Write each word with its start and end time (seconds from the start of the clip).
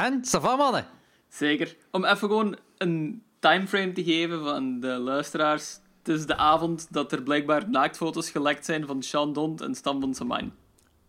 En, 0.00 0.20
ça 0.24 0.40
va, 0.40 0.56
mannen? 0.56 0.86
Zeker. 1.28 1.76
Om 1.90 2.04
even 2.04 2.16
gewoon 2.28 2.56
een 2.78 3.22
timeframe 3.38 3.92
te 3.92 4.04
geven 4.04 4.44
van 4.44 4.80
de 4.80 4.86
luisteraars. 4.88 5.78
Het 6.02 6.08
is 6.18 6.26
de 6.26 6.36
avond 6.36 6.86
dat 6.90 7.12
er 7.12 7.22
blijkbaar 7.22 7.70
naaktfoto's 7.70 8.30
gelekt 8.30 8.64
zijn 8.64 8.86
van 8.86 9.02
Sean 9.02 9.32
Dont 9.32 9.60
en 9.60 9.74
Stan 9.74 10.00
van 10.00 10.14
Samain. 10.14 10.52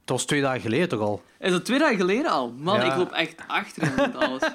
Het 0.01 0.09
was 0.09 0.25
twee 0.25 0.41
dagen 0.41 0.61
geleden 0.61 0.89
toch 0.89 0.99
al? 0.99 1.21
Is 1.39 1.51
dat 1.51 1.65
twee 1.65 1.79
dagen 1.79 1.97
geleden 1.97 2.31
al? 2.31 2.53
Man, 2.57 2.75
Ja. 2.75 2.91
ik 2.91 2.97
loop 2.97 3.11
echt 3.11 3.41
achter 3.47 3.83
in 3.83 3.95
met 3.95 4.15
alles. 4.15 4.41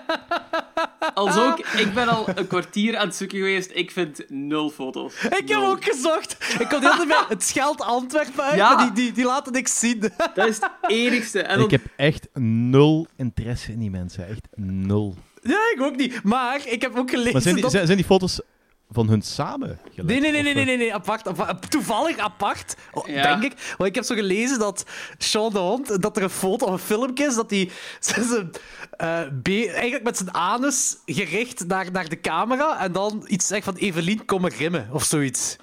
Als 1.14 1.36
ook, 1.36 1.58
ik 1.58 1.94
ben 1.94 2.08
al 2.08 2.26
een 2.34 2.46
kwartier 2.46 2.96
aan 2.96 3.06
het 3.06 3.16
zoeken 3.16 3.38
geweest. 3.38 3.70
Ik 3.74 3.90
vind 3.90 4.22
nul 4.28 4.70
foto's. 4.70 5.14
Ik 5.24 5.30
heb 5.48 5.48
Nul. 5.48 5.66
ook 5.70 5.84
gezocht. 5.84 6.36
Ik 6.58 6.68
kom 6.68 6.80
de 6.80 6.86
hele 6.86 6.96
tijd 6.96 7.08
bij 7.08 7.24
het 7.28 7.42
Scheld 7.42 7.80
Antwerpen 7.80 8.44
uit, 8.44 8.54
Ja. 8.62 8.74
maar 8.74 8.84
die, 8.84 8.92
die, 9.04 9.12
die 9.12 9.24
laten 9.24 9.52
niks 9.52 9.78
zien. 9.78 10.00
Dat 10.34 10.46
is 10.48 10.56
het 10.56 10.70
enigste. 10.86 11.40
En 11.42 11.56
dan, 11.56 11.64
Ik 11.64 11.70
heb 11.70 11.82
echt 11.96 12.28
nul 12.34 13.06
interesse 13.16 13.72
in 13.72 13.78
die 13.78 13.90
mensen. 13.90 14.28
Echt 14.28 14.46
nul. 14.54 15.14
Ja, 15.42 15.58
ik 15.74 15.82
ook 15.82 15.96
niet. 15.96 16.22
Maar 16.22 16.60
ik 16.66 16.82
heb 16.82 16.96
ook 16.96 17.10
gelezen 17.10 17.32
Maar 17.32 17.42
zijn 17.42 17.54
die, 17.54 17.62
dat... 17.62 17.72
zijn 17.72 17.96
die 17.96 18.04
foto's 18.06 18.40
van 18.90 19.08
hun 19.08 19.22
samen? 19.22 19.78
Nee, 19.94 20.20
nee, 20.20 20.30
nee, 20.30 20.42
nee, 20.42 20.42
nee, 20.42 20.54
eh, 20.62 20.66
nee, 20.66 20.76
nee, 20.76 20.94
apart, 20.94 21.28
apart. 21.28 21.70
Toevallig 21.70 22.18
apart, 22.18 22.74
oh, 22.92 23.06
Ja. 23.08 23.22
denk 23.22 23.52
ik. 23.52 23.74
Want 23.76 23.88
ik 23.88 23.94
heb 23.94 24.04
zo 24.04 24.14
gelezen 24.14 24.58
dat 24.58 24.84
Sean 25.18 25.52
de 25.52 25.58
Hond, 25.58 26.02
dat 26.02 26.16
er 26.16 26.22
een 26.22 26.30
foto 26.30 26.66
of 26.66 26.72
een 26.72 26.78
filmpje 26.78 27.26
is, 27.26 27.34
dat 27.34 27.50
hij 27.50 27.70
zijn, 28.00 28.50
eh, 28.90 29.20
be- 29.32 29.70
eigenlijk 29.70 30.02
met 30.04 30.16
zijn 30.16 30.32
anus 30.34 30.96
gericht 31.06 31.66
naar, 31.66 31.90
naar 31.90 32.08
de 32.08 32.20
camera 32.20 32.78
en 32.80 32.92
dan 32.92 33.24
iets 33.26 33.46
zegt 33.46 33.64
van 33.64 33.74
Evelien, 33.74 34.24
kom 34.24 34.40
maar 34.40 34.52
rimmen, 34.58 34.88
of 34.92 35.02
zoiets. 35.04 35.56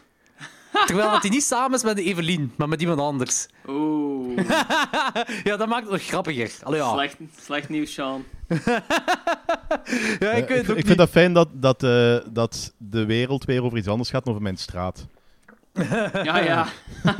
Terwijl 0.86 1.12
dat 1.12 1.22
hij 1.22 1.32
niet 1.32 1.44
samen 1.44 1.78
is 1.78 1.84
met 1.84 1.96
de 1.96 2.04
Evelien, 2.04 2.54
maar 2.58 2.68
met 2.70 2.82
iemand 2.82 3.00
anders. 3.00 3.48
Oeh, 3.68 4.38
Ja, 5.44 5.58
dat 5.58 5.68
maakt 5.68 5.84
het 5.84 5.92
nog 5.92 6.04
grappiger. 6.04 6.52
Allee, 6.64 6.80
ja. 6.80 6.92
slecht, 6.92 7.16
slecht 7.42 7.70
nieuws, 7.70 7.94
Sean. 7.94 8.26
ja, 10.20 10.32
ik 10.32 10.48
weet 10.48 10.70
eh, 10.70 10.78
ik, 10.78 10.86
vind 10.86 10.98
dat 10.98 11.10
fijn 11.10 11.34
dat, 11.34 11.48
dat, 11.52 11.84
eh, 11.84 12.18
dat 12.32 12.74
de 12.78 13.06
wereld 13.06 13.46
weer 13.46 13.64
over 13.64 13.78
iets 13.78 13.88
anders 13.88 14.10
gaat 14.10 14.24
dan 14.24 14.34
over 14.34 14.44
mijn 14.44 14.58
straat. 14.58 15.08
Ja, 16.24 16.40
ja. 16.40 16.68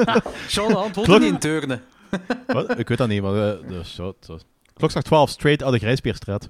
Sean 0.48 0.92
Klok- 0.92 1.08
niet 1.08 1.22
in 1.22 1.40
turnen. 1.40 1.82
Wat? 2.48 2.80
Ik 2.80 2.88
weet 2.88 2.98
dat 2.98 3.08
niet, 3.08 3.22
maar... 3.22 3.50
eh, 3.50 3.68
dus, 3.68 3.96
zo, 3.96 4.16
zo. 4.20 4.40
Klokslag 4.74 5.04
12, 5.04 5.30
straight 5.30 5.64
uit 5.64 5.74
de 5.74 5.80
Grijspeerstraat. 5.80 6.50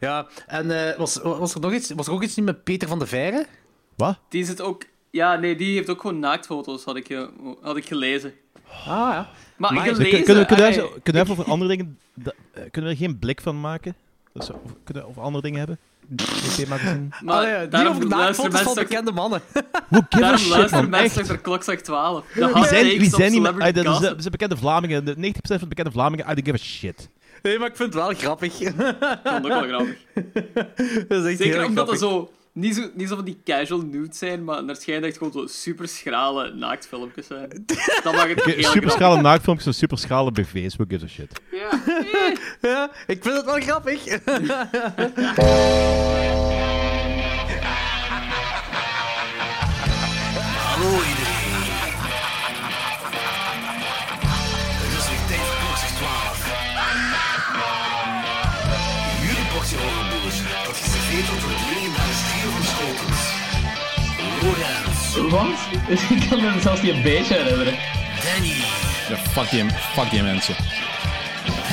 Ja, 0.00 0.26
en 0.46 0.88
eh, 0.88 0.98
was, 0.98 1.16
was, 1.22 1.54
er 1.54 1.60
nog 1.60 1.72
iets, 1.72 1.90
was 1.90 2.06
er 2.06 2.12
ook 2.12 2.22
iets 2.22 2.36
niet 2.36 2.44
met 2.44 2.64
Peter 2.64 2.88
van 2.88 2.98
de 2.98 3.06
Veire? 3.06 3.46
Wat? 3.96 4.18
Die 4.28 4.44
zit 4.44 4.60
ook... 4.60 4.84
Ja, 5.10 5.36
nee, 5.36 5.56
die 5.56 5.74
heeft 5.76 5.90
ook 5.90 6.00
gewoon 6.00 6.18
naaktfoto's, 6.18 6.84
had 6.84 6.96
ik, 6.96 7.28
had 7.60 7.76
ik 7.76 7.86
gelezen. 7.86 8.32
Ah 8.68 8.84
ja. 8.86 9.30
Maar, 9.56 9.72
Maar- 9.72 9.82
gelezen... 9.82 10.24
Kunnen, 10.24 10.24
kunnen, 10.24 10.46
kunnen, 10.46 10.72
we 10.94 11.00
kunnen 11.02 11.22
we 11.26 11.30
even 11.30 11.30
over 11.30 11.52
andere 11.52 11.70
dingen... 11.76 11.98
da- 12.14 12.32
eh, 12.52 12.62
kunnen 12.70 12.90
we 12.90 12.96
er 12.96 13.02
geen 13.02 13.18
blik 13.18 13.40
van 13.40 13.60
maken? 13.60 13.94
Dus, 14.32 14.50
of, 14.50 14.60
kunnen 14.84 15.02
we 15.02 15.08
over 15.08 15.22
andere 15.22 15.42
dingen 15.42 15.58
hebben? 15.58 15.78
Maar 17.22 17.34
Allee, 17.36 17.60
niet 17.60 17.70
daarom 17.70 17.96
over 17.96 18.08
luisteren 18.08 18.52
van 18.52 18.74
bekende 18.74 19.12
mannen. 19.12 19.40
Who 19.88 20.00
give 20.08 20.16
a 20.16 20.18
Daarom 20.20 20.38
shit, 20.38 20.48
luisteren 20.48 20.90
man. 20.90 21.00
mensen 21.00 21.26
naar 21.26 21.38
klokslag 21.38 21.80
12. 21.80 22.24
De 22.34 22.50
Wie 22.54 22.64
zijn, 22.66 22.84
wie 22.98 23.10
zijn 23.10 23.30
die... 23.32 23.40
dat 23.82 24.02
zijn 24.02 24.30
bekende 24.30 24.56
Vlamingen. 24.56 25.04
De 25.04 25.14
90% 25.16 25.20
van 25.42 25.58
de 25.58 25.66
bekende 25.66 25.90
Vlamingen, 25.90 26.24
I 26.30 26.34
don't 26.34 26.44
give 26.44 26.56
a 26.56 26.58
shit. 26.66 27.08
Nee, 27.42 27.58
maar 27.58 27.68
ik 27.68 27.76
vind 27.76 27.94
het 27.94 28.02
wel 28.02 28.14
grappig. 28.14 28.60
Ik 28.60 28.74
vond 28.76 28.88
het 29.22 29.44
ook 29.44 29.48
wel 29.48 29.62
grappig. 29.68 29.96
dat 31.08 31.24
is 31.24 31.30
echt 31.30 31.38
Zeker 31.38 31.56
heel 31.58 31.66
omdat 31.66 31.90
er 31.90 31.96
grappig. 31.96 31.98
zo 31.98 32.32
niet, 32.54 32.74
zo... 32.74 32.90
niet 32.94 33.08
zo 33.08 33.14
van 33.16 33.24
die 33.24 33.40
casual 33.44 33.80
nudes 33.80 34.18
zijn, 34.18 34.44
maar 34.44 34.64
er 34.64 34.76
schijnt 34.76 35.04
echt 35.04 35.16
gewoon 35.16 35.32
zo 35.32 35.46
super 35.46 35.88
schrale 35.88 36.54
naaktfilmpjes 36.54 37.26
zijn. 37.26 37.64
Dat 38.02 38.14
mag 38.14 38.28
het 38.28 38.44
heel 38.44 38.54
Super 38.54 38.62
grappig. 38.62 38.92
schrale 38.92 39.20
naaktfilmpjes 39.20 39.66
en 39.66 39.74
super 39.74 39.98
schrale 39.98 40.32
BV's, 40.32 40.74
who 40.76 40.84
gives 40.88 41.04
a 41.04 41.08
shit. 41.12 41.40
Ja. 41.50 41.80
Ja, 42.60 42.90
ik 43.06 43.22
vind 43.22 43.36
het 43.36 43.44
wel 43.44 43.60
grappig. 43.60 44.04
Hallo 50.66 51.23
Lorenz, 65.16 65.30
Wat? 65.88 65.98
Ik 66.10 66.28
kan 66.28 66.40
me 66.40 66.60
zelfs 66.60 66.82
niet 66.82 66.92
een 66.94 67.02
beetje 67.02 67.34
herinneren. 67.34 67.74
Danny 68.24 68.52
Ja, 69.08 69.16
fuck 69.16 69.50
die, 69.50 69.64
fuck 69.94 70.10
die 70.10 70.22
mensen. 70.22 70.54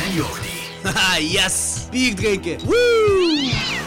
en 0.06 0.14
Jordi. 0.14 0.50
Haha, 0.84 1.18
yes! 1.38 1.78
Bier 1.92 2.16
drinken. 2.16 2.58
Woo! 2.66 3.81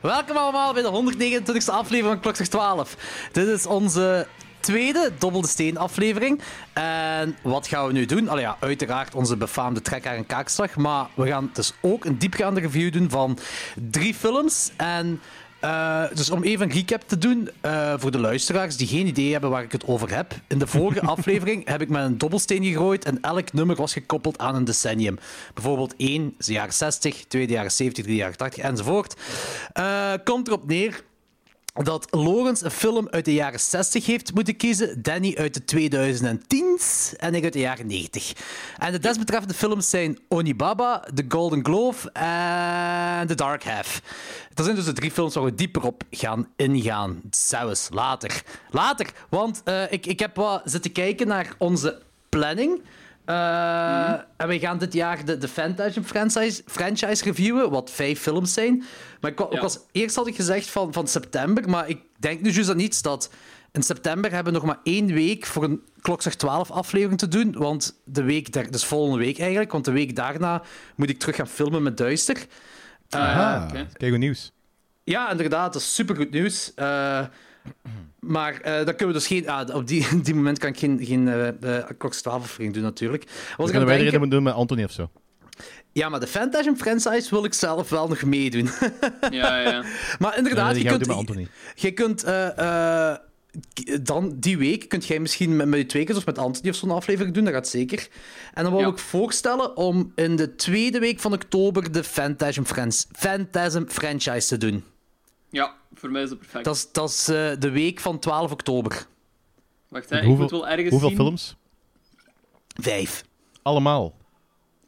Welkom 0.00 0.36
allemaal 0.36 0.72
bij 0.72 0.82
de 0.82 1.14
129e 1.42 1.64
aflevering 1.66 2.06
van 2.06 2.20
Klokslag 2.20 2.48
12. 2.48 2.96
Dit 3.32 3.46
is 3.46 3.66
onze 3.66 4.26
tweede 4.60 5.12
Dobbel 5.18 5.40
de 5.40 5.48
Steen 5.48 5.78
aflevering. 5.78 6.40
En 6.72 7.36
wat 7.42 7.66
gaan 7.66 7.86
we 7.86 7.92
nu 7.92 8.04
doen? 8.06 8.28
Allee, 8.28 8.42
ja, 8.42 8.56
uiteraard 8.60 9.14
onze 9.14 9.36
befaamde 9.36 9.82
trekker 9.82 10.12
en 10.12 10.26
kaakslag. 10.26 10.76
Maar 10.76 11.06
we 11.14 11.26
gaan 11.26 11.50
dus 11.52 11.72
ook 11.80 12.04
een 12.04 12.18
diepgaande 12.18 12.60
review 12.60 12.92
doen 12.92 13.10
van 13.10 13.38
drie 13.90 14.14
films. 14.14 14.70
En 14.76 15.20
eh, 15.60 16.04
dus 16.14 16.30
om 16.30 16.42
even 16.42 16.66
een 16.66 16.76
recap 16.76 17.02
te 17.06 17.18
doen 17.18 17.50
eh, 17.60 17.94
voor 17.96 18.10
de 18.10 18.18
luisteraars 18.18 18.76
die 18.76 18.86
geen 18.86 19.06
idee 19.06 19.32
hebben 19.32 19.50
waar 19.50 19.62
ik 19.62 19.72
het 19.72 19.86
over 19.86 20.14
heb. 20.14 20.34
In 20.46 20.58
de 20.58 20.66
vorige 20.66 21.00
aflevering 21.16 21.68
heb 21.68 21.80
ik 21.80 21.88
met 21.88 22.04
een 22.04 22.18
dobbelsteen 22.18 22.64
gegooid 22.64 23.04
en 23.04 23.18
elk 23.20 23.52
nummer 23.52 23.76
was 23.76 23.92
gekoppeld 23.92 24.38
aan 24.38 24.54
een 24.54 24.64
decennium. 24.64 25.18
Bijvoorbeeld 25.54 25.94
1 25.96 26.34
is 26.38 26.46
de 26.46 26.52
jaren 26.52 26.72
60, 26.72 27.24
2 27.28 27.46
de 27.46 27.52
jaren 27.52 27.72
70, 27.72 28.04
3 28.04 28.16
de 28.16 28.22
jaren 28.22 28.36
80 28.36 28.64
enzovoort. 28.64 29.16
Eh, 29.72 30.12
komt 30.24 30.46
erop 30.48 30.66
neer 30.66 31.02
dat 31.72 32.06
Lawrence 32.10 32.64
een 32.64 32.70
film 32.70 33.08
uit 33.08 33.24
de 33.24 33.34
jaren 33.34 33.60
60 33.60 34.06
heeft 34.06 34.34
moeten 34.34 34.56
kiezen, 34.56 35.02
Danny 35.02 35.34
uit 35.38 35.54
de 35.54 35.76
2010's 35.76 37.16
en 37.16 37.34
ik 37.34 37.44
uit 37.44 37.52
de 37.52 37.58
jaren 37.58 37.86
90. 37.86 38.32
En 38.78 38.92
de 38.92 38.98
desbetreffende 38.98 39.54
films 39.54 39.90
zijn 39.90 40.18
Onibaba, 40.28 41.04
The 41.14 41.24
Golden 41.28 41.64
Glove 41.64 42.10
en 42.12 43.26
The 43.26 43.34
Dark 43.34 43.64
Half. 43.64 44.02
Dat 44.54 44.64
zijn 44.64 44.76
dus 44.76 44.84
de 44.84 44.92
drie 44.92 45.10
films 45.10 45.34
waar 45.34 45.44
we 45.44 45.54
dieper 45.54 45.82
op 45.82 46.02
gaan 46.10 46.48
ingaan. 46.56 47.20
Zelfs 47.30 47.88
later. 47.92 48.42
Later, 48.70 49.12
want 49.28 49.60
eh, 49.64 49.92
ik, 49.92 50.06
ik 50.06 50.18
heb 50.18 50.36
wat 50.36 50.62
zitten 50.64 50.92
kijken 50.92 51.26
naar 51.26 51.54
onze 51.58 52.02
planning. 52.28 52.82
Eh, 53.30 54.12
En 54.36 54.48
we 54.48 54.58
gaan 54.58 54.78
dit 54.78 54.92
jaar 54.92 55.24
de, 55.24 55.38
de 55.38 55.48
Phantasm 55.48 56.02
franchise, 56.02 56.62
franchise 56.66 57.24
reviewen, 57.24 57.70
wat 57.70 57.90
vijf 57.90 58.20
films 58.20 58.52
zijn. 58.52 58.84
Maar 59.20 59.30
ik, 59.30 59.38
Ja. 59.38 59.60
was, 59.60 59.78
eerst 59.92 60.16
had 60.16 60.26
ik 60.26 60.34
gezegd 60.36 60.70
van, 60.70 60.92
van 60.92 61.08
september, 61.08 61.68
maar 61.68 61.88
ik 61.88 61.98
denk 62.18 62.40
nu 62.40 62.50
juist 62.50 62.70
aan 62.70 62.78
iets 62.78 63.02
dat... 63.02 63.30
In 63.72 63.82
september 63.82 64.32
hebben 64.32 64.52
we 64.52 64.58
nog 64.58 64.66
maar 64.68 64.78
één 64.82 65.06
week 65.06 65.46
voor 65.46 65.64
een 65.64 65.82
Klokslag 66.00 66.34
12 66.34 66.70
aflevering 66.70 67.18
te 67.18 67.28
doen. 67.28 67.52
Want 67.58 68.00
de 68.04 68.22
week, 68.22 68.52
daar, 68.52 68.70
dus 68.70 68.84
volgende 68.84 69.24
week 69.24 69.38
eigenlijk, 69.38 69.72
want 69.72 69.84
de 69.84 69.90
week 69.92 70.16
daarna 70.16 70.62
moet 70.96 71.10
ik 71.10 71.18
terug 71.18 71.36
gaan 71.36 71.48
filmen 71.48 71.82
met 71.82 71.96
Duister. 71.96 72.46
Ah, 73.10 73.62
oké. 73.68 73.86
kijk, 73.92 74.10
goed 74.10 74.20
nieuws. 74.20 74.52
Ja, 75.04 75.30
inderdaad, 75.30 75.72
dat 75.72 75.82
is 75.82 75.94
supergoed 75.94 76.30
nieuws. 76.30 76.72
Eh, 76.74 77.24
maar 78.20 78.60
eh, 78.60 78.74
dan 78.74 78.84
kunnen 78.96 79.06
we 79.06 79.12
dus 79.12 79.26
geen... 79.26 79.48
Ah, 79.48 79.74
op 79.74 79.86
die, 79.86 80.06
die 80.22 80.34
moment 80.34 80.58
kan 80.58 80.68
ik 80.70 80.78
geen, 80.78 80.98
geen 81.02 81.24
Klokslag 81.98 82.22
12 82.22 82.42
aflevering 82.42 82.74
doen, 82.74 82.82
natuurlijk. 82.82 83.24
Was 83.56 83.70
kunnen 83.70 83.88
wij 83.88 83.96
denken- 83.98 84.18
moeten 84.18 84.36
doen 84.36 84.46
met 84.46 84.54
Anthony 84.54 84.84
of 84.84 84.90
zo. 84.92 85.10
Ja, 85.92 86.08
maar 86.08 86.20
de 86.20 86.26
Phantasm 86.26 86.74
franchise 86.74 87.30
wil 87.30 87.44
ik 87.44 87.54
zelf 87.54 87.88
wel 87.90 88.08
nog 88.08 88.22
meedoen. 88.22 88.68
Ja, 89.30 89.60
ja. 89.60 89.84
Maar 90.18 90.36
inderdaad, 90.38 90.74
die 90.74 90.82
je 90.82 90.88
kunt, 90.88 90.98
doen 91.04 91.08
met 91.08 91.16
Anthony. 91.16 91.48
je 91.74 91.90
kunt 91.92 92.24
eh, 92.24 92.58
eh, 93.10 93.16
k- 93.74 94.04
dan 94.06 94.36
die 94.38 94.58
week 94.58 94.88
kunt 94.88 95.06
jij 95.06 95.18
misschien 95.18 95.56
met, 95.56 95.66
met 95.68 95.78
je 95.78 95.86
twee 95.86 96.02
keer, 96.04 96.10
zoals 96.14 96.26
met 96.26 96.38
Anthony 96.38 96.68
of 96.70 96.76
zo'n 96.76 96.90
aflevering 96.90 97.34
doen, 97.34 97.44
dat 97.44 97.52
gaat 97.52 97.68
zeker. 97.68 98.08
En 98.54 98.62
dan 98.62 98.72
wil 98.72 98.80
Ja. 98.82 98.88
ik 98.88 98.98
voorstellen 98.98 99.76
om 99.76 100.12
in 100.14 100.36
de 100.36 100.54
tweede 100.54 100.98
week 100.98 101.20
van 101.20 101.32
oktober 101.32 101.92
de 101.92 102.04
Phantasm, 102.04 102.62
Frans- 102.62 103.06
Phantasm 103.12 103.84
franchise 103.86 104.46
te 104.48 104.56
doen. 104.58 104.84
Ja, 105.50 105.74
voor 105.94 106.10
mij 106.10 106.22
is 106.22 106.28
dat 106.28 106.38
perfect. 106.38 106.64
Dat 106.64 106.74
is, 106.76 106.92
dat 106.92 107.08
is 107.08 107.28
eh, 107.28 107.50
de 107.58 107.70
week 107.70 108.00
van 108.00 108.18
12 108.18 108.52
oktober. 108.52 109.06
Wacht, 109.88 110.10
hè, 110.10 110.16
ik 110.18 110.24
Hoeveel- 110.24 110.42
moet 110.42 110.50
wel 110.50 110.68
ergens 110.68 110.90
Hoeveel 110.90 111.08
zien... 111.08 111.18
films? 111.18 111.56
Vijf. 112.80 113.24
Allemaal. 113.62 114.16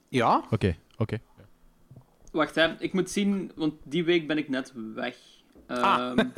Ja? 0.09 0.45
Oké, 0.51 0.77
oké. 0.99 1.19
Wacht, 2.33 2.55
hè, 2.55 2.81
ik 2.81 2.93
moet 2.93 3.11
zien, 3.11 3.53
want 3.55 3.75
die 3.85 4.05
week 4.05 4.27
ben 4.27 4.39
ik 4.39 4.49
net 4.49 4.73
weg. 4.95 5.17
Ah. 5.67 6.13
Ehm, 6.17 6.29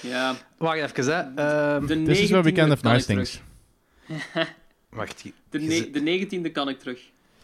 ja, 0.12 0.34
Wacht 0.58 0.98
even, 0.98 1.14
hè. 1.14 1.20
Ehm, 1.74 1.86
de 1.86 1.96
19e 1.96 2.04
This 2.04 2.20
is 2.20 2.30
where 2.30 2.42
we 2.44 2.52
can 2.52 2.68
have 2.68 2.86
nice 2.88 3.06
things. 3.06 3.40
wacht. 4.90 5.20
hier. 5.20 5.32
De, 5.50 5.58
ne- 5.58 5.90
de 5.90 6.26
19e 6.48 6.52
kan 6.52 6.68
ik 6.68 6.78
terug. 6.78 7.00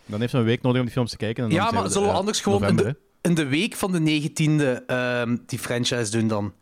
Dan 0.07 0.21
heeft 0.21 0.33
ze 0.33 0.39
een 0.39 0.45
week 0.45 0.63
nodig 0.63 0.79
om 0.79 0.85
die 0.85 0.95
films 0.95 1.11
te 1.11 1.17
kijken. 1.17 1.45
En 1.45 1.51
dan 1.51 1.59
Ja, 1.59 1.71
maar 1.71 1.91
zullen 1.91 2.09
we 2.09 2.15
anders 2.15 2.41
gewoon 2.41 2.61
november, 2.61 2.85
de, 2.85 2.97
in 3.29 3.35
de 3.35 3.47
week 3.47 3.75
van 3.75 3.93
de 3.93 4.01
19e 4.01 4.85
ehm, 4.87 5.37
die 5.47 5.59
franchise 5.59 6.11
doen 6.11 6.29
dan? 6.29 6.53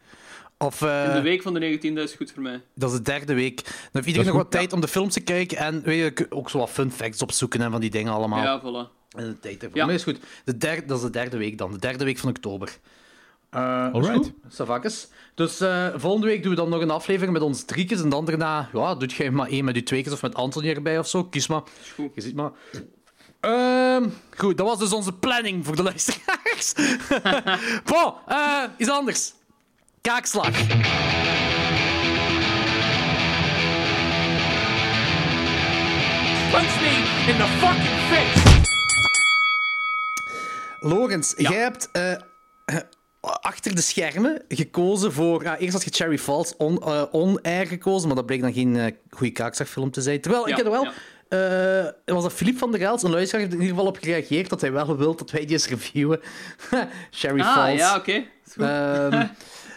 Of 0.58 0.82
eh, 0.82 1.04
In 1.08 1.12
de 1.12 1.20
week 1.20 1.42
van 1.42 1.54
de 1.54 1.78
19e 1.78 1.98
is 1.98 2.14
goed 2.14 2.32
voor 2.32 2.42
mij. 2.42 2.62
dat 2.74 2.90
is 2.90 2.96
de 2.96 3.02
derde 3.02 3.34
week. 3.34 3.56
Dan 3.64 3.74
heeft 3.92 4.06
iedereen 4.06 4.26
nog 4.26 4.34
goed, 4.34 4.42
wat 4.42 4.50
tijd 4.50 4.72
om 4.72 4.80
de 4.80 4.88
films 4.88 5.12
te 5.14 5.20
kijken 5.20 5.56
en 5.56 5.82
weet 5.82 6.18
je, 6.18 6.26
ook 6.30 6.50
zo 6.50 6.58
wat 6.58 6.70
fun 6.70 6.90
facts 6.90 7.22
opzoeken 7.22 7.60
en 7.60 7.70
van 7.70 7.80
die 7.80 7.90
dingen 7.90 8.12
allemaal. 8.12 8.42
Ja, 8.42 8.60
voilà. 8.60 8.94
En 9.16 9.24
de 9.26 9.38
tijd 9.40 9.62
ervoor. 9.62 9.78
Ja. 9.78 9.84
Maar 9.84 9.94
is 9.94 10.02
goed. 10.02 10.18
De 10.44 10.56
derde, 10.56 10.86
dat 10.86 10.96
is 10.96 11.02
de 11.02 11.10
derde 11.10 11.36
week 11.36 11.58
dan. 11.58 11.72
De 11.72 11.78
derde 11.78 12.04
week 12.04 12.18
van 12.18 12.28
oktober. 12.28 12.78
Uh, 13.54 13.92
Alright. 13.92 14.32
Savakes. 14.48 15.08
Dus 15.34 15.60
eh, 15.60 15.88
volgende 15.94 16.26
week 16.26 16.42
doen 16.42 16.50
we 16.50 16.56
dan 16.56 16.68
nog 16.68 16.80
een 16.80 16.90
aflevering 16.90 17.32
met 17.32 17.42
ons 17.42 17.64
driekjes. 17.64 18.02
En 18.02 18.08
dan 18.08 18.24
daarna, 18.24 18.68
ja, 18.72 18.94
doet 18.94 19.12
jij 19.12 19.30
maar 19.30 19.48
één 19.48 19.64
met 19.64 19.74
uw 19.76 19.82
tweekjes 19.82 20.12
of 20.12 20.22
met 20.22 20.34
Anthony 20.34 20.68
erbij 20.68 20.98
of 20.98 21.08
zo. 21.08 21.24
Kies 21.24 21.46
maar. 21.46 21.62
Is 21.82 21.90
goed. 21.90 22.14
Je 22.14 22.20
ziet 22.20 22.34
maar. 22.34 22.50
Ehm, 23.40 24.08
goed, 24.36 24.56
dat 24.56 24.66
was 24.66 24.78
dus 24.78 24.92
onze 24.92 25.12
planning 25.12 25.64
voor 25.66 25.76
de 25.76 25.82
luisteraars. 25.82 26.72
bon, 27.92 28.14
eh, 28.26 28.62
iets 28.76 28.90
anders. 28.90 29.32
Kaakslag. 30.00 30.50
Punch 36.50 36.80
me 36.80 36.92
in 37.30 37.36
the 37.36 37.48
fucking 37.60 37.98
face! 38.10 38.64
Lorenz, 40.80 41.34
jij 41.36 41.56
hebt 41.56 41.88
eh, 41.92 42.12
achter 43.40 43.74
de 43.74 43.80
schermen 43.80 44.42
gekozen 44.48 45.12
voor... 45.12 45.42
Eerst 45.42 45.72
had 45.72 45.84
je 45.84 45.90
Cherry 45.90 46.18
Falls 46.18 46.56
on, 46.56 46.82
eh, 46.82 47.02
on-air 47.10 47.66
gekozen, 47.66 48.06
maar 48.06 48.16
dat 48.16 48.26
bleek 48.26 48.40
dan 48.40 48.52
geen 48.52 48.76
eh, 48.76 48.92
goede 49.10 49.32
kaakslagfilm 49.32 49.90
te 49.90 50.00
zijn. 50.02 50.20
Terwijl, 50.20 50.42
ik 50.42 50.50
Ja, 50.50 50.56
heb 50.56 50.64
er 50.64 50.72
wel... 50.72 50.84
ja. 50.84 50.92
Eh, 51.28 51.86
was 52.14 52.22
dat 52.22 52.32
Philippe 52.32 52.58
van 52.58 52.70
der 52.70 52.80
Raals, 52.80 53.02
een 53.02 53.10
luisteraar, 53.10 53.40
heeft 53.40 53.52
er 53.54 53.60
in 53.60 53.66
ieder 53.66 53.76
geval 53.78 53.92
op 53.96 54.02
gereageerd 54.02 54.48
dat 54.48 54.60
hij 54.60 54.72
wel 54.72 54.96
wil 54.96 55.16
dat 55.16 55.30
wij 55.30 55.40
die 55.40 55.50
eens 55.50 55.68
reviewen. 55.68 56.20
Cherry 57.10 57.40
Ah, 57.40 57.54
Falls. 57.54 57.78
ja, 57.78 57.96
oké. 57.96 58.24
Ehm, 58.56 59.26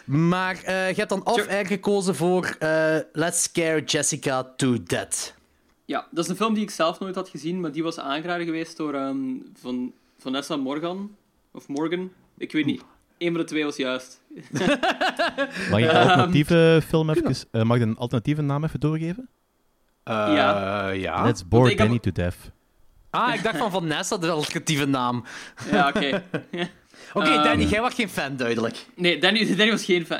maar 0.28 0.62
eh, 0.64 0.88
je 0.88 0.94
hebt 0.94 1.08
dan 1.08 1.26
off-air 1.26 1.66
gekozen 1.66 2.14
voor 2.14 2.56
eh, 2.58 2.96
Let's 3.12 3.42
Scare 3.42 3.84
Jessica 3.84 4.52
to 4.56 4.82
Death. 4.82 5.34
Ja, 5.84 6.06
dat 6.10 6.24
is 6.24 6.30
een 6.30 6.36
film 6.36 6.54
die 6.54 6.62
ik 6.62 6.70
zelf 6.70 7.00
nooit 7.00 7.14
had 7.14 7.28
gezien, 7.28 7.60
maar 7.60 7.72
die 7.72 7.82
was 7.82 7.98
aangeraden 7.98 8.44
geweest 8.46 8.76
door 8.76 8.94
ehm, 8.94 9.16
van, 9.60 9.92
Vanessa 10.18 10.56
Morgan. 10.56 11.16
Of 11.52 11.68
Morgan. 11.68 12.10
Ik 12.38 12.52
weet 12.52 12.64
niet. 12.66 12.82
Eén 13.18 13.30
van 13.30 13.40
de 13.40 13.46
twee 13.46 13.64
was 13.64 13.76
juist. 13.76 14.20
Mag 15.70 15.78
ik 15.80 15.84
de 15.90 15.98
alternatieve 15.98 16.82
film 16.86 17.10
even... 17.10 17.34
eh, 17.50 17.62
mag 17.62 17.76
ik 17.76 17.82
een 17.82 17.96
alternatieve 17.96 18.42
naam 18.42 18.64
even 18.64 18.80
doorgeven? 18.80 19.28
Ja. 20.14 20.88
ja. 20.88 21.22
Let's 21.24 21.42
heb- 21.50 21.76
Danny 21.78 21.98
to 21.98 22.12
death. 22.12 22.36
Ah, 23.10 23.34
ik 23.34 23.42
dacht 23.42 23.56
van 23.58 23.70
Vanessa, 23.70 24.16
de 24.16 24.30
alternatieve 24.30 24.86
naam. 24.86 25.24
Ja, 25.70 25.88
oké. 25.88 26.22
Oké, 27.14 27.28
Ehm, 27.28 27.42
Danny, 27.42 27.64
jij 27.64 27.80
was 27.80 27.94
geen 27.94 28.08
fan, 28.08 28.36
duidelijk. 28.36 28.86
Nee, 28.96 29.18
Danny, 29.18 29.46
Danny 29.56 29.70
was 29.70 29.84
geen 29.84 30.06
fan. 30.06 30.18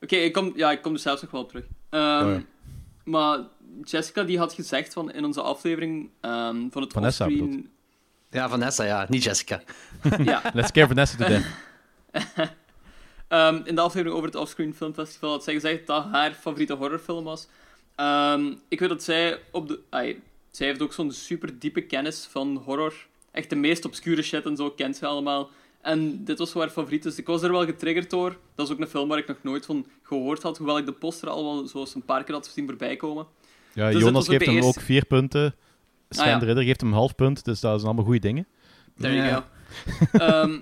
Oké, 0.00 0.16
ik, 0.16 0.32
kom, 0.32 0.52
ja, 0.56 0.70
ik 0.70 0.82
kom 0.82 0.92
er 0.92 0.98
zelfs 0.98 1.22
nog 1.22 1.30
wel 1.30 1.40
op 1.40 1.48
terug. 1.48 1.64
Ehm, 1.90 2.24
Oh 2.26 2.30
ja. 2.34 2.42
Maar 3.04 3.38
Jessica 3.82 4.22
die 4.22 4.38
had 4.38 4.52
gezegd 4.52 4.92
van, 4.92 5.12
in 5.12 5.24
onze 5.24 5.42
aflevering 5.42 6.10
ehm, 6.20 6.68
van 6.70 6.82
het 6.82 6.92
Vanessa 6.92 7.24
offscreen... 7.24 7.70
Ja, 8.30 8.48
Vanessa, 8.48 8.84
ja, 8.84 9.06
niet 9.08 9.22
Jessica. 9.24 9.62
Ja, 10.24 10.42
Let's 10.52 10.68
scare 10.68 10.86
Vanessa 10.86 11.16
to 11.16 11.26
death. 11.26 11.44
Ehm, 13.28 13.60
in 13.64 13.74
de 13.74 13.80
aflevering 13.80 14.16
over 14.16 14.28
het 14.28 14.38
Offscreen 14.38 14.74
Filmfestival 14.74 15.30
had 15.30 15.44
zij 15.44 15.54
gezegd 15.54 15.86
dat 15.86 16.04
haar 16.12 16.32
favoriete 16.32 16.74
horrorfilm 16.74 17.24
was. 17.24 17.48
Ehm, 17.96 18.52
ik 18.68 18.80
weet 18.80 18.88
dat 18.88 19.02
zij 19.02 19.40
op 19.52 19.68
de... 19.68 19.80
zij 20.50 20.66
heeft 20.66 20.82
ook 20.82 20.92
zo'n 20.92 21.12
super 21.12 21.58
diepe 21.58 21.80
kennis 21.80 22.26
van 22.30 22.56
horror. 22.64 22.94
Echt 23.30 23.50
de 23.50 23.56
meest 23.56 23.84
obscure 23.84 24.22
shit 24.22 24.44
en 24.46 24.56
zo 24.56 24.70
kent 24.70 24.96
ze 24.96 25.06
allemaal. 25.06 25.50
En 25.80 26.24
dit 26.24 26.38
was 26.38 26.50
zo 26.50 26.58
haar 26.58 26.68
favoriet, 26.70 27.02
dus 27.02 27.18
ik 27.18 27.26
was 27.26 27.42
er 27.42 27.52
wel 27.52 27.64
getriggerd 27.64 28.10
door. 28.10 28.36
Dat 28.54 28.66
is 28.66 28.72
ook 28.72 28.80
een 28.80 28.86
film 28.88 29.08
waar 29.08 29.18
ik 29.18 29.26
nog 29.28 29.36
nooit 29.42 29.66
van 29.66 29.86
gehoord 30.02 30.42
had, 30.42 30.56
hoewel 30.58 30.78
ik 30.78 30.86
de 30.86 30.92
poster 30.92 31.28
al 31.28 31.44
wel 31.44 31.66
zo 31.66 31.78
eens 31.78 31.94
een 31.94 32.04
paar 32.04 32.24
keer 32.24 32.34
had 32.34 32.46
zien 32.46 32.66
voorbij 32.66 32.96
komen. 32.96 33.26
Ja, 33.72 33.90
Dus 33.90 34.02
Jonas 34.02 34.28
geeft 34.28 34.46
hem 34.46 34.62
ook 34.62 34.80
vier 34.80 35.04
punten. 35.04 35.54
Sven 36.08 36.24
Ah, 36.24 36.30
ja. 36.30 36.38
de 36.38 36.44
Ridder 36.46 36.64
geeft 36.64 36.80
hem 36.80 36.90
een 36.90 36.96
half 36.96 37.14
punt, 37.14 37.44
dus 37.44 37.60
dat 37.60 37.72
zijn 37.72 37.84
allemaal 37.86 38.04
goede 38.04 38.20
dingen. 38.20 38.46
There 38.98 39.14
you 39.14 39.26
Ja. 39.26 39.34
go. 39.34 39.46
Ehm, 40.26 40.58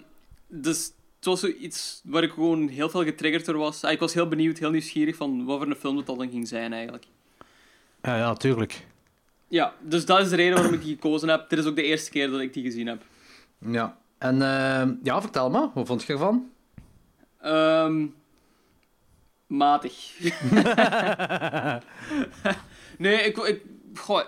dus 0.49 0.93
het 1.17 1.25
was 1.25 1.41
zoiets 1.41 2.01
waar 2.05 2.23
ik 2.23 2.31
gewoon 2.33 2.69
heel 2.69 2.89
veel 2.89 3.05
getriggerd 3.05 3.45
door 3.45 3.57
was. 3.57 3.85
Ah, 3.85 3.93
Ik 3.93 3.99
was 3.99 4.15
heel 4.15 4.29
benieuwd, 4.29 4.59
heel 4.59 4.71
nieuwsgierig 4.71 5.17
van 5.17 5.45
wat 5.45 5.59
voor 5.59 5.67
een 5.67 5.77
film 5.77 5.97
het 5.97 6.09
al 6.09 6.17
dan 6.17 6.31
ging 6.31 6.49
zijn 6.49 6.73
eigenlijk. 6.73 7.05
Ja, 8.05 8.17
ja, 8.17 8.35
tuurlijk. 8.35 8.87
Ja, 9.49 9.73
dus 9.81 10.07
dat 10.07 10.21
is 10.21 10.29
de 10.29 10.37
reden 10.37 10.55
waarom 10.55 10.75
ik 10.75 10.83
die 10.83 10.95
gekozen 10.95 11.29
heb. 11.29 11.49
Dit 11.49 11.59
is 11.59 11.67
ook 11.67 11.77
de 11.77 11.83
eerste 11.83 12.11
keer 12.11 12.31
dat 12.31 12.41
ik 12.41 12.53
die 12.53 12.63
gezien 12.63 12.87
heb. 12.87 13.03
Ja. 13.59 13.97
En 14.19 14.43
ehm, 14.43 14.95
ja, 15.03 15.21
vertel 15.21 15.51
maar, 15.51 15.69
hoe 15.73 15.87
vond 15.87 16.03
je 16.03 16.13
ervan? 16.13 16.51
Ehm, 17.41 18.07
matig. 19.47 19.95
nee, 22.99 23.17
ik, 23.17 23.37
ik, 23.37 23.63
goh, 23.95 24.23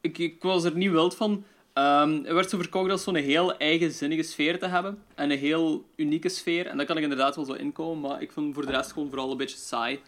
ik, 0.00 0.18
ik 0.18 0.42
was 0.42 0.64
er 0.64 0.76
niet 0.76 0.90
wild 0.90 1.16
van. 1.16 1.44
Ehm, 1.72 2.24
er 2.24 2.34
werd 2.34 2.50
zo 2.50 2.58
verkocht 2.58 2.90
als 2.90 3.02
zo'n 3.02 3.14
heel 3.14 3.56
eigenzinnige 3.56 4.22
sfeer 4.22 4.58
te 4.58 4.66
hebben. 4.66 5.02
En 5.14 5.30
een 5.30 5.38
heel 5.38 5.84
unieke 5.96 6.28
sfeer. 6.28 6.66
En 6.66 6.76
daar 6.76 6.86
kan 6.86 6.96
ik 6.96 7.02
inderdaad 7.02 7.36
wel 7.36 7.44
zo 7.44 7.52
inkomen. 7.52 8.10
Maar 8.10 8.22
ik 8.22 8.32
vond 8.32 8.54
voor 8.54 8.66
de 8.66 8.72
rest 8.72 8.92
gewoon 8.92 9.08
vooral 9.08 9.30
een 9.30 9.36
beetje 9.36 9.56
saai. 9.56 10.00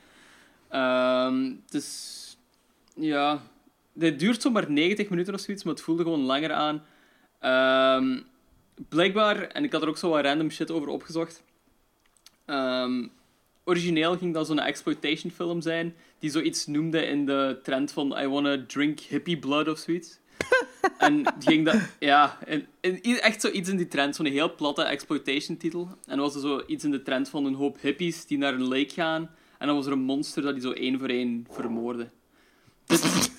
Ehm 0.68 1.52
dus 1.68 2.25
ja, 2.96 3.42
dit 3.92 4.18
duurt 4.18 4.42
zomaar 4.42 4.70
90 4.70 5.08
minuten 5.08 5.34
of 5.34 5.40
zoiets, 5.40 5.64
maar 5.64 5.74
het 5.74 5.82
voelde 5.82 6.02
gewoon 6.02 6.24
langer 6.24 6.52
aan. 6.52 6.84
Ehm, 7.40 8.20
blijkbaar, 8.88 9.42
en 9.42 9.64
ik 9.64 9.72
had 9.72 9.82
er 9.82 9.88
ook 9.88 9.98
zo 9.98 10.10
wat 10.10 10.24
random 10.24 10.50
shit 10.50 10.70
over 10.70 10.88
opgezocht. 10.88 11.42
Ehm, 12.44 13.06
origineel 13.64 14.16
ging 14.16 14.34
dat 14.34 14.46
zo'n 14.46 14.58
exploitation 14.58 15.32
film 15.32 15.60
zijn, 15.60 15.94
die 16.18 16.30
zoiets 16.30 16.66
noemde 16.66 17.06
in 17.06 17.26
de 17.26 17.58
trend 17.62 17.92
van 17.92 18.18
I 18.18 18.26
wanna 18.26 18.64
drink 18.66 19.00
hippie 19.00 19.38
blood 19.38 19.68
of 19.68 19.78
zoiets. 19.78 20.18
en 20.98 21.22
die 21.22 21.48
ging 21.48 21.64
dat, 21.64 21.76
ja, 21.98 22.38
in, 22.46 22.66
in, 22.80 23.20
echt 23.20 23.40
zoiets 23.40 23.68
in 23.68 23.76
die 23.76 23.88
trend, 23.88 24.16
zo'n 24.16 24.26
heel 24.26 24.54
platte 24.54 24.82
exploitation 24.82 25.56
titel. 25.56 25.80
En 25.80 26.16
dan 26.16 26.18
was 26.18 26.34
er 26.34 26.40
zo 26.40 26.62
iets 26.66 26.84
in 26.84 26.90
de 26.90 27.02
trend 27.02 27.28
van 27.28 27.44
een 27.44 27.54
hoop 27.54 27.80
hippies 27.80 28.26
die 28.26 28.38
naar 28.38 28.54
een 28.54 28.68
lake 28.68 28.92
gaan. 28.92 29.30
En 29.58 29.66
dan 29.66 29.76
was 29.76 29.86
er 29.86 29.92
een 29.92 29.98
monster 29.98 30.42
dat 30.42 30.52
die 30.52 30.62
zo 30.62 30.72
één 30.72 30.98
voor 30.98 31.08
één 31.08 31.46
vermoordde. 31.50 32.08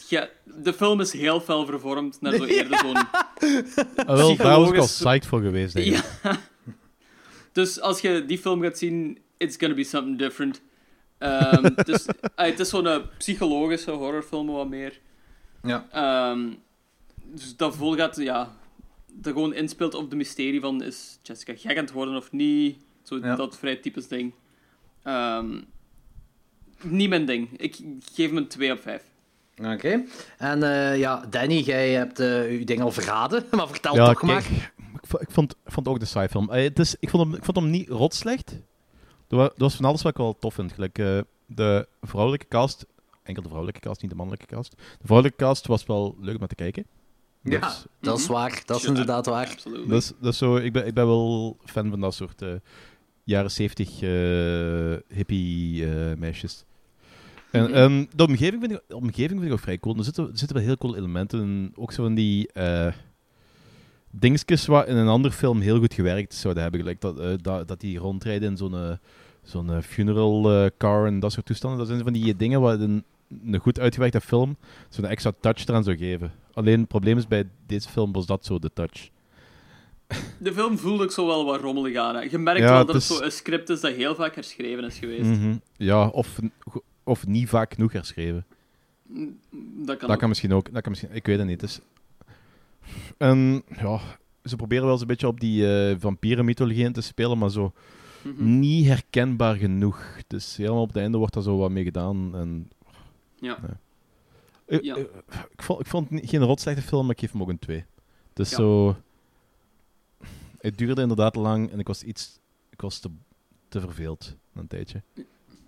Ja, 0.09 0.29
de 0.44 0.73
film 0.73 0.99
is 1.01 1.11
heel 1.13 1.39
fel 1.41 1.65
vervormd 1.65 2.21
naar 2.21 2.33
zo 2.33 2.44
eerder 2.44 2.77
zo'n 2.79 2.95
Ah, 2.95 3.07
wel, 3.95 3.95
daar 3.95 4.05
was 4.05 4.05
ik 4.05 4.17
al 4.17 4.35
Psychologisch- 4.35 4.94
psyched 4.97 5.25
voor 5.25 5.41
geweest, 5.41 5.73
denk 5.73 5.85
ik. 5.95 6.04
ja. 6.23 6.39
Dus 7.51 7.80
als 7.81 8.01
je 8.01 8.25
die 8.25 8.37
film 8.37 8.61
gaat 8.61 8.77
zien, 8.77 9.19
it's 9.37 9.57
gonna 9.57 9.73
be 9.75 9.83
something 9.83 10.18
different. 10.18 10.61
Ehm, 11.18 11.69
dus, 11.85 12.06
ah, 12.35 12.45
het 12.45 12.59
is 12.59 12.69
zo'n 12.69 12.87
eh, 12.87 12.97
psychologische 13.18 13.92
horrorfilm, 13.92 14.47
wat 14.47 14.69
meer. 14.69 14.99
Ja. 15.63 15.87
Ehm, 15.92 16.49
dus 17.25 17.56
dat 17.56 17.75
vol 17.75 17.95
gaat, 17.95 18.16
ja, 18.16 18.56
dat 19.13 19.33
gewoon 19.33 19.54
inspeelt 19.54 19.94
op 19.94 20.09
de 20.09 20.16
mysterie 20.16 20.59
van 20.59 20.83
is 20.83 21.19
Jessica 21.23 21.54
gek 21.56 21.77
aan 21.77 21.83
het 21.83 21.92
worden 21.94 22.16
of 22.16 22.31
niet. 22.31 22.77
Zo, 23.04 23.18
Ja. 23.18 23.35
Dat 23.35 23.57
vrij 23.57 23.75
typisch 23.75 24.07
ding. 24.07 24.33
Ehm, 25.04 25.61
niet 26.83 27.09
mijn 27.09 27.25
ding. 27.25 27.49
Ik 27.59 27.75
geef 28.13 28.27
hem 28.27 28.37
een 28.37 28.47
2 28.47 28.71
op 28.71 28.81
5. 28.81 29.04
Oké. 29.64 30.04
En 30.37 30.64
eh, 30.64 30.97
ja, 30.97 31.26
Danny, 31.30 31.59
jij 31.59 31.92
hebt 31.92 32.19
eh 32.19 32.59
je 32.59 32.66
ding 32.66 32.81
al 32.81 32.92
verraden, 32.92 33.44
maar 33.56 33.68
vertel 33.68 33.95
Ja, 33.95 34.06
toch 34.06 34.19
kijk, 34.19 34.31
maar. 34.31 34.71
ik, 34.94 35.19
ik, 35.21 35.31
vond, 35.31 35.56
ik 35.66 35.71
vond 35.71 35.87
ook 35.87 35.99
de 35.99 36.06
sci-film. 36.06 36.49
Eh, 36.52 36.64
het 36.64 36.80
is, 36.80 36.95
ik, 36.99 37.09
vond 37.09 37.23
hem, 37.23 37.35
ik 37.35 37.44
vond 37.44 37.57
hem 37.57 37.69
niet 37.69 37.90
rot 37.90 38.14
slecht. 38.14 38.59
Er 39.30 39.40
er 39.40 39.52
was 39.56 39.76
van 39.76 39.85
alles 39.85 40.02
wat 40.02 40.11
ik 40.11 40.18
wel 40.18 40.37
tof 40.40 40.54
vind. 40.54 40.71
Gelijk, 40.73 40.97
eh, 40.99 41.19
de 41.45 41.87
vrouwelijke 42.02 42.47
cast, 42.47 42.85
enkel 43.23 43.42
de 43.42 43.47
vrouwelijke 43.47 43.81
cast, 43.87 44.02
niet 44.02 44.09
de 44.11 44.18
mannelijke 44.18 44.56
cast. 44.56 44.71
De 44.78 45.06
vrouwelijke 45.06 45.44
cast 45.44 45.68
was 45.68 45.85
wel 45.85 46.16
leuk 46.19 46.33
om 46.33 46.40
naar 46.40 46.47
te 46.47 46.56
kijken. 46.56 46.85
Ja, 47.44 47.59
Dus, 47.59 47.85
dat 47.99 48.18
is 48.18 48.23
Mhm. 48.23 48.33
waar. 48.33 48.61
Dat 48.66 48.78
is 48.78 48.85
inderdaad 48.85 49.26
waar. 49.26 49.47
Absoluut. 49.49 49.90
dat 49.90 50.14
dat 50.21 50.31
is 50.31 50.37
zo, 50.37 50.56
ik, 50.56 50.73
ben, 50.73 50.87
ik 50.87 50.94
ben 50.94 51.06
wel 51.07 51.57
fan 51.66 51.90
van 51.90 51.99
dat 51.99 52.14
soort 52.14 52.42
eh, 52.42 52.49
jaren 53.23 53.52
70 53.52 53.87
eh, 54.02 55.16
hippie 55.18 55.85
eh, 55.85 56.18
meisjes. 56.18 56.64
En 57.51 57.63
Mhm. 57.63 57.73
ehm, 57.73 58.06
de, 58.16 58.23
omgeving 58.25 58.61
vind 58.61 58.71
ik, 58.73 58.81
de 58.87 58.95
omgeving 58.95 59.31
vind 59.39 59.44
ik 59.45 59.51
ook 59.51 59.59
vrij 59.59 59.77
cool. 59.80 59.97
Er 59.97 60.04
zitten, 60.04 60.23
er 60.31 60.37
zitten 60.37 60.57
wel 60.57 60.66
heel 60.66 60.77
cool 60.77 60.95
elementen 60.95 61.42
in. 61.42 61.71
Ook 61.75 61.92
zo 61.92 62.04
van 62.04 62.13
die 62.16 62.51
eh 62.51 62.87
dingetjes 64.11 64.66
wat 64.66 64.87
in 64.87 64.95
een 64.95 65.07
andere 65.07 65.33
film 65.33 65.59
heel 65.61 65.80
goed 65.80 65.94
gewerkt 65.94 66.33
zouden 66.33 66.63
hebben. 66.63 66.81
Gelijk 66.81 67.01
dat, 67.01 67.19
eh, 67.19 67.30
dat, 67.42 67.68
dat 67.68 67.80
die 67.80 67.97
rondrijden 67.97 68.49
in 68.49 68.57
zo'n 68.57 68.73
eh, 68.73 68.92
zo'n 69.44 69.81
funeral 69.83 70.69
car 70.77 71.06
en 71.06 71.19
dat 71.19 71.31
soort 71.31 71.45
toestanden. 71.45 71.80
Dat 71.80 71.87
zijn 71.87 72.04
van 72.04 72.13
die 72.13 72.35
dingen 72.35 72.61
wat 72.61 72.80
een, 72.80 73.04
een 73.45 73.59
goed 73.59 73.80
uitgewerkte 73.80 74.21
film 74.21 74.57
zo'n 74.89 75.06
extra 75.06 75.31
touch 75.39 75.68
eraan 75.68 75.83
zou 75.83 75.97
geven. 75.97 76.31
Alleen 76.54 76.80
het 76.80 76.87
probleem 76.87 77.18
is 77.18 77.27
bij 77.27 77.47
deze 77.68 77.89
film 77.89 78.11
was 78.11 78.25
dat 78.25 78.45
zo 78.45 78.59
de 78.59 78.71
touch. 78.73 79.09
De 80.39 80.54
film 80.54 80.77
voelde 80.77 81.04
ook 81.04 81.11
zo 81.11 81.27
wel 81.27 81.45
wat 81.45 81.61
rommelig 81.61 81.95
aan. 81.97 82.16
hè. 82.16 82.21
Je 82.21 82.37
merkt 82.37 82.59
Ja, 82.61 82.71
wel 82.73 82.85
dat 82.85 82.95
het 82.95 83.04
is- 83.04 83.18
zo 83.18 83.23
een 83.23 83.31
script 83.31 83.69
is 83.69 83.81
dat 83.81 83.94
heel 83.94 84.16
vaak 84.16 84.35
herschreven 84.35 84.83
is 84.83 84.97
geweest. 84.97 85.30
Mhm. 85.30 85.56
Ja, 85.77 86.07
of, 86.07 86.39
of 87.07 87.28
niet 87.28 87.49
vaak 87.49 87.73
genoeg 87.73 87.92
herschreven. 87.92 88.45
Dat 89.85 89.97
kan 89.97 90.09
Dat 90.09 90.18
kan 90.18 90.30
misschien 90.30 90.54
ook. 90.54 90.73
Dat 90.73 90.81
kan 90.81 90.92
misschien, 90.92 91.14
ik 91.16 91.26
weet 91.26 91.37
het 91.37 91.47
niet. 91.47 91.81
En 93.18 93.64
ja, 93.78 93.99
ze 94.44 94.56
proberen 94.56 94.83
wel 94.83 94.92
eens 94.92 95.02
een 95.02 95.07
beetje 95.07 95.28
op 95.28 95.40
die 95.40 95.76
eh 95.90 95.95
vampierenmythologie 95.99 96.83
in 96.83 96.94
te 96.94 97.02
spelen, 97.02 97.37
maar 97.37 97.49
zo 97.52 97.73
Mhm. 98.23 98.59
niet 98.59 98.85
herkenbaar 98.87 99.56
genoeg. 99.56 100.06
Dus 100.28 100.57
helemaal 100.57 100.81
op 100.81 100.87
het 100.87 100.97
einde 100.97 101.18
wordt 101.18 101.33
daar 101.33 101.44
zo 101.44 101.57
wat 101.57 101.71
mee 101.71 101.83
gedaan. 101.83 102.35
En, 102.35 102.69
Ja. 103.40 103.59
Eh, 104.66 104.80
Ja. 104.81 104.95
eh, 104.95 105.02
ik, 105.52 105.61
vond, 105.61 105.80
ik 105.80 105.85
vond 105.87 106.09
het 106.09 106.30
geen 106.30 106.42
rotslechte 106.44 106.81
film, 106.81 107.02
maar 107.06 107.11
ik 107.16 107.19
geef 107.19 107.31
hem 107.31 107.42
ook 107.42 107.49
een 107.49 107.59
2. 107.59 107.85
Dus 108.33 108.49
Ja. 108.49 108.56
zo... 108.56 108.95
Het 110.57 110.78
duurde 110.78 111.02
inderdaad 111.02 111.35
lang 111.35 111.71
en 111.71 111.80
ik 111.80 111.87
was 111.87 112.04
iets... 112.04 112.40
Ik 112.69 112.81
was 112.81 112.99
te, 112.99 113.09
te 113.68 113.80
verveeld 113.80 114.35
een 114.54 114.68
tijdje. 114.68 115.02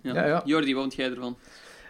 Ja. 0.02 0.14
Ja, 0.14 0.26
ja. 0.26 0.42
Jordi, 0.44 0.72
wat 0.74 0.82
vond 0.82 0.94
jij 0.94 1.10
ervan? 1.10 1.36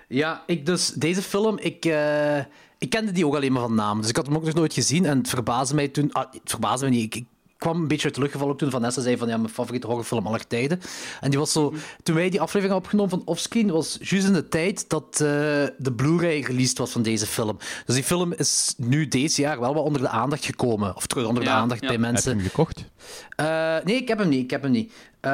Ja, 0.09 0.43
ik 0.47 0.67
dus, 0.67 0.88
deze 0.88 1.23
film, 1.23 1.59
ik, 1.59 1.85
eh, 1.85 2.38
ik 2.79 2.90
kende 2.90 3.12
die 3.12 3.26
ook 3.26 3.35
alleen 3.35 3.52
maar 3.52 3.62
van 3.62 3.75
naam. 3.75 4.00
Dus 4.00 4.11
ik 4.11 4.17
had 4.17 4.26
hem 4.26 4.37
ook 4.37 4.45
nog 4.45 4.55
nooit 4.55 4.73
gezien 4.75 5.05
en 5.05 5.19
het 5.19 5.29
verbaasde 5.29 5.75
mij 5.75 5.88
toen... 5.88 6.12
Ah, 6.12 6.33
het 6.33 6.50
verbaasde 6.50 6.87
mij 6.88 6.95
niet. 6.97 7.14
Ik, 7.14 7.14
ik 7.14 7.67
kwam 7.67 7.81
een 7.81 7.88
beetje 7.88 8.05
uit 8.05 8.14
de 8.14 8.21
lucht 8.21 8.33
gevallen 8.33 8.52
ook 8.55 8.59
toen 8.61 8.71
Vanessa 8.71 9.00
zei 9.02 9.17
van 9.17 9.29
ja, 9.29 9.37
mijn 9.37 9.52
favoriete 9.52 9.87
horrorfilm 9.87 10.26
aller 10.26 10.47
tijden. 10.47 10.81
En 11.21 11.31
die 11.31 11.38
was 11.38 11.52
zo... 11.52 11.75
Toen 12.02 12.14
wij 12.14 12.31
die 12.31 12.40
aflevering 12.40 12.73
hadden 12.73 12.85
opgenomen 12.93 13.11
van 13.11 13.23
Offscreen, 13.35 13.71
was 13.71 13.99
juist 14.00 14.26
in 14.26 14.33
de 14.33 14.49
tijd 14.49 14.88
dat 14.88 15.05
eh, 15.12 15.19
de 15.79 15.93
Blu-ray 15.97 16.40
released 16.40 16.79
was 16.79 16.90
van 16.90 17.02
deze 17.02 17.26
film. 17.26 17.59
Dus 17.87 17.95
die 17.95 18.05
film 18.05 18.33
is 18.33 18.75
nu 18.76 19.09
deze 19.09 19.40
jaar 19.40 19.61
wel 19.61 19.75
wat 19.75 19.85
onder 19.85 20.00
de 20.02 20.09
aandacht 20.09 20.45
gekomen. 20.45 20.97
Of 20.97 21.07
terug 21.07 21.26
onder 21.26 21.43
de 21.43 21.49
Ja, 21.49 21.57
aandacht 21.57 21.81
ja. 21.81 21.87
bij 21.87 21.97
Heb 21.97 22.05
je 22.07 22.12
mensen. 22.12 22.33
hem 22.37 22.40
gekocht? 22.47 22.85
Eh, 23.37 23.76
nee, 23.85 23.97
ik 23.97 24.09
heb 24.09 24.19
hem 24.19 24.29
niet. 24.29 24.43
Ik 24.45 24.50
heb 24.50 24.62
hem 24.62 24.71
niet. 24.71 24.93
Ehm, 25.21 25.33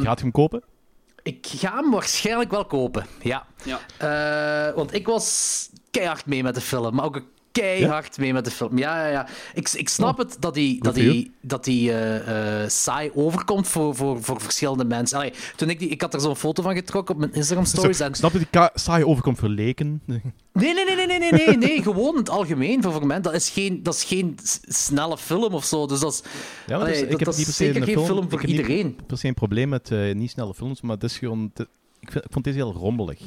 Je 0.00 0.04
gaat 0.06 0.20
hem 0.20 0.30
kopen? 0.30 0.62
Ik 1.26 1.46
ga 1.46 1.76
hem 1.76 1.90
waarschijnlijk 1.90 2.50
wel 2.50 2.64
kopen, 2.64 3.06
ja. 3.22 3.46
Ja. 3.64 3.80
Eh, 4.68 4.74
want 4.74 4.94
ik 4.94 5.06
was 5.06 5.68
keihard 5.90 6.26
mee 6.26 6.42
met 6.42 6.54
de 6.54 6.60
film, 6.60 6.94
maar 6.94 7.04
ook 7.04 7.22
keihard 7.60 8.18
mee 8.18 8.32
met 8.32 8.44
de 8.44 8.50
film. 8.50 8.78
Ja, 8.78 9.04
ja, 9.04 9.10
ja. 9.10 9.26
Ik, 9.54 9.68
ik 9.72 9.88
snap 9.88 10.18
het 10.18 10.36
dat 10.40 10.54
die, 10.54 10.82
dat 10.82 10.94
die, 10.94 11.30
dat 11.40 11.64
die 11.64 11.92
eh, 11.92 12.68
saai 12.68 13.10
overkomt 13.14 13.68
voor, 13.68 13.94
voor, 13.94 14.22
voor 14.22 14.40
verschillende 14.40 14.84
mensen. 14.84 15.18
Allee, 15.18 15.32
toen 15.56 15.70
ik, 15.70 15.78
die, 15.78 15.88
ik 15.88 16.00
had 16.00 16.14
er 16.14 16.20
zo'n 16.20 16.36
foto 16.36 16.62
van 16.62 16.74
getrokken 16.74 17.14
op 17.14 17.20
mijn 17.20 17.32
Instagram 17.32 17.64
stories. 17.64 18.00
En... 18.00 18.08
Ik 18.08 18.14
snap 18.16 18.32
dat 18.32 18.42
die 18.50 18.60
saai 18.74 19.04
overkomt 19.04 19.38
voor 19.38 19.48
leken. 19.48 20.02
Nee, 20.52 20.74
nee, 20.74 20.84
nee, 20.84 20.96
nee, 20.96 21.06
nee, 21.06 21.30
nee, 21.32 21.46
nee, 21.46 21.56
nee, 21.56 21.82
gewoon 21.82 22.12
in 22.12 22.18
het 22.18 22.30
algemeen 22.30 22.82
voor, 22.82 22.92
voor 22.92 23.06
mensen. 23.06 23.22
Dat 23.24 23.34
is 23.34 23.50
geen, 23.50 23.82
dat 23.82 23.94
is 23.94 24.04
geen 24.04 24.38
snelle 24.68 25.18
film 25.18 25.54
of 25.54 25.64
zo. 25.64 25.86
Dus 25.86 26.00
dat 26.00 26.12
is, 26.12 26.22
Ja, 26.66 26.76
Allee, 26.76 26.88
dus, 26.92 27.00
dat- 27.00 27.10
ik 27.10 27.16
heb 27.18 27.24
dat 27.28 27.36
niet 27.36 27.46
is 27.48 27.56
zeker 27.56 27.76
een 27.76 27.82
geen 27.82 28.04
film 28.04 28.22
ik 28.24 28.30
voor 28.30 28.38
heb 28.40 28.48
niet 28.48 28.58
iedereen. 28.58 28.96
per 29.06 29.18
se 29.18 29.28
een 29.28 29.34
probleem 29.34 29.68
met 29.68 29.90
eh, 29.90 30.14
niet 30.14 30.30
snelle 30.30 30.54
films, 30.54 30.80
maar 30.80 30.94
het 30.94 31.04
is 31.04 31.18
gewoon... 31.18 31.50
te- 31.54 31.68
ik, 32.00 32.10
vind, 32.12 32.24
ik 32.24 32.32
vond 32.32 32.44
deze 32.44 32.56
heel 32.56 32.72
rommelig. 32.72 33.18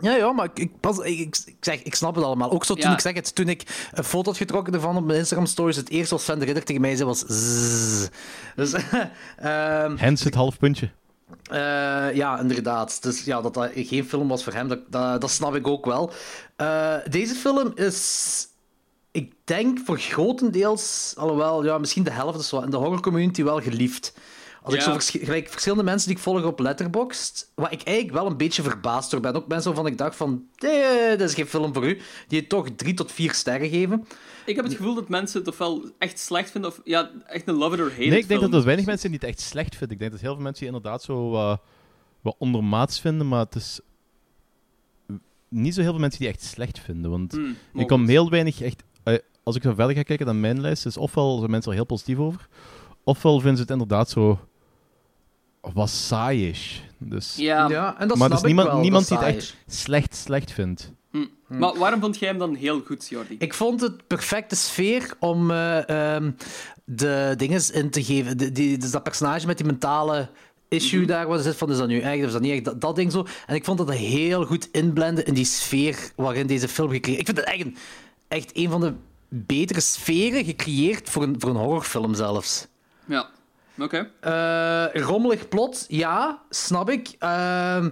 Ja, 0.00 0.14
ja, 0.16 0.32
maar 0.32 0.44
ik, 0.44 0.58
ik, 0.58 0.80
pas, 0.80 0.98
ik, 0.98 1.18
ik, 1.46 1.56
zeg, 1.60 1.82
ik 1.82 1.94
snap 1.94 2.14
het 2.14 2.24
allemaal. 2.24 2.50
Ook 2.50 2.64
zo 2.64 2.74
toen 2.74 2.88
Ja. 2.88 2.92
ik 2.92 3.00
zeg 3.00 3.14
het, 3.14 3.34
toen 3.34 3.48
ik 3.48 3.88
een 3.92 4.04
foto 4.04 4.28
had 4.28 4.36
getrokken 4.38 4.74
ervan 4.74 4.96
op 4.96 5.04
mijn 5.04 5.18
Instagram 5.18 5.46
stories, 5.46 5.76
het 5.76 5.88
eerste 5.90 6.14
wat 6.14 6.22
Sven 6.24 6.38
de 6.38 6.44
Ridder 6.44 6.64
tegen 6.64 6.80
mij 6.80 6.96
zei 6.96 7.08
was 7.08 7.18
zzz. 7.26 8.08
Dus, 8.56 8.72
ehm, 9.36 9.96
Hens 9.96 10.24
het 10.24 10.34
half 10.34 10.58
puntje. 10.58 10.90
eh, 11.50 12.14
ja, 12.14 12.38
inderdaad. 12.40 13.02
Dus 13.02 13.24
ja, 13.24 13.40
dat 13.40 13.54
dat 13.54 13.70
geen 13.74 14.04
film 14.08 14.28
was 14.28 14.44
voor 14.44 14.52
hem, 14.52 14.68
dat, 14.68 14.78
dat, 14.88 15.20
dat 15.20 15.30
snap 15.30 15.54
ik 15.54 15.66
ook 15.66 15.84
wel. 15.86 16.12
Eh, 16.56 16.94
deze 17.10 17.34
film 17.34 17.72
is, 17.74 18.46
ik 19.10 19.32
denk, 19.44 19.78
voor 19.84 19.98
grotendeels, 19.98 21.14
alhoewel, 21.16 21.64
ja, 21.64 21.78
misschien 21.78 22.02
de 22.04 22.10
helft 22.10 22.40
is 22.40 22.50
wel, 22.50 22.62
in 22.62 22.70
de 22.70 22.76
horrorcommunity 22.76 23.42
wel 23.42 23.60
geliefd. 23.60 24.12
Als 24.70 24.78
ik 24.78 24.80
Ja. 24.80 24.86
zo 24.86 24.92
vers- 24.92 25.24
gelijk 25.24 25.48
verschillende 25.48 25.84
mensen 25.84 26.08
die 26.08 26.16
ik 26.16 26.22
volg 26.22 26.44
op 26.44 26.58
Letterboxd, 26.58 27.52
waar 27.54 27.72
ik 27.72 27.82
eigenlijk 27.82 28.16
wel 28.16 28.26
een 28.26 28.36
beetje 28.36 28.62
verbaasd 28.62 29.10
door 29.10 29.20
ben. 29.20 29.34
Ook 29.34 29.48
mensen 29.48 29.72
waarvan 29.74 29.92
ik 29.92 29.98
dacht 29.98 30.16
van, 30.16 30.44
nee, 30.58 31.16
dat 31.16 31.28
is 31.28 31.34
geen 31.34 31.46
film 31.46 31.74
voor 31.74 31.86
u. 31.88 32.00
Die 32.28 32.40
het 32.40 32.48
toch 32.48 32.68
drie 32.76 32.94
tot 32.94 33.12
vier 33.12 33.32
sterren 33.32 33.68
geven. 33.68 34.06
Ik 34.46 34.56
heb 34.56 34.64
het 34.64 34.74
gevoel 34.74 34.94
dat 34.94 35.08
mensen 35.08 35.38
het 35.40 35.48
ofwel 35.48 35.90
echt 35.98 36.18
slecht 36.18 36.50
vinden, 36.50 36.70
of 36.70 36.80
ja, 36.84 37.10
echt 37.26 37.48
een 37.48 37.54
love 37.54 37.74
it 37.74 37.80
or 37.80 37.88
hate 37.90 37.96
Nee, 38.00 38.06
ik 38.18 38.28
denk 38.28 38.40
film. 38.40 38.50
dat 38.50 38.60
er 38.60 38.66
weinig 38.66 38.86
mensen 38.86 39.10
die 39.10 39.18
het 39.20 39.28
echt 39.28 39.40
slecht 39.40 39.76
vinden. 39.76 39.90
Ik 39.90 39.98
denk 39.98 40.10
dat 40.12 40.20
heel 40.20 40.34
veel 40.34 40.42
mensen 40.42 40.64
die 40.66 40.74
inderdaad 40.74 41.02
zo 41.02 41.34
eh, 41.34 41.56
wat 42.20 42.34
ondermaats 42.38 43.00
vinden, 43.00 43.28
maar 43.28 43.40
het 43.44 43.54
is 43.54 43.80
niet 45.48 45.74
zo 45.74 45.80
heel 45.80 45.90
veel 45.90 46.00
mensen 46.00 46.20
die 46.20 46.28
echt 46.28 46.42
slecht 46.42 46.78
vinden. 46.78 47.10
Want 47.10 47.32
Hmm, 47.32 47.56
ik 47.74 47.86
kom 47.86 48.08
heel 48.08 48.30
weinig 48.30 48.60
echt... 48.60 48.82
eh, 49.02 49.14
als 49.42 49.56
ik 49.56 49.62
zo 49.62 49.74
verder 49.74 49.96
ga 49.96 50.02
kijken 50.02 50.26
dan 50.26 50.40
mijn 50.40 50.60
lijst, 50.60 50.86
is 50.86 50.96
ofwel 50.96 51.38
zijn 51.38 51.50
mensen 51.50 51.70
er 51.70 51.76
heel 51.76 51.86
positief 51.86 52.18
over, 52.18 52.48
ofwel 53.04 53.34
vinden 53.38 53.56
ze 53.56 53.62
het 53.62 53.70
inderdaad 53.70 54.10
zo 54.10 54.38
wat 55.60 55.90
saai 55.90 56.48
is. 56.48 56.82
Dus 56.98 57.34
Ja, 57.36 57.68
Ja, 57.68 57.98
en 57.98 58.08
dat 58.08 58.16
Maar 58.18 58.26
snap 58.26 58.38
is 58.40 58.44
niemand- 58.46 58.68
wel, 58.68 58.80
niemand 58.80 59.08
dat 59.08 59.18
die 59.18 59.28
het 59.28 59.36
is. 59.36 59.56
slecht, 59.66 60.16
slecht 60.16 60.52
vindt. 60.52 60.92
hm. 61.10 61.24
maar 61.46 61.78
waarom 61.78 62.00
vond 62.00 62.18
jij 62.18 62.28
hem 62.28 62.38
dan 62.38 62.54
heel 62.54 62.80
goed, 62.86 63.08
Jordi? 63.08 63.36
Ik 63.38 63.54
vond 63.54 63.80
het 63.80 64.06
perfecte 64.06 64.56
sfeer 64.56 65.14
om 65.18 65.50
eh, 65.50 65.88
ehm, 66.14 66.30
de 66.84 67.34
dingen 67.36 67.74
in 67.74 67.90
te 67.90 68.04
geven. 68.04 68.38
De, 68.38 68.52
die, 68.52 68.78
dus 68.78 68.90
dat 68.90 69.02
personage 69.02 69.46
met 69.46 69.56
die 69.56 69.66
mentale 69.66 70.28
issue 70.68 71.06
daar, 71.06 71.26
wat 71.26 71.38
is 71.40 71.44
het 71.46 71.56
van, 71.56 71.70
is 71.70 71.76
dat 71.76 71.88
nu 71.88 72.00
echt 72.00 72.20
of 72.20 72.26
is 72.26 72.32
dat 72.32 72.40
niet 72.42 72.52
echt, 72.52 72.64
dat, 72.64 72.80
dat 72.80 72.96
ding 72.96 73.12
zo. 73.12 73.26
En 73.46 73.54
ik 73.54 73.64
vond 73.64 73.78
dat 73.78 73.90
heel 73.92 74.44
goed 74.44 74.68
inblenden 74.72 75.24
in 75.26 75.34
die 75.34 75.44
sfeer 75.44 76.10
waarin 76.16 76.46
deze 76.46 76.68
film 76.68 76.90
gecreëerd 76.90 77.20
Ik 77.20 77.26
vind 77.26 77.38
het 77.38 77.46
echt 77.46 77.60
een, 77.64 77.76
echt 78.28 78.50
een 78.56 78.70
van 78.70 78.80
de 78.80 78.92
betere 79.28 79.80
sferen 79.80 80.44
gecreëerd 80.44 81.10
voor 81.10 81.22
een, 81.22 81.34
voor 81.38 81.50
een 81.50 81.56
horrorfilm 81.56 82.14
zelfs. 82.14 82.66
Ja, 83.04 83.28
oké. 83.82 84.10
Eh, 84.20 85.02
rommelig 85.02 85.48
plot, 85.48 85.84
ja, 85.88 86.42
snap 86.50 86.90
ik. 86.90 87.14
Ehm, 87.18 87.88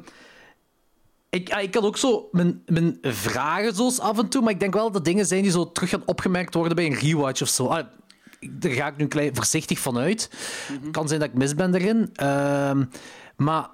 ik, 1.30 1.50
ah, 1.52 1.62
ik 1.62 1.74
had 1.74 1.84
ook 1.84 1.96
zo 1.96 2.28
mijn, 2.32 2.62
mijn 2.66 2.98
vragen 3.02 3.74
zoals 3.74 4.00
af 4.00 4.18
en 4.18 4.28
toe, 4.28 4.42
maar 4.42 4.52
ik 4.52 4.60
denk 4.60 4.74
wel 4.74 4.90
dat 4.90 5.04
dingen 5.04 5.26
zijn 5.26 5.42
die 5.42 5.50
zo 5.50 5.72
terug 5.72 5.90
gaan 5.90 6.02
opgemerkt 6.06 6.54
worden 6.54 6.76
bij 6.76 6.86
een 6.86 6.94
rewatch 6.98 7.42
of 7.42 7.48
zo. 7.48 7.66
Ah, 7.66 7.86
daar 8.50 8.72
ga 8.72 8.86
ik 8.86 8.96
nu 8.96 9.06
klein 9.06 9.34
voorzichtig 9.34 9.78
van 9.78 9.98
uit. 9.98 10.30
kan 10.90 11.08
zijn 11.08 11.20
dat 11.20 11.28
ik 11.28 11.34
mis 11.34 11.54
ben 11.54 11.70
daarin. 11.70 12.10
Ehm, 12.14 12.84
maar 13.36 13.68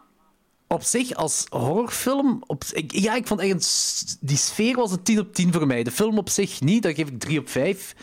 op 0.69 0.83
zich, 0.83 1.15
als 1.15 1.47
horrorfilm... 1.49 2.43
Op, 2.47 2.65
ik, 2.73 2.93
ja, 2.93 3.15
ik 3.15 3.27
vond 3.27 3.41
eigenlijk... 3.41 3.69
s- 3.71 4.17
Die 4.21 4.37
sfeer 4.37 4.77
was 4.77 4.91
een 4.93 5.03
10 5.03 5.19
op 5.19 5.35
10 5.35 5.53
voor 5.53 5.67
mij. 5.67 5.83
De 5.83 5.91
film 5.91 6.19
op 6.19 6.29
zich 6.29 6.61
niet, 6.61 6.83
daar 6.83 6.95
geef 6.95 7.09
ik 7.09 7.21
3 7.21 7.39
op 7.39 7.49
5. 7.49 7.95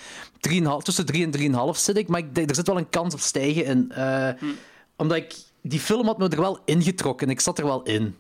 3,5, 0.50 0.64
tussen 0.84 1.06
3 1.06 1.24
en 1.32 1.54
3,5 1.74 1.78
zit 1.80 1.98
ik. 1.98 2.08
Maar 2.08 2.20
ik, 2.20 2.38
er 2.50 2.56
zit 2.56 2.68
wel 2.68 2.78
een 2.78 2.90
kans 2.90 3.14
op 3.14 3.20
stijgen 3.20 3.66
in. 3.66 3.92
eh, 3.92 4.30
Omdat 4.96 5.18
ik... 5.18 5.34
Die 5.62 5.80
film 5.80 6.06
had 6.06 6.18
me 6.18 6.28
er 6.30 6.40
wel 6.40 6.60
ingetrokken. 6.66 7.30
Ik 7.30 7.40
zat 7.40 7.58
er 7.58 7.66
wel 7.66 7.84
in. 7.84 8.16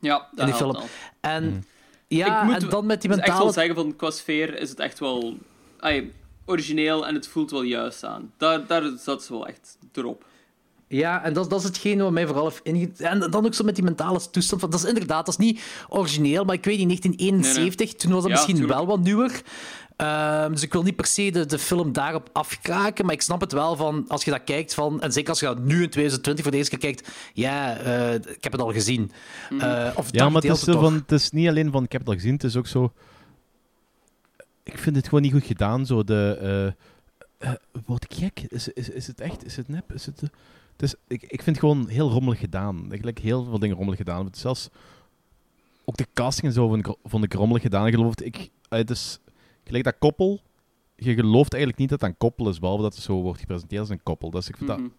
Ja, 0.00 0.16
in 0.18 0.36
dat 0.36 0.46
die 0.46 0.54
helpt 0.54 0.76
film. 0.78 0.82
al. 0.82 0.88
En... 1.20 1.64
Ja, 2.08 2.40
ik 2.40 2.44
moet 2.46 2.62
en 2.62 2.68
dan 2.68 2.86
met 2.86 3.00
die 3.00 3.10
dus 3.10 3.18
echt 3.18 3.28
wel 3.28 3.36
mentale... 3.36 3.52
zeggen, 3.66 3.74
van, 3.74 3.96
qua 3.96 4.10
sfeer 4.10 4.58
is 4.58 4.70
het 4.70 4.78
echt 4.78 4.98
wel 4.98 5.36
origineel 6.44 7.06
en 7.06 7.14
het 7.14 7.26
voelt 7.28 7.50
wel 7.50 7.62
juist 7.62 8.04
aan. 8.04 8.32
Daar, 8.36 8.66
daar 8.66 8.82
zat 8.98 9.22
ze 9.24 9.32
wel 9.32 9.46
echt 9.46 9.78
erop. 9.92 10.24
Ja, 10.88 11.22
en 11.24 11.32
dat, 11.32 11.50
dat 11.50 11.58
is 11.60 11.64
hetgene 11.66 12.02
wat 12.02 12.12
mij 12.12 12.26
vooral 12.26 12.44
heeft 12.44 12.60
inge... 12.62 12.90
En 12.98 13.20
dan 13.30 13.46
ook 13.46 13.54
zo 13.54 13.64
met 13.64 13.74
die 13.74 13.84
mentale 13.84 14.20
toestand. 14.30 14.60
Van, 14.60 14.70
dat 14.70 14.80
is 14.82 14.88
inderdaad, 14.88 15.26
dat 15.26 15.38
is 15.38 15.46
niet 15.46 15.60
origineel, 15.88 16.44
maar 16.44 16.54
ik 16.54 16.64
weet 16.64 16.78
in 16.78 16.86
1971, 16.86 17.94
toen 17.94 18.10
was 18.12 18.20
dat 18.20 18.30
Ja, 18.30 18.36
misschien 18.36 18.56
tuurlijk. 18.56 18.78
wel 18.78 18.86
wat 18.86 19.00
nieuwer. 19.00 19.42
Ehm, 20.00 20.52
dus 20.52 20.62
ik 20.62 20.72
wil 20.72 20.82
niet 20.82 20.96
per 20.96 21.06
se 21.06 21.30
de, 21.30 21.46
de 21.46 21.58
film 21.58 21.92
daarop 21.92 22.28
afkraken, 22.32 23.04
maar 23.04 23.14
ik 23.14 23.22
snap 23.22 23.40
het 23.40 23.52
wel 23.52 23.76
van, 23.76 24.04
als 24.08 24.24
je 24.24 24.30
dat 24.30 24.44
kijkt 24.44 24.74
van, 24.74 25.00
en 25.00 25.12
zeker 25.12 25.30
als 25.30 25.40
je 25.40 25.46
dat 25.46 25.58
nu 25.58 25.82
in 25.82 25.90
2020 25.90 26.42
voor 26.44 26.52
deze 26.52 26.70
keer 26.70 26.78
kijkt, 26.78 27.10
ja, 27.34 27.76
eh, 27.76 28.14
ik 28.14 28.42
heb 28.44 28.52
het 28.52 28.60
al 28.60 28.72
gezien. 28.72 29.10
Mhm. 29.50 29.60
Eh, 29.60 29.90
of 29.96 30.08
Ja, 30.10 30.28
maar 30.28 30.42
het 30.42 30.50
is, 30.50 30.60
zo 30.60 30.72
toch. 30.72 30.82
van, 30.82 30.94
het 30.94 31.12
is 31.12 31.30
niet 31.30 31.48
alleen 31.48 31.70
van 31.70 31.84
ik 31.84 31.92
heb 31.92 32.00
het 32.00 32.10
al 32.10 32.16
gezien, 32.16 32.32
het 32.32 32.44
is 32.44 32.56
ook 32.56 32.66
zo. 32.66 32.92
Ik 34.62 34.78
vind 34.78 34.96
het 34.96 35.04
gewoon 35.04 35.22
niet 35.22 35.32
goed 35.32 35.44
gedaan. 35.44 35.86
Zo 35.86 36.04
de. 36.04 36.38
eh, 37.38 37.50
eh, 37.50 37.54
word 37.86 38.04
ik 38.04 38.14
gek? 38.18 38.40
Is, 38.48 38.68
is, 38.68 38.88
is 38.88 39.06
het 39.06 39.20
echt? 39.20 39.44
Is 39.44 39.56
het 39.56 39.68
nep? 39.68 39.92
Is 39.92 40.06
het, 40.06 40.22
eh, 40.22 40.28
het 40.72 40.82
is, 40.82 40.94
ik, 41.08 41.22
ik 41.22 41.42
vind 41.42 41.56
het 41.56 41.58
gewoon 41.58 41.88
heel 41.88 42.10
rommelig 42.10 42.38
gedaan. 42.38 42.84
Eigenlijk 42.88 43.18
heel 43.18 43.44
veel 43.44 43.58
dingen 43.58 43.76
rommelig 43.76 43.98
gedaan. 43.98 44.22
Want 44.22 44.36
zelfs 44.36 44.68
ook 45.84 45.96
de 45.96 46.06
casting 46.14 46.46
en 46.46 46.52
zo 46.52 46.68
vond 46.68 46.86
ik, 46.86 46.94
vond 47.04 47.24
ik 47.24 47.32
rommelig 47.34 47.62
gedaan. 47.62 47.86
Ik 47.86 47.94
geloof, 47.94 48.14
ik, 48.20 48.36
eh, 48.68 48.78
het 48.78 48.90
is 48.90 49.18
gelijk 49.70 49.84
dat 49.84 49.98
koppel. 49.98 50.40
Je 50.96 51.14
gelooft 51.14 51.52
eigenlijk 51.52 51.80
niet 51.82 51.90
dat 51.90 52.02
een 52.02 52.16
koppel 52.16 52.48
is, 52.48 52.58
behalve 52.58 52.82
dat 52.82 52.94
het 52.94 53.02
zo 53.04 53.14
wordt 53.22 53.40
gepresenteerd 53.40 53.80
als 53.80 53.90
een 53.90 54.02
koppel. 54.02 54.30
Dus 54.30 54.48
ik 54.48 54.56
vind 54.56 54.70
Mhm. 54.70 54.82
dat 54.82 54.90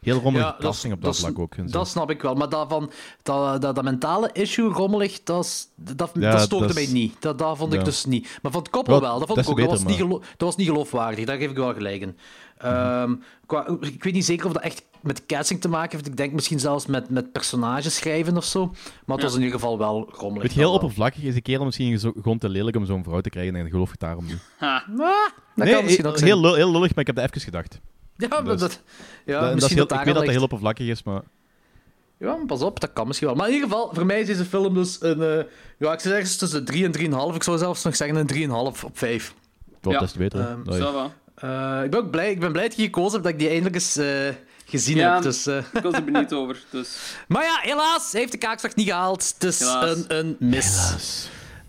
heel 0.00 0.18
rommelig 0.20 0.46
Ja, 0.46 0.56
casting 0.58 0.92
op 0.92 1.02
dat, 1.02 1.16
vlak 1.18 1.38
ook. 1.38 1.72
Dat 1.72 1.88
snap 1.88 2.10
ik 2.10 2.22
wel, 2.22 2.34
maar 2.34 2.48
dat, 2.48 2.68
van, 2.68 2.90
dat, 3.22 3.62
dat, 3.62 3.74
dat 3.74 3.84
mentale 3.84 4.30
issue 4.32 4.68
rommelig, 4.72 5.22
dat, 5.22 5.70
dat, 5.76 6.10
Ja, 6.14 6.30
dat 6.30 6.40
stoorde 6.40 6.74
mij 6.74 6.86
niet. 6.86 7.22
Dat, 7.22 7.38
dat 7.38 7.56
vond 7.56 7.72
ik 7.72 7.78
Ja. 7.78 7.84
dus 7.84 8.04
niet. 8.04 8.38
Maar 8.42 8.52
van 8.52 8.60
het 8.60 8.70
koppel 8.70 9.00
Wel, 9.00 9.10
wel, 9.10 9.18
dat 9.18 9.28
vond 9.28 9.38
ik 9.40 9.48
ook. 9.48 9.54
te 9.56 9.60
Dat 9.62 9.70
was, 9.70 9.82
beter, 9.84 10.06
niet 10.06 10.20
dat 10.20 10.48
was 10.48 10.56
niet 10.56 10.66
geloofwaardig, 10.68 11.24
daar 11.24 11.36
geef 11.36 11.50
ik 11.50 11.56
wel 11.56 11.74
gelijk 11.74 12.00
in. 12.02 12.16
Ehm, 12.58 13.14
qua, 13.46 13.66
ik 13.80 14.04
weet 14.04 14.12
niet 14.12 14.24
zeker 14.24 14.46
of 14.46 14.52
dat 14.52 14.62
echt 14.62 14.84
met 15.02 15.26
casting 15.26 15.60
te 15.60 15.68
maken 15.68 15.90
heeft. 15.96 16.06
Ik 16.06 16.16
denk 16.16 16.32
misschien 16.32 16.60
zelfs 16.60 16.86
met, 16.86 17.08
met 17.10 17.32
personages 17.32 17.96
schrijven 17.96 18.36
of 18.36 18.44
zo. 18.44 18.66
Maar 18.66 19.16
het 19.16 19.16
Ja. 19.18 19.22
was 19.22 19.34
in 19.34 19.42
ieder 19.42 19.54
geval 19.54 19.78
wel 19.78 20.08
rommelig. 20.12 20.52
Je, 20.52 20.58
heel 20.58 20.72
Dat 20.72 20.80
oppervlakkig 20.82 21.22
is 21.22 21.32
die 21.32 21.42
kerel 21.42 21.64
misschien 21.64 21.98
zo, 21.98 22.12
gewoon 22.22 22.38
te 22.38 22.48
lelijk 22.48 22.76
om 22.76 22.84
zo'n 22.86 23.04
vrouw 23.04 23.20
te 23.20 23.30
krijgen 23.30 23.56
en 23.56 23.70
geloof 23.70 23.92
ik 23.92 23.98
daarom 23.98 24.24
niet. 24.26 24.38
Ha. 24.58 24.84
Dat 25.56 25.64
nee, 25.64 25.74
kan 25.74 25.84
misschien 25.84 26.04
eh, 26.04 26.10
ook 26.10 26.18
zijn. 26.18 26.30
heel, 26.30 26.40
lul- 26.40 26.54
heel 26.54 26.70
lullig, 26.72 26.90
maar 26.90 27.00
ik 27.00 27.06
heb 27.06 27.16
dat 27.16 27.24
even 27.24 27.40
gedacht. 27.40 27.80
ja, 28.16 28.28
maar 28.28 28.44
dus- 28.44 28.60
dat, 28.60 28.82
ja, 29.26 29.32
Dat- 29.32 29.40
dat 29.40 29.48
is 29.48 29.54
misschien 29.54 29.76
heel, 29.76 29.86
dat 29.86 29.98
ik 29.98 30.04
weet 30.04 30.06
dat 30.06 30.14
dat 30.14 30.22
ligt. 30.22 30.32
heel 30.34 30.42
oppervlakkig 30.42 30.86
is, 30.88 31.02
maar... 31.02 31.22
Ja, 32.18 32.38
pas 32.46 32.62
op, 32.62 32.80
dat 32.80 32.92
kan 32.92 33.06
misschien 33.06 33.28
wel. 33.28 33.36
Maar 33.36 33.48
in 33.48 33.54
ieder 33.54 33.68
geval, 33.68 33.90
voor 33.94 34.06
mij 34.06 34.20
is 34.20 34.26
deze 34.26 34.44
film 34.44 34.74
dus 34.74 34.96
een... 35.00 35.22
eh, 35.22 35.44
ja, 35.78 35.92
ik 35.92 36.00
zeg 36.00 36.12
ergens 36.12 36.36
tussen 36.36 36.64
3 36.64 36.84
en 36.84 36.92
3,5. 37.30 37.34
Ik 37.34 37.42
zou 37.42 37.58
zelfs 37.58 37.84
nog 37.84 37.96
zeggen 37.96 38.16
een 38.16 38.26
3,5 38.26 38.84
op 38.84 38.98
5. 38.98 39.34
Wat 39.80 39.92
Ja, 39.92 40.00
is 40.00 40.08
het 40.10 40.18
beter? 40.18 40.40
ehm, 40.40 40.64
Dat. 40.64 41.10
Eh, 41.34 41.80
ik, 41.84 41.90
ben 41.90 42.00
ook 42.00 42.10
blij, 42.10 42.30
ik 42.30 42.40
ben 42.40 42.52
blij 42.52 42.68
dat 42.68 42.76
je 42.76 42.82
gekozen 42.82 43.12
hebt 43.12 43.22
dat 43.24 43.32
ik 43.32 43.38
die 43.38 43.48
eindelijk 43.48 43.74
eens 43.74 43.96
eh, 43.96 44.06
gezien 44.70 44.96
Ja. 44.96 45.14
heb. 45.14 45.22
Dus, 45.22 45.46
eh, 45.46 45.56
Ik 45.72 45.82
was 45.82 45.94
er 45.94 46.04
benieuwd 46.04 46.32
over. 46.32 46.62
Dus. 46.70 46.96
Maar 47.28 47.42
ja, 47.44 47.58
helaas, 47.62 48.10
hij 48.12 48.20
heeft 48.20 48.32
de 48.32 48.38
kaakslag 48.38 48.74
niet 48.74 48.86
gehaald. 48.88 49.32
Het 49.34 49.44
is 49.44 49.58
Helaas. 49.58 49.96
een, 49.96 50.04
een 50.18 50.36
mis. 50.38 50.90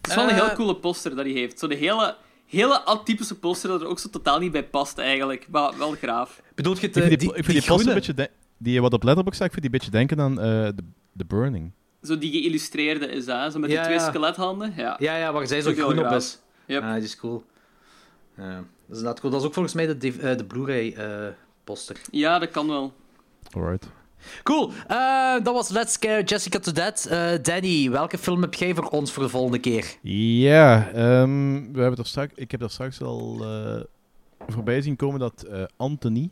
Het 0.01 0.09
is 0.09 0.15
wel 0.15 0.23
een 0.23 0.29
Eh. 0.29 0.45
heel 0.45 0.55
coole 0.55 0.75
poster 0.75 1.15
dat 1.15 1.25
hij 1.25 1.33
heeft. 1.33 1.59
Zo 1.59 1.67
de 1.67 1.75
hele, 1.75 2.15
hele 2.47 2.81
atypische 2.81 3.35
poster 3.39 3.69
dat 3.69 3.81
er 3.81 3.87
ook 3.87 3.99
zo 3.99 4.09
totaal 4.09 4.39
niet 4.39 4.51
bij 4.51 4.63
past 4.63 4.97
eigenlijk. 4.97 5.47
Maar 5.51 5.77
wel 5.77 5.91
graaf. 5.91 6.41
Bedoelt 6.55 6.79
je 6.79 6.87
het, 6.87 6.95
Ik 6.95 7.01
eh, 7.03 7.07
vind 7.07 7.19
die, 7.19 7.29
die, 7.29 7.37
ik 7.37 7.43
vind 7.45 7.57
die, 7.57 7.65
die 7.67 7.69
poster 7.75 7.87
een 7.89 7.95
beetje... 7.95 8.13
de- 8.13 8.29
die 8.57 8.81
wat 8.81 8.93
op 8.93 9.03
Letterboxd 9.03 9.37
zag, 9.37 9.47
ik 9.47 9.53
vind 9.53 9.65
die 9.65 9.73
een 9.73 9.79
beetje 9.79 9.97
denken 9.97 10.19
aan 10.19 10.39
eh 10.41 10.67
The, 10.67 10.83
The 11.17 11.25
Burning. 11.25 11.71
Zo 12.03 12.17
die 12.17 12.31
geïllustreerde 12.31 13.05
is, 13.07 13.25
hè? 13.25 13.49
Zo 13.51 13.59
met 13.59 13.69
Ja, 13.69 13.75
die 13.75 13.85
twee 13.85 13.97
ja. 13.97 14.09
skelethanden. 14.09 14.73
Ja. 14.77 14.95
Ja, 14.99 15.15
ja, 15.17 15.31
waar 15.33 15.47
zij 15.47 15.61
zo 15.61 15.73
Dat 15.73 15.79
groen 15.79 16.05
op 16.05 16.11
is. 16.11 16.39
Yep. 16.65 16.83
Ah, 16.83 16.93
die 16.93 17.03
is 17.03 17.15
cool. 17.17 17.43
Dat 18.35 18.97
is 18.97 19.01
cool. 19.19 19.31
Dat 19.31 19.41
is 19.41 19.47
ook 19.47 19.53
volgens 19.53 19.73
mij 19.73 19.97
de, 19.97 20.13
eh, 20.21 20.37
de 20.37 20.45
Blu-ray 20.45 20.93
eh, 20.93 21.27
poster. 21.63 22.01
ja, 22.11 22.39
dat 22.39 22.51
kan 22.51 22.67
wel. 22.67 22.93
Alright. 23.51 23.87
Cool. 24.43 24.71
Eh, 24.87 25.43
dat 25.43 25.53
was 25.53 25.69
Let's 25.69 25.93
Scare 25.93 26.23
Jessica 26.23 26.59
to 26.59 26.71
Death. 26.71 27.05
Eh, 27.05 27.31
Danny, 27.41 27.89
welke 27.89 28.17
film 28.17 28.41
heb 28.41 28.53
jij 28.53 28.75
voor 28.75 28.89
ons 28.89 29.11
voor 29.11 29.23
de 29.23 29.29
volgende 29.29 29.59
keer? 29.59 29.95
Ja, 30.01 30.87
ehm, 30.87 31.71
we 31.71 31.81
hebben 31.81 31.99
er 31.99 32.05
straks, 32.05 32.33
ik 32.35 32.51
heb 32.51 32.61
er 32.61 32.69
straks 32.69 33.01
al 33.01 33.37
eh, 33.41 33.81
voorbij 34.47 34.81
zien 34.81 34.95
komen 34.95 35.19
dat 35.19 35.43
eh, 35.43 35.63
Anthony 35.77 36.29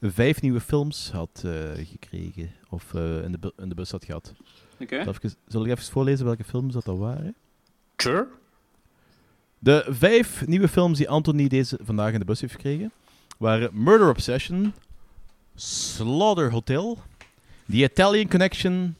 vijf 0.00 0.40
nieuwe 0.42 0.60
films 0.60 1.10
had 1.12 1.42
eh, 1.44 1.52
gekregen. 1.74 2.50
Of 2.68 2.94
eh, 2.94 3.22
in, 3.22 3.32
de, 3.40 3.52
in 3.56 3.68
de 3.68 3.74
bus 3.74 3.90
had 3.90 4.04
gehad. 4.04 4.34
Oké. 4.80 5.02
Zal, 5.04 5.14
ik, 5.20 5.34
zal 5.46 5.64
ik 5.64 5.70
even 5.70 5.84
voorlezen 5.84 6.26
welke 6.26 6.44
films 6.44 6.74
dat, 6.74 6.84
dat 6.84 6.98
waren? 6.98 7.34
Sure. 7.96 8.26
De 9.58 9.86
vijf 9.88 10.46
nieuwe 10.46 10.68
films 10.68 10.98
die 10.98 11.08
Anthony 11.08 11.48
deze 11.48 11.78
vandaag 11.82 12.12
in 12.12 12.18
de 12.18 12.24
bus 12.24 12.40
heeft 12.40 12.52
gekregen 12.52 12.92
waren 13.40 13.70
Murder 13.72 14.08
Obsession, 14.08 14.72
Slaughter 15.56 16.50
Hotel, 16.50 16.98
The 17.70 17.82
Italian 17.84 18.28
Connection, 18.28 18.96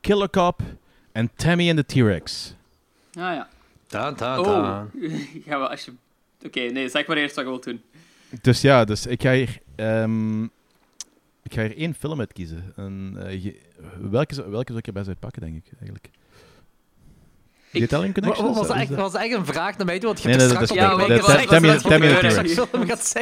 Killer 0.00 0.28
Cop 0.30 0.62
en 1.12 1.30
Tammy 1.36 1.68
and 1.70 1.76
the 1.78 1.84
T-Rex. 1.86 2.54
Ah 3.16 3.34
ja. 3.34 3.48
Daan, 3.88 4.14
daan, 4.16 4.38
Oh. 4.38 4.44
daan. 4.46 4.90
Gaan 5.46 5.60
we 5.60 5.68
als 5.68 5.84
je... 5.84 5.92
Oké, 6.46 6.60
nee, 6.60 6.88
zeg 6.88 7.06
maar 7.06 7.16
eerst 7.16 7.34
wat 7.34 7.44
je 7.44 7.50
wilt 7.50 7.64
doen. 7.64 7.82
Dus 8.42 8.60
ja, 8.60 8.84
dus 8.84 9.06
ik 9.06 9.22
ga 9.22 9.32
hier, 9.32 9.58
ehm, 9.74 10.42
ik 11.42 11.52
ga 11.52 11.62
hier 11.62 11.76
één 11.76 11.94
film 11.94 12.18
uitkiezen. 12.20 12.72
En, 12.76 13.14
eh, 13.18 13.44
je- 13.44 13.60
welke, 14.10 14.34
zou- 14.34 14.50
welke 14.50 14.66
zou 14.66 14.78
ik 14.78 14.86
er 14.86 14.92
best 14.92 15.08
uitpakken, 15.08 15.42
denk 15.42 15.56
ik, 15.56 15.64
eigenlijk? 15.72 16.08
Ik- 17.74 17.88
Connection? 17.88 18.46
Was 18.46 18.60
is 18.60 18.66
dat 18.66 18.76
echt, 18.76 18.90
is 18.90 18.96
was 18.96 19.12
dat 19.12 19.20
echt 19.22 19.32
een 19.34 19.46
vraag 19.46 19.76
naar 19.76 19.86
mij 19.86 19.98
toe? 19.98 20.06
Want 20.06 20.22
je 20.22 20.28
Nee, 20.28 20.36
hebt 20.36 20.48
nee, 20.52 20.66
straks 20.66 20.70
is- 20.70 20.76
Ja, 20.76 20.90
dat 20.90 20.98
Tammy- 20.98 21.68
dat 21.68 21.82
Tammy 21.82 22.08
the 22.08 22.12
welke 22.20 22.96
T-Rex. 22.96 23.14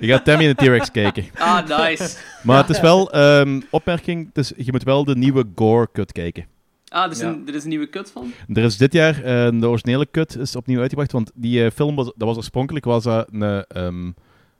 Je 0.00 0.06
gaat 0.06 0.24
Tammy 0.24 0.44
en 0.46 0.54
de 0.56 0.64
T-Rex 0.64 0.90
kijken. 0.90 1.24
Ah, 1.38 1.78
nice. 1.88 2.16
Maar 2.42 2.56
het 2.60 2.70
is 2.70 2.80
wel, 2.80 3.12
ehm, 3.12 3.60
opmerking, 3.70 4.30
dus 4.32 4.52
je 4.56 4.70
moet 4.72 4.82
wel 4.82 5.04
de 5.04 5.16
nieuwe 5.16 5.44
Gore-cut 5.54 6.12
kijken. 6.12 6.46
Ah, 6.88 7.04
er 7.04 7.10
is, 7.10 7.18
Ja. 7.20 7.26
een, 7.28 7.42
er 7.48 7.54
is 7.54 7.62
een 7.62 7.68
nieuwe 7.68 7.88
cut 7.90 8.10
van? 8.10 8.32
Er 8.52 8.62
is 8.62 8.76
dit 8.76 8.92
jaar, 8.92 9.16
eh, 9.22 9.60
de 9.60 9.68
originele 9.68 10.06
cut 10.10 10.36
is 10.36 10.56
opnieuw 10.56 10.80
uitgebracht, 10.80 11.12
want 11.12 11.30
die 11.34 11.64
eh, 11.64 11.70
film 11.74 11.94
was, 11.96 12.06
dat 12.06 12.28
was 12.28 12.36
oorspronkelijk 12.36 12.84
was 12.84 13.04
een 13.04 13.64
ehm 13.68 14.10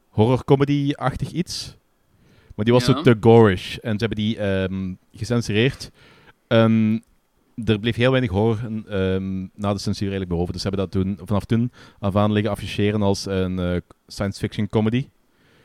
horror-comedy-achtig 0.08 1.30
iets. 1.30 1.76
Maar 2.54 2.64
die 2.64 2.74
was 2.74 2.86
Ja. 2.86 2.92
zo 2.94 3.02
te 3.02 3.16
gorish. 3.20 3.76
En 3.76 3.92
ze 3.98 3.98
hebben 4.06 4.16
die 4.24 4.36
ehm, 4.38 4.92
gecensureerd. 5.12 5.90
Ehm, 6.48 6.98
er 7.64 7.78
bleef 7.78 7.96
heel 7.96 8.10
weinig 8.10 8.30
horror 8.30 8.58
ehm, 8.88 9.40
na 9.54 9.72
de 9.72 9.78
censuur 9.78 10.08
eigenlijk 10.10 10.30
boven. 10.38 10.52
Dus 10.52 10.62
ze 10.62 10.68
hebben 10.68 10.90
dat 10.90 11.02
toen, 11.02 11.18
vanaf 11.26 11.44
toen 11.44 11.72
af 11.98 12.16
aan 12.16 12.32
liggen 12.32 12.50
afficheren 12.52 13.02
als 13.02 13.26
een 13.26 13.58
eh, 13.58 13.76
science-fiction 14.06 14.68
comedy. 14.68 15.08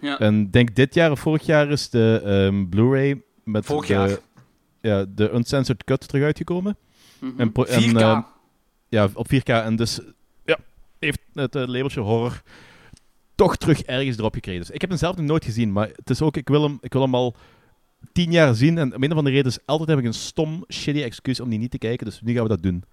Ja. 0.01 0.19
En 0.19 0.51
denk 0.51 0.75
dit 0.75 0.93
jaar 0.93 1.11
of 1.11 1.19
vorig 1.19 1.45
jaar 1.45 1.69
is 1.71 1.89
de 1.89 2.21
ehm, 2.25 2.69
Blu-ray 2.69 3.21
met 3.43 3.65
Vorig 3.65 3.87
de, 3.87 3.93
jaar. 3.93 4.17
Ja, 4.81 5.05
de 5.15 5.33
uncensored 5.33 5.83
cut 5.83 6.07
terug 6.07 6.23
uitgekomen. 6.23 6.77
Mhm. 7.19 7.39
En, 7.39 7.51
pro- 7.51 7.63
en, 7.63 7.81
4K. 7.81 7.95
ehm, 7.97 8.21
ja, 8.89 9.09
op 9.13 9.27
4K. 9.33 9.43
En 9.43 9.75
dus 9.75 9.99
ja, 10.45 10.57
heeft 10.99 11.19
het 11.33 11.55
eh, 11.55 11.67
labeltje 11.67 11.99
horror 11.99 12.41
toch 13.35 13.55
terug 13.57 13.81
ergens 13.81 14.17
erop 14.17 14.33
gekregen. 14.33 14.61
Dus 14.61 14.69
ik 14.69 14.81
heb 14.81 14.89
hem 14.89 14.99
zelf 14.99 15.15
nog 15.15 15.25
nooit 15.25 15.45
gezien, 15.45 15.71
maar 15.71 15.89
het 15.95 16.09
is 16.09 16.21
ook, 16.21 16.37
ik 16.37 16.47
wil 16.47 16.63
hem, 16.63 16.77
ik 16.81 16.93
wil 16.93 17.01
hem 17.01 17.15
al 17.15 17.35
tien 18.11 18.31
jaar 18.31 18.55
zien. 18.55 18.77
En 18.77 18.95
om 18.95 19.03
een 19.03 19.11
of 19.11 19.17
andere 19.17 19.35
reden 19.35 19.51
is 19.51 19.59
altijd 19.65 19.89
heb 19.89 19.97
ik 19.99 20.05
een 20.05 20.13
stom, 20.13 20.63
shitty 20.73 21.01
excuus 21.01 21.39
om 21.39 21.49
die 21.49 21.59
niet 21.59 21.71
te 21.71 21.77
kijken. 21.77 22.05
Dus 22.05 22.21
nu 22.23 22.33
gaan 22.33 22.43
we 22.43 22.49
dat 22.49 22.63
doen. 22.63 22.83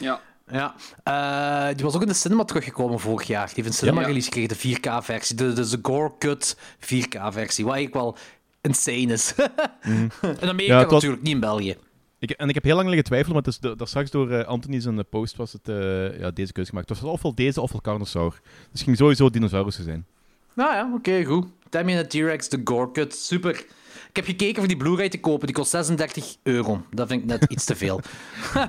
Ja. 0.00 0.20
Ja, 0.50 0.74
Eh, 1.04 1.74
die 1.76 1.84
was 1.84 1.94
ook 1.94 2.02
in 2.02 2.08
de 2.08 2.14
cinema 2.14 2.44
teruggekomen 2.44 3.00
vorig 3.00 3.26
jaar. 3.26 3.46
Die 3.46 3.54
heeft 3.54 3.66
een 3.68 3.74
cinema 3.74 4.00
Ja. 4.00 4.06
release 4.06 4.26
gekregen, 4.32 4.48
de 4.48 4.54
4K-versie. 4.56 5.36
De, 5.36 5.52
de, 5.52 5.68
de 5.68 5.78
Gore 5.82 6.12
Cut 6.18 6.56
4K-versie, 6.78 7.64
wat 7.64 7.74
eigenlijk 7.74 7.94
wel 7.94 8.16
insane 8.60 9.12
is. 9.12 9.34
In 9.36 10.10
Amerika 10.22 10.52
Mhm. 10.52 10.62
Ja, 10.62 10.78
het 10.78 10.84
was- 10.84 10.92
natuurlijk, 10.92 11.22
niet 11.22 11.32
in 11.34 11.40
België. 11.40 11.76
Ik, 12.18 12.30
en 12.30 12.48
ik 12.48 12.54
heb 12.54 12.64
heel 12.64 12.74
lang 12.74 12.86
liggen 12.86 13.04
twijfelen, 13.04 13.34
maar 13.34 13.42
het 13.44 13.52
is 13.52 13.58
de, 13.60 13.76
daar 13.76 13.86
straks 13.86 14.10
door 14.10 14.30
eh, 14.30 14.46
Anthony 14.46 14.80
zijn 14.80 14.98
eh, 14.98 15.04
post 15.10 15.36
was 15.36 15.52
het, 15.52 15.68
eh, 15.68 16.18
ja, 16.18 16.30
deze 16.30 16.52
keuze 16.52 16.70
gemaakt. 16.70 16.88
Het 16.88 17.00
was 17.00 17.10
ofwel 17.10 17.34
deze 17.34 17.60
ofwel 17.60 17.80
Carnosaur. 17.80 18.30
Dus 18.30 18.40
het 18.72 18.82
ging 18.82 18.96
sowieso 18.96 19.30
dinosaurussen 19.30 19.84
zijn. 19.84 20.06
Nou 20.54 20.74
ja, 20.74 20.90
oké, 20.94 21.24
goed. 21.24 21.46
Tammy 21.68 21.92
en 21.96 22.02
de 22.02 22.06
T-Rex, 22.08 22.48
de 22.48 22.60
Gore 22.64 22.90
Cut, 22.92 23.14
super. 23.14 23.64
Ik 24.12 24.18
heb 24.18 24.26
gekeken 24.26 24.56
voor 24.56 24.68
die 24.68 24.76
Blu-ray 24.76 25.08
te 25.08 25.20
kopen, 25.20 25.46
die 25.46 25.56
kost 25.56 25.70
36 25.70 26.36
euro. 26.42 26.82
Dat 26.90 27.08
vind 27.08 27.22
ik 27.22 27.28
net 27.28 27.44
iets 27.48 27.64
te 27.64 27.76
veel. 27.76 28.00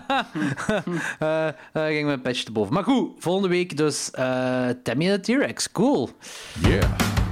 Eh 1.19 1.47
daar 1.73 1.91
ging 1.91 2.06
mijn 2.06 2.21
patch 2.21 2.43
te 2.43 2.51
boven. 2.51 2.73
Maar 2.73 2.84
goed, 2.84 3.12
volgende 3.19 3.47
week 3.47 3.77
dus 3.77 4.12
eh 4.12 4.69
Tammy 4.84 5.10
en 5.10 5.21
de 5.21 5.34
T-Rex, 5.36 5.71
cool. 5.71 6.10
Yeah. 6.60 7.32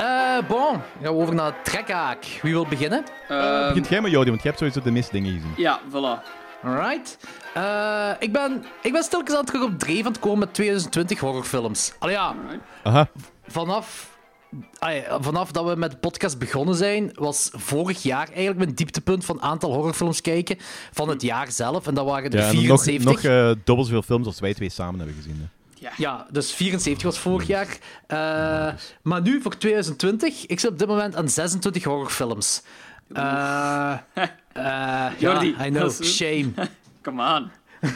Eh 0.00 0.48
bon, 0.48 0.72
gaan 0.72 0.82
we 1.02 1.08
over 1.08 1.34
naar 1.34 1.62
trekhaak. 1.62 2.24
Wie 2.42 2.52
wil 2.52 2.66
beginnen? 2.66 3.04
Ehm, 3.28 3.68
Begint 3.68 3.88
jij 3.88 4.00
met 4.00 4.10
Jody, 4.10 4.28
want 4.28 4.42
jij 4.42 4.50
hebt 4.50 4.58
sowieso 4.58 4.80
de 4.82 4.90
meeste 4.90 5.12
dingen 5.12 5.32
gezien. 5.32 5.52
ja, 5.56 5.80
voilà. 5.90 6.22
Alright. 6.64 7.18
Eh, 7.54 8.10
ik, 8.18 8.32
ben, 8.32 8.64
ik 8.82 8.92
ben 8.92 9.02
stilletjes 9.02 9.36
aan 9.36 9.44
terug 9.44 9.62
op 9.62 9.78
dreef 9.78 10.04
aan 10.04 10.12
het 10.12 10.18
komen 10.20 10.38
met 10.38 10.54
2020 10.54 11.18
horrorfilms. 11.20 11.92
Allee 11.98 12.14
ja, 12.14 12.34
Aha. 12.82 13.08
vanaf, 13.46 14.16
allee, 14.78 15.04
vanaf 15.20 15.52
dat 15.52 15.64
we 15.68 15.76
met 15.76 15.90
de 15.90 15.96
podcast 15.96 16.38
begonnen 16.38 16.74
zijn, 16.74 17.10
was 17.14 17.50
vorig 17.52 18.02
jaar 18.02 18.26
eigenlijk 18.28 18.58
mijn 18.58 18.74
dieptepunt 18.74 19.24
van 19.24 19.42
aantal 19.42 19.72
horrorfilms 19.72 20.20
kijken 20.20 20.56
van 20.92 21.08
het 21.08 21.22
jaar 21.22 21.50
zelf. 21.52 21.86
En 21.86 21.94
dat 21.94 22.04
waren 22.06 22.30
er 22.30 22.38
Ja, 22.38 22.48
en 22.48 22.66
nog, 22.66 22.82
74. 22.82 23.04
nog 23.22 23.32
eh, 23.32 23.46
dubbel 23.64 23.84
zoveel 23.84 24.02
films 24.02 24.26
als 24.26 24.40
wij 24.40 24.54
twee 24.54 24.70
samen 24.70 24.98
hebben 24.98 25.16
gezien. 25.16 25.36
hè. 25.40 25.58
Ja, 25.96 26.26
dus 26.30 26.52
74 26.52 27.02
was 27.02 27.18
vorig 27.18 27.46
jaar. 27.46 27.78
Eh, 28.06 28.18
maar 29.02 29.22
nu, 29.22 29.40
voor 29.42 29.56
2020, 29.58 30.46
ik 30.46 30.60
zit 30.60 30.70
op 30.70 30.78
dit 30.78 30.88
moment 30.88 31.16
aan 31.16 31.28
26 31.28 31.84
horrorfilms. 31.84 32.62
Eh 33.12 33.92
eh, 34.52 35.06
Jordi, 35.18 35.54
ja, 35.58 35.66
I 35.66 35.70
know, 35.70 35.90
shame. 36.02 36.50
Come 37.02 37.34
on. 37.36 37.50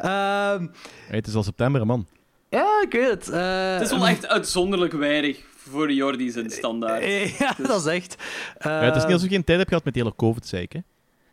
Ehm, 0.00 0.66
Hey, 1.06 1.16
het 1.16 1.26
is 1.26 1.34
al 1.34 1.42
september, 1.42 1.86
man. 1.86 2.06
ja, 2.48 2.82
ik 2.82 2.92
weet 2.92 3.08
het. 3.10 3.28
Eh, 3.28 3.72
Het 3.72 3.82
is 3.82 3.90
wel 3.90 4.06
echt 4.08 4.26
uitzonderlijk 4.26 4.92
weinig 4.92 5.38
voor 5.56 5.92
Jordi 5.92 6.30
zijn 6.30 6.50
standaard. 6.50 7.04
ja, 7.38 7.54
dat 7.58 7.80
is 7.86 7.92
echt. 7.92 8.16
Eh, 8.58 8.70
Ja, 8.72 8.80
het 8.80 8.96
is 8.96 9.02
niet 9.02 9.12
alsof 9.12 9.28
je 9.28 9.34
geen 9.34 9.44
tijd 9.44 9.58
hebt 9.58 9.68
gehad 9.68 9.84
met 9.84 9.94
die 9.94 10.02
hele 10.02 10.14
COVID-zeik, 10.16 10.72
hè. 10.72 10.80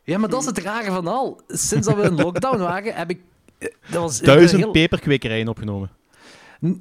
ja, 0.04 0.18
maar 0.18 0.28
dat 0.28 0.40
is 0.40 0.46
het 0.46 0.58
rare 0.58 0.90
van 0.90 1.06
al. 1.06 1.40
Sinds 1.48 1.86
dat 1.86 1.96
we 1.96 2.02
in 2.02 2.14
lockdown 2.14 2.58
waren, 2.58 2.94
heb 2.94 3.10
ik... 3.10 3.20
Dat 3.58 4.02
was 4.02 4.20
Duizend 4.20 4.62
heel- 4.62 4.70
peperkwekerijen 4.70 5.48
opgenomen. 5.48 5.90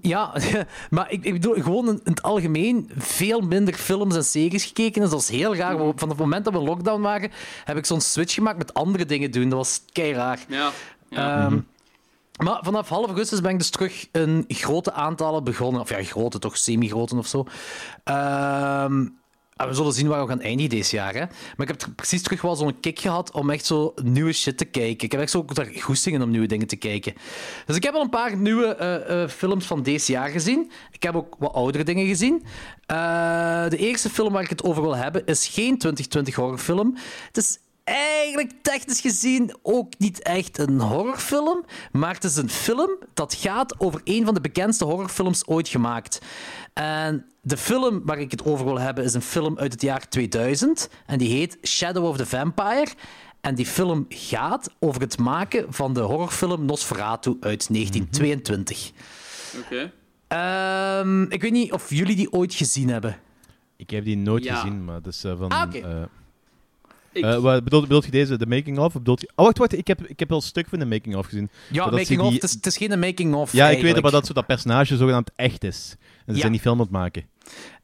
Ja, 0.01 0.33
maar 0.89 1.11
ik, 1.11 1.23
ik 1.23 1.33
bedoel 1.33 1.53
gewoon 1.53 1.87
in, 1.87 2.01
het 2.03 2.21
algemeen 2.21 2.89
veel 2.97 3.41
minder 3.41 3.73
films 3.73 4.15
en 4.15 4.23
series 4.23 4.65
gekeken. 4.65 5.01
Dus 5.01 5.09
dat 5.09 5.19
is 5.21 5.29
heel 5.29 5.55
raar. 5.55 5.77
want 5.77 5.99
Van 5.99 6.09
het 6.09 6.17
moment 6.17 6.45
dat 6.45 6.53
we 6.53 6.59
lockdown 6.59 7.01
waren, 7.01 7.31
heb 7.63 7.77
ik 7.77 7.85
zo'n 7.85 8.01
switch 8.01 8.33
gemaakt 8.33 8.57
met 8.57 8.73
andere 8.73 9.05
dingen 9.05 9.31
doen. 9.31 9.49
Dat 9.49 9.57
was 9.57 9.81
kei 9.91 10.13
raar. 10.13 10.39
Ja. 10.47 10.71
ja. 11.09 11.45
Ehm, 11.45 11.59
Maar 12.43 12.59
vanaf 12.63 12.89
half 12.89 13.05
augustus 13.05 13.41
ben 13.41 13.51
ik 13.51 13.57
dus 13.57 13.69
terug 13.69 14.07
een 14.11 14.45
grote 14.47 14.93
aantallen 14.93 15.43
begonnen. 15.43 15.81
Of 15.81 15.89
ja, 15.89 16.03
grote, 16.03 16.39
toch 16.39 16.57
semi-grote 16.57 17.15
of 17.15 17.27
zo. 17.27 17.45
Ehm, 18.03 19.07
En 19.55 19.67
we 19.67 19.73
zullen 19.73 19.93
zien 19.93 20.07
waar 20.07 20.21
we 20.21 20.27
gaan 20.27 20.41
eindigen 20.41 20.69
deze 20.69 20.95
jaar. 20.95 21.13
Hè. 21.13 21.19
Maar 21.19 21.67
ik 21.67 21.67
heb 21.67 21.87
precies 21.95 22.21
terug 22.21 22.41
wel 22.41 22.55
zo'n 22.55 22.79
kick 22.79 22.99
gehad 22.99 23.31
om 23.31 23.49
echt 23.49 23.65
zo 23.65 23.93
nieuwe 24.03 24.33
shit 24.33 24.57
te 24.57 24.65
kijken. 24.65 25.05
Ik 25.05 25.11
heb 25.11 25.21
echt 25.21 25.31
zo 25.31 25.37
ook 25.37 25.55
daar 25.55 25.65
goestingen 25.79 26.21
om 26.21 26.29
nieuwe 26.29 26.47
dingen 26.47 26.67
te 26.67 26.75
kijken. 26.75 27.13
Dus 27.65 27.75
ik 27.75 27.83
heb 27.83 27.93
al 27.93 28.01
een 28.01 28.09
paar 28.09 28.37
nieuwe 28.37 28.75
eh, 28.75 29.23
eh, 29.23 29.29
films 29.29 29.65
van 29.65 29.83
deze 29.83 30.11
jaar 30.11 30.29
gezien. 30.29 30.71
Ik 30.91 31.03
heb 31.03 31.15
ook 31.15 31.35
wat 31.39 31.53
oudere 31.53 31.83
dingen 31.83 32.07
gezien. 32.07 32.43
Eh, 32.85 33.69
de 33.69 33.77
eerste 33.77 34.09
film 34.09 34.33
waar 34.33 34.43
ik 34.43 34.49
het 34.49 34.63
over 34.63 34.81
wil 34.81 34.95
hebben 34.95 35.25
is 35.25 35.47
geen 35.47 35.77
2020 35.77 36.35
horrorfilm. 36.35 36.97
Het 37.27 37.37
is 37.37 37.59
eigenlijk 37.83 38.51
technisch 38.61 38.99
gezien 39.01 39.55
ook 39.61 39.93
niet 39.97 40.21
echt 40.21 40.57
een 40.57 40.79
horrorfilm, 40.79 41.65
maar 41.91 42.13
het 42.13 42.23
is 42.23 42.35
een 42.35 42.49
film 42.49 42.89
dat 43.13 43.33
gaat 43.33 43.79
over 43.79 44.01
een 44.03 44.25
van 44.25 44.33
de 44.33 44.41
bekendste 44.41 44.85
horrorfilms 44.85 45.47
ooit 45.47 45.67
gemaakt. 45.67 46.21
En 46.73 47.25
de 47.41 47.57
film 47.57 48.01
waar 48.05 48.19
ik 48.19 48.31
het 48.31 48.45
over 48.45 48.65
wil 48.65 48.79
hebben 48.79 49.03
is 49.03 49.13
een 49.13 49.21
film 49.21 49.57
uit 49.57 49.71
het 49.71 49.81
jaar 49.81 50.09
2000 50.09 50.89
en 51.05 51.17
die 51.17 51.29
heet 51.29 51.57
Shadow 51.67 52.05
of 52.05 52.17
the 52.17 52.25
Vampire. 52.25 52.87
En 53.41 53.55
die 53.55 53.65
film 53.65 54.05
gaat 54.09 54.69
over 54.79 55.01
het 55.01 55.17
maken 55.17 55.73
van 55.73 55.93
de 55.93 55.99
horrorfilm 55.99 56.65
Nosferatu 56.65 57.29
uit 57.39 57.67
1922. 57.73 58.91
Oké. 59.65 59.91
Ehm, 60.27 61.21
ik 61.23 61.41
weet 61.41 61.51
niet 61.51 61.71
of 61.71 61.89
jullie 61.89 62.15
die 62.15 62.31
ooit 62.31 62.53
gezien 62.53 62.89
hebben. 62.89 63.17
Ik 63.77 63.89
heb 63.89 64.05
die 64.05 64.17
nooit 64.17 64.43
Ja. 64.43 64.55
gezien, 64.55 64.83
maar 64.85 65.01
dat 65.01 65.13
is 65.13 65.23
eh, 65.23 65.37
van... 65.37 65.49
Ah, 65.49 65.61
oké. 65.67 65.77
eh, 65.77 66.03
Ik- 67.13 67.23
eh, 67.23 67.37
wat 67.39 67.63
bedoel, 67.63 67.81
bedoelt 67.81 68.05
je 68.05 68.11
deze, 68.11 68.37
de 68.37 68.45
making-of? 68.47 68.85
of 68.85 68.93
bedoelt 68.93 69.21
je... 69.21 69.29
Oh, 69.35 69.45
wacht, 69.45 69.57
wacht, 69.57 69.77
ik 69.77 69.87
heb, 69.87 70.07
ik 70.07 70.19
heb 70.19 70.29
wel 70.29 70.37
een 70.37 70.43
stuk 70.43 70.67
van 70.67 70.79
de 70.79 70.85
making-of 70.85 71.25
gezien. 71.25 71.49
Ja, 71.69 71.81
Maar 71.81 71.91
dat 71.91 71.99
making 71.99 72.19
ze 72.19 72.25
of. 72.25 72.31
die- 72.31 72.39
Het, 72.39 72.49
is, 72.49 72.53
het 72.55 72.65
is 72.65 72.77
geen 72.77 72.99
making-of. 72.99 73.51
Ja, 73.53 73.69
ik 73.69 73.81
weet 73.81 73.93
het, 73.93 74.01
maar 74.01 74.11
dat 74.11 74.25
zo 74.25 74.33
dat 74.33 74.45
personage 74.45 74.97
zogenaamd 74.97 75.31
echt 75.35 75.63
is. 75.63 75.95
En 75.99 76.23
ze 76.25 76.33
Ja. 76.33 76.39
zijn 76.39 76.51
die 76.51 76.61
film 76.61 76.75
aan 76.75 76.81
het 76.81 76.91
maken. 76.91 77.23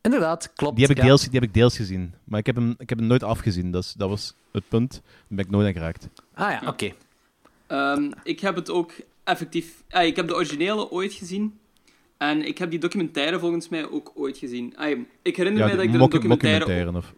Inderdaad, 0.01 0.53
klopt. 0.55 0.75
Die 0.75 0.85
heb, 0.85 0.95
ik 0.95 1.01
ja. 1.01 1.07
deels, 1.07 1.21
die 1.21 1.31
heb 1.39 1.43
ik 1.43 1.53
deels 1.53 1.75
gezien, 1.75 2.13
maar 2.23 2.39
ik 2.39 2.45
heb 2.45 2.55
hem, 2.55 2.75
ik 2.77 2.89
heb 2.89 2.97
hem 2.97 3.07
nooit 3.07 3.23
afgezien. 3.23 3.71
Dat, 3.71 3.83
is, 3.83 3.93
dat 3.97 4.09
was 4.09 4.33
het 4.51 4.63
punt. 4.67 4.91
Daar 4.91 5.01
ben 5.27 5.45
ik 5.45 5.51
nooit 5.51 5.67
aan 5.67 5.73
geraakt. 5.73 6.07
Ah 6.33 6.51
ja, 6.51 6.61
oké. 6.67 6.91
Ehm, 7.67 8.11
ik 8.23 8.39
heb 8.39 8.55
het 8.55 8.69
ook 8.69 8.91
effectief... 9.23 9.83
Ah, 9.89 10.05
ik 10.05 10.15
heb 10.15 10.27
de 10.27 10.35
originele 10.35 10.91
ooit 10.91 11.13
gezien. 11.13 11.59
En 12.17 12.47
ik 12.47 12.57
heb 12.57 12.69
die 12.69 12.79
documentaire 12.79 13.39
volgens 13.39 13.69
mij 13.69 13.89
ook 13.89 14.11
ooit 14.15 14.37
gezien. 14.37 14.73
Ah, 14.77 14.89
ik 15.21 15.35
herinner 15.35 15.61
Ja, 15.61 15.67
mij 15.67 15.75
dat 15.75 15.85
ik 15.85 15.91
de 15.91 15.97
er 15.97 16.03
een 16.03 16.09
documentaire 16.09 16.97
of... 16.97 17.13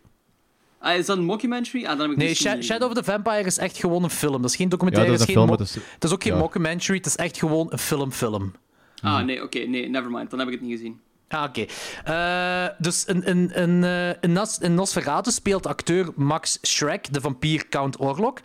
Ah, 0.81 0.97
is 0.97 1.05
dat 1.05 1.17
een 1.17 1.23
mockumentary? 1.23 1.83
Ah, 1.85 1.89
dan 1.89 1.99
heb 1.99 2.11
ik 2.11 2.17
Nee, 2.17 2.33
Sha- 2.35 2.53
niet 2.53 2.63
Shadow 2.65 2.89
of 2.89 2.93
the 2.95 3.03
Vampire 3.03 3.43
is 3.43 3.57
echt 3.57 3.77
gewoon 3.77 4.03
een 4.03 4.09
film. 4.09 4.41
Dat 4.41 4.49
is 4.49 4.55
geen 4.55 4.65
Ja, 4.65 4.71
documentaire, 4.71 5.11
dat 5.11 5.21
is 5.21 5.27
een 5.27 5.33
geen 5.41 5.47
film. 5.47 5.61
is- 5.61 5.73
het 5.93 6.03
is 6.03 6.11
ook 6.11 6.23
geen 6.23 6.33
ja. 6.33 6.39
mockumentary, 6.39 6.97
het 6.97 7.05
is 7.05 7.15
echt 7.15 7.37
gewoon 7.37 7.67
een 7.69 7.77
film-film. 7.79 8.53
Ah, 9.01 9.23
nee, 9.23 9.43
oké, 9.43 9.59
nee, 9.59 9.89
nevermind. 9.89 10.29
Dan 10.29 10.39
heb 10.39 10.47
ik 10.47 10.53
het 10.53 10.63
niet 10.63 10.71
gezien. 10.71 10.99
Ah, 11.31 11.43
oké. 11.43 11.65
Eh, 12.03 12.67
dus 12.77 13.05
in, 13.05 13.23
in, 13.23 13.51
in, 13.53 13.83
in, 14.21 14.31
Nos- 14.31 14.57
in 14.59 14.73
Nosferatu 14.73 15.31
speelt 15.31 15.67
acteur 15.67 16.07
Max 16.15 16.57
Schreck 16.61 17.13
de 17.13 17.21
vampier 17.21 17.69
Count 17.69 17.99
Orlok. 17.99 18.39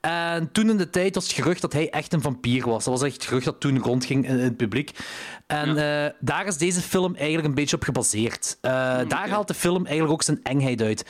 En 0.00 0.52
toen 0.52 0.70
in 0.70 0.76
de 0.76 0.90
tijd 0.90 1.14
was 1.14 1.24
het 1.24 1.32
gerucht 1.32 1.60
dat 1.60 1.72
hij 1.72 1.90
echt 1.90 2.12
een 2.12 2.20
vampier 2.22 2.66
was. 2.68 2.84
Dat 2.84 2.92
was 2.98 3.02
echt 3.02 3.14
het 3.14 3.24
gerucht 3.24 3.44
dat 3.44 3.60
toen 3.60 3.78
rondging 3.78 4.24
in, 4.28 4.30
in 4.38 4.44
het 4.44 4.56
publiek. 4.56 4.90
En 5.46 5.68
eh, 5.68 6.12
daar 6.20 6.46
is 6.46 6.56
deze 6.56 6.80
film 6.80 7.14
eigenlijk 7.14 7.48
een 7.48 7.54
beetje 7.54 7.76
op 7.76 7.82
gebaseerd. 7.82 8.58
Eh, 8.60 8.70
Daar 9.08 9.28
haalt 9.28 9.48
de 9.48 9.54
film 9.54 9.82
eigenlijk 9.84 10.12
ook 10.12 10.22
zijn 10.22 10.40
engheid 10.42 10.82
uit. 10.82 11.06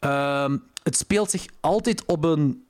Ehm, 0.00 0.56
het 0.82 0.96
speelt 0.96 1.30
zich 1.30 1.44
altijd 1.60 2.04
op 2.04 2.24
een 2.24 2.64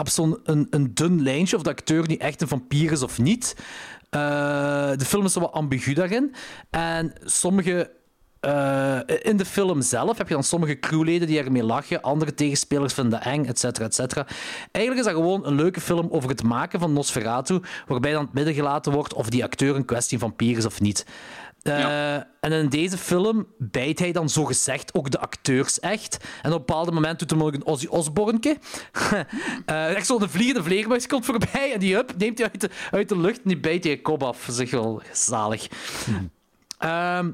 op 0.00 0.08
zo'n 0.08 0.38
een, 0.44 0.66
een 0.70 0.94
dun 0.94 1.22
lijntje 1.22 1.56
of 1.56 1.62
de 1.62 1.70
acteur 1.70 2.08
nu 2.08 2.14
echt 2.14 2.40
een 2.42 2.48
vampier 2.48 2.92
is 2.92 3.02
of 3.02 3.18
niet. 3.18 3.56
Eh, 4.14 4.90
de 4.96 5.04
film 5.04 5.24
is 5.24 5.32
zo 5.32 5.40
wat 5.40 5.52
ambigu 5.52 5.92
daarin. 5.92 6.34
En 6.70 7.12
sommige... 7.24 7.90
eh, 8.40 8.98
in 9.22 9.36
de 9.36 9.44
film 9.44 9.82
zelf 9.82 10.18
heb 10.18 10.28
je 10.28 10.34
dan 10.34 10.42
sommige 10.44 10.78
crewleden 10.78 11.26
die 11.26 11.38
ermee 11.38 11.64
lachen, 11.64 12.02
andere 12.02 12.34
tegenspelers 12.34 12.92
vinden 12.92 13.12
dat 13.12 13.32
eng, 13.32 13.44
et 13.44 13.58
cetera, 13.58 13.84
et 13.86 13.94
cetera. 13.94 14.26
Eigenlijk 14.72 15.06
is 15.06 15.12
dat 15.12 15.22
gewoon 15.22 15.46
een 15.46 15.54
leuke 15.54 15.80
film 15.80 16.08
over 16.10 16.28
het 16.28 16.42
maken 16.42 16.80
van 16.80 16.92
Nosferatu, 16.92 17.60
waarbij 17.86 18.12
dan 18.12 18.24
het 18.24 18.32
midden 18.32 18.54
gelaten 18.54 18.92
wordt 18.92 19.14
of 19.14 19.28
die 19.28 19.44
acteur 19.44 19.76
een 19.76 19.84
kwestie 19.84 20.18
vampier 20.18 20.56
is 20.56 20.66
of 20.66 20.80
niet. 20.80 21.06
Eh, 21.64 21.78
Ja. 21.78 22.28
En 22.40 22.52
in 22.52 22.68
deze 22.68 22.98
film 22.98 23.46
bijt 23.58 23.98
hij 23.98 24.12
dan 24.12 24.28
zogezegd 24.28 24.94
ook 24.94 25.10
de 25.10 25.18
acteurs 25.20 25.80
echt. 25.80 26.16
En 26.42 26.52
op 26.52 26.58
een 26.58 26.64
bepaald 26.66 26.90
moment 26.90 27.18
doet 27.18 27.30
hij 27.30 27.40
een 27.40 27.66
Ozzy 27.66 27.86
Osbourne. 27.86 28.38
Eh 29.66 29.94
echt 29.94 30.06
zo'n 30.06 30.28
vliegende 30.28 30.62
vleermuis 30.62 31.06
komt 31.06 31.24
voorbij 31.24 31.72
en 31.72 31.78
die 31.80 31.94
hup, 31.94 32.12
neemt 32.18 32.38
hij 32.38 32.50
uit 32.52 32.60
de, 32.60 32.70
uit 32.90 33.08
de 33.08 33.18
lucht 33.18 33.36
en 33.36 33.48
die 33.48 33.60
bijt 33.60 33.84
hij 33.84 33.92
je 33.92 34.00
kop 34.02 34.22
af. 34.22 34.58
Echt 34.58 34.70
wel 34.70 35.02
zalig. 35.12 35.68
Ehm, 36.78 37.30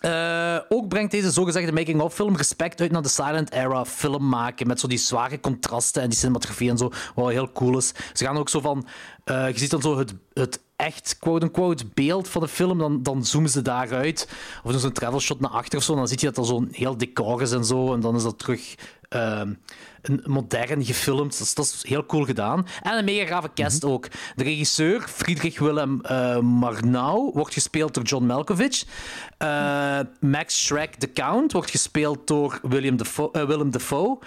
eh, 0.00 0.58
ook 0.68 0.88
brengt 0.88 1.10
deze 1.10 1.30
zogezegde 1.30 1.72
making-of-film 1.72 2.36
respect 2.36 2.80
uit 2.80 2.90
naar 2.90 3.02
de 3.02 3.08
silent 3.08 3.52
era 3.52 3.84
film 3.84 4.28
maken. 4.28 4.66
Met 4.66 4.80
zo 4.80 4.86
die 4.86 4.98
zware 4.98 5.40
contrasten 5.40 6.02
en 6.02 6.08
die 6.08 6.18
cinematografie 6.18 6.70
en 6.70 6.78
zo. 6.78 6.88
Wat 6.88 6.98
wel 7.14 7.28
heel 7.28 7.52
cool 7.52 7.76
is. 7.76 7.92
Ze 8.12 8.24
gaan 8.24 8.36
ook 8.36 8.48
zo 8.48 8.60
van. 8.60 8.86
je 9.24 9.52
ziet 9.54 9.70
dan 9.70 9.82
zo 9.82 9.98
het, 9.98 10.14
het 10.32 10.60
echt 10.80 11.16
quote-unquote 11.18 11.84
beeld 11.94 12.28
van 12.28 12.42
de 12.42 12.48
film. 12.48 12.78
Dan, 12.78 13.02
dan 13.02 13.24
zoomen 13.24 13.50
ze 13.50 13.62
daaruit. 13.62 14.28
Of 14.62 14.70
doen 14.70 14.80
ze 14.80 14.86
een 14.86 14.92
travel 14.92 15.20
shot 15.20 15.40
naar 15.40 15.50
achter 15.50 15.78
of 15.78 15.84
zo. 15.84 15.94
Dan 15.94 16.08
zie 16.08 16.18
je 16.20 16.26
dat 16.26 16.36
er 16.36 16.44
zo'n 16.44 16.68
heel 16.72 16.96
decor 16.96 17.42
is 17.42 17.52
en 17.52 17.64
zo. 17.64 17.92
En 17.92 18.00
dan 18.00 18.16
is 18.16 18.22
dat 18.22 18.38
terug. 18.38 18.74
ehm, 19.08 19.52
een 20.02 20.22
modern 20.24 20.84
gefilmd. 20.84 21.38
Dat 21.38 21.46
is, 21.46 21.54
dat 21.54 21.64
is 21.64 21.84
heel 21.88 22.06
cool 22.06 22.24
gedaan. 22.24 22.66
En 22.82 22.98
een 22.98 23.04
mega 23.04 23.26
grave 23.26 23.50
cast 23.54 23.84
ook. 23.84 24.08
De 24.36 24.44
regisseur, 24.44 25.00
Friedrich 25.00 25.58
Willem 25.58 26.00
eh 26.00 26.38
Marnau, 26.38 27.30
wordt 27.34 27.52
gespeeld 27.52 27.94
door 27.94 28.04
John 28.04 28.24
Malkovich. 28.24 28.84
Eh, 29.38 29.98
Max 30.20 30.66
Schreck, 30.66 30.94
The 30.94 31.12
Count, 31.12 31.52
wordt 31.52 31.70
gespeeld 31.70 32.26
door 32.26 32.58
William 32.62 32.96
Defoe, 32.96 33.32
eh, 33.32 33.44
Willem 33.44 33.70
Dafoe. 33.70 34.18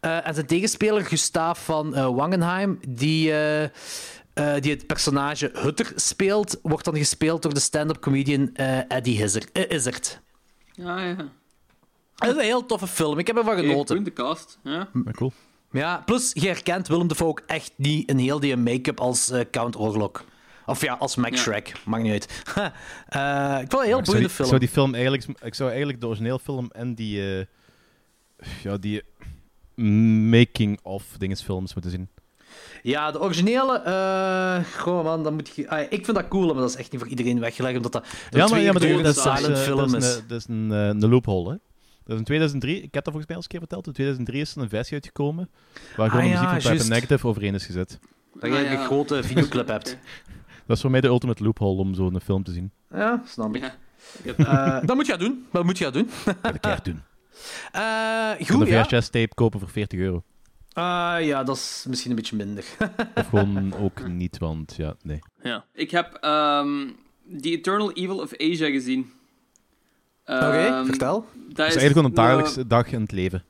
En 0.00 0.34
zijn 0.34 0.46
tegenspeler, 0.46 1.04
Gustav 1.04 1.58
van 1.64 2.14
Wangenheim, 2.14 2.78
die... 2.88 3.32
eh, 4.34 4.54
die 4.60 4.70
het 4.72 4.86
personage 4.86 5.50
Hutter 5.54 5.92
speelt, 5.96 6.58
wordt 6.62 6.84
dan 6.84 6.96
gespeeld 6.96 7.42
door 7.42 7.54
de 7.54 7.60
stand-up 7.60 8.00
comedian 8.00 8.50
eh, 8.54 8.90
Eddie 8.90 9.22
Izzard. 9.22 9.52
eh, 9.52 9.70
Izzard. 9.76 10.20
Ja, 10.72 11.04
ja. 11.04 11.16
Het 12.16 12.28
is 12.30 12.34
een 12.36 12.40
heel 12.40 12.66
toffe 12.66 12.86
film. 12.86 13.18
Ik 13.18 13.26
heb 13.26 13.36
ervan 13.36 13.54
Hey, 13.56 13.62
genoten. 13.66 13.96
goed, 13.96 14.04
de 14.04 14.12
cast. 14.12 14.58
Ja. 14.64 14.88
Ja, 15.04 15.10
cool. 15.12 15.32
Ja, 15.72 16.02
plus 16.04 16.30
je 16.34 16.46
herkent 16.46 16.88
Willem 16.88 17.08
Dafoe 17.08 17.28
ook 17.28 17.42
echt 17.46 17.72
niet 17.76 18.08
in 18.08 18.18
heel 18.18 18.40
die 18.40 18.56
make-up 18.56 19.00
als 19.00 19.30
eh, 19.30 19.40
Count 19.50 19.76
Orlok. 19.76 20.24
Of 20.66 20.80
ja, 20.82 20.94
als 20.94 21.16
Max 21.16 21.36
Ja. 21.36 21.42
Shrek. 21.42 21.72
Maakt 21.84 22.02
niet 22.02 22.12
uit. 22.12 22.42
Eh, 23.08 23.58
ik 23.62 23.70
vond 23.70 23.72
het 23.72 23.80
een 23.80 23.86
heel 23.86 23.88
zou, 23.88 24.02
boeiende 24.04 24.12
die, 24.18 24.22
ik 24.28 24.30
film. 24.34 24.48
zou 24.48 24.60
die 24.60 24.68
film 24.68 24.94
eigenlijk... 24.94 25.24
Ik 25.42 25.54
zou 25.54 25.68
eigenlijk 25.68 26.00
de 26.00 26.06
origineel 26.06 26.38
film 26.38 26.70
en 26.72 26.94
die... 26.94 27.38
eh, 27.38 27.46
ja, 28.62 28.76
die 28.76 29.02
making-of 30.30 31.04
dingesfilms 31.18 31.74
moeten 31.74 31.90
zien. 31.92 32.08
Ja, 32.82 33.10
de 33.10 33.20
originele... 33.20 33.78
eh 33.78 34.80
goh 34.80 35.04
man, 35.04 35.22
dan 35.22 35.34
moet 35.34 35.48
je... 35.54 35.68
ah, 35.70 35.80
ik 35.80 36.04
vind 36.04 36.16
dat 36.16 36.28
cool, 36.28 36.46
maar 36.46 36.54
dat 36.62 36.68
is 36.70 36.76
echt 36.76 36.92
niet 36.92 37.00
voor 37.00 37.10
iedereen 37.10 37.40
weggelegd, 37.40 37.76
omdat 37.76 37.92
dat 37.92 38.02
een 38.30 38.38
Ja, 38.38 38.48
maar, 38.48 38.60
ja, 38.60 38.72
maar 38.72 39.02
dat, 39.02 39.16
is, 39.16 39.22
silent 39.22 39.58
film 39.58 39.90
dat 39.90 40.02
is. 40.02 40.14
een- 40.16 40.24
dat 40.28 40.38
is 40.38 40.46
een, 40.48 40.72
eh, 40.72 40.86
een 40.86 41.08
loophole, 41.08 41.50
hè. 41.50 41.56
Dat 42.04 42.12
is 42.12 42.18
in 42.18 42.24
2003, 42.24 42.76
ik 42.76 42.82
heb 42.94 43.04
dat 43.04 43.12
volgens 43.12 43.26
mij 43.26 43.36
al 43.36 43.42
eens 43.42 43.44
een 43.44 43.50
keer 43.50 43.58
verteld, 43.60 43.86
in 43.86 43.92
2003 43.92 44.40
is 44.40 44.54
er 44.56 44.62
een 44.62 44.68
versie 44.68 44.92
uitgekomen 44.94 45.50
waar 45.96 46.10
gewoon 46.10 46.24
Ah, 46.24 46.30
de 46.40 46.46
muziek 46.46 46.62
van 46.62 46.76
Type. 46.76 46.88
Negative 46.88 47.26
overheen 47.26 47.54
is 47.54 47.66
gezet. 47.66 47.98
Dat 48.40 48.50
je 48.50 48.56
Ah, 48.56 48.62
ja. 48.62 48.72
een 48.72 48.84
grote 48.84 49.22
videoclip 49.22 49.68
hebt. 49.68 49.96
Dat 50.66 50.76
is 50.76 50.80
voor 50.82 50.90
mij 50.90 51.00
de 51.00 51.06
ultimate 51.08 51.42
loophole 51.44 51.78
om 51.80 51.94
zo'n 51.94 52.20
film 52.24 52.42
te 52.44 52.52
zien. 52.52 52.72
Ja, 52.94 53.22
snap 53.26 53.56
ik. 53.56 53.72
Ja. 54.24 54.34
Eh, 54.36 54.80
dat 54.88 54.96
moet 54.96 55.06
je 55.06 55.16
doen. 55.16 55.46
Dat 55.52 55.64
moet 55.64 55.78
je 55.78 55.90
doen. 55.90 56.10
Dat 56.42 56.54
ik 56.54 56.60
keer 56.60 56.78
doen. 56.82 57.02
Eh, 57.72 57.80
Je 58.38 58.44
kunt 58.44 58.50
goed, 58.58 58.60
een 58.68 58.72
ja. 58.72 58.84
VHS-tape 58.84 59.34
kopen 59.34 59.60
voor 59.60 59.68
40 59.68 59.98
euro. 59.98 60.22
Eh, 60.72 61.16
ja, 61.20 61.42
dat 61.44 61.56
is 61.56 61.84
misschien 61.88 62.10
een 62.10 62.16
beetje 62.16 62.36
minder. 62.36 62.64
Of 63.14 63.28
gewoon 63.28 63.74
ook 63.74 64.08
niet, 64.08 64.38
want 64.38 64.74
ja, 64.76 64.94
nee. 65.02 65.18
Ja. 65.42 65.64
Ik 65.74 65.90
heb 65.90 66.14
ehm 66.14 66.88
The 67.40 67.50
Eternal 67.50 67.92
Evil 67.92 68.18
of 68.18 68.32
Asia 68.38 68.70
gezien. 68.70 69.12
Oké, 70.24 70.34
Ehm, 70.44 70.84
vertel. 70.84 71.26
Dat 71.34 71.66
is 71.66 71.76
eigenlijk 71.76 71.92
gewoon 71.92 72.04
een 72.04 72.14
dagelijkse 72.14 72.66
dag 72.66 72.92
in 72.92 73.00
het 73.00 73.12
leven 73.12 73.44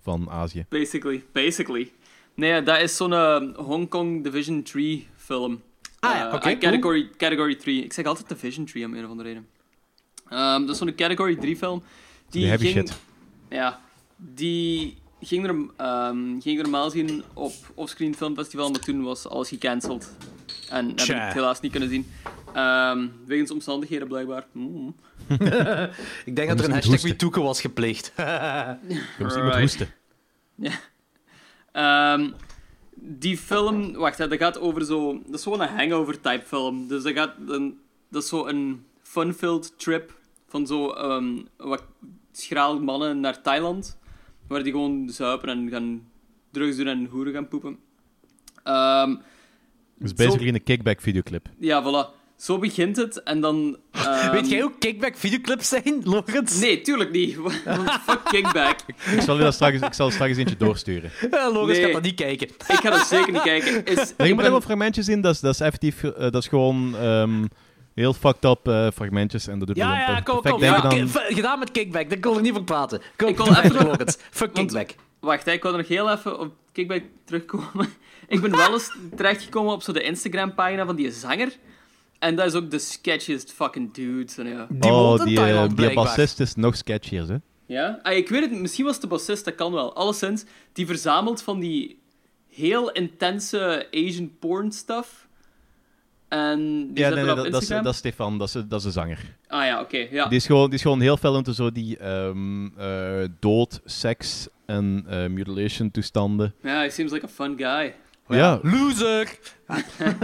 van 0.00 0.30
Azië. 0.30 0.66
Basically, 0.68 1.24
basically. 1.32 1.92
Nee, 2.34 2.62
dat 2.62 2.80
is 2.80 2.96
zo'n 2.96 3.12
eh, 3.12 3.42
Hong 3.56 3.88
Kong 3.88 4.24
Division 4.24 4.62
3 4.62 5.08
film. 5.16 5.62
Ah 6.00 6.14
ja, 6.14 6.28
Eh, 6.28 6.34
oké, 6.34 6.48
ah, 6.50 6.58
category, 6.58 7.10
category 7.16 7.54
3. 7.56 7.84
Ik 7.84 7.92
zeg 7.92 8.04
altijd 8.04 8.28
Division 8.28 8.64
3 8.66 8.84
om 8.86 8.94
een 8.94 9.04
of 9.04 9.10
andere 9.10 9.28
reden. 9.28 9.46
Ehm, 10.28 10.60
dat 10.60 10.70
is 10.70 10.78
zo'n 10.78 10.94
Category 10.94 11.36
3 11.36 11.56
film. 11.56 11.82
Die 12.30 12.40
Die 12.40 12.46
heavy 12.50 12.66
ging, 12.72 12.88
shit. 12.88 12.98
Ja, 13.48 13.80
die 14.16 14.96
ging 15.22 15.46
er, 15.46 15.54
ehm, 15.76 16.40
ging 16.40 16.56
er 16.56 16.62
normaal 16.62 16.90
gezien 16.90 17.22
op 17.32 17.52
Offscreen 17.74 18.14
Film 18.14 18.34
Festival, 18.36 18.70
maar 18.70 18.80
toen 18.80 19.02
was 19.02 19.28
alles 19.28 19.48
gecanceld. 19.48 20.12
En 20.68 20.88
heb 20.88 20.98
ik 20.98 21.16
het 21.16 21.32
helaas 21.32 21.60
niet 21.60 21.70
kunnen 21.70 21.88
zien. 21.88 22.06
Ehm, 22.52 23.08
wegens 23.26 23.50
omstandigheden 23.50 24.08
blijkbaar. 24.08 24.46
Mm. 24.52 24.94
Ik 26.24 26.36
denk 26.36 26.48
dat 26.48 26.58
er 26.58 26.64
een 26.64 26.72
hashtag. 26.72 27.02
MeToo 27.02 27.42
was 27.42 27.60
gepleegd. 27.60 28.12
Je 28.16 29.00
moet 29.18 29.34
iemand 29.34 29.54
hoesten. 29.54 29.88
Ehm, 31.72 32.30
die 32.94 33.36
film, 33.36 33.92
wacht, 33.92 34.18
hè, 34.18 34.28
dat 34.28 34.38
gaat 34.38 34.58
over 34.58 34.84
zo. 34.84 35.12
Dat 35.26 35.34
is 35.34 35.42
gewoon 35.42 35.60
een 35.60 35.76
hangover-type 35.76 36.42
film. 36.46 36.88
Dus 36.88 37.02
dat, 37.02 37.12
gaat, 37.12 37.34
een, 37.46 37.80
dat 38.08 38.22
is 38.22 38.28
zo 38.28 38.46
een 38.46 38.84
fun-filled 39.02 39.78
trip 39.78 40.14
Van 40.48 40.66
zo 40.66 40.90
ehm, 40.90 41.38
wat 41.56 41.84
schraal 42.32 42.80
mannen 42.80 43.20
naar 43.20 43.42
Thailand, 43.42 43.98
waar 44.52 44.62
die 44.62 44.72
gewoon 44.72 45.08
zuipen 45.10 45.48
en 45.48 45.68
gaan 45.70 46.02
drugs 46.50 46.76
doen 46.76 46.86
en 46.86 47.04
hoeren 47.10 47.32
gaan 47.32 47.48
poepen. 47.48 47.78
Ehm, 48.64 49.14
Dus 49.98 50.14
basically 50.14 50.48
een 50.54 50.62
kickback 50.62 51.00
videoclip. 51.00 51.48
ja, 51.58 51.82
voilà. 51.84 52.20
Zo 52.36 52.58
begint 52.58 52.96
het 52.96 53.22
en 53.22 53.40
dan... 53.40 53.76
ehm, 53.92 54.30
Weet 54.32 54.48
jij 54.50 54.60
hoe 54.60 54.72
kickback 54.78 55.16
videoclips 55.16 55.68
zijn, 55.68 56.00
Lorenz? 56.04 56.60
Nee, 56.60 56.80
tuurlijk 56.80 57.10
niet. 57.12 57.36
Want 57.64 57.90
fuck 58.06 58.20
kickback. 58.24 58.78
Ik 59.14 59.20
zal 59.20 59.36
je 59.36 59.42
dat 59.42 59.54
straks, 59.54 59.80
ik 59.80 59.92
zal 59.94 60.06
er 60.06 60.12
straks 60.12 60.36
eentje 60.36 60.56
doorsturen. 60.56 61.10
Ja, 61.30 61.52
Lorenz 61.52 61.72
Nee. 61.78 61.82
gaat 61.84 61.92
dat 61.92 62.02
niet 62.02 62.14
kijken. 62.14 62.48
Ik 62.48 62.56
ga 62.66 62.90
dat 62.90 63.06
zeker 63.06 63.32
niet 63.32 63.42
kijken. 63.42 63.84
Is, 63.84 64.10
ik 64.10 64.18
moet 64.18 64.36
ben- 64.36 64.46
even 64.46 64.62
fragmentjes 64.62 65.06
zien, 65.06 65.20
dat 65.20 65.34
is, 65.34 65.40
dat 65.40 65.54
is 65.54 65.60
effectief, 65.60 66.02
eh, 66.04 66.12
dat 66.20 66.34
is 66.34 66.48
gewoon 66.48 66.96
ehm, 66.96 67.44
heel 68.02 68.12
fucked 68.12 68.44
up 68.44 68.68
eh, 68.68 68.90
fragmentjes. 68.94 69.46
En 69.46 69.58
dat 69.58 69.68
doet 69.68 69.76
me 69.76 69.82
Ja, 69.82 70.06
dan 70.06 70.14
ja, 70.14 70.20
kom, 70.20 70.40
perfect 70.40 70.80
kom. 70.80 70.96
Ja, 70.96 71.26
Gedaan 71.34 71.58
met 71.58 71.70
kickback, 71.70 72.08
daar 72.08 72.18
kon 72.18 72.36
ik 72.36 72.42
niet 72.42 72.52
voor 72.52 72.64
praten. 72.64 73.02
Kom, 73.16 73.28
Ik 73.28 73.36
kom 73.36 73.48
even. 73.48 74.06
Fuck 74.30 74.54
kickback. 74.54 74.94
Wacht, 75.20 75.46
ik 75.46 75.62
wil 75.62 75.70
er 75.70 75.78
nog 75.78 75.88
heel 75.88 76.10
even 76.10 76.38
op 76.38 76.52
Kickback 76.72 77.02
terugkomen. 77.24 77.88
ik 78.28 78.40
ben 78.40 78.56
wel 78.56 78.72
eens 78.72 78.96
terechtgekomen 79.16 79.72
op 79.72 79.82
zo 79.82 79.92
de 79.92 80.02
Instagram-pagina 80.02 80.86
van 80.86 80.96
die 80.96 81.10
zanger. 81.10 81.56
En 82.18 82.36
dat 82.36 82.46
is 82.46 82.54
ook 82.54 82.70
de 82.70 82.78
sketchiest 82.78 83.52
fucking 83.52 83.94
dude. 83.94 84.44
Ja. 84.44 84.66
Die 84.70 84.90
oh, 84.90 85.24
die, 85.24 85.40
eh, 85.40 85.68
die 85.74 85.92
bassist 85.92 86.40
is 86.40 86.54
nog 86.54 86.76
sketchier, 86.76 87.28
hè? 87.28 87.36
ja? 87.66 87.98
Ah, 88.02 88.16
ik 88.16 88.28
weet 88.28 88.40
het, 88.40 88.60
misschien 88.60 88.84
was 88.84 88.92
het 88.92 89.02
de 89.02 89.08
bassist, 89.08 89.44
dat 89.44 89.54
kan 89.54 89.72
wel. 89.72 89.94
Alleszins, 89.94 90.44
die 90.72 90.86
verzamelt 90.86 91.42
van 91.42 91.60
die 91.60 91.98
heel 92.48 92.90
intense 92.90 93.88
Asian 93.90 94.32
porn 94.38 94.72
stuff. 94.72 95.21
En 96.32 96.58
die 96.94 97.04
Ja, 97.04 97.08
nee, 97.08 97.24
dat 97.24 97.24
nee, 97.24 97.30
op 97.30 97.36
dat, 97.36 97.36
dat, 97.36 97.46
is, 97.46 97.52
Instagram. 97.54 97.84
dat 97.84 97.92
is 97.92 97.98
Stefan, 97.98 98.38
dat 98.38 98.48
is, 98.48 98.52
dat 98.68 98.78
is 98.78 98.82
de 98.82 98.90
zanger. 98.90 99.18
Ah 99.48 99.64
ja, 99.64 99.80
oké. 99.80 100.06
ja. 100.10 100.26
Die, 100.28 100.36
is 100.38 100.46
gewoon, 100.46 100.64
die 100.66 100.74
is 100.74 100.82
gewoon 100.82 101.00
heel 101.00 101.16
fel 101.16 101.36
into 101.36 101.52
zo 101.52 101.72
die 101.72 101.96
ehm, 101.96 102.66
eh, 102.78 103.28
dood, 103.40 103.80
seks 103.84 104.48
en 104.66 105.04
eh, 105.08 105.26
mutilation 105.26 105.90
toestanden. 105.90 106.54
Ja, 106.62 106.80
he 106.80 106.90
seems 106.90 107.12
like 107.12 107.24
a 107.24 107.28
fun 107.28 107.54
guy. 107.56 107.94
Ja, 108.28 108.60
Loser! 108.62 109.38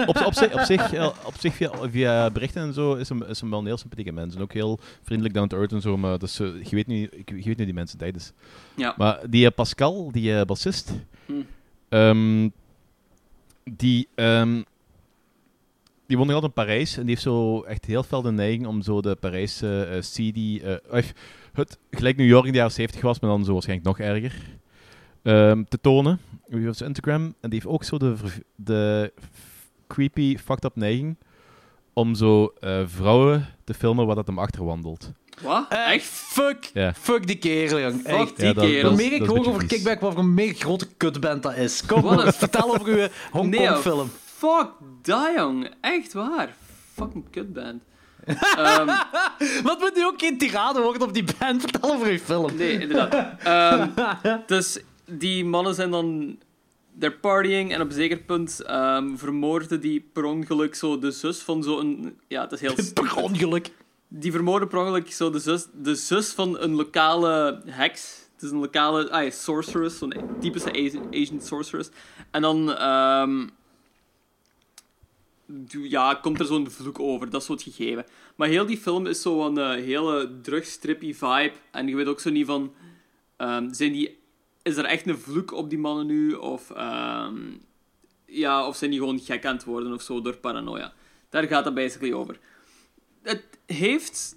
op, 0.07 0.23
op, 0.27 0.33
zich, 0.35 0.53
op, 0.55 0.61
zich, 0.61 0.93
op 1.27 1.35
zich 1.39 1.55
via, 1.55 1.71
via 1.91 2.31
berichten 2.31 2.63
en 2.63 2.73
zo 2.73 2.95
is 2.95 3.09
hem, 3.09 3.23
is 3.23 3.41
hem 3.41 3.51
wel 3.51 3.59
een 3.59 3.67
heel 3.67 3.77
sympathieke 3.77 4.13
mens. 4.13 4.35
En 4.35 4.43
ook 4.43 4.53
heel 4.53 4.79
vriendelijk 5.03 5.35
down 5.35 5.49
to 5.49 5.57
earth 5.59 5.73
en 5.73 5.81
zo, 5.81 5.97
maar 5.97 6.11
dat 6.19 6.23
is, 6.29 6.41
eh, 6.41 6.63
je, 6.63 6.77
weet 6.77 6.87
nu, 6.87 7.09
ik, 7.13 7.29
je 7.31 7.43
weet 7.45 7.57
nu 7.57 7.65
die 7.65 7.75
mensen 7.75 7.99
tijd 7.99 8.17
is. 8.17 8.33
Ja. 8.77 8.95
Maar 8.97 9.19
die 9.31 9.47
eh, 9.47 9.55
Pascal, 9.55 10.13
die 10.13 10.35
eh, 10.39 10.45
bassist, 10.45 10.93
Hm. 11.27 11.33
ehm, 11.89 12.49
die, 13.65 14.09
ehm, 14.15 14.63
die 16.09 16.17
woont 16.17 16.29
nog 16.31 16.43
altijd 16.43 16.57
in 16.57 16.65
Parijs 16.65 16.93
en 16.97 17.01
die 17.01 17.11
heeft 17.11 17.23
zo 17.23 17.63
echt 17.63 17.85
heel 17.85 18.03
veel 18.03 18.23
de 18.23 18.31
neiging 18.33 18.67
om 18.67 18.83
zo 18.83 19.01
de 19.01 19.15
Parijse 19.15 19.83
eh 19.83 19.99
CD, 19.99 20.63
eh, 20.63 20.99
of 20.99 21.13
het 21.53 21.79
gelijk 21.91 22.17
New 22.17 22.27
York 22.27 22.45
in 22.47 22.51
de 22.53 22.57
jaren 22.59 22.73
70 22.73 23.01
was, 23.01 23.21
maar 23.21 23.31
dan 23.31 23.45
zo 23.45 23.53
waarschijnlijk 23.53 23.89
nog 23.89 23.99
erger, 23.99 24.35
ehm, 25.23 25.63
te 25.69 25.81
tonen. 25.81 26.21
Heeft 26.51 26.77
zijn 26.79 26.89
Instagram 26.89 27.23
en 27.23 27.51
die 27.51 27.61
heeft 27.61 27.67
ook 27.67 27.85
zo 27.85 27.99
de, 27.99 28.15
de 28.57 29.13
creepy, 29.87 30.37
fucked 30.39 30.65
up 30.65 30.77
neiging 30.77 31.17
om 31.93 32.15
zo 32.15 32.53
eh, 32.61 32.81
vrouwen 32.87 33.47
te 33.65 33.75
filmen 33.75 34.07
waar 34.07 34.15
dat 34.15 34.27
hem 34.27 34.39
achterwandelt. 34.39 35.13
Wat? 35.43 35.67
Echt, 35.69 35.93
Echt? 35.95 36.05
fuck. 36.05 36.71
Fuck 36.95 37.27
die 37.27 37.37
kerel, 37.39 37.81
jong. 37.81 37.95
Fuck 38.01 38.07
Echt. 38.07 38.37
die 38.37 38.47
Ja, 38.47 38.53
dat- 38.53 38.65
kerel. 38.65 38.89
Hoe 38.89 38.97
meer 38.97 39.13
ik 39.13 39.25
hoor 39.27 39.39
over 39.47 39.61
vies. 39.61 39.69
kickback, 39.69 40.01
wat 40.01 40.13
voor 40.13 40.23
een 40.23 40.35
mega 40.35 40.55
grote 40.59 40.87
kutband 40.97 41.43
dat 41.43 41.57
is. 41.57 41.87
Kom, 41.87 42.03
Wat 42.03 42.25
een- 42.27 42.33
vertel 42.33 42.75
over 42.75 42.87
uw 42.87 42.95
Nee, 42.97 43.09
Hongkong-film. 43.31 44.11
Fuck 44.39 44.71
dat, 45.03 45.35
jong. 45.37 45.71
Echt 45.81 46.13
waar. 46.13 46.55
Fucking 46.95 47.31
kutband. 47.31 47.83
Ehm 48.57 48.87
Wat 49.63 49.81
moet 49.81 49.95
nu 49.95 50.05
ook 50.07 50.19
geen 50.21 50.39
tirade 50.39 50.81
worden 50.81 51.03
op 51.03 51.15
die 51.15 51.25
band? 51.39 51.61
Vertel 51.61 51.93
over 51.93 52.07
uw 52.07 52.19
film. 52.19 52.57
nee, 52.57 52.81
inderdaad. 52.81 53.43
Ehm, 53.43 53.89
dus 54.47 54.79
die 55.05 55.45
mannen 55.45 55.75
zijn 55.75 55.91
dan... 55.91 56.39
They're 56.99 57.17
partying 57.17 57.73
en 57.73 57.81
op 57.81 57.89
een 57.89 57.95
zeker 57.95 58.19
punt 58.19 58.61
ehm, 58.61 59.17
vermoorden 59.17 59.81
die 59.81 60.09
per 60.13 60.25
ongeluk 60.25 60.75
zo 60.75 60.99
de 60.99 61.11
zus 61.11 61.39
van 61.39 61.63
zo'n... 61.63 62.19
Ja, 62.29 62.43
het 62.43 62.53
is 62.53 62.61
heel... 62.61 62.75
Per 62.95 63.17
ongeluk. 63.17 63.71
Die 64.09 64.33
vermoorden 64.33 64.69
per 64.69 64.79
ongeluk 64.79 65.13
zo 65.13 65.31
de 65.31 65.39
zus, 65.39 65.67
de 65.73 65.95
zus 65.95 66.31
van 66.31 66.61
een 66.61 66.75
lokale 66.75 67.63
heks. 67.67 68.27
Het 68.35 68.43
is 68.43 68.51
een 68.51 68.59
lokale 68.59 69.11
ah, 69.11 69.31
sorceress, 69.31 69.99
zo'n 69.99 70.15
typische 70.41 70.99
Asian, 71.11 71.41
sorceress. 71.41 71.91
En 72.31 72.43
dan 72.43 72.75
ehm, 72.75 73.47
ja, 75.69 76.15
komt 76.15 76.41
er 76.41 76.47
zo'n 76.47 76.71
vloek 76.71 76.99
over, 76.99 77.31
dat 77.31 77.41
is 77.41 77.47
zo 77.47 77.53
het 77.53 77.63
gegeven. 77.63 78.07
Maar 78.37 78.49
heel 78.49 78.67
die 78.67 78.79
film 78.79 79.07
is 79.07 79.23
zo 79.23 79.47
een 79.47 79.59
eh, 79.59 79.85
hele 79.85 80.41
drugstrippy 80.43 81.15
vibe. 81.15 81.53
En 81.71 81.89
je 81.89 81.97
weet 81.97 82.07
ook 82.07 82.21
zo 82.21 82.31
niet 82.31 82.47
van... 82.47 82.75
ehm, 83.37 83.73
zijn 83.73 83.93
die, 83.93 84.19
is 84.63 84.77
er 84.77 84.85
echt 84.85 85.07
een 85.07 85.19
vloek 85.19 85.53
op 85.53 85.71
die 85.71 85.79
mannen 85.79 86.07
nu? 86.07 86.35
Of, 86.35 86.71
ehm, 86.71 87.37
ja, 88.27 88.67
of 88.67 88.77
zijn 88.77 88.91
die 88.91 88.99
gewoon 88.99 89.21
gek 89.21 89.47
aan 89.47 89.55
het 89.55 89.65
worden 89.65 89.93
of 89.93 90.03
zo 90.03 90.21
door 90.21 90.37
paranoia? 90.37 90.93
Daar 91.29 91.47
gaat 91.47 91.65
het 91.65 91.75
basically 91.75 92.13
over 92.13 92.39
het 93.29 93.45
heeft 93.67 94.37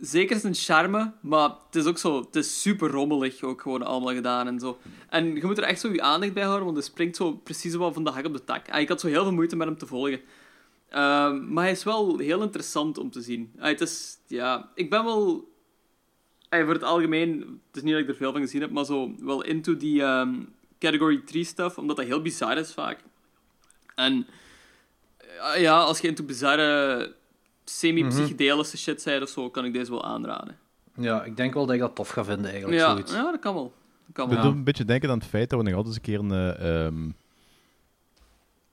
zeker 0.00 0.38
zijn 0.38 0.54
charme, 0.54 1.12
maar 1.20 1.50
het 1.66 1.76
is 1.76 1.84
ook 1.84 1.98
zo, 1.98 2.20
het 2.20 2.36
is 2.36 2.62
super 2.62 2.90
rommelig 2.90 3.42
ook 3.42 3.60
gewoon 3.60 3.82
allemaal 3.82 4.14
gedaan 4.14 4.46
en 4.46 4.60
zo. 4.60 4.78
En 5.08 5.34
je 5.34 5.46
moet 5.46 5.58
er 5.58 5.64
echt 5.64 5.80
zo 5.80 5.92
je 5.92 6.02
aandacht 6.02 6.32
bij 6.32 6.42
houden, 6.42 6.64
want 6.64 6.76
hij 6.76 6.86
springt 6.86 7.16
zo 7.16 7.32
precies 7.32 7.74
wel 7.74 7.92
van 7.92 8.04
de 8.04 8.10
hak 8.10 8.24
op 8.24 8.32
de 8.32 8.44
tak. 8.44 8.68
Ik 8.68 8.88
had 8.88 9.00
zo 9.00 9.06
heel 9.06 9.22
veel 9.22 9.32
moeite 9.32 9.56
met 9.56 9.66
hem 9.66 9.78
te 9.78 9.86
volgen. 9.86 10.20
Ehm, 10.92 11.52
maar 11.52 11.62
hij 11.62 11.72
is 11.72 11.84
wel 11.84 12.18
heel 12.18 12.42
interessant 12.42 12.98
om 12.98 13.10
te 13.10 13.20
zien. 13.20 13.52
Ah, 13.58 13.68
het 13.68 13.80
is, 13.80 14.18
ja, 14.26 14.70
ik 14.74 14.90
ben 14.90 15.04
wel, 15.04 15.48
ah, 16.48 16.64
voor 16.64 16.72
het 16.72 16.82
algemeen, 16.82 17.60
het 17.66 17.76
is 17.76 17.82
niet 17.82 17.92
dat 17.92 18.02
ik 18.02 18.08
er 18.08 18.14
veel 18.14 18.32
van 18.32 18.40
gezien 18.40 18.60
heb, 18.60 18.70
maar 18.70 18.84
zo 18.84 19.14
wel 19.18 19.44
into 19.44 19.76
die 19.76 20.02
ehm, 20.02 20.34
category 20.78 21.22
3 21.24 21.44
stuff, 21.44 21.78
omdat 21.78 21.96
dat 21.96 22.06
heel 22.06 22.22
bizar 22.22 22.58
is 22.58 22.72
vaak. 22.72 22.98
En 23.94 24.26
eh, 25.16 25.60
ja, 25.60 25.80
als 25.80 26.00
je 26.00 26.08
into 26.08 26.24
bizarre 26.24 27.14
semi-psychedelische 27.64 28.78
shit 28.78 29.04
bent 29.04 29.22
of 29.22 29.28
zo, 29.28 29.50
kan 29.50 29.64
ik 29.64 29.72
deze 29.72 29.90
wel 29.90 30.04
aanraden. 30.04 30.58
Ja, 30.96 31.24
ik 31.24 31.36
denk 31.36 31.54
wel 31.54 31.66
dat 31.66 31.74
ik 31.74 31.80
dat 31.80 31.94
tof 31.94 32.08
ga 32.08 32.24
vinden, 32.24 32.50
eigenlijk. 32.50 32.80
Ja, 32.80 32.90
zoiets. 32.90 33.12
ja, 33.12 33.30
dat 33.30 33.40
kan 33.40 33.54
wel. 33.54 33.72
Dat 34.06 34.14
kan 34.14 34.28
wel. 34.28 34.42
doet 34.42 34.52
een 34.52 34.64
beetje 34.64 34.84
denken 34.84 35.10
aan 35.10 35.18
het 35.18 35.28
feit 35.28 35.50
dat 35.50 35.58
we 35.58 35.64
nog 35.64 35.74
altijd 35.74 35.94
eens 35.94 36.06
een 36.06 36.28
keer 36.28 36.36
een, 36.36 36.56
eh, 36.56 36.86
ehm, 36.86 37.10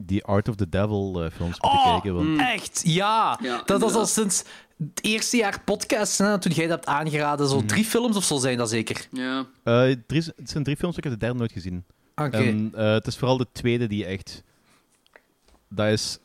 die 0.01 0.23
Art 0.23 0.49
of 0.49 0.55
the 0.55 0.69
Devil 0.69 1.23
eh, 1.23 1.31
films 1.31 1.59
moeten 1.61 1.69
Oh, 1.79 1.91
kijken. 1.91 2.13
Want 2.15 2.39
echt? 2.39 2.81
Ja. 2.83 3.39
Ja, 3.41 3.61
dat 3.65 3.81
was 3.81 3.93
al 3.93 4.05
sinds 4.05 4.43
het 4.77 5.03
eerste 5.03 5.37
jaar 5.37 5.61
podcast, 5.65 6.17
hè, 6.17 6.39
toen 6.39 6.51
jij 6.51 6.67
dat 6.67 6.75
hebt 6.75 6.87
aangeraden. 6.97 7.47
Zo 7.47 7.65
drie 7.65 7.85
films 7.85 8.15
of 8.17 8.23
zo 8.23 8.37
zijn 8.37 8.57
dat 8.57 8.69
zeker. 8.69 9.07
Ja. 9.11 9.45
eh, 9.63 9.95
drie, 10.07 10.23
het 10.35 10.49
zijn 10.49 10.63
drie 10.63 10.75
films, 10.77 10.97
ik 10.97 11.03
heb 11.03 11.13
de 11.13 11.19
derde 11.19 11.37
nooit 11.37 11.51
gezien. 11.51 11.85
Oké. 12.15 12.37
En 12.37 12.71
eh, 12.75 12.91
het 12.91 13.07
is 13.07 13.17
vooral 13.17 13.37
de 13.37 13.47
tweede 13.51 13.87
die 13.87 14.05
echt... 14.05 14.43
Dat 15.69 15.87
is 15.87 16.17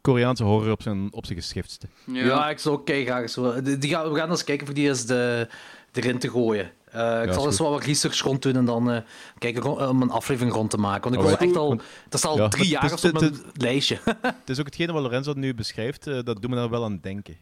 Koreaanse 0.00 0.44
horror 0.44 0.70
op 0.70 0.82
zijn, 0.82 1.12
op 1.12 1.26
zijn 1.26 1.38
geschiftste. 1.38 1.86
Ja. 2.04 2.24
Ja, 2.24 2.50
ik 2.50 2.58
zou 2.58 2.76
ook 2.76 2.86
kei 2.86 3.04
graag 3.04 3.30
zo. 3.30 3.62
Die, 3.62 3.78
die 3.78 3.90
gaan, 3.90 4.12
we 4.12 4.18
gaan 4.18 4.30
eens 4.30 4.44
kijken 4.44 4.66
voor 4.66 4.74
die 4.74 4.88
eens 4.88 5.06
de, 5.06 5.48
erin 5.92 6.18
te 6.18 6.30
gooien. 6.30 6.70
Eh, 6.92 7.22
ik 7.24 7.32
zal 7.32 7.44
eens 7.46 7.56
goed. 7.56 7.58
wel 7.66 7.70
wat 7.70 7.84
research 7.84 8.18
rond 8.20 8.42
doen 8.42 8.56
en 8.56 8.64
dan 8.64 8.90
eh, 8.90 9.00
kijken 9.38 9.88
om 9.88 10.02
een 10.02 10.10
aflevering 10.10 10.54
rond 10.54 10.70
te 10.70 10.76
maken. 10.78 11.02
Want 11.02 11.14
ik 11.14 11.20
wil 11.38 11.48
echt 11.48 11.56
al. 11.56 11.68
Want- 11.68 11.82
Dat 12.08 12.20
is 12.20 12.26
al 12.26 12.36
Ja, 12.36 12.48
drie 12.48 12.68
jaar 12.68 12.84
is- 12.84 12.92
of 12.92 12.98
zo 12.98 13.08
op 13.08 13.20
mijn 13.20 13.36
lijstje. 13.54 13.98
Het 14.22 14.48
is 14.50 14.58
ook 14.58 14.66
hetgene 14.66 14.92
wat 14.92 15.02
Lorenzo 15.02 15.32
nu 15.32 15.54
beschrijft, 15.54 16.06
eh, 16.06 16.14
dat 16.14 16.26
doet 16.42 16.48
me 16.50 16.56
daar 16.56 16.70
wel 16.70 16.84
aan 16.84 16.98
denken. 17.02 17.36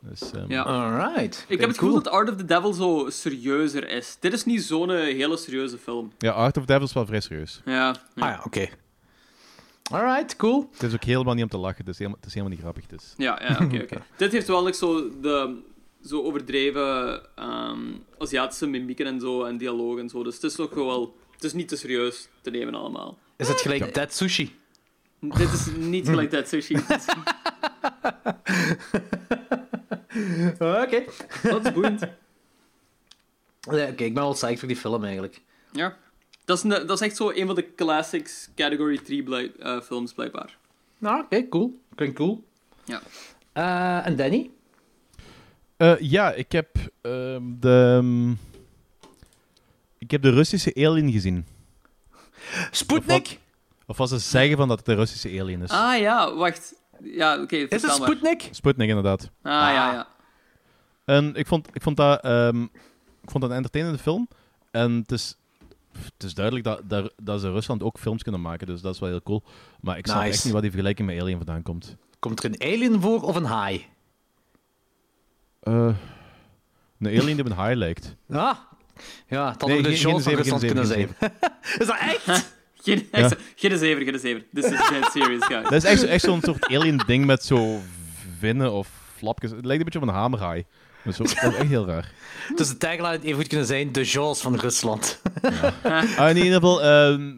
Dus, 0.00 0.30
ehm, 0.32 0.50
Ja. 0.52 0.62
Alright. 0.62 1.44
Ik 1.48 1.60
heb 1.60 1.68
het 1.68 1.78
gevoel 1.78 1.94
dat 1.94 2.08
Art 2.08 2.30
of 2.30 2.36
the 2.36 2.44
Devil 2.44 2.72
zo 2.72 3.06
serieuzer 3.10 3.88
is. 3.88 4.16
Dit 4.20 4.32
is 4.32 4.44
niet 4.44 4.62
zo'n 4.62 4.90
hele 4.90 5.36
serieuze 5.36 5.78
film. 5.78 6.12
ja, 6.18 6.30
Art 6.30 6.56
of 6.56 6.64
Devil 6.64 6.84
is 6.84 6.92
wel 6.92 7.06
vrij 7.06 7.20
serieus. 7.20 7.60
Ja. 7.64 7.72
ja. 7.74 7.94
Ah 8.14 8.28
ja, 8.28 8.40
oké. 8.44 8.68
Alright, 9.92 10.36
cool. 10.36 10.68
Het 10.72 10.82
is 10.82 10.94
ook 10.94 11.04
helemaal 11.04 11.34
niet 11.34 11.42
om 11.42 11.48
te 11.50 11.58
lachen, 11.58 11.78
het 11.78 11.88
is 11.88 11.98
helemaal, 11.98 12.18
het 12.20 12.26
is 12.28 12.34
helemaal 12.34 12.54
niet 12.56 12.64
grappig. 12.64 12.86
Dus. 12.86 13.14
Ja, 13.16 13.38
ja, 13.48 13.64
oké, 13.64 13.82
oké. 13.82 14.02
Dit 14.16 14.32
heeft 14.32 14.46
wel 14.46 14.62
nog 14.64 14.74
zo 14.74 15.08
de 15.20 15.60
zo 16.04 16.22
overdreven 16.22 17.22
ehm, 17.34 17.80
Aziatische 18.18 18.66
mimieken 18.66 19.06
en 19.06 19.20
zo 19.20 19.44
en 19.44 19.56
dialoog 19.56 19.98
en 19.98 20.08
zo. 20.08 20.22
Dus 20.22 20.34
het 20.34 20.42
is 20.42 20.56
nog 20.56 20.74
wel... 20.74 21.16
Het 21.34 21.44
is 21.44 21.52
niet 21.52 21.68
te 21.68 21.76
serieus 21.76 22.28
te 22.40 22.50
nemen 22.50 22.74
allemaal. 22.74 23.18
Is 23.36 23.48
het 23.48 23.60
gelijk 23.60 23.94
Dead 23.94 24.14
Sushi? 24.14 24.58
Dit 25.20 25.52
is 25.52 25.66
niet 25.76 26.08
gelijk 26.08 26.30
dat 26.30 26.48
sushi. 26.48 26.74
Oké. 30.82 31.04
Dat 31.42 31.66
is 31.66 31.72
boeiend. 31.72 32.00
Nee, 33.60 33.90
Oké, 33.90 34.04
ik 34.04 34.14
ben 34.14 34.22
wel 34.22 34.32
psyched 34.32 34.58
voor 34.58 34.68
die 34.68 34.76
film 34.76 35.04
eigenlijk. 35.04 35.40
Ja. 35.72 35.96
Dat 36.44 36.56
is, 36.56 36.62
een, 36.62 36.68
dat 36.68 36.90
is 36.90 37.00
echt 37.00 37.16
zo 37.16 37.30
een 37.30 37.46
van 37.46 37.54
de 37.54 37.74
classics 37.74 38.48
category 38.54 38.98
3 38.98 39.22
blijk, 39.22 39.56
eh, 39.56 39.80
films, 39.80 40.12
blijkbaar. 40.12 40.56
Nou, 40.98 41.22
oké, 41.22 41.48
cool. 41.48 41.80
Klinkt 41.94 42.16
cool. 42.16 42.44
Ja. 42.84 43.00
Eh, 43.52 44.06
en 44.06 44.16
Danny? 44.16 44.50
Eh, 45.78 45.98
ja, 46.00 46.32
ik 46.32 46.52
heb 46.52 46.68
ehm, 47.00 47.42
de... 47.60 47.96
ehm, 47.98 48.30
ik 49.98 50.10
heb 50.10 50.22
de 50.22 50.30
Russische 50.30 50.74
Alien 50.74 51.12
gezien. 51.12 51.46
Sputnik? 52.70 53.38
Of 53.86 53.96
was 53.96 54.08
ze 54.10 54.18
zeggen 54.18 54.56
van 54.56 54.68
dat 54.68 54.76
het 54.76 54.86
de 54.86 54.94
Russische 54.94 55.40
Alien 55.40 55.62
is? 55.62 55.70
Ah 55.70 55.98
ja, 55.98 56.34
wacht. 56.34 56.74
Ja, 57.02 57.42
oké. 57.42 57.56
Is 57.56 57.70
het 57.70 57.98
maar. 57.98 58.08
Sputnik? 58.08 58.48
Sputnik, 58.50 58.88
inderdaad. 58.88 59.30
Ah 59.42 59.52
ja, 59.52 59.92
ja. 59.92 60.08
En 61.04 61.34
ik 61.34 61.46
vond, 61.46 61.68
ik 61.72 61.82
vond, 61.82 61.96
dat, 61.96 62.20
ehm, 62.22 62.62
ik 63.22 63.30
vond 63.30 63.40
dat 63.40 63.50
een 63.50 63.56
entertainende 63.56 63.98
film. 63.98 64.28
En 64.70 64.92
het 64.92 65.12
is, 65.12 65.36
het 65.92 66.22
is 66.24 66.34
duidelijk 66.34 66.64
dat, 66.64 66.80
dat, 66.84 67.12
dat 67.22 67.40
ze 67.40 67.50
Rusland 67.50 67.82
ook 67.82 67.98
films 67.98 68.22
kunnen 68.22 68.40
maken, 68.40 68.66
dus 68.66 68.80
dat 68.80 68.94
is 68.94 69.00
wel 69.00 69.08
heel 69.08 69.22
cool. 69.22 69.42
Maar 69.80 69.98
ik 69.98 70.06
snap 70.06 70.20
Nice. 70.20 70.32
echt 70.32 70.44
niet 70.44 70.52
waar 70.52 70.62
die 70.62 70.70
vergelijking 70.70 71.08
met 71.08 71.20
Alien 71.20 71.36
vandaan 71.36 71.62
komt. 71.62 71.96
Komt 72.18 72.44
er 72.44 72.50
een 72.50 72.62
alien 72.74 73.00
voor 73.00 73.22
of 73.22 73.36
een 73.36 73.44
haai? 73.44 73.86
Eh 75.60 75.90
een 77.00 77.06
alien 77.06 77.24
die 77.36 77.40
op 77.44 77.46
een 77.50 77.56
haai 77.56 77.76
lijkt. 77.76 78.16
Ah, 78.30 78.56
ja, 79.28 79.50
het 79.50 79.60
had 79.60 79.68
Nee, 79.68 79.78
ook 79.78 79.84
de 79.84 79.88
geen- 79.96 79.98
Jaws 80.10 80.22
van 80.22 80.32
geen 80.32 80.34
Rusland 80.36 80.60
geen 80.60 80.70
kunnen 80.72 80.86
zijn. 80.88 81.08
is 81.78 81.86
dat 81.86 81.96
echt? 82.00 82.56
Geen, 82.82 83.08
Ja. 83.12 83.30
geen 83.56 83.78
zever, 83.78 84.04
geen 84.04 84.18
zever. 84.18 84.44
This 84.52 84.64
is 84.64 84.70
dead 84.70 85.10
serious, 85.12 85.44
guys. 85.44 85.62
Dat 85.62 85.72
is 85.72 85.84
echt, 85.84 86.02
echt 86.04 86.24
zo'n 86.24 86.40
soort 86.42 86.66
alien 86.66 87.00
ding 87.06 87.24
met 87.26 87.44
zo 87.44 87.80
vinnen 88.38 88.72
of 88.72 88.88
flapjes. 89.16 89.50
Het 89.50 89.64
lijkt 89.64 89.78
een 89.78 89.84
beetje 89.84 90.00
op 90.00 90.08
een 90.08 90.20
hamerhaai. 90.20 90.64
Dat 91.04 91.12
is, 91.12 91.18
dat 91.18 91.52
is 91.52 91.56
echt 91.58 91.68
heel 91.68 91.86
raar. 91.86 92.12
Dus 92.54 92.68
de 92.68 92.76
tagline 92.76 93.02
had 93.08 93.22
even 93.22 93.34
goed 93.38 93.46
kunnen 93.46 93.66
zijn 93.66 93.92
de 93.92 94.04
Jaws 94.04 94.40
van 94.40 94.56
Rusland. 94.56 95.20
Ah, 96.18 96.30
in 96.30 96.36
ieder 96.36 96.52
geval, 96.52 96.82
ehm, 96.82 97.34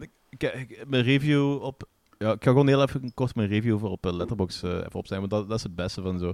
mijn 0.87 1.03
review 1.03 1.61
op... 1.63 1.83
Ja, 2.17 2.31
ik 2.31 2.43
ga 2.43 2.49
gewoon 2.51 2.67
heel 2.67 2.81
even 2.81 3.11
kort 3.13 3.35
mijn 3.35 3.47
review 3.49 3.79
voor 3.79 3.89
op 3.89 4.05
eh, 4.05 4.13
Letterboxd 4.13 4.63
eh, 4.63 4.69
even 4.71 4.93
opstaan, 4.93 5.19
want 5.19 5.29
dat, 5.31 5.47
dat 5.49 5.57
is 5.57 5.63
het 5.63 5.75
beste 5.75 6.01
van 6.01 6.19
zo. 6.19 6.33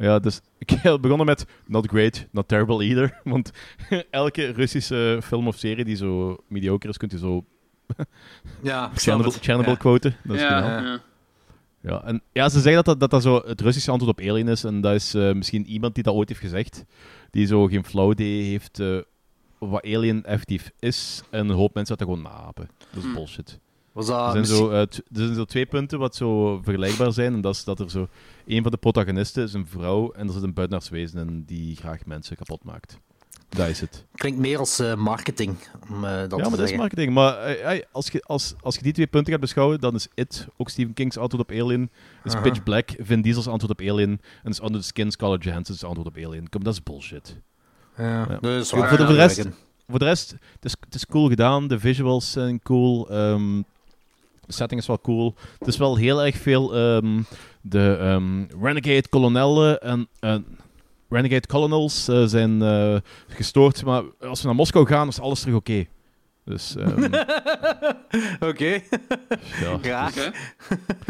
Ja, 0.00 0.18
dus 0.18 0.40
ik 0.58 0.68
begonnen 1.00 1.26
met 1.26 1.46
not 1.66 1.86
great, 1.86 2.26
not 2.30 2.48
terrible 2.48 2.84
either. 2.84 3.20
Want 3.24 3.50
elke 4.10 4.46
Russische 4.50 5.20
film 5.22 5.46
of 5.46 5.56
serie 5.56 5.84
die 5.84 5.96
zo 5.96 6.36
mediocre 6.48 6.88
is, 6.90 6.96
kunt 6.96 7.12
je 7.12 7.18
zo 7.18 7.44
ja, 8.62 8.90
Chernobyl. 8.94 9.30
Chernobyl 9.30 9.70
Ja. 9.72 9.76
quoten. 9.78 10.16
Dat 10.24 10.36
is 10.36 10.42
ja, 10.42 10.58
ja. 10.82 11.00
Ja, 11.80 12.04
en 12.04 12.22
ja, 12.32 12.48
ze 12.48 12.60
zeggen 12.60 12.74
dat 12.74 12.84
dat, 12.84 13.00
dat 13.00 13.10
dat 13.10 13.22
zo 13.22 13.42
het 13.46 13.60
Russische 13.60 13.90
antwoord 13.90 14.18
op 14.18 14.26
Alien 14.28 14.48
is. 14.48 14.64
En 14.64 14.80
dat 14.80 14.94
is 14.94 15.14
eh, 15.14 15.32
misschien 15.32 15.66
iemand 15.66 15.94
die 15.94 16.02
dat 16.04 16.14
ooit 16.14 16.28
heeft 16.28 16.40
gezegd. 16.40 16.84
Die 17.30 17.46
zo 17.46 17.66
geen 17.66 17.84
flauw 17.84 18.10
idee 18.12 18.42
heeft 18.42 18.80
eh, 18.80 18.98
wat 19.58 19.84
Alien 19.84 20.24
effectief 20.24 20.70
is. 20.78 21.22
En 21.30 21.48
een 21.48 21.54
hoop 21.56 21.74
mensen 21.74 21.96
dat 21.96 22.06
gewoon 22.08 22.22
naapen. 22.22 22.68
Dat 22.92 23.02
is 23.02 23.08
Hm. 23.08 23.14
bullshit. 23.14 23.58
Was 23.92 24.08
Er 24.08 24.14
zijn, 24.14 24.38
misschien- 24.38 24.58
zo, 24.58 24.70
eh, 24.70 24.80
er 24.80 25.02
zijn 25.12 25.34
zo 25.34 25.44
twee 25.44 25.66
punten 25.66 25.98
wat 25.98 26.16
zo 26.16 26.60
vergelijkbaar 26.62 27.12
zijn. 27.12 27.32
En 27.34 27.40
dat 27.40 27.54
is 27.54 27.64
dat 27.64 27.80
er 27.80 27.90
zo... 27.90 28.08
Een 28.46 28.62
van 28.62 28.70
de 28.70 28.76
protagonisten 28.76 29.42
is 29.44 29.52
een 29.52 29.66
vrouw 29.66 30.10
en 30.12 30.26
er 30.26 30.32
zit 30.32 30.42
een 30.42 30.52
buitenaards 30.54 30.88
wezen 30.90 31.28
in 31.28 31.42
die 31.46 31.76
graag 31.76 32.06
mensen 32.06 32.36
kapot 32.36 32.64
maakt. 32.64 32.98
Dat 33.48 33.68
is 33.68 33.80
het. 33.80 34.04
Klinkt 34.14 34.38
meer 34.38 34.58
als 34.58 34.78
eh, 34.78 34.94
marketing, 34.94 35.56
om 35.90 36.04
eh, 36.04 36.10
dat 36.10 36.20
ja, 36.20 36.26
te 36.26 36.36
maar 36.36 36.50
dat 36.58 36.70
is 36.70 36.76
marketing. 36.76 37.12
Maar 37.14 37.56
als, 37.92 38.08
je, 38.08 38.22
als, 38.22 38.54
als 38.60 38.76
je 38.76 38.82
die 38.82 38.92
twee 38.92 39.06
punten 39.06 39.32
gaat 39.32 39.40
beschouwen, 39.40 39.80
dan 39.80 39.94
is 39.94 40.08
It 40.14 40.46
ook 40.56 40.68
Stephen 40.68 40.94
King's 40.94 41.16
antwoord 41.16 41.42
op 41.42 41.56
Alien. 41.60 41.90
Is. 42.24 42.34
Pitch 42.42 42.62
Black 42.62 42.90
Vin 42.98 43.20
Diesel's 43.20 43.46
antwoord 43.46 43.80
op 43.80 43.86
Alien. 43.88 44.20
En 44.42 44.50
is 44.50 44.62
Under 44.62 44.80
the 44.80 44.86
Skin 44.86 45.10
Scarlett 45.10 45.44
Johansson's 45.44 45.84
antwoord 45.84 46.08
op 46.08 46.16
Alien. 46.16 46.48
Kom, 46.48 46.64
dat 46.64 46.72
is 46.72 46.82
bullshit. 46.82 47.36
Ja, 47.96 48.40
is 48.40 48.68
Voor, 48.68 48.80
de, 48.82 48.88
voor 48.88 49.06
de 49.06 49.14
rest, 49.14 49.48
voor 49.88 49.98
de 49.98 50.04
rest 50.04 50.30
het, 50.30 50.64
is, 50.64 50.74
het 50.80 50.94
is 50.94 51.06
cool 51.06 51.28
gedaan. 51.28 51.68
De 51.68 51.78
visuals 51.80 52.30
zijn 52.32 52.62
cool. 52.62 53.10
ehm, 53.10 53.62
de 54.48 54.54
setting 54.54 54.80
is 54.80 54.86
wel 54.86 55.00
cool. 55.00 55.34
Het 55.58 55.68
is 55.68 55.76
wel 55.76 55.96
heel 55.96 56.24
erg 56.24 56.36
veel 56.36 56.74
ehm, 56.76 57.22
de 57.60 57.96
ehm, 58.00 58.64
Renegade 58.64 59.08
kolonellen 59.08 59.80
en... 59.80 60.08
en 60.20 60.46
Renegade 61.08 61.46
Colonels 61.46 62.08
eh, 62.08 62.24
zijn 62.24 62.62
eh, 62.62 62.96
gestoord, 63.28 63.84
maar 63.84 64.02
als 64.20 64.40
we 64.40 64.46
naar 64.46 64.56
Moskou 64.56 64.86
gaan, 64.86 65.08
is 65.08 65.20
alles 65.20 65.40
terug 65.40 65.56
oké. 65.56 65.86
Dus, 66.44 66.76
ehm, 66.76 67.04
Oké, 68.50 68.80
ja. 69.60 69.78
graag. 69.82 70.16
Oké. 70.16 70.32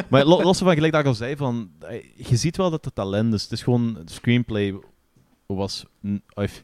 Maar 0.08 0.24
lo- 0.24 0.42
los 0.42 0.58
van 0.58 0.74
gelijk 0.74 0.92
dat 0.92 1.00
ik 1.00 1.06
al 1.06 1.14
zei, 1.14 1.36
van, 1.36 1.70
eh, 1.80 2.04
je 2.16 2.36
ziet 2.36 2.56
wel 2.56 2.70
dat 2.70 2.84
het 2.84 2.94
talent 2.94 3.34
is. 3.34 3.42
Het 3.42 3.52
is 3.52 3.62
gewoon, 3.62 3.94
het 3.98 4.10
screenplay 4.10 4.74
was... 5.46 5.84
of, 6.34 6.62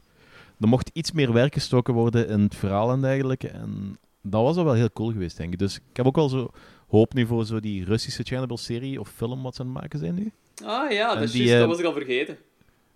er 0.59 0.67
mocht 0.67 0.89
iets 0.93 1.11
meer 1.11 1.33
werk 1.33 1.53
gestoken 1.53 1.93
worden 1.93 2.27
in 2.27 2.39
het 2.39 2.55
verhaal 2.55 2.91
en 2.91 3.01
dergelijke. 3.01 3.47
En 3.47 3.97
dat 4.25 4.41
was 4.41 4.57
al 4.57 4.63
wel 4.63 4.73
heel 4.73 4.91
cool 4.93 5.11
geweest, 5.11 5.37
denk 5.37 5.53
ik. 5.53 5.59
Dus 5.59 5.75
ik 5.75 5.81
heb 5.97 6.05
ook 6.05 6.15
wel 6.15 6.29
zo 6.29 6.49
hoop 6.87 7.13
nu 7.13 7.25
voor 7.25 7.45
zo 7.45 7.59
die 7.59 7.85
Russische 7.85 8.23
Chernobyl-serie 8.23 8.99
of 8.99 9.09
film 9.15 9.43
wat 9.43 9.55
ze 9.55 9.61
aan 9.61 9.67
het 9.67 9.81
maken 9.81 9.99
zijn 9.99 10.15
nu. 10.15 10.31
Ah 10.65 10.91
ja, 10.91 11.13
dat 11.13 11.23
is 11.23 11.31
die, 11.31 11.39
juist, 11.43 11.53
eh, 11.53 11.59
dat 11.59 11.69
was 11.69 11.79
ik 11.79 11.85
al 11.85 11.93
vergeten. 11.93 12.37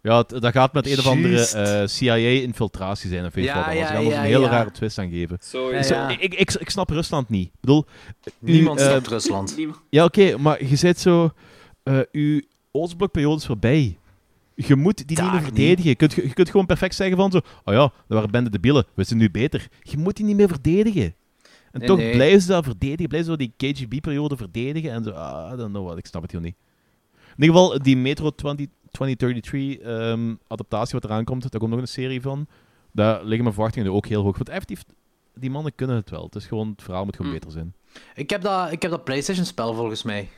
Ja, 0.02 0.24
dat 0.24 0.52
gaat 0.52 0.74
met 0.74 0.88
een 0.88 0.98
of 0.98 1.08
andere 1.08 1.48
eh, 1.48 1.88
CIA-infiltratie 1.88 3.10
zijn 3.10 3.26
of 3.26 3.34
weet 3.34 3.46
Ja, 3.46 3.66
wat. 3.66 3.76
ja, 3.78 3.86
gaan 3.86 4.06
een 4.06 4.12
hele 4.20 4.46
ja. 4.46 4.50
rare 4.50 4.72
twist 4.72 4.98
aan 4.98 5.10
geven. 5.10 5.38
Zo, 5.42 5.70
ik, 5.70 6.34
ik, 6.34 6.54
ik 6.54 6.70
snap 6.70 6.90
Rusland 6.90 7.30
niet. 7.30 7.48
Ik 7.48 7.60
bedoel, 7.60 7.86
u, 8.26 8.52
Niemand 8.52 8.80
eh, 8.80 8.88
snapt 8.88 9.08
Rusland. 9.08 9.58
Ja, 9.90 10.04
oké, 10.04 10.38
maar 10.38 10.66
je 10.66 10.76
zit 10.76 11.00
zo... 11.00 11.32
eh 11.84 12.00
uw 12.12 12.42
Oostblokperiode 12.72 13.36
is 13.36 13.46
voorbij. 13.46 13.98
Je 14.56 14.76
moet 14.76 15.08
die 15.08 15.22
niet 15.22 15.26
meer 15.32 15.34
niet. 15.34 15.44
verdedigen. 15.44 15.90
Je 15.90 15.96
kunt, 15.96 16.14
je 16.14 16.34
kunt 16.34 16.50
gewoon 16.50 16.66
perfect 16.66 16.96
zeggen 16.96 17.18
van 17.18 17.32
zo... 17.32 17.38
Oh 17.38 17.74
ja, 17.74 17.80
dat 17.80 17.92
waren 18.08 18.32
bende 18.32 18.50
debielen. 18.50 18.86
We 18.94 19.04
zijn 19.04 19.20
nu 19.20 19.32
beter. 19.32 19.68
Je 19.82 19.98
moet 19.98 20.16
die 20.16 20.26
niet 20.26 20.36
meer 20.36 20.48
verdedigen. 20.48 21.16
En 21.72 21.80
Nee, 21.80 21.88
toch 21.88 21.98
nee. 21.98 22.12
blijven 22.12 22.42
ze 22.42 22.48
dat 22.48 22.64
verdedigen. 22.64 23.08
Blijven 23.08 23.32
ze 23.32 23.38
die 23.38 23.54
KGB-periode 23.58 24.38
verdedigen. 24.38 24.92
En 24.92 25.04
zo... 25.04 25.10
Ah, 25.10 25.54
I 25.54 25.58
don't 25.58 25.70
know 25.72 25.86
what. 25.86 25.98
Ik 25.98 26.06
snap 26.06 26.22
het 26.22 26.32
heel 26.32 26.40
niet. 26.42 26.56
In 27.38 27.44
ieder 27.46 27.56
geval, 27.56 27.80
die 27.82 27.98
Metro 27.98 28.30
20, 28.30 28.68
2033 28.92 29.78
ehm, 29.86 30.36
adaptatie 30.48 30.94
wat 31.00 31.04
eraan 31.04 31.24
komt. 31.24 31.52
Daar 31.52 31.60
komt 31.60 31.72
nog 31.72 31.80
een 31.82 31.88
serie 31.88 32.22
van. 32.22 32.48
Daar 32.92 33.20
liggen 33.24 33.42
mijn 33.44 33.54
verwachtingen 33.54 33.92
ook 33.94 34.06
heel 34.08 34.24
hoog. 34.24 34.36
Want 34.38 34.50
effectief, 34.50 34.84
die 35.36 35.50
mannen 35.50 35.76
kunnen 35.76 35.96
het 35.96 36.10
wel. 36.10 36.24
Het 36.24 36.36
is 36.36 36.46
gewoon... 36.46 36.70
Het 36.70 36.82
verhaal 36.84 37.06
moet 37.06 37.16
gewoon 37.16 37.32
Hm. 37.32 37.38
beter 37.38 37.52
zijn. 37.52 37.74
Ik 38.16 38.30
heb 38.30 38.42
dat, 38.42 38.72
ik 38.72 38.82
heb 38.82 38.92
dat 38.92 39.04
PlayStation-spel 39.04 39.74
volgens 39.74 40.04
mij. 40.04 40.30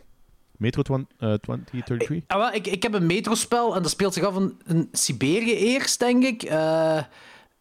Metro 0.58 0.82
20, 0.82 1.08
eh, 1.18 1.34
2033? 1.34 2.24
Ah, 2.28 2.56
ik, 2.56 2.68
ik 2.68 2.84
heb 2.84 2.94
een 2.94 3.06
metrospel 3.06 3.76
en 3.76 3.82
dat 3.82 3.92
speelt 3.92 4.14
zich 4.14 4.24
af 4.24 4.36
in, 4.36 4.58
in 4.68 4.88
Siberië 4.92 5.54
eerst, 5.54 6.00
denk 6.00 6.24
ik. 6.24 6.44
Eh, 6.44 7.02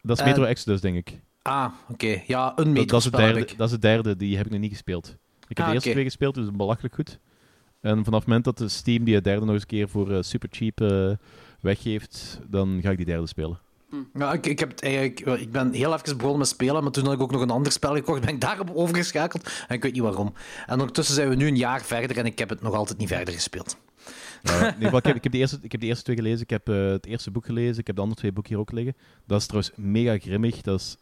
Dat 0.01 0.17
is 0.17 0.23
Eh, 0.23 0.25
Metro 0.29 0.43
Exodus, 0.43 0.81
denk 0.81 0.95
ik. 0.95 1.19
Ah, 1.41 1.71
oké. 1.89 2.21
Ja, 2.27 2.53
een 2.55 2.73
Dat, 2.73 2.87
dat, 2.87 2.99
is 2.99 3.05
het 3.05 3.15
derde, 3.15 3.47
dat 3.57 3.67
is 3.67 3.71
het 3.71 3.81
derde, 3.81 4.15
die 4.15 4.37
heb 4.37 4.45
ik 4.45 4.51
nog 4.51 4.61
niet 4.61 4.71
gespeeld. 4.71 5.17
Ik 5.47 5.57
heb 5.57 5.59
Ah, 5.59 5.65
de 5.65 5.73
eerste 5.73 5.89
oké. 5.89 5.91
twee 5.91 6.03
gespeeld, 6.03 6.35
dus 6.35 6.51
belachelijk 6.51 6.95
goed. 6.95 7.19
En 7.81 8.03
vanaf 8.03 8.19
het 8.19 8.27
moment 8.27 8.45
dat 8.45 8.57
de 8.57 8.67
Steam 8.69 9.03
die 9.03 9.15
het 9.15 9.23
derde 9.23 9.45
nog 9.45 9.53
eens 9.53 9.61
een 9.61 9.67
keer 9.67 9.89
voor 9.89 10.11
eh, 10.11 10.21
super 10.21 10.49
cheap 10.51 10.81
eh, 10.81 11.11
weggeeft, 11.61 12.39
dan 12.47 12.79
ga 12.81 12.89
ik 12.89 12.97
die 12.97 13.05
derde 13.05 13.27
spelen. 13.27 13.59
Ja, 14.13 14.33
ik, 14.33 14.45
ik, 14.45 14.59
heb 14.59 14.69
het 14.69 14.83
eigenlijk, 14.83 15.41
ik 15.41 15.51
ben 15.51 15.73
heel 15.73 15.93
even 15.93 16.17
begonnen 16.17 16.39
met 16.39 16.47
spelen, 16.47 16.83
maar 16.83 16.91
toen 16.91 17.03
had 17.03 17.13
ik 17.13 17.21
ook 17.21 17.31
nog 17.31 17.41
een 17.41 17.49
ander 17.49 17.71
spel 17.71 17.95
gekocht. 17.95 18.21
Ben 18.25 18.33
ik 18.33 18.41
daarop 18.41 18.69
overgeschakeld 18.73 19.49
en 19.67 19.75
ik 19.75 19.83
weet 19.83 19.93
niet 19.93 20.01
waarom. 20.01 20.33
En 20.65 20.79
ondertussen 20.79 21.15
zijn 21.15 21.29
we 21.29 21.35
nu 21.35 21.47
een 21.47 21.57
jaar 21.57 21.81
verder 21.81 22.17
en 22.17 22.25
ik 22.25 22.39
heb 22.39 22.49
het 22.49 22.61
nog 22.61 22.73
altijd 22.73 22.97
niet 22.97 23.07
verder 23.07 23.33
gespeeld. 23.33 23.77
Ja, 24.43 24.65
ieder 24.65 24.73
geval, 24.83 24.97
ik, 24.97 25.05
heb, 25.05 25.15
ik, 25.15 25.23
heb 25.23 25.31
de 25.31 25.37
eerste, 25.37 25.59
ik 25.61 25.71
heb 25.71 25.81
de 25.81 25.87
eerste 25.87 26.03
twee 26.03 26.15
gelezen, 26.15 26.41
ik 26.41 26.49
heb 26.49 26.69
eh, 26.69 26.75
het 26.75 27.05
eerste 27.05 27.31
boek 27.31 27.45
gelezen, 27.45 27.77
ik 27.77 27.87
heb 27.87 27.95
de 27.95 28.01
andere 28.01 28.19
twee 28.19 28.31
boeken 28.31 28.51
hier 28.51 28.61
ook 28.61 28.71
liggen. 28.71 28.95
Dat 29.27 29.39
is 29.39 29.45
trouwens 29.45 29.73
mega 29.75 30.17
grimmig. 30.17 30.61
Dat 30.61 30.79
is, 30.79 30.97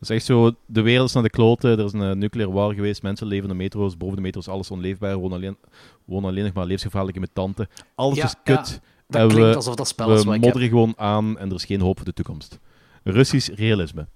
dat 0.00 0.10
is 0.10 0.16
echt 0.16 0.24
zo, 0.24 0.52
de 0.66 0.80
wereld 0.80 1.08
is 1.08 1.14
naar 1.14 1.22
de 1.22 1.30
kloten, 1.30 1.78
er 1.78 1.84
is 1.84 1.92
een 1.92 2.18
nucleaire 2.18 2.54
war 2.54 2.74
geweest, 2.74 3.02
mensen 3.02 3.26
leven 3.26 3.44
in 3.44 3.50
de 3.56 3.62
metro's, 3.62 3.96
boven 3.96 4.16
de 4.16 4.22
metro's 4.22 4.48
alles 4.48 4.70
onleefbaar, 4.70 5.16
wonen 5.16 5.36
alleen, 5.36 5.56
wonen 6.04 6.30
alleen 6.30 6.44
nog 6.44 6.52
maar 6.52 6.64
levensgevaarlijke 6.64 7.20
mutanten. 7.20 7.68
Alles 7.94 8.16
Ja, 8.18 8.24
is 8.24 8.34
ja. 8.44 8.54
kut. 8.56 8.80
Dat 9.08 9.20
En 9.20 9.28
klinkt 9.28 9.48
we- 9.50 9.56
alsof 9.56 9.74
dat 9.74 9.88
spel 9.88 10.12
is 10.14 10.24
We 10.24 10.34
ik 10.34 10.40
modderen 10.40 10.68
gewoon 10.68 10.92
aan 10.96 11.38
en 11.38 11.48
er 11.48 11.54
is 11.54 11.64
geen 11.64 11.80
hoop 11.80 11.96
voor 11.96 12.06
de 12.06 12.12
toekomst. 12.12 12.58
Russisch 13.04 13.48
realisme. 13.54 14.06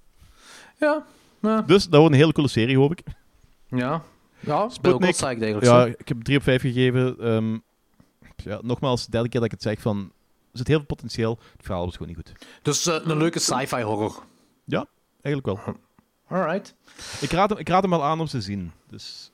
Ja, 0.79 1.05
ja. 1.41 1.61
Dus 1.61 1.83
dat 1.87 1.99
wordt 1.99 2.13
een 2.13 2.19
hele 2.19 2.31
coole 2.33 2.49
serie, 2.49 2.77
hoop 2.77 2.91
ik. 2.91 3.03
ja. 3.69 4.03
Ja, 4.39 4.63
ik 4.63 4.71
Sputnik. 4.71 5.11
psyched 5.11 5.41
eigenlijk. 5.41 5.65
Ja, 5.65 5.85
ik 5.85 6.07
heb 6.07 6.21
3 6.23 6.37
op 6.37 6.43
5 6.43 6.61
gegeven. 6.61 7.19
Ehm, 7.19 7.57
ja, 8.35 8.59
nogmaals, 8.61 9.05
de 9.05 9.11
derde 9.11 9.29
keer 9.29 9.39
dat 9.39 9.49
ik 9.51 9.55
het 9.55 9.61
zeg 9.65 9.81
van... 9.81 9.97
Er 10.51 10.57
zit 10.57 10.67
heel 10.67 10.77
veel 10.77 10.85
potentieel. 10.85 11.39
Het 11.57 11.65
verhaal 11.65 11.87
is 11.87 11.91
gewoon 11.95 12.07
niet 12.07 12.17
goed. 12.17 12.31
Dus 12.61 12.85
eh, 12.87 12.95
een 13.03 13.17
leuke 13.17 13.39
sci-fi 13.39 13.81
horror. 13.81 14.23
Ja, 14.65 14.85
eigenlijk 15.25 15.45
wel. 15.65 15.75
Alright. 16.27 16.75
Ik 17.21 17.31
raad, 17.31 17.49
hem, 17.49 17.57
ik 17.59 17.69
raad 17.69 17.81
hem 17.81 17.91
wel 17.91 18.03
aan 18.03 18.19
om 18.19 18.25
te 18.27 18.41
zien. 18.41 18.71
Dus 18.89 19.31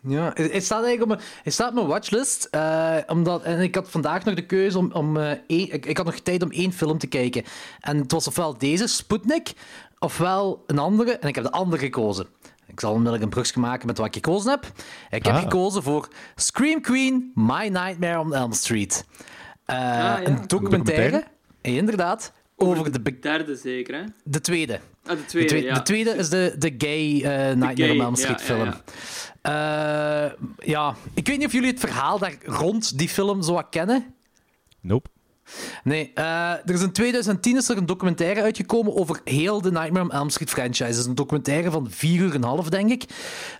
Ja, 0.00 0.30
het 0.34 0.64
staat 0.64 0.84
eigenlijk 0.84 1.02
op 1.02 1.08
mijn, 1.08 1.20
het 1.42 1.52
staat 1.52 1.68
op 1.68 1.74
mijn 1.74 1.86
watchlist. 1.86 2.44
eh, 2.44 2.96
omdat, 3.06 3.42
en 3.42 3.60
ik 3.60 3.74
had 3.74 3.90
vandaag 3.90 4.24
nog 4.24 4.34
de 4.34 4.46
keuze 4.46 4.78
om. 4.78 4.92
om 4.92 5.16
eh, 5.16 5.30
één, 5.46 5.72
ik, 5.72 5.86
ik 5.86 5.96
had 5.96 6.06
nog 6.06 6.14
tijd 6.18 6.42
om 6.42 6.50
één 6.50 6.72
film 6.72 6.98
te 6.98 7.06
kijken. 7.06 7.44
En 7.80 7.96
het 7.96 8.12
was 8.12 8.26
ofwel 8.26 8.58
deze, 8.58 8.86
Sputnik, 8.86 9.52
ofwel 9.98 10.62
een 10.66 10.78
andere. 10.78 11.12
En 11.12 11.28
ik 11.28 11.34
heb 11.34 11.44
de 11.44 11.50
andere 11.50 11.82
gekozen. 11.82 12.26
Ik 12.66 12.80
zal 12.80 12.90
onmiddellijk 12.90 13.24
een 13.24 13.30
brugje 13.30 13.60
maken 13.60 13.86
met 13.86 13.98
wat 13.98 14.06
ik 14.06 14.14
gekozen 14.14 14.50
heb. 14.50 14.64
Ik 15.10 15.24
heb 15.24 15.34
Ah. 15.34 15.42
gekozen 15.42 15.82
voor 15.82 16.08
Scream 16.34 16.80
Queen, 16.80 17.30
My 17.34 17.68
Nightmare 17.68 18.18
on 18.18 18.34
Elm 18.34 18.52
Street. 18.52 19.04
Eh, 19.64 19.76
ja. 19.76 20.18
Een 20.26 20.36
documentaire, 20.46 20.46
Documentaire? 21.10 21.24
inderdaad, 21.60 22.32
over 22.56 22.92
de, 22.92 23.00
be- 23.00 23.18
Derde 23.18 23.56
zeker, 23.56 23.94
hè? 23.94 24.04
de 24.24 24.40
tweede. 24.40 24.80
Ah, 25.04 25.16
de 25.16 25.16
De 25.16 25.24
tweede, 25.24 25.62
ja. 25.62 25.74
de 25.74 25.82
tweede 25.82 26.10
is 26.10 26.28
de, 26.28 26.54
de 26.58 26.74
gay 26.78 27.22
eh, 27.22 27.56
Nightmare 27.56 27.74
gay, 27.76 27.90
on 27.90 28.00
Elm 28.00 28.16
Street 28.16 28.40
ja, 28.40 28.46
film. 28.46 28.64
ja, 28.64 28.80
Eh, 29.42 30.32
ja, 30.58 30.94
ik 31.14 31.26
weet 31.26 31.38
niet 31.38 31.46
of 31.46 31.52
jullie 31.52 31.70
het 31.70 31.80
verhaal 31.80 32.18
daar 32.18 32.34
rond 32.44 32.98
die 32.98 33.08
film 33.08 33.42
zo 33.42 33.52
wat 33.52 33.66
kennen. 33.70 34.14
nope. 34.80 35.08
Nee, 35.84 36.10
eh, 36.14 36.50
er 36.50 36.70
is 36.70 36.80
in 36.82 36.92
2010 36.92 37.56
is 37.56 37.68
er 37.68 37.76
een 37.76 37.86
documentaire 37.86 38.42
uitgekomen 38.42 38.94
over 38.96 39.20
heel 39.24 39.60
de 39.60 39.70
Nightmare 39.72 40.04
on 40.04 40.12
Elm 40.12 40.30
Street 40.30 40.50
franchise. 40.50 40.84
Het 40.84 40.96
is 40.96 41.04
een 41.04 41.14
documentaire 41.14 41.70
van 41.70 41.90
vier 41.90 42.20
uur 42.20 42.28
en 42.30 42.34
een 42.36 42.42
half, 42.48 42.68
denk 42.68 42.90
ik. 42.90 43.04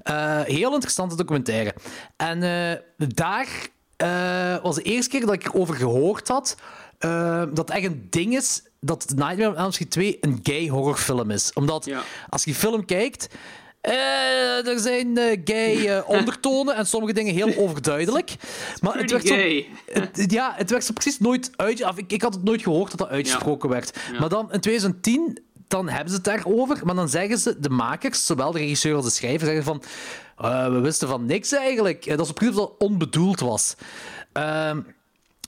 Eh, 0.03 0.40
heel 0.40 0.72
interessante 0.72 1.16
documentaire. 1.16 1.74
En 2.16 2.43
eh, 2.43 3.07
daar 3.14 3.49
eh, 3.97 4.62
was 4.62 4.74
de 4.74 4.82
eerste 4.82 5.11
keer 5.11 5.20
dat 5.26 5.34
ik 5.34 5.45
erover 5.45 5.74
gehoord 5.74 6.28
had 6.28 6.57
dat 7.55 7.59
het 7.59 7.70
echt 7.70 7.84
een 7.86 8.07
ding 8.11 8.36
is 8.36 8.62
dat 8.84 9.12
Nightmare 9.16 9.48
on 9.48 9.56
Elm 9.56 9.72
Street 9.72 9.90
2 9.90 10.18
een 10.20 10.40
gay 10.42 10.68
horrorfilm 10.68 11.30
is. 11.30 11.50
Omdat 11.54 11.84
Ja. 11.84 12.02
als 12.28 12.44
je 12.44 12.50
die 12.50 12.60
film 12.60 12.84
kijkt, 12.84 13.26
eh, 13.80 14.66
er 14.66 14.78
zijn 14.78 15.16
eh, 15.18 15.40
gay 15.44 15.86
eh, 15.86 16.08
ondertonen 16.18 16.74
en 16.76 16.86
sommige 16.86 17.12
dingen 17.12 17.34
heel 17.34 17.56
overduidelijk. 17.56 18.34
Maar 18.80 18.98
het 18.98 19.10
werd 19.10 19.26
zo, 19.26 19.34
het- 19.86 20.24
ja, 20.32 20.52
het 20.56 20.70
werd 20.70 20.84
zo 20.84 20.92
precies 20.92 21.18
nooit 21.18 21.50
uit. 21.56 21.80
Ik, 21.96 22.12
ik 22.12 22.22
had 22.22 22.34
het 22.34 22.44
nooit 22.44 22.62
gehoord 22.62 22.90
dat 22.90 22.98
dat 22.98 23.08
uitgesproken 23.08 23.68
werd. 23.68 23.98
Ja. 24.12 24.18
Maar 24.20 24.28
dan 24.28 24.52
in 24.52 24.60
2010, 24.60 25.38
dan 25.68 25.88
hebben 25.88 26.08
ze 26.10 26.14
het 26.14 26.24
daarover. 26.24 26.80
Maar 26.84 26.94
dan 26.94 27.08
zeggen 27.08 27.38
ze, 27.38 27.60
de 27.60 27.70
makers, 27.70 28.26
zowel 28.26 28.52
de 28.52 28.58
regisseur 28.58 28.94
als 28.94 29.04
de 29.04 29.10
schrijver, 29.10 29.46
zeggen 29.46 29.64
van. 29.64 29.82
we 30.72 30.78
wisten 30.80 31.08
van 31.08 31.26
niks 31.26 31.52
eigenlijk. 31.52 32.16
Dat 32.16 32.26
is 32.26 32.32
precies 32.32 32.54
of 32.56 32.60
dat 32.60 32.74
onbedoeld 32.78 33.40
was. 33.40 33.74
Ehm, 34.32 34.80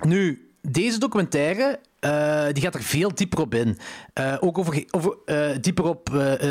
nu, 0.07 0.49
deze 0.63 0.99
documentaire. 0.99 1.79
Eh, 2.05 2.47
die 2.53 2.63
gaat 2.63 2.75
er 2.75 2.83
veel 2.83 3.15
dieper 3.15 3.41
op 3.41 3.55
in. 3.55 3.79
Eh, 4.13 4.37
ook 4.41 4.59
over, 4.59 4.85
eh, 5.25 5.57
dieper 5.61 5.85
op 5.85 6.11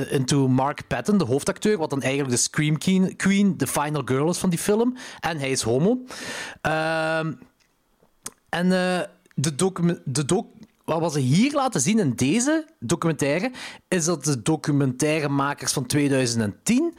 into 0.10 0.48
Mark 0.48 0.88
Patton, 0.88 1.18
de 1.18 1.26
hoofdacteur, 1.26 1.78
wat 1.78 1.90
dan 1.90 2.02
eigenlijk 2.02 2.32
de 2.36 2.42
Scream 2.42 2.78
Queen, 3.16 3.58
de 3.58 3.68
final 3.68 4.02
girl 4.06 4.30
is 4.30 4.38
van 4.38 4.50
die 4.50 4.60
film. 4.60 4.96
En 5.20 5.38
hij 5.38 5.52
is 5.52 5.62
homo. 5.62 6.06
Ehm, 6.62 7.34
en 8.50 8.70
de, 8.70 9.10
de 10.06 10.26
doc, 10.26 10.46
wat 10.86 11.14
ze 11.14 11.20
hier 11.20 11.54
laten 11.54 11.82
zien 11.82 12.00
in 12.00 12.14
deze 12.16 12.68
documentaire, 12.80 13.52
is 13.88 14.06
dat 14.06 14.24
de 14.24 14.42
documentairemakers 14.42 15.74
van 15.74 15.86
2010 15.86 16.94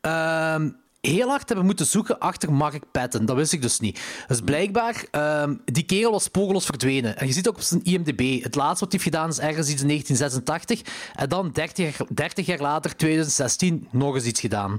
ehm, 0.00 0.70
heel 1.00 1.28
hard 1.28 1.48
hebben 1.48 1.66
moeten 1.66 1.86
zoeken 1.86 2.18
achter 2.18 2.52
Mark 2.52 2.82
Patton. 2.92 3.26
Dat 3.26 3.36
wist 3.36 3.52
ik 3.52 3.62
dus 3.62 3.80
niet. 3.80 4.00
Dus 4.26 4.40
blijkbaar, 4.40 5.04
ehm, 5.10 5.54
die 5.64 5.82
kerel 5.82 6.10
was 6.10 6.22
spoorloos 6.22 6.64
verdwenen. 6.64 7.18
En 7.18 7.26
je 7.26 7.32
ziet 7.32 7.48
ook 7.48 7.56
op 7.56 7.62
zijn 7.62 7.84
IMDb, 7.84 8.42
het 8.42 8.54
laatste 8.54 8.84
wat 8.84 8.92
hij 8.92 9.00
heeft 9.02 9.14
gedaan 9.14 9.28
is 9.28 9.38
ergens 9.38 9.68
iets 9.70 9.80
in 9.82 9.86
1986. 9.86 10.82
En 11.14 11.28
dan 11.28 11.50
30 11.52 11.84
jaar, 11.84 12.08
30 12.14 12.46
jaar 12.46 12.60
later, 12.60 12.96
2016, 12.96 13.88
nog 13.90 14.14
eens 14.14 14.24
iets 14.24 14.40
gedaan. 14.40 14.78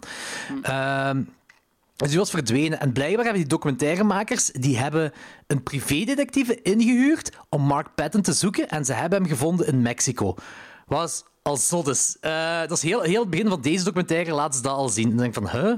Ehm, 0.62 1.22
dus 1.96 2.10
die 2.10 2.18
was 2.18 2.30
verdwenen. 2.30 2.80
En 2.80 2.92
blijkbaar 2.92 3.24
hebben 3.24 3.42
die 3.42 3.52
documentairemakers 3.52 4.46
die 4.52 4.78
hebben 4.78 5.12
een 5.48 5.64
privédetectieve 5.64 6.62
ingehuurd 6.62 7.32
om 7.50 7.62
Mark 7.62 7.96
Patton 7.96 8.22
te 8.22 8.34
zoeken. 8.34 8.70
En 8.70 8.86
ze 8.86 8.94
hebben 8.94 9.20
hem 9.20 9.30
gevonden 9.30 9.68
in 9.68 9.82
Mexico. 9.82 10.36
Was 10.86 11.24
al 11.42 11.58
zot 11.58 11.88
is. 11.88 12.18
Eh, 12.22 12.60
dat 12.60 12.72
is 12.72 12.82
heel, 12.82 13.02
heel 13.02 13.22
het 13.22 13.30
begin 13.30 13.48
van 13.50 13.62
deze 13.62 13.84
documentaire 13.84 14.34
laten 14.34 14.54
ze 14.54 14.62
dat 14.62 14.76
al 14.76 14.90
zien. 14.90 15.04
En 15.04 15.10
dan 15.10 15.18
denk 15.18 15.36
ik 15.36 15.44
van, 15.44 15.62
huh? 15.62 15.74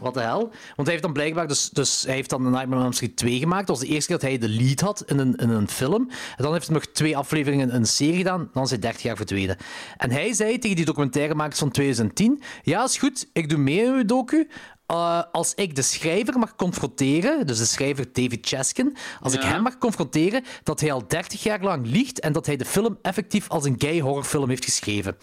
Wat 0.00 0.14
de 0.14 0.20
hel? 0.20 0.40
Want 0.40 0.76
hij 0.76 0.90
heeft 0.90 1.02
dan 1.02 1.12
blijkbaar... 1.12 1.48
Dus, 1.48 1.70
dus 1.70 2.02
hij 2.02 2.14
heeft 2.14 2.30
dan 2.30 2.42
Nightmare 2.42 2.76
on 2.76 2.82
Elm 2.82 2.92
Street 2.92 3.16
2 3.16 3.38
gemaakt. 3.38 3.66
Dat 3.66 3.78
was 3.78 3.86
de 3.86 3.92
eerste 3.92 4.06
keer 4.06 4.18
dat 4.18 4.28
hij 4.28 4.38
de 4.38 4.48
lead 4.48 4.80
had 4.80 5.02
in 5.06 5.18
een, 5.18 5.34
in 5.34 5.48
een 5.50 5.68
film. 5.68 6.08
En 6.36 6.44
dan 6.44 6.52
heeft 6.52 6.66
hij 6.66 6.74
nog 6.74 6.86
twee 6.86 7.16
afleveringen 7.16 7.68
in 7.68 7.74
een 7.74 7.86
serie 7.86 8.16
gedaan. 8.16 8.50
Dan 8.52 8.62
is 8.62 8.70
hij 8.70 8.78
30 8.78 9.02
jaar 9.02 9.16
verdwenen. 9.16 9.56
En 9.96 10.10
hij 10.10 10.32
zei 10.32 10.58
tegen 10.58 10.76
die 10.76 10.84
documentairemakers 10.84 11.58
van 11.58 11.70
2010... 11.70 12.42
Ja, 12.62 12.84
is 12.84 12.98
goed. 12.98 13.28
Ik 13.32 13.48
doe 13.48 13.58
mee 13.58 13.84
in 13.84 13.92
uw 13.92 14.04
docu. 14.04 14.48
Uh, 14.90 15.22
als 15.32 15.54
ik 15.54 15.74
de 15.74 15.82
schrijver 15.82 16.38
mag 16.38 16.54
confronteren, 16.56 17.46
dus 17.46 17.58
de 17.58 17.64
schrijver 17.64 18.06
David 18.12 18.46
Chaskin, 18.46 18.96
als 19.20 19.32
ik 19.34 19.42
Ja. 19.42 19.48
hem 19.48 19.62
mag 19.62 19.78
confronteren 19.78 20.44
dat 20.62 20.80
hij 20.80 20.92
al 20.92 21.06
30 21.08 21.42
jaar 21.42 21.60
lang 21.62 21.86
liegt 21.86 22.20
en 22.20 22.32
dat 22.32 22.46
hij 22.46 22.56
de 22.56 22.64
film 22.64 22.98
effectief 23.02 23.48
als 23.48 23.64
een 23.64 23.74
gay 23.78 24.00
horrorfilm 24.00 24.48
heeft 24.48 24.64
geschreven. 24.64 25.16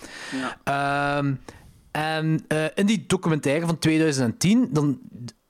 Ehm, 0.63 1.33
en 1.91 2.45
eh, 2.47 2.65
in 2.75 2.85
die 2.85 3.03
documentaire 3.07 3.65
van 3.65 3.77
2010, 3.79 4.67
dan 4.71 4.99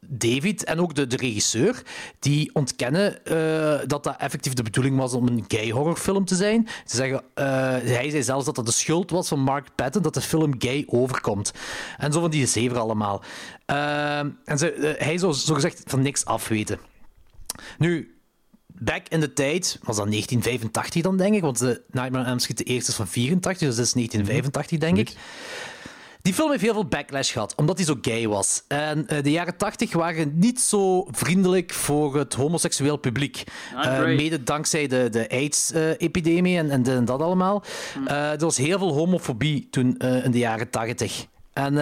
David 0.08 0.64
en 0.64 0.80
ook 0.80 0.96
de, 0.96 1.06
regisseur, 1.10 1.82
die 2.20 2.50
ontkennen 2.54 3.26
eh, 3.26 3.88
dat 3.88 4.04
dat 4.04 4.16
effectief 4.18 4.54
de 4.54 4.64
bedoeling 4.64 4.98
was 4.98 5.14
om 5.14 5.28
een 5.28 5.46
gay 5.48 5.70
horrorfilm 5.70 6.26
te 6.26 6.36
zijn. 6.36 6.68
Ze 6.86 6.96
zeggen, 6.96 7.24
eh, 7.34 7.46
hij 7.84 8.10
zei 8.10 8.24
zelfs 8.24 8.46
dat 8.46 8.56
dat 8.56 8.66
de 8.66 8.72
schuld 8.72 9.12
was 9.12 9.28
van 9.28 9.40
Mark 9.40 9.68
Patton 9.76 10.02
dat 10.02 10.14
de 10.14 10.22
film 10.22 10.56
gay 10.58 10.84
overkomt. 10.88 11.54
En 11.98 12.12
zo 12.12 12.20
van 12.20 12.30
die 12.30 12.46
zeven 12.46 12.78
allemaal. 12.78 13.24
Ehm, 13.66 14.30
en 14.46 14.58
ze, 14.58 14.72
eh, 14.72 15.06
hij 15.06 15.18
zou 15.18 15.34
zogezegd 15.34 15.82
van 15.86 16.02
niks 16.02 16.26
afweten. 16.26 16.80
Nu, 17.78 18.18
back 18.68 19.08
in 19.08 19.20
de 19.20 19.34
tijd, 19.34 19.80
was 19.84 19.96
dat 19.96 20.08
1985 20.08 21.02
dan, 21.02 21.18
denk 21.18 21.36
ik, 21.36 21.42
want 21.42 21.60
de 21.60 21.82
Nightmare 21.92 22.24
on 22.24 22.30
Elm 22.30 22.40
Street 22.40 22.58
de 22.58 22.64
eerste 22.64 22.92
is 22.92 22.98
van 22.98 23.08
84, 23.08 23.68
dus 23.68 23.76
dat 23.76 23.86
is 23.86 23.94
1985, 23.94 24.80
denk 24.80 24.98
ik. 24.98 25.16
Die 26.28 26.36
film 26.36 26.50
heeft 26.50 26.62
heel 26.62 26.74
veel 26.74 26.86
backlash 26.86 27.32
gehad, 27.32 27.56
omdat 27.56 27.78
hij 27.78 27.86
zo 27.86 27.98
gay 28.02 28.28
was. 28.28 28.64
En 28.68 29.08
eh, 29.08 29.24
de 29.24 29.32
jaren 29.32 29.58
80 29.58 29.94
waren 29.94 30.40
niet 30.40 30.62
zo 30.62 31.08
vriendelijk 31.12 31.74
voor 31.74 32.18
het 32.18 32.34
homoseksueel 32.34 32.98
publiek. 32.98 33.44
Ah, 33.76 33.86
Eh, 33.86 34.16
mede 34.16 34.44
dankzij 34.44 34.88
de, 34.88 35.10
de 35.10 35.30
AIDS-epidemie 35.30 36.58
en, 36.58 36.86
en, 36.86 37.06
dat 37.06 37.22
allemaal. 37.22 37.64
Hm. 37.94 38.08
Eh, 38.08 38.32
er 38.32 38.40
was 38.40 38.58
heel 38.58 38.78
veel 38.78 38.94
homofobie 38.94 39.68
toen 39.70 39.98
in 39.98 40.32
de 40.32 40.38
jaren 40.38 40.70
80. 40.70 41.26
En 41.54 41.76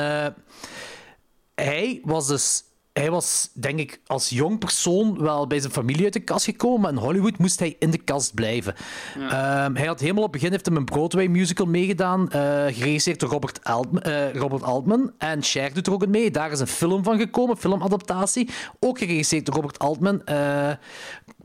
hij 1.56 2.02
was 2.04 2.28
dus... 2.28 2.64
Hij 3.00 3.12
was, 3.12 3.50
denk 3.54 3.80
ik, 3.80 4.00
als 4.06 4.30
jong 4.30 4.60
persoon 4.60 5.22
wel 5.22 5.48
bij 5.48 5.60
zijn 5.60 5.72
familie 5.72 6.04
uit 6.04 6.14
de 6.14 6.20
kast 6.20 6.46
gekomen, 6.46 6.82
maar 6.82 6.92
in 6.92 6.98
Hollywood 6.98 7.38
moest 7.38 7.60
hij 7.60 7.76
in 7.80 7.92
de 7.92 7.98
kast 7.98 8.34
blijven. 8.34 8.76
Ehm, 9.16 9.76
hij 9.76 9.86
had 9.86 10.00
helemaal 10.00 10.24
op 10.24 10.32
het 10.32 10.42
begin 10.42 10.52
heeft 10.52 10.66
hem 10.66 10.76
een 10.76 10.86
Broadway 10.86 11.28
musical 11.28 11.66
meegedaan, 11.66 12.30
eh, 12.32 12.42
geregisseerd 12.66 13.20
door 13.20 13.30
Robert, 13.30 13.64
Altman, 13.64 14.02
eh, 14.02 14.34
Robert 14.34 14.64
Altman. 14.64 15.12
En 15.18 15.44
Cher 15.44 15.74
doet 15.74 15.88
er 15.88 15.94
ook 15.94 16.08
mee. 16.08 16.32
Daar 16.32 16.52
is 16.52 16.60
een 16.60 16.68
film 16.68 17.04
van 17.04 17.18
gekomen, 17.18 17.58
filmadaptatie. 17.58 18.50
Ook 18.80 18.98
geregisseerd 18.98 19.46
door 19.46 19.56
Robert 19.56 19.80
Altman. 19.80 20.26
Eh, 20.26 20.72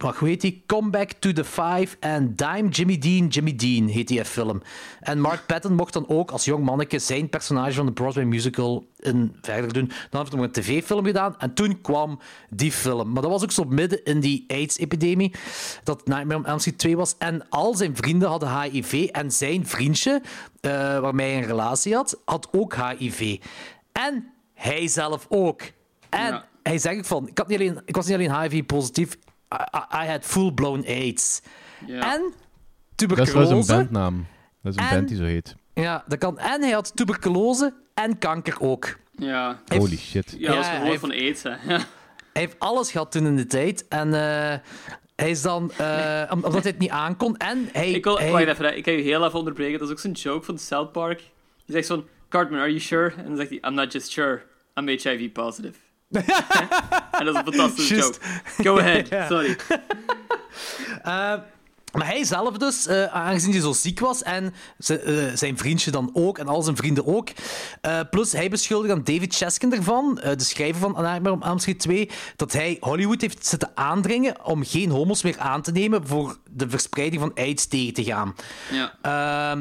wat, 0.03 0.17
hoe 0.17 0.29
heet 0.29 0.41
die? 0.41 0.63
Come 0.67 0.91
Back 0.91 1.11
to 1.13 1.33
the 1.33 1.45
Five 1.45 1.97
and 2.01 2.39
Dime 2.39 2.69
Jimmy 2.69 2.99
Dean, 2.99 3.27
Jimmy 3.27 3.57
Dean 3.57 3.87
heet 3.89 4.09
die 4.09 4.25
film. 4.25 4.63
En 5.01 5.21
Mark 5.21 5.47
Patton 5.47 5.75
mocht 5.75 5.93
dan 5.93 6.09
ook 6.09 6.31
als 6.31 6.45
jong 6.45 6.65
manneke 6.65 6.99
zijn 6.99 7.29
personage 7.29 7.73
van 7.73 7.87
de 7.87 7.93
Broadway 7.93 8.25
musical 8.25 8.87
in 8.99 9.37
verder 9.43 9.73
doen. 9.73 9.87
Dan 10.11 10.21
heeft 10.21 10.33
hij 10.33 10.41
nog 10.41 10.47
een 10.47 10.63
tv-film 10.63 11.05
gedaan 11.05 11.39
en 11.39 11.55
toen 11.55 11.81
kwam 11.81 12.21
die 12.51 12.73
film. 12.73 13.13
Maar 13.13 13.23
dat 13.23 13.31
was 13.31 13.43
ook 13.43 13.53
zo 13.53 13.65
midden 13.65 14.05
in 14.05 14.21
die 14.21 14.45
AIDS-epidemie 14.49 15.33
dat 15.85 16.07
Nightmare 16.07 16.39
on 16.39 16.47
Elm 16.47 16.59
Street 16.59 16.79
2 16.79 16.97
was. 16.97 17.15
En 17.19 17.49
al 17.49 17.75
zijn 17.75 17.97
vrienden 17.97 18.29
hadden 18.29 18.61
HIV 18.63 19.09
en 19.13 19.31
zijn 19.33 19.67
vriendje, 19.67 20.23
eh, 20.61 20.71
waarmee 21.01 21.31
hij 21.33 21.41
een 21.43 21.49
relatie 21.49 21.95
had, 21.95 22.21
had 22.25 22.49
ook 22.53 22.75
HIV. 22.75 23.37
En 23.93 24.27
hij 24.55 24.89
zelf 24.89 25.27
ook. 25.29 25.61
En 26.09 26.27
Ja. 26.33 26.45
hij 26.63 26.79
zegt 26.79 27.07
van, 27.07 27.29
ik, 27.29 27.39
had 27.39 27.49
niet 27.49 27.59
alleen, 27.59 27.81
ik 27.85 27.97
was 27.97 28.07
niet 28.07 28.15
alleen 28.15 28.41
HIV-positief, 28.41 29.17
I, 29.55 30.05
I- 30.05 30.07
had 30.11 30.25
full-blown 30.25 30.85
AIDS. 30.87 31.43
En 31.87 31.99
Dat 32.01 32.21
is 32.21 32.35
tuberculose. 32.95 33.31
trouwens 33.33 33.69
een 33.69 33.77
bandnaam. 33.77 34.27
Dat 34.63 34.73
is 34.75 34.79
een 34.83 34.89
En- 34.89 34.95
band 34.97 35.09
die 35.09 35.17
zo 35.17 35.25
heet. 35.25 35.55
Ja, 35.75 36.05
dat 36.07 36.19
kan. 36.19 36.39
En 36.39 36.63
hij 36.63 36.71
had 36.71 36.97
tuberculose 36.97 37.75
en 37.95 38.19
kanker 38.19 38.61
ook. 38.61 38.99
Ja, 39.17 39.61
Holy 39.77 39.97
shit. 39.97 40.35
ja, 40.39 40.55
dat 40.55 40.65
is 40.65 40.71
gewoon 40.71 40.99
van 40.99 41.11
aids, 41.11 41.43
hè. 41.43 41.51
Ja. 41.51 41.59
Hij 42.33 42.43
heeft 42.43 42.59
alles 42.59 42.91
gehad 42.91 43.13
toen 43.13 43.27
in 43.27 43.37
de 43.37 43.47
tijd. 43.47 43.89
En 43.89 44.07
eh, 44.15 44.59
hij 45.17 45.31
is 45.31 45.43
dan... 45.43 45.71
eh, 45.77 46.23
om- 46.31 46.45
omdat 46.45 46.63
hij 46.63 46.71
het 46.71 46.79
niet 46.81 46.91
aankon. 46.91 47.37
En 47.37 47.69
hij... 47.73 47.91
Ik, 47.91 48.05
wil, 48.05 48.19
hij- 48.19 48.31
wacht 48.31 48.45
even, 48.47 48.77
ik 48.77 48.85
ga 48.85 48.91
je 48.91 49.03
heel 49.03 49.25
even 49.27 49.39
onderbreken. 49.39 49.79
Dat 49.79 49.89
is 49.89 49.95
ook 49.95 50.01
zo'n 50.01 50.13
joke 50.13 50.45
van 50.45 50.59
South 50.59 50.93
Park. 50.93 51.19
Die 51.19 51.75
zegt 51.75 51.87
zo'n, 51.87 52.05
Cartman, 52.29 52.59
are 52.61 52.69
you 52.69 52.81
sure? 52.81 53.13
En 53.17 53.25
dan 53.25 53.37
zegt 53.37 53.49
hij, 53.49 53.59
I'm 53.59 53.75
not 53.75 53.93
just 53.93 54.11
sure, 54.11 54.43
I'm 54.75 54.89
HIV 54.89 55.33
positive. 55.33 55.75
En 56.11 57.25
dat 57.25 57.35
is 57.35 57.35
een 57.35 57.53
fantastische 57.53 57.95
Juist. 57.95 58.19
joke. 58.57 58.69
Go 58.69 58.79
ahead, 58.79 59.07
sorry. 59.29 59.57
Maar 61.93 62.07
hij 62.07 62.25
zelf 62.25 62.57
dus, 62.57 62.87
eh, 62.87 63.05
aangezien 63.05 63.51
hij 63.53 63.61
zo 63.61 63.73
ziek 63.73 64.01
was 64.01 64.23
en 64.23 64.55
eh, 64.87 64.97
zijn 65.35 65.59
vriendje 65.59 65.91
dan 65.91 66.11
ook 66.13 66.39
en 66.39 66.49
al 66.49 66.63
zijn 66.63 66.77
vrienden 66.77 67.07
ook. 67.07 67.29
eh, 67.81 68.01
plus 68.11 68.33
hij 68.33 68.51
beschuldigt 68.51 68.93
aan 68.93 69.05
David 69.05 69.35
Chaskin 69.37 69.73
ervan, 69.75 70.19
eh, 70.21 70.37
de 70.37 70.45
schrijver 70.45 70.81
van 70.81 70.93
Nightmare 70.93 71.35
on 71.35 71.43
Elm 71.43 71.59
Street 71.59 71.81
2, 71.81 72.11
dat 72.37 72.53
hij 72.53 72.77
Hollywood 72.81 73.21
heeft 73.21 73.47
zitten 73.47 73.71
aandringen 73.75 74.45
om 74.45 74.65
geen 74.65 74.91
homo's 74.91 75.23
meer 75.23 75.39
aan 75.39 75.63
te 75.63 75.73
nemen 75.73 76.07
voor 76.07 76.37
de 76.51 76.69
verspreiding 76.69 77.21
van 77.23 77.33
AIDS 77.35 77.67
tegen 77.67 77.95
te 77.95 78.05
gaan. 78.05 78.35
Ja. 78.71 79.57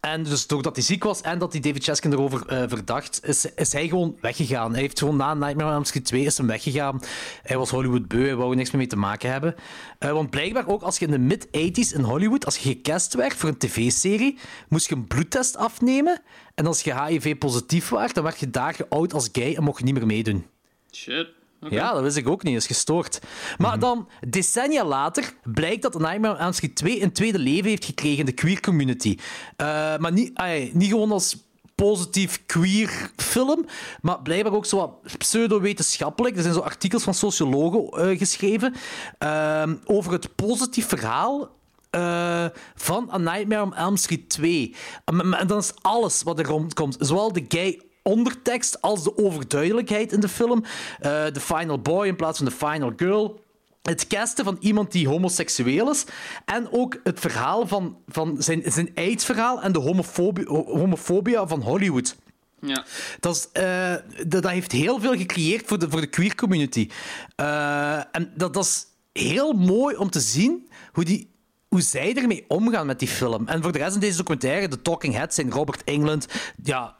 En 0.00 0.22
dus 0.22 0.46
doordat 0.46 0.76
hij 0.76 0.84
ziek 0.84 1.04
was 1.04 1.20
en 1.20 1.38
dat 1.38 1.52
hij 1.52 1.60
David 1.60 1.84
Chaskin 1.84 2.12
erover 2.12 2.46
eh, 2.46 2.62
verdacht, 2.68 3.20
is, 3.24 3.44
is 3.54 3.72
hij 3.72 3.88
gewoon 3.88 4.16
weggegaan. 4.20 4.72
Hij 4.72 4.80
heeft 4.80 4.98
gewoon 4.98 5.16
na 5.16 5.34
Nightmare 5.34 5.68
on 5.68 5.74
Elm 5.74 5.84
Street 5.84 6.04
2 6.04 6.24
is 6.24 6.38
hem 6.38 6.46
weggegaan. 6.46 7.00
Hij 7.42 7.56
was 7.58 7.70
Hollywood 7.70 8.08
beu, 8.08 8.24
hij 8.24 8.36
wou 8.36 8.50
er 8.50 8.56
niks 8.56 8.70
meer 8.70 8.78
mee 8.78 8.86
te 8.86 8.96
maken 8.96 9.30
hebben. 9.30 9.54
Eh, 9.98 10.12
want 10.12 10.30
blijkbaar 10.30 10.68
ook 10.68 10.82
als 10.82 10.98
je 10.98 11.06
in 11.06 11.10
de 11.10 11.18
mid-80s 11.18 11.94
in 11.94 12.02
Hollywood, 12.02 12.44
als 12.44 12.56
je 12.56 12.68
gecast 12.68 13.14
werd 13.14 13.34
voor 13.34 13.48
een 13.48 13.58
tv-serie, 13.58 14.38
moest 14.68 14.88
je 14.88 14.94
een 14.94 15.06
bloedtest 15.06 15.56
afnemen. 15.56 16.22
En 16.54 16.66
als 16.66 16.82
je 16.82 17.04
HIV-positief 17.04 17.88
was, 17.88 18.12
dan 18.12 18.24
werd 18.24 18.38
je 18.38 18.50
daar 18.50 18.74
geout 18.74 19.12
als 19.12 19.28
gay 19.32 19.54
en 19.54 19.62
mocht 19.62 19.78
je 19.78 19.84
niet 19.84 19.94
meer 19.94 20.06
meedoen. 20.06 20.46
Shit. 20.92 21.39
Ja, 21.68 21.92
dat 21.92 22.02
wist 22.02 22.16
ik 22.16 22.28
ook 22.28 22.42
niet. 22.42 22.52
Dat 22.52 22.62
is 22.62 22.68
gestoord. 22.68 23.20
Maar 23.58 23.78
dan, 23.78 24.08
decennia 24.28 24.84
later, 24.84 25.34
blijkt 25.44 25.82
dat 25.82 25.98
Nightmare 25.98 26.34
on 26.34 26.40
Elm 26.40 26.52
Street 26.52 26.76
2 26.76 27.02
een 27.02 27.12
tweede 27.12 27.38
leven 27.38 27.68
heeft 27.68 27.84
gekregen 27.84 28.18
in 28.18 28.26
de 28.26 28.32
queer 28.32 28.60
community. 28.60 29.16
Eh, 29.56 29.66
maar 29.96 30.12
niet, 30.12 30.40
niet 30.72 30.88
gewoon 30.88 31.12
als 31.12 31.36
positief 31.74 32.42
queer 32.46 33.10
film, 33.16 33.66
maar 34.00 34.22
blijkbaar 34.22 34.52
ook 34.52 34.66
zo 34.66 34.76
wat 34.76 35.18
pseudo-wetenschappelijk. 35.18 36.36
Er 36.36 36.42
zijn 36.42 36.54
zo 36.54 36.60
artikels 36.60 37.02
van 37.02 37.14
sociologen 37.14 37.88
eh, 37.88 38.18
geschreven 38.18 38.74
ehm, 39.18 39.76
over 39.84 40.12
het 40.12 40.34
positief 40.34 40.88
verhaal 40.88 41.48
eh, 41.90 42.46
van 42.74 43.08
A 43.12 43.18
Nightmare 43.18 43.62
on 43.62 43.74
Elm 43.74 43.96
Street 43.96 44.28
2. 44.28 44.74
En 45.04 45.34
en 45.34 45.46
dan 45.46 45.58
is 45.58 45.72
alles 45.80 46.22
wat 46.22 46.38
er 46.38 46.46
rondkomt. 46.46 46.96
Zowel 46.98 47.32
de 47.32 47.44
gay 47.48 47.89
ondertekst 48.02 48.82
als 48.82 49.04
de 49.04 49.16
overduidelijkheid 49.16 50.12
in 50.12 50.20
de 50.20 50.28
film. 50.28 50.64
Eh, 50.98 51.24
de 51.32 51.40
final 51.40 51.80
boy 51.80 52.06
in 52.06 52.16
plaats 52.16 52.38
van 52.38 52.46
de 52.46 52.52
final 52.52 52.92
girl. 52.96 53.40
Het 53.82 54.06
casten 54.06 54.44
van 54.44 54.56
iemand 54.60 54.92
die 54.92 55.08
homoseksueel 55.08 55.90
is. 55.90 56.04
En 56.44 56.68
ook 56.70 57.00
het 57.04 57.20
verhaal 57.20 57.66
van, 57.66 57.96
van 58.08 58.42
zijn, 58.42 58.62
zijn 58.64 58.90
AIDS-verhaal 58.94 59.62
en 59.62 59.72
de 59.72 59.78
homofobie, 59.78 60.46
homofobia 60.48 61.46
van 61.46 61.62
Hollywood. 61.62 62.16
Ja. 62.60 62.84
Dat, 63.20 63.36
is, 63.36 63.48
eh, 63.62 63.94
dat, 64.26 64.42
dat 64.42 64.52
heeft 64.52 64.72
heel 64.72 65.00
veel 65.00 65.16
gecreëerd 65.16 65.66
voor 65.66 65.78
de, 65.78 65.90
voor 65.90 66.00
de 66.00 66.06
queer 66.06 66.34
community. 66.34 66.88
Eh, 67.36 67.96
en 67.96 68.32
dat, 68.36 68.54
dat 68.54 68.64
is 68.64 68.86
heel 69.12 69.52
mooi 69.52 69.96
om 69.96 70.10
te 70.10 70.20
zien 70.20 70.68
hoe, 70.92 71.04
die, 71.04 71.30
hoe 71.68 71.80
zij 71.80 72.16
ermee 72.16 72.44
omgaan 72.48 72.86
met 72.86 72.98
die 72.98 73.08
film. 73.08 73.48
En 73.48 73.62
voor 73.62 73.72
de 73.72 73.78
rest 73.78 73.94
in 73.94 74.00
deze 74.00 74.16
documentaire, 74.16 74.68
de 74.68 74.82
Talking 74.82 75.14
Heads 75.14 75.34
zijn 75.34 75.50
Robert 75.50 75.84
England, 75.84 76.26
ja, 76.62 76.96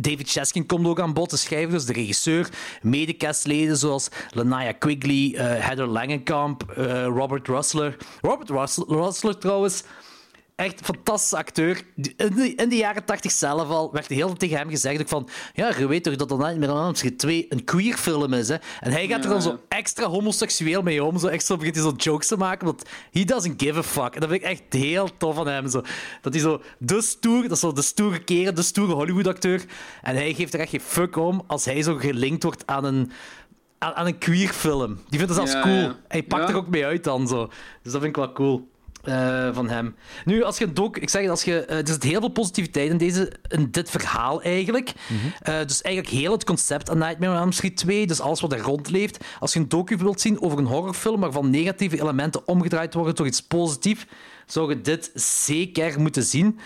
David 0.00 0.30
Chaskin 0.30 0.66
komt 0.66 0.86
ook 0.86 1.00
aan 1.00 1.12
bod, 1.12 1.30
de 1.30 1.36
schrijver, 1.36 1.70
dus 1.70 1.84
de 1.84 1.92
regisseur. 1.92 2.48
Medecastleden 2.82 3.76
zoals 3.76 4.08
Lanaya 4.30 4.72
Quigley, 4.72 5.34
eh, 5.34 5.64
Heather 5.64 5.86
Langenkamp, 5.86 6.70
eh, 6.70 7.04
Robert 7.04 7.48
Russler. 7.48 7.96
Robert 8.20 8.50
Russler, 8.50 8.86
Russler 8.88 9.38
trouwens, 9.38 9.82
echt 10.58 10.78
een 10.78 10.84
fantastische 10.84 11.36
acteur. 11.36 11.82
In 11.96 12.34
de, 12.34 12.54
in 12.54 12.68
de 12.68 12.76
jaren 12.76 13.04
80 13.04 13.32
zelf 13.32 13.68
al 13.68 13.92
werd 13.92 14.06
heel 14.08 14.32
tegen 14.32 14.56
hem 14.56 14.68
gezegd 14.70 15.00
ook 15.00 15.08
van 15.08 15.28
ja, 15.54 15.72
je 15.78 15.86
weet 15.86 16.02
toch 16.04 16.16
dat 16.16 16.28
The 16.28 16.36
Nightmare 16.36 16.72
on 16.72 16.78
Elm 16.78 16.94
Street 16.94 17.18
2 17.18 17.46
een 17.48 17.64
queer 17.64 17.96
film 17.96 18.32
is, 18.32 18.48
hè? 18.48 18.56
En 18.80 18.92
hij 18.92 19.06
gaat 19.06 19.24
er 19.24 19.30
dan 19.30 19.42
zo 19.42 19.58
extra 19.68 20.06
homoseksueel 20.06 20.82
mee 20.82 21.04
om, 21.04 21.18
zo 21.18 21.26
extra 21.26 21.56
begint 21.56 21.74
hij 21.74 21.84
zo 21.84 21.92
jokes 21.96 22.26
te 22.28 22.36
maken, 22.36 22.66
want 22.66 22.82
he 23.12 23.24
doesn't 23.24 23.62
give 23.62 23.78
a 23.78 23.82
fuck. 23.82 24.14
En 24.14 24.20
dat 24.20 24.30
vind 24.30 24.42
ik 24.42 24.48
echt 24.48 24.62
heel 24.68 25.16
tof 25.16 25.34
van 25.34 25.46
hem, 25.48 25.68
zo. 25.68 25.82
Dat 26.22 26.32
hij 26.32 26.42
zo 26.42 26.62
de 26.78 27.02
stoer, 27.02 27.42
dat 27.42 27.50
is 27.50 27.60
zo 27.60 27.72
de 27.72 27.82
stoere 27.82 28.24
keren, 28.24 28.54
de 28.54 28.62
stoere 28.62 28.92
Hollywood-acteur, 28.92 29.64
en 30.02 30.14
hij 30.14 30.34
geeft 30.34 30.54
er 30.54 30.60
echt 30.60 30.70
geen 30.70 30.80
fuck 30.80 31.16
om 31.16 31.42
als 31.46 31.64
hij 31.64 31.82
zo 31.82 31.94
gelinkt 31.96 32.42
wordt 32.42 32.66
aan 32.66 32.84
een 32.84 33.10
aan, 33.78 33.94
aan 33.94 34.06
een 34.06 34.18
queer 34.18 34.48
film. 34.48 34.94
Die 35.08 35.18
vindt 35.18 35.34
het 35.34 35.34
zelfs 35.34 35.52
Ja, 35.52 35.60
cool. 35.62 35.74
ja. 35.76 35.96
Hij 36.08 36.22
pakt 36.22 36.42
Ja. 36.42 36.48
er 36.48 36.56
ook 36.56 36.68
mee 36.68 36.84
uit 36.84 37.04
dan 37.04 37.28
zo. 37.28 37.46
Dus 37.82 37.92
dat 37.92 38.02
vind 38.02 38.04
ik 38.04 38.16
wel 38.16 38.32
cool. 38.32 38.68
Eh, 39.02 39.48
van 39.54 39.68
hem. 39.68 39.94
Nu, 40.24 40.42
als 40.42 40.58
je 40.58 40.64
een 40.74 40.90
ik 40.92 41.08
zeg 41.08 41.22
het, 41.22 41.30
als 41.30 41.44
je, 41.44 41.64
eh, 41.64 41.78
er 41.78 41.86
zit 41.86 42.02
heel 42.02 42.20
veel 42.20 42.28
positiviteit 42.28 42.90
in, 42.90 42.96
deze, 42.96 43.32
in 43.48 43.70
dit 43.70 43.90
verhaal 43.90 44.42
eigenlijk. 44.42 44.92
Eh, 45.40 45.58
dus 45.66 45.82
eigenlijk 45.82 46.14
heel 46.14 46.32
het 46.32 46.44
concept 46.44 46.90
aan 46.90 46.98
Nightmare 46.98 47.32
on 47.32 47.38
Elm 47.38 47.52
Street 47.52 47.76
2, 47.76 48.06
dus 48.06 48.20
alles 48.20 48.40
wat 48.40 48.52
er 48.52 48.60
rondleeft. 48.60 49.24
Als 49.38 49.52
je 49.52 49.58
een 49.58 49.68
docu 49.68 49.96
wilt 49.96 50.20
zien 50.20 50.42
over 50.42 50.58
een 50.58 50.66
horrorfilm 50.66 51.20
waarvan 51.20 51.50
negatieve 51.50 52.00
elementen 52.00 52.48
omgedraaid 52.48 52.94
worden 52.94 53.14
door 53.14 53.26
iets 53.26 53.42
positiefs, 53.42 54.04
zou 54.46 54.68
je 54.68 54.80
dit 54.80 55.10
zeker 55.14 56.00
moeten 56.00 56.22
zien. 56.22 56.58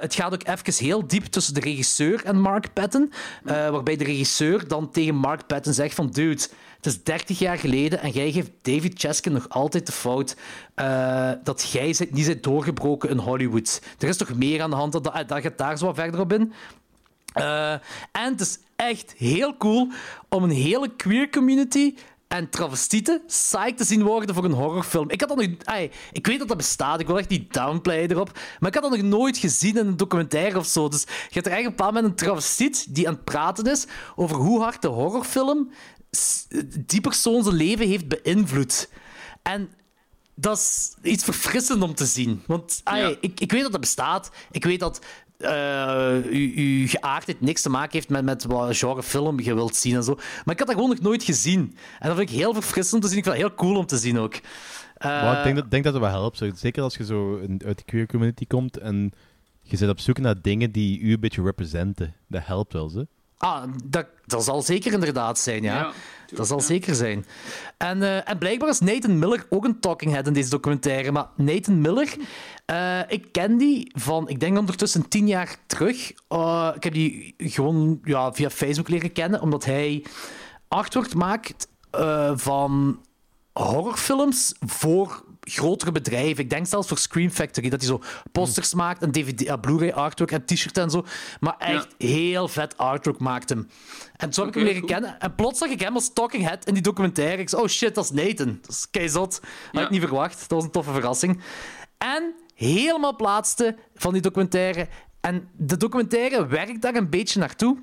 Het 0.00 0.14
gaat 0.14 0.32
ook 0.32 0.46
even 0.46 0.84
heel 0.84 1.06
diep 1.06 1.24
tussen 1.24 1.54
de 1.54 1.60
regisseur 1.60 2.24
en 2.24 2.40
Mark 2.40 2.72
Patton, 2.72 3.12
waarbij 3.44 3.96
de 3.96 4.04
regisseur 4.04 4.68
dan 4.68 4.90
tegen 4.90 5.14
Mark 5.14 5.46
Patton 5.46 5.72
zegt 5.72 5.94
van 5.94 6.10
dude, 6.10 6.48
het 6.80 6.92
is 6.92 7.02
30 7.02 7.38
jaar 7.38 7.58
geleden 7.58 8.00
en 8.00 8.10
jij 8.10 8.32
geeft 8.32 8.50
David 8.62 9.00
Chaskin 9.00 9.32
nog 9.32 9.48
altijd 9.48 9.86
de 9.86 9.92
fout 9.92 10.36
eh, 10.74 11.30
dat 11.44 11.70
jij 11.70 11.96
niet 12.10 12.26
bent 12.26 12.42
doorgebroken 12.42 13.08
in 13.08 13.18
Hollywood. 13.18 13.82
Er 13.98 14.08
is 14.08 14.16
toch 14.16 14.34
meer 14.34 14.62
aan 14.62 14.70
de 14.70 14.76
hand, 14.76 14.92
dat, 14.92 15.04
dat, 15.04 15.40
gaat 15.40 15.58
daar 15.58 15.78
zo 15.78 15.86
wat 15.86 15.94
verder 15.94 16.20
op 16.20 16.32
in. 16.32 16.52
Eh, 17.32 17.72
en 18.12 18.32
het 18.32 18.40
is 18.40 18.58
echt 18.76 19.14
heel 19.16 19.56
cool 19.56 19.88
om 20.28 20.42
een 20.42 20.50
hele 20.50 20.88
queer 20.96 21.30
community 21.30 21.94
en 22.28 22.50
travestieten 22.50 23.22
psyched 23.26 23.76
te 23.76 23.84
zien 23.84 24.02
worden 24.02 24.34
voor 24.34 24.44
een 24.44 24.52
horrorfilm. 24.52 25.10
Ik 25.10 25.20
had 25.20 25.28
dat 25.28 25.38
nog... 25.38 25.46
ik 26.12 26.26
weet 26.26 26.38
dat 26.38 26.48
dat 26.48 26.56
bestaat, 26.56 27.00
ik 27.00 27.06
wil 27.06 27.18
echt 27.18 27.28
niet 27.28 27.52
downplayen 27.52 28.10
erop, 28.10 28.38
maar 28.58 28.68
ik 28.68 28.74
had 28.74 28.90
dat 28.90 29.00
nog 29.00 29.10
nooit 29.10 29.38
gezien 29.38 29.76
in 29.76 29.86
een 29.86 29.96
documentaire 29.96 30.58
of 30.58 30.66
zo. 30.66 30.88
Dus 30.88 31.00
je 31.02 31.06
hebt 31.30 31.46
er 31.46 31.52
eigenlijk 31.52 31.64
een 31.64 31.70
bepaald 31.76 31.94
moment 31.94 32.12
een 32.12 32.26
travestiet 32.26 32.94
die 32.94 33.08
aan 33.08 33.14
het 33.14 33.24
praten 33.24 33.64
is 33.64 33.86
over 34.16 34.36
hoe 34.36 34.60
hard 34.60 34.82
de 34.82 34.88
horrorfilm 34.88 35.70
die 36.86 37.00
persoon 37.00 37.42
zijn 37.42 37.54
leven 37.56 37.88
heeft 37.88 38.08
beïnvloed. 38.08 38.88
En 39.42 39.68
dat 40.34 40.56
is 40.58 40.94
iets 41.02 41.24
verfrissend 41.24 41.82
om 41.82 41.94
te 41.94 42.04
zien. 42.06 42.42
Want 42.46 42.80
ai, 42.84 43.02
Ja. 43.02 43.16
ik, 43.20 43.40
ik 43.40 43.52
weet 43.52 43.62
dat 43.62 43.72
dat 43.72 43.80
bestaat. 43.80 44.30
Ik 44.50 44.64
weet 44.64 44.80
dat 44.80 45.04
eh, 45.38 46.14
uw, 46.24 46.50
uw 46.54 46.86
geaardheid 46.88 47.40
niks 47.40 47.62
te 47.62 47.70
maken 47.70 47.92
heeft 47.92 48.08
met, 48.08 48.24
met 48.24 48.44
wat 48.44 48.76
genre 48.76 49.02
film 49.02 49.40
je 49.40 49.54
wilt 49.54 49.76
zien 49.76 49.94
en 49.94 50.02
zo. 50.04 50.14
Maar 50.14 50.54
ik 50.54 50.58
had 50.58 50.66
dat 50.66 50.70
gewoon 50.76 50.88
nog 50.90 51.00
nooit 51.00 51.22
gezien. 51.22 51.76
En 51.98 52.08
dat 52.08 52.16
vind 52.16 52.30
ik 52.30 52.36
heel 52.36 52.52
verfrissend 52.54 52.94
om 52.94 53.00
te 53.00 53.08
zien. 53.08 53.18
Ik 53.18 53.24
vind 53.24 53.36
dat 53.36 53.46
heel 53.46 53.54
cool 53.56 53.76
om 53.76 53.86
te 53.86 53.96
zien 53.98 54.18
ook. 54.18 54.34
Eh, 54.34 54.42
Maar 55.22 55.36
ik 55.38 55.44
denk 55.44 55.56
dat, 55.56 55.70
denk 55.70 55.84
dat 55.84 55.92
het 55.92 56.02
wel 56.02 56.10
helpt. 56.12 56.42
Zeker 56.54 56.82
als 56.82 56.96
je 56.96 57.04
zo 57.04 57.40
uit 57.64 57.78
de 57.78 57.84
queer 57.84 58.06
community 58.06 58.46
komt 58.46 58.76
en 58.78 59.12
je 59.62 59.76
zit 59.76 59.88
op 59.88 60.00
zoek 60.00 60.18
naar 60.18 60.42
dingen 60.42 60.72
die 60.72 61.00
u 61.00 61.12
een 61.12 61.20
beetje 61.20 61.42
representen. 61.42 62.14
Dat 62.28 62.46
helpt 62.46 62.72
wel, 62.72 62.88
ze. 62.88 63.06
Ah, 63.40 63.62
dat, 63.84 64.06
dat 64.26 64.44
zal 64.44 64.62
zeker 64.62 64.92
inderdaad 64.92 65.38
zijn, 65.38 65.62
ja. 65.62 65.78
Ja, 65.78 65.92
dat 66.36 66.46
zal 66.46 66.60
zeker 66.60 66.94
zijn. 66.94 67.26
En, 67.76 68.02
eh, 68.02 68.28
en 68.28 68.38
blijkbaar 68.38 68.68
is 68.68 68.80
Nathan 68.80 69.18
Miller 69.18 69.46
ook 69.48 69.64
een 69.64 69.80
talking 69.80 70.12
head 70.12 70.26
in 70.26 70.32
deze 70.32 70.50
documentaire. 70.50 71.12
Maar 71.12 71.26
Nathan 71.36 71.80
Miller, 71.80 72.16
eh, 72.66 73.00
ik 73.08 73.32
ken 73.32 73.56
die 73.56 73.92
van, 73.94 74.28
ik 74.28 74.40
denk 74.40 74.58
ondertussen 74.58 75.08
tien 75.08 75.26
jaar 75.26 75.56
terug. 75.66 76.12
Eh, 76.28 76.70
ik 76.74 76.82
heb 76.82 76.92
die 76.92 77.34
gewoon 77.38 78.00
ja, 78.04 78.32
via 78.32 78.50
Facebook 78.50 78.88
leren 78.88 79.12
kennen, 79.12 79.40
omdat 79.40 79.64
hij 79.64 80.04
artwork 80.68 81.14
maakt 81.14 81.68
van 82.34 83.00
horrorfilms 83.52 84.54
voor 84.66 85.24
grotere 85.50 85.92
bedrijven. 85.92 86.44
Ik 86.44 86.50
denk 86.50 86.66
zelfs 86.66 86.88
voor 86.88 86.98
Scream 86.98 87.30
Factory, 87.30 87.68
dat 87.68 87.80
hij 87.80 87.88
zo 87.88 88.02
posters 88.32 88.74
maakt 88.74 89.02
en 89.02 89.12
DVD, 89.12 89.40
ja, 89.40 89.56
Blu-ray 89.56 89.90
artwork 89.90 90.30
en 90.30 90.44
t-shirt 90.44 90.78
en 90.78 90.90
zo. 90.90 91.04
Maar 91.40 91.54
echt 91.58 91.88
heel 91.98 92.48
vet 92.48 92.76
artwork 92.76 93.18
maakt 93.18 93.48
hem. 93.48 93.68
En 94.16 94.32
zo 94.32 94.40
heb 94.40 94.48
ik 94.48 94.54
hem 94.54 94.64
leren 94.64 94.86
kennen. 94.86 95.20
En 95.20 95.34
plots 95.34 95.58
zag 95.58 95.68
ik 95.68 95.80
hem 95.80 95.94
als 95.94 96.12
talking 96.12 96.44
head 96.44 96.64
in 96.64 96.74
die 96.74 96.82
documentaire. 96.82 97.42
Ik 97.42 97.48
zei, 97.48 97.62
oh 97.62 97.68
shit, 97.68 97.94
dat 97.94 98.04
is 98.04 98.10
Nathan. 98.10 98.58
Dat 98.60 98.70
is 98.70 98.86
keizot. 98.90 99.40
Had 99.72 99.82
ik 99.82 99.90
niet 99.90 100.00
verwacht. 100.00 100.40
Dat 100.40 100.50
was 100.50 100.64
een 100.64 100.70
toffe 100.70 100.92
verrassing. 100.92 101.40
En 101.98 102.34
helemaal 102.54 103.10
het 103.10 103.20
laatste 103.20 103.76
van 103.94 104.12
die 104.12 104.22
documentaire. 104.22 104.88
En 105.20 105.48
de 105.56 105.76
documentaire 105.76 106.46
werkt 106.46 106.82
daar 106.82 106.94
een 106.94 107.10
beetje 107.10 107.38
naartoe. 107.38 107.76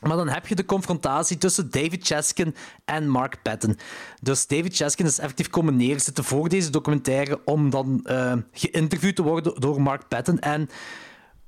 Maar 0.00 0.16
dan 0.16 0.28
heb 0.28 0.46
je 0.46 0.54
de 0.54 0.64
confrontatie 0.64 1.38
tussen 1.38 1.70
David 1.70 2.06
Chaskin 2.06 2.54
en 2.84 3.08
Mark 3.08 3.42
Patton. 3.42 3.78
Dus 4.22 4.46
David 4.46 4.76
Chaskin 4.76 5.06
is 5.06 5.18
effectief 5.18 5.48
komen 5.50 5.76
neerzitten 5.76 6.24
voor 6.24 6.48
deze 6.48 6.70
documentaire 6.70 7.40
om 7.44 7.70
dan 7.70 8.00
eh, 8.04 8.32
geïnterviewd 8.52 9.16
te 9.16 9.22
worden 9.22 9.60
door 9.60 9.82
Mark 9.82 10.08
Patton. 10.08 10.38
En 10.38 10.68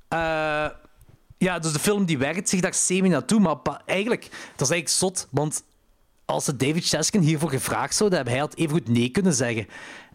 eh, 0.07 0.67
ja, 1.37 1.59
dus 1.59 1.73
de 1.73 1.79
film 1.79 2.05
die 2.05 2.17
werkt 2.17 2.49
zich 2.49 2.61
daar 2.61 2.73
semi 2.73 3.09
naartoe, 3.09 3.39
maar 3.39 3.81
eigenlijk, 3.85 4.21
dat 4.21 4.67
is 4.67 4.73
eigenlijk 4.73 4.89
zot, 4.89 5.27
want 5.31 5.63
als 6.25 6.45
ze 6.45 6.55
David 6.55 6.87
Chaskin 6.87 7.21
hiervoor 7.21 7.49
gevraagd 7.49 7.95
zouden 7.95 8.17
hebben, 8.17 8.37
hij 8.37 8.47
had 8.47 8.55
evengoed 8.55 8.87
nee 8.87 9.09
kunnen 9.09 9.33
zeggen. 9.33 9.67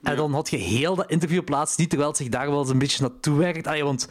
En 0.02 0.16
dan 0.16 0.32
had 0.32 0.50
je 0.50 0.56
heel 0.56 0.94
dat 0.94 1.10
interview 1.10 1.44
plaats 1.44 1.76
niet, 1.76 1.88
terwijl 1.88 2.10
het 2.10 2.18
zich 2.18 2.28
daar 2.28 2.50
wel 2.50 2.60
eens 2.60 2.70
een 2.70 2.78
beetje 2.78 3.02
naartoe 3.02 3.38
werkt. 3.38 3.66
Allee, 3.66 3.84
want 3.84 4.08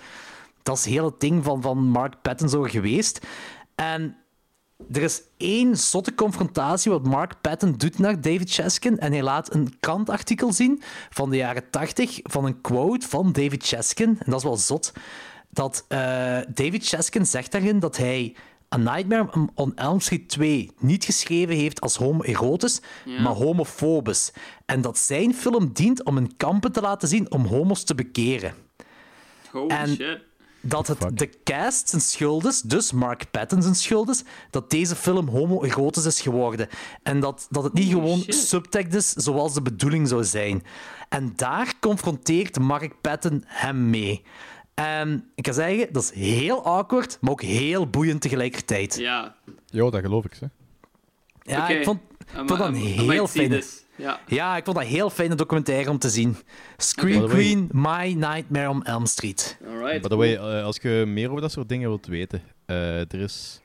dat 0.63 0.77
is 0.77 0.85
heel 0.85 1.05
het 1.05 1.19
ding 1.19 1.43
van, 1.43 1.61
van 1.61 1.77
Mark 1.77 2.21
Patton 2.21 2.49
zo 2.49 2.61
geweest. 2.61 3.25
En 3.77 4.17
er 4.91 5.01
is 5.01 5.21
één 5.37 5.77
zotte 5.77 6.15
confrontatie 6.15 6.91
wat 6.91 7.05
Mark 7.05 7.41
Patton 7.41 7.73
doet 7.77 7.99
naar 7.99 8.21
David 8.21 8.53
Chaskin. 8.53 8.99
En 8.99 9.11
hij 9.11 9.23
laat 9.23 9.53
een 9.53 9.79
krantartikel 9.79 10.53
zien 10.53 10.81
van 11.09 11.29
de 11.29 11.35
jaren 11.37 11.69
80 11.69 12.19
van 12.23 12.45
een 12.45 12.61
quote 12.61 13.07
van 13.07 13.31
David 13.31 13.67
Chaskin. 13.67 14.09
En 14.09 14.31
dat 14.31 14.39
is 14.39 14.43
wel 14.43 14.57
zot. 14.57 14.93
Dat 15.49 15.85
eh, 15.87 15.97
David 16.53 16.87
Chaskin 16.87 17.25
zegt 17.25 17.51
daarin 17.51 17.79
dat 17.79 17.97
hij 17.97 18.35
A 18.75 18.77
Nightmare 18.77 19.49
on 19.55 19.75
Elm 19.75 19.99
Street 19.99 20.29
2 20.29 20.71
niet 20.79 21.05
geschreven 21.05 21.55
heeft 21.55 21.81
als 21.81 21.95
homoerotisch, 21.95 22.81
maar 23.05 23.33
homofobisch. 23.33 24.31
En 24.65 24.81
dat 24.81 24.97
zijn 24.97 25.33
film 25.33 25.73
dient 25.73 26.03
om 26.03 26.17
een 26.17 26.37
kampen 26.37 26.71
te 26.71 26.81
laten 26.81 27.07
zien 27.07 27.31
om 27.31 27.45
homo's 27.45 27.83
te 27.83 27.95
bekeren 27.95 28.53
Holy 29.51 29.67
En- 29.67 29.87
shit. 29.87 30.19
Dat 30.67 30.87
het 30.87 31.17
de 31.17 31.29
cast 31.43 31.89
zijn 31.89 32.01
schuld 32.01 32.45
is, 32.45 32.61
dus 32.61 32.91
Mark 32.91 33.31
Patton 33.31 33.61
zijn 33.61 33.75
schuld 33.75 34.09
is, 34.09 34.23
dat 34.49 34.69
deze 34.69 34.95
film 34.95 35.27
homoerotisch 35.27 36.05
is 36.05 36.21
geworden. 36.21 36.67
En 37.03 37.19
dat, 37.19 37.47
dat 37.49 37.63
het 37.63 37.73
niet 37.73 37.89
gewoon 37.91 38.19
shit. 38.19 38.35
subtext 38.35 38.93
is 38.93 39.11
zoals 39.11 39.53
de 39.53 39.61
bedoeling 39.61 40.07
zou 40.07 40.23
zijn. 40.23 40.63
En 41.09 41.33
daar 41.35 41.73
confronteert 41.79 42.59
Mark 42.59 43.01
Patton 43.01 43.43
hem 43.45 43.89
mee. 43.89 44.23
En 44.73 45.29
ik 45.35 45.43
kan 45.43 45.53
zeggen, 45.53 45.93
dat 45.93 46.03
is 46.03 46.11
heel 46.11 46.63
awkward, 46.65 47.17
maar 47.21 47.31
ook 47.31 47.41
heel 47.41 47.89
boeiend 47.89 48.21
tegelijkertijd. 48.21 48.95
Ja. 48.95 49.35
Ja, 49.65 49.89
dat 49.89 50.01
geloof 50.01 50.25
ik, 50.25 50.33
ze. 50.33 50.49
Ja, 51.41 51.67
ik 51.67 51.83
vond, 51.83 51.99
ik 52.19 52.35
vond 52.35 52.49
dat 52.49 52.59
een 52.59 52.75
heel 52.75 53.27
this. 53.27 53.85
Ja. 53.97 54.19
Ja, 54.27 54.57
ik 54.57 54.63
vond 54.63 54.77
dat 54.77 54.85
een 54.85 54.91
heel 54.91 55.09
fijne 55.09 55.35
documentaire 55.35 55.89
om 55.89 55.99
te 55.99 56.09
zien. 56.09 56.35
Scream 56.77 57.27
Queen, 57.27 57.69
My 57.71 58.13
Nightmare 58.13 58.69
on 58.69 58.83
Elm 58.83 59.05
Street. 59.05 59.57
Alright. 59.67 60.01
By 60.01 60.07
the 60.07 60.15
way, 60.15 60.35
eh, 60.35 60.63
als 60.63 60.77
je 60.81 61.03
meer 61.07 61.29
over 61.29 61.41
dat 61.41 61.51
soort 61.51 61.69
dingen 61.69 61.89
wilt 61.89 62.05
weten, 62.05 62.41
eh, 62.65 62.99
er 62.99 63.19
is... 63.19 63.61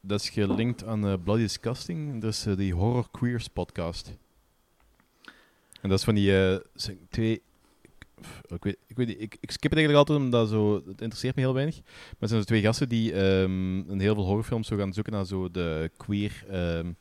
Dat 0.00 0.20
is 0.20 0.28
gelinkt 0.28 0.84
aan 0.84 1.06
eh, 1.06 1.14
Bloody 1.24 1.42
Disgusting. 1.42 2.20
Dat 2.20 2.32
is 2.32 2.46
eh, 2.46 2.56
die 2.56 2.74
Horror 2.74 3.10
Queers 3.10 3.48
podcast. 3.48 4.16
En 5.80 5.88
dat 5.88 5.98
is 5.98 6.04
van 6.04 6.14
die 6.14 6.60
zijn 6.74 6.98
twee 7.10 7.42
Ik, 8.48 8.62
weet, 8.64 8.76
ik, 8.86 8.96
weet 8.96 9.06
niet, 9.06 9.20
ik, 9.20 9.36
ik 9.40 9.50
skip 9.50 9.70
het 9.70 9.78
eigenlijk 9.78 10.08
altijd 10.08 10.18
omdat 10.18 10.48
zo, 10.48 10.74
het 10.74 11.00
interesseert 11.00 11.34
me 11.34 11.40
heel 11.40 11.54
weinig. 11.54 11.76
Maar 11.84 12.16
het 12.18 12.28
zijn 12.28 12.40
zo 12.40 12.46
twee 12.46 12.62
gasten 12.62 12.88
die 12.88 13.12
ehm, 13.12 13.90
in 13.90 14.00
heel 14.00 14.14
veel 14.14 14.24
horrorfilms 14.24 14.68
zo 14.68 14.76
gaan 14.76 14.92
zoeken 14.92 15.12
naar 15.12 15.26
zo 15.26 15.50
de 15.50 15.90
queer 15.96 16.44
ehm, 16.50 16.92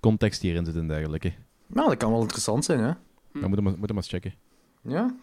context 0.00 0.40
die 0.40 0.50
erin 0.50 0.64
zit 0.64 0.76
en 0.76 0.88
dergelijke. 0.88 1.32
Nou, 1.66 1.88
dat 1.88 1.96
kan 1.98 2.10
wel 2.10 2.20
interessant 2.20 2.64
zijn, 2.64 2.78
hè? 2.78 2.92
Dan 3.32 3.48
moeten 3.48 3.56
we, 3.56 3.62
moeten 3.62 3.80
we 3.80 3.86
maar 3.86 3.96
eens 3.96 4.08
checken. 4.08 4.34
Ja. 4.82 5.14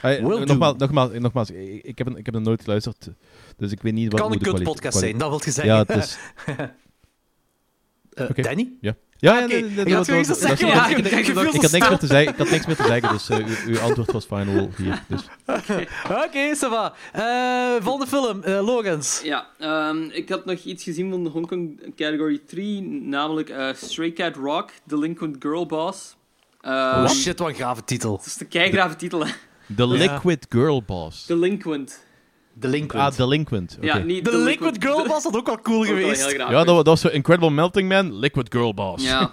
Hey, 0.00 0.22
Will 0.24 0.38
do. 0.38 0.44
nogmaals, 0.44 0.76
nogmaals, 0.76 1.12
nogmaals 1.12 1.50
ik, 1.50 1.98
heb, 1.98 2.08
ik 2.08 2.26
heb 2.26 2.34
er 2.34 2.40
nooit 2.40 2.62
geluisterd, 2.62 3.10
dus 3.56 3.72
ik 3.72 3.82
weet 3.82 3.92
niet 3.92 4.12
wat 4.12 4.20
Kan 4.20 4.32
hoe 4.32 4.46
een 4.46 4.54
kut-podcast 4.54 4.98
zijn, 4.98 5.18
dat 5.18 5.28
wil 5.28 5.40
je 5.44 5.50
zeggen. 5.50 5.74
Ja, 5.74 5.78
het 5.78 5.96
is... 5.96 6.18
Eh. 8.12 8.28
Danny? 8.34 8.68
Ja, 8.80 8.94
ja, 9.30 9.40
ik 9.46 9.76
had 9.76 9.86
dat- 9.86 10.06
zoiets 10.06 10.28
dat- 10.28 10.40
te 10.40 10.46
dat- 10.46 10.58
zeggen, 10.58 10.66
dat- 10.66 10.76
maar 10.76 10.90
ik 10.90 10.96
denk 11.10 11.26
ik- 11.26 11.34
veel 11.34 11.42
Ik 11.44 11.50
te 11.50 11.60
had 11.60 11.70
niks 11.72 11.88
meer 11.88 11.98
te 11.98 12.06
zeggen, 12.06 12.32
ik 12.32 12.38
had 12.38 12.50
niks 12.50 12.66
meer 12.66 12.76
te 12.76 12.82
zeggen, 12.84 13.12
dus 13.12 13.28
eh, 13.28 13.36
uw, 13.38 13.72
uw 13.72 13.78
antwoord 13.78 14.12
was 14.12 14.24
final 14.24 14.70
hier. 14.76 15.02
Dus. 15.08 15.20
Oké, 16.26 16.56
ça 16.56 16.68
va. 16.70 16.94
Eh, 17.12 17.82
volgende 17.84 18.06
film, 18.06 18.42
eh 18.42 18.64
Logans. 18.66 19.20
Ja, 19.24 19.46
ehm, 19.58 20.02
ik 20.02 20.28
had 20.28 20.44
nog 20.44 20.58
iets 20.58 20.84
gezien 20.84 21.10
van 21.10 21.24
de 21.24 21.30
Hong 21.30 21.46
Kong 21.46 21.80
Category 21.96 22.40
3, 22.46 22.82
namelijk 23.02 23.48
eh, 23.48 23.68
Stray 23.74 24.12
Cat 24.12 24.36
Rock, 24.36 24.70
Delinquent 24.84 25.36
Girl 25.38 25.66
Boss. 25.66 26.16
Ehm, 26.60 26.74
Oh 27.04 27.08
shit, 27.08 27.38
wat 27.38 27.48
een 27.48 27.54
gave 27.54 27.84
titel. 27.84 28.16
Dat 28.16 28.26
is 28.26 28.36
de 28.36 28.44
keigrave 28.44 28.96
titel, 28.96 29.26
hè. 29.26 29.32
The 29.76 29.86
Liquid 29.86 30.46
Girl 30.48 30.82
Boss. 30.82 31.26
Delinquent. 31.26 32.04
Delinquent. 32.54 33.02
Ah, 33.02 33.16
Delinquent. 33.16 33.74
oké. 33.76 33.86
Ja, 33.86 33.98
niet 33.98 34.24
De 34.24 34.36
Liquid 34.36 34.76
Girl 34.84 35.06
was 35.06 35.22
dat 35.22 35.36
ook 35.36 35.46
wel 35.46 35.60
cool 35.60 35.84
geweest. 35.84 36.30
Ja, 36.30 36.48
dat, 36.50 36.66
wa- 36.66 36.74
dat 36.74 36.86
was 36.86 37.00
zo 37.00 37.08
Incredible 37.08 37.50
Melting 37.50 37.88
Man, 37.88 38.14
Liquid 38.18 38.46
Girl 38.52 38.74
Boss. 38.74 39.04
Ja. 39.04 39.32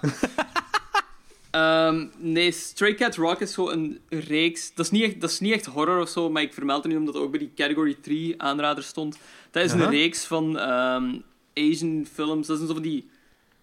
Ehm, 1.50 2.06
nee, 2.18 2.50
Stray 2.52 2.94
Cat 2.94 3.16
Rock 3.16 3.40
is 3.40 3.52
zo 3.52 3.68
een 3.68 4.00
reeks. 4.08 4.74
Dat 4.74 4.84
is, 4.84 4.90
niet 4.90 5.02
echt, 5.02 5.20
dat 5.20 5.30
is 5.30 5.40
niet 5.40 5.52
echt 5.52 5.66
horror 5.66 6.00
of 6.00 6.08
zo, 6.08 6.30
maar 6.30 6.42
ik 6.42 6.52
vermeld 6.54 6.82
het 6.82 6.92
nu 6.92 6.98
omdat 6.98 7.14
het 7.14 7.22
ook 7.22 7.30
bij 7.30 7.38
die 7.38 7.52
Category 7.54 7.96
3 8.00 8.42
aanrader 8.42 8.84
stond. 8.84 9.18
Dat 9.50 9.64
is 9.64 9.72
een 9.72 9.90
reeks 9.90 10.24
van 10.24 10.58
ehm, 10.58 11.14
Asian 11.54 12.06
films. 12.12 12.46
Dat 12.46 12.56
zijn 12.56 12.68
zo 12.68 12.74
van 12.74 12.82
die 12.82 13.08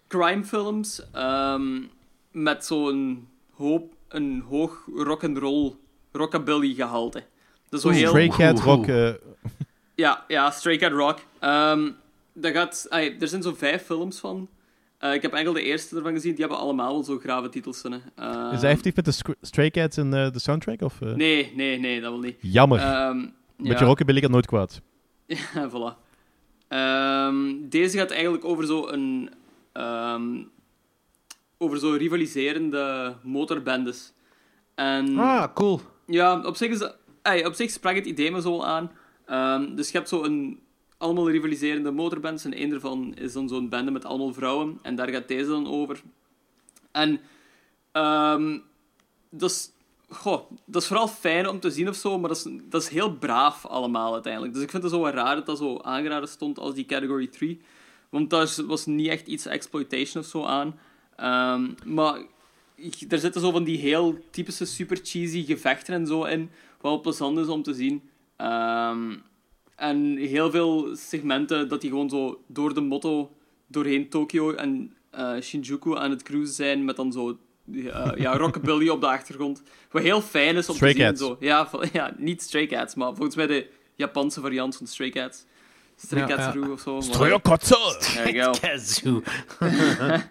crime 0.08 0.44
films 0.44 1.02
ehm, 1.12 1.80
met 2.32 2.64
zo'n 2.64 3.28
hoop, 3.54 3.92
een 4.08 4.44
hoog 4.48 4.84
rock'n'roll, 4.94 5.74
rockabilly 6.12 6.74
gehalte. 6.74 7.22
Dat 7.68 7.80
is 7.80 7.80
zo 7.80 7.88
heel... 7.88 8.08
Stray 8.08 8.28
Cat 8.28 8.60
Rock. 8.60 8.86
eh, 8.86 9.10
Ja, 9.94 10.24
ja, 10.28 10.50
Stray 10.50 10.76
Cat 10.76 10.92
Rock. 10.92 11.18
Ehm, 11.38 11.90
dat 12.32 12.52
gaat, 12.52 12.86
er 12.90 13.28
zijn 13.28 13.42
zo 13.42 13.54
vijf 13.54 13.82
films 13.84 14.18
van. 14.18 14.48
Eh, 14.98 15.14
ik 15.14 15.22
heb 15.22 15.32
enkel 15.32 15.52
de 15.52 15.62
eerste 15.62 15.96
ervan 15.96 16.12
gezien. 16.12 16.30
Die 16.30 16.40
hebben 16.40 16.58
allemaal 16.58 16.92
wel 16.92 17.04
zo 17.04 17.18
grave 17.18 17.48
titels. 17.48 17.82
Ehm, 17.84 17.94
is 18.52 18.60
hij 18.60 18.70
effectief 18.70 18.96
met 18.96 19.04
de 19.04 19.34
Stray 19.40 19.70
Cats 19.70 19.96
in 19.98 20.14
eh, 20.14 20.30
de 20.30 20.38
soundtrack? 20.38 20.82
Of? 20.82 21.00
Nee, 21.00 21.52
nee, 21.56 21.78
nee, 21.78 22.00
dat 22.00 22.10
wil 22.10 22.20
niet. 22.20 22.36
Jammer. 22.40 22.78
Ehm 22.80 23.18
Met 23.56 23.72
ja. 23.72 23.78
je 23.78 23.84
rockabilly 23.84 24.20
gaat 24.20 24.30
nooit 24.30 24.46
kwaad. 24.46 24.80
Ja, 25.54 25.70
voilà. 25.70 26.06
Ehm, 26.68 27.68
deze 27.68 27.98
gaat 27.98 28.10
eigenlijk 28.10 28.44
over 28.44 28.66
zo 28.66 28.86
een... 28.88 29.30
ehm, 29.72 30.42
over 31.58 31.78
zo 31.78 31.90
rivaliserende 31.92 33.14
motorbendes. 33.22 34.12
En... 34.74 35.18
Ah, 35.18 35.44
cool. 35.54 35.80
Ja, 36.06 36.40
op 36.40 36.56
zich, 36.56 36.70
is 36.70 36.78
dat, 36.78 36.96
op 37.22 37.54
zich 37.54 37.70
sprak 37.70 37.94
het 37.94 38.06
idee 38.06 38.30
me 38.30 38.40
zo 38.40 38.62
aan. 38.62 38.90
Ehm, 39.26 39.74
dus 39.74 39.90
je 39.90 39.96
hebt 39.96 40.08
zo 40.08 40.22
een, 40.22 40.60
allemaal 40.98 41.30
rivaliserende 41.30 41.90
motorbands 41.90 42.44
en 42.44 42.54
één 42.54 42.70
daarvan 42.70 43.14
is 43.14 43.32
dan 43.32 43.48
zo'n 43.48 43.68
bende 43.68 43.90
met 43.90 44.04
allemaal 44.04 44.32
vrouwen. 44.32 44.78
En 44.82 44.96
daar 44.96 45.08
gaat 45.08 45.28
deze 45.28 45.48
dan 45.48 45.66
over. 45.66 46.02
En 46.92 47.20
ehm, 47.92 48.58
dat, 49.30 49.50
is, 49.50 49.70
goh, 50.08 50.50
dat 50.64 50.82
is 50.82 50.88
vooral 50.88 51.08
fijn 51.08 51.48
om 51.48 51.60
te 51.60 51.70
zien 51.70 51.88
of 51.88 51.96
zo, 51.96 52.18
maar 52.18 52.28
dat 52.28 52.36
is, 52.36 52.46
dat 52.62 52.82
is 52.82 52.88
heel 52.88 53.12
braaf 53.12 53.66
allemaal 53.66 54.12
uiteindelijk. 54.12 54.54
Dus 54.54 54.62
ik 54.62 54.70
vind 54.70 54.82
het 54.82 54.92
zo 54.92 55.00
wat 55.00 55.14
raar 55.14 55.34
dat 55.34 55.46
dat 55.46 55.58
zo 55.58 55.78
aangeraden 55.78 56.28
stond 56.28 56.58
als 56.58 56.74
die 56.74 56.86
Category 56.86 57.26
3. 57.26 57.60
Want 58.08 58.30
daar 58.30 58.48
was 58.66 58.86
niet 58.86 59.08
echt 59.08 59.26
iets 59.26 59.46
exploitation 59.46 60.22
of 60.22 60.28
zo 60.28 60.44
aan. 60.44 60.78
Ehm, 61.16 61.70
maar 61.84 62.20
er 63.08 63.18
zitten 63.18 63.40
zo 63.40 63.50
van 63.50 63.64
die 63.64 63.78
heel 63.78 64.18
typische 64.30 64.64
super 64.64 64.98
cheesy 65.02 65.44
gevechten 65.44 65.94
en 65.94 66.06
zo 66.06 66.24
in, 66.24 66.50
wel 66.80 67.00
plezant 67.00 67.38
is 67.38 67.46
om 67.46 67.62
te 67.62 67.74
zien. 67.74 68.02
Ehm, 68.36 69.16
en 69.76 70.16
heel 70.16 70.50
veel 70.50 70.96
segmenten 70.96 71.68
dat 71.68 71.80
die 71.80 71.90
gewoon 71.90 72.10
zo 72.10 72.42
door 72.46 72.74
de 72.74 72.80
motto 72.80 73.32
doorheen 73.66 74.08
Tokio 74.08 74.52
en 74.52 74.96
eh, 75.10 75.40
Shinjuku 75.40 75.96
aan 75.96 76.10
het 76.10 76.22
cruisen 76.22 76.54
zijn 76.54 76.84
met 76.84 76.96
dan 76.96 77.12
zo 77.12 77.38
eh, 77.74 78.10
ja, 78.16 78.36
rockabilly 78.42 78.88
op 78.88 79.00
de 79.00 79.06
achtergrond. 79.06 79.62
Wat 79.90 80.02
heel 80.02 80.20
fijn 80.20 80.56
is 80.56 80.68
om 80.68 80.74
Stray 80.74 80.94
te 80.94 80.98
zien. 80.98 81.16
Zo. 81.16 81.36
Ja, 81.40 81.68
ja, 81.92 82.14
niet 82.16 82.42
Stray 82.42 82.66
Cats, 82.66 82.94
maar 82.94 83.14
volgens 83.14 83.36
mij 83.36 83.46
de 83.46 83.70
Japanse 83.94 84.40
variant 84.40 84.76
van 84.76 84.86
Stray 84.86 85.10
Cats. 85.10 85.44
Stray 85.96 86.28
Ja, 86.28 86.36
Cats 86.36 86.54
ja. 86.54 86.70
Of 86.70 86.80
zo. 86.80 87.00
Stray 87.00 87.40
Cats! 87.40 87.68
There 88.14 88.32
you 88.32 88.44
go. 88.44 88.58
Kazoo. 88.60 89.22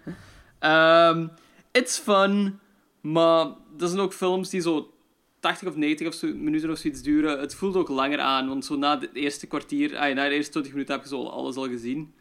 Ehm, 0.58 1.26
it's 1.72 1.98
fun, 1.98 2.58
maar 3.00 3.46
dat 3.76 3.88
zijn 3.88 4.00
ook 4.00 4.12
films 4.12 4.50
die 4.50 4.60
zo 4.60 4.92
80 5.40 5.68
of 5.68 5.76
90 5.76 6.06
of 6.06 6.14
zo, 6.14 6.34
minuten 6.34 6.70
of 6.70 6.78
zoiets 6.78 7.02
duren. 7.02 7.40
Het 7.40 7.54
voelt 7.54 7.76
ook 7.76 7.88
langer 7.88 8.20
aan, 8.20 8.48
want 8.48 8.64
zo 8.64 8.76
na 8.76 8.98
het 9.00 9.10
eerste 9.12 9.46
kwartier, 9.46 9.90
na 9.90 10.28
de 10.28 10.34
eerste 10.34 10.50
20 10.50 10.72
minuten 10.72 10.94
heb 10.94 11.02
je 11.02 11.08
zo 11.08 11.24
alles 11.24 11.56
al 11.56 11.68
gezien. 11.68 12.12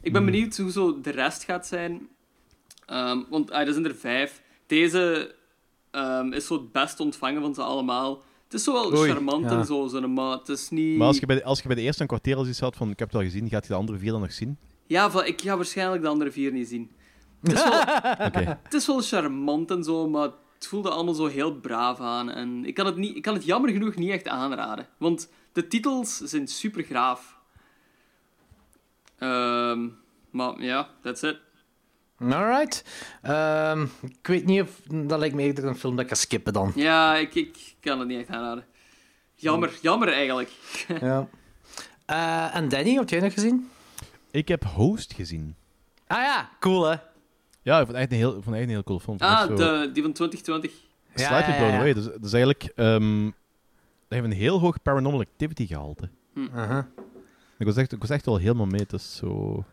Ik 0.00 0.12
ben 0.12 0.24
benieuwd 0.24 0.56
hoe 0.56 0.70
zo 0.70 1.00
de 1.00 1.10
rest 1.10 1.44
gaat 1.44 1.66
zijn. 1.66 2.08
Ehm, 2.86 3.22
want 3.28 3.50
er 3.52 3.72
zijn 3.72 3.84
er 3.84 3.94
vijf. 3.94 4.42
Deze 4.66 5.34
ehm, 5.90 6.32
is 6.32 6.46
zo 6.46 6.54
het 6.54 6.72
best 6.72 7.00
ontvangen 7.00 7.40
van 7.40 7.54
ze 7.54 7.62
allemaal. 7.62 8.22
Het 8.44 8.54
is 8.54 8.64
zo 8.64 8.72
wel 8.72 8.98
Oei, 8.98 9.10
charmant 9.10 9.50
ja. 9.50 9.58
en 9.58 9.64
zo, 9.64 9.86
zo, 9.86 10.08
maar 10.08 10.38
het 10.38 10.48
is 10.48 10.70
niet... 10.70 10.98
Maar 10.98 11.06
als 11.06 11.18
je, 11.18 11.26
bij 11.26 11.36
de, 11.36 11.44
als 11.44 11.60
je 11.60 11.66
bij 11.66 11.76
de 11.76 11.82
eerste 11.82 12.02
een 12.02 12.08
kwartier 12.08 12.36
al 12.36 12.46
iets 12.46 12.60
had 12.60 12.76
van 12.76 12.90
ik 12.90 12.98
heb 12.98 13.08
het 13.08 13.16
al 13.16 13.24
gezien, 13.24 13.48
gaat 13.48 13.62
je 13.62 13.72
de 13.72 13.78
andere 13.78 13.98
vier 13.98 14.10
dan 14.10 14.20
nog 14.20 14.32
zien? 14.32 14.58
Ja, 14.86 15.10
van, 15.10 15.24
ik 15.26 15.40
ga 15.40 15.56
waarschijnlijk 15.56 16.02
de 16.02 16.08
andere 16.08 16.30
vier 16.30 16.52
niet 16.52 16.68
zien. 16.68 16.90
Het 17.42 17.52
is 17.52 17.64
wel, 17.68 17.80
Oké. 18.26 18.58
het 18.62 18.74
is 18.74 18.86
wel 18.86 19.00
charmant 19.00 19.70
en 19.70 19.84
zo, 19.84 20.08
maar 20.08 20.30
het 20.64 20.72
voelde 20.72 20.90
allemaal 20.90 21.14
zo 21.14 21.26
heel 21.26 21.54
braaf 21.54 22.00
aan. 22.00 22.30
En 22.30 22.64
ik 22.64 22.74
kan 22.74 22.86
het, 22.86 22.96
niet, 22.96 23.16
ik 23.16 23.22
kan 23.22 23.34
het 23.34 23.44
jammer 23.44 23.70
genoeg 23.70 23.94
niet 23.94 24.10
echt 24.10 24.28
aanraden. 24.28 24.88
Want 24.96 25.30
de 25.52 25.68
titels 25.68 26.16
zijn 26.16 26.48
super 26.48 26.82
graaf. 26.82 27.38
Ehm, 29.18 29.88
maar 30.30 30.62
ja, 30.62 30.88
that's 31.02 31.22
it. 31.22 31.38
Alright. 32.18 32.84
Ehm, 33.22 33.82
ik 34.02 34.26
weet 34.26 34.44
niet 34.44 34.62
of... 34.62 34.80
Dat 34.86 35.18
lijkt 35.18 35.34
me 35.34 35.42
eerder 35.42 35.64
een 35.64 35.78
film 35.78 35.96
dat 35.96 36.04
ik 36.04 36.10
ga 36.10 36.16
skippen 36.16 36.52
dan. 36.52 36.72
Ja, 36.74 37.16
ik, 37.16 37.34
ik 37.34 37.74
kan 37.80 37.98
het 37.98 38.08
niet 38.08 38.18
echt 38.18 38.28
aanraden. 38.28 38.66
Jammer, 39.34 39.78
jammer 39.82 40.08
eigenlijk. 40.08 40.50
Ja. 41.00 41.28
Eh, 42.06 42.56
en 42.56 42.68
Danny, 42.68 42.94
heb 42.94 43.08
jij 43.08 43.20
nog 43.20 43.32
gezien? 43.32 43.70
Ik 44.30 44.48
heb 44.48 44.64
Host 44.64 45.12
gezien. 45.12 45.56
Ah 46.06 46.22
ja, 46.22 46.50
cool 46.60 46.84
hè? 46.84 46.96
Ja, 47.64 47.80
ik 47.80 47.86
vond 47.86 47.88
het 47.88 47.96
echt 47.96 48.10
een 48.12 48.16
heel, 48.18 48.36
ik 48.36 48.42
vond 48.42 48.54
echt 48.56 48.64
een 48.64 48.70
heel 48.70 48.84
cool 48.84 48.98
film. 48.98 49.16
Ah, 49.18 49.40
zo 49.46 49.54
de, 49.54 49.90
die 49.92 50.02
van 50.02 50.12
2020. 50.12 50.72
Ja, 51.14 51.26
Slightly 51.26 51.52
ja, 51.54 51.58
blown 51.60 51.74
away. 51.74 51.94
Dus, 51.94 52.04
dus 52.20 52.32
eigenlijk... 52.32 52.72
ehm 52.76 53.24
dat 54.08 54.18
heeft 54.22 54.24
een 54.24 54.40
heel 54.40 54.58
hoog 54.60 54.82
paranormal 54.82 55.20
activity 55.20 55.66
gehalte. 55.66 56.08
Uh-huh. 56.34 56.78
Ik 57.58 57.66
was 57.66 57.76
echt, 57.76 57.92
ik 57.92 58.00
was 58.00 58.10
echt 58.10 58.24
wel 58.26 58.36
helemaal 58.36 58.66
mee. 58.66 58.80
Het 58.80 58.92
is 58.92 59.16
zo... 59.16 59.64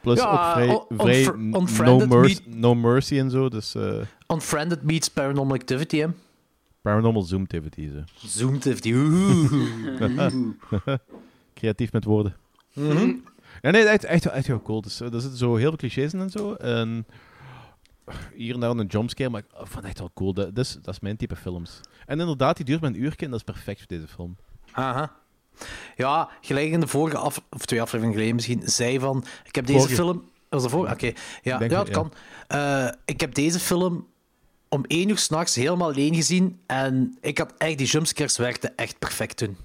Plus 0.00 0.18
Ja, 0.18 0.30
ook 0.32 0.52
vrij, 0.52 0.68
on- 0.68 0.98
vrij 0.98 1.24
no, 1.36 1.60
unfriended 1.60 2.08
mercy, 2.08 2.42
meet- 2.46 2.56
no 2.56 2.74
mercy 2.74 3.18
en 3.18 3.30
zo. 3.30 3.48
Dus 3.48 3.74
eh, 3.74 4.00
Unfriended 4.28 4.82
meets 4.82 5.08
Paranormal 5.08 5.56
Activity, 5.56 5.96
hè? 5.98 6.06
paranormal 6.82 7.22
zoom 7.22 7.42
activity. 7.42 7.88
Zo. 7.88 8.02
Zoom 8.28 8.54
Activity. 8.54 8.92
Oeh. 8.92 9.52
Creatief 11.54 11.92
met 11.92 12.04
woorden. 12.04 12.36
Mhm. 12.72 13.14
Nee, 13.70 13.84
echt, 13.84 14.04
echt, 14.04 14.26
echt 14.26 14.46
heel 14.46 14.62
cool. 14.62 14.80
Dus, 14.80 15.00
eh, 15.00 15.12
er 15.12 15.20
zitten 15.20 15.38
zo 15.38 15.56
heel 15.56 15.68
veel 15.68 15.76
clichés 15.76 16.12
in 16.12 16.20
en 16.20 16.30
zo. 16.30 16.54
En 16.54 17.06
hier 18.34 18.54
en 18.54 18.60
daar 18.60 18.70
een 18.70 18.86
jumpscare, 18.86 19.30
maar 19.30 19.40
ik 19.40 19.46
vond 19.56 19.74
het 19.74 19.84
echt 19.84 19.98
wel 19.98 20.10
cool. 20.14 20.34
Dat, 20.34 20.54
dat, 20.54 20.64
is, 20.64 20.78
dat 20.82 20.94
is 20.94 21.00
mijn 21.00 21.16
type 21.16 21.36
films. 21.36 21.80
En 22.06 22.20
inderdaad, 22.20 22.56
die 22.56 22.64
duurt 22.64 22.80
maar 22.80 22.90
een 22.90 23.02
uurtje 23.02 23.24
en 23.24 23.30
dat 23.30 23.40
is 23.40 23.52
perfect 23.52 23.78
voor 23.78 23.88
deze 23.88 24.08
film. 24.08 24.36
Aha. 24.72 25.12
Ja, 25.96 26.28
gelijk 26.40 26.70
in 26.70 26.80
de 26.80 26.86
vorige 26.86 27.16
af, 27.16 27.42
of 27.50 27.66
twee 27.66 27.80
afleveringen 27.80 28.16
geleden 28.16 28.34
misschien, 28.34 28.62
zei 28.64 28.98
van, 28.98 29.24
ik 29.44 29.54
heb 29.54 29.66
deze 29.66 29.78
Vorige. 29.78 29.96
film... 29.96 30.30
Was 30.48 30.62
dat 30.62 30.70
vorige? 30.70 30.94
Oké. 30.94 31.12
Ja, 31.42 31.58
denk 31.58 31.70
ja. 31.70 31.82
kan. 31.82 32.12
Eh, 32.46 32.88
ik 33.04 33.20
heb 33.20 33.34
deze 33.34 33.58
film 33.60 34.06
om 34.68 34.84
één 34.86 35.08
uur 35.08 35.18
s'nachts 35.18 35.54
helemaal 35.54 35.88
alleen 35.88 36.14
gezien 36.14 36.60
en 36.66 37.16
ik 37.20 37.38
had 37.38 37.54
echt, 37.58 37.78
die 37.78 37.86
jumpscares 37.86 38.36
werkten 38.36 38.76
echt 38.76 38.98
perfect 38.98 39.36
toen. 39.36 39.56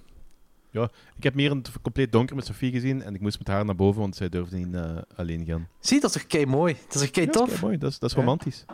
Ja, 0.73 0.89
ik 1.17 1.23
heb 1.23 1.33
meer 1.33 1.51
in 1.51 1.57
het 1.57 1.71
compleet 1.81 2.11
donker 2.11 2.35
met 2.35 2.45
Sophie 2.45 2.71
gezien 2.71 3.03
en 3.03 3.15
ik 3.15 3.21
moest 3.21 3.37
met 3.37 3.47
haar 3.47 3.65
naar 3.65 3.75
boven, 3.75 4.01
want 4.01 4.15
zij 4.15 4.29
durfde 4.29 4.57
niet 4.57 4.75
eh, 4.75 4.97
alleen 5.15 5.45
gaan. 5.45 5.67
Zie, 5.79 5.99
dat 5.99 6.09
is 6.15 6.21
toch 6.21 6.27
kei 6.27 6.45
mooi? 6.45 6.73
Dat 6.85 6.95
is 6.95 7.01
toch 7.01 7.09
kei 7.11 7.25
Ja, 7.25 7.31
dat 7.31 7.47
is 7.47 7.51
tof? 7.53 7.61
mooi, 7.61 7.77
dat 7.77 7.91
is, 7.91 7.99
dat 7.99 8.09
is 8.09 8.15
Ja. 8.15 8.21
romantisch. 8.21 8.65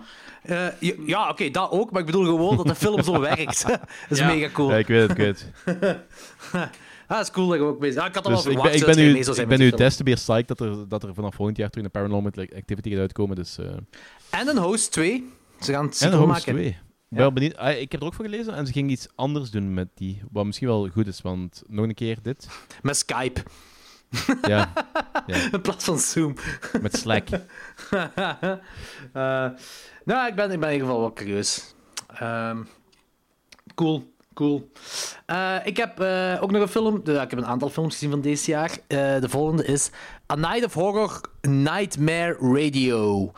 Eh, 0.43 0.67
ja, 0.79 0.93
ja, 1.05 1.29
oké, 1.29 1.49
dat 1.49 1.71
ook, 1.71 1.91
maar 1.91 1.99
ik 1.99 2.05
bedoel 2.05 2.23
gewoon 2.25 2.57
dat 2.57 2.67
de 2.67 2.75
film 2.85 3.03
zo 3.03 3.19
werkt. 3.19 3.67
dat 3.67 3.79
is 4.09 4.17
Ja. 4.19 4.27
mega 4.27 4.49
cool. 4.53 4.69
Ja, 4.69 4.77
ik 4.77 4.87
weet 4.87 5.01
het, 5.01 5.11
ik 5.11 5.17
weet 5.17 5.51
het. 5.65 5.99
Ah, 7.07 7.17
dat 7.17 7.25
is 7.27 7.31
cool 7.33 7.47
dat 7.47 7.57
je 7.57 7.63
ook 7.63 7.81
ah, 7.83 7.87
Ik 7.87 7.95
had 7.95 8.25
al 8.25 8.31
Dus 8.31 8.43
wel 8.43 8.53
ik 8.53 8.59
verwacht 8.59 8.63
ben, 8.63 8.73
ik 8.79 8.85
ben 8.85 8.95
nu, 9.05 9.11
mee 9.11 9.19
ik 9.21 9.35
ben 9.35 9.47
nu 9.47 9.55
die 9.57 9.67
film. 9.67 9.75
des 9.81 9.95
te 9.95 10.03
meer 10.03 10.15
psyched 10.15 10.47
dat 10.47 10.59
er, 10.59 10.87
dat 10.87 11.03
er 11.03 11.13
vanaf 11.13 11.35
volgend 11.35 11.57
jaar 11.57 11.69
terug 11.69 11.85
een 11.85 11.91
Paranormal 11.91 12.31
Activity 12.55 12.89
gaat 12.89 12.99
uitkomen. 12.99 13.35
Dus, 13.35 13.57
eh 13.57 13.65
En 14.29 14.47
een 14.47 14.57
Host 14.57 14.91
2. 14.91 15.29
Ze 15.59 15.71
gaan 15.71 15.85
het 15.85 15.91
en 15.91 15.97
sequel 15.97 16.17
Host 16.19 16.29
maken. 16.31 16.53
2. 16.53 16.77
Wel 17.09 17.33
benieuwd. 17.33 17.57
Ah, 17.57 17.79
ik 17.79 17.91
heb 17.91 18.01
er 18.01 18.07
ook 18.07 18.13
voor 18.13 18.25
gelezen 18.25 18.53
en 18.53 18.67
ze 18.67 18.73
ging 18.73 18.89
iets 18.89 19.07
anders 19.15 19.51
doen 19.51 19.73
met 19.73 19.87
die. 19.93 20.21
Wat 20.31 20.45
misschien 20.45 20.67
wel 20.67 20.87
goed 20.87 21.07
is, 21.07 21.21
want 21.21 21.63
nog 21.67 21.85
een 21.85 21.93
keer 21.93 22.17
dit. 22.21 22.47
Met 22.81 22.97
Skype. 22.97 23.43
Ja, 24.41 24.73
ja. 25.27 25.51
In 25.51 25.61
plaats 25.61 25.85
van 25.85 25.99
Zoom. 25.99 26.35
met 26.81 26.97
Slack. 26.97 27.27
Eh, 29.13 29.47
nou, 30.05 30.27
ik 30.27 30.35
ben, 30.35 30.51
ik 30.51 30.59
ben 30.59 30.69
in 30.69 30.73
ieder 30.73 30.87
geval 30.87 30.99
wel 30.99 31.13
curieus. 31.13 31.75
Ehm, 32.07 32.63
cool, 33.75 34.13
cool. 34.33 34.71
Eh, 35.25 35.55
ik 35.63 35.77
heb 35.77 35.99
eh, 35.99 36.37
ook 36.41 36.51
nog 36.51 36.61
een 36.61 36.67
film. 36.67 36.95
ik 36.97 37.05
heb 37.05 37.37
een 37.37 37.45
aantal 37.45 37.69
films 37.69 37.93
gezien 37.93 38.09
van 38.09 38.21
deze 38.21 38.51
jaar. 38.51 38.77
De 38.87 39.29
volgende 39.29 39.65
is 39.65 39.89
A 40.31 40.35
Night 40.35 40.63
of 40.65 40.73
Horror 40.73 41.21
Nightmare 41.41 42.37
Radio. 42.39 43.31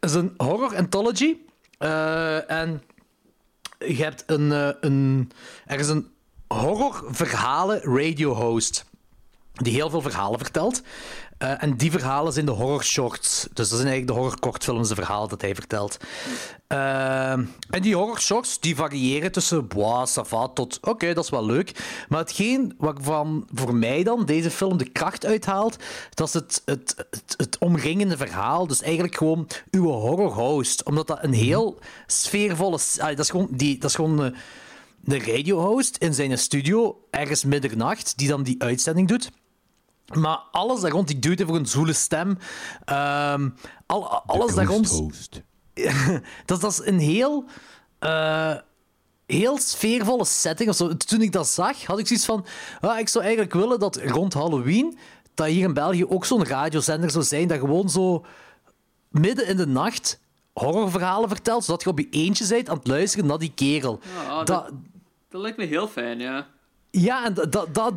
Is 0.00 0.14
een 0.14 0.34
horror 0.36 0.76
anthology. 0.76 1.36
Eh, 1.78 2.50
en 2.50 2.82
je 3.78 4.02
hebt 4.02 4.22
een, 4.26 4.52
eh, 4.52 4.68
een... 4.80 5.30
Er 5.66 5.78
is 5.78 5.88
een 5.88 6.12
horror 6.48 7.04
verhalen 7.10 7.80
radio 7.80 8.34
host 8.34 8.84
die 9.54 9.74
heel 9.74 9.90
veel 9.90 10.00
verhalen 10.00 10.38
vertelt. 10.38 10.82
Eh, 11.38 11.62
en 11.62 11.76
die 11.76 11.90
verhalen 11.90 12.32
zijn 12.32 12.46
de 12.46 12.52
horror 12.52 12.84
shorts. 12.84 13.40
Dus 13.40 13.68
dat 13.68 13.78
zijn 13.78 13.88
eigenlijk 13.88 14.06
de 14.06 14.12
horror 14.12 14.40
kortfilms, 14.40 14.88
de 14.88 14.94
verhalen 14.94 15.28
dat 15.28 15.40
hij 15.40 15.54
vertelt. 15.54 15.96
Eh, 16.66 17.30
en 17.30 17.80
die 17.80 17.96
horror 17.96 18.20
shorts 18.20 18.60
die 18.60 18.76
variëren 18.76 19.32
tussen 19.32 19.68
bois, 19.68 20.18
ça 20.18 20.52
tot 20.54 20.78
oké, 20.80 21.14
dat 21.14 21.24
is 21.24 21.30
wel 21.30 21.46
leuk. 21.46 21.84
Maar 22.08 22.18
hetgeen 22.18 22.74
waarvan 22.78 23.48
voor 23.52 23.74
mij 23.74 24.02
dan 24.02 24.24
deze 24.24 24.50
film 24.50 24.76
de 24.78 24.88
kracht 24.88 25.26
uithaalt, 25.26 25.76
dat 26.14 26.28
is 26.28 26.34
het, 26.34 26.62
het, 26.64 27.06
het, 27.36 27.58
omringende 27.58 28.16
verhaal. 28.16 28.66
Dus 28.66 28.82
eigenlijk 28.82 29.16
gewoon 29.16 29.48
uw 29.70 29.86
horror 29.86 30.32
host. 30.32 30.84
Omdat 30.84 31.06
dat 31.06 31.18
een 31.22 31.32
heel 31.32 31.78
sfeervolle... 32.06 32.78
ah, 32.98 33.08
dat 33.08 33.18
is 33.18 33.30
gewoon... 33.30 33.48
Die, 33.50 33.78
dat 33.78 33.90
is 33.90 33.96
gewoon 33.96 34.24
eh, 34.24 34.32
de 35.00 35.18
radiohost 35.18 35.96
in 35.96 36.14
zijn 36.14 36.38
studio, 36.38 37.00
ergens 37.10 37.44
middernacht, 37.44 38.16
die 38.16 38.28
dan 38.28 38.42
die 38.42 38.62
uitzending 38.62 39.08
doet. 39.08 39.30
Maar 40.12 40.42
alles 40.50 40.80
daar 40.80 40.90
rond, 40.90 41.06
die 41.08 41.18
duwt 41.18 41.38
heeft 41.38 41.50
ook 41.50 41.56
een 41.56 41.66
zoele 41.66 41.92
stem. 41.92 42.38
Ehm, 42.84 43.48
al, 43.86 44.08
alles 44.26 44.54
daar 44.54 44.66
rond... 44.66 45.02
Dat, 46.44 46.60
dat 46.60 46.70
is 46.70 46.86
een 46.86 46.98
heel... 46.98 47.44
eh, 47.98 48.54
heel 49.26 49.58
sfeervolle 49.58 50.24
setting. 50.24 50.68
Of 50.68 50.76
zo. 50.76 50.96
Toen 50.96 51.22
ik 51.22 51.32
dat 51.32 51.48
zag, 51.48 51.84
had 51.84 51.98
ik 51.98 52.06
zoiets 52.06 52.24
van... 52.24 52.46
Ah, 52.80 52.98
ik 52.98 53.08
zou 53.08 53.24
eigenlijk 53.24 53.54
willen 53.54 53.78
dat 53.78 53.96
rond 53.96 54.34
Halloween... 54.34 54.98
dat 55.34 55.46
hier 55.46 55.64
in 55.64 55.74
België 55.74 56.06
ook 56.06 56.24
zo'n 56.24 56.44
radiozender 56.44 57.10
zou 57.10 57.24
zijn... 57.24 57.48
dat 57.48 57.58
gewoon 57.58 57.88
zo 57.88 58.24
midden 59.08 59.46
in 59.46 59.56
de 59.56 59.66
nacht 59.66 60.20
horrorverhalen 60.52 61.28
vertelt... 61.28 61.64
zodat 61.64 61.82
je 61.82 61.88
op 61.88 61.98
je 61.98 62.08
eentje 62.10 62.46
bent 62.48 62.68
aan 62.68 62.76
het 62.76 62.86
luisteren 62.86 63.26
naar 63.26 63.38
die 63.38 63.52
kerel. 63.54 64.00
Ja, 64.26 64.36
dat, 64.36 64.46
dat, 64.46 64.70
dat 65.28 65.40
lijkt 65.40 65.56
me 65.56 65.64
heel 65.64 65.88
fijn, 65.88 66.18
ja. 66.18 66.46
ja, 66.90 67.24
en 67.24 67.34
dat, 67.34 67.74
dat 67.74 67.94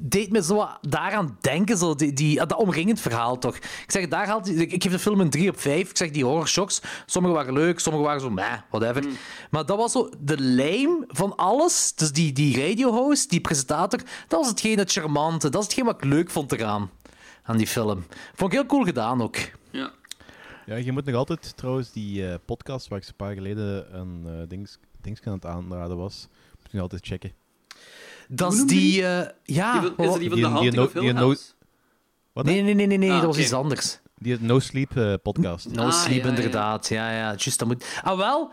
deed 0.00 0.30
me 0.32 0.42
zo 0.42 0.68
daaraan 0.80 1.36
denken, 1.40 1.76
zo, 1.76 1.94
die, 1.94 2.12
die, 2.12 2.36
dat 2.36 2.54
omringend 2.54 3.00
verhaal 3.00 3.38
toch. 3.38 3.56
Ik 3.56 3.84
zeg, 3.86 4.08
daar 4.08 4.26
haalt, 4.26 4.48
ik, 4.48 4.72
ik 4.72 4.82
geef 4.82 4.92
de 4.92 4.98
film 4.98 5.20
een 5.20 5.30
3 5.30 5.50
op 5.50 5.60
5. 5.60 5.90
Ik 5.90 5.96
zeg, 5.96 6.10
die 6.10 6.24
horror 6.24 6.48
shocks, 6.48 6.82
sommige 7.06 7.34
waren 7.34 7.52
leuk, 7.52 7.78
sommige 7.78 8.04
waren 8.04 8.20
zo, 8.20 8.30
meh, 8.30 8.58
whatever. 8.70 9.04
Maar 9.50 9.66
dat 9.66 9.76
was 9.76 9.92
zo 9.92 10.10
de 10.20 10.38
lijm 10.38 11.04
van 11.06 11.36
alles. 11.36 11.94
Dus 11.94 12.12
die, 12.12 12.32
die 12.32 12.66
radiohost, 12.66 13.30
die 13.30 13.40
presentator, 13.40 13.98
dat 14.28 14.40
was 14.40 14.48
hetgeen 14.48 14.78
het 14.78 14.92
charmante. 14.92 15.48
Dat 15.48 15.60
is 15.60 15.66
hetgeen 15.66 15.84
wat 15.84 15.94
ik 15.94 16.04
leuk 16.04 16.30
vond 16.30 16.52
eraan, 16.52 16.90
aan 17.42 17.56
die 17.56 17.66
film. 17.66 18.04
Vond 18.34 18.52
ik 18.52 18.58
heel 18.58 18.68
cool 18.68 18.84
gedaan 18.84 19.22
ook. 19.22 19.36
ja. 19.70 19.92
Ja, 20.66 20.76
je 20.76 20.92
moet 20.92 21.04
nog 21.04 21.14
altijd 21.14 21.56
trouwens 21.56 21.92
die 21.92 22.28
eh, 22.28 22.34
podcast 22.44 22.88
waar 22.88 22.98
ik 22.98 23.04
ze 23.04 23.10
een 23.10 23.16
paar 23.16 23.34
geleden 23.34 23.98
een 23.98 24.24
uh, 24.26 24.48
dings, 24.48 24.78
dings 25.00 25.20
aan 25.24 25.32
het 25.32 25.46
aanraden 25.46 25.96
was, 25.96 26.28
moet 26.62 26.70
je 26.70 26.80
altijd 26.80 27.06
checken. 27.06 27.32
Dat 28.32 28.52
is 28.52 28.64
die, 28.64 29.06
eh, 29.06 29.28
ja... 29.44 29.80
Die 29.80 29.90
is 29.90 29.96
dat 29.96 29.96
die 29.96 30.06
van 30.06 30.18
Die- 30.18 30.28
de 30.28 30.34
die 30.34 30.44
Haunting 30.46 30.74
no- 30.74 30.82
of 30.84 30.92
Hill 30.92 31.02
die 31.02 31.12
no- 31.12 31.18
House? 31.18 31.42
Wat? 32.32 32.44
Nee, 32.44 32.62
nee, 32.62 32.74
nee, 32.74 32.86
nee, 32.86 32.98
nee 32.98 33.08
Ah, 33.10 33.16
dat 33.16 33.24
was 33.24 33.34
oké. 33.34 33.44
iets 33.44 33.52
anders. 33.52 34.00
Die 34.18 34.36
No 34.40 34.58
Sleep 34.58 34.96
eh, 34.96 35.14
podcast. 35.22 35.72
No 35.72 35.82
Ah, 35.82 35.92
Sleep, 35.92 36.18
ja, 36.18 36.30
ja. 36.30 36.36
inderdaad. 36.36 36.88
Ja, 36.88 37.10
ja, 37.12 37.26
juist, 37.26 37.58
dat 37.58 37.68
moet... 37.68 38.00
Ah, 38.02 38.16
wel, 38.16 38.52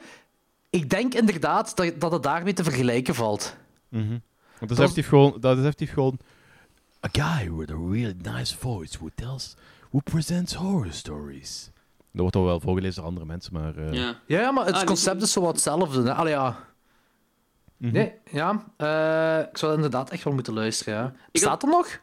ik 0.70 0.90
denk 0.90 1.14
inderdaad 1.14 1.76
dat, 1.76 2.00
dat 2.00 2.12
het 2.12 2.24
daarmee 2.24 2.54
te 2.54 2.64
vergelijken 2.64 3.16
valt. 3.16 3.56
Want 3.90 4.22
dat 4.60 4.72
is 4.72 4.78
effectief 4.78 5.08
gewoon, 5.08 5.38
dat 5.40 5.54
is 5.58 5.64
effectief 5.64 5.94
gewoon 5.94 6.20
a 7.06 7.10
guy 7.12 7.52
with 7.54 7.72
a 7.72 7.76
really 7.92 8.16
nice 8.22 8.58
voice 8.58 8.98
who 8.98 9.10
tells, 9.16 9.56
who 9.90 10.00
presents 10.04 10.54
horror 10.54 10.94
stories. 10.94 11.70
Dat 12.12 12.22
wordt 12.22 12.36
al 12.36 12.44
wel 12.44 12.60
voorgelezen 12.60 12.96
door 12.96 13.06
andere 13.06 13.26
mensen, 13.26 13.54
maar 13.54 13.76
eh, 13.78 13.94
Ja. 13.94 14.16
Ja, 14.28 14.40
ja, 14.40 14.52
maar 14.52 14.64
het 14.66 14.74
Ah, 14.74 14.80
die- 14.80 14.88
concept 14.88 15.22
is 15.22 15.32
zo 15.32 15.42
wat 15.42 15.52
hetzelfde. 15.54 16.02
Hè? 16.04 16.14
Allee, 16.14 16.34
ja. 16.34 16.66
Mhm. 17.78 17.94
Nee, 17.94 18.14
ja. 18.32 18.66
eh, 18.78 19.48
ik 19.50 19.58
zou 19.58 19.74
inderdaad 19.74 20.10
echt 20.10 20.24
wel 20.24 20.34
moeten 20.34 20.54
luisteren, 20.54 20.94
ja. 20.94 21.14
Bestaat 21.32 21.64
er 21.64 21.70
nog? 21.70 22.00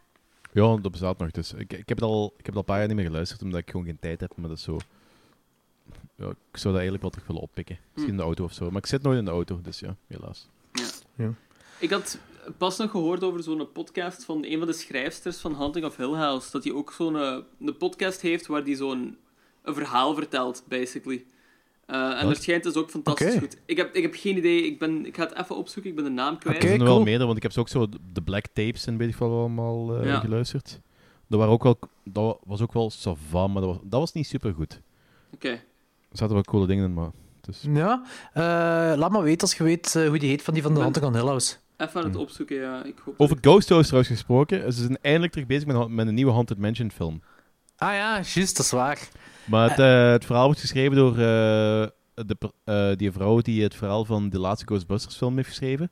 ja, 0.52 0.76
dat 0.76 0.90
bestaat 0.90 1.18
nog. 1.18 1.30
Dus 1.30 1.52
ik, 1.52 1.72
ik, 1.72 1.88
heb 1.88 1.98
het 1.98 2.02
al, 2.02 2.34
ik 2.38 2.46
heb 2.46 2.54
het 2.54 2.54
al 2.54 2.60
een 2.60 2.64
paar 2.64 2.78
jaar 2.78 2.86
niet 2.86 2.96
meer 2.96 3.06
geluisterd, 3.06 3.42
omdat 3.42 3.60
ik 3.60 3.70
gewoon 3.70 3.86
geen 3.86 3.98
tijd 4.00 4.20
heb. 4.20 4.32
Maar 4.36 4.48
dat 4.48 4.58
is 4.58 4.64
zo... 4.64 4.78
Ja, 6.16 6.28
ik 6.28 6.56
zou 6.58 6.74
dat 6.74 6.82
eigenlijk 6.82 7.02
wel 7.02 7.10
terug 7.10 7.26
willen 7.26 7.42
oppikken. 7.42 7.78
Misschien 7.92 8.12
in 8.12 8.18
de 8.18 8.22
auto 8.22 8.44
of 8.44 8.52
zo. 8.52 8.70
Maar 8.70 8.80
ik 8.80 8.86
zit 8.86 9.02
nooit 9.02 9.18
in 9.18 9.24
de 9.24 9.30
auto, 9.30 9.60
dus 9.60 9.78
ja, 9.80 9.96
helaas. 10.06 10.48
Ik 11.78 11.90
had 11.90 12.18
pas 12.58 12.78
nog 12.78 12.90
gehoord 12.90 13.22
over 13.22 13.42
zo'n 13.42 13.72
podcast 13.72 14.24
van 14.24 14.44
een 14.44 14.58
van 14.58 14.66
de 14.66 14.72
schrijfsters 14.72 15.36
van 15.38 15.56
Hunting 15.56 15.84
of 15.84 15.96
Hill 15.96 16.12
House. 16.12 16.50
Dat 16.50 16.64
hij 16.64 16.72
ook 16.72 16.92
zo'n 16.92 17.16
eh, 17.16 17.36
een 17.60 17.76
podcast 17.76 18.20
heeft 18.20 18.46
waar 18.46 18.62
hij 18.62 18.74
zo'n 18.74 19.18
een 19.62 19.74
verhaal 19.74 20.14
vertelt, 20.14 20.64
basically. 20.68 21.24
Eh, 21.86 22.20
en 22.20 22.26
dat 22.28 22.42
schijnt 22.42 22.62
dus 22.62 22.74
ook 22.74 22.90
fantastisch 22.90 23.36
goed. 23.38 23.56
Ik 23.66 23.76
heb, 23.76 23.94
ik 23.94 24.02
heb 24.02 24.14
geen 24.16 24.36
idee. 24.36 24.66
Ik, 24.66 24.78
ben, 24.78 25.06
ik 25.06 25.16
ga 25.16 25.22
het 25.22 25.38
even 25.38 25.56
opzoeken. 25.56 25.90
Ik 25.90 25.96
ben 25.96 26.04
de 26.04 26.10
naam 26.10 26.38
kwijt. 26.38 26.56
Oké. 26.56 26.64
Er 26.64 26.68
zijn 26.68 26.80
er 26.80 26.86
wel 26.86 26.94
cool. 26.94 27.04
meerdere, 27.04 27.24
want 27.26 27.36
ik 27.36 27.42
heb 27.42 27.52
ze 27.52 27.60
ook 27.60 27.68
zo 27.68 27.86
de 28.12 28.22
Black 28.22 28.46
Tapes 28.46 28.86
en 28.86 28.96
weet 28.96 29.08
ik 29.08 29.16
wel 29.16 29.38
allemaal 29.38 29.96
eh, 29.98 30.06
Ja. 30.06 30.20
geluisterd. 30.20 30.80
Dat, 31.28 31.38
waren 31.38 31.54
ook 31.54 31.62
wel, 31.62 31.78
dat 32.04 32.38
was 32.44 32.60
ook 32.60 32.72
wel 32.72 32.90
savan, 32.90 33.52
maar 33.52 33.62
dat 33.62 33.70
was, 33.70 33.80
dat 33.84 34.00
was 34.00 34.12
niet 34.12 34.26
super 34.26 34.54
goed. 34.54 34.80
Oké. 35.34 35.48
Er 35.48 35.60
zaten 36.20 36.34
wel 36.34 36.42
coole 36.44 36.66
dingen 36.66 36.84
in, 36.84 36.94
maar... 36.94 37.10
Dus, 37.40 37.64
Ja. 37.72 38.02
Eh, 38.32 38.42
laat 38.98 39.10
maar 39.10 39.22
weten 39.22 39.40
als 39.40 39.56
je 39.56 39.64
weet 39.64 39.94
eh, 39.96 40.08
hoe 40.08 40.18
die 40.18 40.28
heet 40.28 40.42
van 40.42 40.54
die 40.54 40.62
van 40.62 40.74
de 40.74 40.80
Hunting 40.80 41.04
on 41.04 41.14
Hill 41.14 41.24
House. 41.26 41.56
Even 41.76 42.00
aan 42.00 42.06
het 42.06 42.16
opzoeken, 42.16 42.56
ja. 42.56 42.84
Ik 42.84 42.98
hoop 43.04 43.14
Over 43.16 43.36
Ghost 43.40 43.68
House 43.68 43.86
trouwens 43.86 44.12
gesproken. 44.14 44.72
Ze 44.72 44.80
zijn 44.80 44.98
eindelijk 45.02 45.32
terug 45.32 45.46
bezig 45.46 45.66
met, 45.66 45.88
met 45.88 46.06
een 46.06 46.14
nieuwe 46.14 46.32
Haunted 46.32 46.58
Mansion 46.58 46.90
film. 46.90 47.22
Ah 47.76 47.92
ja, 47.92 48.12
juist, 48.14 48.56
dat 48.56 48.64
is 48.66 48.70
waar. 48.70 49.08
Maar 49.44 49.68
het, 49.70 49.78
eh, 49.78 50.10
het 50.10 50.24
verhaal 50.24 50.44
wordt 50.44 50.60
geschreven 50.60 50.96
door 50.96 51.10
eh, 51.12 51.16
de, 52.14 52.36
eh, 52.64 52.88
die 52.96 53.12
vrouw 53.12 53.40
die 53.40 53.62
het 53.62 53.74
verhaal 53.74 54.04
van 54.04 54.28
de 54.30 54.38
laatste 54.38 54.66
Ghostbusters 54.66 55.16
film 55.16 55.36
heeft 55.36 55.48
geschreven. 55.48 55.90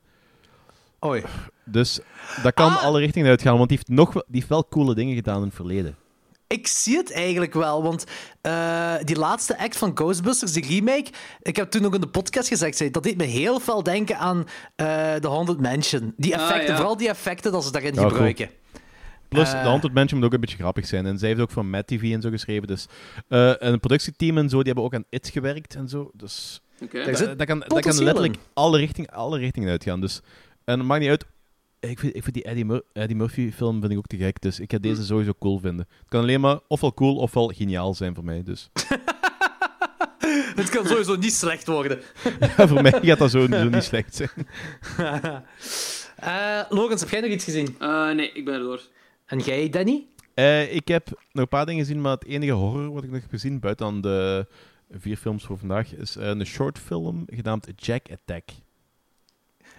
Oei. 1.05 1.23
Dus 1.65 2.01
dat 2.43 2.55
kan 2.55 2.71
Ah. 2.71 2.83
alle 2.85 2.99
richtingen 3.01 3.29
uitgaan, 3.29 3.57
want 3.57 3.69
die 3.69 3.77
heeft, 3.79 3.91
nog, 3.99 4.13
wel- 4.13 4.25
die 4.27 4.37
heeft 4.37 4.49
wel 4.49 4.69
coole 4.69 4.95
dingen 4.95 5.15
gedaan 5.15 5.39
in 5.39 5.47
het 5.47 5.55
verleden. 5.55 5.97
Ik 6.47 6.67
zie 6.67 6.97
het 6.97 7.13
eigenlijk 7.13 7.55
wel, 7.55 7.83
want 7.83 8.05
eh, 8.41 8.95
die 9.05 9.17
laatste 9.19 9.59
act 9.59 9.77
van 9.77 9.91
Ghostbusters, 9.95 10.53
die 10.53 10.67
remake, 10.67 11.11
ik 11.43 11.57
heb 11.57 11.71
toen 11.71 11.85
ook 11.85 11.95
in 11.95 12.01
de 12.01 12.07
podcast 12.09 12.49
gezegd, 12.49 12.77
zei, 12.77 12.91
dat 12.91 13.03
deed 13.03 13.17
me 13.17 13.25
heel 13.25 13.61
veel 13.61 13.83
denken 13.83 14.19
aan 14.19 14.47
eh 14.77 15.15
The 15.15 15.29
Haunted 15.29 15.61
Mansion. 15.61 16.15
Die 16.17 16.37
Ah, 16.37 16.43
effecten, 16.43 16.69
ja. 16.71 16.77
vooral 16.77 16.97
die 16.97 17.09
effecten 17.09 17.53
dat 17.53 17.65
ze 17.65 17.73
daarin 17.73 17.95
Ja, 17.95 18.09
gebruiken. 18.09 18.51
Plus, 19.33 19.53
Eh. 19.53 19.63
de 19.63 19.69
Haunted 19.69 19.93
Mansion 19.95 20.19
moet 20.19 20.29
ook 20.29 20.35
een 20.35 20.41
beetje 20.41 20.57
grappig 20.57 20.87
zijn. 20.87 21.07
En 21.07 21.19
zij 21.19 21.29
heeft 21.29 21.41
ook 21.41 21.51
van 21.51 21.71
Mad 21.71 21.87
TV 21.87 22.13
en 22.13 22.21
zo 22.23 22.31
geschreven. 22.31 22.67
Dus, 22.69 22.87
eh, 23.29 23.49
en 23.63 23.73
een 23.73 23.81
productieteam 23.81 24.39
en 24.39 24.49
zo, 24.49 24.57
die 24.57 24.67
hebben 24.67 24.85
ook 24.85 24.95
aan 24.95 25.05
It 25.11 25.29
gewerkt 25.29 25.75
en 25.75 25.89
zo. 25.89 26.11
Dus 26.15 26.61
Oké. 26.83 27.05
Daar 27.05 27.37
dat, 27.37 27.47
kan, 27.47 27.59
dat 27.67 27.81
kan 27.81 28.03
letterlijk 28.03 28.37
alle, 28.55 28.79
richting, 28.79 29.11
alle 29.11 29.39
richtingen 29.39 29.71
uitgaan. 29.71 30.01
Dus, 30.01 30.21
en 30.65 30.79
het 30.79 30.89
maakt 30.89 31.01
niet 31.01 31.11
uit. 31.11 31.25
Ik 31.81 31.99
vind, 31.99 32.17
ik 32.17 32.23
vind 32.23 32.35
die 32.35 32.45
Eddie, 32.45 32.65
Mur- 32.65 32.83
Eddie 32.93 33.17
Murphy 33.17 33.53
film 33.53 33.81
vind 33.81 33.93
ik 33.93 33.99
ook 33.99 34.07
te 34.07 34.17
gek. 34.17 34.41
Dus 34.41 34.61
ik 34.61 34.71
ga 34.71 34.77
Hm. 34.77 34.83
deze 34.83 35.05
sowieso 35.05 35.33
cool 35.39 35.59
vinden. 35.59 35.87
Het 35.99 36.09
kan 36.09 36.21
alleen 36.21 36.41
maar 36.41 36.59
ofwel 36.69 36.95
cool 36.95 37.17
ofwel 37.17 37.49
geniaal 37.49 37.95
zijn 37.95 38.15
voor 38.15 38.25
mij. 38.25 38.43
Dus 38.43 38.71
Het 40.55 40.69
kan 40.71 40.87
sowieso 40.87 41.17
niet 41.17 41.33
slecht 41.33 41.67
worden. 41.67 42.01
ja, 42.57 42.69
voor 42.69 42.83
mij 42.83 42.93
gaat 43.03 43.19
dat 43.19 43.31
zo 43.31 43.47
niet 43.47 43.85
slecht 43.85 44.15
zijn. 44.15 44.31
Eh 46.17 46.61
Logans, 46.69 47.01
heb 47.01 47.11
jij 47.11 47.21
nog 47.21 47.31
iets 47.31 47.45
gezien? 47.45 47.77
Eh, 47.79 48.11
nee, 48.11 48.33
ik 48.33 48.45
ben 48.45 48.55
er 48.55 48.61
door. 48.61 48.81
En 49.33 49.39
jij, 49.39 49.69
Danny? 49.69 50.07
Eh, 50.35 50.75
ik 50.75 50.89
heb 50.89 51.07
nog 51.09 51.17
een 51.43 51.49
paar 51.49 51.67
dingen 51.67 51.85
gezien, 51.85 52.01
maar 52.01 52.13
het 52.13 52.25
enige 52.25 52.53
horror 52.53 52.93
wat 52.93 53.03
ik 53.05 53.11
nog 53.11 53.21
heb 53.21 53.31
gezien, 53.31 53.61
buiten 53.61 53.87
dan 53.87 54.01
de 54.01 54.47
vier 54.91 55.17
films 55.17 55.45
voor 55.45 55.59
vandaag, 55.59 55.95
is 55.95 56.17
eh, 56.17 56.27
een 56.29 56.47
short 56.47 56.79
film 56.79 57.25
genaamd 57.27 57.69
Jack 57.77 58.07
Attack. 58.11 58.49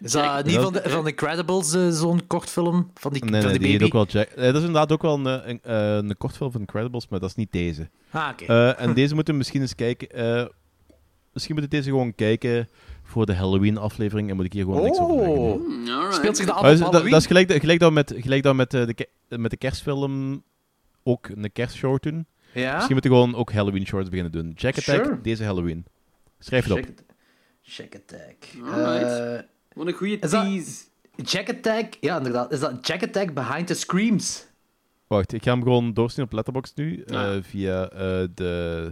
Is 0.02 0.12
dat 0.12 0.24
Jack- 0.24 0.46
niet 0.46 0.56
van 0.56 0.74
de, 0.74 0.82
van 0.90 1.04
de 1.04 1.10
Incredibles, 1.10 1.74
eh, 1.74 1.90
zo'n 1.90 2.28
kort 2.28 2.50
film? 2.50 2.92
Van 2.94 3.14
die, 3.14 3.24
Nee, 3.26 3.42
van 3.42 3.50
nee, 3.50 3.60
die 3.60 3.60
die 3.60 3.70
heet 3.70 3.80
baby? 3.80 3.98
ook 3.98 4.12
wel 4.12 4.22
Jack. 4.22 4.36
Dat 4.36 4.56
is 4.56 4.60
inderdaad 4.68 4.92
ook 4.92 5.02
wel 5.02 5.26
een, 5.26 5.50
een, 5.50 5.60
een 6.10 6.18
kortfilm 6.18 6.52
van 6.52 6.62
Incredibles, 6.62 7.08
maar 7.08 7.20
dat 7.20 7.30
is 7.30 7.36
niet 7.36 7.52
deze. 7.52 7.90
Ah, 8.12 8.30
oké. 8.32 8.46
Eh, 8.46 8.82
en 8.82 8.94
deze 9.02 9.14
moeten 9.16 9.34
we 9.34 9.40
misschien 9.40 9.62
eens 9.62 9.76
kijken. 9.76 10.10
eh, 10.10 10.46
misschien 11.34 11.56
moeten 11.56 11.72
we 11.72 11.78
deze 11.78 11.90
gewoon 11.90 12.16
kijken 12.16 12.70
voor 13.14 13.26
de 13.26 13.34
Halloween-aflevering 13.34 14.30
en 14.30 14.36
moet 14.36 14.46
ik 14.46 14.54
hier 14.54 14.64
gewoon 14.64 14.84
niks 14.84 14.98
over 15.00 15.16
zeggen. 15.18 15.38
Oh. 15.38 15.66
Hmm, 15.66 15.88
alright. 15.90 16.16
Speelt 16.16 16.38
zich 16.38 16.46
de 16.46 16.52
af 16.52 16.58
op 16.60 16.64
dat, 16.66 16.80
Halloween? 16.80 17.12
dat 17.12 17.20
is 17.20 17.28
gelijk, 17.28 17.52
gelijk 17.52 17.80
dat 17.80 17.90
we 17.90 17.94
met, 17.96 18.14
gelijk 18.18 18.44
dat 18.44 18.52
we 18.52 18.58
met, 18.58 18.74
eh, 18.74 18.86
de, 18.86 18.94
ke- 18.94 19.38
met 19.38 19.52
de 19.52 19.58
kerstfilm 19.58 20.44
ook 21.04 21.28
een 21.28 21.52
kerstshort 21.52 22.04
doen. 22.04 22.26
Ja? 22.54 22.74
Misschien 22.74 22.94
moeten 22.94 23.12
we 23.12 23.18
gewoon 23.18 23.36
ook 23.36 23.52
Halloween 23.52 23.86
shorts 23.86 24.10
beginnen 24.10 24.32
doen. 24.34 24.52
Jack 24.56 24.78
Attack, 24.78 25.04
Sure. 25.04 25.22
deze 25.22 25.44
Halloween. 25.44 25.86
Schrijf 26.40 26.64
het 26.64 26.74
op. 26.74 26.78
Jack, 26.80 26.90
Jack 27.62 27.96
Attack. 27.96 28.36
Alright. 28.74 29.20
Eh, 29.20 29.40
Wat 29.74 29.88
een 29.88 29.94
goede 29.94 30.20
Is 30.20 30.32
dat- 30.32 30.44
tease. 30.44 30.84
Jack 31.16 31.50
Attack, 31.50 31.94
ja 32.00 32.18
inderdaad. 32.18 32.52
Is 32.52 32.60
dat 32.60 32.88
Jack 32.88 33.04
Attack 33.04 33.34
Behind 33.34 33.68
the 33.68 33.74
Screams? 33.74 34.46
Wacht, 35.08 35.34
ik 35.34 35.44
ga 35.44 35.52
hem 35.52 35.64
gewoon 35.64 35.94
doorstaan 35.94 36.26
op 36.26 36.32
Letterboxd 36.34 36.78
nu. 36.78 37.02
eh, 37.02 37.18
Ah. 37.18 37.44
via 37.44 37.90
eh, 37.90 38.00
de, 38.34 38.92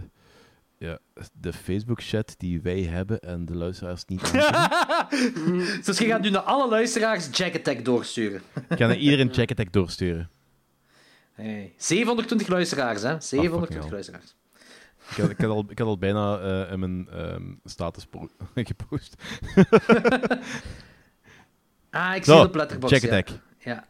de 1.32 1.52
Facebook-chat 1.52 2.34
die 2.38 2.60
wij 2.60 2.80
hebben 2.82 3.20
en 3.20 3.44
de 3.44 3.56
luisteraars 3.56 4.04
niet. 4.04 4.20
Dus 5.84 5.98
je 5.98 6.06
gaat 6.06 6.20
nu 6.20 6.30
naar 6.30 6.40
alle 6.42 6.68
luisteraars 6.68 7.28
Jack 7.32 7.54
Attack 7.54 7.84
doorsturen. 7.84 8.42
ik 8.68 8.76
ga 8.78 8.86
naar 8.86 8.96
iedereen 8.96 9.28
Jack 9.28 9.50
Attack 9.50 9.72
doorsturen. 9.72 10.30
Hey. 11.32 11.72
720 11.76 12.48
luisteraars, 12.48 13.02
hè? 13.02 13.20
720 13.20 13.82
hell. 13.82 13.92
luisteraars. 13.92 14.34
Ik 15.10 15.16
had, 15.16 15.30
ik 15.30 15.38
had, 15.40 15.50
al, 15.50 15.64
ik 15.68 15.78
had 15.78 15.88
al 15.88 15.98
bijna 15.98 16.38
eh, 16.38 16.72
in 16.72 16.78
mijn 16.78 17.08
ehm, 17.10 17.42
status 17.64 18.06
po- 18.06 18.30
gepost. 18.54 19.14
Ah, 21.90 22.16
ik 22.16 22.24
zie 22.24 22.34
het 22.34 22.46
op 22.46 22.54
Letterboxd. 22.54 23.00
Jack 23.02 23.10
ja. 23.10 23.18
Attack. 23.18 23.38
Ja. 23.58 23.84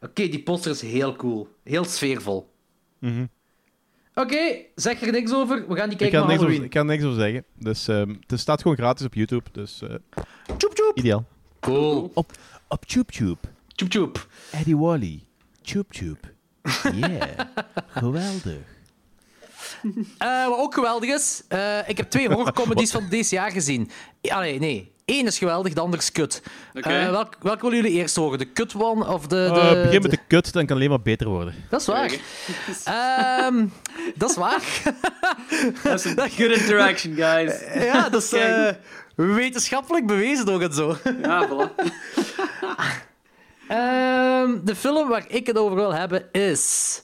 Oké, 0.00 0.28
die 0.28 0.42
poster 0.42 0.70
is 0.70 0.80
heel 0.80 1.16
cool. 1.16 1.48
Heel 1.62 1.84
sfeervol. 1.84 2.52
Mhm. 2.98 3.26
Oké, 4.20 4.56
zeg 4.74 5.00
er 5.00 5.12
niks 5.12 5.32
over. 5.32 5.68
We 5.68 5.76
gaan 5.76 5.88
die 5.88 5.92
Ik 5.92 5.98
kijken 5.98 6.18
kan, 6.18 6.28
naar 6.28 6.36
niks 6.38 6.50
over, 6.50 6.64
ik 6.64 6.70
kan 6.70 6.86
niks 6.86 7.04
over 7.04 7.20
zeggen. 7.20 7.44
Dus, 7.54 7.88
ehm, 7.88 8.14
het 8.26 8.40
staat 8.40 8.62
gewoon 8.62 8.76
gratis 8.76 9.06
op 9.06 9.14
YouTube. 9.14 9.44
Dus 9.52 9.82
eh, 9.82 9.94
Tjoep 10.56 10.74
tjoep. 10.74 10.92
ideaal. 10.94 11.24
Cool. 11.60 12.10
Op, 12.14 12.32
op 12.68 12.84
TubeTube. 12.84 13.38
Tjoep 13.74 13.88
tjoep. 13.88 14.26
Eddie 14.50 14.76
Wally. 14.76 15.22
TubeTube. 15.62 16.18
Yeah. 16.94 17.22
Geweldig. 17.88 18.76
Eh, 20.18 20.48
wat 20.48 20.58
ook 20.58 20.74
geweldig 20.74 21.10
is, 21.10 21.42
eh, 21.48 21.88
ik 21.88 21.96
heb 21.96 22.10
twee 22.10 22.28
horrorcomedies 22.34 22.90
van 22.90 23.08
deze 23.08 23.34
jaar 23.34 23.50
gezien. 23.50 23.90
Allee, 24.22 24.58
nee. 24.58 24.92
Eén 25.10 25.26
is 25.26 25.38
geweldig, 25.38 25.72
de 25.72 25.80
andere 25.80 26.02
is 26.02 26.12
kut. 26.12 26.42
Oké. 26.74 26.88
Eh, 26.88 27.10
welk, 27.10 27.36
welke 27.42 27.62
willen 27.62 27.82
jullie 27.82 27.98
eerst 27.98 28.16
horen? 28.16 28.38
De 28.38 28.44
kut 28.44 28.74
one 28.74 29.06
of 29.06 29.26
de... 29.26 29.50
de 29.54 29.60
Eh, 29.60 29.82
begin 29.82 30.02
met 30.02 30.10
de- 30.10 30.16
de 30.16 30.22
kut, 30.26 30.44
dan 30.44 30.52
kan 30.52 30.60
het 30.62 30.70
alleen 30.70 30.88
maar 30.88 31.00
beter 31.02 31.28
worden. 31.28 31.54
Dat 31.70 31.80
is 31.80 31.86
waar. 31.86 32.12
Ehm, 32.84 33.66
dat 34.14 34.30
is 34.30 34.36
waar. 34.36 34.62
Dat 35.82 35.94
is 35.94 36.04
een 36.04 36.16
good 36.30 36.50
interaction, 36.60 37.14
guys. 37.14 37.52
ja, 37.74 38.08
dat 38.08 38.22
is 38.22 38.32
eh, 38.32 38.68
wetenschappelijk 39.14 40.06
bewezen 40.06 40.48
ook 40.48 40.62
en 40.62 40.72
zo. 40.72 40.96
Ja, 41.22 41.48
voilà. 41.48 41.74
Ehm, 43.68 44.58
de 44.64 44.74
film 44.76 45.08
waar 45.08 45.24
ik 45.28 45.46
het 45.46 45.58
over 45.58 45.76
wil 45.76 45.94
hebben 45.94 46.32
is... 46.32 47.02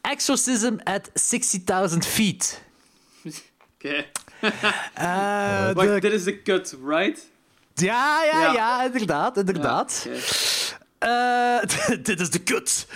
Exorcism 0.00 0.74
at 0.84 1.10
60.000 1.90 1.96
Feet. 1.98 2.62
Oké. 3.74 4.04
Eh, 4.94 5.70
Wacht, 5.72 5.88
de- 5.88 6.00
dit 6.00 6.12
is 6.12 6.24
de 6.24 6.42
cut, 6.42 6.76
right? 6.86 7.28
Ja, 7.74 8.22
ja, 8.24 8.40
ja, 8.42 8.52
Ja. 8.52 8.84
inderdaad, 8.84 9.36
inderdaad. 9.36 10.08
Eh, 10.98 11.58
dit 12.02 12.20
is 12.20 12.30
de 12.30 12.38
kut. 12.38 12.86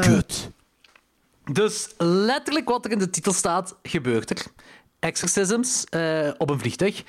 Kut. 0.00 0.48
Dus 1.52 1.88
letterlijk 1.98 2.68
wat 2.68 2.84
er 2.84 2.90
in 2.90 2.98
de 2.98 3.10
titel 3.10 3.32
staat, 3.32 3.76
gebeurt 3.82 4.30
er. 4.30 4.42
Exorcisms 4.98 5.84
eh, 5.84 6.28
op 6.38 6.50
een 6.50 6.58
vliegtuig. 6.58 7.02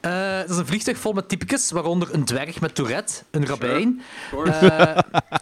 Eh 0.00 0.36
het 0.38 0.50
is 0.50 0.56
een 0.56 0.66
vliegtuig 0.66 0.98
vol 0.98 1.12
met 1.12 1.28
typicus, 1.28 1.70
waaronder 1.70 2.14
een 2.14 2.24
dwerg 2.24 2.60
met 2.60 2.74
Tourette, 2.74 3.22
een 3.30 3.46
rabbijn. 3.46 4.02
Eh, 4.44 4.98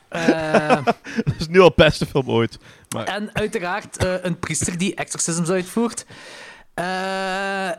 eh, 0.08 0.84
Dat 1.24 1.34
is 1.38 1.48
nu 1.48 1.58
al 1.60 1.66
het 1.66 1.74
beste 1.76 2.06
film 2.06 2.30
ooit. 2.30 2.58
Maar 2.88 3.04
en 3.04 3.30
uiteraard 3.32 3.96
eh, 3.96 4.14
een 4.22 4.38
priester 4.38 4.78
die 4.78 4.94
exorcisms 4.94 5.48
uitvoert. 5.50 6.04
Eh, 6.76 7.70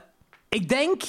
ik 0.49 0.69
denk 0.69 1.01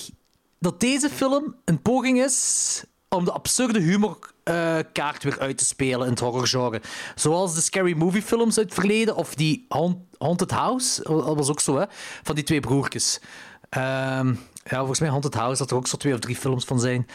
dat 0.58 0.80
deze 0.80 1.10
film 1.10 1.54
een 1.64 1.82
poging 1.82 2.22
is 2.22 2.82
om 3.08 3.24
de 3.24 3.32
absurde 3.32 3.80
humor 3.80 4.18
eh, 4.42 4.78
kaart 4.92 5.22
weer 5.22 5.38
uit 5.38 5.58
te 5.58 5.64
spelen 5.64 6.04
in 6.04 6.10
het 6.10 6.20
horrorgenre. 6.20 6.80
Zoals 7.14 7.54
de 7.54 7.60
Scary 7.60 7.96
Movie 7.96 8.22
films 8.22 8.58
uit 8.58 8.66
het 8.66 8.74
verleden, 8.74 9.16
of 9.16 9.34
die 9.34 9.66
Haunt- 9.68 10.16
Haunted 10.18 10.50
House, 10.50 11.02
dat 11.02 11.36
was 11.36 11.48
ook 11.48 11.60
zo, 11.60 11.78
hè, 11.78 11.84
van 12.22 12.34
die 12.34 12.44
twee 12.44 12.60
broertjes. 12.60 13.20
Ehm, 13.68 14.34
ja, 14.64 14.76
volgens 14.78 15.00
mij 15.00 15.08
Haunted 15.08 15.34
House, 15.34 15.58
dat 15.58 15.70
er 15.70 15.76
ook 15.76 15.86
zo 15.86 15.96
twee 15.96 16.14
of 16.14 16.20
drie 16.20 16.36
films 16.36 16.64
van 16.64 16.80
zijn. 16.80 17.06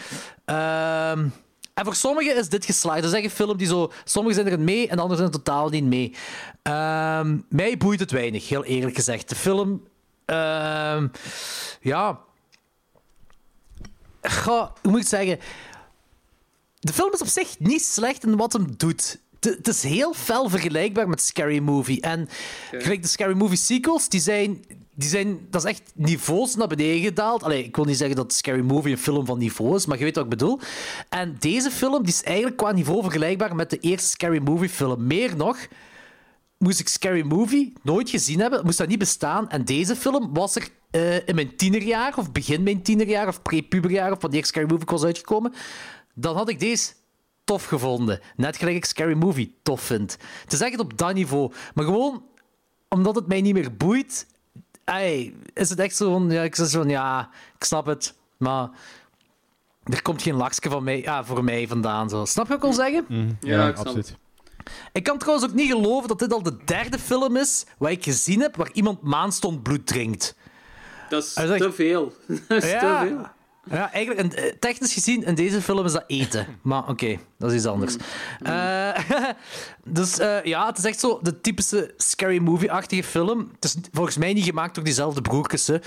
Ehm, 0.45 1.28
en 1.74 1.86
voor 1.86 1.95
sommigen 1.95 2.38
is 2.38 2.49
dit 2.49 2.65
geslaagd. 2.65 3.01
Dat 3.01 3.11
is 3.11 3.15
echt 3.17 3.26
een 3.26 3.30
film 3.45 3.57
die 3.57 3.67
zo... 3.67 3.91
Sommigen 4.03 4.36
zijn 4.41 4.47
erin 4.53 4.63
mee 4.63 4.88
en 4.88 4.99
anderen 4.99 5.17
zijn 5.17 5.30
er 5.30 5.43
totaal 5.43 5.69
niet 5.69 5.84
mee. 5.84 6.15
Ehm, 6.61 7.38
mij 7.49 7.78
boeit 7.78 7.99
het 7.99 8.11
weinig, 8.11 8.49
heel 8.49 8.63
eerlijk 8.63 8.95
gezegd. 8.95 9.30
De 9.30 9.36
film... 9.36 9.84
ehm, 10.34 11.07
ja... 11.81 12.19
Goh, 14.21 14.69
hoe 14.81 14.91
moet 14.91 15.01
ik 15.01 15.07
zeggen? 15.07 15.39
De 16.79 16.93
film 16.93 17.13
is 17.13 17.21
op 17.21 17.27
zich 17.27 17.59
niet 17.59 17.84
slecht 17.86 18.23
in 18.25 18.36
wat 18.38 18.53
hem 18.53 18.73
doet. 18.77 19.21
Het- 19.39 19.55
Het 19.57 19.67
is 19.67 19.84
heel 19.84 20.13
fel 20.13 20.49
vergelijkbaar 20.49 21.09
met 21.09 21.21
Scary 21.21 21.59
Movie. 21.59 22.01
En 22.01 22.29
gelijk 22.71 23.01
de 23.01 23.07
Scary 23.07 23.34
Movie 23.34 23.57
sequels, 23.57 24.09
die 24.09 24.19
zijn, 24.19 24.65
die 24.95 25.09
zijn... 25.09 25.47
Dat 25.49 25.63
is 25.63 25.69
echt 25.69 25.91
niveaus 25.95 26.55
naar 26.55 26.67
beneden 26.67 27.01
gedaald. 27.01 27.43
Allee, 27.43 27.63
ik 27.63 27.75
wil 27.75 27.86
niet 27.86 27.97
zeggen 27.97 28.15
dat 28.15 28.34
Scary 28.34 28.61
Movie 28.61 28.91
een 28.91 28.97
film 28.97 29.25
van 29.25 29.38
niveau 29.38 29.75
is, 29.75 29.86
maar 29.86 29.97
je 29.97 30.03
weet 30.03 30.15
wat 30.15 30.23
ik 30.23 30.29
bedoel. 30.29 30.59
En 31.09 31.36
deze 31.39 31.71
film 31.71 32.03
die 32.03 32.13
is 32.13 32.23
eigenlijk 32.23 32.57
qua 32.57 32.71
niveau 32.71 33.01
vergelijkbaar 33.01 33.55
met 33.55 33.69
de 33.69 33.79
eerste 33.79 34.09
Scary 34.09 34.41
Movie 34.43 34.69
film. 34.69 35.07
Meer 35.07 35.36
nog, 35.36 35.57
moest 36.64 36.80
ik 36.80 36.88
Scary 36.88 37.26
Movie 37.26 37.74
nooit 37.82 38.09
gezien 38.09 38.39
hebben, 38.39 38.66
moest 38.66 38.78
dat 38.78 38.88
niet 38.88 38.99
bestaan. 38.99 39.49
En 39.49 39.66
deze 39.66 39.95
film 39.95 40.34
was 40.34 40.55
er 40.55 40.68
eh, 40.91 41.28
in 41.28 41.36
mijn 41.36 41.55
tienerjaar, 41.55 42.18
of 42.18 42.32
begin 42.32 42.64
mijn 42.64 42.82
tienerjaar, 42.82 43.28
of 43.28 43.41
pre-puberjaar, 43.41 44.11
of 44.11 44.22
wanneer 44.22 44.45
Scary 44.45 44.70
Movie 44.70 44.86
was 44.86 45.03
uitgekomen. 45.03 45.53
Dan 46.14 46.36
had 46.36 46.49
ik 46.49 46.59
deze 46.59 46.93
tof 47.43 47.66
gevonden. 47.66 48.20
Net 48.36 48.57
gelijk 48.57 48.76
ik 48.76 48.86
Scary 48.86 49.14
Movie 49.14 49.55
tof 49.64 49.82
vind. 49.82 50.18
Het 50.43 50.53
is 50.53 50.61
echt 50.61 50.80
op 50.80 50.97
dat 50.97 51.14
niveau. 51.14 51.51
Maar 51.74 51.86
gewoon 51.86 52.24
omdat 52.89 53.16
het 53.16 53.28
mij 53.28 53.41
niet 53.41 53.53
meer 53.53 53.76
boeit, 53.76 54.28
ey, 54.84 55.34
is 55.53 55.70
het 55.70 55.80
echt 55.80 55.95
zo 55.95 56.11
van, 56.11 56.32
ja, 56.32 56.43
ik 56.43 56.55
zeg 56.55 56.68
zo 56.68 56.80
van, 56.80 56.89
ja, 56.89 57.30
ik 57.55 57.64
snap 57.64 57.86
het, 57.86 58.16
maar 58.38 58.70
er 59.84 60.01
komt 60.01 60.22
geen 60.22 60.36
lakje 60.36 60.70
van 60.70 60.84
mij, 60.84 61.01
ja, 61.01 61.24
voor 61.24 61.43
mij 61.43 61.68
vandaan. 61.68 62.09
Zo. 62.09 62.26
Snap 62.26 62.47
je 62.47 62.57
wat 62.57 62.57
ik 62.57 62.76
wil 62.76 62.86
zeggen? 62.86 63.05
Ja, 63.39 63.68
ik 63.68 63.74
snap 63.74 63.86
absoluut. 63.86 64.18
Ik 64.91 65.03
kan 65.03 65.18
trouwens 65.18 65.49
ook 65.49 65.55
niet 65.55 65.72
geloven 65.72 66.07
dat 66.07 66.20
dit 66.20 66.34
al 66.34 66.43
de 66.43 66.57
derde 66.66 66.99
film 66.99 67.38
is 67.38 67.66
waar 67.78 67.91
ik 67.91 68.03
gezien 68.03 68.41
heb 68.41 68.55
waar 68.55 68.70
iemand 68.74 69.01
maanstond 69.01 69.64
bloed 69.64 69.88
drinkt. 69.88 70.36
Dat 71.09 71.24
is 71.24 71.34
te 71.34 71.72
veel. 71.74 72.14
Dat 72.47 72.64
is 72.64 72.70
te 72.70 72.97
veel. 73.07 73.28
Ja, 73.70 73.91
eigenlijk, 73.91 74.34
en, 74.34 74.43
eh, 74.43 74.53
technisch 74.59 74.93
gezien, 74.93 75.24
in 75.24 75.36
deze 75.36 75.61
film 75.61 75.86
is 75.86 75.91
dat 75.91 76.03
eten. 76.07 76.45
Maar 76.61 76.88
oké, 76.89 77.20
dat 77.38 77.51
is 77.51 77.57
iets 77.57 77.66
anders. 77.66 77.95
Eh, 78.41 78.99
dus 79.84 80.20
eh, 80.20 80.43
ja, 80.43 80.68
het 80.68 80.78
is 80.78 80.84
echt 80.84 80.99
zo 80.99 81.20
de 81.22 81.41
typische 81.41 81.93
scary 81.97 82.38
movie-achtige 82.38 83.03
film. 83.03 83.49
Het 83.55 83.64
is 83.64 83.76
volgens 83.91 84.18
mij 84.18 84.34
niet 84.34 84.43
gemaakt 84.43 84.76
door 84.76 84.84
diezelfde 84.84 85.22
broertjes, 85.22 85.68
hè. 85.68 85.76
Eh, 85.76 85.84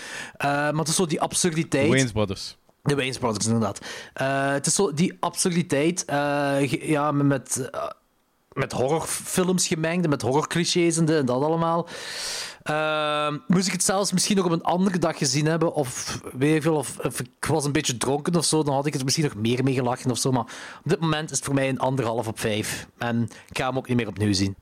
maar 0.48 0.74
het 0.74 0.88
is 0.88 0.96
zo 0.96 1.06
die 1.06 1.20
absurditeit. 1.20 1.88
Wayne's 1.88 2.12
Brothers. 2.12 2.56
De 2.82 2.94
Wayne's 2.94 3.18
Brothers, 3.18 3.46
inderdaad. 3.46 3.80
Eh, 4.12 4.50
het 4.50 4.66
is 4.66 4.74
zo 4.74 4.92
die 4.92 5.16
absurditeit, 5.20 6.04
eh, 6.04 6.72
ja, 6.88 7.12
met, 7.12 7.70
met, 8.56 8.72
horrorfilms 8.72 9.66
gemengd, 9.66 10.08
met 10.08 10.22
horrorclichés 10.22 10.96
en 10.96 11.08
en 11.08 11.26
dat 11.26 11.42
allemaal. 11.42 11.88
Eh, 12.62 13.34
moest 13.46 13.66
ik 13.66 13.72
het 13.72 13.82
zelfs 13.82 14.12
misschien 14.12 14.36
nog 14.36 14.44
op 14.44 14.50
een 14.50 14.62
andere 14.62 14.98
dag 14.98 15.18
gezien 15.18 15.46
hebben, 15.46 15.74
of 15.74 16.20
ik 16.38 16.62
veel, 16.62 16.76
of, 16.76 16.98
of 16.98 17.20
ik 17.20 17.44
was 17.48 17.64
een 17.64 17.72
beetje 17.72 17.96
dronken 17.96 18.36
of 18.36 18.44
zo, 18.44 18.62
dan 18.62 18.74
had 18.74 18.86
ik 18.86 18.92
het 18.92 19.04
misschien 19.04 19.24
nog 19.24 19.34
meer 19.34 19.64
mee 19.64 19.74
gelachen 19.74 20.10
of 20.10 20.18
zo. 20.18 20.32
Maar 20.32 20.44
op 20.84 20.90
dit 20.90 21.00
moment 21.00 21.30
is 21.30 21.36
het 21.36 21.46
voor 21.46 21.54
mij 21.54 21.68
een 21.68 21.78
anderhalf 21.78 22.28
op 22.28 22.40
vijf. 22.40 22.88
En 22.98 23.22
ik 23.48 23.58
ga 23.58 23.66
hem 23.66 23.76
ook 23.76 23.88
niet 23.88 23.96
meer 23.96 24.08
opnieuw 24.08 24.32
zien. 24.32 24.56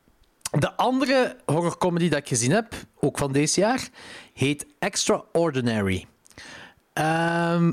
De 0.50 0.76
andere 0.76 1.36
horrorcomedy 1.44 2.08
dat 2.08 2.18
ik 2.18 2.28
gezien 2.28 2.50
heb, 2.50 2.74
ook 3.00 3.18
van 3.18 3.32
deze 3.32 3.60
jaar, 3.60 3.88
heet 4.32 4.66
Extraordinary. 4.78 6.06
Ehm 6.92 7.72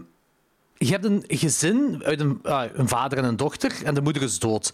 je 0.85 0.91
hebt 0.91 1.05
een 1.05 1.23
gezin 1.27 2.03
uit 2.03 2.19
een, 2.19 2.39
ah, 2.43 2.69
een 2.73 2.87
vader 2.87 3.17
en 3.17 3.23
een 3.23 3.35
dochter 3.35 3.73
en 3.83 3.93
de 3.93 4.01
moeder 4.01 4.21
is 4.21 4.39
dood. 4.39 4.73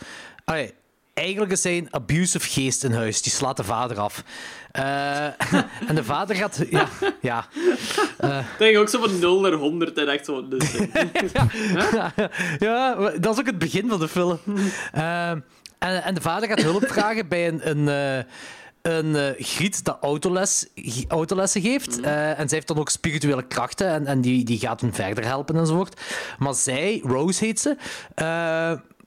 Eigenlijk 1.17 1.51
is 1.51 1.63
hij 1.63 1.77
een 1.77 1.93
abusive 1.93 2.49
geest 2.49 2.83
in 2.83 2.93
huis. 2.93 3.21
Die 3.21 3.31
slaat 3.31 3.57
de 3.57 3.63
vader 3.63 3.99
af. 3.99 4.23
Eh, 4.71 5.25
en 5.89 5.95
de 5.95 6.03
vader 6.03 6.35
gaat... 6.35 6.65
Ja, 6.69 6.87
ja. 7.21 7.45
Ik 8.19 8.57
denk 8.57 8.77
ook 8.77 8.89
zo 8.89 8.99
van 8.99 9.19
0 9.19 9.39
naar 9.41 9.51
100 9.51 9.97
en 9.97 10.07
echt 10.07 10.25
zo... 10.25 10.47
Dus, 10.47 10.71
ja, 12.59 12.95
dat 13.19 13.33
is 13.33 13.39
ook 13.39 13.45
het 13.45 13.57
begin 13.59 13.89
van 13.89 13.99
de 13.99 14.07
film. 14.07 14.39
Eh, 14.91 15.29
en, 15.29 16.03
en 16.03 16.13
de 16.13 16.21
vader 16.21 16.49
gaat 16.49 16.61
hulp 16.61 16.87
vragen 16.87 17.27
bij 17.27 17.47
een, 17.47 17.69
een, 17.69 17.87
een 18.87 19.15
eh, 19.15 19.45
griet 19.45 19.83
dat 19.83 19.97
autoles, 20.01 20.67
autolessen 21.07 21.61
geeft. 21.61 22.01
Eh, 22.01 22.29
en 22.29 22.47
zij 22.49 22.57
heeft 22.57 22.67
dan 22.67 22.77
ook 22.77 22.89
spirituele 22.89 23.47
krachten 23.47 23.87
en, 23.87 24.07
en 24.07 24.21
die, 24.21 24.45
die 24.45 24.59
gaat 24.59 24.81
hem 24.81 24.93
verder 24.93 25.25
helpen 25.25 25.55
enzovoort. 25.55 26.01
Maar 26.37 26.53
zij, 26.53 27.01
Rose 27.03 27.45
heet 27.45 27.59
ze, 27.59 27.75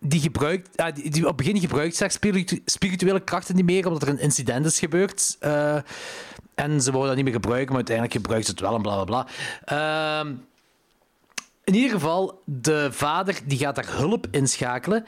die, 0.00 0.20
gebruikt, 0.20 0.94
die, 0.94 1.20
op 1.22 1.26
het 1.26 1.36
begin 1.36 1.60
gebruikt 1.60 2.04
spiritu- 2.12 2.62
spirituele 2.64 3.20
krachten 3.20 3.54
niet 3.56 3.64
meer, 3.64 3.86
omdat 3.86 4.02
er 4.02 4.08
een 4.08 4.18
incident 4.20 4.66
is 4.66 4.78
gebeurd. 4.78 5.36
Eh, 5.40 5.76
En 6.54 6.82
ze 6.82 6.90
wouden 6.90 7.06
dat 7.06 7.16
niet 7.16 7.24
meer 7.24 7.40
gebruiken, 7.40 7.66
maar 7.68 7.76
uiteindelijk 7.76 8.16
gebruiken 8.16 8.46
ze 8.46 8.52
het 8.52 8.60
wel 8.60 8.74
en 8.74 8.82
bla 8.82 9.04
bla 9.04 9.24
bla. 9.24 9.26
Ehm, 9.64 10.34
in 11.64 11.74
ieder 11.74 11.90
geval, 11.90 12.42
de 12.44 12.88
vader 12.92 13.40
die 13.44 13.58
gaat 13.58 13.74
daar 13.74 13.96
hulp 13.96 14.26
inschakelen. 14.30 15.04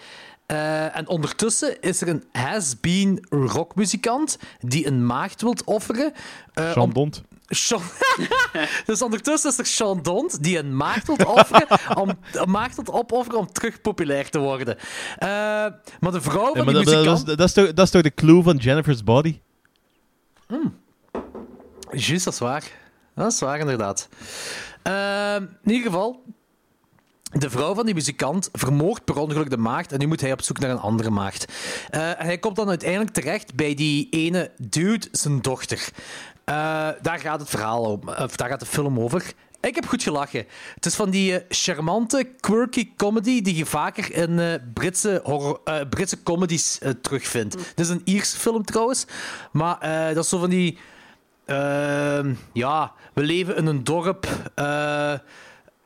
Eh, 0.46 0.96
en 0.96 1.08
ondertussen 1.08 1.80
is 1.80 2.00
er 2.00 2.08
een 2.08 2.24
has-been 2.32 3.26
rockmuzikant 3.30 4.38
die 4.60 4.86
een 4.86 5.06
maagd 5.06 5.42
wilt 5.42 5.64
offeren. 5.64 6.12
Dont. 6.94 7.22
Sean- 7.56 7.82
dus 8.86 9.02
ondertussen 9.02 9.50
is 9.50 9.58
er 9.58 9.66
Sean 9.66 10.02
Dont 10.02 10.42
die 10.42 10.58
een 10.58 10.76
maagd 10.76 11.08
om, 11.94 12.18
wilt 12.74 12.90
opofferen 12.90 13.38
om 13.38 13.52
terug 13.52 13.80
populair 13.80 14.30
te 14.30 14.38
worden. 14.38 14.76
Eh, 15.18 15.28
maar 16.00 16.12
de 16.12 16.20
vrouw 16.20 16.54
van 16.54 16.64
Ja, 16.64 16.64
die 16.64 16.74
dat, 16.74 16.84
muzikant... 16.84 17.26
dat, 17.26 17.28
is- 17.28 17.36
dat 17.36 17.48
is 17.48 17.52
toch, 17.52 17.72
dat 17.74 17.84
is 17.84 17.90
toch 17.90 18.02
de 18.02 18.14
clue 18.14 18.42
van 18.42 18.56
Jennifer's 18.56 19.04
Body? 19.04 19.40
Juist, 21.90 22.24
dat 22.24 22.32
is 22.32 22.38
waar. 22.38 22.64
Dat 23.14 23.32
is 23.32 23.40
waar, 23.40 23.58
inderdaad. 23.58 24.08
Ehm, 24.82 25.42
in 25.62 25.70
ieder 25.72 25.86
geval, 25.90 26.22
de 27.32 27.50
vrouw 27.50 27.74
van 27.74 27.84
die 27.86 27.94
muzikant 27.94 28.48
vermoordt 28.52 29.04
per 29.04 29.16
ongeluk 29.18 29.50
de 29.50 29.56
maagd 29.56 29.92
en 29.92 29.98
nu 29.98 30.06
moet 30.06 30.20
hij 30.20 30.32
op 30.32 30.42
zoek 30.42 30.58
naar 30.58 30.70
een 30.70 30.78
andere 30.78 31.10
maagd. 31.10 31.52
Eh, 31.90 32.08
en 32.08 32.26
hij 32.26 32.38
komt 32.38 32.56
dan 32.56 32.68
uiteindelijk 32.68 33.10
terecht 33.10 33.54
bij 33.54 33.74
die 33.74 34.06
ene 34.10 34.50
dude, 34.68 35.08
zijn 35.12 35.40
dochter. 35.40 35.88
Eh, 36.44 36.88
daar 37.02 37.18
gaat 37.18 37.40
het 37.40 37.48
verhaal 37.48 37.82
om, 37.84 38.08
of 38.08 38.36
daar 38.36 38.48
gaat 38.48 38.60
de 38.60 38.66
film 38.66 39.00
over. 39.00 39.32
Ik 39.60 39.74
heb 39.74 39.86
goed 39.86 40.02
gelachen. 40.02 40.46
Het 40.74 40.86
is 40.86 40.94
van 40.94 41.10
die 41.10 41.38
eh, 41.38 41.44
charmante, 41.48 42.28
quirky 42.40 42.92
comedy 42.96 43.42
die 43.42 43.56
je 43.56 43.66
vaker 43.66 44.14
in 44.14 44.38
eh, 44.38 44.54
Britse, 44.74 45.20
horror, 45.24 45.60
eh, 45.64 45.80
Britse 45.90 46.22
comedies 46.22 46.78
eh, 46.78 46.90
terugvindt. 46.90 47.54
Het 47.54 47.80
is 47.80 47.88
een 47.88 48.00
Ierse 48.04 48.36
film 48.38 48.64
trouwens, 48.64 49.04
maar 49.52 49.78
eh, 49.78 50.14
dat 50.14 50.24
is 50.24 50.30
zo 50.30 50.38
van 50.38 50.50
die... 50.50 50.78
Ehm, 51.44 52.34
ja, 52.52 52.92
we 53.12 53.22
leven 53.22 53.56
in 53.56 53.66
een 53.66 53.84
dorp. 53.84 54.26
eh, 54.54 55.12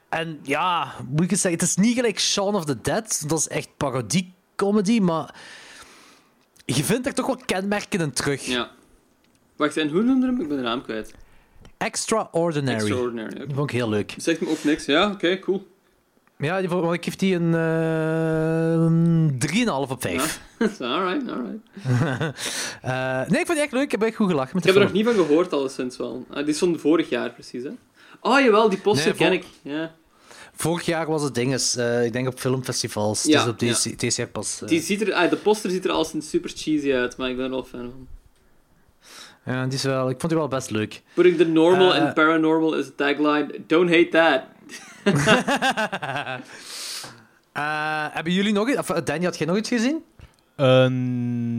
en 0.09 0.39
ja, 0.43 0.93
moet 1.09 1.25
ik 1.25 1.31
het 1.31 1.41
zeggen, 1.41 1.61
het 1.61 1.69
is 1.69 1.77
niet 1.77 1.95
gelijk 1.95 2.21
Shaun 2.21 2.55
of 2.55 2.65
the 2.65 2.81
Dead. 2.81 3.25
Dat 3.27 3.39
is 3.39 3.49
echt 3.49 3.69
parodie-comedy, 3.77 5.01
maar 5.01 5.35
je 6.65 6.85
vindt 6.85 7.07
er 7.07 7.15
toch 7.15 7.27
wel 7.27 7.41
kenmerken 7.47 8.01
in 8.01 8.13
terug. 8.13 8.45
Ja. 8.47 8.71
Wacht, 9.57 9.77
en 9.77 9.89
hoe 9.89 10.03
noemde 10.03 10.27
hem? 10.27 10.41
Ik 10.41 10.49
ben 10.49 10.57
de 10.57 10.63
naam 10.63 10.83
kwijt. 10.83 11.15
Extraordinary. 11.79 12.77
Extraordinary. 12.79 13.45
Vond 13.55 13.71
ik 13.71 13.77
heel 13.77 13.89
leuk. 13.89 14.15
Zegt 14.17 14.41
me 14.41 14.49
ook 14.49 14.65
niks. 14.65 14.85
Ja, 14.85 15.11
oké, 15.11 15.39
cool. 15.39 15.67
Ja, 16.39 16.61
die, 16.61 16.69
vond- 16.69 16.93
ik 16.95 17.05
geef 17.05 17.17
die 17.17 17.35
een 17.35 17.55
eh 17.55 18.77
3,5 19.87 19.91
op 19.91 20.03
5. 20.03 20.41
alright, 20.81 21.31
alright. 21.31 21.59
Eh, 22.83 23.29
nee, 23.29 23.41
ik 23.41 23.47
vond 23.47 23.59
die 23.59 23.61
echt 23.61 23.73
leuk. 23.73 23.83
Ik 23.85 23.91
heb 23.91 24.03
echt 24.03 24.17
goed 24.17 24.29
gelachen 24.31 24.51
met 24.55 24.65
Ik 24.65 24.71
heb 24.73 24.79
er 24.79 24.85
nog 24.89 24.93
niet 24.97 25.05
van 25.07 25.15
gehoord, 25.15 25.53
alleszins 25.53 25.97
wel. 25.97 26.27
Die 26.35 26.45
is 26.45 26.59
van 26.59 26.79
vorig 26.79 27.09
jaar, 27.09 27.31
precies, 27.31 27.63
hè? 27.63 27.71
Oh, 28.21 28.41
jawel, 28.41 28.69
die 28.69 28.79
poster 28.79 29.07
Nee, 29.09 29.17
ken 29.17 29.33
ik. 29.33 29.45
Ja. 29.63 29.95
Vorig 30.55 30.87
jaar 30.87 31.07
was 31.07 31.23
het 31.23 31.35
dinges. 31.35 31.77
eh, 31.77 32.05
ik 32.05 32.13
denk 32.13 32.29
op 32.29 32.39
filmfestivals. 32.39 33.25
Ja, 33.25 33.43
dus 33.43 33.51
op 33.53 33.59
deze, 33.59 33.89
ja. 33.91 33.97
deze 33.97 34.21
jaar 34.21 34.31
pas. 34.31 34.63
Die 34.67 34.81
ziet 34.81 35.01
er, 35.01 35.13
ah, 35.13 35.31
de 35.31 35.37
poster 35.37 35.71
ziet 35.71 35.85
er 35.85 35.91
al 35.91 36.05
sinds 36.05 36.29
super 36.31 36.51
cheesy 36.55 36.93
uit, 36.93 37.17
maar 37.17 37.31
ik 37.31 37.37
ben 37.37 37.45
er 37.45 37.51
wel 37.51 37.65
fan 37.65 37.81
van. 37.81 38.07
Ja, 39.47 39.65
die 39.65 39.73
is 39.75 39.83
wel, 39.83 40.09
ik 40.11 40.17
vond 40.21 40.29
die 40.33 40.39
wel 40.41 40.49
best 40.49 40.71
leuk. 40.71 41.03
Putting 41.15 41.37
the 41.37 41.45
normal 41.47 41.95
Eh. 41.95 42.03
and 42.03 42.15
paranormal 42.15 42.75
is 42.75 42.87
a 42.87 42.91
tagline. 42.97 43.61
Don't 43.67 43.91
hate 43.91 44.09
that. 44.09 44.43
Eh, 47.53 48.07
hebben 48.11 48.33
jullie 48.33 48.53
nog 48.53 48.69
iets? 48.69 48.79
Of, 48.79 48.91
eh, 48.91 49.05
Danny, 49.05 49.25
had 49.25 49.39
jij 49.39 49.47
nog 49.47 49.57
iets 49.57 49.69
gezien? 49.69 50.05
Eh, 50.57 50.87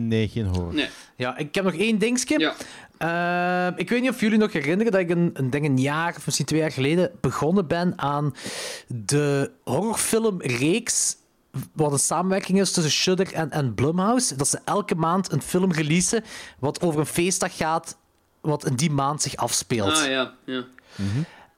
nee, 0.07 0.27
geen 0.27 0.45
horror. 0.45 0.73
Nee. 0.73 0.89
Ja, 1.15 1.37
ik 1.37 1.55
heb 1.55 1.63
nog 1.63 1.73
één 1.73 1.97
dingetje. 1.97 2.39
Ja. 2.39 2.53
Eh, 2.97 3.77
ik 3.77 3.89
weet 3.89 4.01
niet 4.01 4.09
of 4.09 4.19
jullie 4.19 4.37
nog 4.37 4.53
herinneren 4.53 4.91
dat 4.91 5.01
ik 5.01 5.09
een, 5.09 5.29
een, 5.33 5.49
denk 5.49 5.65
een 5.65 5.77
jaar 5.79 6.13
of 6.17 6.25
misschien 6.25 6.45
twee 6.45 6.59
jaar 6.59 6.71
geleden 6.71 7.11
begonnen 7.21 7.67
ben 7.67 7.93
aan 7.95 8.33
de 8.87 9.51
horrorfilmreeks. 9.63 11.17
Wat 11.73 11.91
een 11.91 11.99
samenwerking 11.99 12.59
is 12.59 12.71
tussen 12.71 12.91
Shudder 12.93 13.33
en, 13.33 13.51
en 13.51 13.73
Blumhouse. 13.73 14.35
Dat 14.35 14.47
ze 14.47 14.59
elke 14.65 14.95
maand 14.95 15.31
een 15.31 15.41
film 15.41 15.71
releasen 15.71 16.23
wat 16.59 16.81
over 16.81 16.99
een 16.99 17.05
feestdag 17.05 17.57
gaat, 17.57 17.97
wat 18.41 18.65
in 18.65 18.75
die 18.75 18.91
maand 18.91 19.21
zich 19.21 19.35
afspeelt. 19.35 19.97
Ah, 19.97 20.07
ja. 20.09 20.33
ja. 20.45 20.63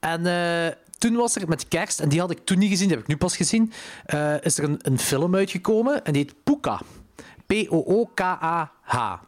En 0.00 0.26
eh, 0.26 0.72
toen 0.98 1.14
was 1.16 1.36
er 1.36 1.48
met 1.48 1.68
kerst, 1.68 2.00
en 2.00 2.08
die 2.08 2.20
had 2.20 2.30
ik 2.30 2.44
toen 2.44 2.58
niet 2.58 2.70
gezien, 2.70 2.86
die 2.86 2.96
heb 2.96 3.04
ik 3.04 3.10
nu 3.10 3.16
pas 3.16 3.36
gezien, 3.36 3.72
eh, 4.06 4.34
is 4.42 4.58
er 4.58 4.64
een, 4.64 4.78
een 4.82 4.98
film 4.98 5.34
uitgekomen 5.34 6.04
en 6.04 6.12
die 6.12 6.22
heet 6.22 6.34
Puka. 6.44 6.80
P-O-O-K-A-H. 7.46 8.94
Ah, 8.96 9.18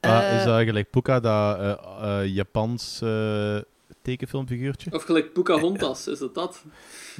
Eh, 0.00 0.38
is 0.38 0.44
dat 0.44 0.62
gelijk 0.62 0.90
Puka, 0.90 1.20
dat 1.20 1.58
eh, 1.58 2.20
eh, 2.20 2.26
Japans 2.34 3.00
eh, 3.02 3.56
tekenfilmfiguurtje? 4.10 4.92
Of 4.92 5.02
gelijk 5.02 5.32
Pocahontas, 5.32 6.06
is 6.06 6.18
dat 6.18 6.34
dat? 6.34 6.62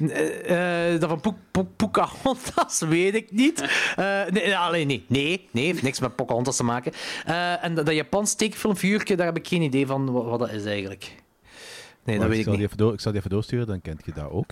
Eh, 0.09 0.93
eh, 0.95 1.01
dat 1.01 1.09
van 1.09 1.21
Poek- 1.21 1.39
Poek- 1.51 1.77
Pocahontas 1.77 2.81
weet 2.89 3.15
ik 3.15 3.31
niet. 3.33 3.61
Eh, 3.97 4.25
nee, 4.31 4.57
alleen 4.57 4.87
nee. 4.87 5.05
Nee, 5.09 5.49
nee, 5.51 5.65
heeft 5.65 5.83
niks 5.83 6.01
met 6.01 6.17
Pocahontas 6.17 6.57
te 6.57 6.65
maken. 6.65 6.93
Eh, 7.27 7.65
en 7.65 7.75
dat, 7.75 7.87
dat 7.87 7.95
Japans 7.95 8.35
tekenfilmfiguurtje, 8.35 9.17
daar 9.17 9.27
heb 9.27 9.37
ik 9.37 9.49
geen 9.49 9.63
idee 9.63 9.87
van 9.87 10.13
wat, 10.13 10.25
wat 10.25 10.39
dat 10.39 10.51
is 10.53 10.65
eigenlijk. 10.65 11.15
Nee, 12.05 12.19
dat 12.19 12.29
weet 12.29 12.33
ik, 12.35 12.39
ik 12.39 12.45
zal 12.45 12.53
die 12.53 12.63
niet. 12.63 12.71
even 12.73 12.77
door, 12.85 12.93
ik 12.93 13.01
zal 13.01 13.11
die 13.13 13.21
even 13.21 13.33
doorsturen, 13.33 13.67
dan 13.67 13.81
kent 13.81 14.03
je 14.05 14.13
dat 14.15 14.31
ook. 14.31 14.51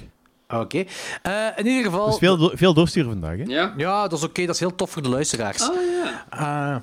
Oké. 0.49 0.84
Eh, 1.22 1.47
in 1.57 1.66
ieder 1.66 1.84
geval... 1.84 2.07
Dus 2.07 2.18
veel, 2.18 2.37
do- 2.37 2.51
veel 2.55 2.74
doorsturen 2.74 3.11
vandaag, 3.11 3.37
hè? 3.37 3.43
Ja. 3.45 3.74
Ja, 3.76 4.09
dat 4.09 4.18
is 4.18 4.24
oké. 4.24 4.47
dat 4.47 4.55
is 4.55 4.61
heel 4.61 4.74
tof 4.74 4.91
voor 4.91 5.03
de 5.03 5.09
luisteraars. 5.09 5.68
Oh, 5.70 5.74
ja. 6.05 6.26
Eh, 6.30 6.76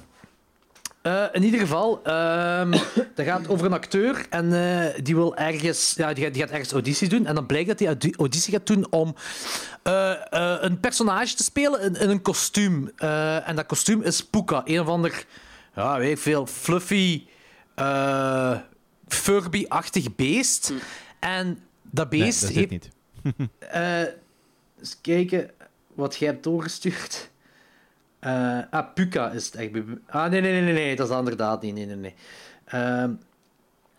eh, 1.03 1.25
in 1.31 1.43
ieder 1.43 1.59
geval, 1.59 2.03
ehm 2.03 2.71
dat 3.15 3.25
gaat 3.25 3.47
over 3.47 3.65
een 3.65 3.73
acteur 3.73 4.25
en 4.29 4.53
eh, 4.53 5.03
die 5.03 5.15
wil 5.15 5.35
ergens, 5.35 5.93
ja, 5.97 6.13
die 6.13 6.23
gaat, 6.23 6.33
die 6.33 6.41
gaat 6.41 6.51
ergens 6.51 6.71
auditie 6.71 7.09
doen. 7.09 7.25
En 7.25 7.35
dan 7.35 7.45
blijkt 7.45 7.67
dat 7.67 7.79
hij 7.79 7.87
audi- 7.87 8.13
auditie 8.17 8.53
gaat 8.53 8.67
doen 8.67 8.91
om 8.91 9.15
eh, 9.83 10.11
eh, 10.11 10.57
een 10.61 10.79
personage 10.79 11.35
te 11.35 11.43
spelen 11.43 11.81
in, 11.81 11.95
in 11.95 12.09
een 12.09 12.21
kostuum. 12.21 12.91
Eh, 12.95 13.47
en 13.49 13.55
dat 13.55 13.65
kostuum 13.65 14.01
is 14.01 14.25
Puka, 14.25 14.61
een 14.65 14.79
of 14.79 14.87
ander, 14.87 15.25
ja, 15.75 15.97
weet 15.97 16.11
ik 16.11 16.17
veel, 16.17 16.45
fluffy, 16.45 17.25
eh, 17.75 18.57
Furby-achtig 19.07 20.15
beest. 20.15 20.73
En 21.19 21.47
dat 21.47 21.55
Nee, 21.55 21.59
dat 21.91 22.09
beest 22.09 22.41
is 22.43 22.47
het 22.49 22.57
heeft 22.57 22.69
niet. 22.69 22.89
eh, 23.59 23.99
eens 24.79 24.97
kijken 25.01 25.49
wat 25.93 26.15
jij 26.15 26.27
hebt 26.29 26.43
doorgestuurd. 26.43 27.29
Eh, 28.23 28.59
ah, 28.69 28.93
Puka 28.93 29.29
is 29.31 29.45
het 29.45 29.55
echt. 29.55 29.69
Ah, 30.07 30.29
nee, 30.29 30.41
nee, 30.41 30.51
nee, 30.51 30.61
nee, 30.61 30.73
nee, 30.73 30.95
dat 30.95 31.09
is 31.09 31.17
inderdaad 31.17 31.61
niet. 31.61 31.73
Nee, 31.73 31.85
nee, 31.85 31.95
nee. 31.95 32.13
Ehm, 32.65 33.11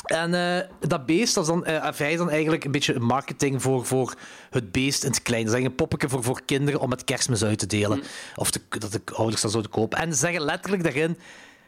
en 0.04 0.34
eh, 0.34 0.68
dat 0.88 1.06
beest, 1.06 1.34
dat 1.34 1.44
is 1.44 1.50
dan, 1.50 1.64
eh, 1.64 1.90
hij 1.96 2.12
is 2.12 2.18
dan 2.18 2.30
eigenlijk 2.30 2.64
een 2.64 2.70
beetje 2.70 3.00
marketing 3.00 3.62
voor, 3.62 3.86
voor 3.86 4.14
het 4.50 4.72
beest 4.72 5.04
in 5.04 5.10
het 5.10 5.22
klein. 5.22 5.44
Dat 5.44 5.54
is 5.54 5.60
eigenlijk 5.60 5.80
een 5.80 5.88
poppetje 5.88 6.08
voor, 6.08 6.24
voor 6.24 6.44
kinderen 6.44 6.80
om 6.80 6.88
met 6.88 7.04
kerstmis 7.04 7.44
uit 7.44 7.58
te 7.58 7.66
delen. 7.66 8.02
Of 8.36 8.50
te- 8.50 8.60
dat 8.68 8.92
de 8.92 9.00
ouders 9.14 9.40
dat 9.42 9.50
zouden 9.50 9.72
kopen. 9.72 9.98
En 9.98 10.12
ze 10.12 10.18
zeggen 10.18 10.42
letterlijk 10.42 10.82
daarin: 10.82 11.18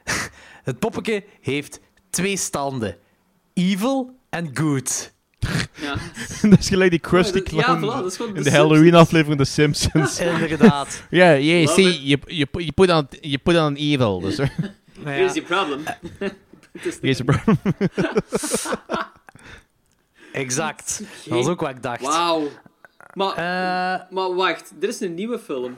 het 0.68 0.78
poppetje 0.78 1.24
heeft 1.40 1.80
twee 2.10 2.36
standen: 2.36 2.96
evil 3.54 4.16
en 4.30 4.50
good. 4.56 5.12
Ja. 5.74 5.94
dat 6.50 6.58
is 6.58 6.68
gelijk 6.68 6.90
die 6.90 6.98
Krusty 7.00 7.36
Ja, 7.38 7.42
dat- 7.42 7.52
ja, 7.52 7.76
Clown 7.78 8.02
voilà, 8.02 8.06
is 8.06 8.18
in 8.34 8.42
de 8.42 8.50
Halloween-aflevering 8.50 9.38
The 9.38 9.44
Simpsons. 9.44 10.20
Inderdaad. 10.20 11.02
Ja, 11.10 11.36
yeah, 11.38 11.60
Love 11.66 11.74
see, 11.82 12.02
you, 12.06 12.18
you, 12.26 12.46
put- 12.46 12.62
you, 12.62 12.72
put 12.72 12.90
on, 12.90 13.06
you 13.20 13.38
put 13.38 13.56
on 13.56 13.74
evil. 13.76 14.20
Dus, 14.24 14.36
ja. 14.36 14.48
Here's 15.04 15.34
your 15.34 15.48
problem. 15.48 15.84
Is 16.82 16.98
Here's 17.00 17.16
the 17.16 17.24
problem. 17.24 17.58
Exact. 20.32 21.02
Dat 21.24 21.38
was 21.38 21.46
ook 21.46 21.60
wat 21.60 21.70
ik 21.70 21.82
dacht. 21.82 22.00
Wauw. 22.02 22.48
Maar, 23.14 23.30
Eh, 23.30 24.10
maar 24.10 24.34
wacht, 24.34 24.72
dit 24.80 24.90
is 24.90 25.00
een 25.00 25.14
nieuwe 25.14 25.38
film. 25.38 25.76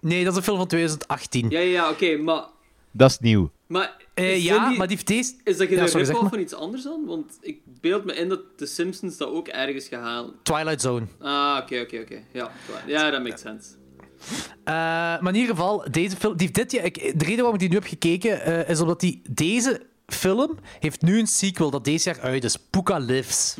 nee, 0.00 0.22
dat 0.24 0.32
is 0.32 0.38
een 0.38 0.44
film 0.44 0.56
van 0.56 0.66
2018. 0.66 1.50
Ja, 1.50 1.58
ja, 1.58 1.64
ja, 1.70 1.90
oké, 1.90 2.16
maar... 2.16 2.42
Dat 2.90 3.10
is 3.10 3.18
nieuw. 3.18 3.50
Maar 3.72 3.96
Eh, 4.14 4.42
ja, 4.44 4.68
die- 4.68 4.78
maar 4.78 4.86
die 4.86 4.96
heeft 4.96 5.08
deze... 5.08 5.34
Is 5.44 5.56
dat 5.56 5.68
geen 5.68 5.76
Ja, 5.76 5.86
sorry, 5.86 6.06
rip-off 6.06 6.06
zeg 6.06 6.20
maar. 6.20 6.30
van 6.30 6.40
iets 6.40 6.54
anders 6.54 6.82
dan? 6.82 7.04
Want 7.06 7.38
ik 7.40 7.58
beeld 7.80 8.04
me 8.04 8.14
in 8.14 8.28
dat 8.28 8.40
de 8.58 8.66
Simpsons 8.66 9.16
dat 9.16 9.28
ook 9.28 9.48
ergens 9.48 9.88
gehaald. 9.88 10.34
Twilight 10.42 10.80
Zone. 10.80 11.06
Ah, 11.20 11.58
oké, 11.62 11.80
oké, 11.80 11.98
oké. 12.00 12.22
Ja, 12.32 12.50
ja, 12.86 13.10
dat 13.10 13.22
makes 13.22 13.40
sense. 13.40 13.68
Eh, 14.64 14.74
maar 14.74 15.28
in 15.28 15.34
ieder 15.34 15.50
geval, 15.54 15.84
deze 15.90 16.16
film... 16.16 16.36
Die 16.36 16.50
dit 16.50 16.72
jaar, 16.72 16.84
ik, 16.84 16.94
de 16.94 17.24
reden 17.24 17.36
waarom 17.36 17.54
ik 17.54 17.58
die 17.60 17.68
nu 17.68 17.74
heb 17.74 17.86
gekeken, 17.86 18.42
eh, 18.44 18.68
is 18.68 18.80
omdat 18.80 19.00
die, 19.00 19.22
deze 19.30 19.82
film 20.06 20.58
heeft 20.80 21.02
nu 21.02 21.18
een 21.18 21.26
sequel 21.26 21.70
dat 21.70 21.84
deze 21.84 22.08
jaar 22.10 22.20
uit 22.20 22.44
is. 22.44 22.56
Puka 22.70 22.98
Lives. 22.98 23.56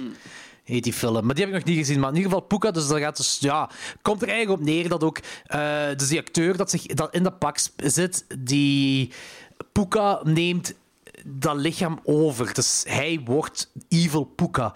Heet 0.64 0.84
die 0.84 0.92
film. 0.92 1.26
Maar 1.26 1.34
die 1.34 1.44
heb 1.44 1.54
ik 1.54 1.58
nog 1.60 1.68
niet 1.68 1.78
gezien. 1.86 2.00
Maar 2.00 2.10
in 2.10 2.16
ieder 2.16 2.30
geval 2.30 2.46
Puka, 2.46 2.70
dus 2.70 2.88
dat 2.88 2.98
gaat 2.98 3.16
dus... 3.16 3.36
Ja, 3.40 3.70
komt 4.02 4.22
er 4.22 4.28
eigenlijk 4.28 4.60
op 4.60 4.66
neer 4.66 4.88
dat 4.88 5.02
ook... 5.04 5.18
dus 5.96 6.08
die 6.08 6.18
acteur 6.18 6.56
dat, 6.56 6.70
zich, 6.70 6.86
dat 6.86 7.14
in 7.14 7.22
dat 7.22 7.38
pak 7.38 7.58
zit, 7.76 8.24
die... 8.38 9.12
Puka 9.72 10.20
neemt 10.22 10.74
dat 11.24 11.56
lichaam 11.56 12.00
over. 12.04 12.54
Dus 12.54 12.84
hij 12.88 13.20
wordt 13.24 13.70
evil 13.88 14.24
Puka. 14.24 14.74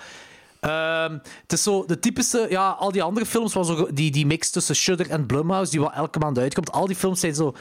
Ehm, 0.60 1.18
het 1.42 1.52
is 1.52 1.62
zo 1.62 1.84
de 1.84 1.98
typische, 1.98 2.46
ja, 2.50 2.70
al 2.70 2.92
die 2.92 3.02
andere 3.02 3.26
films, 3.26 3.54
waar 3.54 3.64
zo, 3.64 3.92
die, 3.92 4.10
die 4.10 4.26
mix 4.26 4.50
tussen 4.50 4.76
Shudder 4.76 5.10
en 5.10 5.26
Blumhouse, 5.26 5.70
die 5.70 5.80
wel 5.80 5.92
elke 5.92 6.18
maand 6.18 6.38
uitkomt, 6.38 6.72
al 6.72 6.86
die 6.86 6.96
films 6.96 7.20
zijn 7.20 7.34
zo 7.34 7.54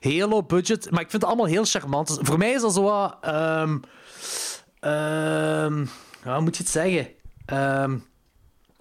heel 0.00 0.28
low 0.28 0.46
budget, 0.46 0.90
maar 0.90 1.00
ik 1.00 1.10
vind 1.10 1.22
het 1.22 1.30
allemaal 1.30 1.46
heel 1.46 1.64
charmant. 1.64 2.08
Dus 2.08 2.18
voor 2.20 2.38
mij 2.38 2.52
is 2.52 2.60
dat 2.60 2.74
zo 2.74 2.82
wat, 2.82 3.16
ja, 3.20 3.66
hoe 6.22 6.40
moet 6.40 6.56
je 6.56 6.62
het 6.62 6.72
zeggen? 6.72 7.08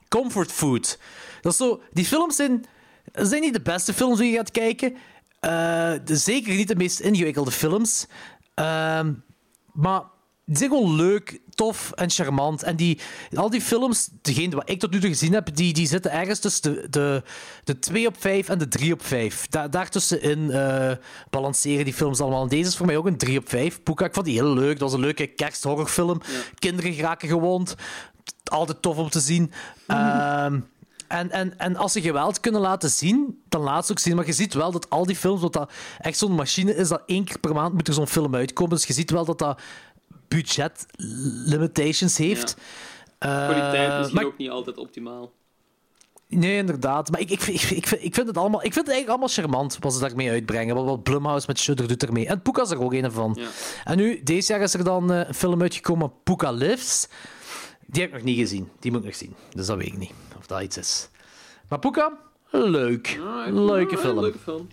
Comfort 0.10 0.52
food. 0.52 1.00
Dat 1.42 1.52
is 1.52 1.58
zo, 1.58 1.82
die 1.92 2.06
films 2.06 2.36
zijn, 2.36 2.66
zijn 3.12 3.42
niet 3.42 3.54
de 3.54 3.62
beste 3.62 3.94
films 3.94 4.20
die 4.20 4.32
je 4.32 4.38
gaat 4.38 4.52
kijken. 4.52 4.96
Eh, 5.46 5.94
de- 6.06 6.16
zeker 6.18 6.56
niet 6.56 6.68
de 6.68 6.76
meest 6.76 7.00
ingewikkelde 7.00 7.52
films. 7.52 8.06
Ehm, 8.54 9.14
maar 9.74 10.02
die 10.46 10.58
zijn 10.58 10.70
gewoon 10.70 10.96
leuk, 10.96 11.40
tof 11.50 11.92
en 11.92 12.10
charmant. 12.10 12.64
En 12.64 12.76
die, 12.76 13.00
al 13.34 13.50
die 13.50 13.62
films, 13.62 14.10
degene 14.22 14.56
wat 14.56 14.70
ik 14.70 14.80
tot 14.80 14.92
nu 14.92 15.00
toe 15.00 15.10
gezien 15.10 15.34
heb, 15.34 15.56
die, 15.56 15.74
die 15.74 15.88
zitten 15.88 16.12
ergens 16.12 16.40
tussen 16.40 16.62
de, 16.74 16.88
de, 16.90 17.24
de 17.64 17.80
2 17.80 18.08
op 18.08 18.16
5 18.20 18.50
en 18.50 18.58
de 18.58 18.68
3 18.68 18.94
op 18.94 19.06
5. 19.06 19.48
Da 19.48 19.68
daartussenin 19.68 20.52
eh 20.52 20.92
balanceren 21.30 21.86
die 21.86 21.94
films 21.94 22.20
allemaal. 22.20 22.44
En 22.44 22.50
deze 22.50 22.70
is 22.70 22.78
voor 22.78 22.86
mij 22.86 22.98
ook 22.98 23.06
een 23.06 23.18
3 23.18 23.38
op 23.40 23.50
5. 23.50 23.84
Poeka, 23.84 24.06
ik 24.06 24.14
vond 24.14 24.26
die 24.26 24.36
heel 24.36 24.54
leuk. 24.54 24.80
Dat 24.80 24.90
was 24.90 24.94
een 24.94 25.00
leuke 25.06 25.28
kersthorrorfilm. 25.28 26.22
Kinderen 26.60 26.94
geraken 26.94 27.28
gewond. 27.30 27.76
Altijd 28.44 28.82
tof 28.82 28.98
om 28.98 29.10
te 29.10 29.20
zien. 29.20 29.52
Ehm, 29.88 30.60
en, 31.08 31.32
en, 31.32 31.60
en 31.60 31.76
als 31.76 31.92
ze 31.92 32.02
geweld 32.02 32.40
kunnen 32.40 32.62
laten 32.62 32.90
zien, 32.90 33.42
dan 33.50 33.62
laat 33.62 33.86
ze 33.86 33.92
ook 33.92 34.00
zien. 34.00 34.16
Maar 34.16 34.26
je 34.26 34.34
ziet 34.34 34.54
wel 34.54 34.72
dat 34.72 34.90
al 34.90 35.06
die 35.06 35.16
films, 35.16 35.42
dat 35.42 35.54
dat 35.54 35.72
echt 36.00 36.18
zo'n 36.18 36.32
machine 36.36 36.76
is, 36.76 36.88
dat 36.88 37.04
één 37.06 37.24
keer 37.24 37.40
per 37.40 37.54
maand 37.54 37.74
moet 37.74 37.88
er 37.88 37.94
zo'n 37.94 38.08
film 38.08 38.36
uitkomen. 38.36 38.76
Dus 38.76 38.86
je 38.86 38.94
ziet 38.94 39.12
wel 39.12 39.26
dat 39.26 39.40
dat 39.40 39.62
budget 40.28 40.86
limitations 41.46 42.18
heeft. 42.18 42.58
Eh, 43.18 43.30
Kwaliteit 43.48 43.98
misschien 43.98 44.16
maar- 44.16 44.26
ook 44.26 44.38
niet 44.38 44.50
altijd 44.50 44.78
optimaal. 44.78 45.32
Nee, 46.28 46.58
inderdaad. 46.58 47.12
Maar 47.12 47.20
ik, 47.20 47.30
ik, 47.30 47.42
ik, 47.42 47.62
ik, 47.62 47.88
vind, 47.88 48.04
ik 48.04 48.14
vind 48.14 48.28
het 48.28 48.38
allemaal... 48.38 48.64
Ik 48.64 48.74
vind 48.74 48.88
het 48.88 48.96
eigenlijk 48.96 49.10
allemaal 49.10 49.28
charmant 49.28 49.78
wat 49.80 49.94
ze 49.94 50.00
daarmee 50.00 50.30
uitbrengen. 50.30 50.76
Wat, 50.76 50.86
wat 50.86 51.04
Blumhouse 51.04 51.46
met 51.48 51.60
Shudder 51.60 51.88
doet 51.88 52.04
ermee. 52.04 52.28
En 52.28 52.42
Puka 52.42 52.62
is 52.62 52.70
er 52.70 52.82
ook 52.82 52.94
een 52.94 53.12
van. 53.12 53.38
Ja. 53.40 53.48
En 53.84 53.98
nu, 53.98 54.24
deze 54.24 54.52
jaar 54.54 54.62
is 54.62 54.74
er 54.74 54.84
dan 54.84 55.12
eh, 55.12 55.28
een 55.28 55.34
film 55.34 55.62
uitgekomen, 55.62 56.12
Puka 56.24 56.52
Lives. 56.52 57.08
Die 57.86 58.02
heb 58.02 58.10
ik 58.12 58.16
nog 58.16 58.26
niet 58.26 58.38
gezien. 58.38 58.70
Die 58.80 58.92
moet 58.92 59.00
ik 59.00 59.06
nog 59.06 59.16
zien. 59.16 59.36
Dus 59.54 59.66
dat 59.66 59.78
weet 59.78 59.88
ik 59.88 59.98
niet 59.98 60.12
of 60.46 60.58
dat 60.58 60.62
iets 60.62 60.78
is. 60.78 61.10
Maar 61.70 61.80
Puka, 61.80 62.18
leuk. 62.52 63.08
Ik- 63.08 63.54
Leuke 63.54 63.98
film. 63.98 64.20
Leuke 64.20 64.38
film. 64.38 64.68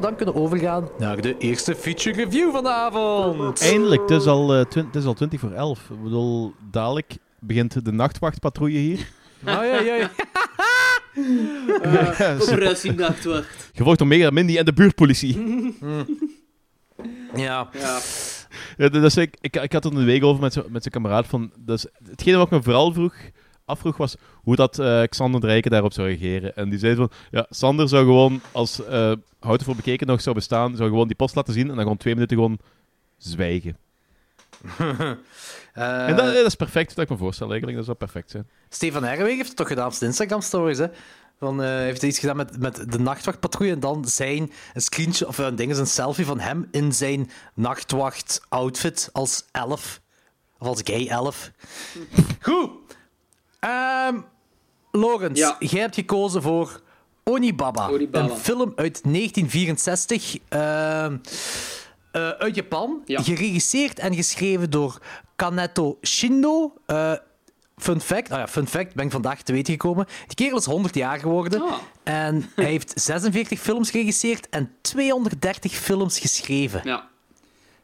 We 0.00 0.06
dan 0.06 0.16
kunnen 0.16 0.34
overgaan 0.34 0.88
naar 0.98 1.20
de 1.20 1.38
eerste 1.38 1.74
feature 1.74 2.24
review 2.24 2.52
van 2.52 2.62
de 2.62 2.70
avond. 2.70 3.62
Eindelijk, 3.62 4.00
het 4.00 4.10
is 4.10 4.26
al, 4.26 4.54
eh, 4.54 4.58
het 4.58 4.94
is 4.94 5.04
al 5.04 5.14
20 5.14 5.40
voor 5.40 5.52
11. 5.52 5.90
Ik 5.90 6.02
bedoel, 6.02 6.54
dadelijk 6.70 7.16
begint 7.38 7.84
de 7.84 7.92
nachtwachtpatrouille 7.92 8.78
hier. 8.78 8.98
Oh, 9.46 9.46
ja, 9.46 9.80
ja, 9.80 9.94
ja. 9.94 10.10
Operatie 12.40 12.92
Nachtwacht. 12.92 13.70
Gevolgd 13.74 13.98
door 13.98 14.08
Mega 14.08 14.30
Mindy 14.30 14.58
en 14.58 14.64
de 14.64 14.72
buurtpolitie. 14.72 15.38
ja. 17.34 17.68
Ja. 17.72 17.98
Ja, 18.76 18.88
dat 18.88 19.04
is, 19.04 19.16
ik, 19.16 19.36
ik, 19.40 19.56
ik 19.56 19.72
had 19.72 19.84
het 19.84 19.94
een 19.94 20.04
week 20.04 20.24
over 20.24 20.40
met 20.40 20.52
zijn 20.52 20.64
met 20.68 20.82
zijn 20.82 20.94
kameraad. 20.94 21.26
Van, 21.26 21.52
dus, 21.58 21.86
hetgene 22.10 22.36
wat 22.36 22.46
ik 22.46 22.52
me 22.52 22.62
vooral 22.62 22.92
vroeg, 22.92 23.14
afvroeg 23.70 23.96
was 23.96 24.16
hoe 24.34 24.56
dat 24.56 24.78
eh, 24.78 25.02
Xander 25.02 25.40
de 25.40 25.46
Rijken 25.46 25.70
daarop 25.70 25.92
zou 25.92 26.08
reageren. 26.08 26.56
En 26.56 26.70
die 26.70 26.78
zei 26.78 26.94
van, 26.94 27.10
ja, 27.30 27.46
Sander 27.50 27.88
zou 27.88 28.04
gewoon, 28.04 28.40
als 28.52 28.80
uh, 28.80 29.12
Houten 29.40 29.66
voor 29.66 29.76
Bekeken 29.76 30.06
nog 30.06 30.20
zou 30.20 30.34
bestaan, 30.34 30.76
zou 30.76 30.88
gewoon 30.88 31.06
die 31.06 31.16
post 31.16 31.34
laten 31.34 31.54
zien 31.54 31.68
en 31.68 31.74
dan 31.74 31.82
gewoon 31.82 31.96
twee 31.96 32.14
minuten 32.14 32.36
gewoon 32.36 32.58
zwijgen. 33.16 33.76
Eh, 35.74 36.08
en 36.08 36.16
dat, 36.16 36.34
dat 36.34 36.46
is 36.46 36.54
perfect, 36.54 36.94
dat 36.94 37.04
ik 37.04 37.10
me 37.10 37.16
voorstel 37.16 37.46
eigenlijk. 37.46 37.76
Dat 37.76 37.86
zou 37.86 37.96
perfect 37.96 38.30
zijn. 38.30 38.48
Stefan 38.68 39.04
Herweg 39.04 39.34
heeft 39.34 39.48
het 39.48 39.56
toch 39.56 39.68
gedaan 39.68 39.86
op 39.86 39.92
zijn 39.92 40.10
Instagram-stories, 40.10 40.78
hè? 40.78 40.86
Van, 41.38 41.62
eh, 41.62 41.68
heeft 41.68 42.00
hij 42.00 42.10
iets 42.10 42.18
gedaan 42.18 42.36
met, 42.36 42.58
met 42.58 42.92
de 42.92 42.98
nachtwachtpatrouille 42.98 43.74
en 43.74 43.80
dan 43.80 44.04
zijn 44.04 44.52
een 44.74 44.82
screenshot, 44.82 45.28
of 45.28 45.38
een 45.38 45.56
ding 45.56 45.70
is 45.70 45.78
een 45.78 45.86
selfie 45.86 46.24
van 46.24 46.40
hem 46.40 46.68
in 46.70 46.92
zijn 46.92 47.30
nachtwacht-outfit 47.54 49.08
als 49.12 49.44
elf. 49.52 50.00
Of 50.58 50.66
als 50.66 50.80
gay 50.84 51.06
elf. 51.06 51.50
Goed. 52.40 52.70
Logans, 54.92 55.38
Ja. 55.38 55.56
jij 55.58 55.80
hebt 55.80 55.94
gekozen 55.94 56.42
voor 56.42 56.80
Onibaba. 57.24 57.88
Onibaba. 57.88 58.24
Een 58.32 58.36
film 58.36 58.72
uit 58.76 59.00
1964. 59.04 60.36
ehm, 60.48 61.16
eh, 62.12 62.28
uit 62.28 62.54
Japan. 62.54 63.02
Ja. 63.04 63.22
Geregisseerd 63.22 63.98
en 63.98 64.14
geschreven 64.14 64.70
door 64.70 64.98
Kaneto 65.36 65.98
Shindo. 66.02 66.74
Eh, 66.86 67.12
fun 67.76 68.00
fact, 68.00 68.30
ah 68.30 68.38
ja, 68.38 68.48
fun 68.48 68.66
fact, 68.66 68.94
ben 68.94 69.04
ik 69.04 69.12
vandaag 69.12 69.42
te 69.42 69.52
weten 69.52 69.72
gekomen. 69.72 70.06
Die 70.26 70.34
kerel 70.34 70.58
is 70.58 70.64
100 70.64 70.94
jaar 70.94 71.18
geworden. 71.18 71.62
Ah. 71.62 71.74
En 72.02 72.50
hij 72.54 72.64
heeft 72.64 72.92
46 72.94 73.60
films 73.60 73.90
geregisseerd 73.90 74.48
en 74.48 74.72
230 74.80 75.72
films 75.72 76.18
geschreven. 76.18 76.80
Ja. 76.84 77.08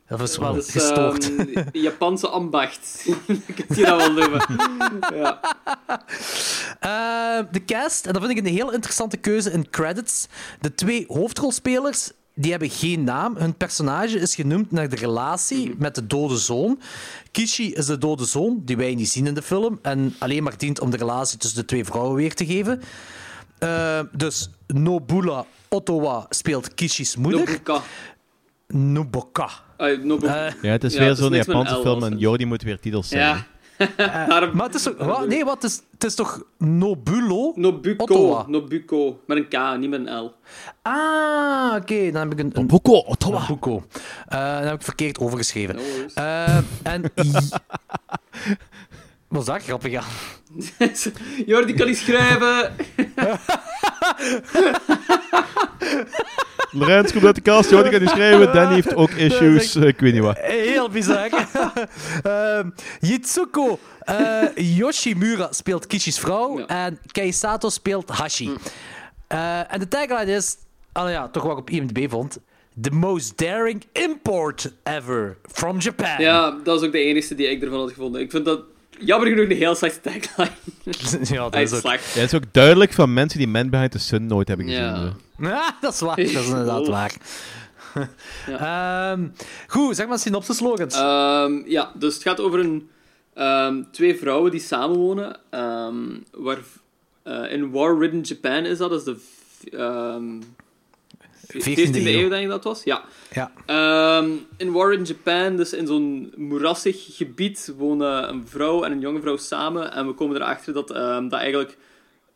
Dat 0.08 0.20
is 0.20 0.36
wel 0.36 0.54
Dat 0.54 0.66
is 0.66 0.70
gestoord. 0.72 1.36
ehm, 1.36 1.62
Japanse 1.72 2.28
ambacht. 2.28 3.04
Ik 3.46 3.64
kan 3.66 3.76
je 3.76 3.84
dat 3.84 3.96
wel 3.96 4.12
noemen. 4.12 4.40
Ja. 5.14 5.40
Eh, 6.80 7.44
de 7.52 7.64
cast, 7.64 8.06
en 8.06 8.12
dat 8.12 8.22
vind 8.24 8.38
ik 8.38 8.46
een 8.46 8.52
heel 8.52 8.72
interessante 8.72 9.16
keuze 9.16 9.50
in 9.50 9.70
credits. 9.70 10.26
De 10.60 10.74
twee 10.74 11.04
hoofdrolspelers, 11.08 12.10
die 12.34 12.50
hebben 12.50 12.70
geen 12.70 13.04
naam. 13.04 13.36
Hun 13.36 13.54
personage 13.56 14.18
is 14.18 14.34
genoemd 14.34 14.70
naar 14.70 14.88
de 14.88 14.96
relatie 14.96 15.74
met 15.78 15.94
de 15.94 16.06
dode 16.06 16.36
zoon. 16.36 16.80
Kishi 17.30 17.72
is 17.72 17.86
de 17.86 17.98
dode 17.98 18.24
zoon, 18.24 18.62
die 18.64 18.76
wij 18.76 18.94
niet 18.94 19.08
zien 19.08 19.26
in 19.26 19.34
de 19.34 19.42
film. 19.42 19.78
En 19.82 20.14
alleen 20.18 20.42
maar 20.42 20.58
dient 20.58 20.80
om 20.80 20.90
de 20.90 20.96
relatie 20.96 21.38
tussen 21.38 21.58
de 21.60 21.66
twee 21.66 21.84
vrouwen 21.84 22.14
weer 22.14 22.34
te 22.34 22.46
geven. 22.46 22.82
Eh, 23.58 24.00
dus 24.12 24.50
Nobula 24.66 25.44
Ottawa 25.68 26.26
speelt 26.28 26.74
Kishi's 26.74 27.16
moeder. 27.16 27.40
Nobuka. 27.40 27.82
Nobuka. 28.68 29.50
Ah, 29.76 30.02
Nobu- 30.02 30.26
Eh, 30.26 30.52
Ja, 30.62 30.70
het 30.70 30.84
is 30.84 30.94
Ja, 30.94 31.00
weer 31.00 31.14
zo'n 31.14 31.32
Japanse 31.32 31.74
film 31.80 32.02
en. 32.04 32.18
Jody 32.18 32.44
moet 32.44 32.62
weer 32.62 32.80
titels 32.80 33.08
zeggen. 33.08 33.36
ja. 33.36 33.54
Daarom- 34.28 34.56
maar 34.56 34.66
het 34.66 34.74
is 34.74 34.82
toch... 34.82 34.94
wat? 34.98 35.26
Nee, 35.28 35.44
wat? 35.44 35.62
Het 35.62 35.70
is, 35.70 35.82
het 35.92 36.04
is 36.04 36.14
toch 36.14 36.42
Nobulo 36.58 37.52
Nobuko. 37.54 38.04
Ottawa? 38.04 38.44
Nobuko. 38.48 39.20
Met 39.26 39.36
een 39.36 39.48
K, 39.48 39.78
niet 39.78 39.90
met 39.90 40.06
een 40.06 40.18
L. 40.18 40.32
Ah, 40.82 41.74
oké. 41.76 42.10
Dan 42.10 42.22
heb 42.22 42.32
ik 42.32 42.38
een... 42.38 42.50
een 42.54 42.66
Boko, 42.66 42.92
Ottawa. 42.98 43.38
Nabucco. 43.38 43.86
Eh, 44.28 44.54
dan 44.58 44.64
heb 44.66 44.74
ik 44.74 44.82
verkeerd 44.82 45.18
overgeschreven. 45.18 45.74
No. 45.76 45.82
Eh, 46.14 46.56
en... 46.82 47.02
Was 49.28 49.44
dat 49.44 49.62
grappig 49.62 49.94
aan? 49.94 50.04
Jordi 51.46 51.72
kan 51.74 51.86
niet 51.86 51.96
schrijven. 51.98 52.72
Lorenz 56.70 57.12
komt 57.12 57.24
uit 57.24 57.34
de 57.34 57.40
kast, 57.40 57.70
Jody 57.70 57.88
kan 57.88 58.00
niet 58.00 58.08
schrijven, 58.10 58.52
Danny 58.54 58.74
heeft 58.74 58.94
ook 58.94 59.10
issues, 59.10 59.76
ik 59.76 60.00
weet 60.00 60.12
niet 60.12 60.22
wat. 60.22 60.38
Heel 60.38 60.88
bizar. 60.88 61.28
Ehm 62.22 62.68
Yitsuko 63.00 63.78
eh, 64.00 64.42
Yoshimura 64.54 65.48
speelt 65.52 65.86
Kishi's 65.86 66.18
vrouw 66.18 66.58
Ja. 66.58 66.66
en 66.66 66.98
Keisato 67.12 67.68
speelt 67.68 68.08
Hashi. 68.10 68.50
Eh, 69.26 69.72
en 69.72 69.78
de 69.78 69.88
tagline 69.88 70.32
is, 70.32 70.56
oh 70.92 71.10
ja, 71.10 71.28
toch 71.28 71.42
wat 71.42 71.52
ik 71.52 71.58
op 71.58 71.70
IMDb 71.70 72.10
vond, 72.10 72.38
the 72.80 72.90
most 72.90 73.38
daring 73.38 73.84
import 73.92 74.72
ever 74.82 75.36
from 75.52 75.78
Japan. 75.80 76.14
Ja, 76.18 76.56
dat 76.64 76.80
is 76.80 76.86
ook 76.86 76.92
de 76.92 76.98
enige 77.00 77.34
die 77.34 77.50
ik 77.50 77.62
ervan 77.62 77.78
had 77.78 77.88
gevonden. 77.88 78.20
Ik 78.20 78.30
vind 78.30 78.44
dat 78.44 78.60
jammer 78.98 79.28
genoeg 79.28 79.44
een 79.50 79.56
heel 79.56 79.74
slechte 79.74 80.00
tagline. 80.00 80.50
ja 81.36 81.42
dat 81.42 81.54
Hij 81.54 81.62
is 81.62 81.72
ook... 81.72 81.82
Ja, 81.82 81.90
het 81.90 82.16
is 82.16 82.34
ook 82.34 82.52
duidelijk 82.52 82.92
van 82.92 83.12
mensen 83.12 83.38
die 83.38 83.48
Man 83.48 83.70
Behind 83.70 83.90
the 83.90 83.98
Sun 83.98 84.26
nooit 84.26 84.48
hebben 84.48 84.66
gezien. 84.66 84.82
Ja. 84.82 85.12
Ja, 85.52 85.76
dat 85.80 85.92
is 85.92 86.00
waar. 86.00 86.16
Dat 86.16 86.26
is 86.26 86.48
inderdaad 86.48 86.86
waar. 86.86 87.14
Ehm, 88.46 89.28
goed, 89.66 89.96
zeg 89.96 90.06
maar 90.06 90.18
synopsis 90.18 90.56
slogans. 90.56 90.94
Ehm, 90.94 91.62
ja, 91.66 91.92
dus 91.94 92.14
het 92.14 92.22
gaat 92.22 92.40
over 92.40 92.58
een, 92.58 92.88
ehm, 93.34 93.82
twee 93.92 94.16
vrouwen 94.18 94.50
die 94.50 94.60
samenwonen. 94.60 95.36
waar, 96.32 96.58
eh, 97.22 97.52
in 97.52 97.70
war-ridden 97.70 98.20
Japan 98.20 98.64
is 98.64 98.78
dat. 98.78 98.90
Dat 98.90 98.98
is 98.98 99.04
de 99.04 99.16
v- 99.16 99.72
ehm, 99.72 100.40
14e 101.48 102.18
eeuw, 102.18 102.28
denk 102.28 102.42
ik 102.42 102.48
dat 102.48 102.64
was. 102.64 102.84
Ja. 102.84 103.04
ja. 103.32 103.50
In 104.56 104.72
war-ridden 104.72 105.06
Japan, 105.06 105.56
dus 105.56 105.72
in 105.72 105.86
zo'n 105.86 106.32
moerassig 106.36 107.16
gebied, 107.16 107.72
wonen 107.78 108.28
een 108.28 108.48
vrouw 108.48 108.82
en 108.84 108.92
een 108.92 109.00
jonge 109.00 109.20
vrouw 109.20 109.36
samen. 109.36 109.92
En 109.92 110.06
we 110.06 110.12
komen 110.12 110.36
erachter 110.36 110.72
dat 110.72 110.88
dat 110.88 111.32
eigenlijk 111.32 111.76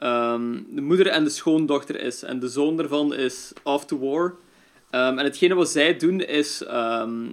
ehm, 0.00 0.62
de 0.70 0.80
moeder 0.80 1.06
en 1.06 1.24
de 1.24 1.30
schoondochter 1.30 2.00
is. 2.00 2.22
En 2.22 2.40
de 2.40 2.48
zoon 2.48 2.76
daarvan 2.76 3.14
is 3.14 3.52
off 3.62 3.84
to 3.84 3.98
war. 3.98 4.34
Ehm, 4.90 5.18
en 5.18 5.24
hetgene 5.24 5.54
wat 5.54 5.68
zij 5.68 5.96
doen 5.96 6.20
is 6.20 6.62
ehm, 6.64 7.26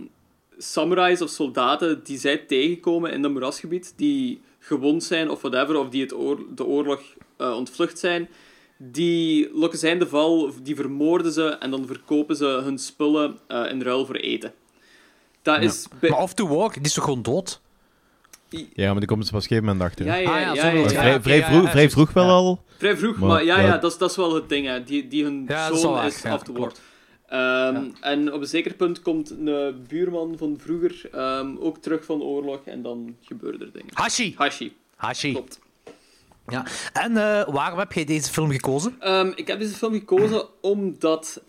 samurais 0.58 1.22
of 1.22 1.30
soldaten 1.30 2.04
die 2.04 2.20
zij 2.20 2.38
tegenkomen 2.38 3.12
in 3.12 3.22
dat 3.22 3.32
moerasgebied, 3.32 3.94
die 3.96 4.42
gewond 4.60 5.04
zijn 5.04 5.30
of 5.30 5.42
whatever, 5.42 5.80
of 5.80 5.90
die 5.90 6.02
het 6.02 6.14
oor- 6.14 6.46
de 6.56 6.66
oorlog 6.66 7.02
eh, 7.38 7.56
ontvlucht 7.56 8.00
zijn, 8.00 8.30
die 8.78 9.50
lokken 9.54 9.80
zij 9.80 9.92
in 9.92 10.00
de 10.00 10.08
val, 10.08 10.52
die 10.64 10.76
vermoorden 10.76 11.32
ze 11.32 11.48
en 11.48 11.72
dan 11.72 11.86
verkopen 11.86 12.36
ze 12.36 12.46
hun 12.46 12.78
spullen 12.78 13.40
eh, 13.48 13.72
in 13.72 13.82
ruil 13.82 14.06
voor 14.06 14.16
eten. 14.16 14.54
Dat 15.42 15.62
is... 15.62 15.88
Maar 16.02 16.22
off 16.22 16.34
to 16.34 16.48
war, 16.48 16.74
die 16.74 16.82
is 16.82 16.94
toch 16.94 17.04
gewoon 17.04 17.22
dood? 17.22 17.62
Ja, 18.50 18.90
maar 18.92 19.00
die 19.00 19.08
komt 19.08 19.26
er 19.28 19.32
pas 19.32 19.44
op 19.46 19.52
een 19.52 19.56
gegeven 19.58 19.64
moment 19.66 19.82
achter. 19.82 20.06
Ja, 20.06 20.16
ja, 20.16 20.50
Ah, 20.50 20.56
ja. 20.56 20.62
vrij, 21.22 21.44
vroeg, 21.44 21.64
ja, 21.64 21.70
vrij 21.72 21.90
vroeg 21.90 22.14
wel 22.14 22.30
al. 22.30 22.64
Vrij 22.78 22.98
vroeg, 22.98 23.18
Maar, 23.18 23.30
maar, 23.30 23.44
ja, 23.46 23.60
ja, 23.60 23.66
ja. 23.68 23.78
dat, 23.78 23.92
is, 23.92 23.98
dat 23.98 24.10
is 24.10 24.16
wel 24.16 24.36
het 24.36 24.50
ding. 24.50 24.68
Hè. 24.68 24.84
Die, 24.84 25.08
die 25.08 25.24
hun 25.24 25.50
zoon 25.74 26.06
is 26.06 26.26
af 26.26 26.44
te 26.44 26.52
klopt. 26.52 26.82
Ehm, 27.28 27.84
En 28.02 28.34
op 28.34 28.42
een 28.42 28.48
zeker 28.48 28.74
punt 28.74 29.02
komt 29.02 29.30
een 29.30 29.86
buurman 29.88 30.36
van 30.38 30.58
vroeger 30.62 31.10
ehm, 31.12 31.56
ook 31.60 31.78
terug 31.78 32.06
van 32.06 32.22
oorlog 32.22 32.60
en 32.66 32.82
dan 32.82 33.16
gebeuren 33.22 33.60
er 33.62 33.72
dingen. 33.72 33.90
Hashi. 33.94 34.34
Hashi, 34.38 34.76
Hashi. 34.96 35.32
klopt. 35.32 35.60
Ja. 36.48 36.66
En 36.94 37.18
eh, 37.18 37.54
waarom 37.54 37.80
heb 37.80 37.92
jij 37.94 38.06
deze 38.06 38.32
film 38.32 38.52
gekozen? 38.52 38.96
Ehm, 39.00 39.32
ik 39.36 39.48
heb 39.48 39.60
deze 39.60 39.74
film 39.76 39.94
gekozen 39.94 40.46
omdat... 40.62 41.42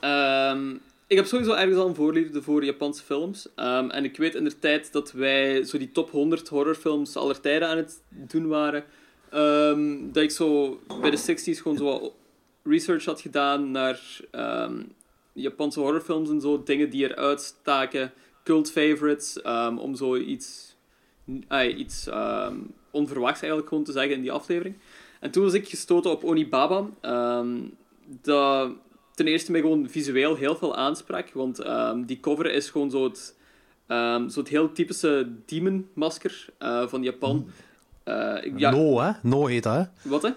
ik 1.09 1.17
heb 1.17 1.27
sowieso 1.27 1.53
ergens 1.53 1.77
al 1.77 1.89
een 1.89 1.95
voorliefde 1.95 2.43
voor 2.43 2.65
Japanse 2.65 3.03
films. 3.03 3.49
Ehm, 3.55 3.91
en 3.91 4.05
ik 4.05 4.17
weet 4.17 4.35
in 4.35 4.45
de 4.45 4.59
tijd 4.59 4.93
dat 4.93 5.13
wij 5.13 5.65
zo 5.65 5.79
die 5.79 5.93
top 5.93 6.11
100 6.11 6.49
horrorfilms 6.49 7.17
aller 7.17 7.41
tijden 7.41 7.69
aan 7.69 7.77
het 7.77 8.03
doen 8.11 8.47
waren. 8.47 8.85
ehm, 9.31 10.13
dat 10.13 10.23
ik 10.23 10.31
zo 10.31 10.81
bij 11.01 11.11
de 11.11 11.17
60s 11.17 11.61
gewoon 11.61 11.77
zo 11.77 11.85
wat 11.85 12.13
research 12.63 13.05
had 13.05 13.21
gedaan 13.21 13.71
naar 13.71 14.21
ehm, 14.31 14.83
Japanse 15.33 15.81
horrorfilms 15.81 16.31
en 16.31 16.41
zo. 16.41 16.63
Dingen 16.63 16.91
die 16.91 17.11
eruit 17.11 17.41
staken. 17.41 18.13
Cult 18.45 18.71
favorites. 18.71 19.43
om 19.79 19.95
zo 19.95 20.17
iets, 20.17 20.77
iets 21.77 22.09
onverwachts 22.91 23.41
eigenlijk 23.41 23.69
gewoon 23.69 23.85
te 23.85 23.93
zeggen 23.93 24.15
in 24.15 24.21
die 24.21 24.33
aflevering. 24.33 24.75
En 25.21 25.31
toen 25.31 25.43
was 25.43 25.55
ik 25.55 25.69
gestoten 25.69 26.11
op 26.11 26.25
Onibaba. 26.25 26.87
dat 28.23 28.73
ten 29.19 29.27
eerste 29.27 29.51
mij 29.53 29.61
gewoon 29.61 29.89
visueel 29.91 30.35
heel 30.37 30.57
veel 30.57 30.77
aansprak. 30.77 31.31
Want 31.33 31.59
ehm, 31.59 32.05
die 32.05 32.21
cover 32.21 32.53
is 32.53 32.71
gewoon 32.71 32.91
zo 32.91 33.05
het, 33.05 33.35
ehm, 33.87 34.29
zo 34.29 34.41
het 34.41 34.49
heel 34.49 34.73
typische 34.73 35.29
demon-masker 35.47 36.47
eh, 36.59 36.87
van 36.87 37.03
Japan. 37.03 37.49
Eh, 38.05 38.35
ik- 38.41 38.59
ja, 38.59 38.71
No, 38.71 39.01
hè? 39.01 39.11
No 39.23 39.47
heet 39.47 39.63
dat, 39.63 39.75
hè? 39.75 39.83
Wat 40.11 40.23
hè? 40.23 40.31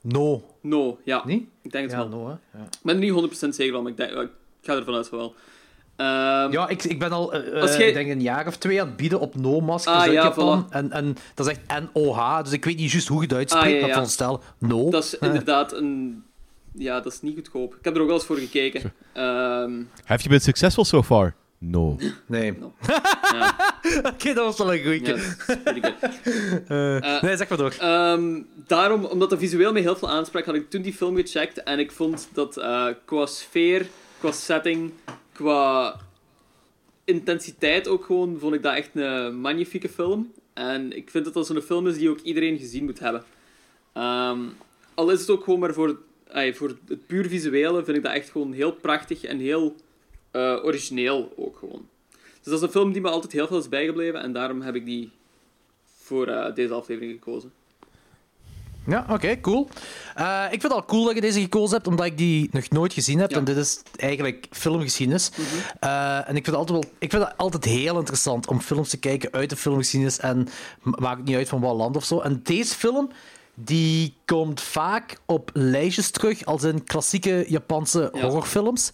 No. 0.00 0.44
No, 0.60 0.98
ja. 1.04 1.22
Niet? 1.26 1.46
Ik 1.62 1.72
denk 1.72 1.84
het 1.90 1.92
Ja, 1.92 2.08
wel. 2.08 2.18
no, 2.18 2.24
hè? 2.26 2.58
Ja. 2.58 2.64
Ik 2.64 2.78
ben 2.82 2.94
er 2.94 3.00
niet 3.00 3.10
100% 3.12 3.54
zeker 3.54 3.72
van, 3.72 3.82
maar 3.82 3.90
ik, 3.92 3.96
denk, 3.98 4.10
ik 4.10 4.28
ga 4.62 4.74
ervan 4.76 4.94
uit 4.94 5.08
van 5.08 5.18
wel. 5.18 5.34
Ehm, 5.96 6.52
Ja, 6.52 6.68
ik, 6.68 6.84
ik 6.84 6.98
ben 6.98 7.10
al 7.12 7.32
eh, 7.32 7.60
Als 7.62 7.74
eh, 7.76 7.88
ik 7.88 7.94
denk 7.94 8.10
een 8.10 8.22
jaar 8.22 8.46
of 8.46 8.56
twee 8.56 8.80
aan 8.80 8.86
het 8.86 8.96
bieden 8.96 9.20
op 9.20 9.34
no-maskers 9.36 9.96
Ah, 9.96 10.02
uit 10.02 10.12
ja, 10.12 10.22
Japan. 10.22 10.64
voilà. 10.66 10.68
En, 10.70 10.90
en 10.92 11.16
dat 11.34 11.46
is 11.46 11.52
echt 11.52 11.90
NOH, 11.94 12.42
dus 12.42 12.52
ik 12.52 12.64
weet 12.64 12.76
niet 12.76 12.90
juist 12.90 13.08
hoe 13.08 13.16
je 13.20 13.26
het 13.26 13.36
uitspreekt, 13.36 13.66
Ah, 13.66 13.72
ja, 13.72 13.78
maar 13.80 13.88
ja. 13.88 14.04
veronderstel 14.06 14.40
no. 14.58 14.90
Dat 14.90 15.04
is 15.04 15.18
inderdaad 15.28 15.72
een... 15.72 16.24
Ja, 16.78 17.00
dat 17.00 17.12
is 17.12 17.20
niet 17.22 17.34
goedkoop. 17.34 17.74
Ik 17.74 17.84
heb 17.84 17.94
er 17.94 18.00
ook 18.00 18.06
wel 18.06 18.16
eens 18.16 18.26
voor 18.26 18.36
gekeken. 18.36 18.92
Ehm, 19.12 19.82
Have 20.04 20.18
you 20.22 20.28
been 20.28 20.40
successful 20.40 20.84
so 20.84 21.02
far? 21.02 21.34
No. 21.58 21.96
Nee. 22.26 22.52
ja, 23.32 23.56
Oké, 24.04 24.34
dat 24.34 24.44
was 24.44 24.58
wel 24.58 24.74
een 24.74 24.82
goeie. 24.82 25.06
ja, 25.06 25.16
good. 25.64 25.94
Eh, 26.68 27.22
nee, 27.22 27.36
zeg 27.36 27.48
maar 27.48 27.58
door. 27.58 27.74
Ehm, 27.78 28.40
daarom, 28.66 29.04
omdat 29.04 29.30
dat 29.30 29.38
visueel 29.38 29.72
mij 29.72 29.82
heel 29.82 29.96
veel 29.96 30.08
aansprak, 30.10 30.44
had 30.44 30.54
ik 30.54 30.70
toen 30.70 30.82
die 30.82 30.92
film 30.92 31.16
gecheckt. 31.16 31.62
En 31.62 31.78
ik 31.78 31.92
vond 31.92 32.28
dat 32.32 32.56
eh, 32.56 32.86
qua 33.04 33.26
sfeer, 33.26 33.86
qua 34.18 34.32
setting, 34.32 34.92
qua 35.32 35.96
intensiteit 37.04 37.88
ook 37.88 38.04
gewoon, 38.04 38.36
vond 38.38 38.54
ik 38.54 38.62
dat 38.62 38.74
echt 38.74 38.90
een 38.94 39.40
magnifieke 39.40 39.88
film. 39.88 40.32
En 40.52 40.96
ik 40.96 41.10
vind 41.10 41.24
dat 41.24 41.34
dat 41.34 41.46
zo'n 41.46 41.60
film 41.60 41.86
is 41.86 41.96
die 41.96 42.10
ook 42.10 42.20
iedereen 42.20 42.58
gezien 42.58 42.84
moet 42.84 42.98
hebben. 42.98 43.24
Ehm, 43.92 44.38
al 44.94 45.10
is 45.10 45.20
het 45.20 45.30
ook 45.30 45.44
gewoon 45.44 45.60
maar 45.60 45.72
voor, 45.74 45.98
ay, 46.30 46.54
voor 46.54 46.76
het 46.88 47.06
puur 47.06 47.28
visuele, 47.28 47.84
vind 47.84 47.96
ik 47.96 48.02
dat 48.02 48.12
echt 48.12 48.30
gewoon 48.30 48.52
heel 48.52 48.72
prachtig 48.72 49.24
en 49.24 49.38
heel 49.38 49.76
eh, 50.30 50.58
origineel 50.62 51.32
ook 51.36 51.56
gewoon. 51.56 51.88
Dus 52.12 52.52
dat 52.52 52.54
is 52.54 52.60
een 52.60 52.80
film 52.80 52.92
die 52.92 53.02
me 53.02 53.08
altijd 53.08 53.32
heel 53.32 53.46
veel 53.46 53.58
is 53.58 53.68
bijgebleven 53.68 54.22
en 54.22 54.32
daarom 54.32 54.60
heb 54.60 54.74
ik 54.74 54.84
die 54.84 55.10
voor 55.96 56.26
eh, 56.26 56.54
deze 56.54 56.74
aflevering 56.74 57.12
gekozen. 57.12 57.52
Ja, 58.86 59.06
oké, 59.10 59.40
cool. 59.40 59.68
Eh, 60.14 60.44
ik 60.44 60.60
vind 60.60 60.62
het 60.62 60.72
al 60.72 60.84
cool 60.84 61.04
dat 61.04 61.14
je 61.14 61.20
deze 61.20 61.40
gekozen 61.40 61.74
hebt, 61.74 61.86
omdat 61.86 62.06
ik 62.06 62.18
die 62.18 62.48
nog 62.52 62.70
nooit 62.70 62.92
gezien 62.92 63.18
heb. 63.18 63.30
Ja. 63.30 63.40
Mhm. 63.40 63.48
En 63.48 63.54
dit 63.54 63.64
is 63.64 63.82
eigenlijk 63.96 64.46
filmgeschiedenis. 64.50 65.30
Eh, 65.80 66.28
en 66.28 66.36
ik 66.36 66.44
vind, 66.44 66.46
het 66.46 66.54
altijd 66.54 66.78
wel, 66.78 66.92
ik 66.98 67.10
vind 67.10 67.22
het 67.24 67.36
altijd 67.36 67.64
heel 67.64 67.98
interessant 67.98 68.46
om 68.46 68.60
films 68.60 68.88
te 68.88 68.98
kijken 68.98 69.32
uit 69.32 69.50
de 69.50 69.56
filmgeschiedenis. 69.56 70.18
En 70.18 70.48
maakt 70.82 71.24
niet 71.24 71.36
uit 71.36 71.48
van 71.48 71.60
wat 71.60 71.76
land 71.76 71.96
of 71.96 72.04
zo. 72.04 72.20
En 72.20 72.40
deze 72.42 72.74
film, 72.74 73.10
die 73.54 74.14
komt 74.24 74.60
vaak 74.60 75.18
op 75.26 75.50
lijstjes 75.52 76.10
terug, 76.10 76.44
als 76.44 76.62
in 76.62 76.84
klassieke 76.84 77.44
Japanse 77.48 78.10
Ja. 78.12 78.20
horrorfilms. 78.20 78.90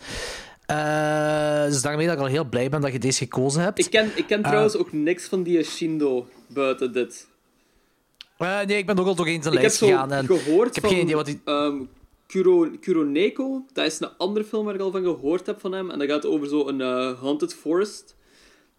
Eh, 0.66 1.64
dus 1.64 1.82
daarmee 1.82 2.06
dat 2.06 2.14
ik 2.14 2.20
al 2.20 2.26
heel 2.26 2.44
blij 2.48 2.68
ben 2.70 2.80
dat 2.80 2.92
je 2.92 2.98
deze 2.98 3.18
gekozen 3.24 3.62
hebt. 3.62 3.78
Ik 3.78 3.90
ken, 3.90 4.10
ik 4.14 4.26
ken 4.26 4.42
trouwens 4.42 4.76
ook 4.76 4.92
niks 4.92 5.26
van 5.28 5.42
die 5.42 5.62
Shindo 5.62 6.26
buiten 6.46 6.92
dit. 6.92 7.28
Eh, 8.36 8.60
nee, 8.60 8.76
ik 8.78 8.86
ben 8.86 8.98
ook 8.98 9.06
al 9.06 9.14
doorheen 9.14 9.42
zijn 9.42 9.54
Ik 9.54 9.60
heb 9.60 9.70
lijst 9.70 9.84
gegaan. 9.84 10.12
En 10.12 10.26
gehoord 10.26 10.68
ik 10.68 10.74
heb 10.74 10.84
van 10.84 10.92
geen 10.92 11.02
idee 11.02 11.14
wat 11.16 11.26
die... 11.26 11.40
ehm, 11.44 11.78
Kuro, 12.26 12.70
Kuroneko. 12.80 13.64
Dat 13.72 13.86
is 13.86 14.00
een 14.00 14.16
andere 14.16 14.44
film 14.44 14.64
waar 14.64 14.74
ik 14.74 14.80
al 14.80 14.90
van 14.90 15.02
gehoord 15.02 15.46
heb 15.46 15.60
van 15.60 15.72
hem. 15.72 15.90
En 15.90 15.98
dat 15.98 16.08
gaat 16.08 16.26
over 16.26 16.48
zo'n 16.48 16.80
eh 16.80 17.20
haunted 17.20 17.54
forest. 17.54 18.16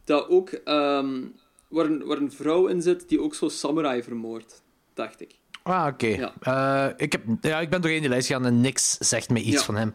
Dat 0.03 0.29
ook, 0.29 0.49
ehm, 0.49 1.21
waar, 1.67 1.85
een, 1.85 2.05
waar 2.05 2.17
een 2.17 2.31
vrouw 2.31 2.67
in 2.67 2.81
zit 2.81 3.09
die 3.09 3.21
ook 3.21 3.35
zo 3.35 3.49
samurai 3.49 4.03
vermoordt. 4.03 4.63
Dacht 4.93 5.21
ik. 5.21 5.31
Ah, 5.63 5.85
oké. 5.87 6.07
Ja. 6.07 6.33
Eh, 6.41 6.93
ik, 6.97 7.11
heb, 7.11 7.21
ja, 7.41 7.59
ik 7.59 7.69
ben 7.69 7.81
doorheen 7.81 7.99
die 8.01 8.09
lijst 8.09 8.27
gegaan 8.27 8.45
en 8.45 8.61
niks 8.61 8.97
zegt 8.97 9.29
me 9.29 9.39
iets 9.41 9.57
Ja. 9.57 9.63
van 9.63 9.75
hem. 9.75 9.93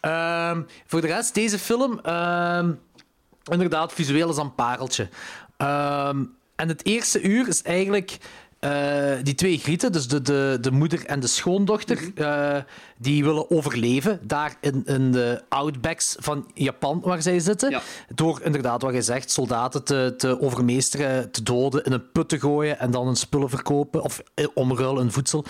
Ehm, 0.00 0.62
voor 0.86 1.00
de 1.00 1.06
rest, 1.06 1.34
deze 1.34 1.58
film, 1.58 2.00
ehm, 2.02 2.72
inderdaad, 3.50 3.92
visueel 3.92 4.30
is 4.30 4.36
een 4.36 4.54
pareltje. 4.54 5.08
Ehm, 5.56 6.24
en 6.56 6.68
het 6.68 6.84
eerste 6.86 7.20
uur 7.22 7.48
is 7.48 7.62
eigenlijk 7.62 8.18
eh, 8.58 9.12
die 9.22 9.34
twee 9.34 9.58
grieten, 9.58 9.92
dus 9.92 10.08
de, 10.08 10.22
de, 10.22 10.58
de 10.60 10.70
moeder 10.70 11.06
en 11.06 11.20
de 11.20 11.26
schoondochter, 11.26 11.96
Mhm. 12.14 12.22
eh, 12.22 12.56
die 12.98 13.24
willen 13.24 13.50
overleven 13.50 14.20
daar 14.22 14.56
in, 14.60 14.82
in 14.86 15.12
de 15.12 15.42
outbacks 15.48 16.16
van 16.18 16.50
Japan 16.54 17.00
waar 17.04 17.22
zij 17.22 17.38
zitten. 17.38 17.70
Ja. 17.70 17.80
Door 18.14 18.40
inderdaad, 18.42 18.82
wat 18.82 18.94
je 18.94 19.02
zegt, 19.02 19.30
soldaten 19.30 19.84
te, 19.84 20.14
te 20.16 20.40
overmeesteren, 20.40 21.30
te 21.30 21.42
doden, 21.42 21.84
in 21.84 21.92
een 21.92 22.10
put 22.12 22.28
te 22.28 22.40
gooien 22.40 22.78
en 22.78 22.90
dan 22.90 23.06
hun 23.06 23.16
spullen 23.16 23.48
verkopen 23.48 24.02
of 24.02 24.22
eh, 24.34 24.46
omruilen 24.54 25.02
in 25.02 25.12
voedsel. 25.12 25.44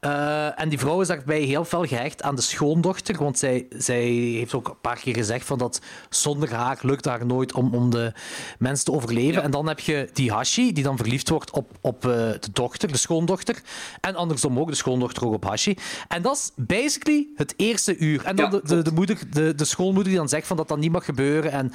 Eh, 0.00 0.60
en 0.60 0.68
die 0.68 0.78
vrouw 0.78 1.00
is 1.00 1.08
daarbij 1.08 1.40
heel 1.40 1.64
fel 1.64 1.84
gehecht 1.84 2.22
aan 2.22 2.34
de 2.34 2.42
schoondochter, 2.42 3.16
want 3.18 3.38
zij, 3.38 3.66
zij 3.70 4.04
heeft 4.10 4.54
ook 4.54 4.68
een 4.68 4.80
paar 4.80 4.98
keer 4.98 5.14
gezegd 5.14 5.46
van 5.46 5.58
dat 5.58 5.80
zonder 6.10 6.54
haar 6.54 6.78
lukt 6.82 7.04
haar 7.04 7.26
nooit 7.26 7.52
om, 7.52 7.74
om 7.74 7.90
de 7.90 8.12
mensen 8.58 8.84
te 8.84 8.92
overleven. 8.92 9.34
Ja. 9.34 9.42
En 9.42 9.50
dan 9.50 9.68
heb 9.68 9.80
je 9.80 10.08
die 10.12 10.32
Hashi, 10.32 10.72
die 10.72 10.84
dan 10.84 10.96
verliefd 10.96 11.28
wordt 11.28 11.50
op, 11.50 11.70
op 11.80 12.04
eh, 12.04 12.10
de 12.10 12.52
dochter, 12.52 12.92
de 12.92 12.98
schoondochter. 12.98 13.62
En 14.00 14.14
andersom 14.14 14.58
ook, 14.58 14.68
de 14.68 14.74
schoondochter 14.74 15.26
ook 15.26 15.32
op 15.32 15.44
Hashi. 15.44 15.76
En 16.08 16.22
dat 16.22 16.36
is 16.36 16.50
basically 16.86 17.28
het 17.34 17.54
eerste 17.56 17.96
uur. 17.96 18.24
En 18.24 18.36
dan 18.36 18.44
Ja, 18.44 18.50
de, 18.50 18.60
de, 18.74 18.82
de, 18.82 18.90
moeder, 18.92 19.18
de, 19.32 19.54
de 19.54 19.64
schoonmoeder 19.64 20.04
die 20.04 20.16
dan 20.16 20.28
zegt 20.28 20.46
van 20.46 20.56
dat 20.56 20.68
dat 20.68 20.78
niet 20.78 20.92
mag 20.92 21.04
gebeuren 21.04 21.50
en 21.52 21.72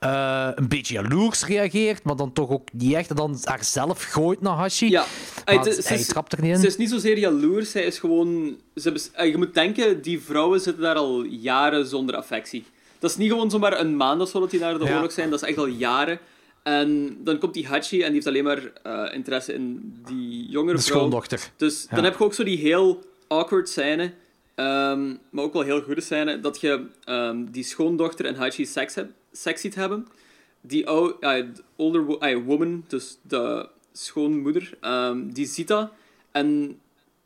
eh, 0.00 0.48
een 0.54 0.68
beetje 0.68 0.94
jaloers 0.94 1.44
reageert, 1.46 2.02
maar 2.04 2.16
dan 2.16 2.32
toch 2.32 2.50
ook 2.50 2.72
niet 2.72 2.94
echt. 2.94 3.10
En 3.10 3.16
dan 3.16 3.38
haar 3.42 3.64
zelf 3.64 4.02
gooit 4.02 4.40
naar 4.40 4.52
Hashi. 4.56 4.88
Ja. 4.90 5.04
Maar 5.44 5.54
het 5.54 5.64
hij 5.64 5.82
ze 5.82 5.94
is- 5.94 6.06
trapt 6.06 6.32
er 6.32 6.40
niet 6.42 6.52
in. 6.54 6.58
Ze 6.60 6.66
is 6.66 6.76
niet 6.76 6.90
zozeer 6.90 7.18
jaloers, 7.18 7.70
zij 7.70 7.82
is 7.84 7.98
gewoon... 7.98 8.56
Ze 8.74 9.08
ay, 9.14 9.28
je 9.30 9.36
moet 9.36 9.54
denken, 9.54 10.02
die 10.02 10.20
vrouwen 10.20 10.60
zitten 10.60 10.82
daar 10.82 10.96
al 10.96 11.24
jaren 11.24 11.86
zonder 11.86 12.16
affectie. 12.16 12.64
Dat 12.98 13.10
is 13.10 13.16
niet 13.16 13.30
gewoon 13.30 13.50
zomaar 13.50 13.80
een 13.80 13.96
maand 13.96 14.20
of 14.20 14.28
zo 14.28 14.40
dat 14.40 14.50
die 14.50 14.60
naar 14.60 14.78
de 14.78 14.84
Ja. 14.84 14.94
oorlog 14.96 15.12
zijn, 15.12 15.30
dat 15.30 15.42
is 15.42 15.48
echt 15.48 15.58
al 15.58 15.66
jaren. 15.66 16.18
En 16.62 17.16
dan 17.24 17.38
komt 17.38 17.54
die 17.54 17.66
Hachi 17.66 17.96
en 18.00 18.04
die 18.04 18.14
heeft 18.14 18.26
alleen 18.26 18.44
maar 18.44 18.72
eh, 18.82 19.14
interesse 19.14 19.52
in 19.52 19.94
die 20.06 20.46
jongere 20.48 20.76
de 20.76 20.82
vrouw. 20.82 20.96
schoondochter. 20.98 21.50
Dus 21.56 21.86
Ja. 21.90 21.94
dan 21.94 22.04
heb 22.04 22.18
je 22.18 22.24
ook 22.24 22.34
zo 22.34 22.44
die 22.44 22.58
heel 22.58 23.04
awkward 23.28 23.68
scène, 23.68 24.12
ehm, 24.54 25.14
maar 25.30 25.44
ook 25.44 25.52
wel 25.52 25.62
heel 25.62 25.82
goede 25.82 26.00
scène, 26.00 26.40
dat 26.40 26.60
je 26.60 26.86
ehm, 27.04 27.44
die 27.50 27.64
schoondochter 27.64 28.24
en 28.26 28.34
Hachi 28.34 28.66
seks, 28.66 28.94
heb, 28.94 29.10
seks 29.32 29.60
ziet 29.60 29.74
hebben. 29.74 30.06
Die 30.60 30.86
ou- 30.88 31.14
ja, 31.20 31.32
de 31.34 31.62
older 31.76 32.04
wo- 32.04 32.42
woman, 32.44 32.84
dus 32.88 33.18
de 33.22 33.68
schoonmoeder, 33.92 34.76
ehm, 34.80 35.28
die 35.28 35.46
ziet 35.46 35.68
dat. 35.68 35.90
En 36.32 36.78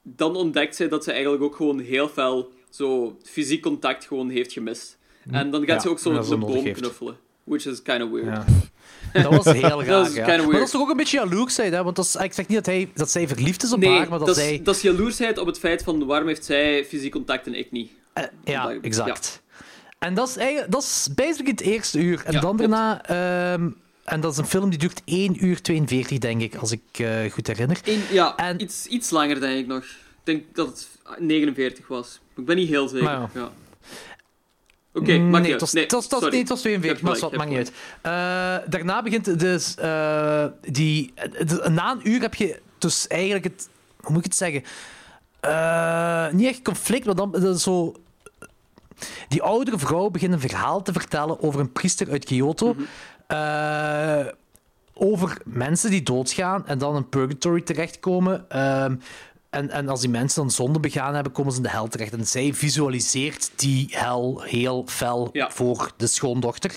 dan 0.02 0.36
ontdekt 0.36 0.76
zij 0.76 0.88
dat 0.88 1.04
ze 1.04 1.12
eigenlijk 1.12 1.42
ook 1.42 1.56
gewoon 1.56 1.78
heel 1.78 2.08
veel 2.08 2.52
zo 2.70 3.16
fysiek 3.24 3.62
contact 3.62 4.06
gewoon 4.06 4.28
heeft 4.28 4.52
gemist. 4.52 4.98
En 5.30 5.50
dan 5.50 5.60
gaat 5.60 5.68
Ja, 5.76 5.80
ze 5.80 5.88
ook 5.88 5.98
zo 5.98 6.12
de 6.20 6.36
boom 6.36 6.72
knuffelen. 6.72 7.16
Which 7.44 7.66
is 7.66 7.82
kind 7.82 8.02
of 8.02 8.10
weird. 8.10 8.26
Ja. 8.26 8.44
Dat 9.30 9.44
was 9.44 9.54
heel 9.54 9.84
Dat 9.84 10.14
ja. 10.14 10.24
kinda 10.24 10.42
Maar 10.44 10.52
dat 10.52 10.62
is 10.62 10.70
toch 10.70 10.80
ook 10.80 10.90
een 10.90 10.96
beetje 10.96 11.18
jaloersheid, 11.18 11.72
hè? 11.72 11.82
Want 11.84 11.96
dat 11.96 12.04
is, 12.04 12.14
ik 12.16 12.32
zeg 12.32 12.46
niet 12.48 12.56
dat, 12.56 12.66
hij, 12.66 12.90
dat 12.94 13.10
zij 13.10 13.28
verliefd 13.28 13.62
is 13.62 13.72
op 13.72 13.78
Nee, 13.80 13.90
haar, 13.90 14.08
maar 14.08 14.18
dat, 14.18 14.26
dat, 14.26 14.36
zij... 14.36 14.52
is, 14.54 14.62
dat 14.62 14.76
is 14.76 14.82
jaloersheid 14.82 15.38
op 15.38 15.46
het 15.46 15.58
feit 15.58 15.82
van 15.82 16.06
waarom 16.06 16.28
heeft 16.28 16.44
zij 16.44 16.84
fysiek 16.84 17.12
contact 17.12 17.46
en 17.46 17.54
ik 17.58 17.70
niet. 17.72 17.90
Eh, 18.12 18.24
ja, 18.44 18.66
Dat- 18.72 18.82
exact. 18.82 19.42
En 19.98 20.14
dat 20.14 20.28
is, 20.28 20.36
eigenlijk, 20.36 20.72
dat 20.72 20.82
is 20.82 21.08
basically 21.14 21.50
het 21.50 21.60
eerste 21.60 21.98
uur. 21.98 22.22
En 22.24 22.32
Ja, 22.32 22.40
dan 22.40 22.56
daarna... 22.56 23.04
ehm, 23.04 23.68
en 24.04 24.20
dat 24.20 24.32
is 24.32 24.38
een 24.38 24.46
film 24.46 24.70
die 24.70 24.78
duurt 24.78 25.02
1 25.04 25.44
uur 25.46 25.62
42, 25.62 26.18
denk 26.18 26.40
ik, 26.42 26.54
als 26.54 26.72
ik 26.72 26.80
eh, 26.92 27.30
goed 27.32 27.46
herinner. 27.46 27.80
Ja, 28.10 28.36
En- 28.36 28.60
iets, 28.62 28.86
iets 28.86 29.10
langer 29.10 29.40
denk 29.40 29.58
ik 29.58 29.66
nog. 29.66 29.82
Ik 29.84 30.24
denk 30.24 30.42
dat 30.52 30.66
het 30.66 30.88
49 31.20 31.88
was. 31.88 32.20
Ik 32.36 32.44
ben 32.44 32.56
niet 32.56 32.68
heel 32.68 32.88
zeker. 32.88 33.04
Maar 33.04 33.30
ja. 33.34 33.50
Oké, 34.92 35.12
nee, 35.12 35.52
het 35.52 35.60
was, 35.60 35.62
uit. 35.62 35.72
Nee, 35.74 35.82
het 35.82 35.92
was, 35.92 36.02
het 36.02 36.12
was- 36.12 36.20
sorry. 36.20 36.30
nee, 36.30 36.40
het 36.40 36.48
was 36.48 36.60
42, 36.60 36.98
Je 37.00 37.04
maar 37.06 37.18
dat 37.20 37.36
maakt 37.36 37.48
niet 37.50 37.58
uit. 37.58 37.72
Eh, 38.02 38.70
daarna 38.70 39.02
begint 39.02 39.38
dus... 39.38 39.74
eh, 39.74 40.44
die, 40.60 41.12
na 41.70 41.90
een 41.92 42.08
uur 42.08 42.20
heb 42.20 42.34
je 42.34 42.60
dus 42.78 43.06
eigenlijk 43.06 43.44
het... 43.44 43.68
Hoe 44.00 44.10
moet 44.10 44.18
ik 44.18 44.24
het 44.24 44.36
zeggen? 44.36 44.62
Eh, 45.40 46.28
niet 46.32 46.46
echt 46.46 46.62
conflict, 46.62 47.06
maar 47.06 47.14
dan 47.14 47.30
dat 47.30 47.56
is 47.56 47.62
zo... 47.62 47.94
Die 49.28 49.42
oudere 49.42 49.78
vrouw 49.78 50.08
begint 50.10 50.32
een 50.32 50.40
verhaal 50.40 50.82
te 50.82 50.92
vertellen 50.92 51.42
over 51.42 51.60
een 51.60 51.72
priester 51.72 52.10
uit 52.10 52.24
Kyoto. 52.24 52.74
Mhm. 52.74 54.30
Over 54.94 55.38
mensen 55.44 55.90
die 55.90 56.02
doodgaan 56.02 56.66
en 56.66 56.78
dan 56.78 56.96
in 56.96 57.08
purgatory 57.08 57.60
terechtkomen. 57.60 58.46
En, 59.50 59.70
en 59.70 59.88
als 59.88 60.00
die 60.00 60.10
mensen 60.10 60.42
dan 60.42 60.50
zonde 60.50 60.80
begaan 60.80 61.14
hebben, 61.14 61.32
komen 61.32 61.50
ze 61.52 61.56
in 61.58 61.62
de 61.64 61.70
hel 61.70 61.88
terecht. 61.88 62.12
En 62.12 62.26
zij 62.26 62.54
visualiseert 62.54 63.50
die 63.56 63.86
hel 63.90 64.40
heel 64.42 64.84
fel 64.86 65.28
Ja. 65.32 65.50
voor 65.50 65.92
de 65.96 66.06
schoondochter. 66.06 66.76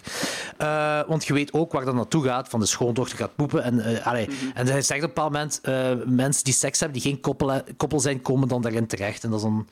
Eh, 0.58 1.02
want 1.08 1.26
je 1.26 1.34
weet 1.34 1.54
ook 1.54 1.72
waar 1.72 1.86
dat 1.86 1.96
naartoe 1.96 2.24
gaat. 2.26 2.50
Van 2.50 2.60
de 2.60 2.66
schoondochter 2.66 3.18
gaat 3.18 3.36
poepen. 3.36 3.64
En, 3.64 3.80
eh, 3.80 4.08
allee, 4.08 4.28
Mhm. 4.28 4.36
en 4.54 4.68
hij 4.68 4.82
zegt 4.82 5.04
op 5.04 5.08
een 5.10 5.14
bepaald 5.14 5.32
moment... 5.32 5.60
eh, 5.62 5.92
mensen 6.06 6.44
die 6.44 6.54
seks 6.54 6.80
hebben, 6.80 7.00
die 7.02 7.12
geen 7.12 7.22
koppel, 7.22 7.62
koppel 7.78 8.00
zijn, 8.00 8.22
komen 8.22 8.48
dan 8.48 8.62
daarin 8.62 8.88
terecht. 8.88 9.24
En 9.24 9.30
dat 9.30 9.40
is 9.40 9.46
dan... 9.46 9.68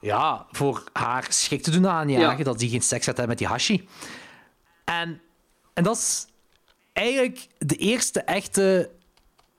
Ja, 0.00 0.46
voor 0.50 0.84
haar 0.92 1.26
schrik 1.28 1.62
te 1.62 1.70
doen 1.70 1.88
aanjagen 1.88 2.38
Ja. 2.38 2.44
dat 2.44 2.58
die 2.58 2.70
geen 2.70 2.82
seks 2.82 3.04
gaat 3.04 3.16
hebben 3.16 3.28
met 3.28 3.38
die 3.38 3.46
hashi. 3.46 3.88
En, 4.84 5.20
en 5.74 5.84
dat 5.84 5.96
is 5.96 6.26
eigenlijk 6.92 7.46
de 7.58 7.76
eerste 7.76 8.20
echte. 8.20 8.90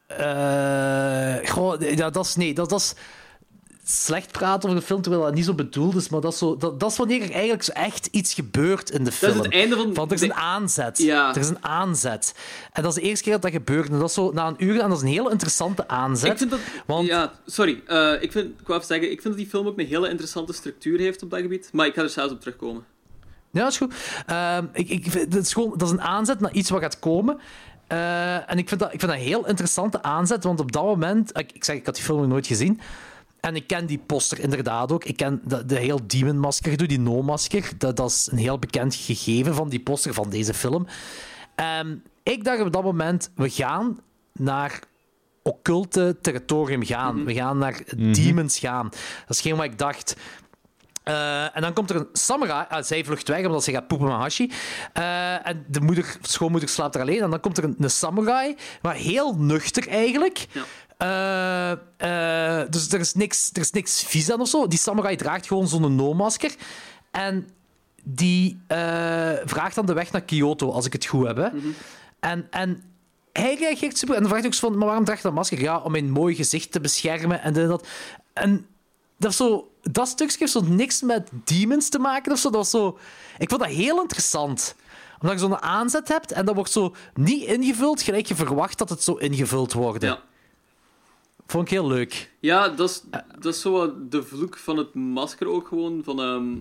Eh 0.07 1.49
goh, 1.49 1.81
ja, 1.95 2.09
dat 2.09 2.25
is. 2.25 2.35
Nee, 2.35 2.53
dat, 2.53 2.69
dat 2.69 2.79
is 2.79 2.93
slecht 3.87 4.31
praten 4.31 4.69
over 4.69 4.81
de 4.81 4.85
film 4.87 5.01
terwijl 5.01 5.23
dat 5.23 5.33
niet 5.33 5.45
zo 5.45 5.53
bedoeld 5.53 5.95
is. 5.95 6.09
Maar 6.09 6.21
dat 6.21 6.31
is, 6.33 6.37
zo, 6.37 6.57
dat, 6.57 6.79
dat 6.79 6.91
is 6.91 6.97
wanneer 6.97 7.21
er 7.21 7.31
eigenlijk 7.31 7.63
zo 7.63 7.71
echt 7.71 8.05
iets 8.11 8.33
gebeurt 8.33 8.89
in 8.89 8.97
de 8.97 9.03
Dat 9.03 9.13
film. 9.13 9.37
is 9.37 9.43
het 9.43 9.53
einde 9.53 9.75
van... 9.75 9.93
Want 9.93 10.11
er 10.11 10.17
is 10.17 10.23
een 10.23 10.33
aanzet. 10.33 10.97
Ja. 10.97 11.29
Er 11.29 11.37
is 11.41 11.49
een 11.49 11.63
aanzet. 11.63 12.35
En 12.73 12.83
dat 12.83 12.95
is 12.95 13.01
de 13.01 13.07
eerste 13.07 13.23
keer 13.23 13.33
dat 13.33 13.41
dat 13.41 13.51
gebeurt. 13.51 13.89
En 13.89 13.99
dat 13.99 14.07
is 14.09 14.13
zo 14.13 14.31
na 14.31 14.47
een 14.47 14.55
uur. 14.63 14.79
En 14.81 14.87
dat 14.89 14.97
is 14.97 15.03
een 15.03 15.09
hele 15.09 15.29
interessante 15.31 15.87
aanzet. 15.87 16.31
Ik 16.31 16.37
vind 16.37 16.49
dat... 16.49 16.59
Want- 16.85 17.07
Ja, 17.07 17.31
sorry. 17.45 17.81
Eh, 17.87 18.11
ik, 18.21 18.31
vind, 18.31 18.45
ik 18.59 18.67
wou 18.67 18.79
even 18.79 18.93
zeggen, 18.93 19.11
ik 19.11 19.21
vind 19.21 19.33
dat 19.33 19.43
die 19.43 19.47
film 19.51 19.67
ook 19.67 19.79
een 19.79 19.85
hele 19.87 20.09
interessante 20.09 20.53
structuur 20.53 20.99
heeft 20.99 21.23
op 21.23 21.29
dat 21.29 21.39
gebied. 21.41 21.69
Maar 21.71 21.85
ik 21.85 21.93
ga 21.93 22.01
er 22.01 22.09
zelfs 22.09 22.33
op 22.33 22.39
terugkomen. 22.41 22.83
Ja, 23.51 23.61
dat 23.61 23.71
is 23.71 23.77
goed. 23.77 23.93
Ehm, 24.25 24.65
ik, 24.73 24.89
ik, 24.89 25.05
vind- 25.11 25.31
dat, 25.31 25.41
is 25.43 25.53
gewoon, 25.53 25.69
dat 25.77 25.87
is 25.87 25.93
een 25.93 26.01
aanzet 26.01 26.39
naar 26.39 26.51
iets 26.53 26.69
wat 26.69 26.81
gaat 26.81 26.99
komen. 26.99 27.39
Eh, 27.87 28.51
en 28.51 28.57
ik 28.57 28.67
vind, 28.67 28.79
dat, 28.79 28.93
ik 28.93 28.99
vind 28.99 29.11
dat 29.11 29.21
een 29.21 29.27
heel 29.27 29.47
interessante 29.47 30.01
aanzet, 30.03 30.43
want 30.43 30.59
op 30.59 30.71
dat 30.71 30.83
moment... 30.83 31.37
Ik, 31.37 31.51
ik 31.51 31.63
zeg, 31.63 31.75
ik 31.75 31.85
had 31.85 31.95
die 31.95 32.03
film 32.03 32.19
nog 32.19 32.27
nooit 32.27 32.47
gezien. 32.47 32.79
En 33.39 33.55
ik 33.55 33.67
ken 33.67 33.85
die 33.85 33.97
poster 34.05 34.39
inderdaad 34.39 34.91
ook. 34.91 35.03
Ik 35.03 35.17
ken 35.17 35.41
de, 35.43 35.65
de 35.65 35.79
heel 35.79 35.99
Demon-masker, 36.07 36.87
die 36.87 36.99
No-masker. 36.99 37.71
Dat, 37.77 37.97
dat 37.97 38.09
is 38.09 38.27
een 38.31 38.37
heel 38.37 38.59
bekend 38.59 38.95
gegeven 38.95 39.55
van 39.55 39.69
die 39.69 39.79
poster 39.79 40.13
van 40.13 40.29
deze 40.29 40.53
film. 40.53 40.87
Ehm, 41.55 41.95
ik 42.23 42.43
dacht 42.43 42.61
op 42.61 42.71
dat 42.71 42.83
moment, 42.83 43.31
we 43.35 43.49
gaan 43.49 43.99
naar 44.31 44.79
occulte 45.41 46.17
territorium 46.21 46.83
gaan. 46.83 47.25
We 47.25 47.33
gaan 47.33 47.57
naar 47.57 47.81
demons 47.95 48.59
gaan. 48.59 48.89
Dat 49.27 49.35
is 49.35 49.41
geen 49.41 49.55
wat 49.55 49.65
ik 49.65 49.77
dacht. 49.77 50.15
Eh, 51.05 51.55
en 51.55 51.61
dan 51.61 51.73
komt 51.73 51.89
er 51.89 51.95
een 51.95 52.07
samurai. 52.13 52.65
ah, 52.69 52.83
zij 52.83 53.03
vlucht 53.03 53.27
weg 53.27 53.45
omdat 53.45 53.63
ze 53.63 53.71
gaat 53.71 53.87
poepen 53.87 54.07
met 54.07 54.15
Hashi. 54.15 54.51
Eh, 54.93 55.47
en 55.47 55.65
de 55.67 55.81
moeder, 55.81 56.17
schoonmoeder 56.21 56.69
slaapt 56.69 56.95
er 56.95 57.01
alleen. 57.01 57.21
En 57.21 57.29
dan 57.29 57.39
komt 57.39 57.57
er 57.57 57.63
een, 57.63 57.75
een 57.79 57.89
samurai, 57.89 58.55
maar 58.81 58.95
heel 58.95 59.35
nuchter 59.35 59.87
eigenlijk. 59.87 60.47
Eh, 60.97 61.71
eh, 61.71 62.69
dus 62.69 62.91
er 62.91 62.99
is, 62.99 63.13
niks, 63.13 63.49
er 63.53 63.61
is 63.61 63.71
niks 63.71 64.03
vies 64.03 64.31
aan 64.31 64.41
of 64.41 64.47
zo. 64.47 64.67
Die 64.67 64.79
samurai 64.79 65.15
draagt 65.15 65.47
gewoon 65.47 65.67
zo'n 65.67 65.95
no-masker. 65.95 66.55
En 67.11 67.49
die 68.03 68.59
vraagt 69.45 69.75
dan 69.75 69.85
de 69.85 69.93
weg 69.93 70.11
naar 70.11 70.21
Kyoto, 70.21 70.71
als 70.71 70.85
ik 70.85 70.93
het 70.93 71.05
goed 71.05 71.27
heb. 71.27 71.37
Hè. 71.37 71.47
En, 72.19 72.47
en 72.49 72.83
hij 73.31 73.55
reageert 73.55 73.97
super. 73.97 74.15
En 74.15 74.21
dan 74.21 74.29
vraagt 74.29 74.45
hij 74.45 74.53
ook 74.53 74.59
van, 74.59 74.77
maar 74.77 74.87
waarom 74.87 75.05
draag 75.05 75.17
je 75.17 75.23
dat 75.23 75.33
masker? 75.33 75.59
Ja, 75.59 75.77
om 75.77 75.91
mijn 75.91 76.09
mooi 76.09 76.35
gezicht 76.35 76.71
te 76.71 76.79
beschermen 76.79 77.41
en 77.41 77.53
dat. 77.53 77.87
En 78.33 78.67
dat, 79.17 79.31
is 79.31 79.37
zo, 79.37 79.71
dat 79.91 80.07
stukje 80.07 80.35
heeft 80.39 80.51
zo 80.51 80.61
niks 80.61 81.01
met 81.01 81.29
demons 81.43 81.89
te 81.89 81.99
maken 81.99 82.31
of 82.31 82.37
zo. 82.39 82.49
Dat 82.49 82.57
was 82.57 82.69
zo. 82.69 82.97
Ik 83.37 83.49
vond 83.49 83.61
dat 83.61 83.69
heel 83.69 84.01
interessant. 84.01 84.75
Omdat 85.21 85.39
je 85.39 85.45
zo'n 85.45 85.61
aanzet 85.61 86.07
hebt 86.07 86.31
en 86.31 86.45
dat 86.45 86.55
wordt 86.55 86.71
zo 86.71 86.95
niet 87.13 87.43
ingevuld, 87.43 88.01
gelijk 88.01 88.25
je 88.25 88.35
verwacht 88.35 88.77
dat 88.77 88.89
het 88.89 89.03
zo 89.03 89.13
ingevuld 89.13 89.73
wordt. 89.73 90.03
Ja. 90.03 90.21
Vond 91.47 91.63
ik 91.65 91.69
heel 91.71 91.87
leuk. 91.87 92.31
Ja, 92.39 92.69
dat 92.69 92.89
is, 92.89 93.03
dat 93.39 93.53
is 93.53 93.61
zo 93.61 93.93
de 94.09 94.23
vloek 94.23 94.57
van 94.57 94.77
het 94.77 94.93
masker 94.93 95.47
ook 95.47 95.67
gewoon. 95.67 96.01
Van, 96.03 96.21
ehm, 96.21 96.55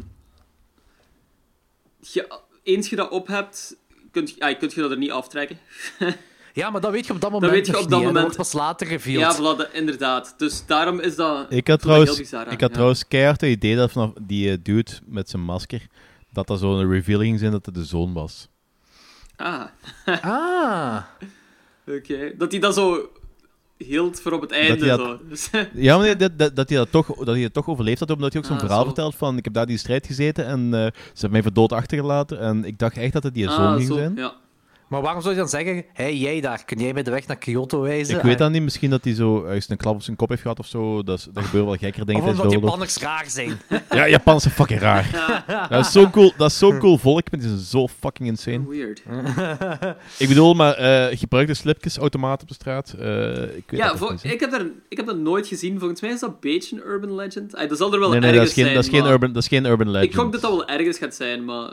je, 2.01 2.39
eens 2.63 2.89
je 2.89 2.97
dat 2.97 3.11
op 3.11 3.27
hebt, 3.27 3.77
kun, 4.11 4.27
je- 4.27 4.41
ah, 4.41 4.59
kun 4.59 4.71
je 4.75 4.81
dat 4.81 4.91
er 4.91 4.97
niet 4.99 5.11
aftrekken. 5.11 5.59
Ja, 6.55 6.71
maar 6.71 6.81
dat 6.81 6.91
weet 6.93 7.07
je 7.07 7.13
op 7.13 7.21
dat 7.21 7.31
moment 7.31 7.53
weet 7.53 7.67
je 7.67 7.73
op 7.79 7.81
dat 7.83 7.89
niet, 7.91 7.99
moment. 8.07 8.21
wordt 8.21 8.37
pas 8.37 8.53
later 8.53 8.87
revealed. 8.87 9.21
Ja, 9.21 9.35
voilà, 9.37 9.57
dat- 9.59 9.69
inderdaad. 9.73 10.35
Dus 10.37 10.67
daarom 10.67 11.01
is 11.01 11.17
dat... 11.17 11.47
Ik 11.49 11.57
had 11.57 11.67
dat 11.67 11.81
trouwens, 11.81 12.11
heel 12.11 12.19
bizar 12.19 12.47
aan, 12.47 12.53
ik 12.53 12.61
had 12.61 12.69
ja. 12.69 12.75
trouwens 12.75 13.09
keihard 13.09 13.41
het 13.41 13.51
idee 13.51 13.77
dat 13.77 13.93
vanaf 13.93 14.11
die 14.21 14.51
eh, 14.51 14.57
dude 14.63 14.91
met 15.07 15.31
zijn 15.31 15.43
masker, 15.43 15.87
dat 16.33 16.47
dat 16.47 16.59
zo'n 16.59 16.91
reveal 16.91 17.21
ging 17.21 17.39
zijn 17.39 17.51
dat 17.53 17.67
het 17.67 17.75
de 17.75 17.85
zoon 17.85 18.13
was. 18.13 18.49
Ah, 19.37 19.63
Ah. 20.23 20.97
oké. 21.99 22.33
Dat 22.39 22.51
hij 22.51 22.61
dat 22.61 22.75
zo 22.75 23.09
hield 23.77 24.21
voor 24.21 24.33
op 24.33 24.41
het 24.41 24.51
einde. 24.53 24.87
hij 24.87 24.97
zo. 24.97 25.07
dat- 25.07 25.29
Dus- 25.29 25.51
Ja, 25.75 25.97
maar 25.97 26.05
nee, 26.07 26.17
dat, 26.17 26.39
dat, 26.39 26.57
dat 26.57 26.69
hij 26.69 26.79
dat 26.79 26.91
toch, 26.91 27.07
dat 27.17 27.27
hij 27.35 27.41
het 27.43 27.53
toch 27.53 27.69
overleefd 27.69 28.01
had, 28.01 28.11
omdat 28.11 28.33
hij 28.33 28.41
ook 28.43 28.47
zo'n 28.49 28.57
Ah, 28.57 28.63
verhaal 28.63 28.81
zo. 28.81 28.87
vertelt 28.87 29.15
van 29.15 29.37
ik 29.37 29.45
heb 29.45 29.53
daar 29.55 29.67
die 29.67 29.79
strijd 29.79 30.07
gezeten 30.07 30.47
en 30.47 30.61
eh, 30.75 30.81
ze 30.81 30.91
hebben 31.13 31.31
mij 31.31 31.43
voor 31.43 31.53
dood 31.53 31.73
achtergelaten 31.73 32.39
en 32.41 32.65
ik 32.65 32.79
dacht 32.79 32.97
echt 32.97 33.13
dat 33.13 33.23
het 33.23 33.35
die 33.35 33.49
zoon 33.51 33.59
ah, 33.67 33.75
ging 33.77 33.87
zo, 33.89 33.95
zijn. 33.95 34.13
Ja. 34.17 34.35
Maar 34.95 35.03
waarom 35.03 35.23
zou 35.23 35.35
je 35.35 35.41
dan 35.41 35.49
zeggen, 35.49 35.85
hey, 35.93 36.17
jij 36.17 36.41
daar, 36.41 36.65
kun 36.65 36.79
jij 36.79 36.93
mij 36.93 37.03
de 37.03 37.11
weg 37.11 37.27
naar 37.27 37.37
Kyoto 37.37 37.81
wijzen? 37.81 38.17
Ik 38.17 38.23
weet 38.23 38.39
dat 38.39 38.51
niet, 38.51 38.63
misschien 38.63 38.91
dat 38.91 39.05
hij 39.05 39.15
zo 39.15 39.45
een 39.45 39.77
klap 39.77 39.95
op 39.95 40.03
zijn 40.03 40.17
kop 40.17 40.29
heeft 40.29 40.43
gehad 40.43 40.59
of 40.59 40.67
zo. 40.67 41.03
Dat, 41.03 41.19
is, 41.19 41.29
dat 41.33 41.45
gebeuren 41.45 41.71
wel 41.71 41.79
gekkere 41.79 42.05
dingen 42.05 42.23
Of 42.23 42.29
omdat. 42.29 42.53
Japanners 42.53 42.97
raar 42.97 43.25
zijn. 43.29 43.61
Ja, 43.91 44.09
Japan 44.09 44.37
is 44.37 44.47
fucking 44.47 44.81
raar. 44.81 45.35
dat 45.71 45.87
is 45.87 45.93
zo'n 45.93 46.11
cool, 46.11 46.33
dat 46.37 46.51
is 46.51 46.59
zo'n 46.59 46.79
cool 46.79 46.99
volk, 46.99 47.31
maar 47.31 47.41
die 47.41 47.49
zijn 47.49 47.61
zo 47.61 47.89
fucking 47.89 48.29
insane. 48.29 48.69
Weird. 48.69 49.03
Ik 50.19 50.29
bedoel, 50.29 50.55
maar 50.55 50.75
eh 50.75 51.19
gebruik 51.19 51.47
de 51.47 51.55
slipjes 51.55 51.97
automaat 51.97 52.43
op 52.43 52.49
de 52.49 52.55
straat. 52.55 52.93
Eh, 52.99 53.43
ik 53.43 53.65
weet 53.67 53.81
Ja, 53.81 53.95
ik, 54.23 54.41
heb 54.41 54.51
daar, 54.51 54.67
ik 54.89 54.97
heb 54.97 55.07
dat 55.07 55.19
nooit 55.19 55.47
gezien. 55.47 55.79
Volgens 55.79 56.01
mij 56.01 56.11
is 56.11 56.21
dat 56.21 56.31
een 56.31 56.37
beetje 56.41 56.77
een 56.77 56.83
urban 56.87 57.15
legend. 57.15 57.51
Dat 57.69 57.79
zal 57.79 57.93
er 57.93 57.99
wel 58.01 58.11
Nee, 58.11 58.21
nee, 58.21 58.33
dat 58.33 58.41
ergens 58.41 58.49
is 58.49 58.55
geen, 58.55 58.65
zijn, 58.65 58.75
dat 58.77 58.85
is 58.85 58.91
geen, 58.91 59.03
maar- 59.03 59.13
urban, 59.13 59.33
dat 59.33 59.43
is 59.43 59.49
geen 59.49 59.65
urban 59.65 59.91
legend. 59.91 60.13
Ik 60.13 60.19
gok 60.19 60.33
dat 60.33 60.41
dat 60.41 60.51
wel 60.51 60.67
ergens 60.67 60.99
gaat 60.99 61.15
zijn, 61.15 61.45
maar... 61.45 61.73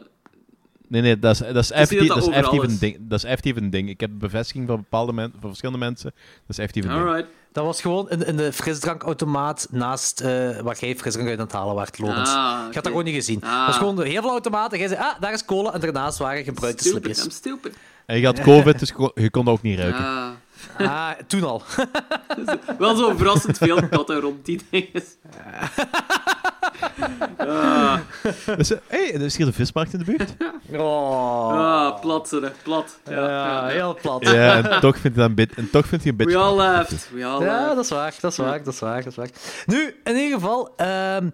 Nee, 0.91 1.01
nee, 1.01 1.19
dat 1.19 1.31
is, 1.31 1.39
dat 1.39 1.55
is 1.55 1.71
effectief, 1.71 2.07
dat 2.07 2.07
dat 2.07 2.17
dat 2.17 2.27
is 2.27 2.29
effectief 2.35 2.59
overal 2.59 2.73
een 2.73 2.79
ding. 2.79 2.97
Dat 2.99 3.17
is 3.17 3.23
effectief 3.23 3.55
een 3.55 3.69
ding. 3.69 3.89
Ik 3.89 3.99
heb 3.99 4.09
bevestiging 4.13 4.67
van, 4.67 4.75
bepaalde 4.75 5.13
men, 5.13 5.31
van 5.39 5.47
verschillende 5.49 5.79
mensen. 5.79 6.11
Dat 6.13 6.47
is 6.47 6.57
effectief 6.57 6.83
een 6.83 6.89
ding. 6.89 7.01
Alright. 7.05 7.27
Dat 7.51 7.65
was 7.65 7.81
gewoon 7.81 8.09
in, 8.09 8.25
in 8.25 8.37
de 8.37 8.53
frisdrankautomaat 8.53 9.67
naast 9.71 10.21
eh, 10.21 10.59
waar 10.59 10.77
jij 10.79 10.95
frisdrank 10.95 11.27
uit 11.29 11.39
aan 11.39 11.45
het 11.45 11.53
halen 11.53 11.75
waart, 11.75 11.99
Logans. 11.99 12.29
Ah, 12.29 12.35
Je 12.57 12.63
had 12.63 12.73
dat 12.73 12.85
gewoon 12.87 13.03
niet 13.03 13.15
gezien. 13.15 13.41
Ah. 13.43 13.57
Dat 13.57 13.65
was 13.67 13.77
gewoon 13.77 14.01
heel 14.03 14.21
veel 14.21 14.31
automaten. 14.31 14.79
Jij 14.79 14.87
zei, 14.87 14.99
ah, 14.99 15.19
daar 15.21 15.33
is 15.33 15.45
cola. 15.45 15.73
En 15.73 15.79
daarnaast 15.79 16.17
waren 16.17 16.43
gebruikte 16.43 16.83
Stupid, 16.83 17.03
slipjes. 17.03 17.23
I'm 17.25 17.31
stupid. 17.31 17.77
En 18.05 18.19
je 18.19 18.25
had 18.25 18.39
COVID, 18.41 18.79
dus 18.79 18.87
je 18.89 18.95
kon- 18.95 19.11
je 19.13 19.29
kon 19.29 19.45
dat 19.45 19.53
ook 19.53 19.61
niet 19.61 19.79
ruiken. 19.79 20.05
Ah. 20.05 20.29
Ah, 20.77 21.09
toen 21.27 21.43
al. 21.43 21.61
Wel 22.77 22.95
zo 22.95 23.15
verrassend 23.17 23.57
veel 23.57 23.87
katten 23.89 24.19
rond 24.19 24.45
die 24.45 24.61
dingen. 24.69 25.03
Ah, 27.37 27.97
Dus, 28.57 28.71
eh, 28.71 28.77
hey, 28.87 29.13
er 29.13 29.21
is 29.21 29.37
hier 29.37 29.45
de 29.45 29.53
vismarkt 29.53 29.93
in 29.93 29.99
de 29.99 30.05
buurt. 30.05 30.33
Oh. 30.73 31.47
ah, 31.53 31.99
plat, 32.01 32.27
zeg, 32.27 32.51
plat. 32.63 32.99
Ja, 33.09 33.65
heel 33.67 33.97
plat. 34.01 34.23
Ja, 34.29 34.63
en 34.63 34.79
toch 34.79 34.97
vindt 34.97 35.17
hij 35.17 35.25
een 35.25 35.35
bit- 35.35 35.53
en 35.55 35.69
toch 35.69 35.85
vindt 35.87 36.03
hij 36.03 36.13
een 36.13 36.17
We 36.19 36.23
beetje... 36.25 36.39
all 36.39 36.55
laughed. 36.55 37.09
We 37.13 37.25
all 37.25 37.41
Ja, 37.41 37.45
laughed. 37.47 37.75
dat 37.75 37.83
is 37.83 37.89
waar, 37.89 38.13
dat 38.21 38.31
is 38.31 38.37
waar, 38.37 38.63
dat 38.63 38.73
is 38.73 38.79
waar, 38.79 38.97
dat 39.03 39.07
is 39.07 39.15
waar. 39.15 39.29
Nu, 39.65 39.95
in 40.03 40.15
ieder 40.15 40.39
geval... 40.39 40.73
ehm, 40.77 41.29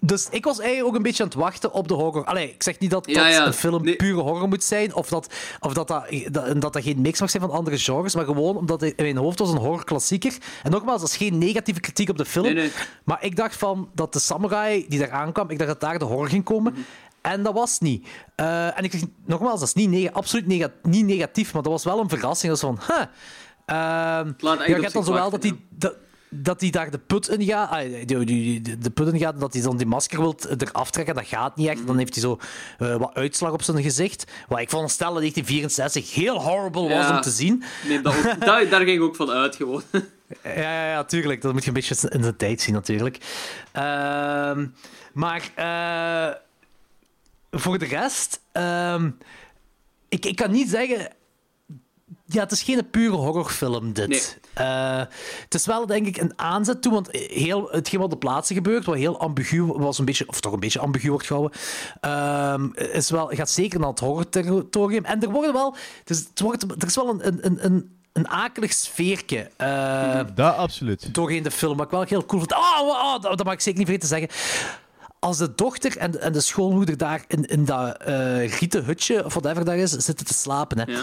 dus 0.00 0.28
ik 0.30 0.44
was 0.44 0.58
eigenlijk 0.58 0.88
ook 0.88 0.96
een 0.96 1.02
beetje 1.02 1.22
aan 1.22 1.28
het 1.28 1.38
wachten 1.38 1.72
op 1.72 1.88
de 1.88 1.94
horror. 1.94 2.24
Allee, 2.24 2.48
ik 2.50 2.62
zeg 2.62 2.78
niet 2.78 2.90
dat, 2.90 3.04
dat 3.04 3.14
ja. 3.14 3.46
een 3.46 3.52
film 3.52 3.84
Nee. 3.84 3.96
pure 3.96 4.20
horror 4.20 4.48
moet 4.48 4.64
zijn, 4.64 4.94
of 4.94 5.08
dat 5.08 5.34
of 5.60 5.72
dat, 5.72 5.88
dat, 5.88 6.04
dat, 6.30 6.60
dat, 6.60 6.72
dat 6.72 6.82
geen 6.82 7.00
mix 7.00 7.20
mag 7.20 7.30
zijn 7.30 7.42
van 7.42 7.52
andere 7.52 7.78
genres, 7.78 8.14
maar 8.14 8.24
gewoon 8.24 8.56
omdat 8.56 8.82
in 8.82 8.94
mijn 8.96 9.16
hoofd 9.16 9.38
was 9.38 9.50
een 9.50 9.56
horrorklassieker. 9.56 10.36
En 10.62 10.70
nogmaals, 10.70 11.00
dat 11.00 11.10
is 11.10 11.16
geen 11.16 11.38
negatieve 11.38 11.80
kritiek 11.80 12.08
op 12.10 12.18
de 12.18 12.24
film. 12.24 12.44
Nee, 12.44 12.54
nee. 12.54 12.70
Maar 13.04 13.24
ik 13.24 13.36
dacht 13.36 13.56
van 13.56 13.88
dat 13.94 14.12
de 14.12 14.18
samurai 14.18 14.84
die 14.88 14.98
daar 14.98 15.10
aankwam, 15.10 15.50
ik 15.50 15.58
dacht 15.58 15.70
dat 15.70 15.80
daar 15.80 15.98
de 15.98 16.04
horror 16.04 16.28
ging 16.28 16.44
komen. 16.44 16.74
En 17.20 17.42
dat 17.42 17.54
was 17.54 17.78
niet. 17.80 18.06
Eh, 18.34 18.78
en 18.78 18.84
ik 18.84 18.92
zeg 18.92 19.02
nogmaals, 19.26 19.60
dat 19.60 19.68
is 19.68 19.74
niet 19.74 19.90
nega- 19.90 20.12
absoluut 20.12 20.46
niet 20.82 21.06
negatief, 21.06 21.52
maar 21.52 21.62
dat 21.62 21.72
was 21.72 21.84
wel 21.84 22.00
een 22.00 22.08
verrassing. 22.08 22.52
Dat 22.52 22.62
is 22.62 22.68
van, 22.68 22.96
huh. 22.96 23.06
Echt 23.66 24.40
ja, 24.40 24.64
je 24.66 24.80
hebt 24.80 24.92
dan 24.92 25.04
zowel 25.04 25.30
dat. 25.30 25.52
Dat, 25.70 25.94
dat 26.34 26.60
hij 26.60 26.70
daar 26.70 26.90
de 26.90 26.98
put 26.98 27.28
in 27.28 27.42
gaat, 27.42 27.70
ah, 27.70 28.06
die- 28.06 28.78
de 28.78 28.90
put 28.90 29.12
in 29.12 29.18
gaat, 29.18 29.40
dat 29.40 29.52
hij 29.52 29.62
dan 29.62 29.76
die 29.76 29.86
masker 29.86 30.18
wil 30.20 30.36
eraf 30.58 30.90
trekken, 30.90 31.14
dat 31.14 31.26
gaat 31.26 31.56
niet 31.56 31.68
echt. 31.68 31.86
Dan 31.86 31.98
heeft 31.98 32.14
hij 32.14 32.22
zo 32.22 32.38
eh, 32.78 32.96
wat 32.96 33.14
uitslag 33.14 33.52
op 33.52 33.62
zijn 33.62 33.82
gezicht. 33.82 34.24
Wat 34.48 34.58
ik 34.58 34.68
veronderstel 34.68 35.12
dat 35.12 35.20
1964 35.22 36.14
heel 36.14 36.42
horrible 36.42 36.82
was 36.82 37.06
Ja. 37.06 37.16
om 37.16 37.20
te 37.20 37.30
zien. 37.30 37.62
Nee, 37.88 38.00
dat 38.00 38.14
daar, 38.38 38.68
daar 38.68 38.80
ging 38.80 38.90
ik 38.98 39.02
ook 39.02 39.16
van 39.16 39.30
uit, 39.30 39.56
gewoon. 39.56 39.82
Ja, 40.44 40.50
ja, 40.60 40.88
ja, 40.90 41.04
tuurlijk. 41.04 41.42
Dat 41.42 41.52
moet 41.52 41.62
je 41.62 41.68
een 41.68 41.74
beetje 41.74 42.10
in 42.10 42.20
de 42.20 42.36
tijd 42.36 42.60
zien, 42.60 42.74
natuurlijk. 42.74 43.18
Ehm, 43.72 44.66
maar 45.12 45.50
eh, 45.54 46.34
voor 47.60 47.78
de 47.78 47.84
rest, 47.86 48.40
ehm, 48.52 49.10
ik, 50.08 50.26
ik 50.26 50.36
kan 50.36 50.50
niet 50.50 50.68
zeggen. 50.68 51.08
Ja, 52.26 52.40
het 52.42 52.52
is 52.52 52.62
geen 52.62 52.90
pure 52.90 53.16
horrorfilm, 53.16 53.92
dit. 53.92 54.08
Nee. 54.08 54.20
Eh, 54.54 55.02
het 55.44 55.54
is 55.54 55.66
wel, 55.66 55.86
denk 55.86 56.06
ik, 56.06 56.16
een 56.16 56.32
aanzet 56.36 56.82
toe, 56.82 56.92
want 56.92 57.08
heel, 57.12 57.68
hetgeen 57.70 57.98
wat 58.00 58.12
op 58.12 58.20
de 58.20 58.26
plaatsen 58.26 58.54
gebeurt, 58.56 58.84
wat 58.84 58.96
heel 58.96 59.18
ambigu 59.20 59.62
was, 59.64 59.98
een 59.98 60.04
beetje, 60.04 60.28
of 60.28 60.40
toch 60.40 60.52
een 60.52 60.60
beetje 60.60 60.78
ambigu 60.78 61.10
wordt 61.10 61.26
gehouden, 61.26 61.58
ehm, 62.00 62.68
is 62.92 63.10
wel, 63.10 63.26
gaat 63.26 63.50
zeker 63.50 63.78
naar 63.80 63.88
het 63.88 64.00
horror-territorium. 64.00 65.04
En 65.04 65.22
er 65.22 65.30
worden 65.30 65.52
wel, 65.52 65.76
het 65.98 66.10
is, 66.10 66.18
het 66.18 66.40
wordt, 66.40 66.62
er 66.62 66.86
is 66.86 66.94
wel 66.94 67.08
een, 67.08 67.26
een, 67.26 67.64
een, 67.64 67.96
een, 68.12 68.28
akelig 68.28 68.72
sfeertje. 68.72 69.50
eh, 69.56 70.20
Dat 70.34 70.56
absoluut. 70.56 71.14
doorheen 71.14 71.42
de 71.42 71.50
film. 71.50 71.76
Wat 71.76 71.86
ik 71.86 71.92
wel 71.92 72.02
heel 72.02 72.26
cool 72.26 72.40
vind. 72.40 72.52
Oh, 72.52 72.80
oh, 72.80 72.88
oh, 72.88 73.22
dat, 73.22 73.36
dat 73.36 73.44
mag 73.44 73.54
ik 73.54 73.60
zeker 73.60 73.78
niet 73.78 73.88
vergeten 73.88 74.08
te 74.08 74.28
zeggen. 74.28 74.62
Als 75.18 75.38
de 75.38 75.54
dochter 75.54 75.96
en, 75.96 76.20
en 76.20 76.32
de 76.32 76.40
schoolmoeder 76.40 76.96
daar 76.96 77.24
in, 77.28 77.44
in 77.44 77.64
dat 77.64 77.96
eh 77.96 78.58
rieten 78.58 78.84
hutje, 78.84 79.24
of 79.24 79.34
whatever 79.34 79.64
dat 79.64 79.74
is, 79.74 79.90
zitten 79.90 80.26
te 80.26 80.34
slapen. 80.34 80.78
Hè. 80.78 80.92
Ja. 80.92 81.02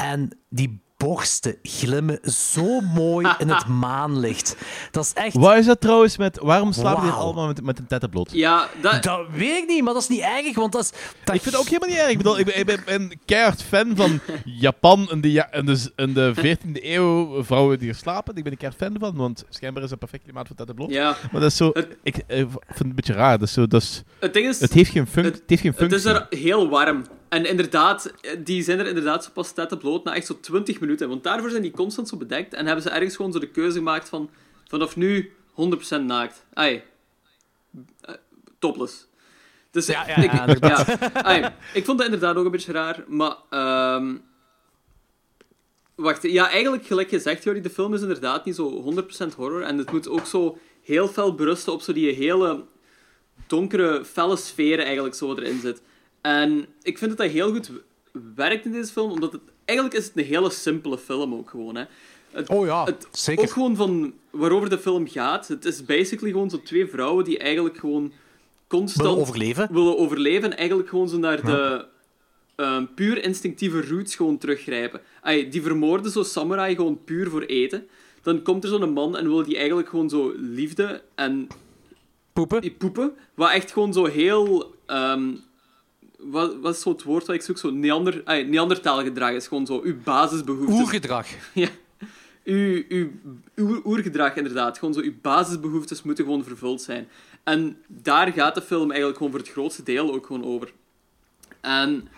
En 0.00 0.38
die 0.48 0.80
borsten 0.96 1.56
glimmen 1.62 2.18
zo 2.32 2.80
mooi 2.80 3.28
in 3.38 3.48
het 3.50 3.66
maanlicht. 3.84 4.56
Dat 4.90 5.04
is 5.04 5.12
echt... 5.12 5.34
Wat 5.36 5.56
is 5.56 5.66
dat 5.66 5.80
trouwens 5.80 6.16
met... 6.16 6.38
Waarom 6.42 6.72
slapen 6.72 7.02
die 7.02 7.10
Wauw. 7.10 7.22
allemaal 7.22 7.46
met, 7.46 7.62
met 7.64 7.78
een 7.78 7.86
tetten 7.86 8.10
bloot? 8.10 8.30
Ja, 8.32 8.68
dat... 8.82 9.02
Dat 9.02 9.26
weet 9.32 9.62
ik 9.62 9.68
niet, 9.68 9.82
maar 9.84 9.92
dat 9.92 10.02
is 10.02 10.08
niet 10.08 10.20
erg, 10.20 10.54
want 10.54 10.72
dat 10.72 10.82
is... 10.82 10.90
Dat 11.24 11.34
Ik 11.34 11.40
vind 11.42 11.54
het 11.54 11.64
ook 11.64 11.68
helemaal 11.68 11.88
niet 11.88 11.98
erg. 11.98 12.10
Ik 12.10 12.16
bedoel, 12.16 12.38
ik 12.38 12.44
ben, 12.44 12.58
ik 12.58 12.66
ben 12.66 12.84
een 13.00 13.12
keihard 13.24 13.62
fan 13.62 13.96
van 13.96 14.20
Japan 14.44 15.08
in 15.10 15.20
de, 15.20 15.32
ja, 15.32 15.52
in 15.52 15.66
de, 15.66 15.92
in 15.96 16.12
de 16.14 16.32
14e 16.36 16.70
eeuw, 16.84 17.44
vrouwen 17.44 17.78
die 17.78 17.88
er 17.88 17.94
slapen. 17.94 18.36
Ik 18.36 18.42
ben 18.42 18.52
een 18.52 18.58
keihard 18.58 18.82
fan 18.82 18.96
van, 19.00 19.16
want 19.16 19.44
schijnbaar 19.48 19.82
is 19.82 19.90
dat 19.90 19.98
perfect 19.98 20.22
klimaat 20.22 20.46
voor 20.46 20.56
tetten 20.56 20.74
bloot. 20.74 20.90
Ja. 20.90 21.16
Maar 21.32 21.40
dat 21.40 21.50
is 21.50 21.56
zo... 21.56 21.70
Het- 21.72 21.96
Ik 22.02 22.16
eh, 22.16 22.36
vind 22.36 22.58
het 22.66 22.80
een 22.80 22.94
beetje 22.94 23.12
raar. 23.12 23.38
Dat 23.38 23.48
is 23.48 23.54
zo, 23.54 23.66
dat 23.66 23.82
is, 23.82 24.02
Het 24.20 24.32
ding 24.32 24.46
is... 24.48 24.60
het, 24.60 24.72
heeft 24.72 24.90
geen 24.90 25.06
func- 25.06 25.24
het, 25.26 25.42
heeft 25.46 25.62
geen 25.62 25.70
Het 25.70 25.80
functie. 25.80 25.98
is 25.98 26.04
er 26.04 26.26
heel 26.30 26.68
warm. 26.68 27.04
En 27.30 27.44
inderdaad, 27.46 28.12
die 28.38 28.62
zijn 28.62 28.78
er 28.78 28.86
inderdaad 28.86 29.24
zo 29.24 29.30
pas 29.32 29.52
tetten 29.52 29.78
bloot 29.78 30.04
na 30.04 30.14
echt 30.14 30.26
zo 30.26 30.40
20 30.40 30.80
minuten. 30.80 31.08
Want 31.08 31.22
daarvoor 31.22 31.50
zijn 31.50 31.62
die 31.62 31.70
constant 31.70 32.08
zo 32.08 32.16
bedekt. 32.16 32.54
En 32.54 32.66
hebben 32.66 32.82
ze 32.82 32.90
ergens 32.90 33.16
gewoon 33.16 33.32
zo 33.32 33.38
de 33.38 33.50
keuze 33.50 33.78
gemaakt 33.78 34.08
van... 34.08 34.30
Vanaf 34.68 34.96
nu 34.96 35.32
100% 35.98 36.00
naakt. 36.00 36.44
Ai. 36.52 36.82
Eh, 38.00 38.14
topless. 38.58 39.06
Dus 39.70 39.86
Ja, 39.86 40.08
ja, 40.08 40.16
ik, 40.46 40.64
ja. 40.64 40.84
Ai, 41.12 41.52
ik 41.74 41.84
vond 41.84 41.98
dat 41.98 42.06
inderdaad 42.06 42.36
ook 42.36 42.44
een 42.44 42.50
beetje 42.50 42.72
raar. 42.72 43.04
Maar... 43.06 43.36
ehm, 43.50 44.16
Wacht, 45.94 46.22
ja, 46.22 46.50
eigenlijk 46.50 46.86
gelijk 46.86 47.08
gezegd, 47.08 47.44
Jori, 47.44 47.60
de 47.60 47.70
film 47.70 47.94
is 47.94 48.00
inderdaad 48.00 48.44
niet 48.44 48.54
zo 48.54 48.94
100% 49.30 49.34
horror. 49.36 49.62
En 49.62 49.78
het 49.78 49.92
moet 49.92 50.08
ook 50.08 50.26
zo 50.26 50.58
heel 50.82 51.08
fel 51.08 51.34
berusten 51.34 51.72
op 51.72 51.82
zo 51.82 51.92
die 51.92 52.14
hele 52.14 52.64
donkere, 53.46 54.04
felle 54.04 54.36
sferen 54.36 54.84
eigenlijk 54.84 55.14
zo 55.14 55.34
erin 55.34 55.60
zit. 55.60 55.82
En 56.20 56.66
ik 56.82 56.98
vind 56.98 57.10
dat 57.10 57.18
dat 57.18 57.30
heel 57.30 57.52
goed 57.52 57.70
werkt 58.34 58.64
in 58.64 58.72
deze 58.72 58.92
film, 58.92 59.10
omdat 59.10 59.32
het... 59.32 59.40
Eigenlijk 59.64 59.98
is 59.98 60.06
het 60.06 60.16
een 60.16 60.24
hele 60.24 60.50
simpele 60.50 60.98
film 60.98 61.34
ook 61.34 61.50
gewoon, 61.50 61.76
hè. 61.76 61.84
Het, 62.30 62.48
Oh 62.48 62.66
ja, 62.66 62.84
het, 62.84 63.08
zeker. 63.12 63.44
Ook 63.44 63.50
gewoon 63.50 63.76
van 63.76 64.14
waarover 64.30 64.70
de 64.70 64.78
film 64.78 65.08
gaat. 65.08 65.48
Het 65.48 65.64
is 65.64 65.84
basically 65.84 66.32
gewoon 66.32 66.50
zo 66.50 66.62
twee 66.62 66.86
vrouwen 66.86 67.24
die 67.24 67.38
eigenlijk 67.38 67.78
gewoon 67.78 68.12
constant... 68.66 69.06
Willen 69.08 69.20
overleven. 69.22 69.68
Willen 69.72 69.98
overleven 69.98 70.50
en 70.50 70.56
eigenlijk 70.56 70.88
gewoon 70.88 71.08
zo 71.08 71.18
naar 71.18 71.44
de 71.44 71.86
ehm, 72.56 72.84
puur 72.94 73.24
instinctieve 73.24 73.88
roots 73.88 74.16
gewoon 74.16 74.38
teruggrijpen. 74.38 75.00
Ay, 75.22 75.48
die 75.48 75.62
vermoorden 75.62 76.10
zo 76.10 76.22
samurai 76.22 76.74
gewoon 76.74 77.04
puur 77.04 77.30
voor 77.30 77.42
eten. 77.42 77.86
Dan 78.22 78.42
komt 78.42 78.64
er 78.64 78.70
zo'n 78.70 78.92
man 78.92 79.16
en 79.16 79.28
wil 79.28 79.42
die 79.42 79.56
eigenlijk 79.56 79.88
gewoon 79.88 80.08
zo 80.08 80.32
liefde 80.36 81.02
en 81.14 81.48
Poepen. 82.32 82.60
die 82.60 82.72
poepen. 82.72 83.12
Wat 83.34 83.50
echt 83.50 83.72
gewoon 83.72 83.92
zo 83.92 84.04
heel... 84.04 84.74
ehm, 84.86 85.34
wat, 86.22 86.56
wat 86.60 86.74
is 86.74 86.80
zo 86.80 86.90
het 86.90 87.02
woord 87.02 87.26
wat 87.26 87.36
ik 87.36 87.42
zoek? 87.42 87.58
Zo 87.58 87.70
neander, 87.70 88.22
ay, 88.24 88.42
neandertaalgedrag 88.42 89.30
is 89.30 89.46
gewoon 89.46 89.66
zo 89.66 89.80
uw 89.82 89.96
basisbehoeftes. 90.04 90.78
Oergedrag. 90.78 91.26
Ja. 91.54 91.68
Uw, 92.44 92.82
uw, 92.88 93.10
uw 93.54 93.80
oergedrag, 93.84 94.36
inderdaad. 94.36 94.78
Gewoon 94.78 94.94
zo, 94.94 95.00
uw 95.00 95.14
basisbehoeftes 95.22 96.02
moeten 96.02 96.24
gewoon 96.24 96.44
vervuld 96.44 96.82
zijn. 96.82 97.08
En 97.44 97.76
daar 97.86 98.32
gaat 98.32 98.54
de 98.54 98.62
film 98.62 98.88
eigenlijk 98.88 99.16
gewoon 99.16 99.32
voor 99.32 99.40
het 99.40 99.50
grootste 99.50 99.82
deel 99.82 100.14
ook 100.14 100.26
gewoon 100.26 100.44
over. 100.44 100.72
En 101.60 102.08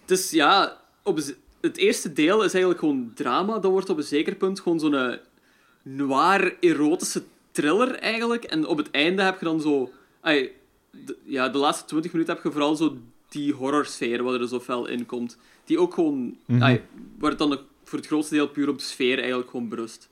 het 0.00 0.10
is, 0.10 0.30
ja... 0.30 0.78
Op, 1.02 1.20
het 1.60 1.76
eerste 1.76 2.12
deel 2.12 2.36
is 2.36 2.52
eigenlijk 2.52 2.78
gewoon 2.78 3.12
drama. 3.14 3.58
Dat 3.58 3.70
wordt 3.70 3.90
op 3.90 3.96
een 3.96 4.02
zeker 4.02 4.34
punt 4.34 4.60
gewoon 4.60 4.80
zo'n 4.80 4.94
eh, 4.94 5.16
noir, 5.82 6.56
erotische 6.60 7.22
thriller, 7.50 7.94
eigenlijk. 7.94 8.44
En 8.44 8.66
op 8.66 8.76
het 8.76 8.90
einde 8.90 9.22
heb 9.22 9.38
je 9.38 9.44
dan 9.44 9.60
zo... 9.60 9.90
de, 10.22 11.16
ja, 11.24 11.48
de 11.48 11.58
laatste 11.58 11.84
20 11.84 12.12
minuten 12.12 12.34
heb 12.34 12.44
je 12.44 12.50
vooral 12.50 12.76
zo 12.76 12.96
die 13.30 13.52
horrorsfeer, 13.52 14.22
wat 14.22 14.40
er 14.40 14.48
zo 14.48 14.60
fel 14.60 14.86
in 14.86 15.06
komt. 15.06 15.38
Die 15.64 15.78
ook 15.78 15.94
gewoon... 15.94 16.36
ai, 16.58 16.80
waar 17.18 17.30
het 17.30 17.38
dan 17.38 17.58
voor 17.84 17.98
het 17.98 18.08
grootste 18.08 18.34
deel 18.34 18.48
puur 18.48 18.68
op 18.68 18.78
de 18.78 18.84
sfeer 18.84 19.18
eigenlijk 19.18 19.50
gewoon 19.50 19.68
berust. 19.68 20.08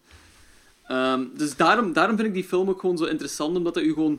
Ehm, 0.87 1.25
dus 1.35 1.57
daarom, 1.57 1.93
daarom 1.93 2.17
vind 2.17 2.29
ik 2.29 2.35
die 2.35 2.45
film 2.45 2.69
ook 2.69 2.81
gewoon 2.81 2.99
zo 2.99 3.05
interessant, 3.05 3.57
omdat 3.57 3.75
het 3.75 3.85
u 3.85 3.93
gewoon 3.93 4.19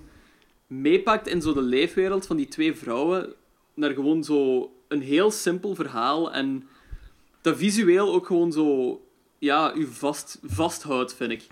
meepakt 0.67 1.27
in 1.27 1.41
zo 1.41 1.53
de 1.53 1.61
leefwereld 1.61 2.25
van 2.25 2.37
die 2.37 2.47
twee 2.47 2.75
vrouwen 2.75 3.33
naar 3.73 3.93
gewoon 3.93 4.23
zo 4.23 4.71
een 4.87 5.01
heel 5.01 5.31
simpel 5.31 5.75
verhaal 5.75 6.33
en 6.33 6.67
dat 7.41 7.57
visueel 7.57 8.13
ook 8.13 8.25
gewoon 8.25 8.51
zo 8.51 8.99
ja, 9.39 9.73
u 9.73 9.87
vast, 9.87 10.39
vasthoudt, 10.43 11.15
vind 11.15 11.31
ik. 11.31 11.47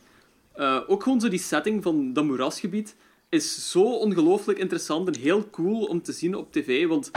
Eh, 0.53 0.79
ook 0.87 1.03
gewoon 1.03 1.19
zo 1.19 1.29
die 1.29 1.39
setting 1.39 1.83
van 1.83 2.13
dat 2.13 2.23
moerasgebied 2.23 2.95
is 3.29 3.71
zo 3.71 3.81
ongelooflijk 3.83 4.59
interessant 4.59 5.07
en 5.07 5.21
heel 5.21 5.49
cool 5.49 5.83
om 5.83 6.01
te 6.01 6.11
zien 6.11 6.35
op 6.35 6.51
tv, 6.51 6.87
want 6.87 7.11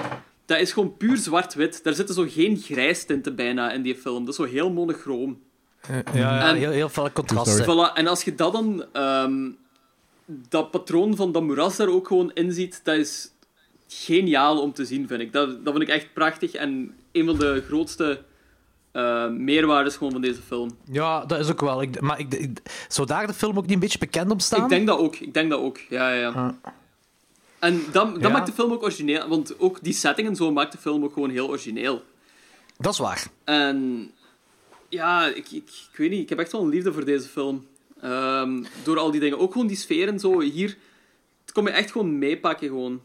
dat 0.47 0.59
is 0.59 0.73
gewoon 0.73 0.97
puur 0.97 1.17
zwart-wit. 1.17 1.85
Daar 1.85 1.95
zitten 1.95 2.15
zo 2.15 2.27
geen 2.29 2.57
grijstinten 2.57 3.35
bijna 3.37 3.73
in 3.73 3.83
die 3.83 3.97
film. 3.97 4.25
Dat 4.25 4.29
is 4.29 4.37
zo 4.47 4.53
heel 4.53 4.71
monochroom. 4.71 5.41
Ja, 5.89 6.03
ja 6.15 6.49
En- 6.49 6.57
heel, 6.57 6.71
heel 6.71 6.89
veel 6.89 7.13
contrasten. 7.13 7.65
Voilà, 7.65 7.95
en 7.95 8.07
als 8.07 8.23
je 8.23 8.35
dat 8.35 8.53
dan, 8.53 8.85
ehm, 8.93 9.51
dat 10.27 10.71
patroon 10.71 11.17
van 11.17 11.33
dat 11.33 11.43
moeras 11.43 11.77
daar 11.77 11.89
ook 11.89 12.07
gewoon 12.07 12.33
in 12.33 12.53
ziet, 12.53 12.81
dat 12.85 12.97
is 12.97 13.31
geniaal 13.89 14.61
om 14.61 14.73
te 14.73 14.85
zien, 14.85 15.07
vind 15.07 15.21
ik. 15.21 15.33
Dat, 15.33 15.65
dat 15.65 15.75
vind 15.77 15.89
ik 15.89 15.95
echt 15.95 16.13
prachtig 16.13 16.53
en 16.53 16.95
een 17.13 17.27
van 17.27 17.39
de 17.39 17.63
grootste 17.67 18.23
eh 18.93 19.29
meerwaardes 19.29 19.97
gewoon 19.97 20.13
van 20.13 20.21
deze 20.21 20.43
film. 20.43 20.77
Ja, 20.91 21.25
dat 21.25 21.39
is 21.39 21.51
ook 21.51 21.61
wel. 21.61 21.83
Ik, 21.83 22.01
maar 22.01 22.19
ik, 22.19 22.35
ik- 22.35 22.61
zou 22.89 23.07
daar 23.07 23.27
de 23.27 23.35
film 23.35 23.57
ook 23.57 23.63
niet 23.65 23.73
een 23.73 23.79
beetje 23.81 23.99
bekend 23.99 24.31
om 24.31 24.39
staan? 24.39 24.63
Ik 24.63 24.69
denk 24.69 24.87
dat 24.87 24.99
ook, 24.99 25.17
ik 25.17 25.35
denk 25.35 25.51
dat 25.51 25.61
ook, 25.61 25.79
ja, 25.89 26.13
ja, 26.13 26.21
ja. 26.35 26.55
En 27.59 27.83
dat, 27.93 28.13
dat 28.15 28.21
Ja. 28.23 28.29
maakt 28.29 28.47
de 28.47 28.53
film 28.53 28.73
ook 28.73 28.83
origineel, 28.83 29.29
want 29.29 29.59
ook 29.61 29.79
die 29.83 29.93
setting 29.93 30.29
en 30.29 30.37
zo 30.37 30.53
maakt 30.53 30.73
de 30.73 30.79
film 30.79 31.05
ook 31.05 31.13
gewoon 31.13 31.31
heel 31.31 31.49
origineel. 31.49 32.03
Dat 32.77 32.93
is 32.93 32.99
waar. 32.99 33.27
En 33.45 34.11
ja, 34.89 35.27
ik, 35.27 35.37
ik, 35.51 35.69
ik 35.93 35.97
weet 35.97 36.11
niet, 36.11 36.23
ik 36.23 36.29
heb 36.29 36.39
echt 36.39 36.53
wel 36.53 36.61
een 36.63 36.69
liefde 36.69 36.93
voor 36.93 37.05
deze 37.05 37.29
film. 37.29 37.67
Ehm, 38.01 38.63
door 38.83 38.99
al 38.99 39.11
die 39.11 39.21
dingen. 39.21 39.39
Ook 39.39 39.53
gewoon 39.53 39.67
die 39.67 39.77
sfeer 39.77 40.09
en 40.09 40.19
zo. 40.19 40.41
Hier, 40.41 40.77
het 41.43 41.53
komt 41.53 41.67
me 41.67 41.73
echt 41.73 41.91
gewoon 41.91 42.19
meepakken 42.19 42.69
gewoon. 42.69 43.01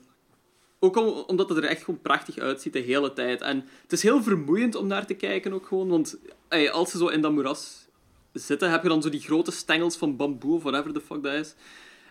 Ook 0.86 0.96
om- 0.98 1.24
omdat 1.28 1.50
het 1.50 1.58
er 1.58 1.64
echt 1.64 1.84
gewoon 1.84 2.02
prachtig 2.02 2.38
uitziet 2.38 2.74
de 2.74 2.80
hele 2.80 3.14
tijd. 3.14 3.42
En 3.42 3.66
het 3.82 3.92
is 3.92 4.04
heel 4.04 4.24
vermoeiend 4.24 4.76
om 4.76 4.88
naar 4.88 5.06
te 5.06 5.14
kijken 5.14 5.54
ook 5.54 5.66
gewoon. 5.68 5.88
Want 5.88 6.18
ey, 6.48 6.72
als 6.72 6.92
ze 6.92 6.98
zo 6.98 7.08
in 7.08 7.22
dat 7.22 7.32
moeras 7.32 7.86
zitten, 8.34 8.72
heb 8.72 8.84
je 8.84 8.90
dan 8.90 9.02
zo 9.02 9.10
die 9.10 9.20
grote 9.22 9.52
stengels 9.52 9.96
van 9.98 10.16
bamboe 10.16 10.56
of 10.56 10.64
whatever 10.64 10.94
the 10.94 11.02
fuck 11.02 11.24
dat 11.24 11.34
is. 11.34 11.56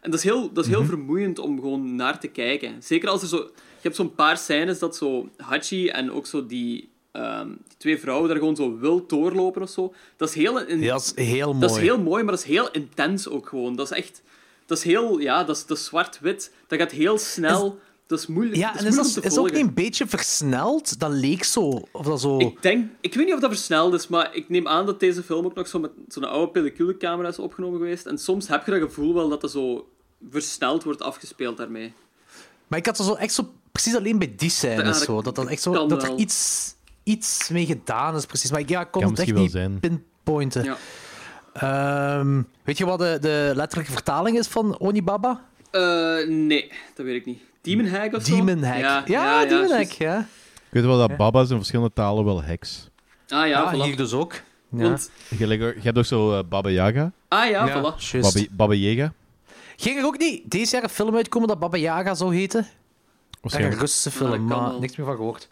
En 0.01 0.11
dat 0.11 0.19
is 0.19 0.25
heel, 0.25 0.53
dat 0.53 0.65
is 0.65 0.71
heel 0.71 0.85
vermoeiend 0.85 1.39
om 1.39 1.61
gewoon 1.61 1.95
naar 1.95 2.21
te 2.21 2.27
kijken. 2.29 2.83
Zeker 2.83 3.09
als 3.09 3.23
er 3.23 3.29
zo... 3.29 3.37
Je 3.37 3.91
hebt 3.91 3.97
zo'n 3.97 4.15
paar 4.15 4.37
scènes 4.39 4.79
dat 4.79 4.97
zo 4.97 5.29
Hachi 5.37 5.89
en 5.89 6.13
ook 6.13 6.27
zo 6.27 6.47
die, 6.47 6.89
ehm, 7.13 7.49
die 7.49 7.77
twee 7.77 7.99
vrouwen 7.99 8.29
daar 8.29 8.39
gewoon 8.39 8.57
zo 8.57 8.79
wild 8.79 9.09
doorlopen 9.09 9.63
of 9.63 9.71
zo. 9.71 9.95
Dat 10.17 10.29
is 10.29 10.35
heel... 10.35 10.61
in- 10.67 10.81
dat 10.93 11.15
is 11.19 11.27
heel 11.27 11.47
mooi. 11.49 11.61
dat 11.61 11.71
is 11.71 11.77
heel 11.83 11.99
mooi, 11.99 12.23
maar 12.23 12.33
dat 12.35 12.43
is 12.43 12.51
heel 12.51 12.71
intens 12.71 13.29
ook 13.29 13.49
gewoon. 13.49 13.77
Dat 13.77 13.91
is 13.91 13.97
echt... 13.97 14.23
Dat 14.67 14.79
is 14.79 14.85
heel... 14.85 15.19
Ja, 15.19 15.45
dat 15.45 15.57
is, 15.57 15.67
dat 15.67 15.77
is 15.77 15.85
zwart-wit. 15.85 16.53
Dat 16.67 16.79
gaat 16.79 16.91
heel 16.91 17.19
snel. 17.19 17.79
Dat 18.07 18.19
is 18.19 18.27
moeilijk, 18.27 18.57
Ja, 18.57 18.73
dat 18.73 18.81
en 18.81 18.87
is 18.87 18.91
is 18.91 18.95
moeilijk 18.97 19.23
dat 19.23 19.33
is 19.33 19.39
ook 19.39 19.51
niet 19.51 19.61
een 19.69 19.75
beetje 19.75 20.07
versneld? 20.07 20.99
Dat 20.99 21.11
leek 21.11 21.45
zo. 21.45 21.83
Of 21.93 22.07
dat 22.07 22.21
zo... 22.21 22.39
Ik 22.39 22.63
denk... 22.63 22.91
Ik 23.01 23.15
weet 23.15 23.25
niet 23.25 23.35
of 23.35 23.41
dat 23.41 23.51
versneld 23.51 23.95
is, 23.95 24.09
maar 24.09 24.35
ik 24.35 24.49
neem 24.49 24.69
aan 24.69 24.87
dat 24.87 25.01
deze 25.01 25.23
film 25.23 25.45
ook 25.45 25.55
nog 25.55 25.69
zo 25.69 25.79
met 25.79 25.91
zo'n 26.09 26.25
oude 26.25 26.53
pelliculecamera 26.53 27.29
is 27.29 27.39
opgenomen 27.39 27.79
geweest. 27.79 28.07
En 28.07 28.19
soms 28.19 28.49
heb 28.49 28.65
je 28.65 28.71
dat 28.71 28.81
gevoel 28.81 29.15
wel 29.15 29.29
dat 29.29 29.41
dat 29.41 29.51
zo 29.51 29.89
versneld 30.31 30.85
wordt 30.85 31.03
afgespeeld 31.03 31.57
daarmee. 31.57 31.93
Maar 32.69 32.79
ik 32.79 32.87
had 32.87 32.99
er 32.99 33.05
zo 33.05 33.15
echt 33.15 33.33
zo 33.35 33.53
precies 33.73 33.97
alleen 33.97 34.19
bij 34.19 34.35
die 34.37 34.51
scènes 34.51 34.79
Ja, 34.79 34.85
dat 34.85 34.97
zo. 34.97 35.23
Dat, 35.23 35.35
dat, 35.35 35.47
echt 35.47 35.63
zo, 35.63 35.87
dat 35.87 36.03
er 36.03 36.15
iets, 36.17 36.75
iets 37.03 37.49
mee 37.49 37.67
gedaan 37.67 38.17
is, 38.17 38.27
precies. 38.27 38.51
Maar 38.51 38.61
ik 38.61 38.69
ja, 38.69 38.81
ik 38.81 38.91
kon 38.91 39.03
Kan 39.03 39.11
het 39.11 39.21
echt 39.21 39.33
niet 39.35 39.51
zijn. 39.51 39.81
pinpointen. 39.81 40.65
Ja. 40.65 40.77
Ehm, 41.53 42.43
weet 42.65 42.79
je 42.79 42.85
wat 42.85 42.99
de, 42.99 43.19
de 43.21 43.53
letterlijke 43.55 43.93
vertaling 43.93 44.39
is 44.39 44.47
van 44.47 44.81
Onibaba? 44.81 45.45
Eh, 45.71 46.27
nee, 46.27 46.73
dat 46.95 47.07
weet 47.07 47.15
ik 47.15 47.25
niet. 47.27 47.41
Demon 47.65 47.87
Hag 47.87 48.13
of 48.13 48.25
zo? 48.25 48.35
Demon 48.35 48.63
Hack. 48.63 48.79
Ja, 48.79 49.03
Ja, 49.07 49.45
Demon. 49.47 49.71
Hack, 49.71 49.91
ja. 49.91 50.19
Ik 50.55 50.81
weet 50.81 50.85
wel 50.85 50.99
dat 51.09 51.17
baba's 51.17 51.51
in 51.51 51.57
verschillende 51.57 51.93
talen 51.95 52.25
wel 52.25 52.43
heks. 52.43 52.89
Ah 53.29 53.49
ja, 53.49 53.61
Ah, 53.63 53.75
voilà. 53.75 53.85
hier 53.85 53.97
dus 53.97 54.13
ook. 54.13 54.33
Ja. 54.69 54.83
Want, 54.83 55.11
Gelijk, 55.37 55.61
je 55.61 55.81
hebt 55.83 55.99
ook 55.99 56.05
zo 56.05 56.39
eh, 56.39 56.45
Baba 56.49 56.69
Yaga, 56.69 57.13
ah 57.29 57.49
ja, 57.51 57.67
Ja, 57.67 57.79
voilà. 57.97 58.21
Baba, 58.21 58.41
Baba 58.51 58.75
Yaga. 58.75 59.13
Ging 59.77 59.99
er 59.99 60.05
ook 60.05 60.19
niet 60.19 60.51
deze 60.51 60.75
jaar 60.75 60.83
een 60.83 60.89
film 60.89 61.17
uitkomen 61.17 61.49
dat 61.49 61.59
Baba 61.59 61.77
Yaga 61.77 62.15
zou 62.15 62.35
heten? 62.37 62.67
Een. 63.43 63.71
Russische 63.79 64.11
Ja, 64.11 64.15
film, 64.31 64.49
kan 64.49 64.59
maar 64.61 64.71
wel. 64.71 64.81
niks 64.81 64.97
meer 64.97 65.07
van 65.07 65.17
gehoord. 65.17 65.49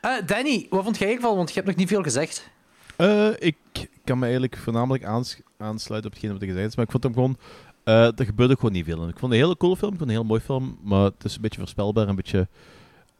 Eh, 0.00 0.10
Danny, 0.26 0.66
wat 0.70 0.84
vond 0.84 0.98
jij 0.98 1.14
ervan? 1.14 1.36
Want 1.36 1.48
je 1.48 1.54
hebt 1.54 1.66
nog 1.66 1.76
niet 1.76 1.88
veel 1.88 2.02
gezegd. 2.02 2.48
Eh, 2.96 3.28
ik 3.38 3.56
kan 4.04 4.16
me 4.18 4.22
eigenlijk 4.24 4.56
voornamelijk 4.56 5.04
aans- 5.04 5.38
aansluiten 5.58 6.10
op 6.10 6.16
hetgeen 6.16 6.32
wat 6.32 6.42
er 6.42 6.48
gezegd 6.48 6.68
is, 6.68 6.76
maar 6.76 6.84
ik 6.84 6.90
vond 6.90 7.02
hem 7.02 7.12
gewoon... 7.12 7.36
eh 7.88 8.18
er 8.18 8.24
gebeurde 8.24 8.54
gewoon 8.54 8.72
niet 8.72 8.84
veel. 8.84 8.96
Ik 9.08 9.18
vond 9.18 9.32
het 9.32 9.40
een 9.40 9.46
hele 9.46 9.56
coole 9.56 9.76
film, 9.76 9.92
ik 9.92 9.98
vond 9.98 10.10
het 10.10 10.18
een 10.18 10.24
heel 10.24 10.24
mooi 10.24 10.40
film, 10.40 10.78
maar 10.82 11.04
het 11.04 11.24
is 11.24 11.34
een 11.34 11.40
beetje 11.40 11.58
voorspelbaar, 11.58 12.08
een 12.08 12.14
beetje 12.16 12.48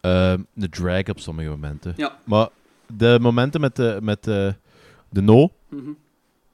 eh, 0.01 0.33
een 0.55 0.71
drag 0.71 1.09
op 1.09 1.19
sommige 1.21 1.49
momenten. 1.49 1.95
Ja. 1.97 2.19
Maar 2.25 2.49
de 2.97 3.19
momenten 3.21 3.61
met 3.61 3.77
de, 3.77 3.99
met 4.03 4.25
de, 4.25 4.55
de 5.09 5.21
no 5.23 5.51
Mhm. 5.69 5.91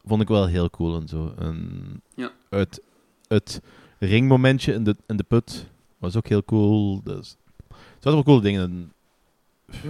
vond 0.06 0.22
ik 0.22 0.28
wel 0.28 0.46
heel 0.46 0.70
cool 0.70 1.00
en 1.00 1.08
zo. 1.08 1.34
En 1.38 2.02
Ja. 2.14 2.30
het, 2.50 2.80
het 3.28 3.60
ringmomentje 3.98 4.72
in 4.72 4.84
de, 4.84 4.96
in 5.06 5.16
de 5.16 5.22
put 5.24 5.66
was 5.98 6.16
ook 6.16 6.28
heel 6.28 6.44
cool. 6.44 7.00
Dus, 7.04 7.36
er 7.68 7.76
zaten 7.94 8.12
wel 8.12 8.22
coole 8.22 8.40
dingen 8.40 8.70
in. 8.70 8.92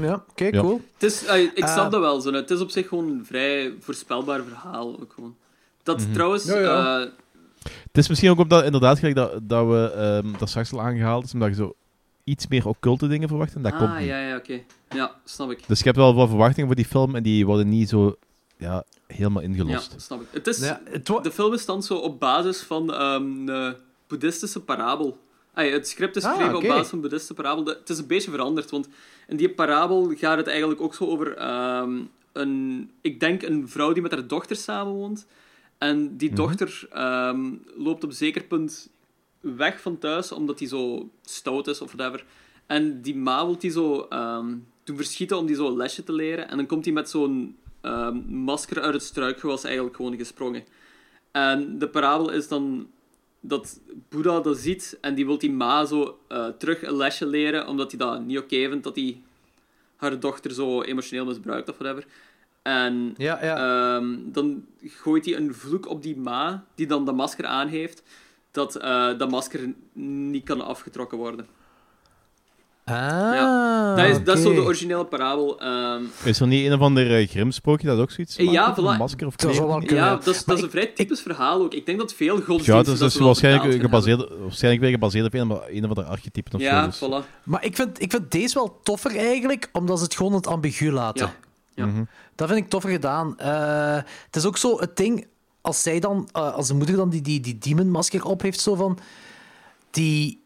Ja, 0.01 0.25
oké, 0.31 0.45
Ja. 0.45 0.61
cool. 0.61 0.81
Het 0.93 1.03
is, 1.03 1.25
eh, 1.25 1.41
ik 1.43 1.53
snap 1.67 1.85
Ah. 1.85 1.91
dat 1.91 2.01
wel. 2.01 2.21
Zo. 2.21 2.33
Het 2.33 2.51
is 2.51 2.61
op 2.61 2.71
zich 2.71 2.89
gewoon 2.89 3.09
een 3.09 3.25
vrij 3.25 3.75
voorspelbaar 3.81 4.43
verhaal. 4.43 5.01
Ook 5.01 5.13
gewoon. 5.13 5.37
Dat 5.83 6.01
Mhm. 6.01 6.13
trouwens... 6.13 6.45
Ja, 6.45 6.59
ja. 6.59 7.01
eh, 7.01 7.09
Het 7.65 7.99
is 7.99 8.09
misschien 8.09 8.31
ook 8.31 8.39
omdat, 8.39 8.65
inderdaad, 8.65 8.99
gelijk 8.99 9.15
dat, 9.17 9.39
dat 9.43 9.67
we 9.67 9.93
ehm, 9.97 10.39
dat 10.39 10.49
straks 10.49 10.73
al 10.73 10.81
aangehaald 10.81 11.25
is, 11.25 11.33
omdat 11.33 11.49
je 11.49 11.55
zo 11.55 11.75
iets 12.25 12.47
meer 12.49 12.67
occulte 12.69 13.07
dingen 13.09 13.29
verwacht 13.29 13.55
en 13.55 13.63
dat 13.63 13.73
ah, 13.73 13.79
komt 13.79 13.99
niet. 13.99 14.07
ja, 14.07 14.19
ja, 14.29 14.37
oké. 14.37 14.61
Ja, 14.91 15.15
snap 15.25 15.51
ik. 15.51 15.63
Dus 15.67 15.79
je 15.79 15.85
hebt 15.85 15.97
wel 15.97 16.15
wat 16.15 16.29
verwachtingen 16.29 16.67
voor 16.67 16.77
die 16.77 16.85
film 16.85 17.15
en 17.15 17.23
die 17.23 17.47
worden 17.47 17.69
niet 17.69 17.89
zo 17.89 18.17
ja, 18.57 18.85
helemaal 19.07 19.43
Ja, 19.43 19.49
ingelost. 19.49 19.95
snap 20.01 20.21
ik. 20.21 20.27
Het 20.31 20.47
is, 20.47 20.59
Ja, 20.59 20.81
het 20.85 21.07
de 21.07 21.31
film 21.33 21.53
is 21.53 21.65
dan 21.67 21.83
zo 21.83 21.95
op 21.95 22.21
basis 22.21 22.61
van 22.63 22.93
ehm, 22.95 23.49
een 23.49 23.77
boeddhistische 24.07 24.61
parabel. 24.61 25.19
Ja, 25.55 25.63
het 25.63 25.89
script 25.89 26.17
is 26.17 26.25
Ah, 26.25 26.31
geschreven 26.31 26.57
op 26.57 26.63
basis 26.63 26.87
van 26.87 26.95
een 26.95 27.01
boeddhistische 27.01 27.35
parabel. 27.35 27.65
De- 27.65 27.77
Het 27.81 27.89
is 27.91 27.99
een 27.99 28.07
beetje 28.07 28.31
veranderd, 28.31 28.71
want 28.71 28.89
in 29.29 29.37
die 29.37 29.49
parabel 29.51 30.13
gaat 30.17 30.37
het 30.37 30.47
eigenlijk 30.47 30.81
ook 30.81 30.95
zo 30.95 31.05
over 31.07 31.37
ehm, 31.37 32.01
een, 32.33 32.91
ik 33.01 33.21
denk 33.21 33.43
een 33.43 33.69
vrouw 33.69 33.93
die 33.93 34.03
met 34.03 34.13
haar 34.13 34.27
dochter 34.27 34.57
samenwoont. 34.57 35.27
En 35.85 36.17
die 36.17 36.33
dochter 36.35 36.87
ehm, 36.91 37.53
loopt 37.77 38.05
op 38.05 38.11
een 38.11 38.17
zeker 38.17 38.45
punt 38.45 38.91
weg 39.41 39.81
van 39.81 39.99
thuis, 39.99 40.33
omdat 40.33 40.59
hij 40.59 40.69
zo 40.69 41.11
stout 41.23 41.67
is 41.67 41.81
of 41.81 41.93
whatever. 41.93 42.25
En 42.67 43.03
die 43.03 43.17
ma 43.17 43.47
wil 43.47 43.59
die 43.59 43.71
zo 43.71 44.07
ehm, 44.09 44.57
doen 44.85 44.97
verschieten 44.97 45.39
om 45.39 45.47
die 45.47 45.57
zo 45.57 45.67
een 45.67 45.77
lesje 45.77 46.05
te 46.05 46.13
leren. 46.13 46.49
En 46.49 46.57
dan 46.57 46.67
komt 46.67 46.85
hij 46.85 46.95
met 46.95 47.11
zo'n 47.11 47.57
ehm, 47.81 48.17
masker 48.45 48.81
uit 48.81 48.95
het 48.95 49.03
struikgewas 49.03 49.65
eigenlijk 49.65 49.97
gewoon 49.97 50.17
gesprongen. 50.17 50.65
En 51.31 51.79
de 51.79 51.89
parabel 51.89 52.31
is 52.31 52.49
dan 52.49 52.91
dat 53.41 53.81
Boeddha 54.09 54.41
dat 54.41 54.59
ziet 54.59 54.99
en 55.01 55.15
die 55.15 55.27
wil 55.27 55.39
die 55.39 55.53
ma 55.53 55.85
zo 55.85 56.19
eh, 56.29 56.47
terug 56.47 56.83
een 56.83 56.97
lesje 56.97 57.27
leren, 57.27 57.67
omdat 57.69 57.91
hij 57.91 57.99
dat 58.01 58.25
niet 58.25 58.39
oké 58.39 58.69
vindt 58.69 58.85
dat 58.85 58.97
hij 58.97 59.23
haar 59.97 60.21
dochter 60.21 60.51
zo 60.51 60.83
emotioneel 60.83 61.25
misbruikt 61.25 61.69
of 61.69 61.79
whatever. 61.79 62.07
En 62.65 63.15
Ja, 63.17 63.39
ja. 63.45 63.57
Ehm, 63.97 64.07
dan 64.25 64.65
gooit 64.85 65.25
hij 65.25 65.37
een 65.37 65.55
vloek 65.55 65.89
op 65.89 66.03
die 66.03 66.17
ma, 66.17 66.65
die 66.75 66.87
dan 66.87 67.05
de 67.05 67.13
masker 67.13 67.47
aan 67.47 67.69
heeft, 67.69 68.03
dat 68.51 68.77
eh, 68.77 69.19
dat 69.19 69.31
masker 69.31 69.61
niet 70.29 70.45
kan 70.45 70.61
afgetrokken 70.61 71.19
worden. 71.19 71.47
ah, 72.85 73.97
dat, 73.97 74.07
is, 74.07 74.25
dat 74.25 74.37
is 74.37 74.43
zo 74.43 74.55
de 74.55 74.61
originele 74.63 75.05
parabel. 75.05 75.61
ehm. 75.61 76.03
Is 76.25 76.41
er 76.41 76.47
niet 76.47 76.67
een 76.67 76.73
of 76.73 76.81
ander 76.81 77.21
uh, 77.21 77.29
grimsprookje 77.29 77.87
dat 77.87 77.99
ook 77.99 78.11
zoiets 78.11 78.37
Eh, 78.37 78.53
ja, 78.53 78.67
maakt 78.67 78.81
voilà. 78.81 78.99
masker 78.99 79.27
of 79.27 79.37
Dat 79.37 79.51
kleren? 79.51 79.95
ja, 79.95 80.11
dat 80.17 80.27
is, 80.27 80.37
dat 80.37 80.47
Maar 80.47 80.57
is 80.57 80.63
een 80.63 80.71
vrij 80.71 80.87
typisch 80.87 81.21
verhaal 81.21 81.63
ook. 81.63 81.75
Ik 81.75 81.87
denk 81.87 81.99
dat 81.99 82.15
veel 82.15 82.37
Ja, 82.37 82.43
godsdiensten 82.45 82.75
dus 82.77 82.87
dat 82.87 82.99
dat 82.99 83.11
is 83.21 83.27
waarschijnlijk 83.27 83.81
gebaseerd, 83.81 84.29
waarschijnlijk 84.41 84.83
weer 84.83 84.93
gebaseerd 84.93 85.27
op 85.27 85.35
een, 85.35 85.51
of- 85.51 85.63
een 85.69 85.83
of 85.83 85.89
andere 85.89 86.07
archetypen 86.07 86.55
of 86.55 86.61
zo. 86.61 86.67
Ja, 86.67 86.87
dus- 86.87 86.99
voilà. 87.05 87.43
Maar 87.43 87.65
ik 87.65 87.77
vind, 87.77 88.03
ik 88.03 88.11
vind 88.11 88.31
deze 88.31 88.55
wel 88.55 88.81
toffer 88.83 89.17
eigenlijk, 89.17 89.69
omdat 89.73 89.99
ze 89.99 90.05
het 90.05 90.15
gewoon 90.17 90.33
het 90.33 90.47
ambigu 90.47 90.91
laten. 90.93 91.27
Ja. 91.27 91.35
Ja. 91.75 91.87
Mhm. 91.87 92.05
Dat 92.35 92.49
vind 92.49 92.61
ik 92.61 92.69
toffer 92.71 92.91
gedaan. 92.91 93.39
Eh, 93.39 93.95
het 94.27 94.37
is 94.37 94.45
ook 94.45 94.57
zo 94.59 94.79
het 94.79 94.97
ding, 94.97 95.27
als 95.61 95.83
zij 95.83 96.01
dan, 96.01 96.29
eh, 96.33 96.55
als 96.55 96.67
de 96.67 96.75
moeder 96.75 96.97
dan 96.97 97.11
die, 97.11 97.21
die, 97.23 97.41
die 97.41 97.59
demon-masker 97.59 98.25
op 98.25 98.43
heeft, 98.43 98.61
zo 98.61 98.75
van. 98.75 98.99
Die. 99.91 100.43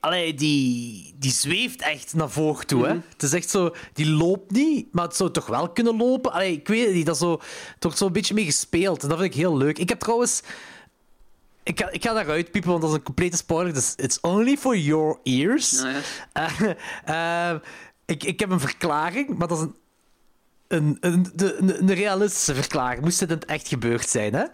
Allee, 0.00 0.34
die, 0.34 1.14
die 1.18 1.30
zweeft 1.32 1.80
echt 1.82 2.14
naar 2.14 2.30
voren 2.30 2.66
toe. 2.66 2.86
hè? 2.86 2.94
Het 3.08 3.22
is 3.22 3.32
echt 3.32 3.50
zo, 3.50 3.74
die 3.92 4.10
loopt 4.10 4.50
niet, 4.50 4.92
maar 4.92 5.04
het 5.04 5.16
zou 5.16 5.30
toch 5.30 5.46
wel 5.46 5.68
kunnen 5.70 5.96
lopen. 5.96 6.32
Allee, 6.32 6.52
ik 6.52 6.68
weet 6.68 6.84
het 6.86 6.94
niet, 6.94 7.06
dat 7.06 7.18
zo, 7.18 7.32
er 7.32 7.76
wordt 7.80 7.98
zo 7.98 8.06
een 8.06 8.12
beetje 8.12 8.34
mee 8.34 8.44
gespeeld. 8.44 9.02
En 9.02 9.08
dat 9.08 9.18
vind 9.18 9.34
ik 9.34 9.40
heel 9.40 9.56
leuk. 9.56 9.78
Ik 9.78 9.88
heb 9.88 9.98
trouwens. 9.98 10.42
Ik 11.62 11.80
ga, 11.80 11.90
ik 11.90 12.02
ga 12.02 12.12
daaruit 12.12 12.50
piepen, 12.50 12.70
want 12.70 12.82
dat 12.82 12.90
is 12.90 12.96
een 12.96 13.02
complete 13.02 13.36
spoiler. 13.36 13.74
Dus 13.74 13.94
it's 13.96 14.20
only 14.20 14.56
for 14.56 14.76
your 14.76 15.18
ears. 15.22 15.82
Ja. 15.82 16.00
Eh, 17.04 17.50
eh, 17.50 17.60
ik, 18.06 18.24
ik 18.24 18.40
heb 18.40 18.50
een 18.50 18.60
verklaring, 18.60 19.38
maar 19.38 19.48
dat 19.48 19.58
is 19.58 19.64
een, 19.64 19.74
een, 20.72 20.96
een, 21.00 21.26
de, 21.34 21.56
een, 21.58 21.94
realistische 21.94 22.54
verklaring. 22.54 23.02
Moest 23.02 23.18
dit 23.18 23.28
in 23.28 23.34
het 23.34 23.44
echt 23.44 23.68
gebeurd 23.68 24.08
zijn, 24.08 24.34
hè? 24.34 24.44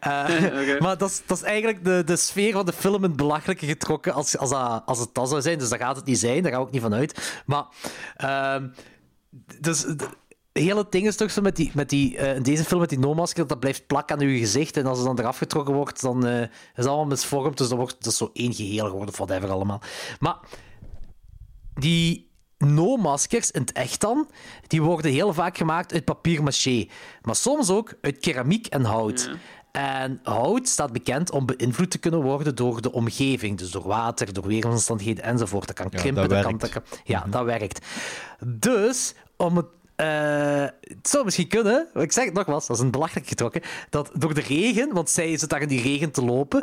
Eh. 0.00 0.80
Maar 0.82 0.98
dat 0.98 1.10
is, 1.10 1.22
dat 1.26 1.36
is 1.36 1.42
eigenlijk 1.42 1.84
de, 1.84 2.02
de 2.04 2.16
sfeer 2.16 2.52
van 2.52 2.66
de 2.66 2.72
film 2.72 2.94
in 2.94 3.02
het 3.02 3.16
belachelijke 3.16 3.66
getrokken 3.66 4.12
als, 4.12 4.38
als, 4.38 4.50
dat, 4.50 4.82
als 4.86 4.98
het 4.98 5.14
dat 5.14 5.28
zou 5.28 5.40
zijn. 5.42 5.58
Dus 5.58 5.68
daar 5.68 5.78
gaat 5.78 5.96
het 5.96 6.04
niet 6.04 6.18
zijn, 6.18 6.42
daar 6.42 6.52
ga 6.52 6.58
ik 6.58 6.64
ook 6.64 6.72
niet 6.72 6.82
van 6.82 6.94
uit. 6.94 7.42
Maar... 7.46 7.64
ehm, 8.16 8.68
dus... 9.60 9.80
de- 9.80 10.24
het 10.56 10.64
hele 10.64 10.86
ding 10.90 11.06
is 11.06 11.16
toch 11.16 11.30
zo 11.30 11.42
met 11.42 11.56
die, 11.56 11.70
met 11.74 11.88
die 11.88 12.16
eh, 12.16 12.36
in 12.36 12.42
deze 12.42 12.64
film 12.64 12.80
met 12.80 12.88
die 12.88 12.98
no-masker, 12.98 13.46
dat 13.46 13.60
blijft 13.60 13.86
plakken 13.86 14.18
aan 14.18 14.28
je 14.28 14.38
gezicht. 14.38 14.76
En 14.76 14.86
als 14.86 14.98
het 14.98 15.06
dan 15.06 15.18
eraf 15.18 15.38
getrokken 15.38 15.74
wordt, 15.74 16.00
dan 16.00 16.26
eh, 16.26 16.40
is 16.42 16.48
het 16.72 16.86
allemaal 16.86 17.06
misvormd. 17.06 17.58
Dus 17.58 17.68
dan 17.68 17.78
wordt 17.78 18.04
het 18.04 18.14
zo 18.14 18.30
één 18.32 18.54
geheel 18.54 18.84
geworden, 18.84 19.08
of 19.08 19.16
whatever 19.16 19.50
allemaal. 19.50 19.80
Maar 20.18 20.36
die 21.74 22.25
no-maskers 22.58 23.50
in 23.50 23.60
het 23.60 23.72
echt 23.72 24.00
dan, 24.00 24.28
die 24.66 24.82
worden 24.82 25.10
heel 25.10 25.32
vaak 25.32 25.56
gemaakt 25.56 25.92
uit 25.92 26.04
papier-maché. 26.04 26.86
Maar 27.22 27.36
soms 27.36 27.70
ook 27.70 27.94
uit 28.00 28.18
keramiek 28.18 28.66
en 28.66 28.84
hout. 28.84 29.30
En 29.72 30.20
hout 30.22 30.68
staat 30.68 30.92
bekend 30.92 31.30
om 31.30 31.46
beïnvloed 31.46 31.90
te 31.90 31.98
kunnen 31.98 32.22
worden 32.22 32.54
door 32.54 32.80
de 32.80 32.92
omgeving. 32.92 33.58
Dus 33.58 33.70
door 33.70 33.86
water, 33.86 34.32
door 34.32 34.46
weersomstandigheden 34.46 35.24
enzovoort. 35.24 35.66
Dat 35.66 35.76
kan 35.76 35.86
Ja, 35.90 35.98
krimpen, 35.98 36.28
dat 36.28 36.60
dat, 36.60 36.68
kan... 36.70 36.82
ja, 37.04 37.24
dat 37.30 37.44
werkt. 37.44 37.86
Dus, 38.44 39.14
om 39.36 39.56
het... 39.56 39.66
eh, 39.96 40.64
het 40.80 41.08
zou 41.08 41.24
misschien 41.24 41.48
kunnen, 41.48 41.86
ik 41.94 42.12
zeg 42.12 42.24
het 42.24 42.34
nogmaals, 42.34 42.66
dat 42.66 42.76
is 42.76 42.82
een 42.82 42.90
belachelijk 42.90 43.28
getrokken, 43.28 43.62
dat 43.90 44.10
door 44.14 44.34
de 44.34 44.40
regen, 44.40 44.92
want 44.92 45.10
zij 45.10 45.36
zit 45.38 45.48
daar 45.48 45.62
in 45.62 45.68
die 45.68 45.82
regen 45.82 46.10
te 46.10 46.24
lopen, 46.24 46.60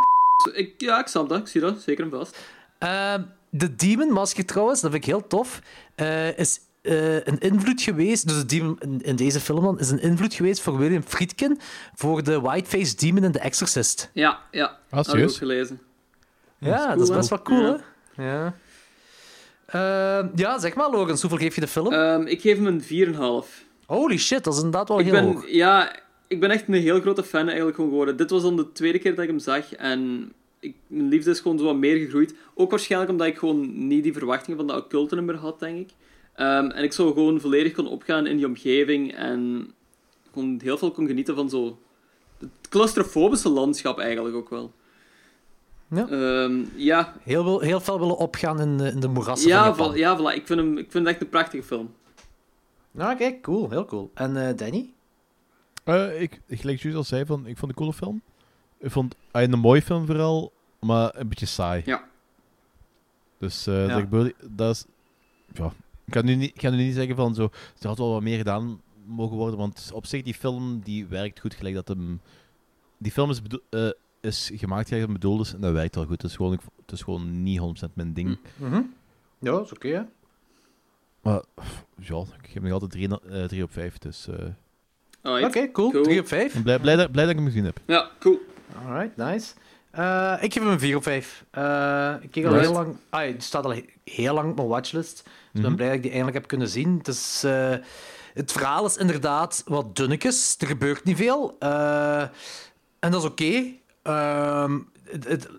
Ik, 0.54 0.74
ja, 0.78 1.00
ik 1.00 1.08
snap 1.08 1.30
dat. 1.30 1.40
Ik 1.40 1.48
zie 1.48 1.62
dat. 1.62 1.82
Zeker 1.82 2.04
en 2.04 2.10
vast. 2.10 2.38
Ehm, 2.80 3.22
de 3.56 3.76
Demon-masker 3.76 4.46
trouwens, 4.46 4.82
dat 4.82 4.92
vind 4.92 5.04
ik 5.04 5.10
heel 5.10 5.28
tof, 5.28 5.60
eh, 5.96 6.38
is 6.38 6.60
eh, 6.82 7.16
een 7.16 7.40
invloed 7.40 7.82
geweest, 7.82 8.28
dus 8.28 8.38
de 8.38 8.46
demon 8.46 8.78
in, 8.80 9.02
in 9.02 9.16
deze 9.16 9.40
film 9.40 9.64
dan, 9.64 9.80
is 9.80 9.90
een 9.90 10.02
invloed 10.02 10.34
geweest 10.34 10.62
voor 10.62 10.78
William 10.78 11.04
Friedkin 11.04 11.60
voor 11.96 12.24
de 12.24 12.40
Whiteface 12.42 12.96
Demon 12.96 13.24
in 13.24 13.32
The 13.32 13.40
Exorcist. 13.40 14.10
Ja, 14.14 14.40
ja. 14.52 14.78
Ah, 14.90 15.06
Heb 15.06 15.16
ik 15.16 15.24
ook 15.24 15.34
gelezen. 15.36 15.82
Ja, 16.58 16.88
dat 16.88 17.02
is, 17.02 17.06
cool, 17.08 17.18
best 17.18 17.30
wel 17.30 17.42
cool, 17.42 17.62
Ja. 17.66 17.80
hè? 18.16 18.24
Ja. 18.24 18.56
Ehm, 19.66 20.28
ja, 20.36 20.60
zeg 20.60 20.74
maar, 20.76 20.90
Logans, 20.90 21.22
hoeveel 21.22 21.40
geef 21.40 21.56
je 21.56 21.62
de 21.62 21.68
film? 21.68 21.94
Ehm, 21.94 22.22
ik 22.22 22.42
geef 22.42 22.58
hem 22.58 22.66
een 22.68 22.82
4,5. 22.82 23.66
Holy 23.86 24.18
shit, 24.18 24.44
dat 24.44 24.54
is 24.54 24.60
inderdaad 24.60 24.88
wel 24.88 25.00
Ik 25.00 25.06
heel 25.06 25.14
ben, 25.14 25.24
hoog. 25.26 25.50
ja, 25.50 25.96
ik 26.28 26.40
ben 26.40 26.52
echt 26.52 26.68
een 26.68 26.74
heel 26.74 27.02
grote 27.02 27.24
fan 27.24 27.46
eigenlijk 27.46 27.76
gewoon 27.76 27.90
geworden. 27.92 28.18
Dit 28.18 28.30
was 28.30 28.42
dan 28.42 28.56
de 28.56 28.72
tweede 28.72 29.00
keer 29.00 29.16
dat 29.16 29.24
ik 29.24 29.30
hem 29.30 29.40
zag 29.40 29.74
en 29.74 30.32
ik, 30.64 30.76
mijn 30.88 31.08
liefde 31.08 31.30
is 31.32 31.40
gewoon 31.40 31.58
zo 31.58 31.64
wat 31.66 31.76
meer 31.76 31.98
gegroeid. 31.98 32.36
Ook 32.54 32.70
waarschijnlijk 32.70 33.12
omdat 33.12 33.28
ik 33.28 33.38
gewoon 33.38 33.88
niet 33.88 34.04
die 34.04 34.14
verwachtingen 34.14 34.58
van 34.58 34.68
de 34.68 34.76
occulte 34.76 35.16
nummer 35.16 35.36
had, 35.36 35.60
denk 35.60 35.80
ik. 35.80 35.90
Ehm, 36.36 36.66
en 36.70 36.84
ik 36.84 36.94
zo 36.94 37.14
gewoon 37.14 37.40
volledig 37.40 37.74
kon 37.74 37.88
opgaan 37.88 38.28
in 38.28 38.38
die 38.38 38.46
omgeving 38.46 39.14
en 39.16 39.72
gewoon 40.34 40.60
heel 40.64 40.78
veel 40.78 40.92
kon 40.92 41.08
genieten 41.08 41.36
van 41.36 41.50
zo 41.50 41.78
het 42.40 42.50
claustrofobische 42.70 43.50
landschap 43.50 44.00
eigenlijk 44.00 44.36
ook 44.36 44.50
wel. 44.50 44.74
Ja. 45.90 46.08
Ehm, 46.10 46.64
ja, 46.76 47.14
Heel, 47.24 47.44
wil- 47.44 47.60
heel 47.60 47.80
veel 47.80 48.00
willen 48.00 48.18
opgaan 48.18 48.60
in 48.60 48.78
de, 48.78 48.88
in 48.88 49.00
de 49.00 49.08
moerassen 49.08 49.50
van 49.50 49.60
ja, 49.60 49.66
Japan. 49.66 49.86
val- 49.86 49.96
ja 49.96 50.18
voilà. 50.18 50.36
ik, 50.36 50.48
vind 50.48 50.60
hem, 50.60 50.78
ik 50.78 50.92
vind 50.92 51.06
het 51.06 51.14
echt 51.14 51.22
een 51.24 51.30
prachtige 51.30 51.64
film. 51.64 51.94
Nou, 52.92 53.14
Oké, 53.14 53.40
cool, 53.42 53.70
heel 53.70 53.86
cool. 53.86 54.12
En 54.14 54.48
eh, 54.48 54.56
Danny? 54.58 54.90
Eh, 55.84 56.22
ik, 56.22 56.42
gelijk 56.50 56.80
juist 56.82 56.98
al 56.98 57.04
zei, 57.04 57.26
van, 57.26 57.40
ik 57.40 57.58
vond 57.58 57.60
het 57.60 57.70
een 57.70 57.76
coole 57.76 57.94
film. 57.94 58.22
Ik 58.84 58.92
vond 58.92 59.16
een 59.32 59.60
mooie 59.60 59.82
film 59.82 60.06
vooral, 60.06 60.52
maar 60.80 61.12
een 61.20 61.28
beetje 61.28 61.46
saai. 61.46 61.82
Ja. 61.86 62.04
Dus 63.38 63.68
eh, 63.68 63.74
Ja. 63.88 63.88
dat, 63.88 64.00
gebeurde- 64.00 64.34
dat 64.52 64.76
is... 64.76 64.86
Ja, 65.54 65.74
ik 66.06 66.12
kan 66.14 66.26
nu 66.26 66.36
niet, 66.36 66.50
ik 66.50 66.62
kan 66.62 66.72
nu 66.76 66.84
niet 66.84 66.94
zeggen 66.96 67.16
van 67.16 67.36
zo... 67.36 67.50
Er 67.80 67.88
had 67.88 67.98
wel 67.98 68.12
wat 68.12 68.22
meer 68.22 68.38
gedaan 68.38 68.82
mogen 69.06 69.38
worden, 69.38 69.58
want 69.60 69.92
op 69.94 70.06
zich, 70.06 70.22
die 70.24 70.34
film 70.34 70.80
die 70.84 71.06
werkt 71.08 71.40
goed 71.40 71.54
gelijk 71.54 71.76
dat 71.76 71.88
hem... 71.88 72.22
Die 72.98 73.12
film 73.12 73.30
is, 73.30 73.42
bedo- 73.42 73.62
eh, 73.70 73.90
is 74.22 74.52
gemaakt 74.54 74.88
gelijk 74.88 75.06
dat 75.06 75.12
het 75.14 75.22
bedoeld 75.22 75.46
is 75.46 75.54
en 75.54 75.62
dat 75.62 75.74
werkt 75.74 75.96
wel 75.96 76.06
goed. 76.06 76.22
Het 76.22 76.32
is 76.32 76.36
gewoon, 76.38 76.60
het 76.82 76.92
is 76.92 77.02
gewoon 77.02 77.44
niet 77.44 77.60
100% 77.90 77.94
mijn 77.94 78.14
ding. 78.14 78.38
Mhm. 78.56 78.82
Ja, 79.40 79.52
dat 79.52 79.66
is 79.66 79.72
oké, 79.74 79.88
hè. 79.88 80.02
Maar 81.22 81.44
ja, 82.00 82.20
ik 82.42 82.50
geef 82.50 82.62
nog 82.62 82.72
altijd 82.72 82.92
3 82.92 83.20
eh, 83.20 83.44
drie 83.44 83.64
op 83.64 83.72
5, 83.72 83.98
dus... 83.98 84.28
eh, 84.28 84.36
Alright. 85.22 85.56
Oké, 85.58 85.72
cool. 85.72 85.92
Cool. 85.92 86.04
3 86.04 86.20
op 86.20 86.28
5. 86.28 86.46
ik 86.48 86.54
ben 86.54 86.64
blij, 86.64 86.80
blij, 86.80 86.96
dat, 86.96 87.12
blij 87.12 87.24
dat 87.24 87.34
ik 87.34 87.40
hem 87.40 87.48
gezien 87.48 87.66
heb. 87.66 87.80
Ja, 87.86 88.10
cool. 88.20 88.40
Alright, 88.76 89.18
nice. 89.18 89.54
Eh, 89.92 90.34
ik 90.42 90.54
geef 90.54 90.64
hem 90.64 90.72
een 90.72 90.80
4 90.80 90.96
op 90.96 91.04
5. 91.04 91.46
Eh, 91.52 92.14
ik 92.22 92.32
keek 92.32 92.46
al 92.46 92.50
Right. 92.52 92.66
heel 92.66 92.76
lang... 92.76 92.98
Ah, 93.10 93.22
die 93.22 93.42
staat 93.42 93.66
al 93.66 93.74
he- 93.74 93.86
heel 94.04 94.34
lang 94.34 94.50
op 94.50 94.56
mijn 94.56 94.68
watchlist. 94.68 95.24
Dus 95.24 95.32
ik 95.54 95.62
ben 95.62 95.64
Mhm. 95.64 95.76
blij 95.76 95.88
dat 95.88 95.96
ik 95.96 96.02
die 96.02 96.12
eindelijk 96.12 96.38
heb 96.40 96.48
kunnen 96.48 96.68
zien. 96.68 96.98
Het, 96.98 97.08
is, 97.08 97.42
eh, 97.46 97.76
het 98.34 98.52
verhaal 98.52 98.86
is 98.86 98.98
inderdaad 98.98 99.64
wat 99.68 99.96
dunnetjes. 99.96 100.56
Er 100.60 100.68
gebeurt 100.68 101.04
niet 101.04 101.18
veel. 101.18 101.56
En 101.60 103.12
dat 103.12 103.22
is 103.24 103.30
oké. 103.30 103.64
Ehm, 104.04 104.80
het, 105.04 105.24
het, 105.28 105.44
het 105.44 105.50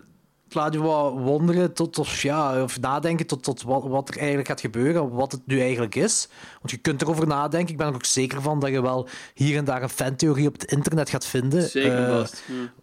laat 0.55 0.73
je 0.73 0.79
wat 0.81 1.11
wonderen 1.13 1.73
tot, 1.73 1.99
of, 1.99 2.21
ja, 2.21 2.63
of 2.63 2.79
nadenken 2.79 3.25
tot, 3.27 3.43
tot 3.43 3.61
wat, 3.61 3.83
wat 3.83 4.09
er 4.09 4.17
eigenlijk 4.17 4.47
gaat 4.47 4.61
gebeuren. 4.61 5.09
Wat 5.09 5.31
het 5.31 5.41
nu 5.45 5.59
eigenlijk 5.61 5.95
is. 5.95 6.27
Want 6.59 6.71
je 6.71 6.77
kunt 6.77 7.01
erover 7.01 7.27
nadenken. 7.27 7.71
Ik 7.71 7.77
ben 7.77 7.87
er 7.87 7.93
ook 7.93 8.05
zeker 8.05 8.41
van 8.41 8.59
dat 8.59 8.69
je 8.69 8.81
wel 8.81 9.07
hier 9.33 9.57
en 9.57 9.65
daar 9.65 9.83
een 9.83 9.89
fantheorie 9.89 10.47
op 10.47 10.53
het 10.53 10.71
internet 10.71 11.09
gaat 11.09 11.25
vinden. 11.25 11.69
Zeker 11.69 12.09
Eh. 12.09 12.19
Ja. 12.19 12.25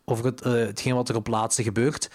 over 0.04 0.24
het, 0.24 0.40
eh, 0.40 0.52
hetgeen 0.52 0.94
wat 0.94 1.08
er 1.08 1.16
op 1.16 1.26
laatste 1.26 1.62
gebeurt. 1.62 2.10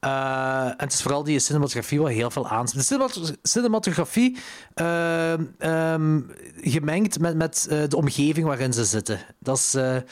Eh, 0.00 0.64
en 0.66 0.74
het 0.76 0.92
is 0.92 1.02
vooral 1.02 1.22
die 1.24 1.38
cinematografie 1.38 2.00
wat 2.00 2.10
heel 2.10 2.30
veel 2.30 2.48
aanspreekt. 2.48 2.88
De 2.88 2.94
cinemat- 2.94 3.38
cinematografie 3.42 4.36
ehm, 4.74 6.20
gemengd 6.60 7.18
met, 7.20 7.36
met 7.36 7.66
de 7.88 7.96
omgeving 7.96 8.46
waarin 8.46 8.72
ze 8.72 8.84
zitten. 8.84 9.20
Dat 9.38 9.56
is, 9.56 9.70
dat 9.70 10.04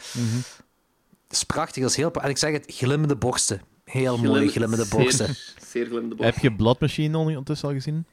is 1.31 1.45
prachtig. 1.45 1.83
Dat 1.83 1.91
is 1.91 1.97
heel, 1.97 2.11
en 2.13 2.29
ik 2.29 2.39
zeg 2.39 2.53
het, 2.53 2.65
glimmende 2.67 3.17
borsten. 3.17 3.61
Heel 3.89 4.19
mooi 4.19 4.31
Glim- 4.41 4.49
glimmende 4.49 4.85
zeer- 4.91 4.99
borsten. 5.03 5.35
Zeer 5.67 5.87
glimmende. 5.87 6.25
Heb 6.25 6.39
je 6.39 6.53
Blood 6.53 6.81
Machine 6.81 7.19
ondertussen 7.19 7.69
al 7.69 7.75
gezien? 7.75 8.05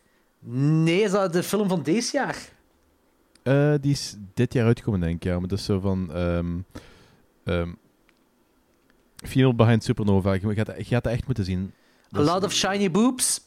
Nee, 0.84 1.02
is 1.02 1.12
dat 1.12 1.34
de 1.34 1.44
film 1.44 1.68
van 1.70 1.84
deze 1.84 2.18
jaar? 2.18 2.38
Eh, 3.44 3.74
die 3.82 3.92
is 3.92 4.16
dit 4.34 4.54
jaar 4.54 4.66
uitgekomen, 4.66 5.00
denk 5.00 5.16
ik. 5.16 5.24
Ja, 5.24 5.40
maar 5.40 5.48
dat 5.48 5.60
is 5.60 5.66
zo 5.66 5.80
van... 5.80 6.14
ehm 6.14 6.48
ehm, 7.44 7.70
Female 9.16 9.54
Behind 9.54 9.84
Supernova. 9.84 10.34
Je 10.34 10.54
gaat, 10.56 10.74
je 10.78 10.84
gaat 10.84 11.04
dat 11.04 11.14
echt 11.14 11.26
moeten 11.26 11.46
zien. 11.46 11.72
A 12.16 12.20
is- 12.20 12.26
lot 12.28 12.44
of 12.44 12.54
shiny 12.54 12.92
boobs. 12.92 13.44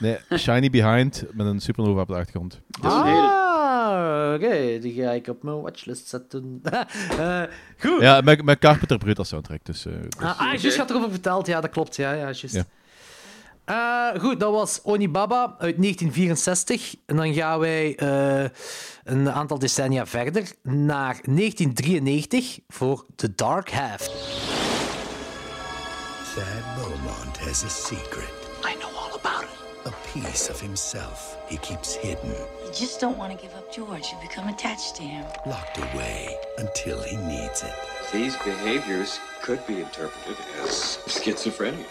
Nee, 0.00 0.18
Shiny 0.38 0.70
Behind 0.70 1.24
met 1.32 1.46
een 1.46 1.60
supernova 1.60 2.00
op 2.00 2.08
de 2.08 2.14
achtergrond. 2.14 2.60
Ah, 2.80 3.04
oké. 4.34 4.78
Die 4.78 5.02
ga 5.02 5.10
ik 5.10 5.28
op 5.28 5.42
mijn 5.42 5.60
watchlist 5.60 6.08
zetten. 6.08 6.60
Eh, 7.18 7.42
goed. 7.78 8.00
Ja, 8.00 8.20
met, 8.20 8.42
met 8.44 8.58
Carpenter 8.58 8.98
Brut 8.98 9.18
als 9.18 9.28
soundtrack. 9.28 9.64
Dus, 9.64 9.86
eh, 9.86 9.92
dus- 9.92 10.24
Ah, 10.24 10.40
ah 10.40 10.54
juist, 10.60 10.76
had 10.76 10.90
erover 10.90 11.10
verteld. 11.10 11.46
Ja, 11.46 11.60
dat 11.60 11.70
klopt. 11.70 11.96
Ja, 11.96 12.12
ja, 12.12 12.24
juist. 12.24 12.54
Ja. 12.54 12.64
Eh, 13.64 14.20
goed, 14.20 14.40
dat 14.40 14.52
was 14.52 14.80
Onibaba 14.82 15.54
uit 15.58 15.78
1964. 15.78 16.94
En 17.06 17.16
dan 17.16 17.34
gaan 17.34 17.58
wij 17.58 17.96
eh, 17.96 18.48
een 19.04 19.30
aantal 19.30 19.58
decennia 19.58 20.06
verder 20.06 20.52
naar 20.62 21.20
1993 21.24 22.58
voor 22.68 23.06
The 23.16 23.34
Dark 23.34 23.70
Half. 23.70 24.08
Thad 26.34 26.74
Beaumont 26.76 27.38
has 27.38 27.64
a 27.64 27.68
secret. 27.68 28.41
A 29.84 29.90
piece 30.12 30.48
of 30.48 30.60
himself 30.60 31.36
he 31.48 31.56
keeps 31.56 31.94
hidden, 31.94 32.30
You 32.64 32.72
just 32.72 33.00
don't 33.00 33.18
want 33.18 33.36
to 33.36 33.38
give 33.42 33.52
up 33.56 33.72
George. 33.72 34.12
You 34.12 34.18
become 34.20 34.46
attached 34.46 34.94
to 34.96 35.02
him. 35.02 35.24
locked 35.44 35.76
away 35.78 36.36
until 36.58 37.02
he 37.02 37.16
needs 37.16 37.64
it. 37.64 37.74
These 38.12 38.36
behaviors 38.36 39.18
could 39.42 39.66
be 39.66 39.80
interpreted 39.80 40.36
as 40.62 40.98
schizophrenia. 41.06 41.84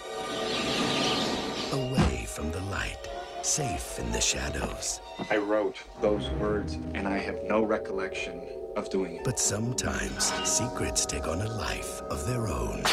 Away 1.74 2.26
from 2.26 2.52
the 2.52 2.62
light, 2.62 3.10
safe 3.42 4.00
in 4.00 4.10
the 4.14 4.22
shadows. 4.22 5.02
I 5.30 5.38
wrote 5.38 5.76
those 6.02 6.30
words, 6.32 6.78
and 6.94 7.08
I 7.08 7.18
have 7.18 7.44
no 7.44 7.62
recollection 7.62 8.42
of 8.78 8.90
doing 8.90 9.18
it. 9.18 9.24
But 9.26 9.38
sometimes 9.38 10.32
secrets 10.46 11.06
take 11.06 11.28
on 11.28 11.42
a 11.42 11.50
life 11.56 12.02
of 12.04 12.26
their 12.26 12.48
own. 12.48 12.84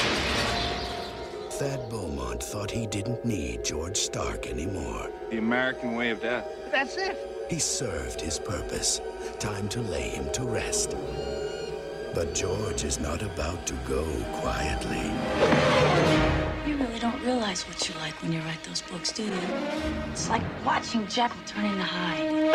Thad 1.58 1.88
Beaumont 1.90 2.40
thought 2.40 2.70
he 2.70 2.86
didn't 2.86 3.24
need 3.24 3.64
George 3.64 3.96
Stark 3.96 4.46
anymore. 4.46 5.10
The 5.28 5.38
American 5.38 5.96
way 5.96 6.10
of 6.10 6.20
death. 6.20 6.46
That's 6.70 6.96
it. 6.96 7.18
He 7.50 7.58
served 7.58 8.20
his 8.20 8.38
purpose. 8.38 9.00
Time 9.40 9.68
to 9.70 9.80
lay 9.80 10.10
him 10.10 10.30
to 10.34 10.44
rest. 10.44 10.94
But 12.14 12.32
George 12.32 12.84
is 12.84 13.00
not 13.00 13.22
about 13.22 13.66
to 13.66 13.74
go 13.88 14.04
quietly. 14.34 15.02
You 16.64 16.76
really 16.76 17.00
don't 17.00 17.20
realize 17.24 17.66
what 17.66 17.88
you 17.88 17.94
like 17.96 18.14
when 18.22 18.32
you 18.32 18.38
write 18.42 18.62
those 18.62 18.82
books, 18.82 19.10
do 19.10 19.24
you? 19.24 19.32
It's 20.12 20.28
like 20.28 20.42
watching 20.64 21.08
Jekyll 21.08 21.42
turn 21.44 21.64
into 21.64 21.82
Hyde. 21.82 22.54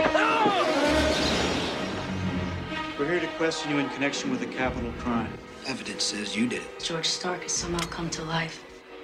We're 2.97 3.11
here 3.11 3.19
to 3.19 3.27
question 3.35 3.71
you 3.71 3.79
in 3.79 3.89
connection 3.89 4.31
with 4.31 4.41
a 4.43 4.47
capital 4.47 4.93
crime. 4.99 5.33
Evidence 5.67 6.05
says 6.05 6.37
you 6.37 6.47
did 6.47 6.61
it. 6.61 6.79
George 6.81 7.09
Stark 7.09 7.41
has 7.41 7.51
somehow 7.51 7.85
come 7.87 8.09
to 8.11 8.23
life. 8.23 8.63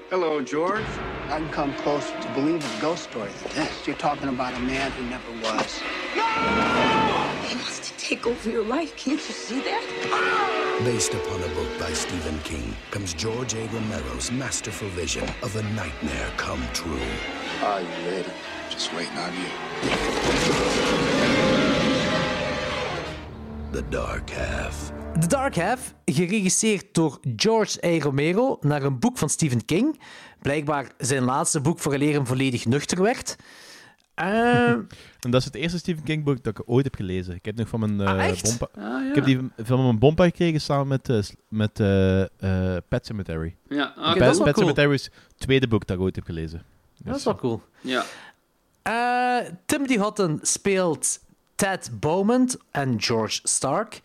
Hello, 0.10 0.42
George. 0.42 0.82
I 1.26 1.38
can 1.38 1.50
come 1.50 1.72
closer 1.76 2.20
to 2.20 2.34
believe 2.34 2.66
a 2.66 2.82
ghost 2.82 3.04
story 3.12 3.30
than 3.44 3.54
this. 3.54 3.86
You're 3.86 3.96
talking 3.96 4.30
about 4.30 4.56
a 4.56 4.60
man 4.60 4.90
who 4.94 5.04
never 5.04 5.32
was. 5.34 5.84
No! 6.16 6.24
He 7.48 7.56
wants 7.56 7.92
to 7.92 7.98
take 8.00 8.26
over 8.26 8.50
your 8.50 8.64
life. 8.64 8.96
Can't 8.96 9.20
you 9.20 9.34
see 9.36 9.62
that? 9.62 10.80
Based 10.84 11.14
upon 11.14 11.44
a 11.44 11.48
book 11.50 11.80
by 11.80 11.94
Stephen 11.94 12.40
King 12.40 12.76
comes 12.90 13.14
George 13.14 13.54
A. 13.54 13.68
Romero's 13.68 14.32
masterful 14.32 14.88
vision 14.90 15.30
of 15.44 15.56
a 15.56 15.62
nightmare 15.74 16.32
come 16.38 16.64
true. 16.74 17.00
Are 17.62 17.82
you 17.82 17.88
ready? 18.08 18.32
Just 18.72 18.92
waiting 18.96 19.16
on 19.16 19.32
you. 19.36 19.50
The 23.74 23.84
Dark 23.84 24.28
Half. 24.32 24.99
The 25.14 25.28
Dark 25.28 25.56
Half, 25.56 25.94
geregisseerd 26.06 26.86
door 26.92 27.20
George 27.36 27.86
A. 27.86 28.00
Romero 28.04 28.58
naar 28.62 28.84
een 28.84 29.00
boek 29.00 29.18
van 29.18 29.30
Stephen 29.30 29.66
King. 29.66 30.00
Blijkbaar 30.42 30.92
zijn 30.98 31.24
laatste 31.24 31.62
boek 31.62 31.80
vooraleer 31.80 32.14
hem 32.14 32.26
volledig 32.28 32.66
nuchter 32.66 33.02
werd. 33.02 33.36
Eh, 34.14 34.68
En 35.26 35.32
dat 35.32 35.36
is 35.40 35.46
het 35.46 35.56
eerste 35.56 35.78
Stephen 35.78 36.04
King 36.04 36.24
boek 36.24 36.44
dat 36.44 36.60
ik 36.60 36.64
ooit 36.70 36.84
heb 36.86 36.96
gelezen. 36.96 37.36
Ik 37.36 37.46
heb 37.46 37.56
nog 37.56 37.68
van 37.68 37.80
mijn 37.80 38.02
Ah, 38.02 38.20
eh, 38.24 38.30
echt? 38.30 38.44
bompa... 38.44 38.68
Ah, 38.76 38.82
ja. 39.04 39.10
Ik 39.10 39.16
heb 39.16 39.26
die 39.26 39.50
van 39.58 39.84
mijn 39.84 40.00
bompa 40.00 40.24
gekregen 40.24 40.62
samen 40.62 40.88
met, 40.88 41.26
s- 41.26 41.34
met 41.48 41.80
eh, 41.80 42.22
eh, 42.22 42.82
Pet 42.88 43.06
Cemetery. 43.06 43.56
Ja, 43.70 43.90
Oké, 43.90 44.00
ah, 44.00 44.12
Pet, 44.14 44.20
dat 44.20 44.32
is 44.32 44.36
wel 44.38 44.46
Pet 44.46 44.56
cool. 44.56 44.68
Cemetery 44.68 44.94
is 44.94 45.04
het 45.04 45.14
tweede 45.38 45.68
boek 45.68 45.88
dat 45.88 45.98
ik 45.98 46.04
ooit 46.04 46.16
heb 46.16 46.26
gelezen. 46.26 46.64
dat 46.98 47.08
Dus, 47.08 47.16
is 47.16 47.24
wel 47.24 47.36
cool. 47.36 47.62
ja. 47.82 48.04
Eh, 48.82 49.50
Timothy 49.66 49.98
Hutton 49.98 50.40
speelt 50.42 51.20
Ted 51.56 51.92
Beaumont 52.00 52.58
en 52.72 53.02
George 53.02 53.40
Stark. 53.44 54.02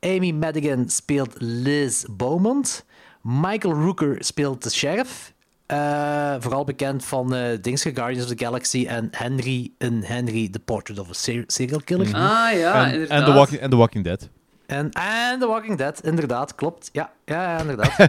Amy 0.00 0.32
Madigan 0.32 0.88
speelt 0.88 1.34
Liz 1.38 2.04
Beaumont. 2.10 2.84
Michael 3.22 3.74
Rooker 3.74 4.16
speelt 4.24 4.62
de 4.62 4.70
sheriff. 4.70 5.32
Eh, 5.66 6.34
vooral 6.38 6.64
bekend 6.64 7.04
van 7.04 7.34
eh 7.34 7.58
Dingske 7.60 7.90
Guardians 7.94 8.24
of 8.30 8.36
the 8.36 8.44
Galaxy 8.44 8.86
en 8.86 9.08
Henry 9.12 9.72
in 9.78 10.02
Henry, 10.02 10.48
The 10.48 10.58
Portrait 10.58 10.98
of 10.98 11.08
a 11.10 11.12
Ser- 11.12 11.44
Serial 11.46 11.80
Killer. 11.84 12.06
Ah 12.14 12.52
ja, 12.58 12.86
en, 12.86 12.92
inderdaad. 12.92 13.18
en, 13.18 13.24
The 13.24 13.32
Walking, 13.32 13.60
en 13.60 13.70
The 13.70 13.76
Walking 13.76 14.04
Dead. 14.04 14.28
En, 14.66 14.90
en 14.90 15.38
The 15.38 15.46
Walking 15.46 15.76
Dead, 15.78 16.00
inderdaad, 16.04 16.54
klopt. 16.54 16.88
Ja, 16.92 17.10
ja, 17.24 17.42
ja 17.52 17.60
inderdaad. 17.60 18.08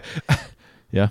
Ja. 0.90 1.10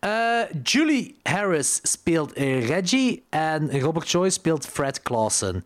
Eh, 0.00 0.58
Julie 0.62 1.14
Harris 1.22 1.80
speelt 1.82 2.32
Reggie 2.38 3.22
en 3.30 3.80
Robert 3.80 4.08
Joy 4.10 4.30
speelt 4.30 4.66
Fred 4.66 5.02
Clausen. 5.02 5.64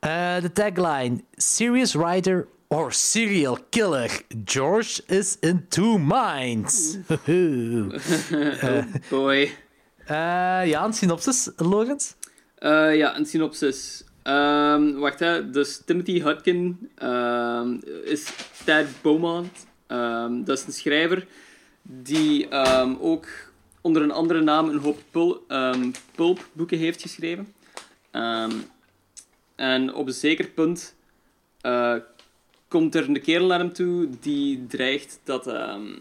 Eh, 0.00 0.40
de 0.40 0.52
tagline: 0.52 1.22
Serious 1.36 1.94
writer 1.94 2.46
or 2.68 2.92
serial 2.92 3.58
killer. 3.70 4.08
George 4.44 5.00
is 5.08 5.38
in 5.40 5.66
two 5.68 5.98
minds. 5.98 6.98
oh 7.08 8.84
boy. 9.08 9.50
Eh, 10.06 10.66
ja, 10.66 10.84
een 10.84 10.92
synopsis, 10.92 11.50
Lorenz? 11.56 12.12
Eh, 12.54 12.96
ja, 12.96 13.16
een 13.16 13.26
synopsis. 13.26 14.04
Ehm, 14.22 14.92
wacht, 14.92 15.20
hè. 15.20 15.50
Dus 15.50 15.82
Timothy 15.84 16.20
Hutkin 16.20 16.90
ehm, 16.94 17.76
is 18.04 18.32
Ted 18.64 18.86
Beaumont. 19.02 19.66
Ehm, 19.86 20.44
dat 20.44 20.58
is 20.58 20.66
een 20.66 20.72
schrijver 20.72 21.26
die 21.82 22.50
ook 23.00 23.26
onder 23.80 24.02
een 24.02 24.10
andere 24.10 24.40
naam 24.40 24.68
een 24.68 24.78
hoop 24.78 24.98
pul 25.10 25.46
pulpboeken 26.14 26.78
heeft 26.78 27.02
geschreven. 27.02 27.54
En 29.56 29.94
op 29.94 30.06
een 30.06 30.12
zeker 30.12 30.46
punt 30.46 30.94
eh, 31.60 31.94
komt 32.76 32.94
er 32.94 33.08
een 33.08 33.20
kerel 33.20 33.46
naar 33.46 33.58
hem 33.58 33.72
toe 33.72 34.08
die 34.20 34.66
dreigt 34.66 35.20
dat 35.24 35.46
ehm, 35.46 35.98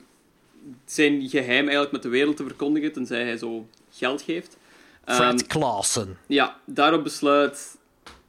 zijn 0.86 1.30
geheim 1.30 1.64
eigenlijk 1.64 1.92
met 1.92 2.04
de 2.04 2.10
wereld 2.10 2.38
te 2.38 2.44
verkondigen, 2.44 2.92
tenzij 2.92 3.24
hij 3.24 3.38
zo 3.38 3.68
geld 3.92 4.22
geeft. 4.22 4.58
Fred 5.06 5.42
Ehm, 5.42 5.48
Clausen. 5.48 6.18
Ja, 6.28 6.60
daarop 6.66 7.04
besluit 7.04 7.78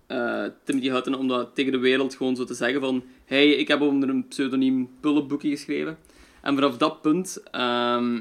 eh, 0.07 0.45
Timothy 0.65 0.89
Hutton 0.89 1.15
om 1.15 1.29
dat 1.29 1.55
tegen 1.55 1.73
de 1.73 1.79
wereld 1.79 2.15
gewoon 2.15 2.37
zo 2.37 2.45
te 2.45 2.55
zeggen 2.55 2.81
van 2.81 3.05
hey, 3.25 3.51
ik 3.51 3.69
heb 3.69 3.81
onder 3.81 4.09
een 4.09 4.29
pseudoniem 4.29 4.91
Bulletboekje 5.01 5.51
geschreven. 5.51 5.99
En 6.43 6.55
vanaf 6.55 6.77
dat 6.77 7.03
punt 7.03 7.43
ehm 7.51 8.19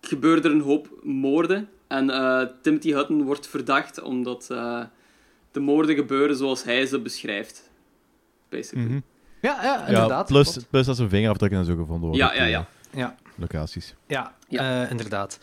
gebeuren 0.00 0.44
er 0.44 0.50
een 0.50 0.60
hoop 0.60 0.88
moorden. 1.02 1.68
En 1.86 2.10
eh, 2.10 2.42
Timothy 2.62 2.92
Hutton 2.92 3.22
wordt 3.22 3.46
verdacht 3.46 4.02
omdat 4.02 4.46
eh, 4.50 4.84
de 5.52 5.60
moorden 5.60 5.94
gebeuren 5.94 6.36
zoals 6.36 6.62
hij 6.62 6.86
ze 6.86 7.00
beschrijft. 7.00 7.67
Basically. 8.50 8.84
Mhm. 8.86 9.00
Ja, 9.40 9.58
ja, 9.62 9.62
Ja, 9.62 9.86
inderdaad. 9.86 10.26
plus, 10.26 10.52
klopt. 10.52 10.70
plus 10.70 10.86
dat 10.86 10.96
zijn 10.96 11.08
vingerafdrukken 11.08 11.58
en 11.58 11.64
zo 11.64 11.76
gevonden 11.76 12.08
worden. 12.08 12.26
Ja, 12.26 12.34
ja, 12.34 12.44
ja. 12.44 12.66
Ja. 12.90 13.14
Locaties. 13.36 13.94
Ja, 14.06 14.34
eh, 14.48 14.90
inderdaad. 14.90 15.38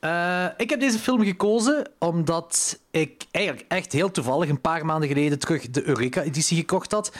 Eh, 0.00 0.44
ik 0.56 0.70
heb 0.70 0.80
deze 0.80 0.98
film 0.98 1.24
gekozen 1.24 1.90
omdat 1.98 2.78
ik 2.90 3.24
eigenlijk 3.30 3.64
echt 3.68 3.92
heel 3.92 4.10
toevallig 4.10 4.48
een 4.48 4.60
paar 4.60 4.86
maanden 4.86 5.08
geleden 5.08 5.38
terug 5.38 5.70
de 5.70 5.84
Eureka-editie 5.86 6.56
gekocht 6.56 6.92
had. 6.92 7.12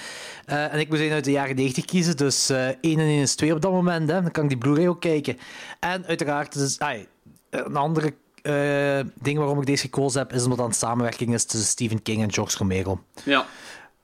Eh, 0.44 0.72
en 0.72 0.78
ik 0.78 0.88
moest 0.88 1.00
een 1.00 1.10
uit 1.12 1.24
de 1.24 1.30
jaren 1.30 1.56
90 1.56 1.84
kiezen, 1.84 2.16
dus 2.16 2.48
eh 2.50 2.66
1 2.66 2.74
en 2.80 2.98
1 3.06 3.20
is 3.20 3.34
2 3.34 3.54
op 3.54 3.60
dat 3.60 3.72
moment. 3.72 4.10
Hè. 4.10 4.22
Dan 4.22 4.30
kan 4.30 4.42
ik 4.42 4.48
die 4.48 4.58
Blu-ray 4.58 4.86
ook 4.86 5.00
kijken. 5.00 5.38
En 5.80 6.06
uiteraard, 6.06 6.52
dus, 6.52 6.78
ai, 6.78 7.06
een 7.50 7.76
andere 7.76 8.14
eh, 8.42 9.00
ding 9.14 9.38
waarom 9.38 9.60
ik 9.60 9.66
deze 9.66 9.82
gekozen 9.82 10.20
heb, 10.20 10.32
is 10.32 10.42
omdat 10.42 10.58
het 10.58 10.66
een 10.66 10.74
samenwerking 10.74 11.34
is 11.34 11.44
tussen 11.44 11.68
Stephen 11.68 12.02
King 12.02 12.22
en 12.22 12.32
George 12.32 12.58
Romero. 12.58 13.02
Ja. 13.24 13.46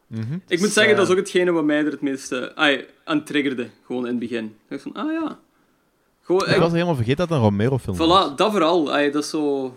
Mhm. 0.09 0.39
Ik 0.47 0.60
moet 0.60 0.70
zeggen, 0.70 0.97
dat 0.97 1.05
is 1.06 1.10
ook 1.10 1.18
hetgene 1.18 1.51
wat 1.52 1.64
mij 1.64 1.78
er 1.78 1.90
het 1.90 2.01
meeste 2.01 2.52
ai, 2.55 2.86
aan 3.05 3.24
triggerde, 3.24 3.68
gewoon 3.86 4.02
in 4.02 4.10
het 4.10 4.18
begin. 4.18 4.44
Ik 4.44 4.52
dacht 4.68 4.82
van, 4.82 4.93
ah 4.93 5.12
ja. 5.12 5.39
Gewoon, 6.22 6.47
Ik 6.47 6.55
ik- 6.55 6.60
was 6.60 6.72
helemaal 6.72 6.94
vergeten 6.94 7.18
dat 7.18 7.28
het 7.28 7.36
een 7.39 7.44
Romero-film 7.44 7.97
was. 7.97 8.30
voilà, 8.32 8.35
dat 8.35 8.51
vooral. 8.51 8.93
Ai, 8.93 9.10
dat 9.10 9.22
is 9.22 9.30
zo... 9.30 9.74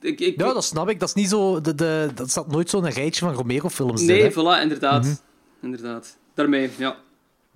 Ik, 0.00 0.20
ik, 0.20 0.40
Ja, 0.40 0.52
dat 0.52 0.64
snap 0.64 0.88
ik. 0.88 1.00
Dat 1.00 1.08
is 1.08 1.14
niet 1.14 1.28
zo... 1.28 1.60
De, 1.60 1.74
de, 1.74 2.10
dat 2.14 2.30
staat 2.30 2.46
nooit 2.50 2.70
zo 2.70 2.78
in 2.78 2.84
een 2.84 2.90
rijtje 2.92 3.24
van 3.24 3.34
Romero-films. 3.34 4.02
Nee, 4.02 4.32
voilà, 4.32 4.62
inderdaad. 4.62 5.02
Mhm. 5.02 5.14
Inderdaad. 5.62 6.16
Daarmee, 6.34 6.70
ja. 6.78 6.96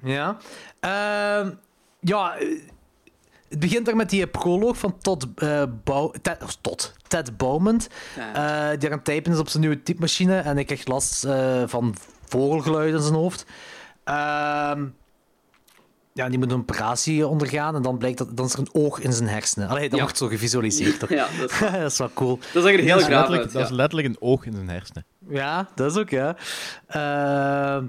Ja. 0.02 0.36
Ehm, 0.80 1.50
ja, 2.00 2.36
eh, 2.36 2.58
het 3.48 3.58
begint 3.58 3.88
er 3.88 3.96
met 3.96 4.10
die 4.10 4.26
proloog 4.26 4.78
van 4.78 4.98
Todd, 4.98 5.26
eh 5.36 5.62
Bou- 5.84 6.12
Ted, 6.22 6.42
of 6.42 6.56
Todd, 6.60 6.94
Ted 7.08 7.36
Bowman, 7.36 7.80
Ja. 8.16 8.70
eh, 8.72 8.78
die 8.78 8.88
aan 8.90 8.96
het 8.96 9.04
typen 9.04 9.32
is 9.32 9.38
op 9.38 9.48
zijn 9.48 9.62
nieuwe 9.62 9.82
typemachine 9.82 10.38
en 10.38 10.54
hij 10.54 10.64
krijgt 10.64 10.88
last 10.88 11.24
eh, 11.24 11.62
van 11.66 11.94
vogelgeluiden 12.28 12.96
in 12.96 13.02
zijn 13.02 13.14
hoofd. 13.14 13.46
Ehm, 14.04 14.84
ja, 16.12 16.28
die 16.28 16.38
moet 16.38 16.50
een 16.52 16.58
operatie 16.58 17.26
ondergaan 17.26 17.74
en 17.74 17.82
dan 17.82 17.98
blijkt 17.98 18.18
dat 18.18 18.36
dan 18.36 18.46
is 18.46 18.52
er 18.52 18.58
een 18.58 18.68
oog 18.72 19.00
in 19.00 19.12
zijn 19.12 19.28
hersenen. 19.28 19.68
Allee, 19.68 19.88
dat 19.88 19.98
Ja. 19.98 20.02
wordt 20.04 20.18
zo 20.18 20.26
gevisualiseerd. 20.26 20.98
toch? 20.98 21.08
Ja, 21.20 21.26
dat 21.40 21.50
is- 21.50 21.58
dat 21.82 21.92
is 21.92 21.98
wel 21.98 22.10
cool. 22.14 22.38
Dat 22.52 22.64
heel 22.64 22.78
is, 22.78 22.84
graaf 22.84 23.08
letterlijk, 23.08 23.42
uit. 23.42 23.52
dat 23.52 23.62
is 23.62 23.70
letterlijk 23.70 24.08
een 24.08 24.16
oog 24.20 24.44
in 24.44 24.52
zijn 24.52 24.68
hersenen. 24.68 25.04
Ja, 25.28 25.68
dat 25.74 25.90
is 25.90 25.98
ook, 25.98 26.10
ja. 26.10 26.36
Ehm, 26.86 27.84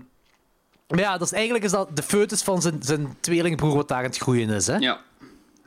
maar 0.87 0.99
ja, 0.99 1.11
dat 1.17 1.21
is, 1.27 1.31
eigenlijk 1.33 1.63
is 1.63 1.71
dat 1.71 1.95
de 1.95 2.03
foetus 2.03 2.41
van 2.43 2.61
zijn, 2.61 2.77
zijn 2.83 3.15
tweelingbroer 3.19 3.75
wat 3.75 3.87
daar 3.87 3.97
aan 3.97 4.03
het 4.03 4.17
groeien 4.17 4.49
is, 4.49 4.67
hè? 4.67 4.75
Ja. 4.75 4.99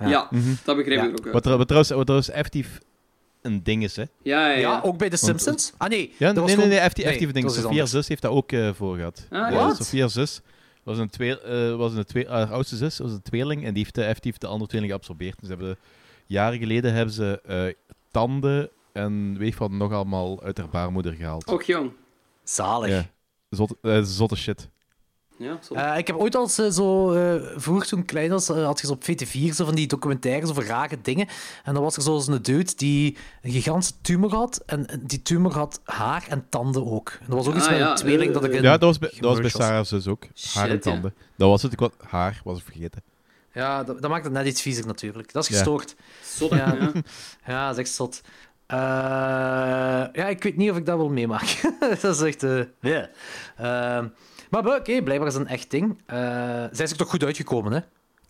Ja, 0.09 0.29
dat 0.65 0.77
begreep 0.77 0.99
Ja. 0.99 1.05
ik 1.05 1.19
ook. 1.27 1.33
Wat, 1.33 1.47
er- 1.47 1.57
wat, 1.57 1.67
trouwens, 1.67 1.93
wat 1.95 2.03
trouwens 2.07 2.31
effectief 2.31 2.79
een 3.43 3.63
ding 3.63 3.83
is, 3.83 3.97
hè. 3.97 4.03
Ja, 4.03 4.47
ja, 4.49 4.53
ja. 4.53 4.59
Ja, 4.59 4.81
ook 4.85 4.99
bij 4.99 5.09
de 5.09 5.17
Want- 5.21 5.41
Simpsons? 5.43 5.73
Ah, 5.77 5.89
nee. 5.89 6.15
Ja, 6.19 6.27
dat 6.27 6.35
nee, 6.35 6.43
was 6.45 6.55
nee, 6.55 6.67
nee, 6.67 6.79
effectief, 6.79 7.05
effectief 7.05 7.29
een 7.29 7.35
ding. 7.35 7.47
dat 7.47 7.55
Sophia's 7.55 7.91
zus 7.91 8.09
heeft 8.09 8.23
dat 8.23 8.31
ook 8.31 8.53
eh 8.53 8.71
voor 8.75 8.97
gehad. 8.97 9.27
Ah, 9.31 9.51
ja. 9.53 9.67
Wat? 9.67 9.77
Sophia's 9.77 10.13
zus 10.13 10.41
was 10.83 10.99
een, 10.99 11.11
twee, 11.11 11.41
eh, 11.41 11.77
was 11.77 11.95
een 11.95 12.05
twee, 12.05 12.29
haar 12.29 12.53
oudste 12.53 12.77
zus, 12.77 12.99
was 12.99 13.11
een 13.13 13.23
tweeling, 13.23 13.65
en 13.65 13.75
die 13.75 13.83
heeft 13.83 13.99
eh, 13.99 14.05
effectief 14.09 14.39
de 14.39 14.47
andere 14.47 14.69
tweeling 14.71 14.93
geabsorbeerd. 14.93 15.39
Dus 15.41 15.49
ze 15.49 15.55
hebben, 15.55 15.77
jaren 16.27 16.59
geleden 16.59 16.93
hebben 16.95 17.15
ze 17.15 17.41
eh, 17.47 17.75
tanden 18.11 18.69
en 18.93 19.39
weet 19.39 19.57
wat 19.59 19.71
nog 19.71 19.93
allemaal 19.93 20.43
uit 20.43 20.59
haar 20.59 20.69
baarmoeder 20.69 21.13
gehaald. 21.13 21.47
Och, 21.47 21.63
jong. 21.63 21.91
Zalig. 22.45 22.91
Ja. 22.91 23.07
Zot, 23.51 23.75
zotte 24.03 24.37
shit. 24.37 24.69
Ja, 25.37 25.59
zo. 25.63 25.75
Eh, 25.75 25.99
ik 25.99 26.07
heb 26.07 26.17
ooit 26.17 26.35
al 26.35 26.43
eens, 26.43 26.59
eh, 26.59 26.71
zo, 26.71 27.13
eh, 27.13 27.43
vroeger 27.57 27.89
toen 27.89 27.99
ik 27.99 28.07
klein 28.07 28.31
was, 28.31 28.49
had 28.49 28.81
je 28.81 28.87
zo 28.87 28.93
op 28.93 29.05
VT4 29.05 29.55
zo 29.55 29.65
van 29.65 29.75
die 29.75 29.87
documentaires 29.87 30.51
over 30.51 30.67
rare 30.67 30.99
dingen. 31.03 31.29
En 31.65 31.75
dan 31.75 31.83
was 31.83 31.97
er 31.97 32.03
zo'n 32.03 32.39
dude 32.43 32.75
die 32.77 33.17
een 33.43 33.51
gigantische 33.53 33.95
tumor 34.01 34.35
had. 34.35 34.63
En 34.67 34.87
die 35.03 35.23
tumor 35.23 35.53
had 35.53 35.81
haar 35.85 36.25
en 36.29 36.47
tanden 36.49 36.87
ook. 36.87 37.19
En 37.21 37.27
dat 37.27 37.37
was 37.37 37.47
ook 37.47 37.55
iets 37.55 37.65
Ah, 37.65 37.71
met 37.71 37.81
ja, 37.81 37.91
een 37.91 37.97
tweeling 37.97 38.33
dat 38.33 38.45
ik 38.45 38.53
in 38.53 38.63
Ja, 38.63 38.71
dat 38.71 38.81
was 38.81 38.99
bij, 38.99 39.13
dat 39.21 39.31
was 39.31 39.41
bij. 39.41 39.51
Sarah's 39.51 39.89
zus 39.89 40.07
ook. 40.07 40.25
Haar 40.55 40.69
en 40.69 40.75
ja. 40.75 40.79
tanden. 40.81 41.15
Dat 41.37 41.49
was 41.49 41.63
het. 41.63 41.73
Ik 41.73 41.79
was, 41.79 41.91
haar 42.07 42.41
was 42.45 42.59
ik 42.59 42.65
vergeten. 42.65 43.03
Ja, 43.55 43.85
dat, 43.85 44.03
dat 44.03 44.11
maakt 44.11 44.25
het 44.25 44.33
net 44.33 44.47
iets 44.47 44.63
viezer 44.63 44.87
natuurlijk. 44.87 45.33
Dat 45.33 45.43
is 45.43 45.49
gestoord. 45.49 45.95
Zot, 46.25 46.51
Ja. 46.51 46.57
ja. 46.81 46.93
Ja, 47.47 47.67
dat 47.67 47.79
is 47.79 47.85
echt 47.85 47.95
zot. 47.95 48.21
Eh, 48.67 48.79
ja, 50.13 50.27
ik 50.29 50.43
weet 50.43 50.57
niet 50.57 50.71
of 50.71 50.77
ik 50.77 50.87
dat 50.87 50.97
wil 50.97 51.09
meemaken. 51.09 51.75
dat 52.01 52.15
is 52.15 52.21
echt... 52.21 52.43
eh 52.43 52.61
yeah. 52.81 53.07
Eh, 53.57 54.05
maar 54.53 54.77
oké, 54.77 55.03
blijkbaar 55.03 55.27
is 55.29 55.35
dat 55.35 55.43
een 55.43 55.49
echt 55.49 55.71
ding. 55.71 55.99
Eh, 56.07 56.17
zij 56.71 56.85
is 56.85 56.91
er 56.91 56.97
toch 56.97 57.11
goed 57.11 57.25
uitgekomen, 57.25 57.73
hè? 57.73 57.79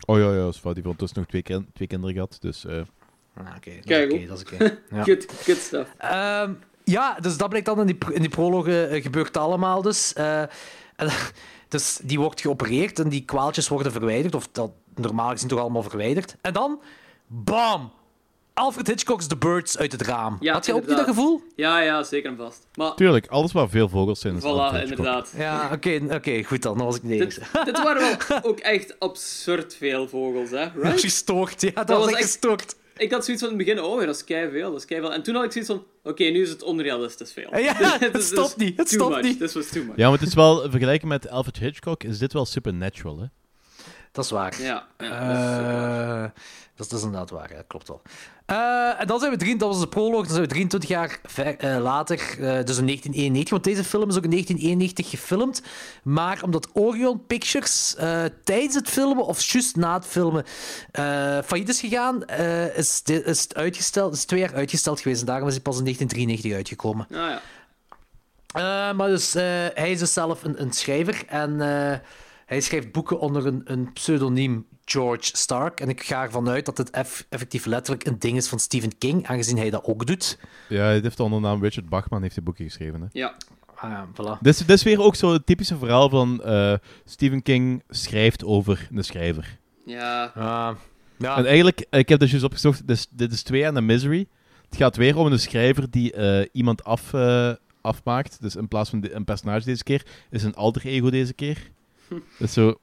Oh 0.05 0.17
ja, 0.19 0.33
ja, 0.33 0.41
fout. 0.41 0.53
Die 0.53 0.63
heeft 0.63 0.85
ondertussen 0.85 1.19
nog 1.19 1.27
twee, 1.27 1.41
kin- 1.41 1.67
twee 1.73 1.87
kinderen 1.87 2.13
gehad. 2.15 2.37
Dus, 2.39 2.65
eh, 2.65 2.81
Ah, 3.35 3.43
oké, 3.57 3.69
dat 3.69 3.79
is 3.79 3.85
Kijk, 3.85 4.11
oké, 4.11 4.19
goed. 4.19 4.27
dat 4.27 4.37
is 4.37 4.43
oké. 4.53 4.79
Ja. 4.95 5.03
Good, 5.03 5.25
good 5.43 5.57
stuff. 5.57 5.93
Ehm, 5.97 6.53
ja, 6.83 7.17
dus 7.19 7.37
dat 7.37 7.49
blijkt 7.49 7.67
dan 7.67 7.79
in 7.79 7.85
die, 7.85 7.97
in 8.13 8.21
die 8.21 8.29
prologen 8.29 8.89
eh, 8.89 9.01
gebeurt 9.01 9.37
allemaal 9.37 9.81
dus. 9.81 10.13
Eh, 10.13 10.41
en, 10.95 11.09
dus 11.67 11.99
die 12.03 12.19
wordt 12.19 12.41
geopereerd 12.41 12.99
en 12.99 13.09
die 13.09 13.25
kwaaltjes 13.25 13.67
worden 13.67 13.91
verwijderd, 13.91 14.35
of 14.35 14.47
dat 14.51 14.71
normaal 14.95 15.29
gezien 15.29 15.47
toch 15.47 15.59
allemaal 15.59 15.83
verwijderd. 15.83 16.35
En 16.41 16.53
dan, 16.53 16.81
bam! 17.27 17.91
Alfred 18.53 18.87
Hitchcock's 18.87 19.27
The 19.27 19.37
Birds 19.37 19.77
uit 19.77 19.91
het 19.91 20.01
raam. 20.01 20.37
Ja, 20.39 20.53
Had 20.53 20.65
je 20.65 20.73
ook 20.73 20.87
niet 20.87 20.97
dat 20.97 21.05
gevoel? 21.05 21.41
Ja, 21.55 21.79
ja, 21.79 22.03
zeker 22.03 22.29
en 22.31 22.37
vast. 22.37 22.67
Maar, 22.75 22.95
tuurlijk, 22.95 23.27
alles 23.27 23.51
waar 23.51 23.69
veel 23.69 23.89
vogels 23.89 24.19
zijn. 24.19 24.35
is 24.35 24.41
voilà, 24.43 24.81
inderdaad. 24.81 25.33
Ja, 25.37 25.69
oké, 25.73 25.99
oké, 26.11 26.43
goed 26.43 26.61
dan. 26.61 26.77
Dan 26.77 26.85
was 26.85 26.95
ik 26.95 27.03
niet 27.03 27.19
Dit, 27.65 27.83
waren 27.83 28.17
wel 28.27 28.39
ook 28.51 28.59
echt 28.59 28.99
absurd 28.99 29.75
veel 29.75 30.07
vogels, 30.07 30.49
hè? 30.49 30.67
Right? 30.75 30.93
is 30.95 31.01
gestoord, 31.01 31.61
ja, 31.61 31.71
dat, 31.73 31.87
Dat 31.87 31.97
was 31.97 32.05
was 32.05 32.15
echt 32.19 32.23
gestoord. 32.31 32.75
Ik 32.97 33.11
had 33.11 33.25
zoiets 33.25 33.43
van 33.43 33.51
in 33.51 33.57
het 33.57 33.67
begin, 33.67 33.83
oh, 33.83 33.99
dat 34.05 34.15
is 34.15 34.23
keiveel, 34.23 34.71
dat 34.71 34.79
is 34.79 34.85
keiveel. 34.85 35.13
En 35.13 35.23
toen 35.23 35.35
had 35.35 35.43
ik 35.43 35.51
zoiets 35.51 35.71
van, 35.71 35.83
oké, 36.03 36.23
nu 36.23 36.41
is 36.41 36.49
het 36.49 36.63
onrealistisch 36.63 37.31
veel. 37.31 37.57
Ja, 37.57 37.73
het 37.99 38.23
stopt 38.23 38.57
niet, 38.57 38.77
het 38.77 38.89
too 38.89 38.99
stopt 38.99 39.15
much. 39.15 39.23
niet. 39.23 39.39
This 39.39 39.53
was 39.53 39.69
too 39.69 39.83
much. 39.83 39.95
Ja, 39.95 40.09
maar 40.09 40.19
het 40.19 40.27
is 40.27 40.33
wel, 40.33 40.69
vergelijken 40.69 41.07
met 41.07 41.29
Alfred 41.29 41.57
Hitchcock, 41.57 42.03
is 42.03 42.17
dit 42.17 42.33
wel 42.33 42.45
supernatural, 42.45 43.19
hè? 43.19 43.25
Dat 44.11 44.25
is 44.25 44.31
waar. 44.31 44.61
Ja, 44.61 44.87
ja, 44.97 45.09
dat 45.09 45.37
is 45.37 45.55
zo 45.55 45.61
waar. 45.61 46.23
Eh, 46.23 46.29
dat, 46.75 46.85
is, 46.85 46.91
dat 46.91 46.99
is 46.99 47.05
inderdaad 47.05 47.29
waar, 47.29 47.53
ja, 47.53 47.63
klopt 47.67 47.87
wel. 47.87 48.01
Eh, 48.45 48.99
en 49.01 49.07
dan 49.07 49.19
zijn 49.19 49.31
we, 49.31 49.37
drie, 49.37 49.57
dat 49.57 49.69
was 49.69 49.79
de 49.79 49.87
proloog, 49.87 50.21
dan 50.21 50.29
zijn 50.29 50.41
we 50.41 50.47
23 50.47 50.89
jaar 50.89 51.19
ver- 51.23 51.57
eh, 51.57 51.81
later, 51.81 52.17
eh, 52.19 52.37
dus 52.37 52.77
in 52.77 52.85
1991, 52.85 53.49
want 53.49 53.63
deze 53.63 53.83
film 53.83 54.09
is 54.09 54.17
ook 54.17 54.23
in 54.23 54.29
1991 54.29 55.09
gefilmd, 55.09 55.61
maar 56.03 56.41
omdat 56.43 56.69
Orion 56.73 57.25
Pictures 57.25 57.95
eh, 57.95 58.23
tijdens 58.43 58.75
het 58.75 58.89
filmen, 58.89 59.25
of 59.25 59.41
juist 59.41 59.75
na 59.75 59.93
het 59.93 60.05
filmen, 60.05 60.43
eh 60.91 61.03
failliet 61.45 61.69
is 61.69 61.79
gegaan, 61.79 62.25
eh, 62.25 62.77
is, 62.77 63.03
di- 63.03 63.13
is 63.25 63.41
het 63.41 63.55
uitgesteld, 63.55 64.13
is 64.13 64.25
twee 64.25 64.39
jaar 64.39 64.53
uitgesteld 64.53 64.99
geweest 65.01 65.19
en 65.21 65.27
daarom 65.27 65.47
is 65.47 65.53
hij 65.53 65.63
pas 65.63 65.77
in 65.77 65.83
1993 65.83 66.53
uitgekomen. 66.53 67.07
Ah, 67.11 67.29
ja. 67.29 67.41
Eh, 68.53 68.95
maar 68.97 69.07
dus, 69.07 69.35
eh, 69.35 69.43
hij 69.73 69.91
is 69.91 69.99
dus 69.99 70.13
zelf 70.13 70.43
een, 70.43 70.61
een 70.61 70.71
schrijver 70.71 71.23
en 71.27 71.61
eh, 71.61 71.97
hij 72.45 72.61
schrijft 72.61 72.91
boeken 72.91 73.19
onder 73.19 73.45
een, 73.45 73.61
een 73.65 73.93
pseudoniem 73.93 74.65
George 74.85 75.29
Stark. 75.37 75.79
En 75.79 75.89
ik 75.89 76.03
ga 76.03 76.23
ervan 76.23 76.49
uit 76.49 76.65
dat 76.65 76.77
het 76.77 76.89
eff- 76.89 77.25
effectief 77.29 77.65
letterlijk 77.65 78.05
een 78.07 78.19
ding 78.19 78.37
is 78.37 78.47
van 78.47 78.59
Stephen 78.59 78.97
King, 78.97 79.27
aangezien 79.27 79.57
hij 79.57 79.69
dat 79.69 79.83
ook 79.83 80.05
doet. 80.05 80.39
Ja, 80.69 80.83
hij 80.83 80.99
heeft 80.99 81.19
onder 81.19 81.41
de 81.41 81.47
naam 81.47 81.61
Richard 81.61 81.89
Bachman 81.89 82.21
heeft 82.21 82.33
die 82.35 82.43
boeken 82.43 82.65
geschreven, 82.65 83.01
hè? 83.01 83.07
Ja. 83.11 83.35
Ah, 83.75 83.89
ja, 83.89 84.07
voilà. 84.13 84.39
Dit 84.41 84.53
is, 84.53 84.57
dit 84.59 84.69
is 84.69 84.83
weer 84.83 85.01
ook 85.01 85.15
zo'n 85.15 85.43
typische 85.43 85.77
verhaal 85.77 86.09
van 86.09 86.43
eh, 86.43 86.73
Stephen 87.05 87.41
King 87.41 87.83
schrijft 87.89 88.43
over 88.43 88.87
een 88.93 89.03
schrijver. 89.03 89.57
Ja. 89.85 90.23
Ah, 90.35 90.75
ja. 91.17 91.37
En 91.37 91.45
eigenlijk, 91.45 91.85
ik 91.89 92.09
heb 92.09 92.19
dus 92.19 92.29
juist 92.29 92.45
opgezocht, 92.45 92.87
dit 92.87 92.97
is, 92.97 93.07
dit 93.09 93.31
is 93.31 93.43
twee 93.43 93.67
aan 93.67 93.73
de 93.73 93.81
Misery. 93.81 94.27
Het 94.69 94.77
gaat 94.77 94.95
weer 94.95 95.17
om 95.17 95.31
een 95.31 95.39
schrijver 95.39 95.91
die 95.91 96.13
eh, 96.13 96.47
iemand 96.51 96.83
af, 96.83 97.13
eh, 97.13 97.51
afmaakt. 97.81 98.41
Dus 98.41 98.55
in 98.55 98.67
plaats 98.67 98.89
van 98.89 98.99
de- 98.99 99.13
een 99.13 99.25
personage 99.25 99.65
deze 99.65 99.83
keer, 99.83 100.05
is 100.29 100.43
een 100.43 100.55
alter 100.55 100.85
ego 100.85 101.09
deze 101.09 101.33
keer. 101.33 101.71
Dus 102.39 102.53
zo... 102.53 102.77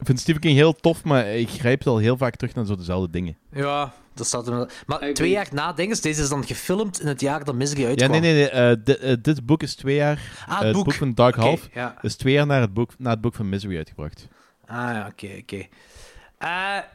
Ik 0.00 0.06
vind 0.06 0.20
Stephen 0.20 0.40
King 0.40 0.56
heel 0.56 0.72
tof, 0.72 1.04
maar 1.04 1.26
ik 1.26 1.48
grijp 1.48 1.86
al 1.86 1.98
heel 1.98 2.16
vaak 2.16 2.36
terug 2.36 2.54
naar 2.54 2.66
zo 2.66 2.76
dezelfde 2.76 3.10
dingen. 3.10 3.36
Ja, 3.52 3.92
dat 4.14 4.26
staat 4.26 4.48
er. 4.48 4.72
Maar 4.86 5.12
twee 5.12 5.30
jaar 5.30 5.48
na 5.52 5.72
Dinges, 5.72 6.00
deze 6.00 6.22
is 6.22 6.28
dan 6.28 6.46
gefilmd 6.46 7.00
in 7.00 7.06
het 7.06 7.20
jaar 7.20 7.44
dat 7.44 7.54
Misery 7.54 7.80
Ja, 7.80 7.88
uitkwam. 7.88 8.10
nee, 8.10 8.20
nee, 8.20 8.32
nee. 8.34 8.48
eh, 8.50 9.10
eh, 9.12 9.18
dit 9.22 9.46
boek 9.46 9.62
is 9.62 9.74
twee 9.74 9.94
jaar... 9.96 10.44
Ah, 10.46 10.50
eh, 10.52 10.56
het 10.56 10.64
het 10.66 10.72
boek. 10.72 10.84
boek 10.84 10.94
van 10.94 11.14
Dark 11.14 11.34
Half 11.34 11.68
ja. 11.74 11.96
is 12.02 12.16
twee 12.16 12.32
jaar 12.32 12.46
na 12.46 12.60
het 12.60 12.74
boek, 12.74 12.90
na 12.98 13.10
het 13.10 13.20
boek 13.20 13.34
van 13.34 13.48
Misery 13.48 13.76
uitgebracht. 13.76 14.28
Ah 14.66 14.76
ja, 14.76 15.08
oké, 15.12 15.28
oké. 15.40 15.66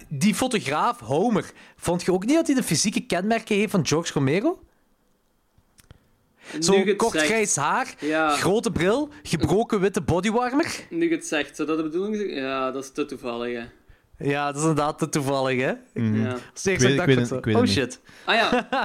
Die 0.10 0.36
fotograaf, 0.36 1.00
Homer, 1.00 1.52
vond 1.76 2.04
je 2.04 2.14
ook 2.14 2.26
niet 2.26 2.36
dat 2.36 2.46
hij 2.48 2.56
de 2.56 2.64
fysieke 2.64 3.06
kenmerken 3.06 3.56
heeft 3.56 3.72
van 3.72 3.88
George 3.88 4.14
Romero? 4.14 4.60
Nu 6.54 6.62
Zo 6.62 6.74
je 6.74 6.84
het 6.86 6.96
kort 6.98 7.12
zegt- 7.14 7.26
grijs 7.26 7.56
haar, 7.56 7.96
Ja. 8.00 8.30
grote 8.30 8.72
bril, 8.72 9.10
gebroken 9.24 9.80
witte 9.80 10.02
bodywarmer. 10.02 10.80
Nu 10.90 11.10
je 11.10 11.16
het 11.16 11.26
zegt, 11.28 11.56
zou 11.56 11.68
dat 11.68 11.78
de 11.78 11.84
bedoeling 11.84 12.16
zijn? 12.16 12.30
Ja, 12.30 12.72
dat 12.72 12.84
is 12.84 12.92
te 12.92 13.06
toevallig, 13.06 13.54
hè. 13.58 13.64
Ja, 14.18 14.46
dat 14.46 14.56
is 14.56 14.62
inderdaad 14.62 14.98
te 15.00 15.10
toevallig, 15.10 15.62
hè? 15.62 15.74
Mhm. 15.94 16.22
Ja. 16.22 16.36
Ik 16.36 16.80
weet- 16.80 16.98
dat 16.98 17.08
ik 17.08 17.16
weet 17.16 17.30
weet 17.46 17.56
Oh 17.56 17.66
shit. 17.66 18.00
Ah 18.26 18.36
ja, 18.36 18.52
eh, 18.72 18.82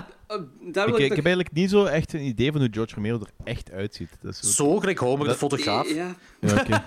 daar 0.60 0.86
Ik, 0.86 0.90
wil 0.92 1.00
ik 1.00 1.10
ik, 1.10 1.16
heb 1.16 1.24
eigenlijk 1.24 1.52
niet 1.52 1.70
zo 1.70 1.84
echt 1.84 2.12
een 2.12 2.24
idee 2.24 2.52
van 2.52 2.60
hoe 2.60 2.68
George 2.72 2.94
Romero 2.94 3.18
er 3.20 3.30
echt 3.44 3.70
uitziet. 3.72 4.10
Dat 4.22 4.38
is 4.42 4.54
Zo, 4.54 4.78
gelijk 4.78 4.98
Homer, 4.98 5.28
de 5.28 5.34
fotograaf. 5.34 5.94
Ja, 5.94 6.14
Ja, 6.40 6.60
oké. 6.60 6.82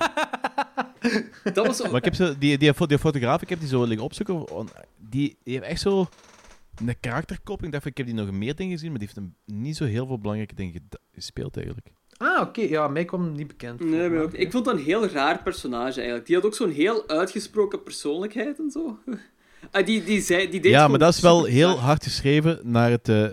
dat 1.53 1.67
was 1.67 1.77
zo... 1.77 1.83
Maar 1.85 1.95
ik 1.95 2.03
heb 2.05 2.15
zo, 2.15 2.33
die, 2.37 2.57
die, 2.57 2.73
fo- 2.73 2.85
die 2.85 2.99
fotograaf, 2.99 3.41
ik 3.41 3.49
heb 3.49 3.59
die 3.59 3.67
zo 3.69 3.83
liggen 3.83 4.05
opzoeken. 4.05 4.45
Die, 4.97 5.37
die 5.43 5.53
heeft 5.53 5.65
echt 5.65 5.81
zo 5.81 6.07
een 6.85 6.99
karakterkop. 6.99 7.63
Ik 7.63 7.71
dacht, 7.71 7.83
van, 7.83 7.91
ik 7.91 7.97
heb 7.97 8.05
die 8.05 8.15
nog 8.15 8.31
meer 8.31 8.55
dingen 8.55 8.71
gezien, 8.71 8.89
maar 8.89 8.99
die 8.99 9.07
heeft 9.07 9.19
hem 9.19 9.35
niet 9.61 9.75
zo 9.75 9.85
heel 9.85 10.07
veel 10.07 10.19
belangrijke 10.19 10.55
dingen 10.55 10.87
gespeeld 11.11 11.55
eigenlijk. 11.57 11.87
Ah, 12.17 12.41
oké. 12.41 12.61
Ja, 12.61 12.87
mij 12.87 13.05
kwam 13.05 13.23
het 13.23 13.35
niet 13.35 13.47
bekend. 13.47 13.79
voor, 13.81 13.89
Nee, 13.89 14.09
maar 14.09 14.21
ook, 14.21 14.33
ik 14.33 14.51
vond 14.51 14.65
dat 14.65 14.73
een 14.73 14.83
heel 14.83 15.07
raar 15.07 15.43
personage 15.43 15.95
eigenlijk. 15.95 16.25
Die 16.25 16.35
had 16.35 16.45
ook 16.45 16.55
zo'n 16.55 16.71
heel 16.71 17.07
uitgesproken 17.07 17.83
persoonlijkheid 17.83 18.59
en 18.59 18.71
zo. 18.71 18.97
Ah, 19.71 19.85
die, 19.85 20.03
die, 20.03 20.21
zei, 20.21 20.49
die 20.49 20.61
deed 20.61 20.71
Ja, 20.71 20.87
maar 20.87 20.99
dat 20.99 21.13
is 21.13 21.19
wel 21.19 21.37
super 21.37 21.51
heel 21.51 21.79
hard 21.79 22.03
geschreven 22.03 22.59
naar 22.63 22.89
het, 22.89 23.09
eh, 23.09 23.27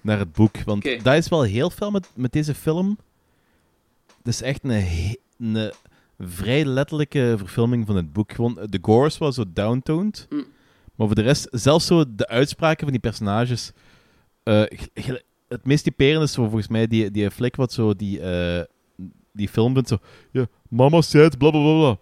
naar 0.00 0.18
het 0.18 0.32
boek. 0.32 0.62
Want 0.64 1.04
dat 1.04 1.14
is 1.14 1.28
wel 1.28 1.42
heel 1.42 1.70
veel 1.70 1.90
met, 1.90 2.08
met 2.14 2.32
deze 2.32 2.54
film. 2.54 2.98
Dat 4.06 4.32
is 4.34 4.42
echt 4.42 4.64
een, 4.64 5.16
een 5.38 5.72
vrij 6.18 6.64
letterlijke 6.64 7.34
verfilming 7.38 7.86
van 7.86 7.96
het 7.96 8.12
boek. 8.12 8.32
Gewoon, 8.32 8.58
de 8.68 8.78
gore 8.82 9.06
is 9.06 9.18
wel 9.18 9.32
zo 9.32 9.44
downtoned. 9.52 10.26
Mm. 10.30 10.46
Maar 10.96 11.06
voor 11.06 11.16
de 11.16 11.22
rest, 11.22 11.48
zelfs 11.50 11.86
zo 11.86 12.04
de 12.16 12.28
uitspraken 12.28 12.82
van 12.82 12.90
die 12.90 13.00
personages. 13.00 13.72
eh, 14.42 14.62
het 15.48 15.64
meest 15.66 15.84
typerende 15.84 16.24
is 16.24 16.32
zo 16.32 16.42
volgens 16.42 16.68
mij 16.68 16.86
die, 16.86 17.10
die 17.10 17.30
flik 17.30 17.56
wat 17.56 17.72
zo 17.72 17.94
die, 17.94 18.20
eh, 18.20 18.62
die 19.32 19.48
film 19.48 19.72
bent. 19.74 19.88
Zo, 19.88 19.98
ja, 20.32 20.46
mama 20.68 21.00
said, 21.00 21.38
bla 21.38 21.50
bla 21.50 21.60
bla. 21.60 21.96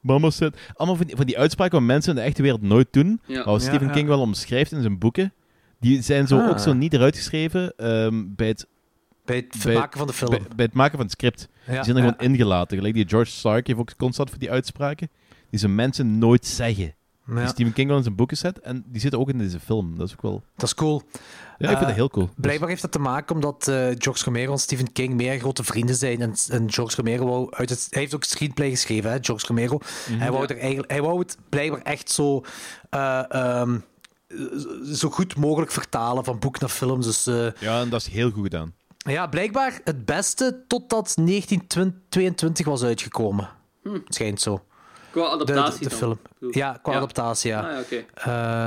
Mama 0.00 0.30
said. 0.30 0.56
Allemaal 0.74 0.96
van 0.96 1.06
die, 1.06 1.16
van 1.16 1.26
die 1.26 1.38
uitspraken 1.38 1.78
wat 1.78 1.86
mensen 1.86 2.10
in 2.10 2.16
de 2.18 2.24
echte 2.26 2.42
wereld 2.42 2.62
nooit 2.62 2.88
doen. 2.90 3.20
Ja. 3.26 3.34
Maar 3.36 3.44
wat 3.44 3.62
Stephen 3.62 3.86
ja. 3.86 3.92
King 3.92 4.08
wel 4.08 4.20
omschrijft 4.20 4.72
in 4.72 4.80
zijn 4.80 4.98
boeken. 4.98 5.32
Die 5.80 6.02
zijn 6.02 6.26
zo 6.26 6.38
Ah. 6.38 6.48
ook 6.50 6.58
zo 6.58 6.72
niet 6.72 6.92
eruit 6.92 7.16
geschreven 7.16 7.72
ehm, 7.76 8.24
bij, 8.26 8.46
het, 8.48 8.66
Bij 9.24 9.36
het 9.36 9.64
bij- 9.64 9.74
maken 9.74 9.98
van 9.98 10.06
de 10.06 10.12
film. 10.12 10.30
bij, 10.30 10.40
bij 10.56 10.64
het 10.64 10.74
maken 10.74 10.92
van 10.96 11.02
het 11.06 11.10
script. 11.12 11.48
Ja, 11.66 11.72
die 11.74 11.84
zijn 11.84 11.96
er 11.96 12.02
ja. 12.04 12.12
gewoon 12.18 12.30
ingelaten. 12.32 12.76
Gelijk 12.76 12.94
die 12.94 13.08
George 13.08 13.30
Stark 13.30 13.66
heeft 13.66 13.78
ook 13.78 13.96
constant 13.96 14.30
voor 14.30 14.38
die 14.38 14.50
uitspraken. 14.50 15.10
Die 15.50 15.58
zijn 15.58 15.74
mensen 15.74 16.18
nooit 16.18 16.46
zeggen. 16.46 16.94
Ja, 17.26 17.34
Die 17.34 17.46
Stephen 17.48 17.72
King 17.72 17.88
wel 17.88 17.96
in 17.96 18.02
zijn 18.02 18.14
boeken 18.16 18.36
zet. 18.36 18.60
En 18.60 18.84
die 18.86 19.00
zitten 19.00 19.20
ook 19.20 19.28
in 19.28 19.38
deze 19.38 19.60
film. 19.60 19.98
Dat 19.98 20.06
is 20.06 20.12
ook 20.12 20.22
wel... 20.22 20.42
dat 20.56 20.66
is 20.66 20.74
cool. 20.74 21.02
Ja, 21.12 21.18
ik 21.58 21.66
vind 21.68 21.80
Eh, 21.80 21.86
dat 21.86 21.94
heel 21.96 22.08
cool. 22.10 22.26
Dus- 22.26 22.34
Blijkbaar 22.36 22.68
heeft 22.68 22.82
dat 22.82 22.92
te 22.92 22.98
maken 22.98 23.34
omdat 23.34 23.68
eh, 23.68 23.74
George 23.98 24.24
Romero 24.24 24.52
en 24.52 24.58
Stephen 24.58 24.92
King 24.92 25.14
meer 25.14 25.38
grote 25.38 25.64
vrienden 25.64 25.94
zijn. 25.96 26.20
En, 26.20 26.34
en 26.48 26.72
George 26.72 26.96
Romero 26.96 27.24
wou 27.26 27.54
uit 27.54 27.70
het, 27.70 27.86
hij 27.90 28.00
heeft 28.00 28.14
ook 28.14 28.24
screenplay 28.24 28.70
geschreven, 28.70 29.10
hè, 29.10 29.18
George 29.20 29.46
Romero. 29.46 29.78
Mhm. 30.08 30.18
hij, 30.18 30.30
wou 30.30 30.44
er 30.46 30.58
eigenlijk, 30.58 30.90
hij 30.90 31.02
wou 31.02 31.18
het 31.18 31.36
blijkbaar 31.48 31.82
echt 31.82 32.10
zo, 32.10 32.44
eh, 32.90 33.22
ehm, 33.32 33.78
zo 34.92 35.10
goed 35.10 35.36
mogelijk 35.36 35.72
vertalen 35.72 36.24
van 36.24 36.38
boek 36.38 36.60
naar 36.60 36.68
film. 36.68 37.00
Dus 37.00 37.26
eh, 37.26 37.46
Ja, 37.60 37.80
en 37.80 37.88
dat 37.88 38.00
is 38.00 38.08
heel 38.08 38.30
goed 38.30 38.42
gedaan. 38.42 38.74
ja, 38.96 39.26
blijkbaar 39.26 39.80
het 39.84 40.04
beste 40.04 40.64
totdat 40.68 41.14
1922 41.16 42.66
was 42.66 42.82
uitgekomen. 42.82 43.48
Het 43.82 44.02
schijnt 44.14 44.40
zo. 44.40 44.62
Qua 45.12 45.22
De, 45.22 45.30
adaptatie 45.30 45.88
de, 45.88 45.94
film. 45.94 46.18
Ja, 46.50 46.78
qua 46.82 46.92
Ja. 46.92 46.98
adaptatie, 46.98 47.50
ja. 47.50 47.60
Ah, 47.60 47.84
ja. 47.90 48.00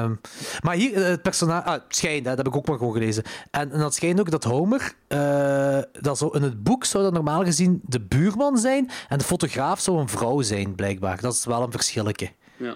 Ehm, 0.04 0.16
maar 0.64 0.76
hier, 0.76 1.06
het 1.06 1.22
personage... 1.22 1.66
Ah, 1.68 1.74
het 1.74 1.84
schijnt, 1.88 2.26
hè, 2.26 2.36
dat 2.36 2.38
heb 2.38 2.48
ik 2.48 2.56
ook 2.56 2.68
maar 2.68 2.78
gewoon 2.78 2.94
gelezen. 2.94 3.24
En, 3.52 3.72
en 3.72 3.80
dat 3.80 3.94
schijnt 3.96 4.20
ook 4.20 4.32
dat 4.32 4.44
Homer... 4.44 4.94
eh, 5.08 5.80
dat 6.02 6.18
zo, 6.18 6.28
in 6.28 6.42
het 6.42 6.64
boek 6.64 6.84
zou 6.86 7.04
dat 7.04 7.14
normaal 7.14 7.44
gezien 7.44 7.82
de 7.84 8.02
buurman 8.02 8.58
zijn 8.58 8.90
en 9.10 9.18
de 9.18 9.24
fotograaf 9.24 9.80
zou 9.80 10.00
een 10.00 10.10
vrouw 10.10 10.42
zijn, 10.42 10.76
blijkbaar. 10.76 11.22
Dat 11.22 11.34
is 11.34 11.46
wel 11.46 11.62
een 11.64 11.72
verschilletje. 11.72 12.30
Ja. 12.58 12.76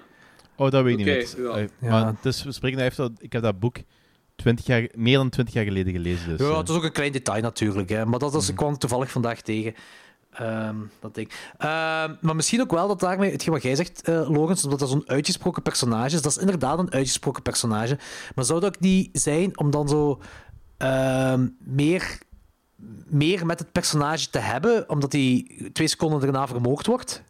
Oh, 0.56 0.72
dat 0.72 0.84
weet 0.84 1.00
ik 1.00 1.06
niet. 1.06 1.36
ja. 1.38 1.58
Ja. 1.58 1.68
Maar 1.90 2.06
het 2.06 2.26
is, 2.26 2.44
we 2.44 2.52
spreken 2.52 2.78
daar 2.78 2.88
even, 2.88 3.16
ik 3.20 3.34
heb 3.34 3.42
dat 3.42 3.60
boek 3.60 3.78
20 4.36 4.66
jaar, 4.66 4.88
meer 4.96 5.18
dan 5.18 5.30
20 5.30 5.54
jaar 5.56 5.64
geleden 5.64 5.94
gelezen. 5.94 6.30
Dus, 6.30 6.40
ja, 6.48 6.52
eh, 6.54 6.58
het 6.58 6.70
is 6.70 6.76
ook 6.76 6.84
een 6.84 6.92
klein 6.92 7.12
detail 7.12 7.42
natuurlijk, 7.42 7.90
hè, 7.90 8.06
maar 8.06 8.20
dat 8.20 8.36
is, 8.36 8.50
ik 8.50 8.56
kwam 8.56 8.78
toevallig 8.78 9.12
vandaag 9.12 9.42
tegen. 9.42 9.74
Ehm, 10.32 10.76
dat. 11.00 11.18
Ehm, 11.18 12.16
maar 12.22 12.36
misschien 12.36 12.62
ook 12.62 12.72
wel 12.72 12.88
dat 12.88 13.00
daarmee, 13.00 13.32
hetgeen 13.32 13.54
wat 13.54 13.64
jij 13.64 13.76
zegt, 13.76 14.02
eh 14.02 14.30
Logans, 14.30 14.64
omdat 14.64 14.80
dat 14.80 14.90
zo'n 14.90 15.10
uitgesproken 15.10 15.62
personage 15.62 16.16
is, 16.16 16.22
dat 16.22 16.32
is 16.32 16.38
inderdaad 16.38 16.80
een 16.80 16.92
uitgesproken 16.92 17.42
personage. 17.42 17.98
Maar 18.36 18.46
zou 18.46 18.60
dat 18.60 18.76
ook 18.76 18.82
niet 18.82 19.10
zijn 19.14 19.58
om 19.60 19.72
dan 19.72 19.88
zo 19.90 20.20
ehm, 20.78 21.48
meer, 21.60 22.20
meer 23.08 23.46
met 23.46 23.60
het 23.60 23.72
personage 23.72 24.30
te 24.30 24.40
hebben, 24.40 24.90
omdat 24.90 25.12
hij 25.12 25.52
twee 25.74 25.88
seconden 25.88 26.20
daarna 26.20 26.48
vermoord 26.48 26.86
wordt? 26.86 27.24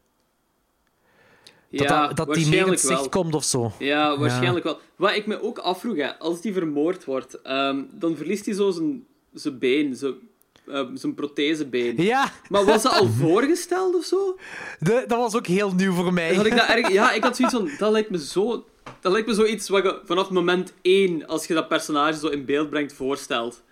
Dat, 1.71 1.89
ja, 1.89 2.07
dat, 2.07 2.17
dat 2.17 2.35
die 2.35 2.47
meer 2.47 2.65
in 2.65 2.71
het 2.71 2.80
zicht 2.80 3.09
komt 3.09 3.35
of 3.35 3.43
zo. 3.43 3.71
Ja, 3.80 4.17
waarschijnlijk 4.17 4.65
wel. 4.65 4.80
Wat 4.95 5.15
ik 5.15 5.27
me 5.27 5.41
ook 5.41 5.57
afvroeg, 5.57 5.95
hè, 5.95 6.19
als 6.19 6.41
die 6.41 6.53
vermoord 6.53 7.05
wordt, 7.05 7.39
dan 7.91 8.15
verliest 8.15 8.45
hij 8.45 8.53
zo 8.53 8.71
zijn, 8.71 9.05
zijn 9.34 9.59
been, 9.59 9.95
zijn, 9.95 10.13
ehm, 10.70 10.96
zijn 10.96 11.14
prothesebeen. 11.14 12.04
Ja, 12.04 12.32
Maar 12.50 12.66
was 12.66 12.84
dat 12.84 12.91
al 12.94 13.08
voorgesteld 13.08 13.96
of 13.96 14.04
zo? 14.06 14.38
de- 14.80 15.04
dat 15.08 15.18
was 15.18 15.36
ook 15.36 15.48
heel 15.48 15.74
nieuw 15.74 15.94
voor 15.94 16.14
mij. 16.14 16.36
Had 16.36 16.46
ik 16.46 16.56
dat 16.56 16.68
erg... 16.68 16.91
Ja, 16.91 17.12
ik 17.12 17.24
had 17.24 17.36
zoiets 17.36 17.56
van, 17.56 17.70
dat 17.78 17.91
lijkt 17.91 18.10
me 18.10 18.20
zo... 18.20 18.66
Dat 19.02 19.12
lijkt 19.12 19.28
me 19.28 19.34
zoiets 19.34 19.70
wat 19.70 19.84
je 19.84 20.00
vanaf 20.06 20.30
moment 20.30 20.74
één, 20.82 21.28
als 21.28 21.46
je 21.48 21.54
dat 21.54 21.68
personage 21.68 22.20
zo 22.20 22.28
in 22.28 22.46
beeld 22.46 22.70
brengt, 22.70 22.94
voorstelt. 22.94 23.64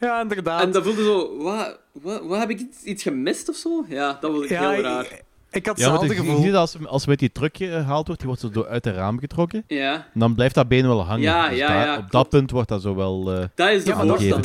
Ja, 0.00 0.20
inderdaad. 0.20 0.62
En 0.62 0.70
dat 0.70 0.82
voelde 0.84 1.04
zo... 1.04 1.36
Wat, 1.36 1.78
wat, 1.92 2.22
wat 2.24 2.38
heb 2.38 2.50
ik 2.50 2.60
iets, 2.60 2.82
iets 2.82 3.02
gemist 3.02 3.48
of 3.48 3.56
zo? 3.56 3.84
Ja, 3.88 4.18
dat 4.20 4.32
was 4.32 4.48
Ja, 4.48 4.70
heel 4.70 4.82
raar. 4.82 5.04
Ik, 5.04 5.22
ik 5.52 5.66
had 5.66 5.78
ja, 5.78 5.84
hetzelfde 5.84 6.14
je- 6.14 6.20
je 6.22 6.26
gevoel. 6.28 6.42
ziet 6.42 6.54
als, 6.54 6.76
als 6.86 7.06
met 7.06 7.18
die 7.18 7.32
truck 7.32 7.56
gehaald 7.56 8.06
wordt, 8.06 8.20
die 8.20 8.26
wordt 8.26 8.40
zo 8.42 8.50
door 8.50 8.66
uit 8.68 8.84
het 8.84 8.94
raam 8.94 9.18
getrokken. 9.18 9.64
Ja, 9.66 9.94
En 10.14 10.20
dan 10.20 10.34
blijft 10.34 10.54
dat 10.54 10.68
been 10.68 10.86
wel 10.86 11.04
hangen. 11.04 11.22
Ja, 11.22 11.48
Dus 11.48 11.58
ja, 11.58 11.66
daar- 11.66 11.86
ja, 11.86 11.90
op 11.92 11.96
klopt. 11.98 12.12
dat 12.12 12.28
punt 12.28 12.50
wordt 12.50 12.68
dat 12.68 12.82
zo 12.82 12.94
wel... 12.94 13.32
eh, 13.32 13.44
dat 13.54 13.70
is 13.70 13.84
de 13.84 13.90
Ja, 13.90 14.06
voorstelling, 14.06 14.44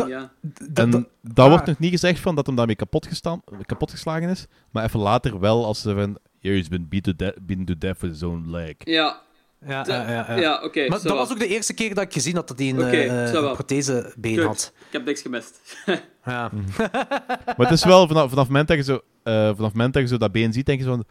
en 0.74 0.90
dat- 0.90 1.06
ah. 1.36 1.48
wordt 1.50 1.66
nog 1.66 1.80
niet 1.80 1.92
gezegd 1.92 2.20
van 2.20 2.36
dat 2.36 2.46
hem 2.46 2.56
daarmee 2.56 2.76
kapot, 2.76 3.08
gestaan, 3.08 3.42
kapot 3.66 3.92
geslagen 3.92 4.30
is. 4.30 4.46
Maar 4.72 4.84
even 4.84 5.00
later 5.00 5.40
wel, 5.40 5.66
als 5.66 5.82
ze 5.82 5.94
van... 5.96 6.18
Here, 6.42 6.56
he's 6.56 6.68
been 6.68 6.88
beaten 6.90 7.16
to, 7.16 7.26
de- 7.26 7.36
beaten 7.42 7.66
to 7.66 7.74
death 7.78 8.02
with 8.02 8.12
his 8.12 8.24
own 8.24 8.44
leg. 8.50 8.74
Ja, 8.78 9.22
Ja, 9.68 9.84
de- 9.84 9.92
ja, 9.92 10.10
ja, 10.12 10.26
ja. 10.28 10.36
ja 10.36 10.64
oké. 10.64 10.88
Maar 10.88 11.02
dat 11.02 11.18
was 11.18 11.32
ook 11.32 11.40
de 11.40 11.48
eerste 11.48 11.74
keer 11.74 11.94
dat 11.96 12.04
ik 12.04 12.14
gezien 12.14 12.36
had 12.36 12.48
dat 12.48 12.60
hij 12.60 12.70
een, 12.70 12.82
eh, 12.82 13.26
zo 13.26 13.42
wel. 13.42 13.50
een 13.50 13.54
prothesebeen 13.56 14.36
Goed. 14.38 14.46
had. 14.46 14.74
Ik 14.88 14.94
heb 14.94 15.06
niks 15.06 15.22
gemist. 15.22 15.60
Ja. 16.28 16.52
Maar 17.58 17.68
het 17.68 17.72
is 17.72 17.84
wel, 17.84 18.08
vanaf, 18.08 18.30
vanaf, 18.30 18.44
het 18.46 18.48
moment 18.48 18.68
dat 18.68 18.78
je 18.78 18.84
zo, 18.84 18.96
eh, 19.24 19.34
vanaf 19.34 19.58
het 19.58 19.74
moment 19.74 19.94
dat 19.94 20.02
je 20.02 20.08
zo 20.08 20.18
dat 20.18 20.32
been 20.32 20.54
ziet, 20.54 20.66
denk 20.66 20.80
je 20.80 20.86
zo 20.86 20.92
van... 20.92 21.06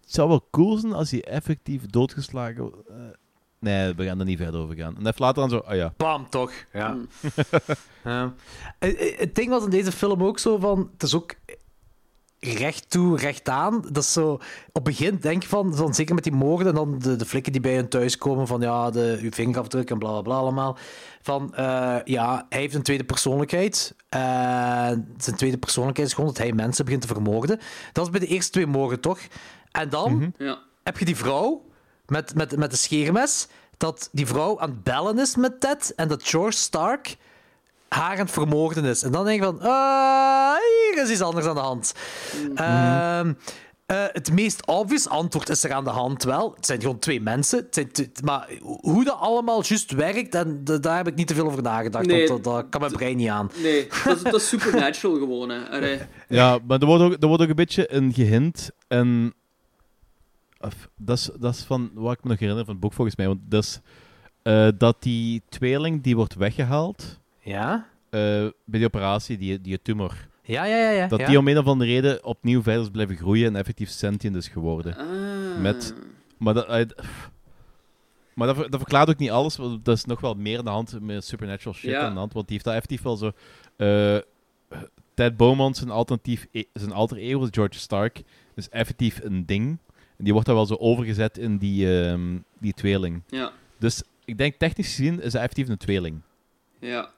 Het 0.00 0.16
zou 0.16 0.28
wel 0.28 0.46
cool 0.50 0.76
zijn 0.76 0.92
als 0.92 1.10
hij 1.10 1.24
effectief 1.24 1.86
doodgeslagen... 1.86 2.62
wordt. 2.62 2.88
Eh, 2.88 2.96
nee, 3.58 3.94
we 3.94 4.04
gaan 4.04 4.18
er 4.18 4.24
niet 4.24 4.38
verder 4.38 4.60
over 4.60 4.76
gaan. 4.76 4.96
En 4.96 5.06
even 5.06 5.14
later 5.22 5.40
dan 5.40 5.50
zo... 5.50 5.58
Oh 5.68 5.74
ja. 5.74 5.92
Bam, 5.96 6.28
toch. 6.28 6.52
Ja. 6.72 6.88
Mm. 6.88 7.08
ja. 8.04 8.34
Eh, 8.78 9.18
Het 9.18 9.34
ding 9.34 9.50
was 9.50 9.64
in 9.64 9.70
deze 9.70 9.92
film 9.92 10.22
ook 10.22 10.38
zo 10.38 10.58
van... 10.58 10.90
Het 10.92 11.02
is 11.02 11.14
ook 11.14 11.34
recht 12.40 12.90
toe, 12.90 13.16
recht 13.18 13.48
aan. 13.48 13.84
Dat 13.90 14.02
is 14.02 14.12
zo... 14.12 14.32
Op 14.32 14.40
het 14.72 14.82
begin 14.84 15.18
denk 15.20 15.42
je 15.42 15.48
van, 15.48 15.74
van 15.76 15.94
zeker 15.94 16.14
met 16.14 16.24
die 16.24 16.32
moorden 16.32 16.66
en 16.66 16.74
dan 16.74 16.98
de, 16.98 17.16
de 17.16 17.26
flikken 17.26 17.52
die 17.52 17.60
bij 17.60 17.74
hun 17.74 17.88
thuis 17.88 18.18
komen 18.18 18.46
van 18.46 18.60
ja, 18.60 18.90
de, 18.90 19.18
uw 19.22 19.30
vingerafdruk 19.30 19.90
en 19.90 19.98
bla 19.98 20.10
bla 20.10 20.20
bla 20.22 20.34
allemaal. 20.36 20.78
Van 21.22 21.54
eh, 21.54 21.96
ja, 22.04 22.46
hij 22.48 22.60
heeft 22.60 22.74
een 22.74 22.82
tweede 22.82 23.04
persoonlijkheid. 23.04 23.94
En 24.08 25.14
zijn 25.16 25.36
tweede 25.36 25.58
persoonlijkheid 25.58 26.08
is 26.08 26.14
gewoon 26.14 26.30
dat 26.30 26.38
hij 26.38 26.52
mensen 26.52 26.84
begint 26.84 27.02
te 27.02 27.08
vermoorden. 27.08 27.60
Dat 27.92 28.04
is 28.04 28.10
bij 28.10 28.20
de 28.20 28.26
eerste 28.26 28.50
twee 28.52 28.66
moorden, 28.66 29.00
toch? 29.00 29.18
En 29.70 29.88
dan 29.88 30.32
Ja. 30.38 30.58
heb 30.82 30.98
je 30.98 31.04
die 31.04 31.16
vrouw 31.16 31.64
met, 32.06 32.34
met, 32.34 32.56
met 32.56 32.70
de 32.70 32.76
scheermes, 32.76 33.46
dat 33.76 34.08
die 34.12 34.26
vrouw 34.26 34.60
aan 34.60 34.70
het 34.70 34.82
bellen 34.82 35.18
is 35.18 35.36
met 35.36 35.60
Ted 35.60 35.92
en 35.96 36.08
dat 36.08 36.28
George 36.28 36.58
Stark 36.58 37.16
haar 37.88 38.10
aan 38.10 38.18
het 38.18 38.30
vermoorden 38.30 38.84
is. 38.84 39.02
En 39.02 39.12
dan 39.12 39.24
denk 39.24 39.38
je 39.40 39.44
van, 39.44 39.60
ah, 39.60 40.56
hier 40.56 41.02
is 41.02 41.10
iets 41.10 41.20
anders 41.20 41.46
aan 41.46 41.54
de 41.54 41.60
hand. 41.60 41.94
Ehm, 42.54 43.32
eh, 43.86 44.04
het 44.12 44.32
meest 44.32 44.66
obvious 44.66 45.08
antwoord 45.08 45.48
is 45.48 45.64
er 45.64 45.72
aan 45.72 45.84
de 45.84 45.90
hand 45.90 46.24
wel. 46.24 46.52
Het 46.54 46.66
zijn 46.66 46.80
gewoon 46.80 46.98
twee 46.98 47.20
mensen. 47.20 47.58
Het 47.58 47.88
zijn 47.92 48.10
maar 48.24 48.48
hoe 48.62 49.04
dat 49.04 49.18
allemaal 49.18 49.64
juist 49.64 49.92
werkt, 49.92 50.34
en 50.34 50.64
daar 50.64 50.96
heb 50.96 51.06
ik 51.06 51.14
niet 51.14 51.26
te 51.26 51.34
veel 51.34 51.46
over 51.46 51.62
nagedacht. 51.62 52.06
Nee. 52.06 52.28
want 52.28 52.44
dat, 52.44 52.54
dat 52.54 52.66
kan 52.68 52.80
mijn 52.80 52.92
brein 52.92 53.16
niet 53.16 53.28
aan. 53.28 53.50
Nee, 53.62 53.88
dat 54.04 54.16
is, 54.16 54.22
dat 54.22 54.34
is 54.34 54.48
supernatural 54.48 55.18
gewoon, 55.18 55.48
hè. 55.48 55.98
Ja, 56.28 56.58
maar 56.66 56.80
er 56.80 56.86
wordt 56.86 57.02
ook, 57.02 57.16
er 57.20 57.28
wordt 57.28 57.42
ook 57.42 57.48
een 57.48 57.54
beetje 57.54 57.94
een 57.94 58.12
gehint. 58.12 58.70
En 58.88 59.34
dat, 60.96 61.18
is, 61.18 61.30
dat 61.38 61.54
is 61.54 61.62
van 61.62 61.90
wat 61.94 62.12
ik 62.12 62.22
me 62.22 62.30
nog 62.30 62.38
herinner 62.38 62.64
van 62.64 62.74
het 62.74 62.82
boek 62.82 62.92
volgens 62.92 63.16
mij. 63.16 63.26
Want 63.26 63.40
dat 63.44 63.62
is 63.62 63.80
eh, 64.42 64.68
dat 64.78 64.96
die 65.02 65.42
tweeling 65.48 66.02
die 66.02 66.16
wordt 66.16 66.34
weggehaald 66.34 67.18
Ja? 67.48 67.86
eh, 68.10 68.20
bij 68.64 68.78
die 68.78 68.84
operatie, 68.84 69.38
die, 69.38 69.60
die 69.60 69.82
tumor. 69.82 70.26
Ja, 70.42 70.64
ja, 70.64 70.76
ja. 70.76 70.90
ja. 70.90 71.06
Dat 71.08 71.20
ja. 71.20 71.26
die 71.26 71.38
om 71.38 71.48
een 71.48 71.58
of 71.58 71.66
andere 71.66 71.90
reden 71.90 72.24
opnieuw 72.24 72.62
verder 72.62 72.82
is 72.82 72.90
blijven 72.90 73.16
groeien 73.16 73.46
en 73.46 73.56
effectief 73.56 73.88
sentient 73.90 74.36
is 74.36 74.48
geworden. 74.48 74.96
Ah. 74.96 75.60
Met, 75.60 75.94
maar 76.38 76.54
dat, 76.54 76.68
maar 78.34 78.46
dat, 78.46 78.56
ver- 78.56 78.70
dat 78.70 78.80
verklaart 78.80 79.08
ook 79.08 79.18
niet 79.18 79.30
alles, 79.30 79.56
want 79.56 79.84
dat 79.84 79.96
is 79.96 80.04
nog 80.04 80.20
wel 80.20 80.34
meer 80.34 80.58
aan 80.58 80.64
de 80.64 80.70
hand, 80.70 81.00
meer 81.00 81.22
supernatural 81.22 81.74
shit 81.74 81.90
Ja. 81.90 82.00
aan 82.00 82.12
de 82.12 82.18
hand, 82.18 82.32
want 82.32 82.46
die 82.48 82.54
heeft 82.54 82.64
dat 82.64 82.74
effectief 82.74 83.02
wel 83.02 83.16
zo... 83.16 83.32
eh, 83.76 84.16
Ted 85.14 85.36
Beaumont, 85.36 85.76
zijn, 85.76 85.90
alternatief, 85.90 86.46
e- 86.52 86.62
zijn 86.72 86.92
alter 86.92 87.16
ego, 87.16 87.46
George 87.50 87.78
Stark, 87.78 88.22
is 88.54 88.68
effectief 88.68 89.20
een 89.22 89.46
ding. 89.46 89.78
En 90.16 90.24
die 90.24 90.32
wordt 90.32 90.46
dan 90.46 90.56
wel 90.56 90.66
zo 90.66 90.74
overgezet 90.74 91.38
in 91.38 91.56
die, 91.58 92.00
ehm, 92.02 92.38
die 92.58 92.72
tweeling. 92.72 93.22
Ja. 93.28 93.52
Dus 93.78 94.02
ik 94.24 94.38
denk 94.38 94.54
technisch 94.58 94.88
gezien 94.88 95.20
is 95.22 95.32
hij 95.32 95.42
effectief 95.42 95.68
een 95.68 95.76
tweeling. 95.76 96.20
Ja. 96.80 97.10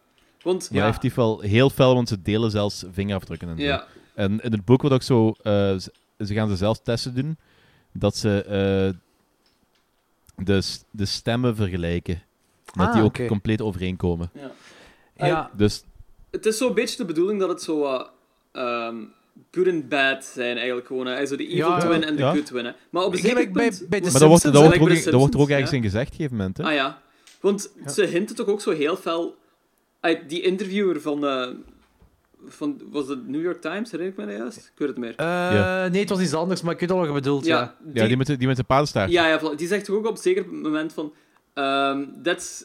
Want, 0.43 0.71
Maar 0.71 0.87
effectief 0.87 1.15
wel 1.15 1.41
heel 1.41 1.71
fel, 1.71 1.95
want 1.95 2.09
ze 2.09 2.23
delen 2.23 2.51
zelfs 2.51 2.85
vingerafdrukken 2.93 3.49
en. 3.49 3.57
Ja. 3.57 3.87
En 4.15 4.41
in 4.41 4.53
het 4.53 4.65
boek 4.65 4.81
wordt 4.81 4.95
ook 4.97 5.03
zo... 5.03 5.29
eh, 5.43 5.53
ze, 5.77 5.93
ze 6.19 6.35
gaan 6.35 6.49
ze 6.49 6.57
zelfs 6.57 6.81
testen 6.83 7.15
doen, 7.15 7.39
dat 7.93 8.17
ze 8.17 8.43
eh, 8.45 8.99
de, 10.45 10.62
de 10.91 11.05
stemmen 11.05 11.57
vergelijken. 11.57 12.23
Dat 12.65 12.87
Ah, 12.87 12.95
die 12.95 13.03
ook 13.03 13.27
compleet 13.27 13.61
overeenkomen. 13.62 14.31
Ja. 14.35 14.51
Ja. 15.27 15.51
Dus 15.57 15.85
Het 16.31 16.47
is 16.47 16.57
zo'n 16.59 16.75
beetje 16.75 16.97
de 16.97 17.05
bedoeling 17.05 17.41
dat 17.41 17.49
het 17.49 17.62
zo 17.62 18.07
ehm, 18.53 18.97
good 19.51 19.67
and 19.69 19.89
bad 19.89 20.25
zijn, 20.25 20.57
eigenlijk 20.57 20.87
gewoon. 20.87 21.07
Hè. 21.07 21.27
Zo 21.27 21.37
de 21.37 21.47
evil 21.47 21.57
Ja, 21.69 21.79
twin 21.79 22.01
ja. 22.01 22.07
en 22.07 22.17
de 22.17 22.23
Ja. 22.23 22.33
good 22.35 22.47
twin. 22.47 22.65
Hè. 22.65 22.73
Maar 22.91 23.05
op 23.05 23.12
een 23.12 23.19
Gelijk 23.19 23.37
zeker 23.39 23.53
bij- 23.53 23.69
punt... 23.69 23.89
bij 23.89 24.01
de 24.01 24.11
maar 24.11 24.21
dat 24.21 24.29
wordt, 24.29 24.43
dat, 24.43 24.53
wordt 24.55 24.67
er 24.75 24.81
ook, 24.81 24.87
Gelijk 24.87 24.95
bij 24.95 25.05
de 25.05 25.11
dat 25.11 25.21
wordt 25.21 25.35
er 25.35 25.41
ook 25.41 25.49
ergens 25.49 25.71
ja. 25.71 25.77
in 25.77 25.83
gezegd, 25.83 26.07
op 26.07 26.11
een 26.12 26.17
gegeven 26.17 26.37
moment. 26.37 26.57
Hè? 26.57 26.65
Ah 26.65 26.73
ja. 26.73 27.01
Want 27.41 27.71
ze 27.87 28.05
hinten 28.07 28.37
toch 28.37 28.47
ook 28.47 28.61
zo 28.61 28.71
heel 28.71 28.97
fel... 28.97 29.37
Uit 30.01 30.28
die 30.28 30.40
interviewer 30.43 31.01
van... 31.01 31.27
eh, 31.27 31.48
van 32.47 32.81
was 32.90 33.09
het 33.09 33.28
New 33.28 33.43
York 33.43 33.60
Times? 33.60 33.90
Herinner 33.90 34.18
ik 34.18 34.24
me 34.27 34.32
dat 34.32 34.40
juist? 34.40 34.56
Ik 34.59 34.72
weet 34.77 34.89
het 34.89 34.98
meer. 34.98 35.14
Eh, 35.16 35.27
Ja. 35.27 35.89
Nee, 35.89 36.01
het 36.01 36.10
was 36.10 36.20
iets 36.20 36.35
anders, 36.35 36.62
maar 36.62 36.74
ik 36.74 36.81
weet 36.81 36.90
al 36.90 36.97
wat 36.98 37.06
je 37.06 37.12
bedoelt. 37.12 37.44
Ja. 37.44 37.59
ja, 37.59 37.77
Ja, 38.02 38.06
die 38.06 38.16
met, 38.16 38.27
de- 38.27 38.36
die 38.36 38.47
met 38.47 38.56
zijn 38.56 38.66
paardenstaart. 38.68 39.10
Ja, 39.10 39.27
ja, 39.28 39.55
die 39.56 39.66
zegt 39.66 39.85
toch 39.85 39.97
ook 39.97 40.06
op 40.06 40.12
een 40.16 40.22
zeker 40.22 40.48
moment 40.48 40.93
van... 40.93 41.12
ehm, 41.55 42.05
that's... 42.22 42.64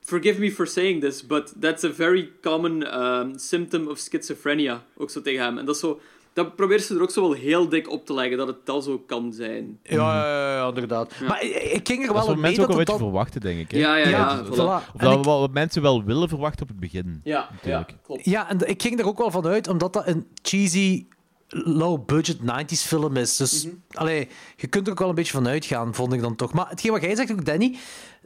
Forgive 0.00 0.40
me 0.40 0.52
for 0.52 0.66
saying 0.66 1.00
this, 1.00 1.26
but 1.26 1.54
that's 1.60 1.84
a 1.84 1.92
very 1.92 2.30
common 2.42 2.82
ehm, 2.84 3.36
symptom 3.38 3.86
of 3.88 3.98
schizophrenia. 3.98 4.84
Ook 4.96 5.10
zo 5.10 5.20
tegen 5.22 5.44
hem. 5.44 5.58
En 5.58 5.64
dat 5.64 5.74
is 5.74 5.80
zo... 5.80 6.00
Dat 6.36 6.56
probeert 6.56 6.82
ze 6.82 6.94
er 6.94 7.02
ook 7.02 7.10
zo 7.10 7.20
wel 7.22 7.32
heel 7.32 7.68
dik 7.68 7.90
op 7.90 8.06
te 8.06 8.14
leggen, 8.14 8.36
dat 8.36 8.46
het 8.46 8.56
dat 8.66 8.84
zo 8.84 8.98
kan 8.98 9.32
zijn. 9.32 9.78
Ja, 9.82 9.96
ja, 9.96 10.54
ja, 10.56 10.68
inderdaad. 10.68 11.12
Maar 11.28 11.42
ik, 11.42 11.80
ging 11.88 12.00
er 12.06 12.12
Dat 12.12 12.16
is 12.16 12.26
wel 12.26 12.34
mee 12.34 12.42
mensen 12.42 12.62
ook 12.62 12.68
dat 12.68 12.78
een 12.78 12.84
beetje 12.84 12.98
dan... 12.98 13.08
verwachten, 13.08 13.40
denk 13.40 13.58
ik. 13.60 13.70
Hè? 13.70 13.78
Ja, 13.78 13.96
ja, 13.96 14.08
ja. 14.08 14.18
Ja, 14.18 14.44
voilà. 14.44 14.48
voilà. 14.48 14.56
Of 14.94 15.00
En 15.00 15.06
dat 15.06 15.18
ik- 15.18 15.24
wat 15.24 15.52
mensen 15.52 15.82
wel 15.82 16.04
willen 16.04 16.28
verwachten 16.28 16.62
op 16.62 16.68
het 16.68 16.80
begin. 16.80 17.20
Ja, 17.24 17.48
Natuurlijk. 17.52 17.90
ja, 17.90 17.96
klopt. 18.02 18.24
Ja, 18.24 18.48
en 18.48 18.68
ik 18.68 18.82
ging 18.82 18.98
er 19.00 19.06
ook 19.06 19.18
wel 19.18 19.30
van 19.30 19.46
uit, 19.46 19.68
omdat 19.68 19.92
dat 19.92 20.06
een 20.06 20.26
cheesy, 20.42 21.06
low-budget 21.48 22.38
90s 22.42 22.82
film 22.86 23.16
is. 23.16 23.36
Dus 23.36 23.64
Mhm. 23.64 23.74
allee, 23.92 24.28
je 24.56 24.66
kunt 24.66 24.86
er 24.86 24.92
ook 24.92 24.98
wel 24.98 25.08
een 25.08 25.14
beetje 25.14 25.32
van 25.32 25.48
uitgaan, 25.48 25.94
vond 25.94 26.12
ik 26.12 26.20
dan 26.20 26.36
toch. 26.36 26.52
Maar 26.52 26.68
hetgeen 26.68 26.92
wat 26.92 27.02
jij 27.02 27.14
zegt 27.16 27.32
ook, 27.32 27.44
Danny, 27.44 27.76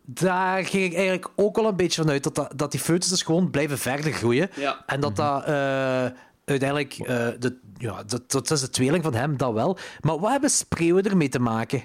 daar 0.04 0.64
ging 0.64 0.84
ik 0.84 0.94
eigenlijk 0.94 1.28
ook 1.36 1.56
wel 1.56 1.66
een 1.68 1.76
beetje 1.76 2.02
van 2.02 2.10
uit 2.10 2.22
dat, 2.22 2.34
dat, 2.34 2.52
dat 2.56 2.70
die 2.70 2.80
foetussen 2.80 3.26
gewoon 3.26 3.50
blijven 3.50 3.78
verder 3.78 4.12
groeien. 4.12 4.50
Ja. 4.56 4.82
En 4.86 5.00
dat 5.00 5.16
dat 5.16 5.44
eh, 5.44 6.04
uiteindelijk, 6.44 6.92
eh, 6.98 7.28
de, 7.38 7.58
ja, 7.76 8.02
dat, 8.02 8.30
dat 8.30 8.50
is 8.50 8.60
de 8.60 8.70
tweeling 8.70 9.04
van 9.04 9.14
hem, 9.14 9.36
dat 9.36 9.52
wel. 9.52 9.78
Maar 10.00 10.18
wat 10.18 10.30
hebben 10.30 10.50
spreeuwen 10.50 11.04
ermee 11.04 11.28
te 11.28 11.38
maken? 11.40 11.82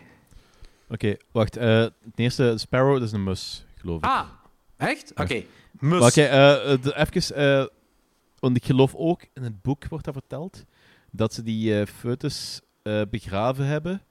Oké, 0.89 1.15
wacht. 1.31 1.57
eh 1.57 1.79
het 1.79 1.93
eerste, 2.15 2.53
Sparrow, 2.57 2.93
dat 2.93 3.01
is 3.07 3.11
een 3.11 3.23
mus, 3.23 3.65
geloof 3.75 3.97
ik. 3.97 4.05
Ah, 4.05 4.27
echt? 4.77 5.11
Oké. 5.15 5.43
Mus. 5.79 6.01
Oké, 6.01 6.21
eh, 6.21 6.73
eh, 6.73 6.79
even... 6.95 7.35
eh, 7.35 7.65
want 8.39 8.55
ik 8.57 8.65
geloof 8.65 8.95
ook, 8.95 9.21
in 9.33 9.43
het 9.43 9.61
boek 9.61 9.87
wordt 9.87 10.05
dat 10.05 10.13
verteld, 10.13 10.63
dat 11.11 11.33
ze 11.33 11.43
die 11.43 11.79
eh 11.79 11.85
foetus 11.85 12.61
eh, 12.81 13.01
begraven 13.09 13.65
hebben 13.65 14.01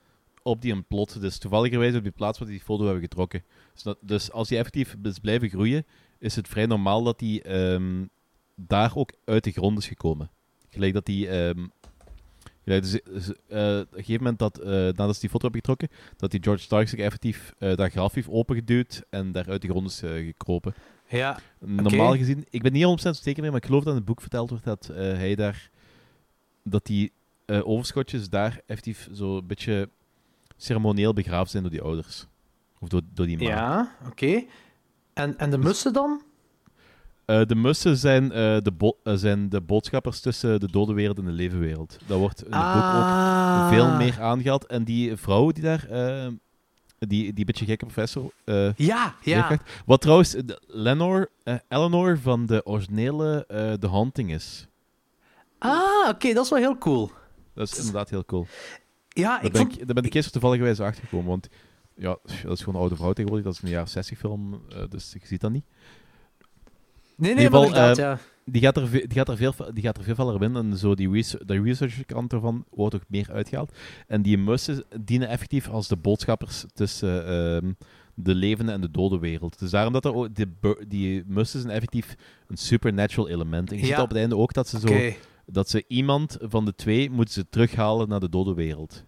op 0.43 0.63
die 0.63 0.73
een 0.73 0.85
plot. 0.87 1.21
Dus 1.21 1.39
toevalligerwijs 1.39 1.95
op 1.95 2.03
die 2.03 2.13
plaats 2.13 2.39
waar 2.39 2.49
die 2.49 2.57
die 2.57 2.67
foto 2.67 2.83
hebben 2.85 3.03
getrokken. 3.03 3.45
Dus, 3.75 3.83
dat- 3.83 3.99
dus 4.01 4.33
als 4.33 4.49
die 4.49 4.59
effectief 4.59 4.97
is 5.03 5.19
blijven 5.19 5.49
groeien, 5.49 5.87
is 6.19 6.37
het 6.37 6.49
vrij 6.49 6.67
normaal 6.67 7.03
dat 7.03 7.19
die 7.19 7.43
ehm, 7.43 8.05
daar 8.55 8.97
ook 8.97 9.13
uit 9.25 9.45
de 9.45 9.51
grond 9.51 9.79
is 9.79 9.87
gekomen. 9.87 10.31
Gelijk 10.71 10.93
dat 10.93 11.07
die... 11.07 11.29
ehm, 11.29 11.67
gelijk 12.65 12.83
dus, 12.83 13.01
dus, 13.05 13.29
eh, 13.29 13.79
op 13.79 13.93
een 13.93 14.05
gegeven 14.05 14.23
moment 14.23 14.39
dat, 14.39 14.59
eh, 14.59 14.71
nadat 14.71 15.15
ze 15.15 15.21
die 15.21 15.31
foto 15.31 15.43
hebben 15.43 15.61
getrokken, 15.61 15.89
dat 16.17 16.31
die 16.31 16.43
George 16.43 16.63
Stark 16.63 16.89
zich 16.89 16.99
effectief 16.99 17.55
eh, 17.59 17.77
dat 17.77 17.91
graf 17.91 18.15
heeft 18.15 18.29
opengeduwd 18.29 19.03
en 19.11 19.33
daar 19.33 19.49
uit 19.49 19.63
de 19.63 19.69
grond 19.69 19.89
is 19.89 19.99
gekropen. 19.99 20.75
Ja, 21.09 21.39
Normaal 21.59 22.17
gezien, 22.17 22.47
ik 22.51 22.63
ben 22.63 22.73
niet 22.73 22.85
100% 22.85 23.11
zeker 23.11 23.43
meer, 23.43 23.51
maar 23.51 23.61
ik 23.61 23.67
geloof 23.67 23.83
dat 23.85 23.93
in 23.93 23.99
het 23.99 24.09
boek 24.09 24.21
verteld 24.21 24.51
wordt 24.51 24.65
dat 24.65 24.91
hij 24.95 25.35
daar, 25.35 25.71
dat 26.63 26.87
die 26.87 27.13
overschotjes 27.47 28.29
daar 28.29 28.61
effectief 28.67 29.09
zo 29.13 29.37
een 29.37 29.47
beetje 29.47 29.89
ceremonieel 30.57 31.13
begraven 31.13 31.51
zijn 31.51 31.63
door 31.63 31.73
die 31.73 31.83
ouders. 31.83 32.27
Of 32.79 32.89
door, 32.89 33.01
door 33.13 33.27
die 33.27 33.39
maat. 33.39 33.47
Ja, 33.47 33.97
oké. 34.07 34.45
En, 35.13 35.39
en 35.39 35.51
de 35.51 35.59
mussen 35.59 35.93
dan? 35.93 36.23
Eh, 37.25 37.43
de 37.47 37.55
mussen 37.55 37.97
zijn, 37.97 38.33
eh, 38.33 38.57
de 38.63 38.73
bo- 38.77 38.97
eh, 39.03 39.15
zijn 39.15 39.49
de 39.49 39.61
boodschappers 39.61 40.21
tussen 40.21 40.61
de 40.61 40.71
dode 40.71 40.93
wereld 40.93 41.19
en 41.19 41.25
de 41.25 41.31
levenwereld. 41.31 41.99
Dat 42.07 42.19
wordt 42.19 42.45
in 42.45 42.53
het 42.53 42.73
boek 42.73 42.83
Ah. 42.83 43.61
ook 43.65 43.73
veel 43.73 43.97
meer 43.97 44.21
aangehaald. 44.23 44.67
En 44.67 44.85
die 44.85 45.17
vrouw 45.17 45.51
die 45.51 45.63
daar, 45.63 45.87
die, 46.99 47.33
die 47.33 47.45
beetje 47.45 47.65
gekke 47.65 47.87
professor, 47.87 48.33
Ja, 48.77 49.15
ja. 49.23 49.59
Wat 49.87 50.01
trouwens 50.01 50.35
eh, 50.35 51.55
Eleanor 51.69 52.19
van 52.19 52.47
de 52.47 52.67
originele 52.67 53.45
The 53.81 53.89
Haunting 53.89 54.33
is. 54.33 54.67
Ah, 55.59 56.09
oké, 56.09 56.33
dat 56.33 56.45
is 56.45 56.51
wel 56.51 56.59
heel 56.59 56.79
cool. 56.79 57.11
Dat 57.55 57.71
is 57.71 57.79
inderdaad 57.79 58.11
heel 58.11 58.25
cool. 58.25 58.47
Ja, 59.09 59.29
Daar 59.37 59.45
ik 59.45 59.53
ben, 59.53 59.61
vond... 59.61 59.73
ik, 59.73 59.87
daar 59.87 59.95
ben 59.95 60.05
ik 60.05 60.13
toevallig 60.31 60.59
geweest 60.59 60.81
achtergekomen, 60.81 61.27
want 61.29 61.49
ja, 61.97 62.17
dat 62.43 62.53
is 62.53 62.59
gewoon 62.59 62.75
een 62.75 62.81
oude 62.81 62.97
vrouw 62.97 63.13
tegenwoordig. 63.13 63.47
Dat 63.47 63.55
is 63.55 63.63
een 63.63 63.69
jaren 63.69 63.89
60 63.89 64.19
film, 64.19 64.63
dus 64.89 65.13
je 65.13 65.27
ziet 65.27 65.41
dat 65.41 65.51
niet. 65.51 65.65
Nee, 67.17 67.35
nee, 67.35 67.51
maar 67.51 67.73
eh, 67.91 67.95
ja. 67.95 68.19
die, 68.45 68.63
gaat 68.63 68.77
er, 68.77 68.91
die, 68.91 69.07
gaat 69.09 69.29
er 69.29 69.37
veel, 69.37 69.55
die 69.73 69.83
gaat 69.83 69.99
er 69.99 70.05
veel 70.15 70.43
in 70.43 70.57
en 70.57 70.77
zo 70.77 70.95
die 70.95 71.11
res- 71.11 71.37
de 71.45 71.63
research 71.63 72.05
kant 72.07 72.33
ervan 72.33 72.65
wordt 72.71 72.95
ook 72.95 73.05
meer 73.09 73.29
uitgehaald. 73.33 73.73
En 74.07 74.23
die 74.23 74.39
mussen 74.39 74.85
dienen 75.01 75.29
effectief 75.29 75.69
als 75.69 75.89
de 75.89 75.97
boodschappers 75.97 76.65
tussen 76.75 77.27
ehm, 77.27 77.73
de 78.15 78.35
levende 78.35 78.73
en 78.73 78.81
de 78.81 78.91
dode 78.91 79.19
wereld. 79.19 79.59
Dus 79.59 79.71
daarom 79.71 79.93
dat 79.93 80.05
er 80.05 80.15
ook, 80.15 80.35
die, 80.35 80.47
die 80.89 81.23
mussen 81.27 81.61
zijn 81.61 81.73
effectief 81.73 82.15
een 82.49 82.57
supernatural 82.57 83.29
element. 83.29 83.71
En 83.71 83.77
je 83.79 83.83
Ja. 83.87 83.89
ziet 83.89 84.03
op 84.03 84.09
het 84.09 84.19
einde 84.19 84.37
ook 84.37 84.53
dat 84.53 84.69
ze 84.69 84.79
zo... 84.81 85.11
Dat 85.47 85.69
ze 85.69 85.85
iemand 85.89 86.37
van 86.41 86.65
de 86.65 86.75
twee 86.75 87.11
moeten 87.11 87.35
ze 87.35 87.49
terughalen 87.49 88.09
naar 88.09 88.21
de 88.21 88.29
dode 88.29 88.55
wereld. 88.55 89.05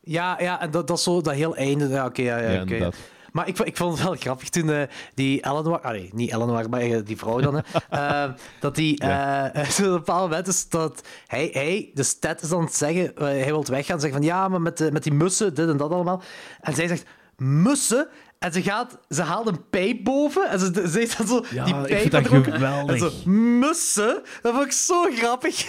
Ja, 0.00 0.40
ja, 0.40 0.60
en 0.60 0.70
dat, 0.70 0.86
dat 0.86 0.96
is 0.96 1.02
zo 1.02 1.20
dat 1.20 1.34
heel 1.34 1.56
einde. 1.56 1.88
Ja, 1.88 2.06
oké, 2.06 2.22
ja, 2.22 2.38
ja, 2.38 2.64
Ja. 2.66 2.90
Maar 3.34 3.48
ik, 3.48 3.56
vond- 3.56 3.68
ik 3.68 3.76
vond 3.76 3.92
het 3.98 4.02
wel 4.06 4.16
grappig 4.16 4.48
toen 4.48 4.70
eh, 4.70 4.82
die 5.14 5.44
Eleanor... 5.46 5.80
Ah, 5.80 5.90
nee, 5.92 6.10
niet 6.12 6.32
Eleanor, 6.32 6.68
maar 6.68 6.80
eh, 6.80 6.98
die 7.04 7.16
vrouw 7.16 7.40
dan. 7.40 7.54
Hè, 7.54 7.60
eh, 8.24 8.32
dat 8.60 8.74
die... 8.74 8.94
op 9.02 9.78
een 9.78 9.90
bepaald 9.92 10.30
moment 10.30 10.46
is 10.46 10.68
dat 10.68 11.00
hij, 11.26 11.48
hij 11.52 11.90
de 11.94 12.02
stat 12.02 12.42
is 12.42 12.52
aan 12.52 12.64
het 12.64 12.74
zeggen... 12.74 13.12
hij 13.14 13.44
wil 13.44 13.64
weggaan. 13.64 14.00
Zeggen 14.00 14.18
van, 14.18 14.28
ja, 14.28 14.48
maar 14.48 14.60
met, 14.60 14.92
met 14.92 15.02
die 15.02 15.12
mussen, 15.12 15.54
dit 15.54 15.68
en 15.68 15.76
dat 15.76 15.90
allemaal. 15.90 16.22
En 16.60 16.74
zij 16.74 16.88
zegt, 16.88 17.04
mussen? 17.36 18.08
En 18.38 18.52
ze, 18.52 18.62
gaat, 18.62 18.98
ze 19.08 19.22
haalt 19.22 19.46
een 19.46 19.68
pijp 19.70 20.04
boven 20.04 20.50
en 20.50 20.58
ze, 20.58 20.70
ze 20.74 20.88
zegt 20.88 21.18
dan 21.18 21.26
zo... 21.26 21.44
Ja, 21.50 21.64
die 21.64 21.74
ik 21.74 21.86
pijp 21.86 22.00
vind 22.00 22.12
dat 22.12 22.26
geweldig. 22.54 22.94
En 23.02 23.10
zo, 23.10 23.30
mussen? 23.30 24.22
Dat 24.42 24.52
vond 24.54 24.64
ik 24.66 24.72
zo 24.72 25.02
grappig. 25.14 25.66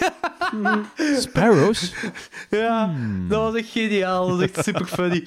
Sparrows? 1.18 1.92
Ja, 2.50 2.94
dat 3.28 3.40
was 3.40 3.54
echt 3.54 3.68
geniaal. 3.68 4.28
Dat 4.28 4.36
was 4.38 4.50
echt 4.50 4.64
super 4.64 4.86
funny. 4.86 5.26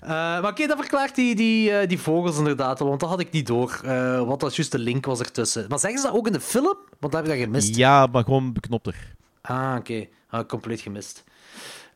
Eh, 0.00 0.08
maar 0.10 0.46
oké, 0.50 0.66
dat 0.66 0.78
verklaart 0.78 1.14
die, 1.14 1.34
die, 1.34 1.70
eh, 1.72 1.88
die 1.88 1.98
vogels 2.00 2.38
inderdaad 2.38 2.78
wel, 2.78 2.88
want 2.88 3.00
dat 3.00 3.08
had 3.08 3.20
ik 3.20 3.30
niet 3.30 3.46
door. 3.46 3.80
eh 3.84 4.22
wat 4.22 4.40
dat 4.40 4.56
juist 4.56 4.72
de 4.72 4.78
link 4.78 5.06
was 5.06 5.20
ertussen. 5.20 5.64
Maar 5.68 5.78
zeggen 5.78 6.00
ze 6.00 6.06
dat 6.06 6.16
ook 6.16 6.26
in 6.26 6.32
de 6.32 6.40
film? 6.40 6.76
Want 7.00 7.12
dat 7.12 7.12
heb 7.12 7.24
ik 7.24 7.28
dat 7.30 7.38
gemist. 7.40 7.76
Ja, 7.76 8.06
maar 8.06 8.24
gewoon 8.24 8.52
beknopter. 8.52 9.14
Ah, 9.40 9.74
oké. 9.78 10.06
Had 10.26 10.40
ik 10.40 10.48
compleet 10.48 10.80
gemist. 10.80 11.24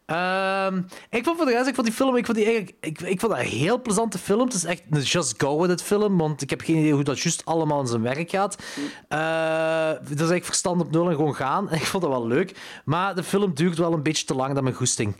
Ehm, 0.06 0.82
ik 1.10 1.24
vond 1.24 1.36
voor 1.36 1.46
de 1.46 1.52
rest, 1.52 1.68
ik 1.68 1.74
vond 1.74 1.86
die 1.86 1.96
film, 1.96 2.16
ik 2.16 2.24
vond 2.26 2.36
die 2.36 2.46
eigenlijk, 2.46 2.76
ik, 2.80 3.00
ik 3.00 3.20
vond 3.20 3.32
dat 3.32 3.40
een 3.40 3.48
heel 3.48 3.80
plezante 3.82 4.18
film. 4.18 4.40
Het 4.44 4.54
is 4.54 4.64
echt 4.64 4.82
een 4.90 5.00
just 5.00 5.42
go 5.42 5.60
with 5.60 5.70
it 5.70 5.82
film, 5.82 6.16
want 6.18 6.42
ik 6.42 6.50
heb 6.50 6.60
geen 6.60 6.76
idee 6.76 6.92
hoe 6.92 7.02
dat 7.04 7.20
juist 7.20 7.44
allemaal 7.44 7.80
in 7.80 7.86
zijn 7.86 8.02
werk 8.02 8.30
gaat. 8.30 8.56
Dat 9.08 10.10
is 10.10 10.16
eigenlijk 10.16 10.44
verstand 10.44 10.80
op 10.80 10.90
nul 10.90 11.08
en 11.08 11.14
gewoon 11.14 11.34
gaan. 11.34 11.68
En 11.70 11.76
ik 11.80 11.86
vond 11.86 12.02
dat 12.02 12.12
wel 12.12 12.26
leuk. 12.26 12.56
Maar 12.84 13.14
de 13.14 13.22
film 13.22 13.54
duurt 13.54 13.78
wel 13.78 13.92
een 13.92 14.02
beetje 14.02 14.24
te 14.24 14.34
lang 14.34 14.54
dan 14.54 14.62
mijn 14.64 14.76
goesting. 14.76 15.16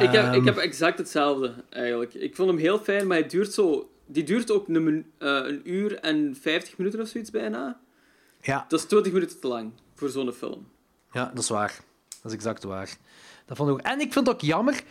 Ik 0.00 0.10
heb, 0.12 0.24
ik 0.24 0.34
Ehm, 0.34 0.44
heb 0.44 0.56
exact 0.56 0.98
hetzelfde, 0.98 1.54
eigenlijk. 1.70 2.14
Ik 2.14 2.36
vond 2.36 2.48
hem 2.48 2.58
heel 2.58 2.78
fijn, 2.78 3.06
maar 3.06 3.18
hij 3.18 3.28
duurt 3.28 3.52
zo... 3.52 3.90
Die 4.06 4.24
duurt 4.24 4.50
ook 4.50 4.68
een, 4.68 5.06
eh, 5.18 5.28
een 5.28 5.60
uur 5.70 5.98
en 5.98 6.36
50 6.40 6.78
minuten 6.78 7.00
of 7.00 7.08
zoiets 7.08 7.30
bijna. 7.30 7.80
Ja. 8.40 8.64
Dat 8.68 8.78
is 8.80 8.86
20 8.86 9.12
minuten 9.12 9.40
te 9.40 9.46
lang 9.46 9.72
voor 9.94 10.08
zo'n 10.08 10.32
film. 10.32 10.66
Ja, 11.12 11.24
dat 11.34 11.42
is 11.42 11.48
waar. 11.48 11.80
Dat 12.22 12.30
is 12.30 12.32
exact 12.32 12.62
waar. 12.64 12.96
Dat 13.46 13.56
vond 13.56 13.68
ik 13.68 13.74
ook. 13.74 13.80
En 13.80 14.00
ik 14.00 14.12
vind 14.12 14.26
het 14.26 14.34
ook 14.34 14.40
jammer 14.40 14.82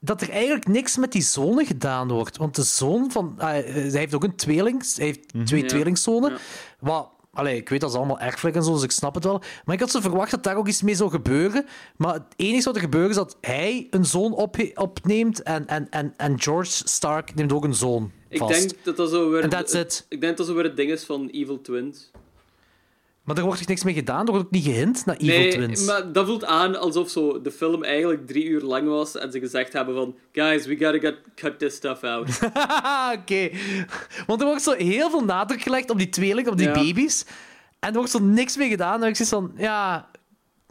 dat 0.00 0.20
er 0.20 0.30
eigenlijk 0.30 0.66
niks 0.66 0.96
met 0.96 1.12
die 1.12 1.22
zonen 1.22 1.66
gedaan 1.66 2.08
wordt. 2.08 2.36
Want 2.36 2.54
de 2.54 2.62
zoon 2.62 3.10
van... 3.10 3.34
ah, 3.38 3.58
eh, 3.58 3.64
hij 3.74 3.90
heeft 3.90 4.14
ook 4.14 4.24
een 4.24 4.36
tweeling. 4.36 4.94
Hij 4.94 5.04
heeft 5.06 5.46
twee 5.46 5.62
Ja. 5.62 5.68
tweelingzonen. 5.68 6.30
Ja. 6.30 6.38
Wat... 6.80 7.10
Allee, 7.38 7.56
ik 7.56 7.68
weet 7.68 7.80
dat 7.80 7.90
is 7.90 7.96
allemaal 7.96 8.20
erfelijk 8.20 8.56
en 8.56 8.62
zo, 8.62 8.72
dus 8.72 8.82
ik 8.82 8.90
snap 8.90 9.14
het 9.14 9.24
wel. 9.24 9.42
Maar 9.64 9.74
ik 9.74 9.80
had 9.80 9.90
zo 9.90 10.00
verwacht 10.00 10.30
dat 10.30 10.42
daar 10.42 10.56
ook 10.56 10.68
iets 10.68 10.82
mee 10.82 10.94
zou 10.94 11.10
gebeuren. 11.10 11.66
Maar 11.96 12.14
het 12.14 12.22
enige 12.36 12.64
wat 12.64 12.74
er 12.74 12.80
gebeurt 12.80 13.10
is 13.10 13.16
dat 13.16 13.36
hij 13.40 13.86
een 13.90 14.04
zoon 14.04 14.32
op, 14.32 14.56
opneemt 14.74 15.42
en, 15.42 15.66
en, 15.66 15.86
en, 15.90 16.14
en 16.16 16.40
George 16.40 16.70
Stark 16.70 17.34
neemt 17.34 17.52
ook 17.52 17.64
een 17.64 17.74
zoon 17.74 18.12
Ik 18.28 18.38
vast. 18.38 18.52
denk 18.60 18.84
dat 18.84 18.96
dat 18.96 19.10
zo 19.10 19.30
weer... 19.30 19.48
That's 19.48 19.72
it. 19.74 20.06
Ik 20.08 20.20
denk 20.20 20.36
dat 20.36 20.36
dat 20.36 20.46
zo 20.46 20.54
weer 20.54 20.64
het 20.68 20.76
ding 20.76 20.90
is 20.90 21.04
van 21.04 21.28
Evil 21.28 21.60
Twins. 21.60 22.10
Maar 23.28 23.36
er 23.36 23.42
wordt 23.42 23.58
toch 23.58 23.68
niks 23.68 23.84
mee 23.84 23.94
gedaan? 23.94 24.26
Er 24.26 24.30
wordt 24.32 24.46
ook 24.46 24.52
niet 24.52 24.64
gehint 24.64 25.06
naar 25.06 25.16
Evil 25.16 25.26
nee, 25.38 25.50
Twins. 25.50 25.84
maar 25.84 26.12
dat 26.12 26.26
voelt 26.26 26.44
aan 26.44 26.76
alsof 26.80 27.10
zo 27.10 27.40
de 27.42 27.50
film 27.50 27.84
eigenlijk 27.84 28.26
drie 28.26 28.44
uur 28.44 28.60
lang 28.62 28.88
was 28.88 29.16
en 29.16 29.32
ze 29.32 29.38
gezegd 29.40 29.72
hebben 29.72 29.94
van 29.94 30.14
guys, 30.32 30.66
we 30.66 30.76
gotta 30.76 30.98
get, 30.98 31.16
cut 31.34 31.58
this 31.58 31.74
stuff 31.74 32.02
out. 32.02 32.38
Oké. 33.18 33.50
Want 34.26 34.40
er 34.40 34.46
wordt 34.46 34.62
zo 34.62 34.72
heel 34.72 35.10
veel 35.10 35.24
nadruk 35.24 35.62
gelegd 35.62 35.90
op 35.90 35.98
die 35.98 36.08
tweeling, 36.08 36.48
op 36.48 36.56
die 36.56 36.66
Ja. 36.66 36.72
baby's. 36.72 37.24
En 37.78 37.88
er 37.88 37.94
wordt 37.94 38.10
zo 38.10 38.18
niks 38.18 38.56
mee 38.56 38.68
gedaan. 38.68 39.02
En 39.02 39.08
ik 39.08 39.16
zeg 39.16 39.28
van, 39.28 39.52
ja... 39.56 40.08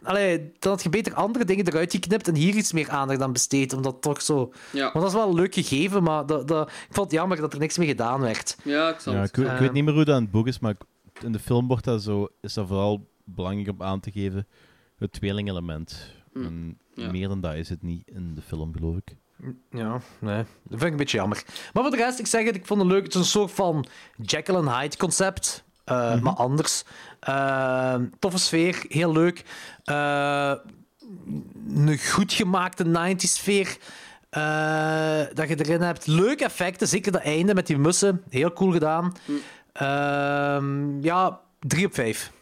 Allee, 0.02 0.52
dan 0.58 0.72
had 0.72 0.82
je 0.82 0.88
beter 0.88 1.14
andere 1.14 1.44
dingen 1.44 1.66
eruit 1.68 1.92
geknipt 1.92 2.28
en 2.28 2.34
hier 2.34 2.54
iets 2.54 2.72
meer 2.72 2.88
aandacht 2.90 3.22
aan 3.22 3.32
besteed. 3.32 3.72
Omdat 3.72 4.02
toch 4.02 4.22
zo... 4.22 4.52
Ja. 4.70 4.82
Want 4.82 4.94
dat 4.94 5.06
is 5.06 5.12
wel 5.12 5.28
een 5.28 5.34
leuk 5.34 5.54
gegeven, 5.54 6.02
maar 6.02 6.26
dat, 6.26 6.48
dat, 6.48 6.68
ik 6.68 6.74
vond 6.94 7.10
het 7.10 7.18
jammer 7.20 7.40
dat 7.40 7.52
er 7.52 7.58
niks 7.58 7.78
mee 7.78 7.86
gedaan 7.86 8.20
werd. 8.20 8.56
Ja, 8.64 8.88
ik 8.88 9.00
snap 9.00 9.14
Ja, 9.14 9.20
het. 9.20 9.28
ik, 9.28 9.36
weet- 9.36 9.46
ik 9.46 9.52
Ehm. 9.52 9.62
weet 9.62 9.72
niet 9.72 9.84
meer 9.84 9.94
hoe 9.94 10.04
dat 10.04 10.16
in 10.16 10.22
het 10.22 10.30
boek 10.30 10.46
is, 10.46 10.58
maar 10.58 10.70
ik- 10.70 10.82
in 11.24 11.32
de 11.32 11.38
film 11.38 11.66
wordt 11.66 11.84
dat 11.84 12.02
zo, 12.02 12.28
is 12.40 12.54
dat 12.54 12.66
vooral 12.66 13.08
belangrijk 13.24 13.68
om 13.68 13.82
aan 13.82 14.00
te 14.00 14.10
geven. 14.10 14.46
Het 14.98 15.12
tweelingelement. 15.12 16.12
Hm. 16.32 16.44
En 16.44 16.78
Ja. 16.94 17.10
Meer 17.10 17.28
dan 17.28 17.40
dat 17.40 17.54
is 17.54 17.68
het 17.68 17.82
niet 17.82 18.02
in 18.06 18.34
de 18.34 18.42
film, 18.42 18.72
geloof 18.74 18.96
ik. 18.96 19.16
Ja, 19.70 20.00
nee. 20.20 20.36
Dat 20.44 20.46
vind 20.68 20.82
ik 20.82 20.90
een 20.90 20.96
beetje 20.96 21.16
jammer. 21.16 21.42
Maar 21.72 21.82
voor 21.82 21.90
de 21.92 21.96
rest, 21.96 22.18
ik 22.18 22.26
zeg 22.26 22.44
het, 22.44 22.54
ik 22.56 22.66
vond 22.66 22.80
het 22.80 22.90
leuk. 22.90 23.02
Het 23.04 23.14
is 23.14 23.20
een 23.20 23.26
soort 23.26 23.50
van 23.50 23.86
Jekyll 24.22 24.54
and 24.54 24.68
Hyde 24.68 24.96
concept, 24.96 25.64
eh, 25.84 26.20
maar 26.20 26.32
anders. 26.34 26.84
Eh, 27.20 27.94
toffe 28.18 28.38
sfeer, 28.38 28.84
heel 28.88 29.12
leuk. 29.12 29.44
Eh, 29.84 30.54
een 31.68 31.98
goed 31.98 32.32
gemaakte 32.32 32.84
90s 32.84 33.34
sfeer. 33.34 33.76
eh, 34.30 35.22
dat 35.34 35.48
je 35.48 35.56
erin 35.64 35.80
hebt. 35.80 36.06
Leuke 36.06 36.44
effecten, 36.44 36.88
zeker 36.88 37.12
dat 37.12 37.22
einde 37.22 37.54
met 37.54 37.66
die 37.66 37.78
mussen. 37.78 38.22
Heel 38.28 38.52
cool 38.52 38.72
gedaan. 38.72 39.12
Ehm, 39.26 39.36
ja, 41.00 41.40
3 41.60 41.86
op 41.86 41.94
5. 41.94 42.32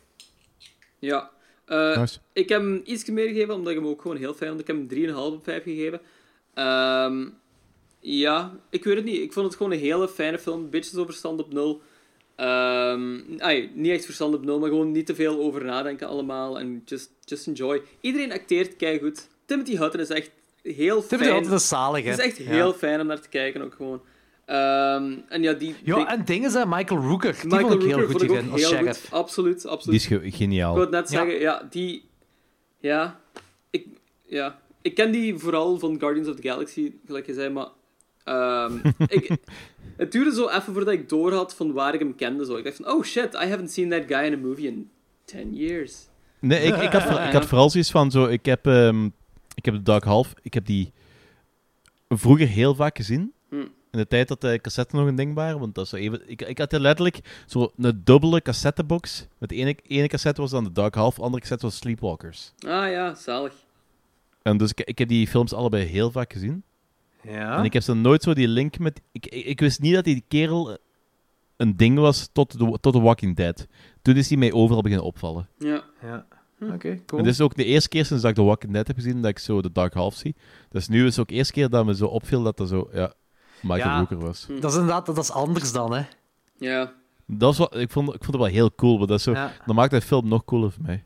Ja. 0.98 1.31
Eh, 1.65 1.97
Nice. 1.98 2.19
Ik 2.32 2.48
heb 2.48 2.61
hem 2.61 2.81
iets 2.85 3.05
meer 3.05 3.28
gegeven, 3.28 3.55
omdat 3.55 3.73
ik 3.73 3.78
hem 3.78 3.89
ook 3.89 4.01
gewoon 4.03 4.16
heel 4.16 4.35
fijn 4.35 4.48
vond. 4.51 4.61
Ik 4.61 4.66
heb 4.66 4.77
hem 4.77 4.89
3,5 4.89 5.15
op 5.15 5.44
5 5.44 5.62
gegeven. 5.62 6.01
Ehm, 6.55 7.27
ja, 8.01 8.57
ik 8.70 8.85
weet 8.85 8.97
het 8.97 9.05
niet. 9.05 9.20
Ik 9.20 9.32
vond 9.32 9.47
het 9.47 9.57
gewoon 9.57 9.73
een 9.73 9.78
hele 9.78 10.09
fijne 10.09 10.39
film. 10.39 10.61
Een 10.61 10.70
beetje 10.70 10.90
zo 10.97 11.05
verstand 11.05 11.40
op 11.40 11.53
nul. 11.53 11.82
Ehm, 12.36 13.20
ai, 13.39 13.70
niet 13.74 13.93
echt 13.93 14.05
verstand 14.05 14.35
op 14.35 14.44
nul, 14.44 14.59
maar 14.59 14.69
gewoon 14.69 14.93
niet 14.93 15.07
te 15.07 15.15
veel 15.15 15.39
over 15.40 15.65
nadenken 15.65 16.09
allemaal. 16.09 16.59
En 16.59 16.82
just, 16.85 17.11
just 17.24 17.47
enjoy. 17.47 17.82
Iedereen 18.01 18.32
acteert 18.32 19.01
goed. 19.01 19.28
Timothy 19.44 19.77
Hutton 19.77 20.01
is 20.01 20.09
echt 20.09 20.31
heel 20.62 21.03
fijn. 21.03 21.20
Timothy 21.20 21.36
Hutton 21.39 21.55
is 21.55 21.69
zalig, 21.69 22.05
hè? 22.05 22.11
Het 22.11 22.19
is 22.19 22.24
echt 22.24 22.36
Ja. 22.36 22.44
heel 22.44 22.73
fijn 22.73 23.01
om 23.01 23.07
naar 23.07 23.20
te 23.20 23.28
kijken 23.28 23.62
ook 23.62 23.74
gewoon. 23.74 24.01
Ehm, 24.47 25.12
en 25.28 25.43
ja, 25.43 25.52
die... 25.52 25.74
Ja, 25.85 25.94
die- 25.97 26.06
en 26.06 26.24
dingen 26.24 26.51
zijn 26.51 26.68
Michael 26.68 27.01
Rooker. 27.01 27.32
Die 27.40 27.44
Michael 27.44 27.68
vond 27.68 27.82
ik 27.82 27.89
heel 27.89 27.98
Rooker 27.98 28.12
goed 28.12 28.20
hierin 28.31 28.51
als 28.51 28.66
sheriff. 28.66 29.01
goed. 29.02 29.12
Absoluut, 29.12 29.66
absoluut. 29.66 30.09
Die 30.09 30.16
is 30.18 30.23
ge- 30.24 30.36
geniaal. 30.36 30.70
Ik 30.70 30.77
wou 30.77 30.81
het 30.81 30.90
net 30.90 31.09
zeggen, 31.10 31.40
ja, 31.40 31.66
die... 31.70 32.05
Ja, 32.81 33.20
ik, 33.70 33.86
ja, 34.27 34.59
ik 34.82 34.94
ken 34.94 35.10
die 35.12 35.39
vooral 35.39 35.78
van 35.78 35.98
Guardians 35.98 36.28
of 36.28 36.35
the 36.36 36.48
Galaxy, 36.48 36.93
gelijk 37.06 37.27
je 37.27 37.35
zei, 37.35 37.48
maar... 37.48 37.66
ehm, 38.24 38.73
ik, 39.09 39.36
het 39.97 40.12
duurde 40.12 40.32
zo 40.35 40.48
even 40.48 40.73
voordat 40.73 40.94
ik 40.94 41.09
doorhad 41.09 41.55
van 41.55 41.73
waar 41.73 41.94
ik 41.94 42.01
hem 42.01 42.14
kende. 42.14 42.44
Zo. 42.44 42.56
Ik 42.56 42.64
dacht 42.64 42.77
van, 42.77 42.90
oh 42.90 43.02
shit, 43.05 43.35
I 43.35 43.47
haven't 43.48 43.70
seen 43.73 43.90
that 43.90 44.02
guy 44.06 44.24
in 44.24 44.32
a 44.32 44.36
movie 44.36 44.66
in 44.66 44.90
10 45.24 45.55
years. 45.55 45.94
Nee, 46.40 46.60
ik, 46.60 46.77
ik, 46.77 46.93
had, 46.93 47.02
ik 47.27 47.32
had 47.32 47.47
vooral 47.51 47.70
zoiets 47.70 47.90
van 47.90 48.10
zo. 48.10 48.24
Ik 48.27 48.44
heb, 48.47 48.66
ehm, 48.66 49.05
ik 49.55 49.64
heb 49.64 49.74
de 49.74 49.82
Dark 49.82 50.05
Half. 50.05 50.32
Ik 50.43 50.55
heb 50.55 50.66
die 50.66 50.93
vroeger 52.09 52.47
heel 52.47 52.74
vaak 52.74 52.97
gezien. 52.97 53.32
Hm. 53.97 54.02
In 54.02 54.02
de 54.02 54.09
tijd 54.09 54.28
dat 54.28 54.40
de 54.40 54.59
cassetten 54.60 54.98
nog 54.98 55.06
een 55.06 55.14
ding 55.14 55.35
waren. 55.35 55.59
Want 55.59 55.74
dat 55.74 55.85
is 55.85 55.90
zo 55.90 55.97
even, 55.97 56.23
ik, 56.27 56.43
ik 56.43 56.59
had 56.59 56.73
er 56.73 56.81
letterlijk 56.81 57.44
zo 57.47 57.73
een 57.77 58.01
dubbele 58.05 58.43
cassettebox. 58.43 59.27
Met 59.39 59.48
de 59.48 59.55
ene, 59.55 59.77
ene 59.86 60.09
cassette 60.09 60.40
was 60.40 60.51
dan 60.51 60.64
de 60.64 60.73
Dark 60.73 60.94
Half, 60.94 61.14
de 61.14 61.23
andere 61.23 61.40
cassette 61.40 61.66
was 61.66 61.77
Sleepwalkers. 61.77 62.52
Ah 62.59 62.90
ja, 62.90 63.14
zalig. 63.14 63.52
En 64.43 64.56
dus 64.56 64.70
ik, 64.70 64.81
ik 64.81 64.98
heb 64.98 65.09
die 65.09 65.27
films 65.27 65.52
allebei 65.52 65.85
heel 65.85 66.10
vaak 66.10 66.32
gezien. 66.32 66.62
Ja. 67.23 67.59
En 67.59 67.64
ik 67.64 67.73
heb 67.73 67.82
zo 67.82 67.94
nooit 67.94 68.23
zo 68.23 68.35
die 68.35 68.48
link 68.48 68.78
met... 68.78 69.01
Ik, 69.12 69.27
ik, 69.27 69.44
ik 69.44 69.60
wist 69.60 69.81
niet 69.81 69.94
dat 69.94 70.05
die 70.05 70.24
kerel 70.28 70.78
een 71.56 71.77
ding 71.77 71.98
was 71.98 72.28
tot 72.32 72.59
de, 72.59 72.78
tot 72.81 72.93
de 72.93 73.01
Walking 73.01 73.36
Dead. 73.36 73.66
Toen 74.02 74.16
is 74.16 74.28
hij 74.28 74.39
mij 74.39 74.52
overal 74.52 74.82
beginnen 74.82 75.06
opvallen. 75.06 75.48
Ja. 75.59 75.85
Ja. 76.02 76.27
Oké, 76.60 77.02
cool. 77.06 77.20
En 77.20 77.27
dit 77.27 77.32
is 77.32 77.40
ook 77.40 77.55
de 77.55 77.64
eerste 77.64 77.89
keer 77.89 78.05
sinds 78.05 78.23
dat 78.23 78.31
ik 78.31 78.36
The 78.36 78.43
Walking 78.43 78.73
Dead 78.73 78.86
heb 78.86 78.97
gezien 78.97 79.23
dat 79.23 79.31
ik 79.31 79.39
zo 79.39 79.62
de 79.62 79.73
Dark 79.73 79.94
Half 79.94 80.14
zie. 80.14 80.36
Dus 80.68 80.89
nu 80.89 81.05
is 81.05 81.10
het 81.10 81.18
ook 81.18 81.28
de 81.28 81.35
eerste 81.35 81.52
keer 81.52 81.68
dat 81.68 81.86
me 81.86 81.94
zo 81.94 82.06
opviel 82.06 82.43
dat 82.43 82.60
er 82.60 82.66
zo, 82.66 82.89
ja, 82.93 83.12
Michael 83.66 83.88
Ja. 83.90 83.97
Rooker 83.98 84.18
was. 84.18 84.47
Dat 84.60 84.70
is 84.70 84.78
inderdaad 84.78 85.06
dat 85.06 85.18
is 85.18 85.30
anders 85.30 85.72
dan, 85.72 85.93
hè. 85.94 86.02
Ja. 86.59 86.93
Dat 87.26 87.52
is 87.52 87.59
wel, 87.59 87.78
ik, 87.80 87.90
vond, 87.90 88.06
ik 88.09 88.24
vond 88.24 88.26
het 88.26 88.36
wel 88.36 88.44
heel 88.44 88.74
cool, 88.74 88.98
maar 88.98 89.06
dat, 89.06 89.18
is 89.18 89.24
zo, 89.24 89.32
Ja. 89.32 89.52
dat 89.66 89.74
maakt 89.76 89.90
de 89.90 90.01
film 90.01 90.28
nog 90.28 90.44
cooler 90.44 90.72
voor 90.72 90.82
mij. 90.82 91.05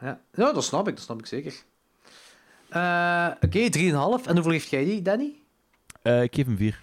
Ja, 0.00 0.20
ja 0.34 0.52
dat 0.52 0.64
snap 0.64 0.88
ik. 0.88 0.94
Dat 0.94 1.04
snap 1.04 1.18
ik 1.18 1.26
zeker. 1.26 1.54
Eh, 2.68 3.28
Oké, 3.40 3.68
3,5. 3.70 4.26
En 4.26 4.34
hoeveel 4.34 4.52
geeft 4.52 4.68
jij 4.68 4.84
die, 4.84 5.02
Danny? 5.02 5.32
Eh, 6.02 6.22
ik 6.22 6.34
geef 6.34 6.46
hem 6.46 6.56
vier. 6.56 6.80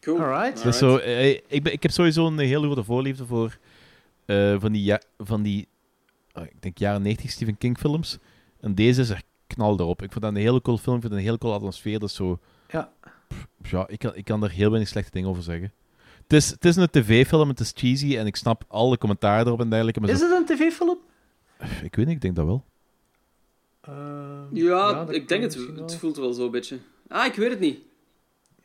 Cool. 0.00 0.20
Alright. 0.20 0.64
Is 0.64 0.78
zo, 0.78 0.96
eh, 0.96 1.28
ik, 1.28 1.62
ben, 1.62 1.72
ik 1.72 1.82
heb 1.82 1.90
sowieso 1.92 2.26
een 2.26 2.38
hele 2.38 2.64
grote 2.66 2.84
voorliefde 2.84 3.26
voor 3.26 3.58
eh, 4.26 4.56
van 4.60 4.72
die, 4.72 4.82
ja, 4.84 5.00
van 5.18 5.42
die 5.42 5.68
ah, 6.32 6.44
ik 6.44 6.62
denk 6.62 6.78
jaren 6.78 7.02
90 7.02 7.30
Stephen 7.30 7.58
King 7.58 7.78
films. 7.78 8.18
En 8.60 8.74
deze 8.74 9.00
is 9.00 9.10
er 9.10 9.22
knal 9.46 9.80
erop. 9.80 10.02
Ik 10.02 10.12
vond 10.12 10.24
dat 10.24 10.34
een 10.34 10.40
hele 10.40 10.62
cool 10.62 10.78
film, 10.78 10.94
ik 10.96 11.00
vind 11.00 11.12
het 11.12 11.22
een 11.22 11.26
hele 11.28 11.38
cool 11.38 11.52
atmosfeer. 11.54 11.98
Dat 11.98 12.08
is 12.08 12.14
zo, 12.14 12.38
Ja. 12.68 12.92
Ja, 13.62 13.88
ik 13.88 13.98
kan, 13.98 14.14
ik 14.14 14.24
kan 14.24 14.40
daar 14.40 14.50
heel 14.50 14.68
weinig 14.68 14.88
slechte 14.88 15.10
dingen 15.10 15.28
over 15.28 15.42
zeggen. 15.42 15.72
Het 16.22 16.32
is, 16.32 16.50
het 16.50 16.64
is 16.64 16.76
een 16.76 16.90
tv-film, 16.90 17.48
het 17.48 17.60
is 17.60 17.72
cheesy 17.74 18.16
en 18.16 18.26
ik 18.26 18.36
snap 18.36 18.64
alle 18.68 18.98
commentaar 18.98 19.46
erop 19.46 19.60
en 19.60 19.68
dergelijke. 19.70 20.00
Maar 20.00 20.10
Is 20.10 20.18
zo- 20.18 20.28
het 20.38 20.50
een 20.50 20.56
tv-film? 20.56 20.98
Ik 21.82 21.94
weet 21.96 22.06
niet, 22.06 22.14
ik 22.14 22.20
denk 22.20 22.36
dat 22.36 22.44
wel. 22.46 22.64
Ja, 24.52 24.92
dat 25.04 25.14
ik 25.14 25.28
denk 25.28 25.42
het, 25.42 25.54
wel. 25.66 25.76
het 25.84 25.96
voelt 25.96 26.16
wel 26.16 26.32
zo 26.32 26.44
een 26.44 26.50
beetje. 26.50 26.78
Ah, 27.08 27.26
ik 27.26 27.34
weet 27.34 27.50
het 27.50 27.60
niet. 27.60 27.78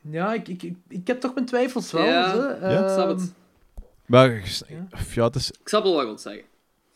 Ja, 0.02 0.34
ik, 0.34 0.48
ik, 0.48 0.64
ik, 0.64 0.76
ik 0.88 1.08
heb 1.08 1.20
toch 1.20 1.34
mijn 1.34 1.46
twijfels 1.46 1.92
wel. 1.92 2.06
Ja, 2.06 2.38
hè. 2.60 2.72
ja, 2.74 2.84
ik 2.84 2.90
snap 2.90 3.10
Ehm, 3.10 3.18
het. 3.20 3.34
Maar 4.06 4.30
ja, 5.14 5.24
het 5.26 5.36
is, 5.36 5.52
Ik 5.52 5.68
snap 5.68 5.84
wel 5.84 5.92
wat 5.92 6.02
je 6.02 6.08
wilt 6.08 6.22
zeggen. 6.22 6.44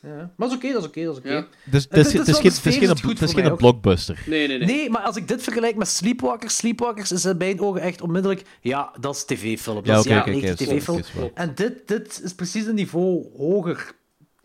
Ja. 0.03 0.15
Maar 0.15 0.47
dat 0.49 0.49
is 0.49 0.55
oké, 0.55 0.71
dat 0.73 0.81
is 0.81 0.87
oké, 0.87 1.03
dat 1.03 1.13
is 1.13 1.19
oké. 1.19 1.29
Ja. 1.31 1.47
het 1.63 1.73
is, 1.73 1.83
het 1.83 1.91
Het 1.95 2.05
is, 2.07 2.13
het 2.13 2.27
is 2.27 2.31
wel 2.33 2.41
geen, 2.41 2.51
het 2.51 2.65
is 2.65 2.75
geen, 2.77 3.09
het 3.09 3.21
is 3.21 3.33
geen 3.33 3.51
ook. 3.51 3.57
blockbuster. 3.57 4.23
Nee, 4.25 4.47
nee, 4.47 4.57
nee. 4.57 4.67
Nee, 4.67 4.89
maar 4.89 5.01
als 5.01 5.15
ik 5.15 5.27
dit 5.27 5.43
vergelijk 5.43 5.75
met 5.75 5.87
Sleepwalkers, 5.87 6.55
Sleepwalkers 6.57 7.11
is 7.11 7.25
in 7.25 7.37
mijn 7.37 7.59
ogen 7.61 7.81
echt 7.81 8.01
onmiddellijk... 8.01 8.43
Ja, 8.61 8.93
dat 8.99 9.15
is 9.15 9.25
tv-film. 9.25 9.75
Dat 9.75 9.85
Ja, 9.85 9.93
is 9.93 9.99
oké, 9.99 10.09
jaren 10.09 10.21
oké, 10.35 10.35
oké, 10.37 10.45
90 10.45 10.67
is 10.75 10.85
wel- 10.85 10.95
tv-film. 10.97 11.23
is. 11.25 11.31
En 11.33 11.51
dit, 11.55 11.87
dit 11.87 12.21
is 12.23 12.33
precies 12.33 12.65
een 12.65 12.75
niveau 12.75 13.25
hoger, 13.37 13.91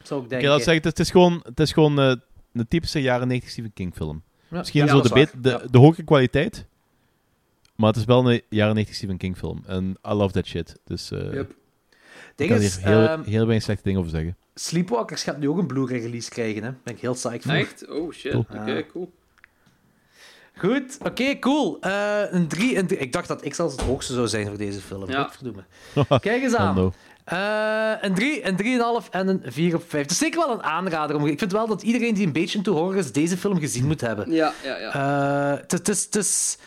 zou 0.02 0.18
ik 0.20 0.24
Ik 0.24 0.30
denken. 0.30 0.48
dat 0.48 0.62
zeggen, 0.62 0.74
het 0.74 0.85
is, 0.85 0.90
het 0.90 1.01
is 1.01 1.10
gewoon, 1.10 1.40
het 1.44 1.60
is 1.60 1.72
gewoon 1.72 1.98
eh, 2.01 2.12
een 2.52 2.68
typische 2.68 3.01
jaren 3.02 3.28
90 3.28 3.51
Stephen 3.51 3.72
King 3.72 3.94
film. 3.94 4.22
Ja. 4.51 4.59
Misschien 4.59 4.80
Ja, 4.85 4.89
zo 4.89 5.01
dat 5.01 5.02
de, 5.12 5.20
is 5.20 5.24
bet- 5.24 5.32
waar. 5.32 5.43
de, 5.43 5.64
Ja. 5.64 5.70
de 5.70 5.78
hogere 5.78 6.05
kwaliteit, 6.05 6.64
maar 7.76 7.89
het 7.89 7.97
is 7.98 8.05
wel 8.05 8.30
een 8.32 8.43
jaren 8.48 8.74
90 8.74 8.97
Stephen 8.97 9.16
King 9.16 9.36
film. 9.36 9.62
En 9.66 9.97
I 10.09 10.12
love 10.12 10.32
that 10.32 10.47
shit. 10.47 10.76
Dus 10.85 11.10
eh 11.10 11.18
Yep. 11.32 11.51
ik 11.51 11.56
Ding 12.36 12.51
kan 12.51 12.60
is, 12.60 12.76
hier 12.76 12.86
heel, 12.86 13.06
ehm, 13.09 13.22
heel 13.22 13.43
weinig 13.43 13.62
slechte 13.62 13.82
dingen 13.82 14.01
over 14.01 14.12
zeggen. 14.12 14.36
Sleepwalkers 14.60 15.22
gaat 15.22 15.39
nu 15.39 15.48
ook 15.48 15.59
een 15.59 15.66
Blu-ray 15.66 16.01
release 16.01 16.30
krijgen, 16.30 16.62
hè. 16.62 16.68
Daar 16.70 16.78
ben 16.82 16.94
ik 16.94 17.01
heel 17.01 17.12
psyched 17.14 17.43
voor. 17.43 17.52
Echt? 17.52 17.89
Oh 17.89 18.12
shit. 18.12 18.32
Cool. 18.32 18.47
Oké, 18.60 18.86
cool. 18.93 19.12
Goed, 20.56 20.98
oké, 21.05 21.39
cool. 21.39 21.76
Eh, 21.80 22.20
een 22.30 22.48
3 22.48 22.76
en 22.76 22.86
drie- 22.86 22.98
Ik 23.01 23.12
dacht 23.12 23.28
dat 23.28 23.44
ik 23.44 23.55
zelfs 23.55 23.72
het 23.72 23.82
hoogste 23.85 24.12
zou 24.12 24.28
zijn 24.28 24.47
voor 24.47 24.56
deze 24.59 24.80
film. 24.80 25.10
Ja. 25.10 25.22
Godverdomme. 25.22 25.64
Kijk 26.20 26.43
eens 26.43 26.55
aan. 26.55 26.93
Eh, 27.24 27.93
een 28.01 28.14
3, 28.14 28.47
een 28.47 28.56
3,5 29.02 29.09
en 29.10 29.28
een 29.28 29.43
4 29.44 29.74
op 29.74 29.82
5. 29.89 30.02
Het 30.02 30.10
is 30.10 30.18
zeker 30.18 30.39
wel 30.39 30.52
een 30.52 30.62
aanrader. 30.62 31.16
Om... 31.16 31.26
Ik 31.26 31.39
vind 31.39 31.52
wel 31.52 31.66
dat 31.66 31.82
iedereen 31.82 32.14
die 32.14 32.26
een 32.26 32.32
beetje 32.32 32.59
into 32.59 32.72
horror 32.72 32.97
is, 32.97 33.12
deze 33.12 33.36
film 33.36 33.59
gezien 33.60 33.86
moet 33.86 34.01
hebben. 34.01 34.30
Ja, 34.32 34.52
ja, 34.64 34.76
ja. 34.78 34.93
Eh, 35.52 35.60
Het 35.60 35.72
het 35.72 35.89
is, 35.89 36.05
het 36.05 36.14
is 36.16 36.59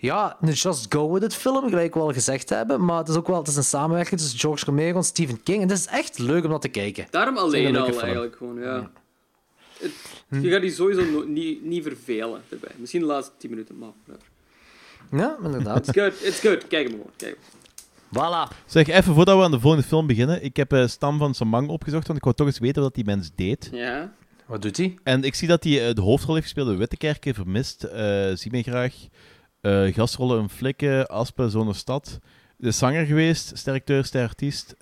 ja, 0.00 0.36
een 0.40 0.52
Just 0.52 0.86
Go 0.94 1.12
With 1.12 1.22
It 1.22 1.34
film, 1.34 1.68
gelijk 1.68 1.94
we 1.94 2.00
al 2.00 2.12
gezegd 2.12 2.48
hebben. 2.48 2.84
Maar 2.84 2.98
het 2.98 3.08
is 3.08 3.14
ook 3.16 3.26
wel 3.26 3.38
het 3.38 3.48
is 3.48 3.56
een 3.56 3.64
samenwerking 3.64 4.20
tussen 4.20 4.38
George 4.38 4.64
Romero 4.64 4.96
en 4.96 5.04
Stephen 5.04 5.42
King. 5.42 5.62
En 5.62 5.68
het 5.68 5.78
is 5.78 5.86
echt 5.86 6.18
leuk 6.18 6.44
om 6.44 6.50
dat 6.50 6.60
te 6.62 6.68
kijken. 6.68 7.06
Daarom 7.10 7.36
alleen 7.36 7.62
leuke 7.72 7.78
al 7.78 7.86
film. 7.86 8.00
eigenlijk 8.02 8.36
gewoon, 8.36 8.60
ja. 8.60 8.90
Het- 9.78 9.92
je 10.42 10.50
gaat 10.50 10.60
die 10.60 10.70
sowieso 10.70 11.04
no- 11.04 11.24
niet, 11.24 11.64
niet 11.64 11.82
vervelen 11.82 12.42
erbij. 12.48 12.70
Misschien 12.76 13.00
de 13.00 13.06
laatste 13.06 13.32
10 13.38 13.50
minuten, 13.50 13.78
maar 13.78 13.88
whatever. 14.04 14.30
Ja, 15.10 15.36
inderdaad. 15.44 15.88
It's 15.88 15.98
good, 15.98 16.12
it's 16.22 16.40
good. 16.40 16.66
Kijk 16.68 16.82
hem 16.88 16.96
gewoon. 16.96 17.10
Kijk. 17.16 17.36
hem. 18.12 18.22
voilà. 18.22 18.56
Zeg, 18.66 18.88
even 18.88 19.14
voordat 19.14 19.36
we 19.38 19.42
aan 19.44 19.50
de 19.50 19.60
volgende 19.60 19.86
film 19.86 20.06
beginnen. 20.06 20.42
Ik 20.44 20.56
heb 20.56 20.72
eh, 20.72 20.86
Stam 20.86 21.18
van 21.18 21.34
Samang 21.34 21.68
opgezocht, 21.68 22.06
want 22.06 22.18
ik 22.18 22.24
wou 22.24 22.36
toch 22.36 22.46
eens 22.46 22.58
weten 22.58 22.82
wat 22.82 22.94
die 22.94 23.04
mens 23.04 23.30
deed. 23.34 23.68
Ja. 23.72 24.12
Wat 24.46 24.62
doet 24.62 24.76
hij? 24.76 24.94
En 25.02 25.22
ik 25.24 25.34
zie 25.34 25.48
dat 25.48 25.64
hij 25.64 25.88
eh, 25.88 25.94
de 25.94 26.00
hoofdrol 26.00 26.34
heeft 26.34 26.46
gespeeld 26.46 26.68
in 26.68 26.76
Wittekerke, 26.76 27.34
Vermist, 27.34 27.82
eh 27.82 28.30
Zie 28.34 28.50
mij 28.50 28.62
graag, 28.62 28.94
eh, 29.60 29.94
gastrollen 29.94 30.40
in 30.40 30.48
Flikken, 30.48 31.06
Aspen, 31.06 31.50
Zone 31.50 31.72
Stad. 31.74 32.18
De 32.56 32.70
zanger 32.70 33.06
geweest, 33.06 33.58
steracteur, 33.58 34.04
sterartiest. 34.04 34.74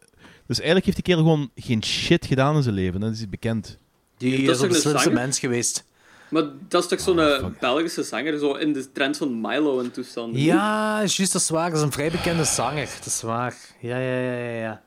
Dus 0.46 0.56
eigenlijk 0.56 0.84
heeft 0.86 0.96
die 0.96 1.06
kerel 1.06 1.22
gewoon 1.22 1.50
geen 1.54 1.84
shit 1.84 2.26
gedaan 2.26 2.56
in 2.56 2.62
zijn 2.62 2.74
leven. 2.74 3.00
Dat 3.00 3.12
is 3.12 3.18
hij 3.18 3.28
bekend. 3.28 3.78
Die 4.16 4.46
Dat 4.46 4.54
is 4.54 4.60
toch 4.60 4.66
op 4.66 4.68
de 4.70 4.74
een 4.74 4.80
slimste 4.80 5.02
zanger? 5.02 5.18
mens 5.20 5.38
geweest. 5.38 5.84
Maar 6.30 6.42
dat 6.68 6.82
is 6.82 6.88
toch 6.88 7.00
zo'n 7.00 7.18
Oh, 7.18 7.34
eh, 7.34 7.44
Belgische 7.60 8.02
zanger, 8.02 8.38
zo 8.38 8.52
in 8.54 8.72
de 8.72 8.92
trend 8.92 9.16
van 9.16 9.40
Milo 9.40 9.80
en 9.80 9.90
toestanden. 9.90 10.40
Ja, 10.40 11.00
is 11.00 11.16
juist, 11.16 11.32
dat 11.32 11.42
is 11.42 11.48
waar. 11.48 11.68
Dat 11.70 11.78
is 11.78 11.84
een 11.84 11.92
vrij 11.92 12.10
bekende 12.10 12.44
zanger. 12.44 12.88
Dat 12.98 13.06
is 13.06 13.22
waar. 13.22 13.54
Ja, 13.80 13.98
ja, 13.98 14.18
ja, 14.20 14.34
ja. 14.38 14.60
Ja, 14.60 14.82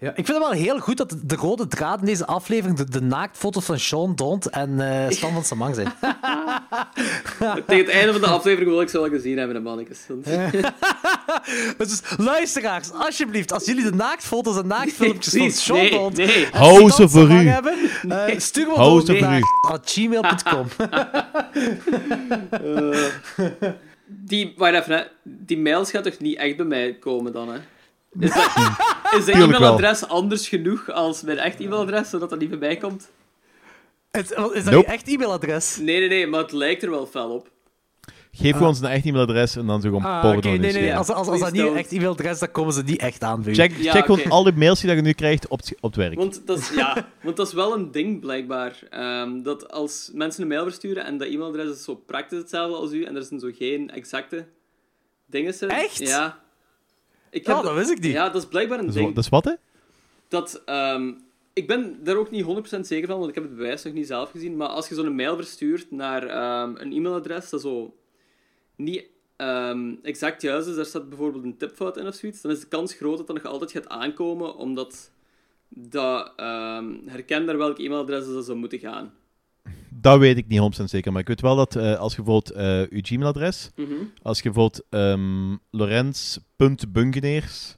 Ja, 0.00 0.08
ik 0.08 0.14
vind 0.14 0.28
het 0.28 0.38
wel 0.38 0.50
heel 0.50 0.78
goed 0.78 0.96
dat 0.96 1.14
de 1.22 1.34
rode 1.36 1.66
draad 1.66 2.00
in 2.00 2.06
deze 2.06 2.26
aflevering 2.26 2.78
de, 2.78 2.90
de 2.90 3.00
naaktfoto's 3.00 3.64
van 3.64 3.78
Sean 3.78 4.14
Dont 4.14 4.46
en 4.46 4.80
eh 5.04 5.10
Stan 5.10 5.32
van 5.32 5.44
Samang 5.44 5.74
zijn. 5.74 5.92
Tegen 7.66 7.84
het 7.84 7.88
einde 7.88 8.12
van 8.12 8.20
de 8.20 8.26
aflevering 8.26 8.70
wil 8.70 8.80
ik 8.80 8.88
ze 8.88 9.00
wel 9.00 9.08
gezien 9.08 9.38
hebben, 9.38 9.56
de 9.56 9.62
mannetjes. 9.62 9.98
Dus 11.78 12.02
luisteraars, 12.16 12.92
alsjeblieft, 12.92 13.52
als 13.52 13.64
jullie 13.64 13.84
de 13.84 13.92
naaktfoto's 13.94 14.56
en 14.58 14.66
naaktfilmpjes 14.66 15.32
Nee, 15.32 15.42
van 15.42 15.52
Sean 15.52 15.78
nee, 15.78 15.90
Dont 15.90 16.16
nee. 16.16 16.44
en 16.46 16.58
Hou 16.58 16.74
Stan 16.76 16.90
ze 16.90 17.08
voor 17.08 17.26
Samang 17.26 17.42
u. 17.44 17.48
hebben, 17.48 17.74
eh, 18.08 18.38
stuur 18.38 18.66
me 18.66 18.74
Hou 18.74 18.90
door 18.90 19.00
ze 19.00 19.18
voor 19.18 19.20
naar 19.28 19.38
u. 19.38 19.42
gmail.com. 19.84 20.66
Die, 24.06 24.54
wacht 24.56 24.74
even, 24.74 24.96
hè. 24.96 25.02
die 25.22 25.58
mails 25.58 25.90
gaat 25.90 26.04
toch 26.04 26.18
niet 26.18 26.36
echt 26.38 26.56
bij 26.56 26.66
mij 26.66 26.94
komen 27.00 27.32
dan, 27.32 27.48
hè? 27.48 27.58
Is 28.18 28.32
dat, 28.34 28.46
is 29.18 29.24
dat 29.24 29.34
e-mailadres 29.34 30.08
anders 30.08 30.48
genoeg 30.48 30.90
als 30.90 31.22
mijn 31.22 31.38
echt 31.38 31.60
e-mailadres, 31.60 32.10
zodat 32.10 32.30
dat 32.30 32.38
niet 32.38 32.48
bij 32.50 32.58
mij 32.58 32.76
komt? 32.76 33.10
Is, 34.10 34.20
is 34.20 34.28
dat 34.28 34.46
Nope. 34.64 34.76
je 34.76 34.84
echt 34.84 35.08
e-mailadres? 35.08 35.76
Nee, 35.76 35.98
nee, 35.98 36.08
nee, 36.08 36.26
maar 36.26 36.40
het 36.40 36.52
lijkt 36.52 36.82
er 36.82 36.90
wel 36.90 37.06
fel 37.06 37.30
op. 37.30 37.50
Geef 38.32 38.52
gewoon 38.52 38.68
ons 38.68 38.80
een 38.80 38.86
echt 38.88 39.04
e-mailadres 39.04 39.56
en 39.56 39.66
dan 39.66 39.80
zo 39.80 39.88
gewoon 39.88 40.04
Ah, 40.04 40.20
porno 40.20 40.36
oké, 40.38 40.48
nee, 40.48 40.58
nee, 40.58 40.72
nee. 40.72 40.96
Als, 40.96 41.08
als, 41.08 41.26
als 41.28 41.40
dat 41.40 41.52
niet 41.52 41.72
echt 41.74 41.92
e-mailadres 41.92 42.32
is, 42.32 42.38
dan 42.38 42.50
komen 42.50 42.72
ze 42.72 42.82
niet 42.82 43.00
echt 43.00 43.22
aan 43.22 43.42
bij 43.42 43.52
u. 43.52 43.54
Check, 43.54 43.76
Ja, 43.76 43.92
check 43.92 44.04
gewoon 44.04 44.30
al 44.30 44.42
die 44.44 44.52
mails 44.52 44.80
die 44.80 44.94
je 44.94 45.02
nu 45.02 45.12
krijgt 45.12 45.48
op, 45.48 45.58
het- 45.58 45.74
op 45.80 45.82
het 45.82 45.96
werk. 45.96 46.14
Want 46.14 46.42
dat 46.46 46.58
is, 46.58 46.70
ja, 46.70 47.08
want 47.22 47.36
dat 47.36 47.46
is 47.46 47.52
wel 47.52 47.74
een 47.74 47.90
ding, 47.90 48.20
blijkbaar. 48.20 48.78
Ehm, 48.90 49.42
dat 49.42 49.70
als 49.72 50.10
mensen 50.14 50.42
een 50.42 50.48
mail 50.48 50.62
versturen 50.62 51.04
en 51.04 51.18
dat 51.18 51.28
e-mailadres 51.28 51.70
is 51.76 51.84
zo 51.84 51.94
praktisch 51.94 52.38
hetzelfde 52.38 52.76
als 52.76 52.92
u 52.92 53.04
en 53.04 53.16
er 53.16 53.22
zijn 53.22 53.40
zo 53.40 53.50
geen 53.58 53.90
exacte 53.90 54.46
dingen. 55.26 55.54
in. 55.60 55.68
Echt? 55.68 55.98
Ja. 55.98 56.38
Ik 57.30 57.48
Oh, 57.48 57.62
dat 57.62 57.74
wist 57.74 57.90
ik 57.90 58.00
niet. 58.00 58.12
Ja, 58.12 58.28
dat 58.28 58.42
is 58.42 58.48
blijkbaar 58.48 58.78
een 58.78 58.86
Dat 58.86 58.94
is, 58.94 59.00
ding. 59.00 59.14
dat 59.14 59.24
is 59.24 59.30
wat, 59.30 59.44
hè? 59.44 59.54
dat 60.28 60.62
ehm, 60.64 61.12
ik 61.52 61.66
ben 61.66 62.04
daar 62.04 62.16
ook 62.16 62.30
niet 62.30 62.44
100% 62.76 62.80
zeker 62.80 63.08
van, 63.08 63.18
want 63.18 63.28
ik 63.28 63.34
heb 63.34 63.44
het 63.44 63.56
bewijs 63.56 63.82
nog 63.82 63.92
niet 63.92 64.06
zelf 64.06 64.30
gezien. 64.30 64.56
Maar 64.56 64.68
als 64.68 64.88
je 64.88 64.94
zo'n 64.94 65.14
mail 65.14 65.36
verstuurt 65.36 65.90
naar 65.90 66.26
ehm, 66.26 66.72
een 66.76 66.92
e-mailadres 66.92 67.50
dat 67.50 67.60
zo 67.60 67.94
niet 68.76 69.04
ehm, 69.36 69.94
exact 70.02 70.42
juist 70.42 70.68
is, 70.68 70.76
daar 70.76 70.84
staat 70.84 71.08
bijvoorbeeld 71.08 71.44
een 71.44 71.56
tipfout 71.56 71.96
in 71.96 72.06
of 72.06 72.14
zoiets, 72.14 72.40
dan 72.40 72.50
is 72.50 72.60
de 72.60 72.66
kans 72.68 72.94
groot 72.94 73.16
dat 73.16 73.26
dat 73.26 73.36
nog 73.36 73.44
altijd 73.52 73.72
gaat 73.72 73.88
aankomen, 73.88 74.56
omdat 74.56 75.10
dat 75.68 76.32
ehm 76.36 76.94
herkent 77.06 77.46
naar 77.46 77.58
welk 77.58 77.78
e-mailadres 77.78 78.26
dat 78.26 78.44
zou 78.44 78.58
moeten 78.58 78.78
gaan. 78.78 79.14
Dat 79.92 80.18
weet 80.18 80.36
ik 80.36 80.48
niet 80.48 80.80
100% 80.80 80.84
zeker, 80.84 81.12
maar 81.12 81.20
ik 81.20 81.28
weet 81.28 81.40
wel 81.40 81.56
dat 81.56 81.76
eh, 81.76 81.98
als 81.98 82.14
je 82.16 82.22
bijvoorbeeld 82.22 82.56
eh 82.56 82.80
je 82.80 82.98
Gmail-adres, 83.02 83.70
Mhm. 83.76 83.92
als 84.22 84.36
je 84.40 84.50
bijvoorbeeld 84.50 84.84
ehm 84.90 85.56
Lorenz.bungeneers 85.70 87.76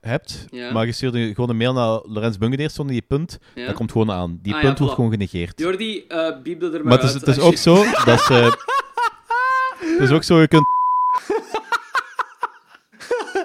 hebt, 0.00 0.46
Ja. 0.50 0.72
maar 0.72 0.86
je 0.86 0.92
stuurt 0.92 1.14
gewoon 1.34 1.50
een 1.50 1.56
mail 1.56 1.72
naar 1.72 2.00
Lorenz 2.04 2.36
Bungeneers 2.36 2.74
zonder 2.74 2.94
die 2.94 3.04
punt, 3.08 3.38
Ja. 3.54 3.66
dat 3.66 3.74
komt 3.74 3.92
gewoon 3.92 4.10
aan. 4.10 4.38
Die 4.42 4.54
Ah, 4.54 4.60
ja, 4.60 4.66
punt 4.66 4.78
wordt 4.78 4.94
gewoon 4.94 5.10
genegeerd. 5.10 5.60
Jordi, 5.60 6.04
eh 6.08 6.42
biebde 6.42 6.66
er 6.66 6.72
maar, 6.72 6.82
Maar 6.84 6.92
het 6.92 7.02
is, 7.02 7.12
uit 7.12 7.26
het 7.26 7.36
is 7.36 7.42
ook 7.42 7.56
zo 7.56 7.74
dat 8.04 8.20
ze... 8.20 8.34
Het 9.98 10.08
is 10.08 10.10
ook 10.10 10.22
zo, 10.22 10.40
je 10.40 10.48
kunt... 10.48 10.66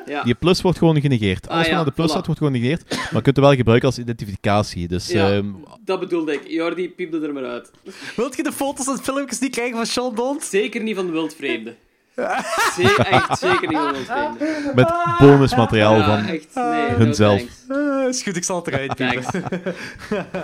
Ja. 0.05 0.23
Die 0.23 0.33
plus 0.35 0.61
wordt 0.61 0.77
gewoon 0.77 1.01
genegeerd. 1.01 1.47
Ah, 1.47 1.51
Alles 1.53 1.63
wat 1.65 1.73
ja, 1.73 1.79
aan 1.79 1.85
de 1.85 1.91
plus 1.91 2.05
voilà. 2.07 2.09
staat, 2.09 2.25
wordt 2.25 2.41
gewoon 2.41 2.55
genegeerd. 2.55 2.89
Maar 2.89 2.99
je 2.99 3.21
kunt 3.21 3.25
het 3.35 3.39
wel 3.39 3.55
gebruiken 3.55 3.87
als 3.87 3.97
identificatie. 3.97 4.87
Dus 4.87 5.07
Ja, 5.07 5.31
ehm, 5.31 5.45
dat 5.85 5.99
bedoelde 5.99 6.33
ik. 6.33 6.47
Jordi, 6.47 6.89
piepde 6.89 7.19
er 7.27 7.33
maar 7.33 7.45
uit. 7.45 7.71
Wilt 8.15 8.35
je 8.35 8.43
de 8.43 8.51
foto's 8.51 8.87
en 8.87 8.97
filmpjes 9.03 9.39
niet 9.39 9.51
krijgen 9.51 9.75
van 9.75 9.85
Sean 9.85 10.15
Dont? 10.15 10.43
Zeker 10.43 10.81
niet 10.81 10.95
van 10.95 11.05
de 11.05 11.11
wildvreemde. 11.11 11.75
Ze 12.75 13.05
echt 13.09 13.39
zeker 13.39 13.67
niet 13.67 13.77
van 14.07 14.37
met 14.75 14.93
bonusmateriaal 15.19 15.95
Ja, 15.95 16.05
van 16.05 16.27
echt, 16.33 16.47
nee, 16.55 16.89
no 16.89 16.97
hunzelf. 16.97 17.41
Eh, 17.69 18.07
is 18.07 18.21
goed, 18.23 18.35
ik 18.35 18.43
zal 18.43 18.55
het 18.55 18.67
eruit 18.67 18.95
piepen. 18.95 19.43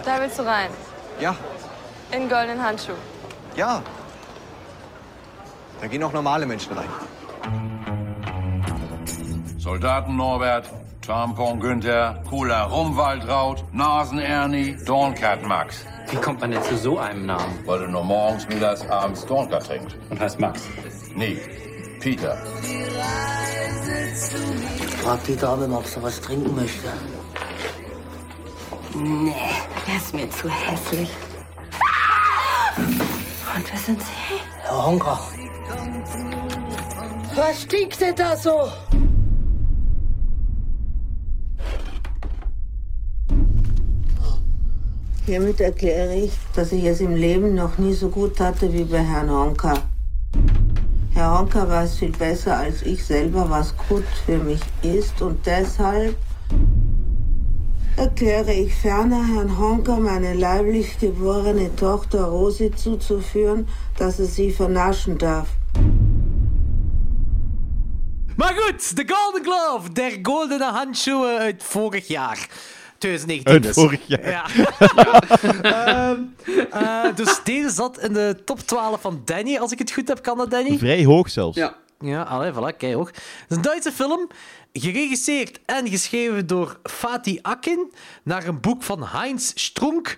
Da 0.04 0.20
willst 0.20 0.36
du 0.36 0.44
rein. 0.44 0.70
Ja, 1.20 1.36
In 2.10 2.20
goldenen 2.20 2.58
Handschuh. 2.60 2.96
ja. 3.56 3.82
Da 5.82 5.88
gehen 5.88 6.04
auch 6.04 6.14
normale 6.14 6.46
Menschen 6.46 6.72
rein. 6.76 6.90
Soldaten 9.70 10.16
Norbert, 10.16 10.68
Tampon 11.06 11.60
Günther, 11.60 12.24
Cooler 12.28 12.64
Rumwaldraut, 12.64 13.64
Nasen 13.72 14.18
Ernie, 14.18 14.76
Dornkat 14.84 15.44
Max. 15.44 15.86
Wie 16.10 16.16
kommt 16.16 16.42
man 16.42 16.50
denn 16.50 16.64
zu 16.64 16.76
so 16.76 16.98
einem 16.98 17.28
Namen? 17.28 17.60
Weil 17.68 17.82
du 17.82 17.88
nur 17.88 18.04
morgens, 18.04 18.50
mittags, 18.50 18.84
abends 18.90 19.24
Dornkat 19.28 19.68
trinkst. 19.68 19.96
Und 20.10 20.20
heißt 20.20 20.40
Max. 20.40 20.64
Nee, 21.16 21.38
Peter. 22.00 22.36
Frag 25.04 25.24
die 25.26 25.36
Dame, 25.36 25.78
ob 25.78 25.86
sie 25.86 26.02
was 26.02 26.20
trinken 26.20 26.56
möchte. 26.56 26.88
Nee, 28.96 29.36
der 29.86 29.96
ist 29.98 30.16
mir 30.16 30.30
zu 30.32 30.50
hässlich. 30.50 31.12
Und 32.76 33.72
wer 33.72 33.80
sind 33.80 34.02
Sie? 34.02 34.42
Herr 34.64 34.88
Honker. 34.88 35.20
Was 37.36 37.62
stinkt 37.62 38.02
denn 38.02 38.16
da 38.16 38.36
so? 38.36 38.68
Hiermit 45.26 45.62
erkläre 45.62 46.16
ich, 46.16 46.32
dass 46.56 46.72
ich 46.72 46.84
es 46.86 47.02
im 47.02 47.16
Leben 47.16 47.56
noch 47.56 47.78
nie 47.78 47.94
so 47.94 48.10
gut 48.10 48.40
hatte 48.40 48.72
wie 48.74 48.84
bei 48.84 49.00
Herrn 49.00 49.30
Honka. 49.30 49.74
Herr 51.14 51.40
Honka 51.40 51.68
weiß 51.68 51.96
viel 51.96 52.12
besser 52.12 52.58
als 52.58 52.82
ich 52.82 53.04
selber, 53.04 53.50
was 53.50 53.76
gut 53.90 54.06
für 54.26 54.38
mich 54.38 54.62
ist 54.84 55.22
und 55.22 55.46
deshalb 55.46 56.16
erkläre 57.98 58.54
ich 58.54 58.74
ferner 58.74 59.28
Herrn 59.28 59.58
Honka 59.58 59.98
meine 59.98 60.34
leiblich 60.34 60.98
geborene 61.00 61.76
Tochter 61.76 62.24
Rosi 62.24 62.72
zuzuführen, 62.72 63.68
dass 63.98 64.20
er 64.20 64.26
sie 64.26 64.52
vernaschen 64.52 65.18
darf. 65.18 65.48
Maar 68.40 68.54
goed, 68.56 68.96
de 68.96 69.06
Golden 69.06 69.44
Glove, 69.44 69.92
der 69.94 70.22
goldene 70.22 70.72
handschoenen 70.72 71.40
uit 71.40 71.64
vorig 71.64 72.08
jaar. 72.08 72.48
2019 73.00 73.54
Uit 73.54 73.64
dus. 73.64 73.74
vorig 73.74 74.02
jaar. 74.06 74.30
Ja. 74.30 74.46
Ehm, 75.62 76.22
eh, 76.72 77.16
dus 77.16 77.40
deze 77.44 77.70
zat 77.70 78.00
in 78.00 78.14
de 78.14 78.42
top 78.46 78.60
12 78.60 79.02
van 79.02 79.22
Danny, 79.26 79.58
als 79.58 79.72
ik 79.72 79.80
het 79.80 79.92
goed 79.92 80.08
heb. 80.08 80.22
Kan 80.22 80.38
dat, 80.38 80.52
Danny? 80.52 80.78
Vrij 80.78 81.06
hoog 81.06 81.30
zelfs. 81.30 81.58
Ja. 81.58 81.76
Ja, 82.00 82.22
allee, 82.22 82.52
voilà, 82.52 82.78
kijk 82.78 82.94
hoor. 82.94 83.08
Het 83.08 83.46
is 83.50 83.56
een 83.56 83.62
Duitse 83.62 83.92
film, 83.92 84.28
geregisseerd 84.74 85.60
en 85.66 85.88
geschreven 85.90 86.48
door 86.48 86.80
Fatih 86.84 87.40
Akin, 87.42 87.92
naar 88.24 88.48
een 88.48 88.60
boek 88.60 88.84
van 88.84 89.04
Heinz 89.04 89.52
Strunk. 89.56 90.18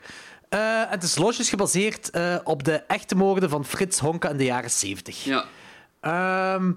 Eh, 0.50 0.82
en 0.82 0.90
het 0.90 1.04
is 1.04 1.16
losjes 1.16 1.50
gebaseerd 1.50 2.10
eh, 2.10 2.36
op 2.44 2.64
de 2.64 2.74
echte 2.74 3.16
moorden 3.16 3.50
van 3.50 3.66
Frits 3.66 4.00
Honka 4.00 4.30
in 4.30 4.38
de 4.38 4.44
jaren 4.44 4.72
70. 4.72 5.24
Ja. 5.24 5.46
Ehm, 6.00 6.72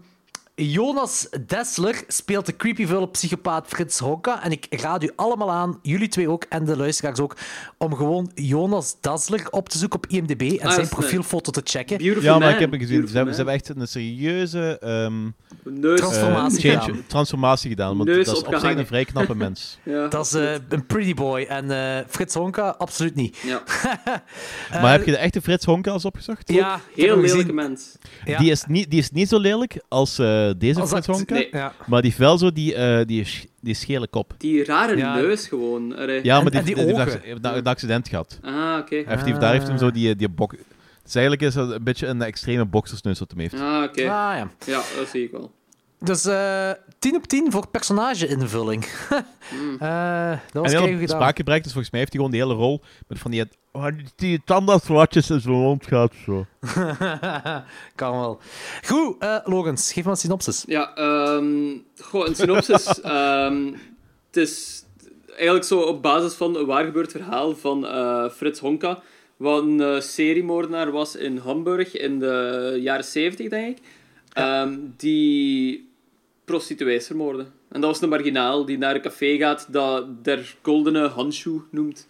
Jonas 0.57 1.29
Dessler 1.47 2.03
speelt 2.09 2.47
de 2.47 2.57
creepyvolle 2.57 3.09
psychopaat 3.09 3.67
Frits 3.69 3.99
Honka. 3.99 4.43
En 4.43 4.51
ik 4.53 4.67
raad 4.71 5.03
u 5.03 5.11
allemaal 5.17 5.51
aan, 5.51 5.79
jullie 5.83 6.09
twee 6.09 6.29
ook 6.31 6.45
en 6.49 6.65
de 6.65 6.77
luisteraars 6.77 7.21
ook, 7.21 7.37
om 7.79 7.95
gewoon 7.95 8.31
Jonas 8.35 8.97
Dessler 9.01 9.47
op 9.51 9.69
te 9.69 9.79
zoeken 9.79 9.99
op 9.99 10.07
IMDb 10.07 10.41
en 10.43 10.67
Ah, 10.69 10.75
zijn 10.75 10.89
profielfoto 10.89 11.51
te 11.51 11.61
checken. 11.65 11.97
Beautiful 11.99 12.23
Ja, 12.23 12.31
maar 12.39 12.41
man. 12.41 12.55
ik 12.55 12.59
heb 12.61 12.71
het 12.71 12.81
gezien. 12.81 13.09
Ze 13.09 13.17
hebben, 13.17 13.35
ze 13.35 13.43
man. 13.45 13.53
hebben 13.53 13.55
echt 13.55 13.69
een 13.81 13.89
serieuze 13.89 14.79
ehm, 14.79 15.25
Neus- 15.81 16.01
Transformatie 16.01 16.71
eh, 16.71 16.79
change- 16.79 16.85
gedaan. 16.91 17.07
transformatie 17.07 17.69
gedaan. 17.71 17.97
Want 17.97 18.09
Neus 18.09 18.27
dat 18.27 18.37
is 18.37 18.43
op 18.43 18.55
zich 18.61 18.75
een 18.77 18.87
vrij 18.87 19.05
knappe 19.05 19.35
mens. 19.35 19.79
Ja, 19.85 20.09
Dat 20.09 20.27
is 20.27 20.33
eh, 20.35 20.53
een 20.69 20.87
pretty 20.87 21.15
boy. 21.15 21.41
En 21.43 21.71
eh, 21.71 22.05
Frits 22.09 22.35
Honka, 22.35 22.69
absoluut 22.79 23.15
niet. 23.15 23.37
Ja. 23.37 23.63
maar 24.83 24.93
heb 24.93 25.05
je 25.05 25.11
de 25.11 25.17
echte 25.17 25.41
Frits 25.41 25.65
Honka 25.65 25.91
als 25.91 26.05
opgezocht? 26.05 26.53
Ja, 26.53 26.81
Heel 26.95 27.09
hem 27.17 27.21
lelijke 27.21 27.53
mens. 27.53 27.97
Ja. 28.25 28.39
Die, 28.39 28.51
is 28.51 28.65
niet, 28.67 28.91
die 28.91 28.99
is 29.01 29.11
niet 29.11 29.29
zo 29.29 29.39
lelijk 29.39 29.77
als 29.89 30.19
eh, 30.19 30.44
deze 30.59 30.81
dat- 30.81 31.07
Honka. 31.07 31.35
nee. 31.35 31.49
Ja. 31.51 31.73
Maar 31.87 32.01
die 32.01 32.11
heeft 32.11 32.23
wel 32.23 32.39
zo 32.39 32.53
die, 32.53 32.75
eh, 32.75 33.07
die, 33.07 33.27
die 33.61 33.75
schele 33.75 34.09
kop. 34.09 34.35
Die 34.39 34.65
rare 34.65 34.97
Ja. 34.97 35.15
neus 35.15 35.47
gewoon. 35.49 35.97
Allee. 35.97 36.21
Ja, 36.25 36.35
maar 36.43 36.45
En- 36.45 36.51
die, 36.51 36.59
en 36.61 36.65
die 36.67 36.75
die, 36.75 36.85
heeft 37.05 37.17
ogen. 37.43 37.57
een- 37.57 37.65
accident 37.67 38.09
gehad. 38.09 38.39
Ah, 38.43 38.79
oké. 38.81 39.05
Daar 39.39 39.53
heeft 39.53 39.69
hem 39.69 39.79
zo 39.79 39.91
die, 39.91 40.17
die 40.17 40.29
bok... 40.29 40.55
Dus 41.03 41.15
eigenlijk 41.15 41.45
is 41.47 41.55
dat 41.55 41.71
een 41.71 41.85
beetje 41.85 42.07
een 42.07 42.23
extreme 42.23 42.65
boksersneus 42.65 43.19
wat 43.19 43.31
hem 43.31 43.39
heeft. 43.41 43.55
Ah, 43.55 43.83
oké. 43.83 44.01
Ah, 44.01 44.07
ja. 44.37 44.51
Ja, 44.67 44.81
dat 44.99 45.09
zie 45.09 45.23
ik 45.25 45.31
wel. 45.31 45.53
Dus 46.05 46.25
eh 46.25 46.71
10 47.05 47.17
op 47.17 47.27
10 47.27 47.53
voor 47.53 47.69
personage-invulling. 47.69 48.87
Hmm. 49.49 49.77
Eh, 49.85 50.31
dat 50.53 50.63
was 50.63 50.73
dus 50.73 51.73
volgens 51.73 51.91
mij 51.91 52.01
heeft 52.01 52.13
hij 52.13 52.23
gewoon 52.23 52.31
de 52.31 52.37
hele 52.37 52.55
rol 52.55 52.81
met 53.09 53.19
van 53.19 53.31
die, 53.31 53.45
oh, 53.73 53.87
die, 54.17 54.43
tandartslatjes 54.45 55.31
in 55.31 55.41
zijn 55.41 55.55
mond 55.55 55.87
gaat 55.87 56.13
zo. 56.25 56.47
kan 57.95 58.11
wel. 58.11 58.41
Goed, 58.87 59.17
eh 59.19 59.37
Logans, 59.45 59.93
geef 59.93 60.05
maar 60.05 60.13
een 60.13 60.19
synopsis. 60.19 60.65
Ja, 60.67 60.95
ehm 60.95 61.77
goh, 62.01 62.27
een 62.27 62.35
synopsis. 62.35 63.01
ehm, 63.01 63.73
het 64.27 64.37
is 64.37 64.85
eigenlijk 65.29 65.65
zo 65.65 65.81
op 65.81 66.03
basis 66.03 66.35
van 66.35 66.57
een 66.57 66.67
waargebeurd 66.67 67.11
verhaal 67.11 67.57
van 67.57 67.87
eh, 67.87 68.29
Frits 68.31 68.61
Honka, 68.61 69.03
wat 69.37 69.63
een 69.63 70.03
seriemoordenaar 70.03 70.91
was 70.91 71.17
in 71.17 71.37
Hamburg 71.37 71.97
in 71.97 72.19
de 72.19 72.79
jaren 72.81 73.05
70, 73.05 73.49
denk 73.49 73.77
ik. 73.77 73.85
Ehm, 74.33 74.79
die 74.97 75.94
prostituees 76.45 77.07
vermoordde. 77.07 77.43
En 77.69 77.81
dat 77.81 77.91
was 77.91 78.01
een 78.03 78.09
marginaal 78.09 78.65
die 78.65 78.79
naar 78.79 78.95
een 78.95 79.01
café 79.01 79.37
gaat 79.37 79.67
dat 79.71 80.25
der 80.25 80.57
goldene 80.63 81.09
handschoen 81.09 81.65
noemt. 81.71 82.07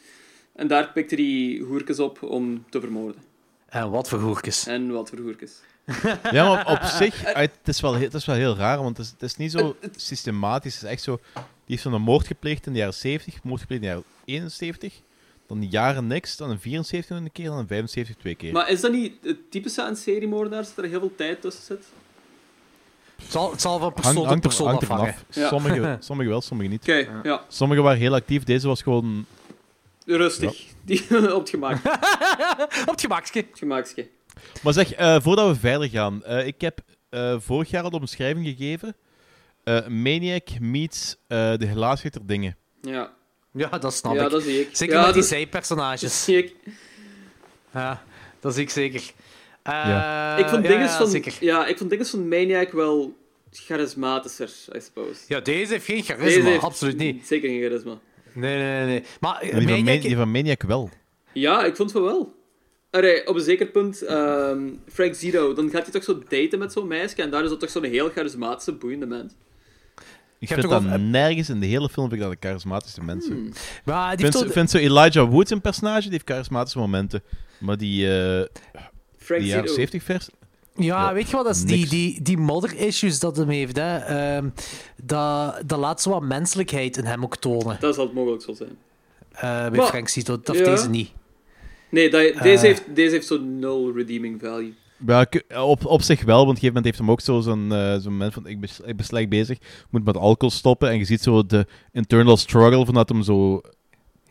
En 0.57 0.67
daar 0.67 0.93
pikte 0.93 1.15
hij 1.15 1.63
hoerkes 1.67 1.99
op 1.99 2.23
om 2.23 2.65
te 2.71 2.81
vermoorden. 2.81 3.23
En 3.69 3.91
wat 3.91 4.09
voor 4.09 4.19
hoerkes. 4.21 4.67
En 4.67 4.93
wat 4.93 5.09
voor 5.09 5.19
hoerkes. 5.19 5.53
Ja, 6.31 6.49
maar 6.49 6.71
op 6.71 6.83
zich, 6.83 7.23
eh, 7.25 7.35
het 7.37 7.59
is 7.65 7.81
wel, 7.81 7.95
heel- 7.95 8.05
het 8.05 8.15
is 8.15 8.25
wel 8.25 8.37
heel 8.37 8.57
raar, 8.57 8.83
want 8.83 8.97
het 8.97 9.07
is, 9.07 9.13
het 9.13 9.23
is 9.23 9.37
niet 9.37 9.51
zo 9.53 9.77
systematisch. 9.97 10.75
Het 10.75 10.83
is 10.85 10.91
echt 10.91 11.03
zo, 11.03 11.21
die 11.35 11.43
heeft 11.67 11.83
zo'n 11.83 12.01
moord 12.03 12.27
gepleegd 12.27 12.67
in 12.67 12.73
de 12.73 12.79
jaren 12.79 12.95
70, 12.95 13.43
moord 13.43 13.61
gepleegd 13.61 13.83
in 13.83 13.89
de 13.89 13.95
jaren 13.95 14.09
71, 14.25 15.01
dan 15.47 15.61
de 15.61 15.69
jaren 15.69 16.07
niks, 16.07 16.37
dan 16.37 16.51
in 16.51 16.59
74 16.59 17.17
een 17.17 17.33
keer, 17.33 17.45
dan 17.47 17.59
in 17.59 17.67
75 17.67 18.17
twee 18.17 18.35
keer. 18.35 18.53
Maar 18.53 18.71
is 18.71 18.81
dat 18.81 18.93
niet 18.93 19.13
het 19.23 19.51
typische 19.51 19.83
aan 19.83 19.97
seriemoordenaars, 19.97 20.75
dat 20.75 20.85
er 20.85 20.91
heel 20.91 21.01
veel 21.01 21.15
tijd 21.17 21.41
tussen 21.41 21.63
zit? 21.65 21.85
Het 23.23 23.33
zal, 23.33 23.51
het 23.51 23.61
zal 23.61 23.79
van 23.79 23.93
persoon 23.93 24.15
Hang- 24.15 24.25
tot 24.25 24.27
hangt 24.27 24.45
er- 24.45 24.49
persoon 24.51 24.67
hangt 24.67 24.83
ervan 24.83 24.97
afhangen. 24.97 25.15
af. 25.29 25.37
Ja. 25.37 25.49
Sommige, 25.49 25.97
sommige 26.09 26.29
wel, 26.29 26.41
sommige 26.41 26.69
niet. 26.71 26.81
Oké, 26.83 27.09
ja. 27.23 27.45
Sommige 27.49 27.81
waren 27.81 27.99
heel 27.99 28.15
actief, 28.15 28.45
deze 28.45 28.67
was 28.67 28.83
gewoon... 28.83 29.27
Rustig. 30.07 30.65
Die, 30.83 31.01
op 31.35 31.41
het 31.41 31.49
gemak. 31.51 31.77
op 32.91 33.01
het 33.07 33.47
gemakske. 33.53 34.09
Maar 34.63 34.73
zeg, 34.73 34.93
eh, 34.93 35.21
voordat 35.21 35.49
we 35.49 35.55
verder 35.61 35.89
gaan, 35.89 36.25
eh, 36.25 36.47
ik 36.47 36.61
heb 36.61 36.81
eh, 37.09 37.35
vorig 37.39 37.71
jaar 37.71 37.83
al 37.83 37.91
de 37.91 37.97
omschrijving 37.97 38.47
gegeven. 38.47 38.97
Eh, 39.65 39.87
Maniac 39.87 40.59
meets 40.61 41.17
eh, 41.27 41.53
de 41.57 41.67
helaasheid 41.67 42.13
der 42.13 42.27
dingen. 42.27 42.57
Ja. 42.83 43.13
Ja, 43.53 43.69
dat 43.79 43.95
snap 43.95 44.15
Ja, 44.15 44.25
ik. 44.25 44.31
dat 44.31 44.43
zie 44.43 44.61
ik. 44.61 44.69
Zeker 44.77 44.95
Ja, 44.95 45.01
met 45.05 45.13
die 45.13 45.23
dat- 45.23 45.31
zijpersonages. 45.31 46.01
Dat 46.01 46.11
zie 46.13 46.37
ik. 46.39 46.55
Ja, 47.73 48.03
dat 48.41 48.55
zie 48.55 48.63
ik 48.63 48.71
zeker. 48.71 49.03
Eh, 49.65 49.73
Ja. 49.73 50.37
ik 50.37 50.49
vond 50.49 50.63
ja, 50.63 50.69
dingen 50.69 50.87
ja, 50.87 50.97
van, 50.97 51.09
zeker. 51.09 51.35
ja, 51.41 51.67
ik 51.67 51.79
vond 51.79 51.91
dingen 51.91 52.07
van 52.07 52.29
Maniac 52.29 52.73
wel 52.73 53.17
charismatischer, 53.51 54.51
I 54.77 54.81
suppose. 54.81 55.21
Ja, 55.29 55.41
deze 55.41 55.73
heeft 55.73 55.85
geen 55.85 56.03
charisma, 56.03 56.25
Deze 56.27 56.49
heeft 56.49 56.63
absoluut 56.63 56.97
niet. 56.97 57.27
Zeker 57.27 57.49
geen 57.49 57.63
charisma. 57.63 57.99
Nee, 58.33 58.57
nee, 58.59 58.85
nee. 58.87 59.03
Maar 59.21 59.41
En 59.41 59.43
die, 59.43 59.51
van 59.53 59.65
Maniac- 59.65 59.85
Man- 59.85 60.01
die 60.09 60.17
van 60.17 60.31
Maniac 60.31 60.63
wel. 60.63 60.91
Ja, 61.33 61.65
ik 61.65 61.77
vond 61.77 61.93
het 61.93 62.03
wel. 62.03 62.35
Allee, 62.91 63.27
op 63.27 63.35
een 63.37 63.41
zeker 63.43 63.67
punt, 63.67 64.03
ehm, 64.03 64.69
Frank 64.93 65.15
Zito, 65.15 65.53
dan 65.55 65.71
gaat 65.71 65.83
hij 65.83 65.93
toch 65.93 66.03
zo 66.05 66.23
daten 66.29 66.59
met 66.59 66.73
zo'n 66.73 66.87
meisje 66.87 67.23
en 67.23 67.31
daar 67.31 67.43
is 67.45 67.49
dat 67.51 67.61
toch 67.61 67.71
zo'n 67.71 67.85
heel 67.85 68.09
charismatische, 68.11 68.73
boeiende 68.73 69.07
mens. 69.07 69.33
Ik 70.39 70.49
heb 70.49 70.59
vind 70.61 70.73
toch 70.73 70.91
dat 70.91 71.01
nergens 71.01 71.49
in 71.49 71.61
de 71.61 71.67
hele 71.67 71.89
film 71.89 72.09
vind 72.09 72.21
ik 72.21 72.27
dat 72.29 72.41
de 72.41 72.47
charismatische 72.49 73.03
mensen. 73.03 73.33
Hmm. 73.33 73.53
Maar 73.85 74.13
Ik 74.13 74.19
die 74.19 74.27
vind, 74.27 74.41
heeft 74.43 74.53
vind 74.55 74.71
zo 74.71 74.79
Elijah 74.79 75.31
Wood 75.31 75.51
een 75.51 75.61
personage, 75.61 76.01
die 76.03 76.11
heeft 76.11 76.29
charismatische 76.31 76.79
momenten. 76.79 77.23
Maar 77.59 77.77
die, 77.77 78.19
eh 78.19 78.45
Frank 79.25 79.41
die 79.41 79.51
jaren 79.51 79.69
Zito. 79.69 79.75
70 79.81 80.03
vers... 80.03 80.29
Ja, 80.77 80.85
Ja, 81.09 81.13
weet 81.15 81.31
je 81.31 81.37
wat? 81.37 81.45
Dat 81.45 81.55
is 81.55 81.65
die, 81.65 81.89
die, 81.89 82.23
die 82.23 82.37
modder-issues 82.39 83.19
dat 83.21 83.37
hem 83.37 83.49
heeft. 83.49 83.77
Hè. 83.77 83.97
Ehm, 83.97 84.49
dat, 85.03 85.63
dat 85.67 85.79
laat 85.79 86.03
zo 86.03 86.11
wat 86.11 86.23
menselijkheid 86.23 86.97
in 86.97 87.05
hem 87.05 87.23
ook 87.23 87.37
tonen. 87.37 87.77
Dat 87.81 87.95
zal 87.95 88.05
het 88.05 88.15
mogelijk 88.15 88.43
zo 88.43 88.53
zijn. 88.53 88.77
Eh, 89.33 89.41
bij 89.41 89.71
Maar- 89.79 89.87
Frank 89.87 90.09
Zito. 90.09 90.41
Dat 90.43 90.57
ja. 90.57 90.63
heeft 90.65 90.77
deze 90.77 90.89
niet. 90.91 91.11
Nee, 91.91 92.11
dat, 92.11 92.23
Eh. 92.23 92.43
deze, 92.43 92.67
heeft, 92.67 92.83
deze 92.95 93.11
heeft 93.15 93.27
zo'n 93.27 93.59
nul 93.59 93.93
redeeming 93.95 94.41
value. 94.41 94.75
Ja, 95.07 95.27
op, 95.63 95.85
op 95.87 96.03
zich 96.03 96.23
wel, 96.25 96.37
want 96.47 96.49
op 96.49 96.55
een 96.55 96.61
gegeven 96.61 96.67
moment 96.75 96.85
heeft 96.85 96.99
hem 96.99 97.11
ook 97.11 97.21
zo 97.21 97.41
zo'n 97.41 97.73
eh, 97.73 97.97
zo'n 97.99 98.13
moment 98.13 98.33
van 98.35 98.47
ik 98.47 98.61
ben, 98.61 98.71
ik 98.85 98.97
ben 98.97 99.07
slecht 99.07 99.29
bezig, 99.29 99.59
moet 99.91 100.05
met 100.05 100.17
alcohol 100.17 100.51
stoppen 100.55 100.89
en 100.89 100.99
je 100.99 101.05
ziet 101.05 101.23
zo 101.23 101.47
de 101.47 101.67
internal 101.93 102.37
struggle 102.37 102.85
van 102.85 102.95
dat 102.95 103.09
hem 103.09 103.23
zo 103.23 103.61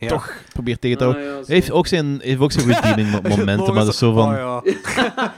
Ja. 0.04 0.10
toch 0.10 0.32
probeert 0.52 0.80
tegen 0.80 0.98
te 0.98 1.04
Ah, 1.04 1.10
houden. 1.12 1.32
ja, 1.32 1.38
zo. 1.40 1.46
Hij 1.46 1.54
heeft 1.54 1.70
ook 1.70 1.86
zijn, 1.86 2.18
heeft 2.20 2.40
ook 2.40 2.52
zijn 2.52 2.66
redeeming 2.74 3.10
mo- 3.10 3.28
momenten, 3.36 3.74
maar 3.74 3.84
dat 3.84 3.92
is 3.92 3.98
zo 3.98 4.12
van... 4.12 4.28
Oh, 4.28 4.36
ja. 4.64 4.72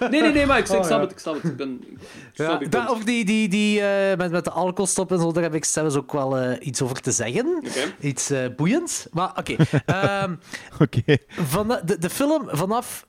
Nee, 0.11 0.21
nee, 0.21 0.33
nee, 0.33 0.47
maar 0.47 0.59
ik, 0.59 0.69
ik 0.69 0.75
Oh, 0.75 0.85
snap 0.85 0.99
ja. 0.99 1.01
het, 1.01 1.11
ik 1.11 1.19
snap 1.19 1.35
het. 1.35 1.45
Ik 1.45 1.57
ben, 1.57 1.81
ik 1.89 1.99
snap 2.35 2.71
daar, 2.71 2.91
over 2.91 3.05
die, 3.05 3.25
die, 3.25 3.49
die 3.49 3.81
eh, 3.81 4.17
met, 4.17 4.31
met 4.31 4.45
de 4.45 4.51
alcoholstop 4.51 5.13
en 5.13 5.19
zo, 5.19 5.33
daar 5.33 5.43
heb 5.43 5.55
ik 5.55 5.65
zelfs 5.65 5.95
ook 5.97 6.13
wel 6.13 6.39
eh, 6.39 6.67
iets 6.67 6.83
over 6.83 7.01
te 7.01 7.11
zeggen. 7.13 7.63
Iets 8.01 8.31
eh, 8.31 8.41
boeiends. 8.57 9.07
Maar 9.13 9.31
oké. 9.37 9.57
Ehm, 9.87 10.35
Oké. 10.81 11.17
van 11.29 11.69
de, 11.85 11.99
de, 11.99 12.11
film, 12.11 12.49
vanaf, 12.51 13.07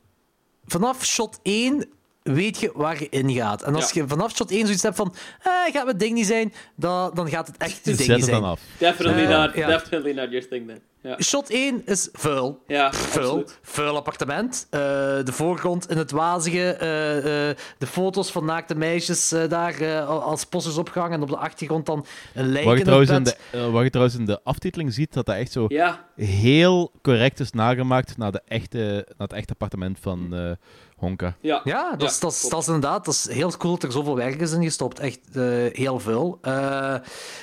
vanaf 0.66 1.06
shot 1.06 1.40
1 1.44 1.86
weet 2.24 2.60
je 2.60 2.72
waar 2.76 3.00
je 3.00 3.08
in 3.10 3.32
gaat. 3.32 3.62
En 3.64 3.76
als 3.76 3.92
Ja. 3.92 4.02
je 4.02 4.08
vanaf 4.08 4.36
shot 4.36 4.52
1 4.52 4.62
zoiets 4.66 4.84
hebt 4.84 4.96
van, 4.96 5.14
eh, 5.44 5.52
gaat 5.74 5.88
het 5.88 6.00
ding 6.00 6.14
niet 6.14 6.26
zijn, 6.26 6.54
dan, 6.76 7.12
dan 7.14 7.30
gaat 7.30 7.48
het 7.48 7.58
echt 7.58 7.76
je 7.76 7.82
ding 7.84 7.98
Zet 7.98 8.08
niet 8.08 8.16
het 8.16 8.26
zijn. 8.26 8.42
dan 8.42 8.50
af. 8.50 8.60
Definitely, 8.78 9.26
not, 9.28 9.54
definitely 9.54 10.14
not 10.14 10.30
your 10.32 10.48
thing, 10.48 10.68
then. 10.68 10.80
Ja, 11.08 11.22
Shot 11.22 11.50
1 11.50 11.82
is 11.86 12.10
vuil. 12.14 12.64
ja 12.68 12.94
Vuil. 12.94 13.26
absoluut. 13.28 13.60
Vuil 13.62 13.96
appartement. 13.96 14.68
Eh, 14.70 14.80
de 14.80 15.32
voorgrond 15.32 15.90
in 15.90 15.98
het 15.98 16.12
wazige. 16.12 16.72
eh, 16.74 17.50
eh, 17.50 17.56
de 17.78 17.88
foto's 17.88 18.32
van 18.32 18.46
naakte 18.46 18.76
meisjes 18.76 19.30
daar 19.50 19.80
eh, 19.82 20.08
als 20.10 20.44
posters 20.46 20.78
opgehangen. 20.78 21.16
En 21.16 21.22
op 21.22 21.30
de 21.30 21.38
achtergrond 21.38 21.86
dan 21.86 22.06
een 22.34 22.48
lijk 22.48 22.66
Wat 22.66 22.74
je, 22.74 22.80
in 22.80 22.86
trouwens 22.86 23.12
in 23.12 23.24
de, 23.24 23.70
wat 23.72 23.84
je 23.84 23.90
trouwens 23.90 24.18
in 24.18 24.26
de 24.26 24.40
aftiteling 24.44 24.94
ziet, 24.94 25.14
dat 25.14 25.26
dat 25.26 25.36
echt 25.36 25.52
zo 25.52 25.66
Ja, 25.68 26.06
heel 26.16 26.92
correct 27.02 27.40
is 27.40 27.52
nagemaakt 27.52 28.18
naar, 28.18 28.32
de 28.32 28.42
echte, 28.48 28.78
naar 29.18 29.28
het 29.28 29.34
echte 29.34 29.52
appartement 29.52 29.98
van 30.02 30.36
eh, 30.36 30.52
Honka. 30.98 31.36
ja. 31.42 31.62
Ja, 31.64 31.96
dat, 31.96 32.10
is, 32.12 32.20
dat, 32.20 32.32
is, 32.32 32.38
klopt. 32.40 32.54
dat 32.54 32.62
is 32.62 32.68
inderdaad 32.68 33.06
dat 33.06 33.14
is 33.14 33.30
heel 33.30 33.52
cool 33.58 33.74
dat 33.74 33.84
er 33.84 33.92
zoveel 33.92 34.16
werk 34.16 34.42
is 34.42 34.52
in 34.52 34.64
gestopt. 34.64 35.00
Echt 35.00 35.20
eh, 35.34 35.44
heel 35.72 36.00
veel. 36.00 36.38
Eh, 36.42 36.96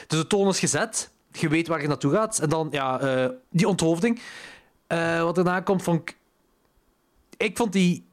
dus 0.07 0.19
de 0.21 0.27
toon 0.27 0.49
is 0.49 0.59
gezet. 0.59 1.11
Je 1.41 1.49
weet 1.49 1.69
waar 1.69 1.81
je 1.83 1.89
naartoe 1.89 2.13
gaat. 2.13 2.39
En 2.39 2.49
dan, 2.49 2.69
ja, 2.71 3.01
eh, 3.01 3.29
die 3.51 3.69
onthoofding. 3.69 4.21
Eh, 4.87 5.23
wat 5.23 5.35
daarna 5.35 5.61
komt, 5.61 5.83
vond 5.83 6.01
ik... 6.01 6.17
Ik 7.37 7.57
vond 7.57 7.73
die 7.73 8.07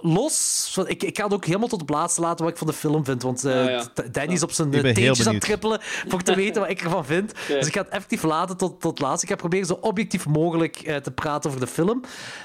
los... 0.00 0.68
van- 0.72 0.88
Ik, 0.88 1.02
ik 1.02 1.16
ga 1.16 1.24
het 1.24 1.32
ook 1.32 1.44
helemaal 1.44 1.68
tot 1.68 1.80
op 1.80 1.88
het 1.88 1.96
laatste 1.96 2.20
laten 2.20 2.44
wat 2.44 2.52
ik 2.52 2.58
van 2.58 2.66
de 2.66 2.72
film 2.72 3.04
vind. 3.04 3.22
Want 3.22 3.42
ja. 3.42 3.84
D- 3.94 4.14
Danny 4.14 4.32
is 4.32 4.42
op 4.42 4.50
zijn 4.52 4.70
teentjes 4.70 5.26
aan 5.26 5.34
het 5.34 5.42
trippelen 5.42 5.78
voor 5.82 6.22
te 6.22 6.34
weten 6.34 6.60
wat 6.60 6.70
ik 6.70 6.80
ervan 6.82 7.04
vind. 7.04 7.32
Dus 7.48 7.66
ik 7.66 7.72
ga 7.74 7.80
het 7.80 7.88
effectief 7.90 8.22
laten 8.22 8.56
tot, 8.56 8.80
tot 8.80 8.90
het 8.90 9.00
laatste. 9.00 9.26
Ik 9.26 9.32
ga 9.32 9.38
proberen 9.38 9.66
zo 9.66 9.78
objectief 9.80 10.26
mogelijk 10.26 10.76
eh, 10.76 10.96
te 10.96 11.10
praten 11.10 11.50
over 11.50 11.62
de 11.62 11.66
film. 11.72 12.00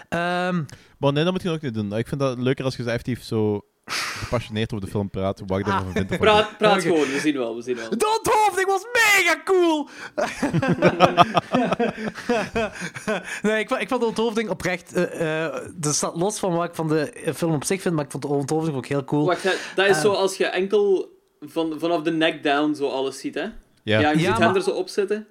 Ehm, 0.10 0.64
Maar 0.98 1.14
nee, 1.14 1.24
dat 1.24 1.34
moet 1.34 1.42
je 1.42 1.50
ook 1.50 1.62
niet 1.62 1.74
doen. 1.74 1.94
Ik 1.96 2.08
vind 2.08 2.22
dat 2.22 2.38
leuker 2.38 2.66
als 2.66 2.76
je 2.76 2.84
zo 2.84 2.90
effectief 2.90 3.24
zo 3.24 3.66
gepassioneerd 3.86 4.74
over 4.74 4.86
de 4.86 4.92
film 4.92 5.10
praat, 5.10 5.42
wat 5.48 5.60
ik 5.60 5.68
Ah. 5.68 5.82
vind. 5.94 6.18
Praat, 6.18 6.58
praat 6.58 6.82
gewoon, 6.82 7.00
we 7.12 7.20
zien 7.20 7.38
wel, 7.38 7.56
we 7.56 7.62
zien 7.62 7.76
wel. 7.76 7.90
De 7.98 8.18
onthoofding 8.20 8.68
was 8.68 8.86
mega 8.94 9.42
cool! 9.44 9.90
nee, 13.42 13.60
ik, 13.60 13.68
vond- 13.68 13.82
ik 13.82 13.88
vond 13.88 14.02
de 14.02 14.08
onthoofding 14.08 14.50
oprecht... 14.50 14.94
eh 14.94 15.46
eh, 15.46 15.56
dat 15.76 15.96
staat 15.96 16.16
los 16.16 16.40
van 16.40 16.54
wat 16.54 16.66
ik 16.66 16.76
van 16.76 16.88
de 16.88 17.12
eh, 17.12 17.34
film 17.34 17.54
op 17.54 17.64
zich 17.64 17.82
vind, 17.82 17.96
maar 17.96 18.06
ik 18.06 18.12
vond 18.12 18.24
de 18.24 18.30
onthoofding 18.30 18.78
ook 18.78 18.86
heel 18.86 19.04
cool. 19.04 19.26
Wacht, 19.26 19.44
dat 19.76 19.88
is 19.88 20.02
zo 20.02 20.12
als 20.12 20.36
je 20.38 20.46
enkel 20.46 21.10
van, 21.42 21.74
vanaf 21.80 22.02
de 22.02 22.12
neck 22.12 22.44
down 22.44 22.74
zo 22.74 22.90
alles 22.90 23.20
ziet, 23.20 23.36
hè? 23.36 23.42
Ja. 23.42 23.52
Ja, 23.84 24.00
je 24.00 24.06
Ja, 24.06 24.14
ziet 24.18 24.28
hen 24.28 24.40
maar- 24.40 24.56
er 24.56 24.62
zo 24.62 24.72
op 24.72 24.90
zitten. 24.90 25.28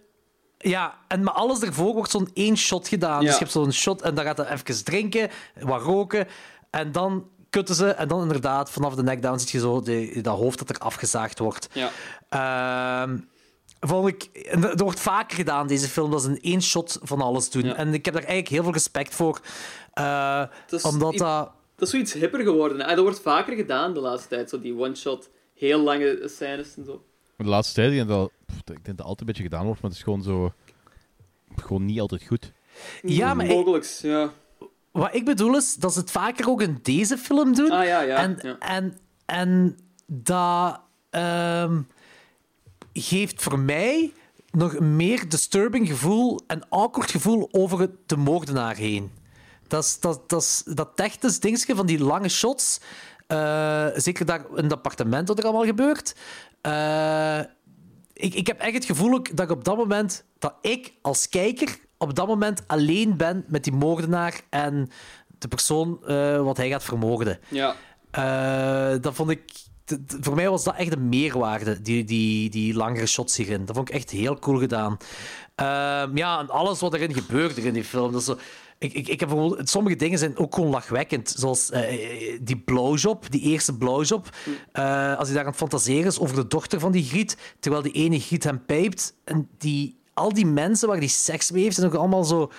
Ja, 0.59 0.99
en 1.09 1.23
maar 1.23 1.35
alles 1.35 1.61
ervoor 1.63 1.95
wordt 1.95 2.11
zo'n 2.11 2.31
één 2.35 2.57
shot 2.57 2.89
gedaan. 2.89 3.19
Dus 3.21 3.27
Ja. 3.29 3.33
je 3.33 3.39
hebt 3.39 3.51
zo'n 3.53 3.73
shot 3.73 4.03
en 4.03 4.15
dan 4.15 4.25
gaat 4.25 4.37
hij 4.37 4.51
even 4.51 4.85
drinken, 4.85 5.31
wat 5.61 5.83
roken, 5.83 6.27
en 6.71 6.93
dan 6.93 7.29
kutten 7.51 7.75
ze, 7.75 7.89
en 7.89 8.09
dan 8.09 8.23
inderdaad, 8.23 8.71
vanaf 8.71 8.95
de 8.95 9.03
neck 9.03 9.23
down 9.23 9.39
zie 9.39 9.49
je 9.53 9.59
zo 9.59 9.81
de, 9.81 10.21
dat 10.21 10.37
hoofd 10.39 10.59
dat 10.59 10.71
er 10.71 10.79
afgezaagd 10.79 11.39
wordt. 11.39 11.69
Ja. 11.73 11.91
Ehm, 12.29 13.19
vond 13.81 14.09
ik, 14.09 14.29
er 14.61 14.77
wordt 14.77 15.01
vaker 15.01 15.37
gedaan, 15.37 15.67
deze 15.67 15.89
film, 15.89 16.11
dat 16.11 16.23
ze 16.23 16.29
in 16.29 16.41
één 16.41 16.63
shot 16.63 16.99
van 17.03 17.21
alles 17.21 17.51
doen. 17.51 17.65
Ja. 17.65 17.75
En 17.75 17.95
ik 17.95 18.05
heb 18.05 18.15
daar 18.15 18.23
eigenlijk 18.23 18.53
heel 18.53 18.63
veel 18.63 18.73
respect 18.73 19.15
voor. 19.15 19.41
eh, 19.93 20.45
Dat 20.67 20.79
is 20.81 20.83
omdat 20.85 21.17
dat... 21.17 21.51
Dat 21.77 21.89
is 21.89 21.91
zoiets 21.91 22.13
hipper 22.13 22.41
geworden. 22.41 22.81
En 22.81 22.95
dat 22.97 23.05
wordt 23.05 23.21
vaker 23.21 23.57
gedaan 23.57 23.95
de 23.95 24.01
laatste 24.01 24.29
tijd. 24.29 24.51
Zo 24.51 24.61
die 24.61 24.79
one-shot, 24.79 25.31
heel 25.55 25.81
lange 25.81 26.23
scènes 26.25 26.77
en 26.77 26.85
zo. 26.85 27.05
De 27.37 27.45
laatste 27.45 27.75
tijd, 27.75 27.91
ik 27.91 27.97
denk 27.97 28.09
dat, 28.09 28.31
pff, 28.47 28.59
ik 28.59 28.67
denk 28.67 28.79
dat 28.85 28.87
het 28.97 29.01
altijd 29.01 29.21
een 29.21 29.27
beetje 29.27 29.43
gedaan 29.43 29.65
wordt, 29.65 29.81
maar 29.83 29.91
het 29.91 29.99
is 29.99 30.05
gewoon 30.05 30.23
zo... 30.23 30.53
Gewoon 31.57 31.85
niet 31.85 32.01
altijd 32.01 32.25
goed. 32.27 32.53
Ja, 33.03 33.35
maar 33.35 33.47
Mogelijks, 33.47 34.01
ja. 34.01 34.33
Wat 34.93 35.15
ik 35.15 35.25
bedoel 35.25 35.57
is 35.57 35.75
dat 35.75 35.93
ze 35.93 36.01
het 36.01 36.11
vaker 36.11 36.49
ook 36.49 36.63
in 36.63 36.79
deze 36.83 37.19
film 37.19 37.55
doen. 37.55 37.71
Ah, 37.71 37.87
ja, 37.87 38.01
ja, 38.01 38.17
En, 38.17 38.39
ja. 38.43 38.59
en, 38.59 38.99
en 39.27 39.79
dat 40.07 40.81
ehm, 41.11 41.81
geeft 42.93 43.43
voor 43.43 43.59
mij 43.59 44.13
nog 44.51 44.75
een 44.75 44.97
meer 44.97 45.29
disturbing 45.29 45.89
gevoel 45.89 46.41
en 46.47 46.69
awkward 46.69 47.11
gevoel 47.11 47.49
over 47.53 47.81
het, 47.81 47.91
de 48.07 48.17
moordenaar 48.17 48.77
heen. 48.77 49.11
Dat 49.69 49.85
is 49.85 50.01
dat, 50.01 50.29
dat, 50.29 50.43
is, 50.43 50.63
dat 50.67 50.91
technisch 50.97 51.41
dingetje 51.41 51.75
van 51.75 51.87
die 51.87 52.03
lange 52.05 52.29
shots. 52.29 52.81
eh, 53.27 53.87
zeker 53.95 54.27
daar 54.27 54.45
in 54.57 54.63
het 54.63 54.73
appartement 54.73 55.29
wat 55.29 55.39
er 55.39 55.45
allemaal 55.45 55.65
gebeurt. 55.65 56.15
Eh, 56.61 57.39
ik, 58.13 58.35
ik 58.35 58.47
heb 58.47 58.61
echt 58.61 58.75
het 58.75 58.85
gevoel 58.85 59.23
dat 59.23 59.41
ik 59.41 59.51
op 59.51 59.65
dat 59.65 59.77
moment, 59.77 60.25
dat 60.39 60.55
ik 60.61 60.93
als 61.03 61.29
kijker 61.29 61.79
op 62.03 62.15
dat 62.15 62.27
moment 62.27 62.63
alleen 62.67 63.17
ben 63.17 63.45
met 63.49 63.65
die 63.65 63.73
moordenaar 63.73 64.41
en 64.51 64.89
de 65.39 65.49
persoon 65.49 66.07
eh, 66.07 66.43
wat 66.43 66.57
hij 66.57 66.69
gaat 66.69 66.85
vermoorden. 66.85 67.39
Ja. 67.49 67.75
Eh, 68.11 69.01
dat 69.01 69.15
vond 69.15 69.31
ik. 69.31 69.43
voor 70.21 70.35
mij 70.35 70.51
was 70.51 70.65
dat 70.65 70.77
echt 70.77 70.93
een 70.93 71.09
meerwaarde, 71.09 71.83
die, 71.83 72.05
die, 72.05 72.51
die 72.51 72.75
langere 72.75 73.07
shots 73.07 73.37
hierin. 73.37 73.65
Dat 73.65 73.77
vond 73.77 73.89
ik 73.89 73.95
echt 73.95 74.11
heel 74.11 74.39
cool 74.39 74.59
gedaan. 74.59 74.97
Ehm, 75.55 76.17
ja, 76.17 76.41
en 76.41 76.51
alles 76.51 76.81
wat 76.81 76.95
erin 76.95 77.15
gebeurt 77.15 77.57
er 77.57 77.67
in 77.67 77.73
die 77.73 77.85
film. 77.85 78.13
Dat 78.13 78.21
is 78.21 78.27
zo, 78.27 78.39
ik, 78.81 78.93
ik, 78.93 79.09
ik 79.09 79.21
heb 79.21 79.29
bijvoorbeeld, 79.29 79.69
sommige 79.69 79.97
dingen 79.97 80.19
zijn 80.19 80.39
ook 80.39 80.55
gewoon 80.55 80.71
lachwekkend. 80.71 81.35
Zoals 81.37 81.71
eh, 81.71 82.39
die 82.43 82.59
blowjob, 82.59 83.31
die 83.31 83.41
eerste 83.41 83.77
blowjob. 83.77 84.29
Eh, 84.73 85.17
als 85.17 85.27
hij 85.27 85.37
daar 85.37 85.45
aan 85.45 85.51
het 85.51 85.61
fantaseren 85.61 86.07
is 86.07 86.19
over 86.19 86.37
de 86.37 86.47
dochter 86.47 86.81
van 86.81 86.93
die 86.93 87.05
Griet, 87.05 87.37
terwijl 87.59 87.83
die 87.83 87.93
ene 87.93 88.21
Griet 88.21 88.45
hem 88.45 88.65
pijpt. 88.65 89.15
En 89.25 89.49
die, 89.59 90.00
al 90.21 90.33
die 90.33 90.47
mensen 90.47 90.89
waar 90.89 91.01
die 91.01 91.09
seks 91.09 91.51
mee 91.51 91.63
heeft, 91.63 91.75
zijn 91.75 91.87
ook 91.87 91.95
allemaal 91.95 92.25
zo... 92.25 92.51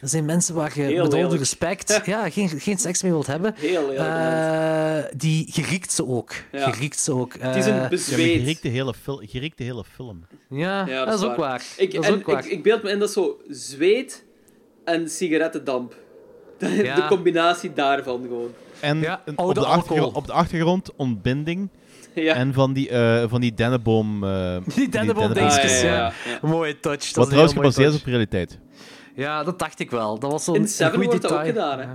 Dat 0.00 0.10
zijn 0.10 0.24
mensen 0.24 0.54
waar 0.54 0.72
je 0.74 0.82
Heel 0.82 1.02
met 1.02 1.12
lelijk. 1.12 1.38
respect 1.38 2.00
ja, 2.04 2.30
geen, 2.30 2.48
geen 2.48 2.78
seks 2.78 3.02
mee 3.02 3.12
wilt 3.12 3.26
hebben. 3.26 3.54
Heel 3.56 3.92
Eh, 3.92 5.04
die 5.16 5.46
geriekt 5.52 5.92
ze 5.92 6.06
ook. 6.06 6.32
Ja. 6.52 6.70
Geriekt 6.70 6.98
ze 7.00 7.12
ook. 7.14 7.34
Het 7.38 7.56
is 7.56 7.66
een 7.66 7.72
Eh, 7.72 7.82
Ja, 7.82 7.88
bezweet. 7.88 8.38
je 8.40 8.44
riekt 8.44 8.62
de 8.62 8.68
hele, 8.68 8.94
riekt 9.32 9.58
de 9.58 9.64
hele 9.64 9.84
film. 9.94 10.24
ja, 10.50 10.86
Ja, 10.86 11.04
dat, 11.04 11.18
is 11.20 11.24
ook 11.26 11.36
waar. 11.36 11.62
Ik, 11.76 11.92
dat 11.94 12.02
is 12.02 12.08
en 12.10 12.14
ook 12.16 12.26
waar. 12.26 12.44
Ik, 12.44 12.50
ik 12.50 12.62
beeld 12.62 12.82
me 12.82 12.90
in 12.90 12.98
dat 12.98 13.10
zo 13.12 13.40
zweet 13.48 14.24
en 14.84 15.10
sigarettendamp. 15.10 15.94
Ja. 16.58 16.94
De 16.94 17.06
combinatie 17.08 17.72
daarvan 17.72 18.20
gewoon. 18.22 18.50
En 18.80 19.00
Ja, 19.00 19.22
de 19.24 19.64
achtergrond, 19.66 20.14
op 20.16 20.26
de 20.26 20.32
achtergrond 20.32 20.90
ontbinding 20.96 21.68
Ja. 22.14 22.34
en 22.34 22.52
van 22.52 22.72
die, 22.72 22.88
eh, 22.88 23.24
van 23.28 23.40
die 23.40 23.54
dennenboom... 23.54 24.24
eh, 24.24 24.52
van 24.54 24.62
Die 24.74 24.88
dennenboom-dingetjes, 24.88 25.76
Ah, 25.76 25.82
ja, 25.82 25.88
ja. 25.88 25.94
ja, 25.96 26.12
ja. 26.42 26.48
Mooie 26.48 26.80
touch. 26.80 27.04
Dat 27.04 27.14
Wat 27.14 27.26
trouwens 27.26 27.54
gebaseerd 27.54 27.92
is 27.94 28.00
op 28.00 28.06
realiteit. 28.06 28.58
Ja, 29.14 29.42
dat 29.44 29.58
dacht 29.58 29.80
ik 29.80 29.90
wel. 29.90 30.18
Dat 30.18 30.30
was 30.32 30.44
zo'n 30.44 30.54
In 30.54 30.68
Seven 30.68 31.02
wordt 31.02 31.22
dat 31.22 31.32
ook 31.32 31.44
gedaan, 31.44 31.78
hè? 31.78 31.86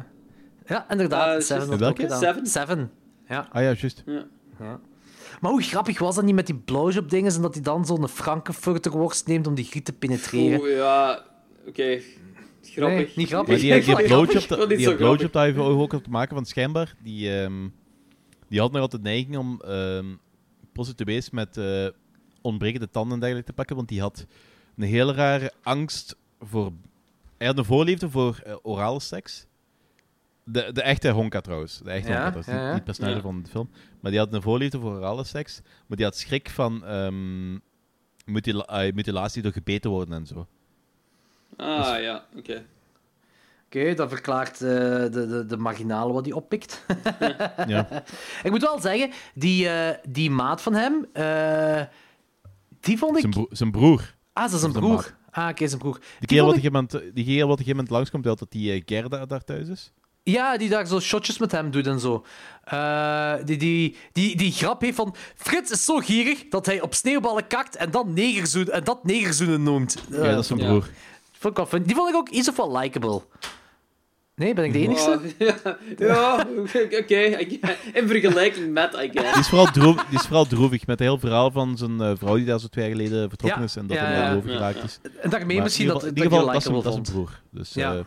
Ja, 0.74 0.86
inderdaad. 0.90 1.36
In 1.36 1.42
Seven 1.42 1.68
wordt 1.68 1.84
ook 1.84 1.98
Welke? 1.98 2.02
gedaan. 2.02 2.20
Seven? 2.20 2.46
Seven. 2.48 2.92
Ja. 3.28 3.48
Ah 3.52 3.62
ja, 3.62 3.74
juist. 3.74 4.04
Ja. 4.06 4.80
Maar 5.42 5.52
hoe 5.52 5.62
grappig 5.62 6.00
was 6.00 6.16
dat 6.16 6.24
niet 6.24 6.36
met 6.36 6.46
die 6.46 6.56
blowjob-dingen 6.56 7.34
en 7.36 7.42
dat 7.42 7.54
hij 7.54 7.64
dan 7.64 7.86
zo'n 7.86 8.08
Frankenfurterworst 8.08 9.28
neemt 9.28 9.48
om 9.48 9.56
die 9.56 9.66
griet 9.66 9.86
te 9.86 9.94
penetreren? 9.94 10.60
Oeh, 10.60 10.76
ja, 10.76 11.24
oké. 11.68 12.00
Grappig. 12.62 12.98
Nee, 12.98 13.12
niet 13.16 13.28
grappig. 13.28 13.48
Maar 13.50 13.58
die, 13.60 13.74
die 13.74 13.82
Grappig. 13.94 14.06
blowjob, 14.08 14.70
die 14.78 14.96
blowjob 14.96 15.32
dat 15.32 15.44
heeft 15.44 15.58
ook 15.58 16.04
te 16.04 16.10
maken, 16.10 16.36
want 16.36 16.48
schijnbaar, 16.48 16.96
die, 17.04 17.40
ehm, 17.42 17.54
die 18.48 18.60
had 18.60 18.72
nog 18.72 18.82
altijd 18.82 19.04
de 19.04 19.10
neiging 19.10 19.38
om 19.38 19.62
ehm 19.62 20.06
prostituees 20.76 21.30
met 21.30 21.58
eh, 21.58 21.88
ontbrekende 22.42 22.90
tanden 22.90 23.14
en 23.14 23.20
dergelijke 23.20 23.50
te 23.50 23.56
pakken, 23.56 23.76
want 23.76 23.88
die 23.88 24.02
had 24.02 24.26
een 24.78 24.84
hele 24.84 25.14
rare 25.14 25.54
angst 25.64 26.16
voor... 26.40 26.72
Hij 27.38 27.48
had 27.48 27.58
een 27.58 27.66
voorliefde 27.66 28.10
voor 28.10 28.42
eh, 28.46 28.56
orale 28.62 29.00
seks. 29.00 29.46
De, 30.44 30.72
de 30.72 30.82
echte 30.82 31.10
Honka 31.10 31.42
trouwens. 31.42 31.78
De 31.84 31.90
echte 31.92 32.10
Ja, 32.12 32.16
Honka, 32.16 32.32
dat 32.32 32.48
is 32.48 32.54
ja, 32.54 32.74
niet, 32.74 32.98
ja. 32.98 33.14
niet 33.14 33.22
van 33.22 33.42
de 33.42 33.50
film. 33.50 33.70
Maar 34.00 34.12
die 34.12 34.20
had 34.20 34.34
een 34.34 34.42
voorliefde 34.42 34.80
voor 34.80 34.92
orale 34.96 35.24
seks, 35.24 35.62
maar 35.88 35.98
die 35.98 36.06
had 36.06 36.18
schrik 36.18 36.50
van 36.50 36.86
ehm, 36.86 37.54
mutila- 38.26 38.66
eh, 38.68 38.94
mutilatie 38.94 39.42
door 39.42 39.52
gebeten 39.52 39.90
worden 39.90 40.16
en 40.16 40.26
zo. 40.26 40.48
Ah, 41.58 42.02
ja, 42.02 42.26
oké. 42.38 42.66
Oké, 43.66 43.94
dat 43.94 44.10
verklaart 44.10 44.54
eh, 44.62 44.70
de, 44.70 45.10
de, 45.28 45.46
de 45.48 45.58
marginale 45.58 46.14
wat 46.14 46.26
hij 46.26 46.34
oppikt. 46.34 46.86
Ja. 47.68 48.04
Ik 48.44 48.52
moet 48.52 48.62
wel 48.62 48.80
zeggen, 48.80 49.12
die, 49.34 49.70
eh, 49.70 49.98
die 50.10 50.32
maat 50.32 50.62
van 50.62 50.74
hem, 50.74 51.06
eh, 51.14 51.82
die 52.80 52.98
vond 52.98 53.14
ik... 53.16 53.20
Zijn, 53.22 53.34
bro- 53.34 53.48
zijn 53.50 53.72
broer. 53.72 54.16
Ah, 54.34 54.44
dat 54.44 54.54
is 54.54 54.62
een 54.64 54.72
de 54.74 54.80
broer. 54.80 55.16
Ah, 55.32 55.50
oké, 55.50 55.68
zijn 55.68 55.80
broer. 55.80 56.00
Die 56.20 56.28
kerel 56.28 56.46
wat 56.46 56.56
gegeven 56.56 56.74
moment- 56.92 57.16
die 57.16 57.26
kerel 57.26 57.48
wat 57.48 57.66
moment 57.66 57.90
langskomt, 57.90 58.26
wel 58.26 58.36
dat 58.36 58.52
die 58.52 58.84
Gerda 58.86 59.26
daar 59.26 59.44
thuis 59.44 59.68
is. 59.68 59.92
Ja, 60.24 60.58
die 60.58 60.70
daar 60.70 60.86
zo 60.88 61.00
shotjes 61.00 61.38
met 61.38 61.52
hem 61.52 61.72
doet 61.72 61.88
en 61.88 62.00
zo. 62.00 62.26
Die, 63.46 63.58
die, 63.58 63.96
die, 64.12 64.36
die 64.38 64.52
grap 64.52 64.82
heeft 64.82 64.96
van... 64.96 65.16
Frits 65.36 65.72
is 65.72 65.86
zo 65.86 65.98
gierig 65.98 66.48
dat 66.50 66.66
hij 66.66 66.82
op 66.82 66.94
sneeuwballen 66.94 67.48
kakt 67.48 67.76
en, 67.76 67.92
dan 67.92 68.14
negerzoen, 68.14 68.70
en 68.70 68.84
dat 68.84 69.04
negerzoenen 69.04 69.64
noemt. 69.64 70.04
ja, 70.10 70.18
dat 70.18 70.40
is 70.40 70.48
zijn 70.48 70.60
ja. 70.60 70.82
Broer. 71.54 71.66
Vond 71.66 71.70
ik 71.70 71.72
wel 71.72 71.80
fun. 71.80 71.84
Die 71.84 71.96
vond 71.96 72.10
ik 72.10 72.16
ook 72.16 72.30
iets 72.30 72.50
of 72.50 72.56
wel 72.58 72.78
likable. 72.78 73.22
Nee, 74.36 74.54
ben 74.54 74.64
ik 74.66 74.74
de 74.74 74.80
enige? 74.80 75.20
Ja, 75.38 75.78
ja 76.08 76.48
oké. 77.00 77.16
In 77.94 78.08
vergelijking 78.08 78.74
met, 78.74 78.94
I 78.94 79.10
Die 79.12 79.22
guess. 79.22 79.40
is 79.40 79.48
vooral, 79.50 79.72
droef, 79.72 80.06
die 80.10 80.20
is 80.20 80.26
vooral 80.26 80.46
droevig 80.46 80.80
met 80.88 81.00
het 81.00 81.08
hele 81.08 81.20
verhaal 81.20 81.52
van 81.52 81.78
zijn 81.78 82.02
eh, 82.02 82.12
vrouw 82.18 82.36
die 82.36 82.46
daar 82.46 82.60
zo 82.60 82.68
twee 82.68 82.86
jaar 82.90 82.96
geleden 82.96 83.30
vertrokken 83.30 83.60
Ja, 83.60 83.66
is 83.66 83.76
en 83.76 83.88
dat 83.88 83.98
ja, 83.98 84.04
hij 84.04 84.14
ja, 84.14 84.20
daar 84.22 84.32
ja. 84.32 84.36
overgeraakt 84.38 84.84
is. 84.84 85.00
En 85.22 85.30
daarmee 85.30 85.56
Maar 85.56 85.64
misschien 85.64 85.86
in 85.88 85.92
dat, 85.94 86.04
in 86.06 86.14
die 86.14 86.24
ieder 86.24 86.38
geval, 86.40 86.54
dat 86.54 86.64
dat 86.84 86.86
is 86.86 86.92
vond. 86.92 87.12
broer. 87.12 87.42
Dus, 87.52 87.74
Ja. 87.74 87.94
eh, 87.94 88.00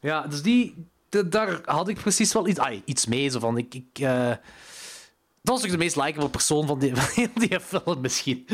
Ja, 0.00 0.26
dus 0.26 0.42
die, 0.42 0.86
de- 1.08 1.28
daar 1.28 1.60
had 1.64 1.88
ik 1.88 1.96
precies 2.00 2.32
wel 2.32 2.48
iets, 2.48 2.58
ai, 2.58 2.82
iets 2.84 3.06
mee. 3.06 3.28
Zo 3.30 3.38
van, 3.38 3.58
ik, 3.58 3.74
ik, 3.74 3.84
eh, 4.00 4.30
dat 5.42 5.54
was 5.54 5.64
ook 5.64 5.70
de 5.70 5.78
meest 5.78 5.96
likable 5.96 6.28
persoon 6.28 6.66
van 6.66 6.78
die, 6.78 6.96
van 6.96 7.28
die 7.34 7.60
film, 7.60 8.00
misschien. 8.00 8.46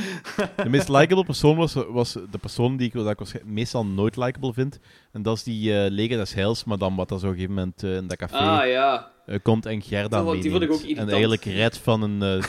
de 0.56 0.69
meest 0.69 0.89
likable 0.89 1.24
persoon 1.24 1.56
was, 1.56 1.74
was 1.89 2.12
de 2.12 2.39
persoon 2.40 2.77
die 2.77 2.86
ik, 2.86 2.93
dat 2.93 3.11
ik 3.11 3.19
waarschijnlijk 3.19 3.55
meestal 3.55 3.86
nooit 3.86 4.16
likable 4.16 4.52
vind. 4.52 4.78
En 5.12 5.23
dat 5.23 5.36
is 5.36 5.43
die 5.43 5.78
eh 5.85 5.90
Lega 5.90 6.16
des 6.16 6.35
Heils, 6.35 6.65
maar 6.65 6.78
dan 6.78 6.97
wat 6.97 7.09
dat 7.09 7.20
zo 7.20 7.27
op 7.27 7.32
een 7.32 7.39
gegeven 7.39 7.56
moment 7.59 7.82
eh, 7.82 7.97
in 7.97 8.06
dat 8.06 8.16
café 8.16 8.36
Ah, 8.36 8.66
ja. 8.69 9.11
eh, 9.27 9.39
komt 9.43 9.66
en 9.66 9.82
Gerda 9.82 10.23
vond- 10.23 10.43
die 10.43 10.51
vond 10.51 10.62
ik 10.62 10.73
ook 10.73 10.81
irritant. 10.81 11.06
En 11.06 11.12
eigenlijk 11.12 11.44
redt 11.44 11.78
van 11.78 12.02
een, 12.02 12.23
eh, 12.23 12.43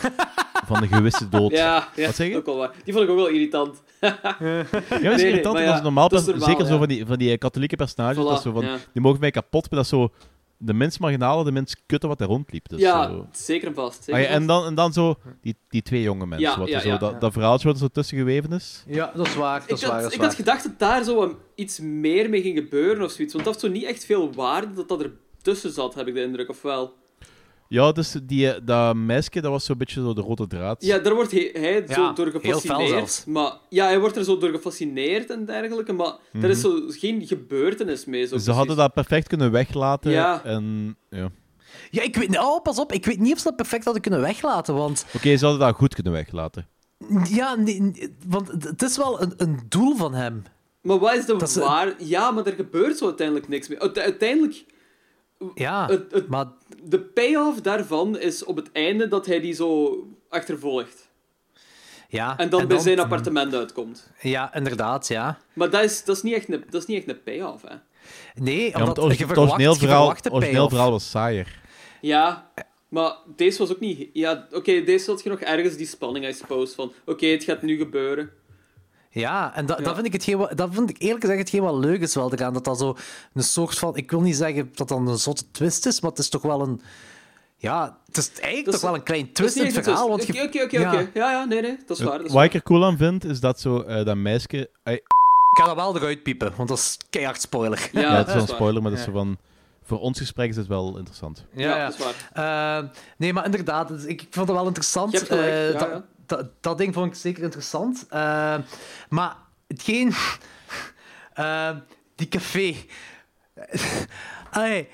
van 0.65 0.81
een 0.81 0.87
gewisse 0.87 1.29
dood. 1.29 1.51
Ja, 1.51 1.87
ja, 1.95 2.05
Wat 2.05 2.15
zeg 2.15 2.27
je? 2.29 2.35
ook 2.37 2.45
wel 2.45 2.57
waar. 2.57 2.71
Die 2.83 2.93
vond 2.93 3.05
ik 3.05 3.11
ook 3.11 3.17
wel 3.17 3.27
irritant. 3.27 3.81
Ja, 4.01 4.19
dat 4.39 4.41
is 4.41 4.99
Nee, 4.99 5.09
nee, 5.15 5.25
irritant, 5.27 5.53
maar 5.55 5.63
ja, 5.63 5.81
normaal, 5.81 6.09
dat 6.09 6.19
is 6.19 6.25
normaal, 6.25 6.47
zeker 6.49 6.65
zo 6.65 6.77
van 6.77 6.87
die, 6.87 7.05
van 7.05 7.17
die 7.17 7.37
katholieke 7.37 7.75
personages, 7.75 8.23
Voilà, 8.23 8.27
dat 8.27 8.41
zo 8.41 8.51
van, 8.51 8.65
ja. 8.65 8.77
die 8.93 9.01
mogen 9.01 9.19
mij 9.19 9.31
kapot, 9.31 9.61
maar 9.71 9.83
dat 9.83 9.83
is 9.83 9.89
zo 9.89 10.11
de 10.65 10.73
minst 10.73 10.99
marginale, 10.99 11.43
de 11.43 11.51
minst 11.51 11.81
kutte 11.85 12.07
wat 12.07 12.21
er 12.21 12.27
rondliep. 12.27 12.69
Dus 12.69 12.79
ja, 12.79 13.07
zo. 13.07 13.27
zeker 13.31 13.67
en 13.67 13.73
vast. 13.73 14.03
Zeker 14.03 14.21
Ah 14.21 14.27
ja, 14.29 14.35
en 14.35 14.47
dan, 14.47 14.65
en 14.65 14.75
dan 14.75 14.93
zo 14.93 15.15
die, 15.41 15.55
die 15.69 15.81
twee 15.81 16.01
jonge 16.01 16.25
mensen, 16.25 16.49
Ja, 16.49 16.59
wat 16.59 16.67
ja, 16.67 16.79
zo, 16.79 16.87
ja. 16.87 16.97
dat, 16.97 17.21
dat 17.21 17.33
verhaaltje 17.33 17.67
wat 17.67 17.75
er 17.75 17.81
zo 17.81 17.87
tussen 17.87 18.17
geweven 18.17 18.51
is. 18.51 18.83
Ja, 18.87 19.11
dat 19.15 19.27
is 19.27 19.35
waar. 19.35 19.59
Dat 19.59 19.69
Ik 19.69 19.75
is 19.75 19.81
waar, 19.81 19.91
had, 19.91 20.01
dat 20.01 20.13
ik 20.13 20.19
had 20.19 20.27
waar. 20.27 20.35
gedacht 20.35 20.63
dat 20.63 20.79
daar 20.79 21.03
zo 21.03 21.39
iets 21.55 21.79
meer 21.79 22.29
mee 22.29 22.41
ging 22.41 22.57
gebeuren 22.57 23.03
of 23.03 23.11
zoiets. 23.11 23.33
Want 23.33 23.45
dat 23.45 23.55
heeft 23.61 23.65
zo 23.65 23.79
niet 23.79 23.83
echt 23.89 24.05
veel 24.05 24.33
waarde 24.33 24.73
dat 24.73 24.87
dat 24.87 25.01
er 25.01 25.11
tussen 25.41 25.71
zat, 25.71 25.95
heb 25.95 26.07
ik 26.07 26.13
de 26.13 26.21
indruk, 26.21 26.49
of 26.49 26.61
wel? 26.61 26.93
Ja, 27.67 27.91
dus 27.91 28.15
die, 28.23 28.49
eh, 28.51 28.61
dat 28.65 28.95
meisje, 28.95 29.29
dat 29.41 29.51
was 29.51 29.65
zo'n 29.65 29.77
beetje 29.77 30.01
zo 30.01 30.13
de 30.13 30.21
rode 30.21 30.47
draad. 30.47 30.83
Ja, 30.85 30.97
daar 30.99 31.13
wordt 31.15 31.31
hij, 31.31 31.49
hij 31.53 31.83
Ja, 31.87 31.93
zo 31.93 32.13
door 32.13 32.25
heel 32.41 32.41
fel 32.41 32.59
gefascineerd. 32.59 33.23
Maar, 33.27 33.51
ja, 33.69 33.85
hij 33.85 33.99
wordt 33.99 34.15
er 34.15 34.23
zo 34.23 34.37
door 34.37 34.49
gefascineerd 34.49 35.29
en 35.29 35.45
dergelijke, 35.45 35.93
maar 35.93 36.15
er 36.41 36.49
is 36.49 36.61
zo 36.61 36.81
geen 36.87 37.27
gebeurtenis 37.27 38.05
mee. 38.05 38.19
Zo 38.21 38.27
Mhm. 38.27 38.27
Ze 38.27 38.43
precies. 38.43 38.53
hadden 38.57 38.75
dat 38.77 38.93
perfect 38.93 39.27
kunnen 39.27 39.51
weglaten. 39.51 40.11
Ja. 40.11 40.43
En, 40.43 40.95
ja. 41.09 41.31
Ja, 41.91 42.01
ik 42.03 42.15
weet... 42.15 42.39
Oh, 42.39 42.61
pas 42.61 42.79
op. 42.79 42.91
Ik 42.91 43.05
weet 43.05 43.19
niet 43.19 43.31
of 43.33 43.37
ze 43.37 43.43
dat 43.43 43.55
perfect 43.55 43.83
hadden 43.83 44.01
kunnen 44.01 44.21
weglaten, 44.21 44.75
want... 44.75 45.05
Oké, 45.15 45.37
ze 45.37 45.45
hadden 45.45 45.67
dat 45.67 45.75
goed 45.75 45.93
kunnen 45.93 46.13
weglaten. 46.13 46.67
Ja, 47.29 47.55
nee, 47.55 47.91
want 48.27 48.51
het 48.59 48.81
is 48.81 48.97
wel 48.97 49.21
een, 49.21 49.33
een 49.37 49.59
doel 49.69 49.95
van 49.95 50.13
hem. 50.13 50.43
Maar 50.81 50.99
wat 50.99 51.13
is 51.15 51.25
de 51.25 51.35
Dat 51.35 51.53
waar... 51.53 51.93
Ja, 51.97 52.31
maar 52.31 52.45
er 52.45 52.53
gebeurt 52.53 52.97
zo 52.97 53.05
uiteindelijk 53.05 53.47
niks 53.47 53.67
mee. 53.67 53.79
Uite- 53.81 54.01
Uiteindelijk... 54.01 54.65
Ja, 55.55 55.85
Het, 55.87 56.11
het- 56.11 56.27
maar... 56.27 56.45
De 56.83 56.99
payoff 56.99 57.61
daarvan 57.61 58.19
is 58.19 58.43
op 58.43 58.55
het 58.55 58.71
einde 58.71 59.07
dat 59.07 59.25
hij 59.25 59.39
die 59.39 59.53
zo 59.53 59.97
achtervolgt. 60.29 61.09
Ja, 62.09 62.37
En 62.37 62.49
dan 62.49 62.67
bij 62.67 62.77
zijn 62.79 62.99
appartement 62.99 63.53
uitkomt. 63.55 64.11
Ja, 64.21 64.53
inderdaad, 64.55 65.07
ja. 65.07 65.37
Maar 65.53 65.69
dat 65.69 65.83
is, 65.83 66.03
dat 66.03 66.15
is, 66.15 66.21
niet, 66.21 66.33
echt 66.33 66.49
een, 66.53 66.63
dat 66.69 66.81
is 66.81 66.87
niet 66.87 66.97
echt 66.97 67.09
een 67.09 67.23
payoff, 67.23 67.61
hè. 67.67 67.75
Nee, 68.43 68.69
Ja, 68.69 68.79
omdat 68.79 68.95
het 68.97 69.15
verwacht, 69.15 69.37
origineel 69.37 69.75
verhaal, 69.75 70.15
origineel 70.31 70.69
verhaal 70.69 70.91
was 70.91 71.09
saaier. 71.09 71.59
Ja, 72.01 72.51
maar 72.89 73.15
deze 73.35 73.57
was 73.57 73.71
ook 73.71 73.79
niet... 73.79 74.09
Ja, 74.13 74.47
oké, 74.51 74.83
deze 74.83 75.11
had 75.11 75.23
je 75.23 75.29
nog 75.29 75.39
ergens 75.39 75.75
die 75.75 75.87
spanning, 75.87 76.27
I 76.27 76.33
suppose, 76.33 76.75
van... 76.75 76.91
Oké, 77.05 77.25
het 77.25 77.43
gaat 77.43 77.61
nu 77.61 77.77
gebeuren. 77.77 78.29
Ja, 79.21 79.55
en 79.55 79.65
dat, 79.65 79.77
Ja. 79.77 79.83
dat 79.83 79.93
vind 79.93 80.05
ik 80.05 80.13
hetgeen 80.13 80.37
wat, 80.37 80.57
dat 80.57 80.69
vind 80.71 80.89
ik 80.89 80.95
eerlijk 81.01 81.21
gezegd 81.21 81.39
hetgeen 81.39 81.61
wat 81.61 81.73
leuk 81.75 82.01
is 82.01 82.15
wel 82.15 82.33
eraan. 82.33 82.53
Dat 82.53 82.63
dat 82.63 82.77
zo 82.77 82.95
een 83.33 83.43
soort 83.43 83.77
van... 83.79 83.95
Ik 83.95 84.11
wil 84.11 84.21
niet 84.21 84.35
zeggen 84.35 84.69
dat 84.75 84.87
dat 84.87 84.97
een 84.97 85.17
zotte 85.17 85.43
twist 85.51 85.85
is, 85.85 86.01
maar 86.01 86.09
het 86.09 86.19
is 86.19 86.29
toch 86.29 86.41
wel 86.41 86.61
een... 86.61 86.81
Ja, 87.57 87.97
het 88.05 88.17
is 88.17 88.29
eigenlijk 88.29 88.65
is- 88.67 88.73
toch 88.73 88.81
wel 88.81 88.93
een 88.95 89.03
klein 89.03 89.31
twist 89.33 89.55
in 89.55 89.65
het 89.65 89.73
verhaal. 89.73 90.09
Oké, 90.09 90.23
oké, 90.43 90.63
oké, 90.63 90.79
oké. 90.79 91.09
Ja, 91.13 91.31
ja, 91.31 91.43
nee, 91.45 91.61
nee, 91.61 91.77
dat 91.85 91.97
is 91.99 92.03
waar. 92.03 92.17
Dat 92.17 92.27
is 92.27 92.33
Wat 92.33 92.43
ik 92.43 92.53
er 92.53 92.63
cool 92.63 92.85
aan 92.85 92.97
vind, 92.97 93.23
is 93.25 93.39
dat 93.39 93.59
zo, 93.59 93.81
eh, 93.81 94.05
dat 94.05 94.15
meisje... 94.15 94.69
Ik 94.83 95.01
ga 95.61 95.65
dat 95.65 95.75
wel 95.75 95.95
eruit 95.95 96.23
piepen, 96.23 96.53
want 96.55 96.69
dat 96.69 96.77
is 96.77 96.97
keihard 97.09 97.41
spoiler. 97.41 97.89
Ja, 97.91 98.01
ja, 98.01 98.15
het 98.15 98.27
is 98.27 98.33
wel 98.33 98.41
een 98.41 98.47
spoiler, 98.47 98.81
maar 98.81 98.91
dat 98.91 98.99
is 98.99 99.05
zo 99.05 99.11
van... 99.11 99.37
Voor 99.83 99.99
ons 99.99 100.17
gesprek 100.19 100.49
is 100.49 100.55
het 100.55 100.67
wel 100.67 100.97
interessant. 100.97 101.45
Ja, 101.53 101.85
dat 101.85 101.95
is 101.99 102.05
waar. 102.05 102.79
Eh, 102.83 102.87
nee, 103.17 103.33
maar 103.33 103.45
inderdaad, 103.45 103.87
dus 103.87 104.03
ik, 104.03 104.21
ik 104.21 104.27
vond 104.31 104.47
het 104.47 104.57
wel 104.57 104.65
interessant. 104.67 105.11
Je 105.11 105.17
hebt 105.17 105.29
gelijk, 105.29 105.47
Eh, 105.51 105.71
ja, 105.71 105.79
dat, 105.79 105.89
ja. 105.89 106.03
Dat, 106.25 106.47
dat 106.61 106.77
ding 106.77 106.93
vond 106.93 107.07
ik 107.07 107.19
zeker 107.19 107.43
interessant. 107.43 108.05
Eh, 108.09 108.57
maar 109.09 109.35
hetgeen... 109.67 110.13
eh, 111.33 111.75
die 112.15 112.27
café... 112.27 112.75
Allee, 114.51 114.87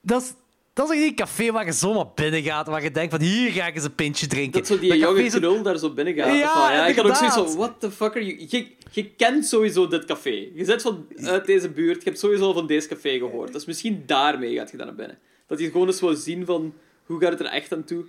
dat 0.00 0.22
is... 0.22 0.32
Dat 0.72 0.90
is 0.90 0.96
echt 0.98 1.06
een 1.08 1.14
café 1.14 1.50
waar 1.52 1.64
je 1.66 1.72
zomaar 1.72 2.06
binnen 2.14 2.42
gaat, 2.42 2.66
waar 2.66 2.82
je 2.82 2.90
denkt 2.90 3.10
van 3.14 3.20
hier 3.22 3.50
ga 3.50 3.66
ik 3.66 3.74
eens 3.74 3.84
een 3.84 3.94
pintje 3.94 4.26
drinken. 4.26 4.58
Dat 4.58 4.66
zo 4.68 4.78
die 4.78 4.88
Dat 4.88 4.98
jonge 4.98 5.22
een- 5.24 5.30
knul 5.30 5.62
daar 5.62 5.78
zo 5.78 5.90
binnen 5.92 6.14
gaat. 6.14 6.36
Ja, 6.36 6.52
Van, 6.52 6.72
ja, 6.72 6.86
ik 6.86 6.96
had 6.96 7.06
ook 7.06 7.14
zoiets 7.14 7.34
van, 7.36 7.56
what 7.56 7.80
the 7.80 7.90
fuck 7.90 8.10
are 8.16 8.24
you... 8.26 8.46
Je, 8.48 8.66
je 8.90 9.10
kent 9.10 9.46
sowieso 9.46 9.86
dit 9.88 10.04
café. 10.04 10.48
Je 10.54 10.64
zit 10.64 10.82
van 10.82 11.06
uit 11.22 11.46
deze 11.46 11.68
buurt, 11.68 11.96
je 12.02 12.08
hebt 12.08 12.18
sowieso 12.20 12.44
al 12.44 12.52
van 12.52 12.66
deze 12.66 12.88
café 12.88 13.18
gehoord. 13.18 13.52
Dus 13.52 13.64
misschien 13.64 14.02
daarmee 14.06 14.54
gaat 14.56 14.70
je 14.70 14.76
daar 14.76 14.86
naar 14.86 14.94
binnen. 14.94 15.18
Dat 15.46 15.58
je 15.58 15.70
gewoon 15.70 15.86
eens 15.86 16.00
wil 16.00 16.14
zien 16.14 16.46
van, 16.46 16.74
hoe 17.06 17.20
gaat 17.20 17.30
het 17.30 17.40
er 17.40 17.46
echt 17.46 17.72
aan 17.72 17.84
toe? 17.84 18.04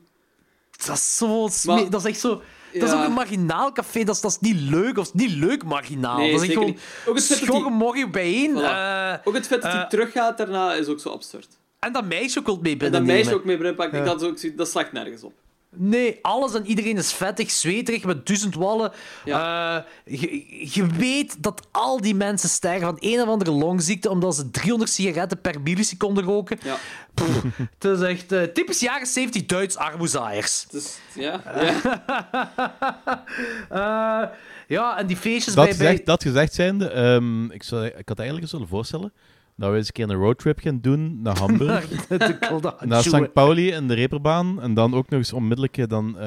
Dat 0.86 0.96
is 0.96 1.18
zo... 1.18 1.50
Maar- 1.66 1.90
dat 1.90 2.02
is 2.06 2.10
echt 2.10 2.20
zo... 2.20 2.42
Dat 2.74 2.84
is 2.84 2.90
Ja. 2.90 3.00
ook 3.00 3.06
een 3.08 3.14
marginaal 3.14 3.72
café. 3.72 4.04
Dat 4.04 4.16
is, 4.16 4.22
dat 4.22 4.32
is 4.32 4.38
niet 4.40 4.60
leuk. 4.62 4.98
Of 4.98 5.14
niet 5.14 5.32
leuk 5.32 5.64
marginaal. 5.64 6.18
Nee, 6.18 6.32
dat 6.32 6.42
is 6.42 6.54
gewoon... 6.54 6.78
Ook 7.06 7.16
het 7.16 7.26
feit 7.26 7.40
dat 7.40 7.50
schorre 7.50 7.70
morgen 7.70 8.12
bijeen. 8.12 8.52
Voilà. 8.58 8.64
eh, 8.64 9.14
ook 9.24 9.34
het 9.34 9.48
feit 9.48 9.62
dat 9.62 9.72
hij 9.72 9.82
eh, 9.82 9.88
teruggaat 9.88 10.38
daarna 10.38 10.74
is 10.74 10.88
ook 10.88 11.00
zo 11.00 11.10
absurd. 11.10 11.48
en 11.80 11.94
dat 11.94 12.06
meisje 12.06 12.40
ook 12.40 12.46
wil 12.46 12.60
mee 12.62 12.78
En 12.78 12.92
dat 12.92 13.04
meisje 13.04 13.34
ook 13.34 13.46
mee 13.46 13.56
binnenpakt, 13.58 13.96
Ja. 13.96 14.04
dat, 14.04 14.22
is 14.22 14.28
ook, 14.28 14.38
zo- 14.38 14.56
dat 14.56 14.70
slaagt 14.70 14.92
nergens 14.92 15.24
op. 15.24 15.34
Nee, 15.76 16.20
alles 16.22 16.54
en 16.54 16.66
iedereen 16.66 16.98
is 16.98 17.14
vettig, 17.14 17.52
zweterig, 17.52 18.04
met 18.04 18.26
duizend 18.26 18.56
wallen. 18.56 18.92
Eh, 19.26 19.78
je, 20.06 20.46
je 20.74 20.86
weet 20.86 21.44
dat 21.44 21.68
al 21.72 22.02
die 22.02 22.16
mensen 22.16 22.50
sterven 22.50 22.88
van 22.88 22.98
een 23.00 23.22
of 23.22 23.28
andere 23.28 23.52
longziekte 23.52 24.10
omdat 24.10 24.36
ze 24.36 24.52
300 24.52 24.92
sigaretten 24.92 25.42
per 25.42 25.62
milliseconde 25.62 26.22
roken. 26.22 26.60
Ja. 26.64 26.78
Pff, 27.14 27.44
het 27.80 27.84
is 27.84 28.02
echt 28.02 28.32
eh, 28.32 28.44
typisch 28.44 28.80
jaren 28.80 29.08
70 29.08 29.46
Duits 29.46 29.78
armoezaaiers. 29.78 30.66
Dus, 30.72 30.98
ja, 31.16 31.42
ja. 31.62 33.24
Eh, 33.70 34.30
ja, 34.68 34.98
en 34.98 35.08
die 35.08 35.18
feestjes 35.18 35.54
Dat 35.54 35.66
bij... 35.66 35.74
gezegd, 35.74 35.96
bij... 35.96 36.06
dat 36.06 36.24
gezegd 36.24 36.54
zijnde, 36.54 36.90
ehm, 36.90 37.52
ik, 37.52 37.64
zou, 37.64 37.86
ik 37.86 38.08
had 38.08 38.18
eigenlijk 38.20 38.42
eens 38.42 38.52
willen 38.52 38.68
voorstellen 38.68 39.14
dat 39.62 39.72
we 39.72 39.78
eens 39.78 39.88
een 39.88 39.94
keer 39.94 40.10
een 40.10 40.16
roadtrip 40.16 40.60
gaan 40.60 40.80
doen 40.82 41.22
naar 41.22 41.38
Hamburg. 41.38 42.10
Naar. 42.86 43.04
St. 43.04 43.34
Pauli 43.34 43.72
en 43.72 43.88
de 43.88 43.94
Reeperbaan. 43.94 44.62
En 44.62 44.74
dan 44.74 44.94
ook 44.94 45.10
nog 45.10 45.20
eens 45.20 45.34
onmiddellijk 45.34 45.78
eh, 45.78 45.88
dan, 45.88 46.18
eh, 46.18 46.22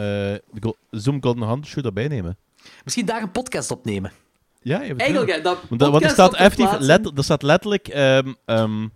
de 0.52 0.76
Zoom 0.90 1.22
Golden 1.22 1.42
Handshoe 1.42 1.82
erbij 1.82 2.08
nemen. 2.08 2.36
Misschien 2.84 3.06
daar 3.06 3.22
een 3.22 3.30
podcast 3.30 3.70
opnemen. 3.70 4.12
Ja. 4.62 4.80
Eigenlijk, 4.82 5.30
hè, 5.30 5.40
dat 5.40 5.58
want, 5.68 5.80
dat- 5.80 5.90
want 5.90 6.04
er 6.04 6.10
staat, 6.10 6.34
effectief, 6.34 6.78
let, 6.78 7.10
er 7.18 7.24
staat 7.24 7.42
letterlijk... 7.42 7.88
ehm, 7.88 8.32
ehm, 8.44 8.88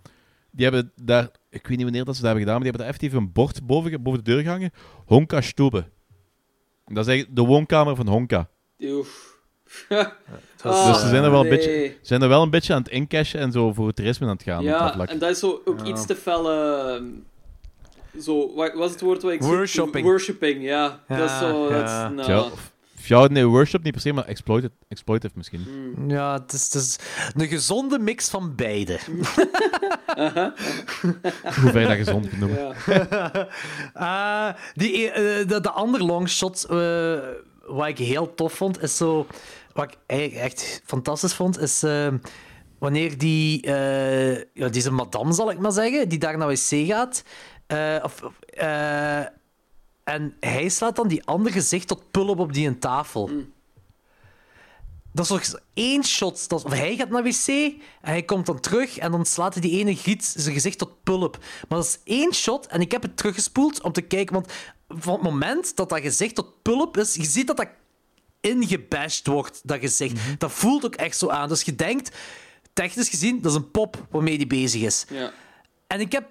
die 0.51 0.63
hebben 0.65 0.91
daar... 0.95 1.29
Ik 1.49 1.67
weet 1.67 1.77
niet 1.77 1.83
wanneer 1.85 2.05
dat 2.05 2.15
ze 2.15 2.21
dat 2.21 2.31
hebben 2.31 2.47
gedaan, 2.47 2.61
maar 2.61 2.71
die 2.71 2.77
hebben 2.77 2.81
daar 2.81 2.95
effectief 2.95 3.13
een 3.13 3.31
bord 3.31 3.65
boven, 3.67 4.03
boven 4.03 4.23
de 4.23 4.31
deur 4.31 4.41
gehangen. 4.41 4.71
Honka 5.05 5.41
Stube. 5.41 5.85
Dat 6.85 6.97
is 7.05 7.07
eigenlijk 7.07 7.35
de 7.35 7.41
woonkamer 7.45 7.95
van 7.95 8.07
Honka. 8.07 8.49
Oef. 8.79 9.28
dus 10.63 10.99
ze 11.01 11.07
zijn 11.07 11.23
er, 11.23 11.31
wel 11.31 11.39
een 11.39 11.45
Ah, 11.45 11.57
nee. 11.57 11.57
beetje, 11.57 11.95
zijn 12.01 12.21
er 12.21 12.27
wel 12.29 12.41
een 12.41 12.49
beetje 12.49 12.73
aan 12.73 12.81
het 12.81 12.91
incashen 12.91 13.39
en 13.39 13.51
zo 13.51 13.73
voor 13.73 13.87
het 13.87 13.95
toerisme 13.95 14.25
aan 14.27 14.33
het 14.33 14.43
gaan. 14.43 14.57
op 14.59 14.65
dat 14.65 14.93
Ja, 14.95 15.05
en 15.05 15.19
dat 15.19 15.29
is 15.29 15.39
zo 15.39 15.61
ook 15.65 15.81
iets 15.83 16.05
te 16.05 16.15
fel... 16.15 16.51
ehm, 16.51 17.03
zo, 18.21 18.53
wat 18.55 18.73
was 18.73 18.91
het 18.91 19.01
woord 19.01 19.21
wat 19.21 19.31
ik... 19.31 19.41
Worshipping. 19.41 20.05
Worshipping, 20.05 20.63
ja. 20.63 20.99
dat 21.07 21.17
is 21.17 21.23
Ja, 21.25 21.39
zo... 21.39 21.69
Dat 21.69 21.79
ja. 21.79 22.09
is, 22.09 22.27
nou, 22.27 22.45
of- 22.45 22.71
of 22.97 23.07
ja, 23.07 23.27
nee, 23.27 23.45
worship 23.45 23.83
niet 23.83 23.91
per 23.93 24.01
se, 24.01 24.13
maar 24.13 24.25
exploited, 24.25 24.71
exploitive 24.87 25.33
misschien. 25.37 25.61
Hmm. 25.95 26.09
Ja, 26.09 26.33
het 26.33 26.53
is, 26.53 26.63
het 26.63 26.73
is 26.73 26.99
een 27.35 27.47
gezonde 27.47 27.99
mix 27.99 28.29
van 28.29 28.55
beide. 28.55 28.99
Hoe 31.61 31.79
je 31.79 31.87
dat 31.87 31.97
gezond 31.97 32.29
kunt 32.29 32.39
noemen. 32.39 32.75
Eh, 33.93 34.47
die, 34.73 35.09
eh, 35.11 35.47
de, 35.47 35.61
de 35.61 35.69
andere 35.71 36.03
longshot, 36.03 36.65
eh 36.69 37.17
wat 37.65 37.87
ik 37.87 37.97
heel 37.97 38.33
tof 38.35 38.53
vond, 38.53 38.81
is 38.83 38.97
zo... 38.97 39.27
Wat 39.73 39.91
ik 39.91 39.97
eigenlijk 40.05 40.41
echt 40.43 40.81
fantastisch 40.85 41.33
vond, 41.33 41.59
is 41.59 41.83
eh, 41.83 42.07
wanneer 42.79 43.17
die... 43.17 43.61
eh 43.61 44.35
ja, 44.53 44.67
deze 44.69 44.91
madame, 44.91 45.33
zal 45.33 45.51
ik 45.51 45.59
maar 45.59 45.71
zeggen, 45.71 46.09
die 46.09 46.19
daar 46.19 46.37
naar 46.37 46.47
wc 46.47 46.87
gaat. 46.87 47.23
eh, 47.67 47.95
of, 48.03 48.23
eh, 48.53 49.19
en 50.03 50.35
hij 50.39 50.69
slaat 50.69 50.95
dan 50.95 51.07
die 51.07 51.25
andere 51.25 51.53
gezicht 51.53 51.87
tot 51.87 52.11
pull-up 52.11 52.39
op 52.39 52.53
die 52.53 52.67
een 52.67 52.79
tafel. 52.79 53.29
Dat 55.13 55.25
is 55.25 55.31
nog 55.31 55.61
één 55.73 56.03
shot. 56.03 56.49
Dat, 56.49 56.63
of 56.65 56.71
hij 56.71 56.95
gaat 56.95 57.09
naar 57.09 57.23
wc 57.23 57.47
en 57.47 57.79
hij 58.01 58.23
komt 58.23 58.45
dan 58.45 58.59
terug 58.59 58.97
en 58.97 59.11
dan 59.11 59.25
slaat 59.25 59.53
hij 59.53 59.61
die 59.61 59.79
ene 59.79 59.95
giet 59.95 60.33
zijn 60.37 60.53
gezicht 60.53 60.77
tot 60.77 61.03
pulp. 61.03 61.37
Maar 61.67 61.77
dat 61.79 61.85
is 61.87 61.99
één 62.03 62.33
shot 62.33 62.67
en 62.67 62.81
ik 62.81 62.91
heb 62.91 63.01
het 63.01 63.17
teruggespoeld 63.17 63.81
om 63.81 63.91
te 63.91 64.01
kijken. 64.01 64.33
Want 64.33 64.51
van 64.87 65.13
het 65.13 65.21
moment 65.21 65.75
dat 65.75 65.89
dat 65.89 65.99
gezicht 65.99 66.35
tot 66.35 66.61
pulp 66.61 66.97
is, 66.97 67.15
je 67.15 67.25
ziet 67.25 67.47
dat 67.47 67.57
dat 67.57 67.69
ingebashed 68.41 69.27
wordt, 69.27 69.61
dat 69.63 69.79
gezicht. 69.79 70.17
Dat 70.37 70.51
voelt 70.51 70.85
ook 70.85 70.95
echt 70.95 71.17
zo 71.17 71.29
aan. 71.29 71.49
Dus 71.49 71.61
je 71.61 71.75
denkt, 71.75 72.15
technisch 72.73 73.09
gezien, 73.09 73.41
dat 73.41 73.51
is 73.51 73.57
een 73.57 73.71
pop 73.71 74.07
waarmee 74.09 74.37
die 74.37 74.47
bezig 74.47 74.81
is. 74.81 75.05
Ja. 75.09 75.31
En 75.87 75.99
ik 75.99 76.11
heb 76.11 76.25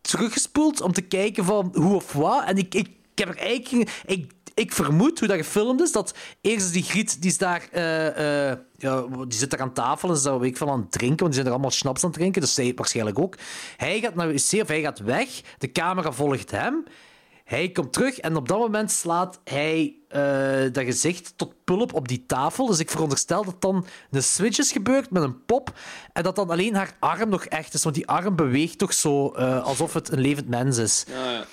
teruggespoeld 0.00 0.80
om 0.80 0.92
te 0.92 1.00
kijken 1.00 1.44
van 1.44 1.70
hoe 1.74 1.94
of 1.94 2.12
wat. 2.12 2.44
En 2.44 2.56
ik, 2.56 2.74
ik, 2.74 2.86
ik 3.12 3.18
heb 3.18 3.28
er 3.28 3.36
eigenlijk... 3.36 4.02
Ik, 4.06 4.32
ik 4.54 4.72
vermoed 4.72 5.18
hoe 5.18 5.28
dat 5.28 5.36
gefilmd 5.36 5.80
is, 5.80 5.92
dat 5.92 6.14
eerst 6.40 6.66
is 6.66 6.72
die 6.72 6.82
Griet, 6.82 7.22
die 7.22 7.30
is 7.30 7.38
daar... 7.38 7.68
eh, 7.70 8.50
eh, 8.50 8.58
ja, 8.76 9.00
die 9.00 9.38
zit 9.38 9.50
daar 9.50 9.60
aan 9.60 9.72
tafel 9.72 10.08
en 10.08 10.14
is 10.14 10.22
daar 10.22 10.38
weet 10.38 10.50
ik 10.50 10.56
van 10.56 10.68
aan 10.70 10.80
het 10.80 10.92
drinken, 10.92 11.18
want 11.18 11.32
die 11.32 11.34
zijn 11.34 11.46
er 11.46 11.52
allemaal 11.52 11.70
schnaps 11.70 12.02
aan 12.02 12.10
het 12.10 12.18
drinken, 12.18 12.40
dus 12.40 12.54
zij 12.54 12.72
waarschijnlijk 12.76 13.18
ook. 13.18 13.36
Hij 13.76 14.00
gaat 14.00 14.14
naar 14.14 14.26
de 14.26 14.32
wc 14.32 14.62
of 14.62 14.68
hij 14.68 14.80
gaat 14.80 14.98
weg, 14.98 15.28
de 15.58 15.72
camera 15.72 16.12
volgt 16.12 16.50
hem, 16.50 16.84
hij 17.52 17.70
komt 17.70 17.92
terug 17.92 18.18
en 18.18 18.36
op 18.36 18.48
dat 18.48 18.58
moment 18.58 18.90
slaat 18.90 19.40
hij 19.44 19.96
eh, 20.08 20.72
dat 20.72 20.84
gezicht 20.84 21.32
tot 21.36 21.64
pulp 21.64 21.94
op 21.94 22.08
die 22.08 22.24
tafel. 22.26 22.66
Dus 22.66 22.78
ik 22.78 22.90
veronderstel 22.90 23.44
dat 23.44 23.60
dan 23.60 23.86
een 24.10 24.22
switch 24.22 24.58
is 24.58 24.72
gebeurd 24.72 25.10
met 25.10 25.22
een 25.22 25.44
pop 25.44 25.78
en 26.12 26.22
dat 26.22 26.36
dan 26.36 26.50
alleen 26.50 26.74
haar 26.74 26.96
arm 26.98 27.28
nog 27.28 27.44
echt 27.44 27.74
is, 27.74 27.82
want 27.82 27.94
die 27.94 28.06
arm 28.06 28.36
beweegt 28.36 28.78
toch 28.78 28.92
zo 28.92 29.28
eh, 29.28 29.64
alsof 29.64 29.94
het 29.94 30.12
een 30.12 30.20
levend 30.20 30.48
mens 30.48 30.78
is. 30.78 31.04
Ja, 31.08 31.30
ja. 31.30 31.44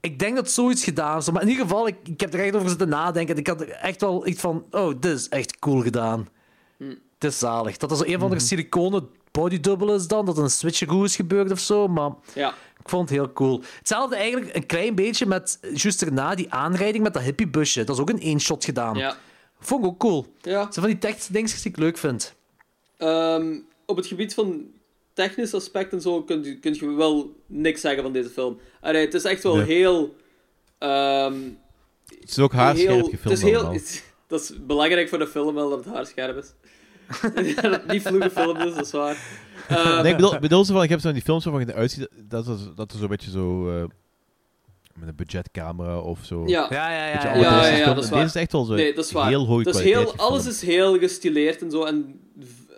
Ik 0.00 0.18
denk 0.18 0.36
dat 0.36 0.50
zoiets 0.50 0.84
gedaan 0.84 1.18
is. 1.18 1.30
Maar 1.30 1.42
in 1.42 1.48
ieder 1.48 1.62
geval, 1.64 1.86
ik, 1.86 1.96
ik 2.04 2.20
heb 2.20 2.34
er 2.34 2.40
echt 2.40 2.54
over 2.54 2.68
zitten 2.68 2.88
nadenken. 2.88 3.36
Ik 3.36 3.46
had 3.46 3.60
er 3.60 3.70
echt 3.70 4.00
wel 4.00 4.26
iets 4.26 4.40
van... 4.40 4.64
Oh, 4.70 5.00
dit 5.00 5.12
is 5.12 5.28
echt 5.28 5.58
cool 5.58 5.82
gedaan. 5.82 6.28
Hm. 6.78 6.94
Het 7.14 7.24
is 7.24 7.38
zalig. 7.38 7.76
Dat 7.76 7.98
zo 7.98 8.04
een 8.04 8.18
van 8.18 8.30
de 8.30 8.40
siliconen 8.40 9.08
bodydouble 9.40 9.94
is 9.94 10.06
dan. 10.06 10.26
Dat 10.26 10.36
er 10.36 10.42
een 10.42 10.50
switcheroo 10.50 11.04
is 11.04 11.16
gebeurd 11.16 11.50
of 11.50 11.58
zo. 11.58 11.88
Maar 11.88 12.10
Ja. 12.34 12.48
ik 12.80 12.88
vond 12.88 13.08
het 13.08 13.18
heel 13.18 13.32
cool. 13.32 13.62
Hetzelfde 13.78 14.16
eigenlijk 14.16 14.56
een 14.56 14.66
klein 14.66 14.94
beetje 14.94 15.26
met... 15.26 15.58
Juist 15.74 16.02
erna, 16.02 16.34
die 16.34 16.52
aanrijding 16.52 17.04
met 17.04 17.14
dat 17.14 17.22
hippiebusje. 17.22 17.84
Dat 17.84 17.94
is 17.96 18.00
ook 18.02 18.10
een 18.10 18.20
één-shot 18.20 18.64
gedaan. 18.64 18.94
Ja. 18.96 19.16
Vond 19.60 19.84
ik 19.84 19.90
ook 19.90 19.98
cool. 19.98 20.26
Ja. 20.40 20.64
Dat 20.64 20.74
zijn 20.74 20.86
van 20.86 20.94
die 20.94 20.98
technische 20.98 21.32
dingen 21.32 21.50
die 21.62 21.70
ik 21.70 21.76
leuk 21.76 21.98
vind. 21.98 22.34
Ehm, 22.96 23.58
op 23.86 23.96
het 23.96 24.06
gebied 24.06 24.34
van 24.34 24.64
technisch 25.12 25.54
aspect 25.54 25.92
en 25.92 26.00
zo 26.00 26.22
kun 26.22 26.44
je, 26.44 26.58
kun 26.58 26.74
je 26.74 26.94
wel 26.94 27.34
niks 27.46 27.80
zeggen 27.80 28.02
van 28.02 28.12
deze 28.12 28.28
film. 28.28 28.58
Allee, 28.80 29.04
het 29.04 29.14
is 29.14 29.24
echt 29.24 29.42
wel 29.42 29.56
Nee. 29.56 29.64
heel... 29.66 30.16
ehm, 30.78 31.34
Het 32.20 32.30
is 32.30 32.38
ook 32.38 32.52
haarscherp 32.52 32.90
gefilmd 33.04 33.22
het 33.22 33.32
is 33.32 33.42
heel, 33.42 33.72
het- 33.72 34.04
Dat 34.28 34.40
is 34.40 34.52
belangrijk 34.66 35.08
voor 35.08 35.18
de 35.18 35.26
film 35.26 35.54
wel, 35.54 35.70
dat 35.70 35.84
het 35.84 35.94
haarscherp 35.94 36.36
is. 36.36 36.52
dat 37.62 37.72
het 37.72 37.86
niet 37.86 38.02
vloeg 38.02 38.22
gefilmd 38.22 38.58
is, 38.64 38.74
dat 38.74 38.86
is 38.86 38.92
waar. 38.92 39.16
Ehm, 39.68 40.02
nee, 40.02 40.10
ik 40.10 40.16
bedoel, 40.16 40.34
ik 40.34 40.40
bedoel 40.40 40.64
zo 40.64 40.72
van, 40.74 40.82
ik 40.82 40.88
heb 40.88 41.00
zo 41.00 41.12
die 41.12 41.22
films 41.22 41.44
waarvan 41.44 41.62
je 41.66 41.72
eruit 41.72 41.90
ziet 41.90 42.08
dat, 42.28 42.46
dat, 42.46 42.76
dat 42.76 42.92
er 42.92 42.98
zo'n 42.98 43.08
beetje 43.08 43.30
zo... 43.30 43.70
eh, 43.78 43.84
met 44.94 45.08
een 45.08 45.14
budgetcamera 45.16 45.98
of 45.98 46.18
zo. 46.22 46.42
Ja. 46.46 46.66
Ja, 46.70 46.90
ja, 46.90 47.06
ja, 47.06 47.06
ja, 47.06 47.12
ja, 47.12 47.30
amateuristisch 47.32 47.70
ja, 47.70 47.76
ja, 47.76 47.82
film. 47.84 47.94
dat 47.94 48.04
is 48.04 48.10
Deze 48.10 48.14
waar. 48.14 48.24
is 48.24 48.34
echt 48.34 48.52
wel 48.52 48.64
zo 48.64 48.74
Nee, 48.74 48.94
dat 48.94 49.04
is 49.04 49.12
waar. 49.12 49.28
heel 49.28 49.46
hoge 49.46 49.62
dat 49.62 49.74
is 49.74 49.80
kwaliteit 49.80 50.10
heel, 50.16 50.26
Alles 50.26 50.46
is 50.46 50.62
heel 50.62 50.98
gestileerd 50.98 51.62
en 51.62 51.70
zo. 51.70 51.84
En 51.84 52.20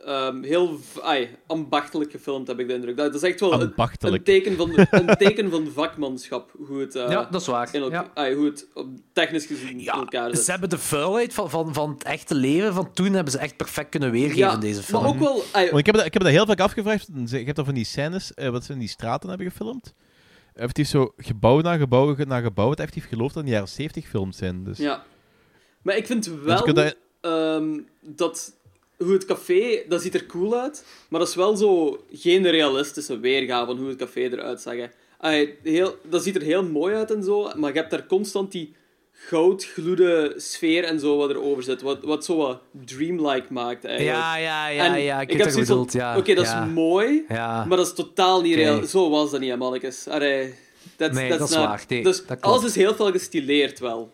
ehm, 0.08 0.42
heel 0.42 0.78
ai, 1.02 1.28
ambachtelijk 1.46 2.10
gefilmd, 2.10 2.46
heb 2.48 2.58
ik 2.58 2.68
de 2.68 2.74
indruk. 2.74 2.96
Dat, 2.96 3.12
dat 3.12 3.22
is 3.22 3.28
echt 3.30 3.40
wel 3.40 3.52
een, 3.52 4.22
teken 4.22 4.56
van, 4.56 4.72
een 4.90 5.16
teken 5.16 5.50
van 5.50 5.66
vakmanschap. 5.74 6.52
Hoe 6.66 6.80
het, 6.80 6.94
eh, 6.94 7.10
Ja, 7.10 7.28
dat 7.30 7.40
is 7.40 7.46
waar. 7.46 7.74
in 7.74 7.90
Ja. 7.90 8.10
ai, 8.14 8.34
hoe 8.34 8.44
het 8.44 8.66
op- 8.74 8.88
technisch 9.12 9.46
gezien 9.46 9.78
in 9.80 9.86
elkaar 9.86 10.30
zit. 10.34 10.44
Ze 10.44 10.50
hebben 10.50 10.68
de 10.68 10.78
vuilheid 10.78 11.34
van, 11.34 11.50
van, 11.50 11.74
van 11.74 11.90
het 11.90 12.02
echte 12.02 12.34
leven 12.34 12.74
van 12.74 12.92
toen 12.92 13.12
hebben 13.12 13.32
ze 13.32 13.38
echt 13.38 13.56
perfect 13.56 13.88
kunnen 13.90 14.10
weergeven 14.10 14.38
Ja, 14.38 14.52
in 14.52 14.60
deze 14.60 14.82
film. 14.82 15.02
maar 15.02 15.10
ook 15.10 15.18
wel... 15.18 15.42
ai, 15.52 15.66
Want 15.66 15.78
ik 15.78 15.86
heb, 15.86 15.94
dat, 15.94 16.04
ik 16.04 16.12
heb 16.12 16.22
dat 16.22 16.32
heel 16.32 16.46
vaak 16.46 16.60
afgevraagd. 16.60 17.08
Ik 17.32 17.46
heb 17.46 17.56
dan 17.56 17.64
van 17.64 17.74
die 17.74 17.84
scènes, 17.84 18.34
eh, 18.34 18.48
wat 18.48 18.64
ze 18.64 18.72
in 18.72 18.78
die 18.78 18.88
straten 18.88 19.28
hebben 19.28 19.50
gefilmd. 19.50 19.94
Effectief 20.54 20.88
zo 20.88 21.12
gebouw 21.16 21.60
na 21.60 21.76
gebouw 21.76 22.14
na 22.18 22.40
gebouw. 22.40 22.70
Het 22.70 22.78
effectief 22.78 23.08
geloof 23.08 23.32
dat 23.32 23.42
in 23.42 23.44
de 23.48 23.54
jaren 23.54 23.68
70 23.68 24.06
films 24.06 24.36
zijn. 24.36 24.64
Dus. 24.64 24.78
Ja. 24.78 25.04
Maar 25.82 25.96
ik 25.96 26.06
vind 26.06 26.26
wel 26.44 26.66
je 26.66 26.72
dat- 26.72 26.96
ehm, 27.20 27.80
dat 28.00 28.52
hoe 28.98 29.12
het 29.12 29.24
café, 29.24 29.82
dat 29.88 30.02
ziet 30.02 30.14
er 30.14 30.26
cool 30.26 30.60
uit, 30.60 30.84
maar 31.08 31.20
dat 31.20 31.28
is 31.28 31.34
wel 31.34 31.56
zo 31.56 32.00
geen 32.12 32.50
realistische 32.50 33.18
weergave 33.18 33.66
van 33.66 33.76
hoe 33.78 33.88
het 33.88 33.98
café 33.98 34.20
eruit 34.20 34.60
zag. 34.60 34.74
hè. 35.18 35.46
Heel, 35.62 35.96
dat 36.08 36.22
ziet 36.22 36.36
er 36.36 36.42
heel 36.42 36.64
mooi 36.64 36.94
uit 36.94 37.10
en 37.10 37.22
zo, 37.22 37.50
maar 37.56 37.72
je 37.72 37.78
hebt 37.78 37.90
daar 37.90 38.06
constant 38.06 38.52
die 38.52 38.74
goudgloede 39.12 40.34
sfeer 40.36 40.84
en 40.84 41.00
zo 41.00 41.16
wat 41.16 41.30
erover 41.30 41.62
zit, 41.62 41.82
wat, 41.82 41.98
wat 42.02 42.24
zo 42.24 42.36
wat 42.36 42.60
dreamlike 42.84 43.46
maakt 43.52 43.84
eigenlijk. 43.84 44.16
Ja, 44.16 44.36
ja, 44.36 44.68
ja, 44.68 44.84
En 44.94 45.02
ja, 45.02 45.20
ik 45.20 45.30
ik 45.30 45.36
heb 45.36 45.44
het 45.44 45.52
zoiets 45.52 45.70
bedoeld, 45.70 45.92
ja. 45.92 46.16
Oké, 46.16 46.34
dat 46.34 46.44
ja. 46.44 46.64
is 46.66 46.72
mooi, 46.72 47.24
Ja. 47.28 47.64
maar 47.64 47.76
dat 47.76 47.86
is 47.86 47.92
totaal 47.92 48.40
niet 48.40 48.52
Oké. 48.54 48.62
real. 48.62 48.84
Zo 48.84 49.10
was 49.10 49.30
dat 49.30 49.40
niet, 49.40 49.50
hè, 49.50 49.56
mannetjes. 49.56 50.08
Allee, 50.08 50.54
that's, 50.96 51.14
Nee, 51.14 51.28
that's 51.28 51.40
dat 51.40 51.50
is 51.50 51.56
waar. 51.56 51.84
Nee, 51.88 52.02
dus 52.02 52.26
dat 52.26 52.40
alles 52.40 52.64
is 52.64 52.74
heel 52.74 52.94
veel 52.94 53.10
gestileerd 53.10 53.78
wel. 53.78 54.12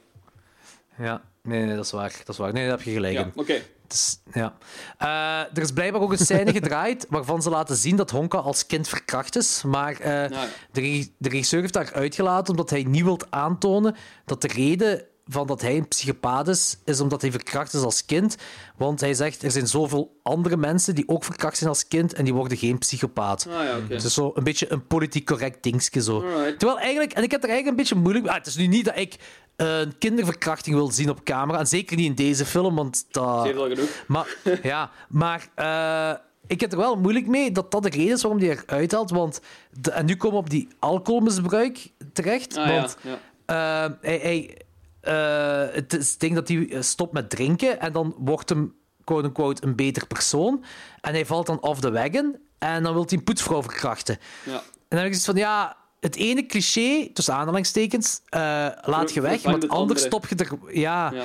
Ja, 0.98 1.22
nee, 1.42 1.64
nee, 1.64 1.76
dat 1.76 1.84
is 1.84 1.90
waar. 1.90 2.12
Dat 2.18 2.28
is 2.28 2.36
waar. 2.36 2.52
Nee, 2.52 2.62
daar 2.68 2.76
heb 2.76 2.86
je 2.86 2.92
gelijk 2.92 3.14
Ja, 3.14 3.30
oké. 3.34 3.60
Is- 3.92 4.20
ja. 4.32 4.54
Eh, 4.98 5.56
er 5.56 5.62
is 5.62 5.72
blijkbaar 5.72 6.00
ook 6.00 6.12
een 6.12 6.18
scène 6.18 6.52
gedraaid 6.60 7.06
waarvan 7.08 7.42
ze 7.42 7.50
laten 7.50 7.76
zien 7.76 7.96
dat 7.96 8.10
Honka 8.10 8.38
als 8.38 8.66
kind 8.66 8.88
verkracht 8.88 9.36
is. 9.36 9.62
Maar 9.62 10.00
eh, 10.00 10.30
ja. 10.30 10.46
de, 10.72 10.80
reg- 10.80 11.08
de 11.18 11.28
regisseur 11.28 11.60
heeft 11.60 11.72
daar 11.72 11.92
uitgelaten 11.92 12.50
omdat 12.50 12.70
hij 12.70 12.82
niet 12.82 13.02
wil 13.04 13.18
aantonen 13.30 13.96
dat 14.24 14.40
de 14.42 14.48
reden 14.48 15.04
van 15.28 15.46
dat 15.46 15.60
hij 15.60 15.76
een 15.76 15.88
psychopaat 15.88 16.48
is, 16.48 16.78
is 16.84 17.00
omdat 17.00 17.20
hij 17.20 17.30
verkracht 17.30 17.74
is 17.74 17.82
als 17.82 18.04
kind. 18.04 18.36
Want 18.76 19.00
hij 19.00 19.14
zegt, 19.14 19.42
er 19.42 19.50
zijn 19.50 19.66
zoveel 19.66 20.20
andere 20.22 20.56
mensen 20.56 20.94
die 20.94 21.08
ook 21.08 21.24
verkracht 21.24 21.56
zijn 21.56 21.68
als 21.70 21.88
kind 21.88 22.12
en 22.12 22.24
die 22.24 22.34
worden 22.34 22.58
geen 22.58 22.78
psychopaat. 22.78 23.46
Ah, 23.50 23.64
ja. 23.64 23.78
Het 23.94 24.04
is 24.04 24.14
zo 24.14 24.30
een 24.34 24.44
beetje 24.44 24.72
een 24.72 24.86
politiek 24.86 25.26
correct 25.26 25.62
dingetje 25.62 26.02
zo. 26.02 26.20
Alright. 26.22 26.58
Terwijl 26.58 26.80
eigenlijk, 26.80 27.12
en 27.12 27.22
ik 27.22 27.30
heb 27.30 27.42
er 27.42 27.48
eigenlijk 27.48 27.78
een 27.78 27.84
beetje 27.84 28.02
moeilijk... 28.02 28.26
Ah, 28.26 28.34
het 28.34 28.46
is 28.46 28.56
nu 28.56 28.66
niet 28.66 28.84
dat 28.84 28.96
ik 28.98 29.16
een 29.56 29.98
kinderverkrachting 29.98 30.76
wil 30.76 30.90
zien 30.90 31.10
op 31.10 31.24
camera. 31.24 31.58
En 31.58 31.66
zeker 31.66 31.96
niet 31.96 32.06
in 32.06 32.14
deze 32.14 32.44
film, 32.46 32.74
want 32.74 33.06
dat... 33.10 33.40
Ze 33.40 33.46
heeft 33.46 33.58
al 33.58 33.68
genoeg. 33.68 34.04
Maar, 34.06 34.36
ja, 34.62 34.90
maar 35.08 35.48
eh, 35.54 36.18
ik 36.46 36.60
heb 36.60 36.72
er 36.72 36.78
wel 36.78 36.96
moeilijk 36.96 37.26
mee 37.26 37.52
dat 37.52 37.70
dat 37.70 37.82
de 37.82 37.88
reden 37.88 38.12
is 38.14 38.22
waarom 38.22 38.40
hij 38.40 38.58
eruit 38.66 38.92
haalt. 38.92 39.10
Want 39.10 39.40
de- 39.80 39.90
en 39.90 40.06
nu 40.06 40.16
komen 40.16 40.36
we 40.36 40.42
op 40.42 40.50
die 40.50 40.68
alcoholmisbruik 40.78 41.90
terecht. 42.12 42.56
Ah, 42.56 42.66
ja, 42.66 42.74
want 42.74 42.96
ja. 43.00 43.18
eh, 43.46 43.92
hij, 44.00 44.18
hij, 44.18 44.56
eh, 45.04 45.74
het 45.74 45.92
is 45.92 46.10
het 46.10 46.20
ding 46.20 46.34
dat 46.34 46.48
hij 46.48 46.68
eh, 46.68 46.82
stopt 46.82 47.12
met 47.12 47.30
drinken 47.30 47.80
en 47.80 47.92
dan 47.92 48.14
wordt 48.18 48.48
hem 48.48 48.74
quote-unquote 49.04 49.64
een 49.64 49.76
beter 49.76 50.06
persoon. 50.06 50.64
En 51.00 51.12
hij 51.12 51.26
valt 51.26 51.46
dan 51.46 51.60
off 51.60 51.80
the 51.80 51.90
wagon 51.90 52.36
en 52.58 52.82
dan 52.82 52.92
wil 52.92 53.04
hij 53.04 53.18
een 53.18 53.24
poetsvrouw 53.24 53.62
verkrachten. 53.62 54.18
Ja. 54.44 54.52
En 54.52 54.62
dan 54.88 54.98
heb 54.98 55.06
ik 55.06 55.14
zoiets 55.14 55.24
van, 55.24 55.36
ja, 55.36 55.76
het 56.00 56.16
ene 56.16 56.46
cliché, 56.46 57.10
tussen 57.12 57.34
aanhalingstekens, 57.34 58.20
eh, 58.28 58.68
laat 58.82 59.12
je 59.12 59.20
weg, 59.20 59.42
maar 59.42 59.52
het 59.52 59.62
het 59.62 59.70
andere 59.70 59.80
andere. 59.80 59.98
stop 59.98 60.26
je 60.26 60.36
er... 60.36 60.78
Ja. 60.78 61.10
Ja. 61.12 61.20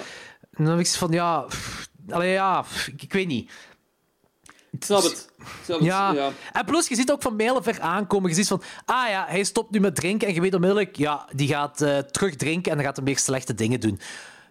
En 0.51 0.63
dan 0.63 0.67
heb 0.67 0.79
ik 0.79 0.85
zoiets 0.85 0.97
van, 0.97 1.11
ja... 1.11 1.39
pff, 1.39 1.89
allee, 2.09 2.31
ja, 2.31 2.61
pff, 2.61 2.87
ik, 2.87 3.01
ik 3.01 3.13
weet 3.13 3.27
niet. 3.27 3.51
Ik 4.71 4.83
snap 4.83 5.03
het. 5.03 5.29
Ik 5.37 5.45
snap 5.63 5.77
het, 5.77 5.87
Ja. 5.87 6.11
ja. 6.13 6.31
En 6.51 6.65
plus, 6.65 6.87
je 6.87 6.95
ziet 6.95 7.11
ook 7.11 7.21
van 7.21 7.35
mijlen 7.35 7.63
ver 7.63 7.79
aankomen. 7.81 8.29
Je 8.29 8.35
ziet 8.35 8.47
van, 8.47 8.61
ah 8.85 9.09
ja, 9.09 9.25
hij 9.27 9.43
stopt 9.43 9.71
nu 9.71 9.79
met 9.79 9.95
drinken. 9.95 10.27
En 10.27 10.33
je 10.33 10.41
weet 10.41 10.53
onmiddellijk, 10.53 10.95
ja, 10.95 11.27
die 11.35 11.47
gaat 11.47 11.81
eh, 11.81 11.97
terug 11.97 12.35
drinken 12.35 12.71
en 12.71 12.77
dan 12.77 12.85
gaat 12.85 12.95
hij 12.95 13.05
weer 13.05 13.17
slechte 13.17 13.53
dingen 13.53 13.79
doen. 13.79 13.99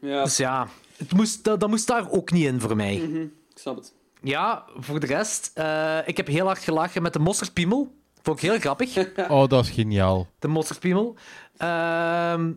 Ja. 0.00 0.22
Dus 0.24 0.36
ja, 0.36 0.68
het 0.96 1.12
moest, 1.12 1.44
dat, 1.44 1.60
dat 1.60 1.68
moest 1.68 1.86
daar 1.86 2.10
ook 2.10 2.30
niet 2.30 2.44
in 2.44 2.60
voor 2.60 2.76
mij. 2.76 2.96
Mhm, 2.96 3.20
Ik 3.22 3.30
snap 3.54 3.76
het. 3.76 3.92
Ja, 4.22 4.64
voor 4.76 5.00
de 5.00 5.06
rest, 5.06 5.50
eh, 5.54 5.98
ik 6.04 6.16
heb 6.16 6.26
heel 6.26 6.46
hard 6.46 6.58
gelachen 6.58 7.02
met 7.02 7.12
de 7.12 7.18
mosterdpiemel. 7.18 7.92
Vond 8.22 8.42
ik 8.42 8.50
heel 8.50 8.58
grappig. 8.60 8.96
Oh, 9.28 9.48
dat 9.48 9.64
is 9.64 9.70
geniaal. 9.70 10.26
De 10.38 10.48
mosterdpiemel. 10.48 11.16
Ehm, 11.56 12.52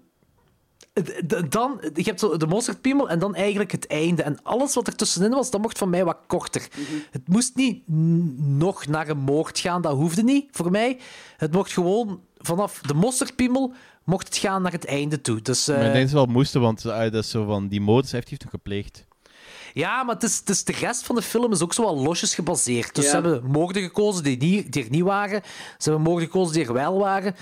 dan, 1.49 1.79
je 1.93 2.03
hebt 2.03 2.19
zo 2.19 2.37
de 2.37 2.47
mosterdpiemel 2.47 3.09
en 3.09 3.19
dan 3.19 3.35
eigenlijk 3.35 3.71
het 3.71 3.87
einde. 3.87 4.23
En 4.23 4.43
alles 4.43 4.73
wat 4.73 4.87
er 4.87 4.95
tussenin 4.95 5.31
was, 5.31 5.49
dat 5.51 5.61
mocht 5.61 5.77
van 5.77 5.89
mij 5.89 6.05
wat 6.05 6.17
korter. 6.27 6.67
Het 7.11 7.27
moest 7.27 7.55
niet 7.55 7.83
nog 8.37 8.87
naar 8.87 9.07
een 9.09 9.17
moord 9.17 9.59
gaan, 9.59 9.81
dat 9.81 9.93
hoefde 9.93 10.23
niet 10.23 10.47
voor 10.51 10.71
mij. 10.71 10.99
Het 11.37 11.51
mocht 11.51 11.71
gewoon 11.73 12.21
vanaf 12.37 12.79
de 12.81 12.93
mosterdpiemel 12.93 13.73
mocht 14.03 14.27
het 14.27 14.37
gaan 14.37 14.61
naar 14.61 14.71
het 14.71 14.85
einde 14.85 15.21
toe. 15.21 15.41
Dus, 15.41 15.67
eh, 15.67 15.75
Maar 15.75 15.85
ik 15.85 15.91
denk 15.91 16.01
dat 16.01 16.09
ze 16.09 16.25
wel 16.25 16.33
moesten, 16.35 16.61
want 16.61 16.85
eh, 16.85 16.99
dat 16.99 17.13
is 17.13 17.29
zo 17.29 17.45
van, 17.45 17.67
die 17.67 17.81
moord 17.81 18.11
heeft 18.11 18.29
hij 18.29 18.37
toch 18.37 18.49
gepleegd. 18.49 19.05
Ja, 19.73 20.03
maar 20.03 20.13
het 20.15 20.23
is, 20.23 20.37
het 20.37 20.49
is 20.49 20.63
de 20.63 20.73
rest 20.73 21.03
van 21.03 21.15
de 21.15 21.21
film 21.21 21.51
is 21.51 21.61
ook 21.61 21.73
zo 21.73 21.81
wel 21.83 21.97
losjes 21.97 22.35
gebaseerd. 22.35 22.95
Dus 22.95 23.03
Ja. 23.03 23.09
ze 23.09 23.15
hebben 23.15 23.51
moorden 23.51 23.81
gekozen 23.81 24.23
die, 24.23 24.37
niet, 24.37 24.71
die 24.73 24.83
er 24.83 24.89
niet 24.89 25.03
waren. 25.03 25.41
Ze 25.77 25.89
hebben 25.89 26.01
moorden 26.01 26.25
gekozen 26.29 26.53
die 26.53 26.65
er 26.65 26.73
wel 26.73 26.97
waren. 26.99 27.35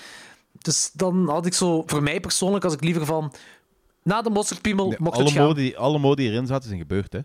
Dus 0.60 0.92
dan 0.94 1.30
had 1.30 1.46
ik 1.46 1.54
zo, 1.54 1.84
voor 1.86 2.04
mij 2.04 2.20
persoonlijk, 2.20 2.64
als 2.64 2.74
ik 2.74 2.84
liever 2.84 3.06
van... 3.06 3.34
Na 4.04 4.22
de 4.22 4.30
mosterdpiemel 4.30 4.94
mocht 4.98 5.16
alle, 5.16 5.24
het 5.24 5.34
gaan. 5.34 5.44
moorden 5.46 5.64
die, 5.64 5.78
alle 5.78 6.00
moorden 6.00 6.26
die 6.26 6.34
erin 6.34 6.48
zaten 6.48 6.68
zijn 6.68 6.80
gebeurd, 6.80 7.14
hè? 7.14 7.20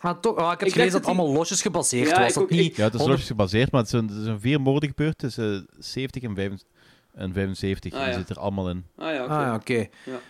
Ah, 0.00 0.18
toch, 0.20 0.36
ah, 0.36 0.52
ik 0.52 0.58
heb 0.58 0.68
Ik 0.68 0.72
gelezen 0.74 0.92
dat 0.92 0.92
het 0.92 1.10
die- 1.10 1.18
allemaal 1.20 1.38
losjes 1.38 1.62
gebaseerd 1.62 2.08
Ja, 2.08 2.18
was. 2.18 2.28
ik 2.28 2.34
Dat 2.34 2.42
ook- 2.42 2.50
niet 2.50 2.76
Ja, 2.76 2.84
het 2.84 2.94
is 2.94 2.98
100 3.00 3.08
logisch 3.08 3.26
gebaseerd, 3.26 3.70
maar 3.72 3.80
het 3.80 3.90
zijn, 3.90 4.08
er 4.10 4.22
zijn 4.22 4.40
vier 4.40 4.60
moorden 4.60 4.88
gebeurd 4.88 5.18
tussen 5.18 5.66
70 5.78 6.22
en, 6.22 6.34
75 6.34 6.68
en 7.14 7.32
75. 7.32 7.92
Ah, 7.92 8.02
en 8.02 8.08
ja. 8.10 8.16
zit 8.18 8.28
er 8.28 8.38
allemaal 8.38 8.70
in. 8.70 8.84
Ah 8.96 9.12
ja, 9.14 9.22
oké. 9.24 9.32
Ah, 9.32 9.40
ja, 9.40 9.54
oké. 9.54 9.86
Ja. 10.04 10.20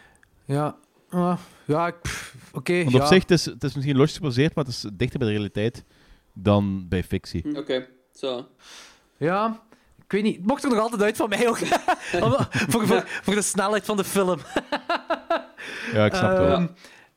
Ja, 0.45 0.77
ah, 1.09 1.39
ja, 1.65 1.93
oké. 2.53 2.79
Want 2.83 2.91
ja. 2.95 3.01
op 3.01 3.07
zich, 3.07 3.23
het 3.23 3.31
is, 3.31 3.45
het 3.45 3.65
is 3.65 3.75
misschien 3.75 3.97
logisch 3.97 4.17
gebaseerd, 4.17 4.55
maar 4.55 4.65
het 4.65 4.75
is 4.75 4.81
dichter 4.93 5.19
bij 5.19 5.29
de 5.29 5.35
realiteit 5.35 5.85
dan 6.33 6.89
bij 6.89 7.05
fictie. 7.05 7.43
Hm, 7.43 7.57
Oké, 7.57 7.87
zo. 8.15 8.47
Ja, 9.17 9.63
ik 10.11 10.17
weet 10.17 10.23
niet. 10.23 10.37
Het 10.37 10.47
mocht 10.47 10.63
er 10.65 10.71
nog 10.71 10.79
altijd 10.79 11.03
uit 11.03 11.17
van 11.17 11.29
mij 11.29 11.49
ook. 11.49 11.59
Voor, 12.69 12.87
voor, 12.87 13.05
voor 13.23 13.35
de 13.35 13.43
snelheid 13.43 13.85
van 13.85 13.97
de 13.97 14.05
film. 14.05 14.39
Ja, 15.93 16.05
ik 16.05 16.15
snap 16.15 16.31
het 16.31 16.39
wel. 16.39 16.51
Ehm, 16.57 16.67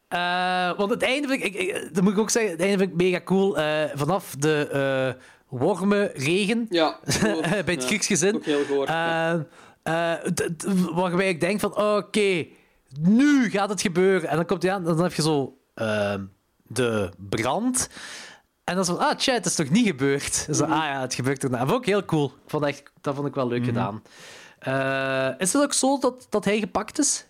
eh, 0.08 0.78
want 0.78 0.90
het 0.92 1.02
einde 1.02 1.28
vind 1.28 1.44
ik, 1.44 1.54
ik, 1.54 1.62
ik- 1.62 1.94
dat 1.94 2.04
moet 2.04 2.14
ik 2.14 2.20
ook 2.20 2.30
zeggen, 2.30 2.52
het 2.52 2.62
einde 2.62 2.78
vind 2.78 2.90
ik 2.90 2.96
mega 2.98 3.22
cool. 3.22 3.58
Eh, 3.58 3.84
vanaf 3.94 4.36
de 4.40 4.68
eh 4.68 5.22
wormenregen 5.60 6.66
Ja. 6.70 7.00
bij 7.66 7.74
het 7.74 7.82
Ja, 7.82 7.88
Grieks 7.88 8.08
gezin. 8.08 8.36
Ook 8.36 8.46
heel 8.46 8.64
gehoord. 8.66 8.90
Eh, 8.90 9.34
eh, 9.84 10.20
d- 10.34 10.66
waarbij 10.94 11.30
ik 11.30 11.40
denk 11.42 11.60
van, 11.60 11.78
oké, 11.78 12.46
nu 13.00 13.50
gaat 13.50 13.70
het 13.70 13.82
gebeuren. 13.82 14.30
En 14.30 14.36
dan 14.36 14.46
komt 14.46 14.64
hij 14.64 14.72
aan, 14.72 14.84
dan 14.84 15.04
heb 15.04 15.14
je 15.14 15.22
zo 15.22 15.58
ehm, 15.74 16.22
de 16.68 17.10
brand. 17.30 17.90
En 18.64 18.76
dan 18.76 18.86
zo, 18.86 18.96
ah, 18.96 19.16
tja, 19.18 19.34
het 19.34 19.46
is 19.46 19.56
toch 19.56 19.70
niet 19.70 19.88
gebeurd? 19.88 20.48
Zo, 20.52 20.64
ah 20.64 20.70
ja, 20.70 21.02
het 21.02 21.14
gebeurt 21.14 21.44
erna. 21.44 21.58
Dat 21.60 21.68
vond 21.70 21.80
ik 21.82 21.86
heel 21.88 22.06
cool. 22.06 22.26
Ik 22.26 22.50
vond 22.50 22.64
echt, 22.66 22.84
dat 23.02 23.16
vond 23.16 23.28
ik 23.28 23.36
wel 23.36 23.48
leuk 23.48 23.66
gedaan. 23.66 24.02
Eh, 24.60 25.30
is 25.38 25.54
het 25.54 25.62
ook 25.62 25.74
zo 25.74 26.00
dat, 26.00 26.28
dat 26.30 26.46
hij 26.46 26.60
gepakt 26.60 27.00
is? 27.00 27.26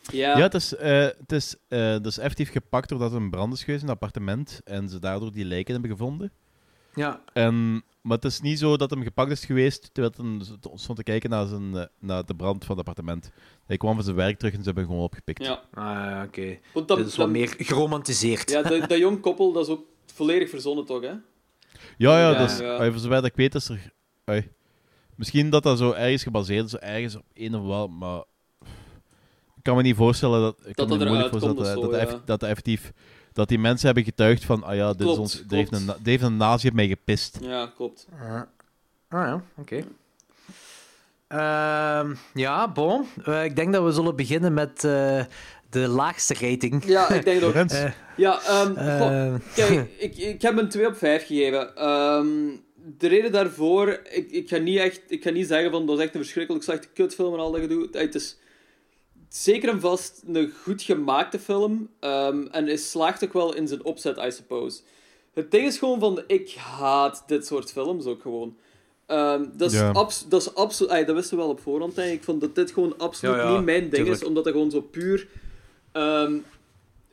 Ja. 0.00 0.36
Ja, 0.36 0.42
het 0.42 0.54
is, 0.54 0.76
eh, 0.76 0.90
het 1.00 1.32
is, 1.32 1.54
eh, 1.68 1.96
dus 2.02 2.18
effectief 2.18 2.50
gepakt 2.50 2.88
doordat 2.88 3.10
er 3.10 3.16
een 3.16 3.30
brand 3.30 3.52
is 3.52 3.64
geweest 3.64 3.82
in 3.82 3.88
het 3.88 3.96
appartement 4.00 4.60
en 4.64 4.88
ze 4.88 4.98
daardoor 4.98 5.32
die 5.32 5.44
lijken 5.44 5.72
hebben 5.72 5.90
gevonden. 5.90 6.32
Ja. 6.94 7.20
En, 7.32 7.82
maar 8.00 8.16
het 8.16 8.24
is 8.24 8.40
niet 8.40 8.58
zo 8.58 8.76
dat 8.76 8.90
hem 8.90 9.02
gepakt 9.02 9.30
is 9.30 9.44
geweest 9.44 9.90
terwijl 9.94 10.14
hij 10.16 10.46
stond 10.74 10.98
te 10.98 11.04
kijken 11.04 11.30
naar, 11.30 11.46
zijn, 11.46 11.88
naar 11.98 12.24
de 12.24 12.34
brand 12.34 12.64
van 12.64 12.76
het 12.78 12.86
appartement. 12.88 13.30
Hij 13.66 13.76
kwam 13.76 13.94
van 13.94 14.04
zijn 14.04 14.16
werk 14.16 14.38
terug 14.38 14.52
en 14.54 14.58
ze 14.58 14.64
hebben 14.64 14.82
hem 14.82 14.92
gewoon 14.92 15.06
opgepikt. 15.08 15.44
Ja. 15.44 15.62
Ah, 15.74 16.22
oké. 16.26 16.58
Dat- 16.86 16.98
is 16.98 17.04
wat 17.04 17.16
dat- 17.16 17.28
meer 17.30 17.54
geromantiseerd. 17.58 18.50
Ja, 18.50 18.62
dat, 18.62 18.88
dat 18.88 18.98
jong 18.98 19.20
koppel, 19.20 19.52
dat 19.52 19.66
is 19.66 19.72
ook 19.72 19.84
volledig 20.14 20.50
verzonnen, 20.50 20.84
toch, 20.84 21.02
hè? 21.02 21.12
Ja, 21.96 22.18
ja, 22.18 22.30
Ja, 22.30 22.46
dus, 22.46 22.58
ja. 22.58 22.76
eh, 22.78 22.90
voor 22.90 22.98
zover 22.98 23.16
dat 23.16 23.24
ik 23.24 23.36
weet 23.36 23.54
is 23.54 23.68
er... 23.68 23.92
eh, 24.24 24.42
misschien 25.14 25.50
dat 25.50 25.62
dat 25.62 25.78
zo 25.78 25.92
ergens 25.92 26.22
gebaseerd 26.22 26.66
is, 26.66 26.76
ergens 26.76 27.16
op 27.16 27.24
een 27.34 27.54
of 27.54 27.66
wel, 27.66 27.88
maar... 27.88 28.22
Ik 29.56 29.68
kan 29.68 29.76
me 29.76 29.82
niet 29.82 29.96
voorstellen 29.96 30.40
dat... 30.40 30.56
Ik 30.64 30.74
kan 30.76 30.88
dat 30.88 30.98
me 30.98 31.04
moeilijk 31.04 31.28
voorstellen 31.30 31.56
komt 31.56 31.66
dat, 31.68 31.90
dat, 31.90 32.08
zo, 32.08 32.14
ja. 32.16 32.22
dat 32.24 32.42
effectief... 32.42 32.92
Dat 33.32 33.48
die 33.48 33.58
mensen 33.58 33.86
hebben 33.86 34.04
getuigd 34.04 34.44
van, 34.44 34.62
ah 34.62 34.74
ja, 34.74 34.92
dit 34.92 35.08
is 35.08 35.16
ons, 35.16 35.34
er, 35.40 35.56
heeft 35.56 35.72
een, 35.72 35.88
er 35.88 35.96
heeft 36.02 36.22
een 36.22 36.36
nazi 36.36 36.68
op 36.68 36.74
mij 36.74 36.88
gepist. 36.88 37.38
Ja, 37.42 37.66
klopt. 37.76 38.06
Ah 39.08 39.26
ja, 39.26 39.42
oké. 39.56 39.84
Ehm, 41.32 42.14
ja, 42.34 42.68
bon. 42.68 43.06
Eh, 43.24 43.44
ik 43.44 43.56
denk 43.56 43.72
dat 43.72 43.84
we 43.84 43.92
zullen 43.92 44.16
beginnen 44.16 44.54
met 44.54 44.84
eh, 44.84 45.24
de 45.72 45.88
laagste 45.88 46.34
rating. 46.34 46.84
Ja, 46.86 47.08
ik 47.10 47.24
denk 47.24 47.40
dat 47.40 47.48
ook. 47.56 47.70
Eh, 47.70 47.90
Ja, 48.16 48.40
ehm, 48.42 48.74
goh, 48.98 49.24
Eh. 49.26 49.34
kijk, 49.54 49.86
ik, 49.98 50.16
ik 50.16 50.42
heb 50.42 50.58
een 50.58 50.68
2 50.68 50.86
op 50.86 50.96
5 50.96 51.26
gegeven. 51.26 51.76
Ehm, 51.76 52.26
de 52.98 53.08
reden 53.08 53.32
daarvoor, 53.32 54.00
ik, 54.10 54.30
ik, 54.30 54.48
ga 54.48 54.56
niet 54.56 54.78
echt, 54.78 55.00
ik 55.08 55.22
ga 55.22 55.30
niet 55.30 55.46
zeggen 55.46 55.70
van 55.70 55.86
dat 55.86 55.98
is 55.98 56.04
echt 56.04 56.14
een 56.14 56.20
verschrikkelijk 56.20 56.64
slechte 56.64 56.88
kutfilm 56.94 57.34
en 57.34 57.40
al 57.40 57.50
dat 57.52 57.60
gedoe. 57.60 57.88
Het 57.92 58.14
is 58.14 58.36
zeker 59.28 59.68
en 59.68 59.80
vast 59.80 60.22
een 60.26 60.52
goed 60.62 60.82
gemaakte 60.82 61.38
film 61.38 61.88
ehm, 62.00 62.46
en 62.50 62.68
is 62.68 62.90
slaagt 62.90 63.24
ook 63.24 63.32
wel 63.32 63.54
in 63.54 63.68
zijn 63.68 63.84
opzet, 63.84 64.18
I 64.18 64.30
suppose. 64.30 64.80
Het 65.34 65.50
ding 65.50 65.66
is 65.66 65.78
gewoon 65.78 66.00
van, 66.00 66.22
ik 66.26 66.54
haat 66.54 67.24
dit 67.26 67.46
soort 67.46 67.72
films 67.72 68.04
ook 68.04 68.22
gewoon. 68.22 68.56
Ehm, 69.06 69.44
dat, 69.56 69.72
is 69.72 69.78
Ja. 69.78 69.90
abs- 69.92 70.28
dat 70.28 70.40
is 70.40 70.54
absoluut, 70.54 71.06
dat 71.06 71.16
wisten 71.16 71.36
we 71.36 71.42
wel 71.42 71.52
op 71.52 71.60
voorhand. 71.60 71.94
Denk 71.94 72.08
ik. 72.12 72.14
ik 72.18 72.24
vond 72.24 72.40
dat 72.40 72.54
dit 72.54 72.70
gewoon 72.70 72.98
absoluut 72.98 73.34
Ja, 73.36 73.42
ja, 73.42 73.56
niet 73.56 73.64
mijn 73.64 73.80
ding 73.80 73.94
tuurlijk. 73.94 74.16
is, 74.20 74.24
omdat 74.24 74.44
het 74.44 74.54
gewoon 74.54 74.70
zo 74.70 74.80
puur 74.80 75.28
ehm, 75.92 76.32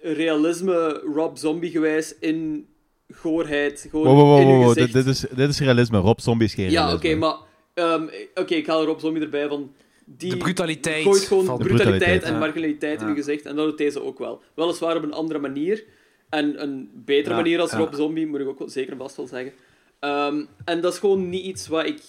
realisme 0.02 1.02
Rob 1.14 1.38
Zombie 1.38 1.72
gewijs 1.72 2.16
in 2.20 2.68
goorheid. 3.10 3.88
Gewoon 3.90 4.06
Wow, 4.08 4.16
wow, 4.18 4.28
wow, 4.28 4.40
in 4.42 4.48
uw 4.48 4.54
wow, 4.54 4.64
wow, 4.64 4.74
gezicht. 4.74 4.94
Dit, 4.94 5.06
dit, 5.06 5.14
is, 5.14 5.26
dit 5.36 5.50
is 5.50 5.60
realisme. 5.60 5.98
Rob 5.98 6.20
Zombie 6.20 6.48
is 6.48 6.54
geen 6.54 6.72
Ja, 6.72 6.94
oké, 6.94 7.16
maar 7.16 7.36
ehm, 7.74 8.04
oké, 8.36 8.56
ik 8.56 8.68
haal 8.68 8.86
Rob 8.86 9.00
Zombie 9.00 9.22
erbij 9.24 9.48
van. 9.48 9.72
Die 10.06 10.30
De 10.30 10.38
brutaliteit 10.38 11.04
gooit 11.04 11.20
gewoon 11.22 11.46
De 11.46 11.52
brutaliteit, 11.52 11.88
brutaliteit, 11.90 12.24
en 12.24 12.34
ja. 12.34 12.40
marginaliteit 12.40 13.02
in 13.02 13.08
je 13.08 13.14
gezicht. 13.14 13.46
En 13.46 13.56
dat 13.56 13.66
doet 13.70 13.78
deze 13.78 14.04
ook 14.04 14.20
wel. 14.20 14.42
Weliswaar 14.56 14.96
op 14.96 15.04
een 15.04 15.14
andere 15.14 15.40
manier. 15.40 15.84
En 16.30 16.62
een 16.62 16.92
betere 16.94 17.36
Ja, 17.36 17.42
manier 17.42 17.60
als 17.60 17.72
ja. 17.72 17.78
Rob 17.78 17.94
Zombie, 17.94 18.28
moet 18.28 18.40
ik 18.40 18.48
ook 18.48 18.60
wel 18.60 18.70
zeker 18.70 18.92
en 18.92 18.98
vast 18.98 19.16
wel 19.16 19.28
zeggen. 19.28 19.52
Ehm, 20.00 20.46
en 20.66 20.82
dat 20.82 20.94
is 20.94 21.00
gewoon 21.00 21.30
niet 21.30 21.46
iets 21.46 21.68
wat 21.68 21.86
ik 21.86 22.02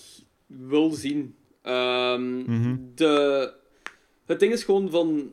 wil 0.47 0.91
zien. 0.91 1.35
Ehm, 1.63 2.39
Mhm. 2.39 2.77
de, 2.95 3.53
het 4.27 4.41
ding 4.41 4.53
is 4.53 4.65
gewoon 4.65 4.91
van... 4.91 5.33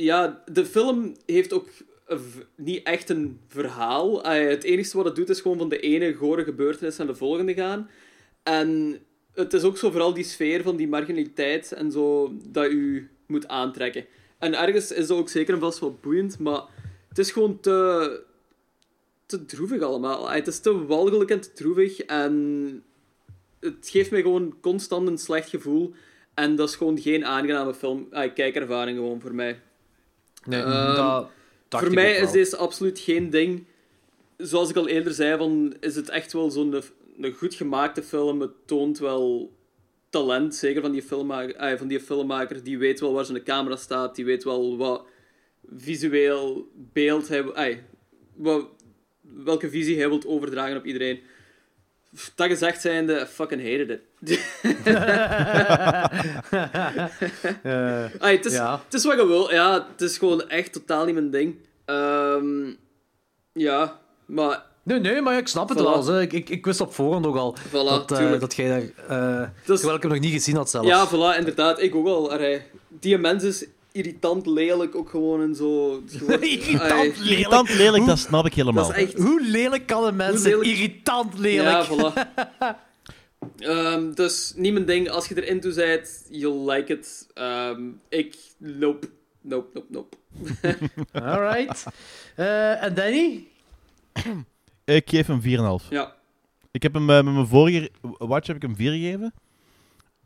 Ja, 0.00 0.42
de 0.52 0.64
film 0.64 1.16
heeft 1.26 1.52
ook 1.52 1.68
niet 2.54 2.82
echt 2.82 3.08
een 3.10 3.40
verhaal. 3.48 4.24
Het 4.24 4.64
enige 4.64 4.96
wat 4.96 5.04
het 5.04 5.16
doet 5.16 5.28
is 5.28 5.40
gewoon 5.40 5.58
van 5.58 5.68
de 5.68 5.80
ene 5.80 6.14
gore 6.14 6.44
gebeurtenis 6.44 6.96
naar 6.96 7.06
de 7.06 7.14
volgende 7.14 7.54
gaan. 7.54 7.90
En 8.42 8.98
het 9.32 9.52
is 9.52 9.62
ook 9.62 9.78
zo 9.78 9.90
vooral 9.90 10.14
die 10.14 10.24
sfeer 10.24 10.62
van 10.62 10.76
die 10.76 10.88
marginaliteit 10.88 11.72
en 11.72 11.92
zo 11.92 12.34
dat 12.44 12.70
u 12.70 13.10
moet 13.26 13.48
aantrekken. 13.48 14.06
En 14.38 14.54
ergens 14.54 14.92
is 14.92 15.06
dat 15.06 15.18
ook 15.18 15.28
zeker 15.28 15.54
en 15.54 15.60
vast 15.60 15.78
wel 15.78 15.98
boeiend, 16.00 16.38
maar 16.38 16.62
het 17.08 17.18
is 17.18 17.30
gewoon 17.30 17.60
te, 17.60 18.22
te 19.26 19.44
droevig 19.44 19.82
allemaal. 19.82 20.30
Het 20.30 20.46
is 20.46 20.60
te 20.60 20.86
walgelijk 20.86 21.30
en 21.30 21.40
te 21.40 21.52
droevig 21.52 22.00
en 22.00 22.84
het 23.60 23.88
geeft 23.90 24.10
mij 24.10 24.22
gewoon 24.22 24.54
constant 24.60 25.08
een 25.08 25.18
slecht 25.18 25.48
gevoel. 25.48 25.94
En 26.34 26.56
dat 26.56 26.68
is 26.68 26.76
gewoon 26.76 26.98
geen 26.98 27.24
aangename 27.24 27.74
film, 27.74 28.08
kijkervaring 28.34 28.96
gewoon 28.96 29.20
voor 29.20 29.34
mij. 29.34 29.60
Nee, 30.44 30.62
Ehm, 30.62 30.94
dat 30.94 31.30
dacht 31.68 31.84
voor 31.84 31.94
mij 31.94 32.16
is 32.16 32.30
deze 32.30 32.56
absoluut 32.56 32.98
geen 32.98 33.30
ding. 33.30 33.64
Zoals 34.36 34.70
ik 34.70 34.76
al 34.76 34.88
eerder 34.88 35.12
zei, 35.12 35.36
van, 35.38 35.74
is 35.80 35.96
het 35.96 36.08
echt 36.08 36.32
wel 36.32 36.50
zo'n 36.50 36.82
een 37.20 37.32
goed 37.32 37.54
gemaakte 37.54 38.02
film. 38.02 38.40
Het 38.40 38.50
toont 38.64 38.98
wel 38.98 39.52
talent, 40.10 40.54
zeker 40.54 40.82
van 40.82 40.92
die, 40.92 41.02
filmmaker, 41.02 41.54
eh, 41.56 41.78
van 41.78 41.88
die 41.88 42.00
filmmaker. 42.00 42.62
Die 42.62 42.78
weet 42.78 43.00
wel 43.00 43.12
waar 43.12 43.24
zijn 43.24 43.42
camera 43.44 43.76
staat. 43.76 44.14
Die 44.14 44.24
weet 44.24 44.44
wel 44.44 44.76
wat 44.76 45.06
visueel 45.76 46.68
beeld 46.92 47.28
hij... 47.28 47.44
eh, 47.44 47.76
wat, 48.34 48.68
welke 49.20 49.70
visie 49.70 49.98
hij 49.98 50.08
wilt 50.08 50.26
overdragen 50.26 50.76
op 50.76 50.84
iedereen. 50.84 51.20
Dat 52.34 52.46
gezegd 52.46 52.80
zijnde, 52.80 53.26
fucking 53.26 53.62
hated 53.62 53.90
it. 53.90 54.00
Ai, 58.18 58.36
het, 58.36 58.44
is, 58.46 58.52
ja. 58.52 58.80
het 58.84 58.94
is 58.94 59.04
wat 59.04 59.16
je 59.16 59.26
wil. 59.26 59.52
Ja, 59.52 59.86
het 59.92 60.00
is 60.00 60.18
gewoon 60.18 60.48
echt 60.48 60.72
totaal 60.72 61.04
niet 61.04 61.14
mijn 61.14 61.30
ding. 61.30 61.56
Ehm, 61.84 62.70
ja, 63.52 63.98
maar... 64.26 64.62
Nee, 64.82 65.00
nee, 65.00 65.22
maar 65.22 65.36
ik 65.38 65.48
snap 65.48 65.68
het 65.68 65.78
Voilà. 65.78 65.82
wel. 65.82 66.02
Zo. 66.02 66.18
Ik, 66.18 66.32
ik, 66.32 66.48
ik 66.48 66.64
wist 66.64 66.80
op 66.80 66.94
voorhand 66.94 67.26
ook 67.26 67.36
al 67.36 67.56
Voilà, 67.68 67.70
dat, 67.72 68.12
eh, 68.12 68.40
dat 68.40 68.54
jij 68.54 68.68
daar... 68.68 68.82
eh 69.42 69.48
Dus- 69.64 69.76
terwijl 69.76 69.96
ik 69.96 70.02
hem 70.02 70.12
nog 70.12 70.20
niet 70.20 70.32
gezien 70.32 70.56
had 70.56 70.70
zelfs. 70.70 70.88
Ja, 70.88 71.08
voilà, 71.08 71.38
inderdaad. 71.38 71.80
Ik 71.80 71.94
ook 71.94 72.06
al. 72.06 72.32
Allee, 72.32 72.62
die 72.88 73.18
mens 73.18 73.44
is 73.44 73.66
irritant 73.98 74.46
lelijk 74.46 74.94
ook 74.94 75.08
gewoon 75.10 75.42
en 75.42 75.54
zo. 75.54 76.02
Gewoon, 76.06 76.42
Irritant 76.50 76.90
lelijk. 76.90 77.16
Irritant 77.18 77.74
lelijk, 77.74 78.06
dat 78.06 78.18
snap 78.18 78.46
ik 78.46 78.54
helemaal. 78.54 78.86
Dat 78.86 78.96
is 78.96 79.02
echt... 79.02 79.14
Hoe 79.14 79.42
lelijk 79.42 79.86
kan 79.86 80.04
een 80.04 80.16
mens 80.16 80.42
lelijk- 80.42 80.68
Irritant 80.68 81.38
lelijk. 81.38 81.86
Ja, 81.86 81.86
voilà. 81.86 82.12
Ehm, 83.58 84.12
dus 84.14 84.52
niet 84.56 84.72
mijn 84.72 84.84
ding. 84.84 85.10
Als 85.10 85.28
je 85.28 85.42
erin 85.44 85.60
toe 85.60 85.74
bent, 85.74 86.26
you'll 86.30 86.70
like 86.70 86.92
it. 86.92 87.26
Ehm, 87.34 87.80
ik, 88.08 88.36
nope. 88.58 89.08
Nope, 89.40 89.68
nope, 89.74 89.86
nope. 89.90 90.16
Alright. 91.12 91.84
Eh, 92.36 92.82
en 92.82 92.94
Danny? 92.94 93.46
Ik 94.84 95.10
geef 95.10 95.26
hem 95.26 95.40
4,5. 95.82 95.88
Ja. 95.90 96.14
Ik 96.70 96.82
heb 96.82 96.94
hem 96.94 97.10
eh, 97.10 97.22
met 97.22 97.34
mijn 97.34 97.46
vorige 97.46 97.90
watch 98.18 98.46
heb 98.46 98.56
ik 98.56 98.62
hem 98.62 98.76
4 98.76 98.90
gegeven. 98.92 99.34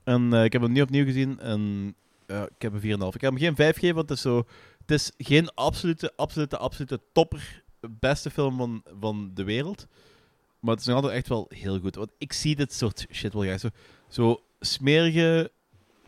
En 0.04 0.32
eh, 0.32 0.44
ik 0.44 0.52
heb 0.52 0.62
hem 0.62 0.72
nu 0.72 0.80
opnieuw 0.82 1.04
gezien 1.04 1.40
en 1.40 1.94
ik 2.32 2.62
heb 2.62 2.72
hem 2.72 2.80
4,5. 2.80 2.86
Ik 2.86 3.20
heb 3.20 3.30
hem 3.30 3.38
geen 3.38 3.54
5 3.54 3.74
gegeven, 3.74 3.96
want 3.96 4.08
het 4.08 4.18
is, 4.18 4.24
zo, 4.24 4.46
het 4.80 4.90
is 4.90 5.12
geen 5.18 5.54
absolute, 5.54 6.12
absolute, 6.16 6.58
absolute 6.58 7.00
topper, 7.12 7.62
beste 7.90 8.30
film 8.30 8.56
van, 8.56 8.82
van 9.00 9.30
de 9.34 9.44
wereld. 9.44 9.86
Maar 10.60 10.70
het 10.70 10.80
is 10.80 10.86
nog 10.86 10.96
altijd 10.96 11.14
echt 11.14 11.28
wel 11.28 11.46
heel 11.48 11.78
goed. 11.78 11.94
Want 11.94 12.10
ik 12.18 12.32
zie 12.32 12.56
dit 12.56 12.72
soort 12.72 13.06
shit 13.10 13.32
wel 13.32 13.42
graag. 13.42 13.60
Zo, 13.60 13.68
zo 14.08 14.42
smerige, 14.60 15.50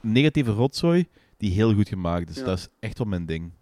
negatieve 0.00 0.50
rotzooi 0.50 1.08
die 1.36 1.52
heel 1.52 1.74
goed 1.74 1.88
gemaakt 1.88 2.30
is. 2.30 2.36
Ja. 2.36 2.44
Dat 2.44 2.58
is 2.58 2.68
echt 2.80 2.98
wel 2.98 3.06
mijn 3.06 3.26
ding. 3.26 3.52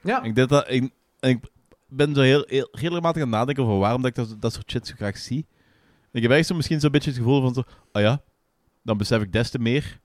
Ja. 0.00 0.22
Ik, 0.22 0.34
denk 0.34 0.48
dat, 0.48 0.70
ik, 0.70 0.90
en 1.20 1.30
ik 1.30 1.50
ben 1.88 2.14
zo 2.14 2.20
heel, 2.20 2.44
heel, 2.46 2.68
regelmatig 2.72 3.22
aan 3.22 3.28
het 3.28 3.38
nadenken 3.38 3.64
over 3.64 3.78
waarom 3.78 4.02
dat 4.02 4.10
ik 4.10 4.16
dat, 4.16 4.40
dat 4.40 4.52
soort 4.52 4.70
shit 4.70 4.86
zo 4.86 4.94
graag 4.96 5.18
zie. 5.18 5.46
Ik 6.12 6.22
heb 6.22 6.30
echt 6.30 6.46
zo 6.46 6.54
misschien 6.54 6.80
zo'n 6.80 6.90
beetje 6.90 7.10
het 7.10 7.18
gevoel 7.18 7.40
van 7.40 7.54
zo, 7.54 7.62
ah 7.92 8.02
ja, 8.02 8.22
dan 8.82 8.98
besef 8.98 9.22
ik 9.22 9.32
des 9.32 9.50
te 9.50 9.58
meer 9.58 10.00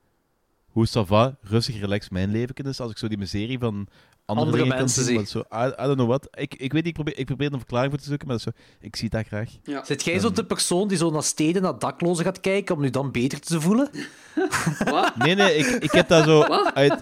hoe 0.78 0.88
ça 0.88 1.08
va, 1.08 1.38
rustig, 1.42 1.80
relaxed 1.80 2.12
mijn 2.12 2.32
leven 2.32 2.56
is 2.56 2.80
als 2.80 2.92
ik 2.92 2.98
zo 2.98 3.08
die 3.08 3.18
miserie 3.18 3.60
van 3.60 3.88
andere, 4.26 4.66
mensen 4.66 5.04
zien. 5.04 5.18
zie. 5.18 5.28
Zo, 5.28 5.40
I, 5.40 5.66
I 5.68 5.74
don't 5.76 5.94
know 5.96 6.08
what. 6.08 6.28
Ik, 6.32 6.56
ik 6.56 6.72
weet 6.74 6.84
niet, 6.84 6.86
ik 6.86 6.94
probeer, 6.94 7.18
ik 7.18 7.26
probeer 7.26 7.52
een 7.54 7.58
verklaring 7.60 7.92
voor 7.92 8.02
te 8.02 8.08
zoeken, 8.08 8.28
maar 8.28 8.40
zo, 8.40 8.50
ik 8.80 8.96
zie 8.96 9.10
dat 9.10 9.28
graag. 9.28 9.50
Ja. 9.64 9.86
Zit 9.86 10.04
jij 10.04 10.20
zo 10.20 10.32
de 10.32 10.46
persoon 10.46 10.88
die 10.88 10.98
zo 10.98 11.12
naar 11.12 11.24
steden, 11.24 11.62
naar 11.62 11.80
daklozen 11.80 12.26
gaat 12.26 12.40
kijken 12.40 12.76
om 12.76 12.82
nu 12.82 12.90
dan 12.90 13.12
beter 13.12 13.40
te 13.40 13.62
voelen? 13.62 13.90
Wat? 14.86 15.16
Nee, 15.16 15.36
nee, 15.36 15.56
ik, 15.56 15.66
ik 15.66 15.92
heb 15.92 16.08
dat 16.08 16.24
zo... 16.24 16.48
Wat? 16.48 16.74
Uit, 16.74 17.02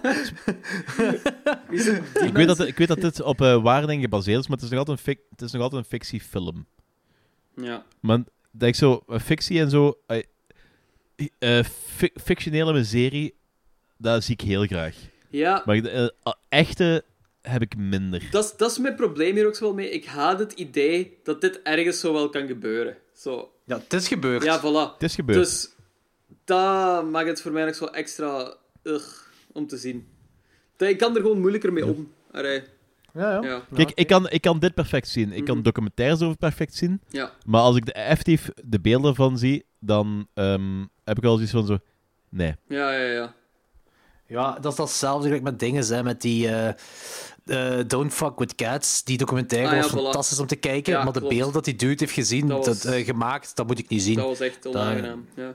ik, 2.26 2.32
weet 2.32 2.46
dat, 2.46 2.60
ik 2.66 2.76
weet 2.76 2.88
dat 2.88 3.00
dit 3.00 3.22
op 3.22 3.40
eh 3.40 3.78
dingen 3.86 4.00
gebaseerd 4.00 4.38
is, 4.40 4.46
maar 4.48 4.56
het 4.56 4.64
is 4.66 4.70
nog 4.70 4.78
altijd 4.78 4.98
een, 4.98 5.04
fic- 5.04 5.24
het 5.30 5.42
is 5.42 5.52
nog 5.52 5.62
altijd 5.62 5.82
een 5.82 5.88
fictiefilm. 5.88 6.66
Ja. 7.56 7.84
Maar 8.00 8.18
dat 8.50 8.68
ik 8.68 8.74
zo, 8.74 9.02
eh, 9.08 9.18
fictie 9.18 9.60
en 9.60 9.70
zo, 9.70 9.98
eh, 11.38 11.64
fi- 11.96 12.12
fictionele 12.22 12.72
miserie, 12.72 13.34
dat 13.96 14.24
zie 14.24 14.34
ik 14.34 14.40
heel 14.40 14.66
graag. 14.66 14.96
Ja. 15.30 15.62
Maar 15.64 15.82
de, 15.82 15.90
eh, 15.90 16.08
ah, 16.22 16.34
echte 16.48 17.04
heb 17.42 17.62
ik 17.62 17.76
minder. 17.76 18.28
Dat 18.30 18.44
is, 18.44 18.56
dat 18.56 18.70
is 18.70 18.78
mijn 18.78 18.94
probleem 18.94 19.34
hier 19.34 19.46
ook 19.46 19.54
zo 19.54 19.64
wel 19.64 19.74
mee. 19.74 19.90
Ik 19.90 20.04
haat 20.04 20.38
het 20.38 20.52
idee 20.52 21.18
dat 21.22 21.40
dit 21.40 21.62
ergens 21.62 22.00
zo 22.00 22.12
wel 22.12 22.28
kan 22.28 22.46
gebeuren. 22.46 22.96
Zo. 23.16 23.52
Ja, 23.64 23.78
het 23.78 23.92
is 23.92 24.08
gebeurd. 24.08 24.44
Ja, 24.44 24.60
voilà. 24.60 24.92
Het 24.92 25.02
is 25.02 25.14
gebeurd. 25.14 25.38
Dus 25.38 25.68
dat 26.44 27.10
maakt 27.10 27.28
het 27.28 27.40
voor 27.40 27.52
mij 27.52 27.64
nog 27.64 27.74
zo 27.74 27.84
extra 27.84 28.54
ugh, 28.82 29.08
om 29.52 29.66
te 29.66 29.76
zien. 29.76 30.06
Ik 30.78 30.98
kan 30.98 31.14
er 31.14 31.20
gewoon 31.20 31.40
moeilijker 31.40 31.72
mee 31.72 31.86
om. 31.86 32.12
Ja, 32.32 32.42
ja. 33.32 33.42
Ja. 33.42 33.62
Kijk, 33.74 33.90
ik, 33.94 34.06
kan, 34.06 34.30
ik 34.30 34.40
kan 34.40 34.58
dit 34.58 34.74
perfect 34.74 35.08
zien. 35.08 35.32
Ik 35.32 35.44
kan 35.44 35.62
documentaires 35.62 36.22
over 36.22 36.36
perfect 36.36 36.74
zien. 36.74 36.90
Mhm. 36.90 37.16
Ja. 37.16 37.32
Maar 37.46 37.60
als 37.60 37.76
ik 37.76 37.86
de, 37.86 37.92
effectief 37.92 38.50
de 38.64 38.80
beelden 38.80 39.14
van 39.14 39.38
zie, 39.38 39.64
dan 39.80 40.28
ehm, 40.34 40.84
heb 41.04 41.18
ik 41.18 41.24
al 41.24 41.34
zoiets 41.34 41.52
van 41.52 41.66
zo... 41.66 41.78
Nee. 42.28 42.54
Ja, 42.68 42.92
ja, 42.92 43.12
ja. 43.12 43.34
Ja, 44.26 44.58
dat 44.60 44.72
is 44.72 44.78
datzelfde 44.78 45.24
gelijk 45.26 45.42
met 45.44 45.58
dingen, 45.58 45.84
hè, 45.86 46.02
met 46.02 46.20
die 46.20 46.48
eh, 46.48 46.68
eh, 47.78 47.84
Don't 47.86 48.12
Fuck 48.14 48.38
With 48.38 48.54
Cats. 48.54 49.04
Die 49.04 49.18
documentaire 49.18 49.68
Ah, 49.68 49.74
ja, 49.76 49.80
was 49.82 49.90
voilà. 49.90 50.02
fantastisch 50.02 50.38
om 50.38 50.46
te 50.46 50.56
kijken, 50.56 50.92
Ja, 50.92 51.04
maar 51.04 51.12
de 51.12 51.26
beelden 51.26 51.52
dat 51.52 51.64
die 51.64 51.76
dude 51.76 51.94
heeft 51.98 52.12
gezien, 52.12 52.46
Dat 52.48 52.64
dat 52.64 52.82
was- 52.82 52.92
eh, 52.94 53.04
gemaakt, 53.04 53.56
dat 53.56 53.66
moet 53.66 53.78
ik 53.78 53.88
niet 53.88 54.02
zien. 54.02 54.16
Dat 54.16 54.26
was 54.26 54.40
echt 54.40 54.66
onaangenaam. 54.66 55.26
Ja. 55.34 55.54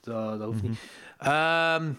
Dat, 0.00 0.38
dat 0.38 0.46
hoeft 0.48 0.62
niet. 0.62 0.78
Ehm, 1.18 1.90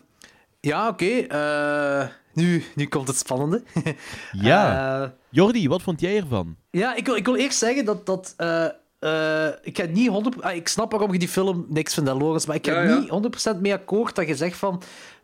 ja, 0.60 0.88
oké. 0.88 1.06
eh, 1.06 2.08
nu, 2.34 2.64
nu 2.76 2.88
komt 2.88 3.08
het 3.08 3.18
spannende. 3.18 3.64
Ja. 4.32 5.14
Jordi, 5.30 5.68
wat 5.68 5.82
vond 5.82 6.02
jij 6.02 6.18
ervan? 6.18 6.56
ja, 6.72 6.95
ik 6.95 7.06
wil, 7.06 7.16
ik 7.16 7.26
wil 7.26 7.35
eerst 7.35 7.58
zeggen 7.58 7.85
dat... 7.85 8.06
dat 8.06 8.34
eh, 8.38 8.66
eh, 9.00 9.53
ik, 9.61 9.77
ga 9.77 9.85
niet 9.85 10.08
100, 10.08 10.42
ah, 10.42 10.56
ik 10.56 10.68
snap 10.68 10.92
waarom 10.92 11.11
je 11.14 11.19
die 11.19 11.27
film 11.27 11.66
niks 11.69 11.93
vindt, 11.93 12.10
Lorenz, 12.10 12.45
maar 12.45 12.56
ik 12.56 12.66
Ja, 12.66 12.82
ja. 12.84 13.00
niet 13.00 13.10
100% 13.56 13.60
mee 13.61 13.74
akkoord 13.74 14.16
dat 14.16 14.27
je 14.27 14.35
zegt 14.35 14.58
van... 14.58 14.82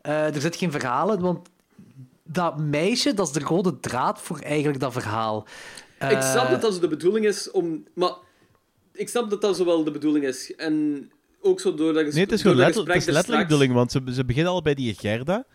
eh, 0.10 0.36
er 0.36 0.42
zit 0.42 0.56
geen 0.56 0.72
verhaal 0.72 1.14
in, 1.14 1.20
want 1.20 1.50
dat 2.24 2.58
meisje, 2.60 3.14
dat 3.14 3.28
is 3.28 3.34
de 3.34 3.40
rode 3.40 3.80
draad 3.80 4.22
voor 4.22 4.40
eigenlijk 4.40 4.80
dat 4.80 4.94
verhaal. 4.94 5.48
Ik 6.00 6.22
snap 6.22 6.44
Eh, 6.46 6.50
dat 6.52 6.62
dat 6.62 6.74
zo 6.74 6.80
de 6.80 6.88
bedoeling 6.88 7.26
is 7.26 7.52
om... 7.52 7.84
Maar 7.94 8.12
ik 8.94 9.10
snap 9.10 9.30
dat 9.30 9.42
dat 9.42 9.56
zo 9.56 9.66
wel 9.66 9.84
de 9.84 9.92
bedoeling 9.92 10.26
is. 10.26 10.56
En 10.56 11.10
ook 11.42 11.60
zo 11.60 11.74
door 11.74 11.94
dat 11.94 12.04
ges- 12.04 12.14
Nee, 12.14 12.24
het 12.24 12.32
is 12.32 12.42
gewoon 12.42 12.58
letterlijk, 12.58 12.94
het 12.94 12.98
is 13.08 13.14
gesprek 13.14 13.16
letterlijk 13.28 13.50
de 13.50 13.56
bedoeling, 13.68 13.74
want 13.74 13.92
ze, 13.92 14.14
ze 14.16 14.26
beginnen 14.26 14.52
al 14.52 14.62
bij 14.62 14.74
die 14.74 14.94
Gerda. 14.94 15.46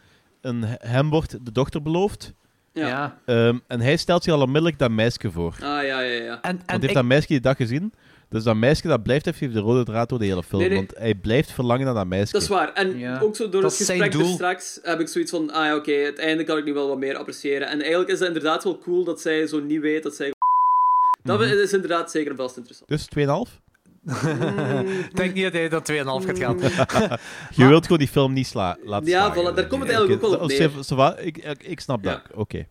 En 0.40 0.62
hem 0.78 1.10
wordt 1.10 1.44
de 1.44 1.52
dochter 1.52 1.82
beloofd. 1.82 2.32
Ja. 2.72 2.86
Ja. 2.88 3.18
Ehm, 3.24 3.58
en 3.66 3.80
hij 3.80 3.96
stelt 3.96 4.24
zich 4.24 4.32
al 4.32 4.40
onmiddellijk 4.40 4.78
dat 4.78 4.90
meisje 4.90 5.30
voor. 5.30 5.52
Ah, 5.54 5.60
ja, 5.60 5.78
ja, 5.80 6.00
ja. 6.00 6.42
En, 6.42 6.56
Want 6.56 6.70
heeft 6.70 6.84
ik- 6.84 6.94
dat 6.94 7.04
meisje 7.04 7.26
die 7.26 7.40
dag 7.40 7.56
gezien. 7.56 7.92
Dus 8.34 8.44
dat 8.44 8.56
meisje 8.56 8.88
dat 8.88 9.02
blijft 9.02 9.26
even 9.26 9.52
de 9.52 9.60
rode 9.60 9.84
draad 9.84 10.08
door 10.08 10.18
de 10.18 10.24
hele 10.24 10.42
film. 10.42 10.60
Nee, 10.60 10.68
nee. 10.70 10.78
Want 10.78 10.92
hij 10.98 11.14
blijft 11.14 11.50
verlangen 11.52 11.84
naar 11.84 11.94
dat 11.94 12.06
meisje. 12.06 12.32
Dat 12.32 12.42
is 12.42 12.48
waar. 12.48 12.72
En 12.72 12.98
Ja. 12.98 13.18
ook 13.20 13.36
zo 13.36 13.48
door 13.48 13.62
Dat 13.62 13.78
het 13.78 13.86
gesprek 13.88 14.12
doel. 14.12 14.26
straks 14.34 14.78
heb 14.82 15.00
ik 15.00 15.08
zoiets 15.08 15.30
van, 15.30 15.50
ah 15.52 15.64
ja, 15.64 15.76
oké, 15.76 15.92
het 15.92 16.18
einde 16.18 16.44
kan 16.44 16.58
ik 16.58 16.64
nu 16.64 16.72
wel 16.72 16.88
wat 16.88 16.98
meer 16.98 17.16
appreciëren. 17.16 17.68
En 17.68 17.80
eigenlijk 17.80 18.10
is 18.10 18.18
het 18.18 18.28
inderdaad 18.28 18.64
wel 18.64 18.78
cool 18.78 19.04
dat 19.04 19.20
zij 19.20 19.46
zo 19.46 19.60
niet 19.60 19.80
weet 19.80 20.02
dat 20.02 20.14
zij... 20.14 20.32
Dat 21.22 21.38
Mhm. 21.40 21.48
is 21.48 21.72
inderdaad 21.72 22.10
zeker 22.10 22.36
vast 22.36 22.56
interessant. 22.56 22.88
Dus 22.90 23.06
2,5? 23.08 23.62
Ik 25.10 25.16
denk 25.16 25.34
niet 25.34 25.42
dat 25.44 25.52
hij 25.52 25.68
dat 25.68 25.84
2,5 25.92 26.24
gaat 26.26 26.38
gaan. 26.38 26.58
Je 27.56 27.66
wilt 27.66 27.82
gewoon 27.82 27.98
die 27.98 28.08
film 28.08 28.32
niet 28.32 28.46
sla 28.46 28.76
laten 28.84 29.08
Ja, 29.08 29.24
slagen. 29.24 29.52
voilà, 29.52 29.54
daar 29.54 29.66
komt 29.66 29.82
het 29.82 29.90
eigenlijk 29.90 30.24
ook 30.24 30.30
wel 30.30 30.40
op 30.40 30.48
neer. 30.48 31.26
ik, 31.26 31.36
ik, 31.38 31.62
ik 31.62 31.80
snap 31.80 32.02
dat. 32.02 32.12
Ja. 32.28 32.36
Oké. 32.40 32.66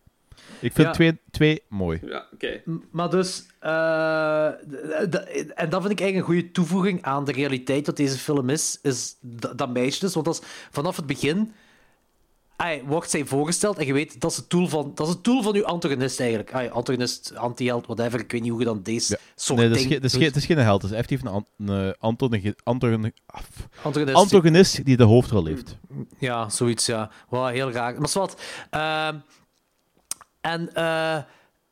Ik 0.64 0.72
vind 0.72 0.86
Ja. 0.86 0.92
twee, 0.92 1.18
twee 1.30 1.62
mooi. 1.68 2.00
Ja, 2.06 2.26
oké. 2.34 2.62
Maar 2.90 3.10
dus, 3.10 3.46
eh, 3.60 4.46
en 5.54 5.68
dat 5.70 5.80
vind 5.80 5.92
ik 5.92 6.00
eigenlijk 6.00 6.16
een 6.16 6.22
goede 6.22 6.50
toevoeging 6.50 7.02
aan 7.02 7.24
de 7.24 7.32
realiteit 7.32 7.84
dat 7.86 7.96
deze 7.96 8.18
film 8.18 8.48
is, 8.50 8.78
is 8.82 9.16
dat, 9.56 9.72
meisje 9.72 10.00
dus. 10.00 10.14
Want 10.14 10.26
dat 10.26 10.34
is, 10.42 10.48
vanaf 10.70 10.96
het 10.96 11.06
begin 11.06 11.52
ai, 12.56 12.82
wordt 12.86 13.10
zij 13.10 13.24
voorgesteld 13.24 13.78
en 13.78 13.86
je 13.86 13.92
weet, 13.92 14.20
dat 14.20 14.30
is 14.30 14.36
het 14.36 14.50
doel 14.50 14.68
van, 14.68 14.92
dat 14.94 15.06
is 15.06 15.12
het 15.14 15.24
doel 15.24 15.42
van 15.42 15.54
uw 15.54 15.64
antagonist 15.64 16.20
eigenlijk. 16.20 16.52
Ai, 16.54 16.68
antagonist, 16.68 17.34
anti-held, 17.36 17.86
whatever, 17.86 18.20
ik 18.20 18.32
weet 18.32 18.40
niet 18.42 18.50
hoe 18.50 18.58
je 18.60 18.64
dan 18.66 18.82
deze 18.82 19.18
soort 19.34 19.58
Nee, 19.58 19.68
dat 19.68 19.78
is, 19.78 19.88
dat, 19.88 20.04
is 20.04 20.12
geen, 20.12 20.22
dat 20.22 20.36
is 20.36 20.46
geen 20.46 20.58
held. 20.58 20.80
Dat 20.80 20.90
is 20.90 20.96
effectief 20.96 21.20
een, 21.22 21.28
an- 21.28 21.46
een 21.58 23.12
af- 23.26 23.68
Antagonist. 23.82 24.16
antagonist 24.16 24.84
die 24.84 24.96
de 24.96 25.02
hoofdrol 25.04 25.44
heeft. 25.46 25.76
Ja, 26.18 26.48
zoiets, 26.48 26.86
ja. 26.86 27.10
Wow, 27.28 27.48
heel 27.50 27.70
raar. 27.70 27.98
Maar 27.98 28.08
zwart. 28.08 28.42
ehm 28.70 29.16
en, 30.44 30.74
eh, 30.74 31.14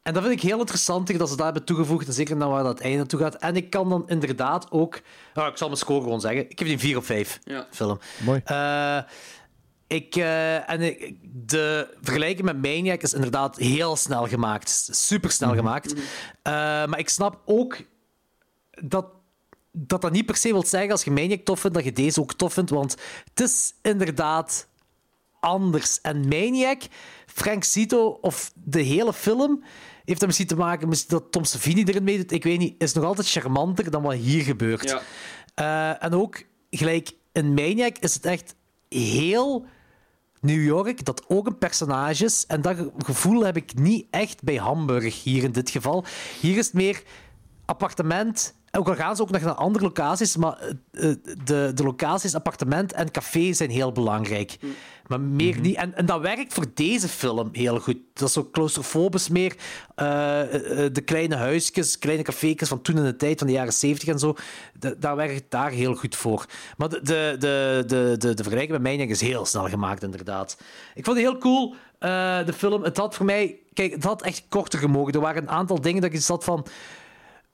en 0.02 0.12
dat 0.15 0.23
vind 0.23 0.34
ik 0.34 0.42
heel 0.42 0.59
interessant 0.59 1.18
dat 1.18 1.28
ze 1.28 1.36
daar 1.36 1.44
hebben 1.44 1.65
toegevoegd. 1.65 2.07
En 2.07 2.12
zeker 2.12 2.36
naar 2.36 2.49
waar 2.49 2.62
dat 2.62 2.81
einde 2.81 2.97
naartoe 2.99 3.20
gaat. 3.20 3.34
En 3.34 3.57
ik 3.57 3.70
kan 3.70 3.89
dan 3.89 4.09
inderdaad 4.09 4.70
ook... 4.70 5.01
Nou, 5.34 5.51
ik 5.51 5.57
zal 5.57 5.67
mijn 5.68 5.78
score 5.81 6.02
gewoon 6.02 6.20
zeggen. 6.20 6.51
Ik 6.51 6.59
heb 6.59 6.68
die 6.68 6.78
4 6.78 6.97
op 6.97 7.05
5 7.05 7.39
Ja. 7.44 7.67
film. 7.70 7.99
Mooi. 8.25 8.41
Eh, 8.44 8.99
ik, 9.86 10.17
eh, 10.17 10.70
en 10.70 10.81
ik- 10.81 11.15
de 11.33 11.94
vergelijking 12.01 12.47
met 12.47 12.62
Maniac 12.62 13.02
is 13.02 13.15
inderdaad 13.15 13.57
heel 13.57 13.97
snel 13.97 14.26
gemaakt. 14.28 14.89
Super 14.91 15.31
snel 15.31 15.55
gemaakt. 15.55 15.92
Eh, 16.42 16.52
maar 16.84 16.99
ik 16.99 17.09
snap 17.09 17.39
ook 17.44 17.76
dat, 18.70 19.07
dat 19.73 20.01
dat 20.01 20.12
niet 20.12 20.26
per 20.26 20.36
se 20.36 20.52
wil 20.52 20.65
zeggen 20.67 20.91
als 20.91 21.05
je 21.05 21.10
Maniac 21.10 21.41
tof 21.44 21.60
vindt, 21.60 21.76
dat 21.76 21.84
je 21.84 21.92
deze 21.92 22.20
ook 22.20 22.33
tof 22.33 22.52
vindt. 22.52 22.70
Want 22.70 22.97
het 23.34 23.41
is 23.41 23.75
inderdaad 23.83 24.67
anders. 25.41 26.01
En 26.01 26.28
Maniac, 26.28 26.83
Frank 27.34 27.64
Zito, 27.64 28.06
of 28.20 28.52
de 28.54 28.80
hele 28.82 29.12
film, 29.12 29.62
heeft 30.04 30.18
dat 30.18 30.26
misschien 30.28 30.48
te 30.48 30.56
maken 30.56 30.88
met 30.88 31.04
dat 31.08 31.32
Tom 31.32 31.44
Savini 31.44 31.82
erin 31.84 32.04
meedoet. 32.04 32.32
Ik 32.32 32.42
weet 32.44 32.58
niet, 32.58 32.74
is 32.82 32.92
nog 32.92 33.04
altijd 33.04 33.30
charmanter 33.30 33.90
dan 33.90 34.02
wat 34.02 34.14
hier 34.14 34.42
gebeurt. 34.42 34.88
Ja. 34.88 35.02
Eh, 35.54 36.04
en 36.04 36.14
ook, 36.14 36.42
gelijk 36.70 37.12
in 37.32 37.54
Maniac, 37.54 37.98
is 37.98 38.14
het 38.14 38.24
echt 38.26 38.54
heel 38.88 39.66
New 40.40 40.64
York, 40.64 41.04
dat 41.04 41.24
ook 41.28 41.46
een 41.46 41.58
personage 41.58 42.24
is. 42.24 42.44
En 42.46 42.62
dat 42.62 42.76
ge- 42.76 42.92
gevoel 42.98 43.44
heb 43.44 43.56
ik 43.56 43.74
niet 43.78 44.06
echt 44.10 44.42
bij 44.42 44.56
Hamburg 44.56 45.22
hier 45.22 45.42
in 45.42 45.52
dit 45.52 45.70
geval. 45.70 46.04
Hier 46.40 46.56
is 46.58 46.64
het 46.66 46.74
meer 46.74 47.02
appartement. 47.64 48.54
Ook 48.78 48.89
al 48.89 48.94
gaan 48.94 49.17
ze 49.17 49.23
ook 49.23 49.31
nog 49.31 49.42
naar 49.42 49.55
andere 49.55 49.84
locaties, 49.84 50.36
maar 50.36 50.59
eh, 50.59 50.70
eh, 51.10 51.17
de, 51.44 51.70
de 51.75 51.83
locaties, 51.83 52.34
appartement 52.34 52.92
en 52.92 53.10
café 53.10 53.52
zijn 53.52 53.70
heel 53.70 53.92
belangrijk. 53.92 54.57
Maar 55.07 55.20
meer 55.20 55.60
niet. 55.60 55.76
En, 55.76 55.94
en 55.97 56.07
dat 56.07 56.20
werkt 56.20 56.52
voor 56.52 56.65
deze 56.75 57.09
film 57.09 57.49
heel 57.52 57.78
goed. 57.78 57.97
Dat 58.15 58.28
is 58.28 58.34
zo 58.34 58.49
claustrofobisch 58.52 59.28
meer. 59.28 59.57
eh, 59.94 60.05
de 60.92 61.02
kleine 61.05 61.36
huisjes, 61.36 61.99
kleine 61.99 62.23
café's 62.23 62.68
van 62.68 62.83
toen 62.83 62.97
in 62.97 63.05
de 63.05 63.17
tijd, 63.17 63.39
van 63.39 63.47
de 63.47 63.52
jaren 63.52 63.73
70 63.73 64.09
en 64.09 64.18
zo. 64.18 64.34
Da- 64.78 64.94
daar 64.99 65.17
werkt 65.17 65.34
het 65.34 65.51
daar 65.51 65.70
heel 65.70 65.94
goed 65.94 66.17
voor. 66.17 66.47
Maar 66.76 66.89
de, 66.89 67.01
de, 67.02 67.36
de, 67.39 67.84
de, 67.86 68.15
de, 68.18 68.34
de 68.34 68.42
vergelijking 68.42 68.70
met 68.83 68.92
Maniac 68.92 69.09
is 69.09 69.20
heel 69.20 69.44
snel 69.47 69.68
gemaakt, 69.68 70.02
inderdaad. 70.02 70.57
Ik 70.94 71.05
vond 71.05 71.17
het 71.17 71.26
heel 71.26 71.39
cool, 71.39 71.75
de 72.47 72.52
film. 72.57 72.83
Het 72.83 72.97
had 72.97 73.15
voor 73.15 73.26
mij... 73.26 73.57
Kijk, 73.73 73.92
het 73.92 74.05
had 74.05 74.23
echt 74.23 74.44
korter 74.49 74.78
gemogen. 74.78 75.12
Er 75.12 75.20
waren 75.20 75.42
een 75.42 75.51
aantal 75.51 75.81
dingen 75.81 76.02
dat 76.02 76.12
ik 76.12 76.20
zat 76.20 76.44
van... 76.44 76.67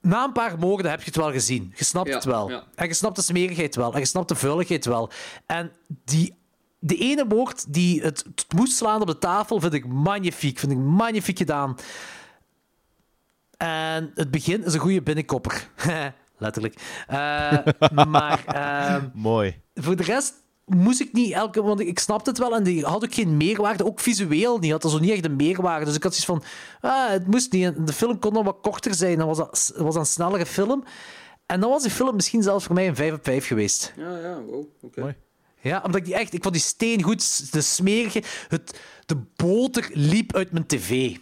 Na 0.00 0.24
een 0.24 0.32
paar 0.32 0.58
moorden 0.58 0.90
heb 0.90 0.98
je 1.00 1.06
het 1.06 1.16
wel 1.16 1.32
gezien. 1.32 1.72
Je 1.76 1.84
snapt 1.84 2.08
Ja, 2.08 2.14
het 2.14 2.24
wel. 2.24 2.50
ja. 2.50 2.64
En 2.74 2.86
je 2.86 2.94
snapt 2.94 3.16
de 3.16 3.22
smerigheid 3.22 3.74
wel. 3.76 3.92
En 3.92 3.98
je 3.98 4.04
snapt 4.06 4.28
de 4.28 4.34
vuiligheid 4.34 4.84
wel. 4.84 5.10
En 5.46 5.72
die, 6.04 6.34
de 6.78 6.96
ene 6.96 7.24
moord 7.24 7.72
die 7.72 8.02
het, 8.02 8.24
het 8.34 8.52
moest 8.54 8.76
slaan 8.76 9.00
op 9.00 9.06
de 9.06 9.18
tafel, 9.18 9.60
vind 9.60 9.72
ik 9.72 9.86
magnifiek. 9.86 10.58
Vind 10.58 10.72
ik 10.72 10.78
magnifiek 10.78 11.38
gedaan. 11.38 11.76
En 13.56 14.10
het 14.14 14.30
begin 14.30 14.64
is 14.64 14.74
een 14.74 14.80
goede 14.80 15.02
binnenkopper. 15.02 15.68
Letterlijk. 16.38 16.80
Eh, 17.06 17.58
maar 18.08 18.44
ehm, 18.46 19.08
Mooi. 19.14 19.60
voor 19.74 19.96
de 19.96 20.02
rest 20.02 20.34
moest 20.68 21.00
ik 21.00 21.12
niet 21.12 21.32
elke... 21.32 21.62
Want 21.62 21.80
ik 21.80 21.98
snapte 21.98 22.30
het 22.30 22.38
wel 22.38 22.54
en 22.54 22.62
die 22.62 22.84
had 22.84 23.04
ook 23.04 23.14
geen 23.14 23.36
meerwaarde. 23.36 23.86
Ook 23.86 24.00
visueel 24.00 24.58
niet. 24.58 24.70
Had 24.70 24.84
er 24.84 24.90
zo 24.90 24.98
niet 24.98 25.10
echt 25.10 25.24
een 25.24 25.36
meerwaarde. 25.36 25.84
Dus 25.84 25.94
ik 25.94 26.02
had 26.02 26.14
zoiets 26.14 26.44
van... 26.80 26.90
Ah, 26.90 27.10
het 27.10 27.26
moest 27.26 27.52
niet. 27.52 27.86
De 27.86 27.92
film 27.92 28.18
kon 28.18 28.32
nog 28.32 28.44
wat 28.44 28.58
korter 28.62 28.94
zijn. 28.94 29.18
Dan 29.18 29.26
was 29.26 29.36
dat 29.36 29.72
was 29.76 29.94
dat 29.94 29.96
een 29.96 30.06
snellere 30.06 30.46
film. 30.46 30.84
En 31.46 31.60
dan 31.60 31.70
was 31.70 31.82
die 31.82 31.90
film 31.90 32.14
misschien 32.14 32.42
zelfs 32.42 32.64
voor 32.64 32.74
mij 32.74 32.88
een 32.88 32.96
5 32.96 33.12
op 33.12 33.24
5 33.24 33.46
geweest. 33.46 33.92
Ja, 33.96 34.18
ja, 34.18 34.40
wow, 34.40 34.64
oké. 34.82 35.00
Mooi. 35.00 35.14
Ja, 35.60 35.82
omdat 35.84 36.00
ik 36.00 36.04
die 36.04 36.14
echt... 36.14 36.32
Ik 36.32 36.42
vond 36.42 36.54
die 36.54 36.62
steen 36.62 37.02
goed. 37.02 37.52
De 37.52 37.60
smerige... 37.60 38.22
Het, 38.48 38.80
de 39.06 39.16
boter 39.36 39.90
liep 39.92 40.34
uit 40.34 40.52
mijn 40.52 40.66
tv. 40.66 41.16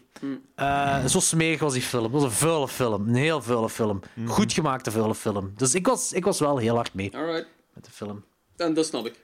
Eh, 0.54 1.04
zo 1.04 1.20
smerig 1.20 1.60
was 1.60 1.72
die 1.72 1.82
film. 1.82 2.02
Het 2.02 2.12
was 2.12 2.22
een 2.22 2.30
vuile 2.30 2.68
film. 2.68 3.08
Een 3.08 3.14
heel 3.14 3.42
vuile 3.42 3.70
film. 3.70 4.00
Goed 4.26 4.52
gemaakte 4.52 4.90
vuile 4.90 5.14
film. 5.14 5.52
Dus 5.56 5.74
ik 5.74 5.86
was, 5.86 6.12
ik 6.12 6.24
was 6.24 6.38
wel 6.38 6.56
heel 6.56 6.74
hard 6.74 6.94
mee 6.94 7.16
Alright. 7.16 7.46
met 7.74 7.84
de 7.84 7.90
film. 7.90 8.24
En 8.56 8.74
dat 8.74 8.86
snap 8.86 9.06
ik. 9.06 9.14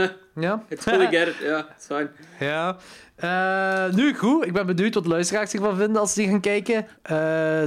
Ja? 0.34 0.64
I 0.72 0.74
totally 0.74 1.06
get 1.06 1.28
it. 1.28 1.34
Ja, 1.42 1.68
it's 1.76 1.86
fine. 1.86 2.10
Ja. 2.40 2.76
Eh, 3.16 3.94
nu, 3.94 4.14
goed. 4.14 4.46
Ik 4.46 4.52
ben 4.52 4.66
benieuwd 4.66 4.94
wat 4.94 5.02
de 5.02 5.08
luisteraars 5.08 5.52
ervan 5.52 5.76
vinden 5.76 6.00
als 6.00 6.12
ze 6.12 6.20
die 6.20 6.28
gaan 6.30 6.40
kijken. 6.40 6.86
Eh, 7.02 7.12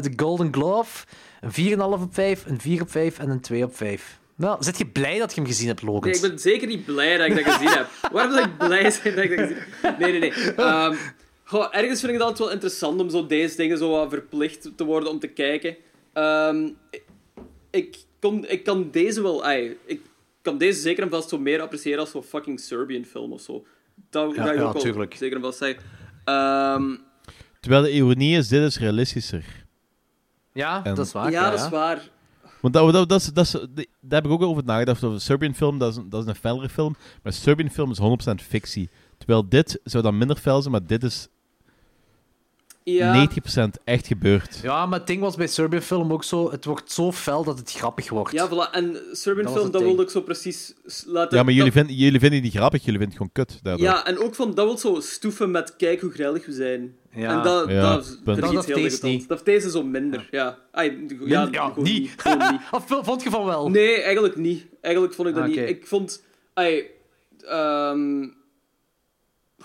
De 0.02 0.14
Golden 0.16 0.53
Glove. 0.53 1.06
Een 1.42 1.52
4,5 1.52 2.02
op 2.02 2.14
5, 2.14 2.45
een 2.45 2.60
4 2.62 2.82
op 2.82 2.92
5 2.92 3.20
en 3.20 3.30
een 3.30 3.42
2 3.42 3.64
op 3.64 3.76
5. 3.76 4.20
Nou, 4.36 4.64
zit 4.64 4.78
je 4.78 4.86
blij 4.86 5.20
dat 5.20 5.34
je 5.34 5.42
hem 5.42 5.50
gezien 5.50 5.68
hebt, 5.68 5.82
Logan? 5.82 6.02
Nee, 6.02 6.14
ik 6.14 6.22
ben 6.22 6.40
zeker 6.40 6.68
niet 6.68 6.86
blij 6.86 7.18
dat 7.18 7.28
ik 7.28 7.36
dat 7.36 7.53
gezien 7.53 7.70
heb. 7.70 7.88
Waarom 8.12 8.34
zou 8.34 8.45
ik 8.45 8.58
blij 8.58 8.92
zijn 8.92 9.16
dat 9.16 9.24
ik 9.24 9.38
dat 9.38 9.40
gezien 9.40 9.58
heb? 9.82 10.00
Nee, 10.00 10.12
nee, 10.12 10.20
nee. 10.20 10.32
Ehm, 10.56 10.95
goh, 11.44 11.68
ergens 11.72 12.00
vind 12.00 12.12
ik 12.12 12.18
het 12.18 12.28
altijd 12.28 12.40
wel 12.40 12.52
interessant 12.52 13.02
om 13.02 13.10
zo 13.10 13.28
deze 13.28 13.56
dingen 13.56 13.78
zo 13.78 13.90
wat 13.90 14.10
verplicht 14.10 14.70
te 14.76 14.84
worden 14.84 15.10
om 15.10 15.20
te 15.20 15.28
kijken. 15.28 15.76
Ehm, 16.14 16.70
ik, 17.70 17.98
kon, 18.20 18.45
ik 18.48 18.64
kan 18.64 18.90
deze 18.92 19.22
wel... 19.22 19.44
ai, 19.45 19.78
ik 19.86 20.02
kan 20.44 20.58
deze 20.58 20.80
zeker 20.80 21.04
en 21.04 21.10
vast 21.10 21.30
zo 21.30 21.38
meer 21.40 21.62
appreciëren 21.62 22.00
als 22.00 22.12
zo'n 22.12 22.24
fucking 22.24 22.60
Serbian 22.60 23.04
film 23.06 23.32
of 23.32 23.42
zo. 23.42 23.66
Dat 24.10 24.36
Ja, 24.36 24.44
ga 24.44 24.52
ik 24.52 24.58
ja, 24.58 24.64
ook 24.64 24.74
wel 24.84 25.08
zeker 25.16 25.36
en 25.36 25.42
vast 25.42 25.58
zeggen. 25.58 25.84
Ehm, 26.24 26.96
Terwijl 27.60 27.84
de 27.84 27.92
ironie 27.92 28.38
is, 28.38 28.48
dit 28.48 28.62
is 28.64 28.80
realistischer. 28.80 29.66
Ja, 30.54 30.84
En- 30.86 30.96
dat 30.96 31.06
is 31.06 31.12
waar. 31.12 31.32
ja, 31.32 31.50
dat 31.50 31.60
is 31.60 31.70
waar. 31.70 32.10
Want 32.62 32.74
dat, 32.74 32.94
dat, 32.94 33.10
dat, 33.10 33.32
dat 33.34 33.52
daar 34.02 34.22
heb 34.22 34.26
ik 34.26 34.32
ook 34.32 34.42
over 34.42 34.64
nagedacht. 34.66 35.04
Over 35.04 35.22
Serbian 35.22 35.56
film, 35.56 35.78
dat 35.78 35.92
is, 35.92 35.98
een- 35.98 36.10
dat 36.10 36.22
is 36.24 36.28
een 36.30 36.36
fellere 36.36 36.70
film. 36.70 36.96
Maar 37.24 37.34
Serbian 37.34 37.70
film 37.70 37.92
is 37.92 37.98
100% 37.98 38.42
fictie. 38.42 38.90
Terwijl 39.18 39.50
dit 39.50 39.80
zou 39.84 40.04
dan 40.04 40.18
minder 40.18 40.36
fel 40.38 40.60
zijn, 40.62 40.72
maar 40.72 40.86
dit 40.86 41.04
is 41.04 41.28
Ja. 42.84 43.28
90% 43.30 43.70
echt 43.84 44.08
gebeurd. 44.08 44.60
Ja, 44.64 44.86
maar 44.86 44.98
het 45.00 45.08
ding 45.08 45.22
was 45.22 45.36
bij 45.36 45.48
Serbian 45.48 45.82
film 45.82 46.14
ook 46.14 46.24
zo... 46.24 46.52
Het 46.52 46.66
wordt 46.66 46.92
zo 46.92 47.12
fel 47.12 47.44
dat 47.44 47.58
het 47.60 47.72
grappig 47.72 48.10
wordt. 48.10 48.32
Ja, 48.32 48.50
voilà. 48.50 48.72
En 48.72 48.98
Serbian 49.12 49.45
Dat 49.45 49.53
film, 49.58 49.72
dat 49.72 49.82
wilde 49.82 50.03
ik 50.03 50.10
zo 50.10 50.22
precies 50.22 50.74
laten... 51.06 51.38
Ja, 51.38 51.44
maar 51.44 51.53
jullie, 51.53 51.72
dat- 51.72 51.80
vinden, 51.80 51.95
jullie 51.95 52.20
vinden 52.20 52.42
die 52.42 52.52
niet 52.52 52.58
grappig, 52.60 52.84
jullie 52.86 53.00
vinden 53.00 53.18
het 53.18 53.28
gewoon 53.34 53.48
kut. 53.48 53.64
Daardoor. 53.64 53.86
Ja, 53.86 54.06
en 54.06 54.18
ook 54.20 54.36
van, 54.36 54.53
dat 54.53 54.66
wil 54.66 54.78
zo 54.78 55.00
stoeven 55.02 55.52
met 55.52 55.76
kijk 55.76 56.02
hoe 56.02 56.12
grillig 56.12 56.45
we 56.45 56.52
zijn. 56.52 56.95
Ja. 57.12 57.38
En 57.38 57.44
dat, 57.44 57.70
Ja, 57.70 57.82
dat, 57.94 58.20
Dat 58.24 58.38
iets 58.38 58.48
heeft 58.52 58.66
heel 58.66 58.78
irritant. 58.78 59.20
Dat 59.28 59.30
heeft 59.30 59.45
deze 59.45 59.70
zo 59.70 59.84
minder, 59.84 60.28
ja. 60.32 60.58
Ja, 61.26 61.44
niet. 61.76 61.76
niet. 61.76 62.14
Gewoon 62.18 62.52
niet. 62.52 62.62
Of 62.72 62.84
vond 62.88 63.24
je 63.24 63.30
van 63.30 63.45
wel? 63.45 63.70
Nee, 63.70 64.02
eigenlijk 64.02 64.36
niet. 64.36 64.66
Eigenlijk 64.82 65.14
vond 65.14 65.28
ik 65.28 65.34
dat 65.34 65.44
Ah, 65.44 65.50
niet. 65.50 65.58
Ik 65.58 65.88
vond... 65.88 66.24
Ehm 67.48 68.28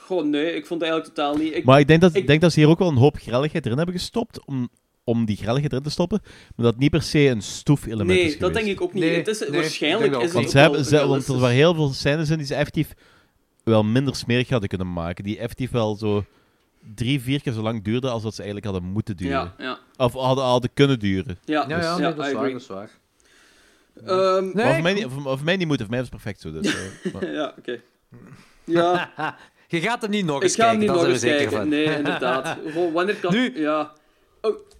gewoon 0.08 0.30
nee, 0.30 0.54
ik 0.54 0.66
vond 0.66 0.80
het 0.80 0.90
eigenlijk 0.90 1.14
totaal 1.14 1.36
niet. 1.36 1.54
Ik, 1.54 1.64
Maar 1.64 1.80
ik 1.80 1.86
denk, 1.86 2.00
dat, 2.00 2.14
ik- 2.14 2.26
denk 2.26 2.40
dat 2.40 2.52
ze 2.52 2.60
hier 2.60 2.68
ook 2.68 2.78
wel 2.78 2.88
een 2.88 2.96
hoop 2.96 3.16
grelligheid 3.16 3.64
erin 3.64 3.76
hebben 3.76 3.94
gestopt. 3.96 4.44
Om, 4.44 4.68
om 5.04 5.24
die 5.24 5.36
grelligheid 5.36 5.72
erin 5.72 5.84
te 5.84 5.90
stoppen. 5.90 6.20
Maar 6.22 6.52
dat 6.56 6.66
het 6.72 6.78
niet 6.78 6.90
per 6.90 7.02
se 7.02 7.18
een 7.28 7.42
stoef-element 7.42 8.18
is 8.18 8.24
nee, 8.30 8.38
dat 8.38 8.54
denk 8.54 8.66
ik 8.66 8.80
ook 8.80 8.92
niet. 8.92 9.02
Nee, 9.02 9.16
het 9.16 9.28
is, 9.28 9.38
nee, 9.40 9.50
waarschijnlijk 9.50 10.16
is 10.16 10.22
het 10.22 10.32
Want, 10.32 10.44
ook 10.46 10.50
ze 10.52 10.58
hebben, 10.58 10.78
wel 10.90 11.00
ze, 11.00 11.06
want 11.06 11.26
er 11.28 11.38
waren 11.38 11.56
heel 11.56 11.74
veel 11.74 11.88
scènes 11.88 12.30
in 12.30 12.36
die 12.38 12.46
ze 12.46 12.54
effectief 12.54 12.94
wel 13.64 13.84
minder 13.84 14.16
smerig 14.16 14.48
hadden 14.48 14.68
kunnen 14.68 14.92
maken. 14.92 15.24
Die 15.24 15.38
effectief 15.38 15.70
wel 15.70 15.96
zo 15.96 16.24
drie, 16.94 17.20
vier 17.20 17.42
keer 17.42 17.52
zo 17.52 17.62
lang 17.62 17.84
duurden 17.84 18.10
als 18.10 18.22
dat 18.22 18.34
ze 18.34 18.42
eigenlijk 18.42 18.70
hadden 18.72 18.90
moeten 18.92 19.16
duren. 19.16 19.32
Ja, 19.34 19.54
ja. 19.58 19.78
Of 20.04 20.12
hadden, 20.12 20.44
hadden 20.44 20.70
kunnen 20.74 20.98
duren. 20.98 21.38
Ja, 21.44 21.64
Ja, 21.68 21.78
ja, 21.80 21.90
dus- 21.90 22.00
nee, 22.00 22.14
dat 22.14 22.26
is 22.26 22.32
waar. 22.32 22.40
agree. 22.40 22.52
Dat 22.52 22.60
is 22.60 22.66
waar. 22.66 22.90
Ehm, 24.04 24.44
Nee, 24.44 24.54
maar 24.64 24.72
voor 24.74 24.82
mij, 24.82 24.92
niet, 24.94 25.06
voor, 25.08 25.22
voor 25.22 25.44
mij 25.44 25.56
niet 25.56 25.66
moeten, 25.66 25.86
voor 25.86 25.94
mij 25.94 26.04
is 26.04 26.10
het 26.10 26.22
perfect 26.22 26.40
zo. 26.40 26.52
Dus, 26.52 26.74
eh, 27.20 27.34
ja, 27.34 27.54
oké. 27.58 27.80
Ja, 28.64 29.10
Je 29.68 29.80
gaat 29.80 30.02
hem 30.02 30.10
niet 30.10 30.24
nog 30.24 30.36
ik 30.36 30.42
eens 30.42 30.54
kijken, 30.56 30.78
niet 30.78 30.88
daar 30.88 30.96
nog 30.96 31.06
eens 31.06 31.20
zeker 31.20 31.36
kijken. 31.36 31.56
van. 31.56 31.68
Nee, 31.68 31.84
inderdaad. 31.96 32.58
Gewoon, 32.72 32.92
wanneer 32.92 33.16
kan... 33.16 33.32
Nu- 33.34 33.60
Ja. 33.60 33.92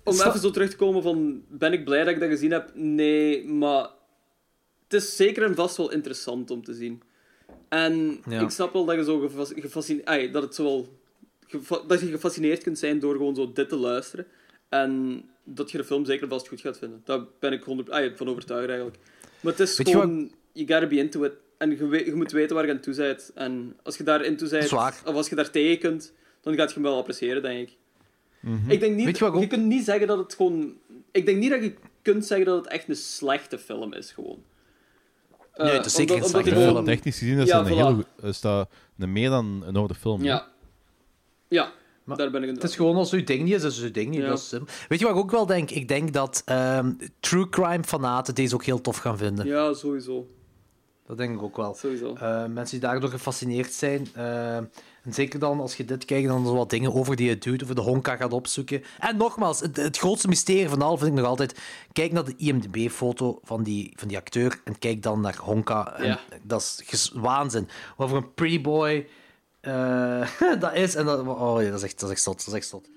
Om 0.04 0.14
even 0.14 0.38
zo 0.40 0.50
terug 0.50 0.70
te 0.70 0.76
komen 0.76 1.02
van... 1.02 1.42
Ben 1.48 1.72
ik 1.72 1.84
blij 1.84 2.04
dat 2.04 2.14
ik 2.14 2.20
dat 2.20 2.28
gezien 2.28 2.50
heb? 2.50 2.70
Nee, 2.74 3.44
maar... 3.46 3.88
Het 4.88 5.02
is 5.02 5.16
zeker 5.16 5.42
en 5.42 5.54
vast 5.54 5.76
wel 5.76 5.90
interessant 5.92 6.50
om 6.50 6.64
te 6.64 6.74
zien. 6.74 7.02
En 7.68 8.20
Ja. 8.28 8.40
ik 8.40 8.50
snap 8.50 8.72
wel 8.72 8.84
dat 8.84 8.96
je 8.96 9.04
zo 9.04 9.18
gefas- 9.18 9.52
gefascineerd... 9.56 10.32
dat 10.32 10.42
het 10.42 10.54
zo 10.54 10.64
wel... 10.64 10.98
gefa- 11.46 11.82
Dat 11.86 12.00
je 12.00 12.06
gefascineerd 12.06 12.62
kunt 12.62 12.78
zijn 12.78 12.98
door 12.98 13.16
gewoon 13.16 13.34
zo 13.34 13.52
dit 13.52 13.68
te 13.68 13.76
luisteren. 13.76 14.26
En 14.68 15.22
dat 15.44 15.70
je 15.70 15.78
de 15.78 15.84
film 15.84 16.04
zeker 16.04 16.22
en 16.22 16.28
vast 16.28 16.48
goed 16.48 16.60
gaat 16.60 16.78
vinden. 16.78 17.00
Daar 17.04 17.20
ben 17.40 17.52
ik 17.52 17.62
100 17.64 17.90
ai, 17.90 18.12
van 18.16 18.28
overtuigd 18.28 18.68
eigenlijk. 18.68 18.98
Maar 19.40 19.52
het 19.52 19.60
is 19.60 19.76
Weet 19.76 19.88
gewoon... 19.88 20.32
You 20.52 20.66
gotta 20.68 20.86
be 20.86 20.96
into 20.96 21.24
it. 21.24 21.32
En 21.58 21.70
je, 21.70 21.86
weet- 21.86 22.06
je 22.06 22.14
moet 22.14 22.32
weten 22.32 22.56
waar 22.56 22.66
je 22.66 22.72
aan 22.72 22.80
toe 22.80 22.94
bent. 22.94 23.30
En 23.34 23.76
als 23.82 23.96
je 23.96 24.02
daar 24.04 24.24
into 24.24 24.48
bent, 24.48 24.72
of 24.72 25.04
als 25.14 25.28
je 25.28 25.34
daar 25.34 25.50
tegen 25.50 25.78
kunt, 25.78 26.12
dan 26.40 26.54
gaat 26.54 26.68
je 26.68 26.74
hem 26.74 26.82
wel 26.82 26.96
appreciëren, 26.98 27.42
denk 27.42 27.68
ik. 27.68 27.76
Mhm. 28.40 28.70
Ik 28.70 28.80
denk 28.80 28.94
niet, 28.96 29.04
Weet 29.04 29.18
je 29.18 29.24
wat 29.24 29.34
ik 29.34 29.40
je 29.40 29.46
kunt 29.46 29.64
niet 29.66 29.84
zeggen 29.84 30.06
dat 30.06 30.18
het 30.18 30.34
gewoon... 30.34 30.74
Ik 31.12 31.26
denk 31.26 31.38
niet 31.38 31.50
dat 31.50 31.62
je 31.62 31.74
kunt 32.02 32.26
zeggen 32.26 32.46
dat 32.46 32.56
het 32.56 32.66
echt 32.72 32.88
een 32.88 32.96
slechte 32.96 33.58
film 33.58 33.92
is, 33.92 34.12
gewoon. 34.12 34.42
Eh, 35.52 35.64
Nee, 35.64 35.74
het 35.76 35.86
is 35.86 35.94
zeker 35.94 36.14
omdat- 36.14 36.30
geen 36.30 36.36
omdat 36.40 36.52
slechte 36.54 36.72
film. 36.74 36.84
technisch 36.84 37.18
gezien 37.18 37.38
is 37.38 37.48
Ja, 37.48 37.56
dat 37.58 37.66
een 37.66 37.72
voilà. 37.72 37.76
hele 37.76 37.94
goe- 38.20 38.28
is 38.28 38.40
dat 38.40 38.68
een 38.98 39.12
meer 39.12 39.30
dan 39.30 39.62
een 39.66 39.76
orde 39.76 39.94
film. 39.94 40.22
Ja. 40.22 40.48
Ja, 41.48 41.72
Maar 42.04 42.16
daar 42.16 42.30
ben 42.30 42.42
ik 42.42 42.48
Het 42.48 42.62
is 42.62 42.76
gewoon 42.76 42.96
als 42.96 43.12
uw 43.12 43.24
ding 43.24 43.42
niet 43.44 43.54
is, 43.54 43.62
is 43.64 43.80
uw 43.80 43.90
ding 43.90 44.10
niet. 44.10 44.20
Ja. 44.20 44.28
Dat 44.28 44.38
is 44.38 44.48
simpel. 44.48 44.74
Weet 44.88 44.98
je 44.98 45.04
wat 45.04 45.14
ik 45.14 45.20
ook 45.20 45.30
wel 45.30 45.46
denk? 45.46 45.70
Ik 45.70 45.88
denk 45.88 46.12
dat 46.12 46.42
ehm, 46.44 46.92
true 47.20 47.48
crime 47.48 47.84
fanaten 47.84 48.34
deze 48.34 48.54
ook 48.54 48.64
heel 48.64 48.80
tof 48.80 48.96
gaan 48.96 49.18
vinden. 49.18 49.46
Ja, 49.46 49.72
sowieso. 49.74 50.28
Dat 51.08 51.16
denk 51.16 51.34
ik 51.34 51.42
ook 51.42 51.56
wel. 51.56 51.74
Sowieso. 51.74 52.14
Eh, 52.14 52.44
mensen 52.44 52.80
die 52.80 52.88
daardoor 52.88 53.10
gefascineerd 53.10 53.72
zijn. 53.72 54.08
eh, 54.14 54.56
en 54.56 55.14
zeker 55.14 55.38
dan 55.38 55.60
als 55.60 55.76
je 55.76 55.84
dit 55.84 56.04
kijkt, 56.04 56.28
dan 56.28 56.46
zo 56.46 56.54
wat 56.54 56.70
dingen 56.70 56.94
over 56.94 57.16
die 57.16 57.28
je 57.28 57.38
doet, 57.38 57.62
over 57.62 57.74
de 57.74 57.80
Honka 57.80 58.16
gaat 58.16 58.32
opzoeken. 58.32 58.82
En 58.98 59.16
nogmaals, 59.16 59.60
het, 59.60 59.76
het 59.76 59.98
grootste 59.98 60.28
mysterie 60.28 60.68
van 60.68 60.82
al 60.82 60.96
vind 60.96 61.10
ik 61.10 61.16
nog 61.16 61.26
altijd. 61.26 61.58
Kijk 61.92 62.12
naar 62.12 62.24
de 62.24 62.34
IMDb-foto 62.36 63.38
van 63.42 63.62
die, 63.62 63.92
van 63.96 64.08
die 64.08 64.16
acteur 64.16 64.60
en 64.64 64.78
kijk 64.78 65.02
dan 65.02 65.20
naar 65.20 65.36
Honka. 65.36 65.92
En 65.96 66.06
Ja. 66.06 66.20
Dat 66.42 66.82
is 66.90 67.12
waanzin. 67.14 67.68
Wat 67.96 68.08
voor 68.08 68.18
een 68.18 68.34
pretty 68.34 68.60
boy 68.60 69.06
eh, 69.60 70.28
dat 70.60 70.74
is. 70.74 70.94
En 70.94 71.04
dat, 71.04 71.26
oh, 71.26 71.62
ja, 71.62 71.68
dat, 71.70 71.78
is 71.78 71.84
echt, 71.84 72.00
dat 72.00 72.08
is 72.08 72.14
echt 72.14 72.24
zot. 72.24 72.38
Dat 72.38 72.46
is 72.46 72.52
echt 72.52 72.68
zot. 72.68 72.88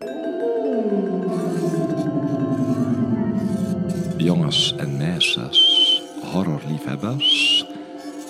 Jongens 4.18 4.76
en 4.78 4.98
meisjes, 4.98 6.02
horrorliefhebbers. 6.32 7.66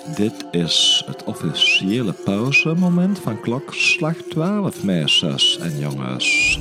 Dit 0.06 0.46
is 0.52 1.04
het 1.06 1.24
officiële 1.24 2.14
pauzemoment 2.14 3.20
van 3.20 3.40
klokslag 3.42 4.16
12, 4.16 4.84
meisjes 4.84 5.58
en 5.58 5.80
jongens. 5.80 6.60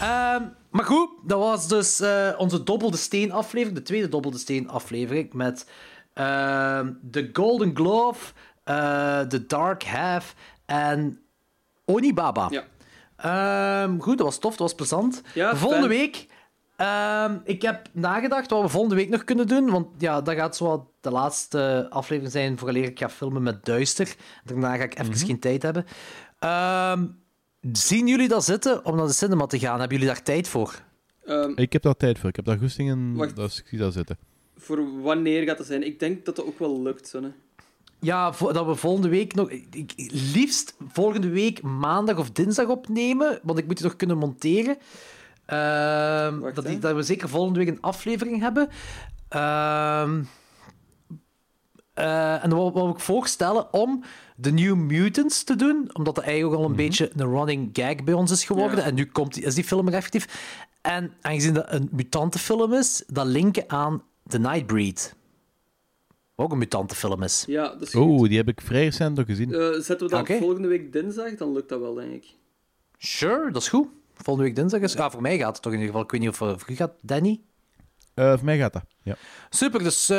Ehm, 0.00 0.42
maar 0.70 0.84
goed, 0.84 1.08
dat 1.24 1.38
was 1.38 1.68
dus 1.68 2.00
eh, 2.00 2.28
onze 2.38 2.62
Dobbelde 2.62 2.96
Steen 2.96 3.32
aflevering, 3.32 3.78
de 3.78 3.84
tweede 3.84 4.08
Dobbelde 4.08 4.38
Steen 4.38 4.68
aflevering, 4.68 5.32
met 5.32 5.68
ehm, 6.14 6.92
de 7.00 7.30
Golden 7.32 7.76
Glove, 7.76 8.32
eh, 8.64 9.20
The 9.20 9.46
Dark 9.46 9.84
Half 9.84 10.34
en 10.66 11.20
Onibaba. 11.84 12.48
Ja. 12.50 12.64
Ehm, 13.16 13.98
goed, 13.98 14.16
dat 14.18 14.26
was 14.26 14.38
tof, 14.38 14.50
dat 14.50 14.60
was 14.60 14.74
plezant. 14.74 15.22
Ja, 15.34 15.56
Volgende 15.56 15.86
fijn. 15.88 15.98
week, 16.00 16.26
ehm, 16.86 17.38
ik 17.44 17.62
heb 17.62 17.88
nagedacht 17.92 18.50
wat 18.50 18.62
we 18.62 18.68
volgende 18.68 18.94
week 18.96 19.08
nog 19.08 19.24
kunnen 19.24 19.46
doen, 19.46 19.70
want 19.70 19.86
ja, 19.98 20.20
dat 20.20 20.34
gaat 20.34 20.56
zo 20.56 20.90
de 21.00 21.10
laatste 21.10 21.86
aflevering 21.90 22.32
zijn 22.32 22.58
vooraleer 22.58 22.84
ik 22.84 22.98
ga 22.98 23.08
filmen 23.10 23.42
met 23.42 23.64
Duister. 23.64 24.14
Daarna 24.44 24.76
ga 24.76 24.82
ik 24.82 24.98
even 24.98 25.16
geen 25.16 25.38
tijd 25.40 25.62
hebben. 25.62 25.84
Ehm, 26.38 27.06
zien 27.72 28.06
jullie 28.06 28.28
dat 28.28 28.44
zitten 28.44 28.84
om 28.84 28.96
naar 28.96 29.06
de 29.06 29.12
cinema 29.12 29.46
te 29.46 29.58
gaan? 29.58 29.78
Hebben 29.80 29.98
jullie 29.98 30.12
daar 30.14 30.22
tijd 30.22 30.48
voor? 30.48 30.82
Ehm, 31.24 31.52
Ik 31.54 31.72
heb 31.72 31.82
daar 31.82 31.96
tijd 31.96 32.18
voor. 32.18 32.28
Ik 32.28 32.36
heb 32.36 32.44
daar 32.44 32.58
goesting 32.58 32.90
in. 32.90 33.14
Wacht. 33.16 33.36
Dus 33.36 33.58
ik 33.60 33.66
zie 33.66 33.78
dat 33.78 33.92
zitten. 33.92 34.18
voor 34.56 35.00
wanneer 35.02 35.42
gaat 35.46 35.58
dat 35.58 35.66
zijn? 35.66 35.86
Ik 35.86 35.98
denk 36.00 36.24
dat 36.24 36.36
dat 36.36 36.44
ook 36.46 36.58
wel 36.58 36.82
lukt, 36.82 37.08
Sonne. 37.08 37.32
Ja, 38.00 38.30
dat 38.52 38.66
we 38.66 38.74
volgende 38.74 39.08
week 39.08 39.34
nog... 39.34 39.50
ik- 39.50 39.92
liefst 40.34 40.76
volgende 40.92 41.28
week 41.28 41.62
maandag 41.62 42.18
of 42.18 42.30
dinsdag 42.30 42.66
opnemen, 42.66 43.40
want 43.42 43.58
ik 43.58 43.66
moet 43.66 43.76
die 43.76 43.86
nog 43.86 43.96
kunnen 43.96 44.18
monteren. 44.18 44.76
Ehm, 45.52 46.54
dat, 46.54 46.66
die- 46.66 46.78
dat 46.78 46.94
we 46.94 47.02
zeker 47.02 47.28
volgende 47.28 47.58
week 47.58 47.68
een 47.68 47.80
aflevering 47.80 48.40
hebben. 48.40 48.68
Ehm, 49.28 50.22
eh, 51.94 52.44
en 52.44 52.50
dan 52.50 52.72
wil, 52.72 52.88
ik 52.88 53.00
voorstellen 53.00 53.72
om 53.72 54.02
de 54.36 54.52
New 54.52 54.74
Mutants 54.74 55.44
te 55.44 55.56
doen, 55.56 55.90
omdat 55.92 56.14
dat 56.14 56.24
eigenlijk 56.24 56.54
ook 56.56 56.62
al 56.64 56.70
een 56.70 56.76
beetje 56.76 57.10
een 57.16 57.30
running 57.30 57.70
gag 57.72 58.04
bij 58.04 58.14
ons 58.14 58.30
is 58.30 58.44
geworden. 58.44 58.76
Ja. 58.78 58.82
En 58.84 58.94
nu 58.94 59.06
komt 59.06 59.34
die, 59.34 59.42
is 59.44 59.54
die 59.54 59.64
film 59.64 59.86
er 59.88 59.94
effectief. 59.94 60.58
En 60.80 61.12
aangezien 61.20 61.54
dat 61.54 61.66
een 61.72 61.88
mutantenfilm 61.92 62.72
is, 62.74 63.04
dat 63.06 63.26
linken 63.26 63.64
aan 63.66 64.02
The 64.28 64.38
Nightbreed. 64.38 65.14
Wat 66.34 66.46
ook 66.46 66.52
een 66.52 66.58
mutantenfilm 66.58 67.22
is. 67.22 67.44
Ja, 67.46 67.68
dat 67.68 67.82
is. 67.82 67.94
Oh, 67.94 68.28
die 68.28 68.36
heb 68.36 68.48
ik 68.48 68.60
vrij 68.60 68.84
recent 68.84 69.16
nog 69.16 69.26
gezien. 69.26 69.54
Eh, 69.54 69.68
zetten 69.72 70.08
we 70.08 70.08
dat 70.08 70.26
volgende 70.38 70.68
week 70.68 70.92
dinsdag, 70.92 71.34
dan 71.34 71.52
lukt 71.52 71.68
dat 71.68 71.80
wel, 71.80 71.94
denk 71.94 72.12
ik. 72.12 72.34
Sure, 72.98 73.50
dat 73.50 73.62
is 73.62 73.68
goed. 73.68 73.86
Volgende 74.22 74.48
week 74.48 74.56
dinsdag 74.58 74.80
is... 74.80 74.96
Ah, 74.96 75.10
voor 75.12 75.22
mij 75.22 75.38
gaat 75.38 75.52
het 75.52 75.62
toch 75.62 75.72
in 75.72 75.78
ieder 75.78 75.86
geval. 75.92 76.04
Ik 76.06 76.10
weet 76.12 76.20
niet 76.20 76.28
of 76.30 76.38
het 76.38 76.60
voor 76.60 76.70
u 76.70 76.74
gaat, 76.76 76.92
Danny. 77.00 77.40
Eh, 78.14 78.32
voor 78.32 78.44
mij 78.44 78.58
gaat 78.58 78.72
dat. 78.72 78.82
Ja. 79.02 79.16
Super, 79.50 79.82
dus 79.82 80.08
eh 80.08 80.16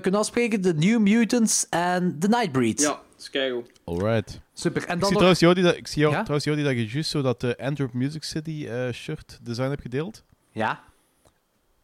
kunnen 0.00 0.20
afspreken 0.20 0.62
de 0.62 0.74
New 0.74 1.00
Mutants 1.00 1.66
en 1.68 2.18
The 2.18 2.28
Nightbreed. 2.28 2.80
Ja, 2.80 3.00
is 3.18 3.30
keigoed. 3.30 3.70
Alright. 3.84 4.40
Super. 4.52 4.84
En 4.86 4.94
Ik 4.94 5.00
dan 5.00 5.08
zie 5.08 5.08
nog... 5.08 5.10
trouwens, 5.10 5.40
Jody, 5.40 5.60
dat, 5.60 5.76
ik 5.76 5.86
zie 5.86 6.00
jou, 6.02 6.12
Ja? 6.14 6.18
trouwens, 6.20 6.44
Jody, 6.46 6.62
dat 6.62 6.72
je 6.72 6.86
juist 6.86 7.10
zo 7.10 7.22
dat 7.22 7.40
de 7.40 7.58
Antwerp 7.58 7.92
Music 7.92 8.22
City 8.22 8.66
eh, 8.68 8.92
shirt 8.92 9.38
design 9.42 9.68
hebt 9.68 9.82
gedeeld. 9.82 10.24
Ja. 10.50 10.80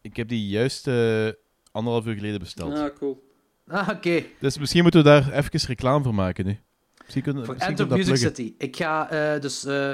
Ik 0.01 0.17
heb 0.17 0.28
die 0.28 0.49
juist 0.49 0.86
eh, 0.86 1.28
anderhalf 1.73 2.07
uur 2.07 2.15
geleden 2.15 2.39
besteld. 2.41 2.78
Ah, 2.78 2.97
cool. 2.99 3.31
Ah, 3.67 3.89
oké. 3.89 4.23
Dus 4.41 4.59
misschien 4.59 4.83
moeten 4.83 5.02
we 5.02 5.09
daar 5.09 5.33
even 5.33 5.60
reclame 5.68 6.05
voor 6.05 6.15
maken 6.15 6.47
nu. 6.47 6.59
Misschien 7.02 7.23
kunnen, 7.23 7.44
Voor 7.44 7.55
misschien 7.55 7.76
Antwerp 7.76 7.99
Music 8.01 8.15
pluggen. 8.15 8.44
City. 8.44 8.55
Ik 8.59 8.76
ga 8.76 9.10
eh, 9.10 9.41
dus... 9.41 9.65
eh, 9.65 9.92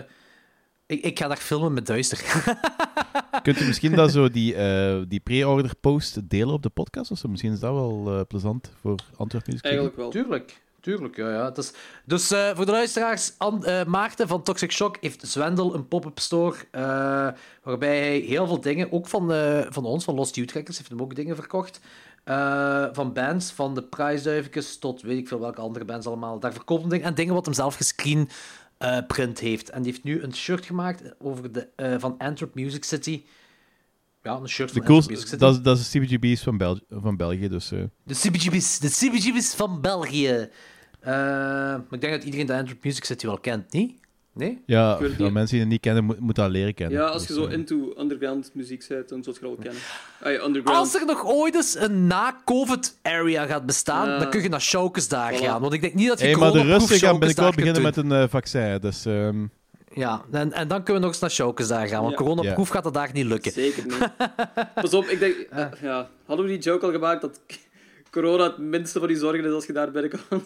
ik, 0.89 1.05
ik 1.05 1.19
ga 1.19 1.29
daar 1.29 1.37
filmen 1.37 1.73
met 1.73 1.87
Duister. 1.87 2.19
Kunt 3.43 3.61
u 3.61 3.67
misschien 3.67 3.95
dat 3.95 4.11
zo 4.13 4.29
die, 4.29 4.55
eh, 4.55 4.97
die 5.09 5.21
pre-order 5.21 5.75
post 5.81 6.29
delen 6.31 6.55
op 6.55 6.63
de 6.63 6.69
podcast? 6.69 7.11
Of 7.11 7.19
zo? 7.19 7.29
Misschien 7.29 7.53
is 7.53 7.61
dat 7.61 7.73
wel 7.73 8.05
eh, 8.07 8.21
plezant 8.29 8.71
voor 8.81 8.95
Antwerp 9.17 9.47
Music 9.47 9.61
City. 9.65 9.75
Eigenlijk 9.77 9.97
wel. 9.97 10.11
Tuurlijk. 10.11 10.61
Tuurlijk, 10.81 11.17
ja. 11.17 11.31
ja. 11.31 11.45
Het 11.45 11.59
is... 11.59 11.73
Dus 12.05 12.31
eh, 12.31 12.51
voor 12.55 12.67
de 12.67 12.73
luisteraars, 12.73 13.33
An- 13.39 13.65
eh, 13.65 13.85
Maarten 13.85 14.29
van 14.29 14.43
Toxic 14.43 14.73
Shock 14.73 14.97
heeft 15.01 15.27
Zwendel 15.29 15.75
een 15.75 15.89
pop-up 15.89 16.19
store, 16.19 16.57
eh, 16.71 16.81
waarbij 17.63 17.99
hij 17.99 18.19
heel 18.19 18.47
veel 18.47 18.61
dingen, 18.61 18.93
ook 18.93 19.07
van, 19.07 19.33
eh, 19.33 19.67
van 19.69 19.85
ons, 19.85 20.05
van 20.05 20.15
Lost 20.15 20.35
Youth 20.35 20.49
Trackers, 20.49 20.77
heeft 20.79 20.91
hem 20.91 21.01
ook 21.03 21.15
dingen 21.15 21.37
verkocht. 21.37 21.81
Eh, 22.25 22.87
van 22.93 23.13
bands, 23.13 23.51
van 23.51 23.75
de 23.75 23.83
Prijsduivikjes 23.83 24.79
tot 24.79 25.03
weet 25.03 25.19
ik 25.19 25.29
veel 25.29 25.41
welke 25.41 25.61
andere 25.61 25.85
bands 25.85 26.07
allemaal. 26.07 26.39
Daar 26.39 26.53
verkoopt 26.53 26.81
hij 26.81 26.91
dingen 26.91 27.07
en 27.07 27.15
dingen 27.15 27.35
wat 27.35 27.45
hem 27.45 27.55
zelf 27.55 27.75
gescreen 27.75 28.29
eh, 28.79 28.99
print 29.07 29.39
heeft. 29.39 29.71
En 29.71 29.83
die 29.83 29.93
heeft 29.93 30.05
nu 30.05 30.23
een 30.23 30.35
shirt 30.35 30.67
gemaakt 30.67 31.15
over 31.19 31.53
de, 31.53 31.69
eh, 31.77 31.95
van 31.99 32.15
Antwerp 32.19 32.55
Music 32.55 32.85
City. 32.85 33.23
Ja, 34.23 34.35
een 34.37 34.49
shirt 34.49 34.71
van 34.73 34.81
De 34.81 34.87
coolste, 34.87 35.11
Music 35.11 35.27
City. 35.27 35.41
dat, 35.41 35.55
is- 35.55 35.61
dat 35.63 35.79
is 35.79 35.91
de 35.91 35.99
CBGB's 36.01 36.43
van, 36.43 36.81
van 36.91 37.17
België, 37.17 37.49
dus... 37.49 37.73
eh, 37.73 37.83
De 38.05 38.15
CBGB's, 38.15 38.79
de 38.79 38.89
CBGB's 38.89 39.55
van 39.55 39.81
België. 39.81 40.49
Maar 41.05 41.81
ik 41.91 42.01
denk 42.01 42.13
dat 42.13 42.25
iedereen 42.25 42.47
de 42.47 42.55
Antwerp 42.55 42.85
Music 42.85 43.05
City 43.05 43.27
wel 43.27 43.39
kent, 43.39 43.73
niet? 43.73 44.01
Nee? 44.39 44.63
ja, 44.67 44.99
ja, 45.19 45.31
mensen 45.31 45.47
die 45.51 45.61
het 45.61 45.69
niet 45.69 45.81
kennen, 45.81 46.05
mo- 46.05 46.15
moeten 46.19 46.43
dat 46.43 46.53
leren 46.53 46.75
kennen. 46.75 46.99
Ja, 46.99 47.05
als 47.07 47.23
je 47.23 47.29
Dus, 47.29 47.37
zo 47.37 47.47
eh, 47.47 47.53
into 47.53 47.95
underground 47.99 48.51
muziek 48.55 48.85
bent, 48.89 49.09
dan 49.09 49.23
zult 49.23 49.39
je 49.39 49.47
het 49.47 49.51
wel 49.51 49.59
kennen. 49.65 49.83
Ah, 50.23 50.33
ja, 50.33 50.47
underground. 50.47 50.79
Als 50.79 50.95
er 50.95 51.07
nog 51.07 51.25
ooit 51.27 51.55
eens 51.55 51.77
een 51.79 52.07
na-COVID-area 52.07 53.47
gaat 53.47 53.67
bestaan, 53.67 54.09
Ja. 54.09 54.19
dan 54.19 54.31
kun 54.31 54.43
je 54.43 54.49
naar 54.49 54.61
Showkes 54.61 55.09
daar 55.09 55.33
Voilà. 55.33 55.37
gaan. 55.37 55.61
Want 55.61 55.73
ik 55.73 55.81
denk 55.81 55.95
niet 55.95 56.09
dat 56.09 56.19
je 56.21 56.25
Hey, 56.27 56.37
maar 56.37 56.53
de 56.53 56.63
Russen 56.63 56.99
gaan 56.99 57.19
binnenkort 57.19 57.57
beginnen 57.57 57.83
met 57.83 57.97
een 57.97 58.13
eh, 58.13 58.25
vaccin, 58.29 58.79
dus... 58.81 59.05
ehm. 59.07 59.37
Ja, 59.95 60.23
en, 60.33 60.53
en 60.53 60.69
dan 60.69 60.83
kunnen 60.83 60.95
we 60.95 61.01
nog 61.01 61.09
eens 61.09 61.19
naar 61.21 61.31
Showkes 61.31 61.69
daar 61.69 61.87
gaan. 61.89 62.01
Want 62.03 62.11
Ja. 62.19 62.25
coronaproof 62.25 62.69
gaat 62.69 62.85
dat 62.85 62.95
daar 62.95 63.11
niet 63.13 63.25
lukken. 63.27 63.53
Zeker 63.53 63.85
niet. 63.85 64.09
Pas 64.75 64.95
op, 64.95 65.05
ik 65.05 65.19
denk... 65.19 65.35
eh, 65.51 65.67
ja, 65.83 66.11
hadden 66.27 66.47
we 66.47 66.53
die 66.53 66.61
joke 66.61 66.87
al 66.87 66.93
gemaakt 66.93 67.21
dat 67.21 67.41
corona 68.11 68.45
het 68.45 68.59
minste 68.59 68.99
van 68.99 69.09
die 69.09 69.17
zorgen 69.17 69.45
is 69.45 69.53
als 69.53 69.67
je 69.67 69.73
daar 69.73 69.91
binnenkomt? 69.91 70.45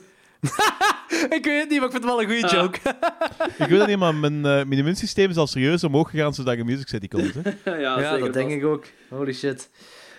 ik 1.37 1.45
weet 1.45 1.61
het 1.61 1.69
niet, 1.71 1.79
maar 1.81 1.89
ik 1.89 1.93
vind 1.93 1.93
het 1.93 2.05
wel 2.05 2.23
een 2.23 2.27
goede 2.27 2.47
Ah. 2.47 2.53
joke. 2.53 2.79
ik 3.65 3.67
weet 3.69 3.79
dat 3.79 3.89
niet, 3.89 3.99
maar 3.99 4.15
mijn, 4.15 4.35
eh, 4.37 4.43
mijn 4.43 4.73
immuunsysteem 4.73 5.31
is 5.31 5.37
al 5.37 5.47
serieus 5.47 5.85
omhoog 5.85 6.11
gegaan 6.11 6.35
zodat 6.35 6.57
je 6.57 6.65
Music 6.65 6.89
City 6.89 7.09
komt. 7.09 7.35
Hè. 7.35 7.41
ja, 7.81 7.99
Ja, 8.01 8.11
zeker 8.11 8.25
dat 8.25 8.33
denk 8.33 8.51
ik 8.51 8.65
ook. 8.65 8.85
Holy 9.09 9.33
shit. 9.33 9.71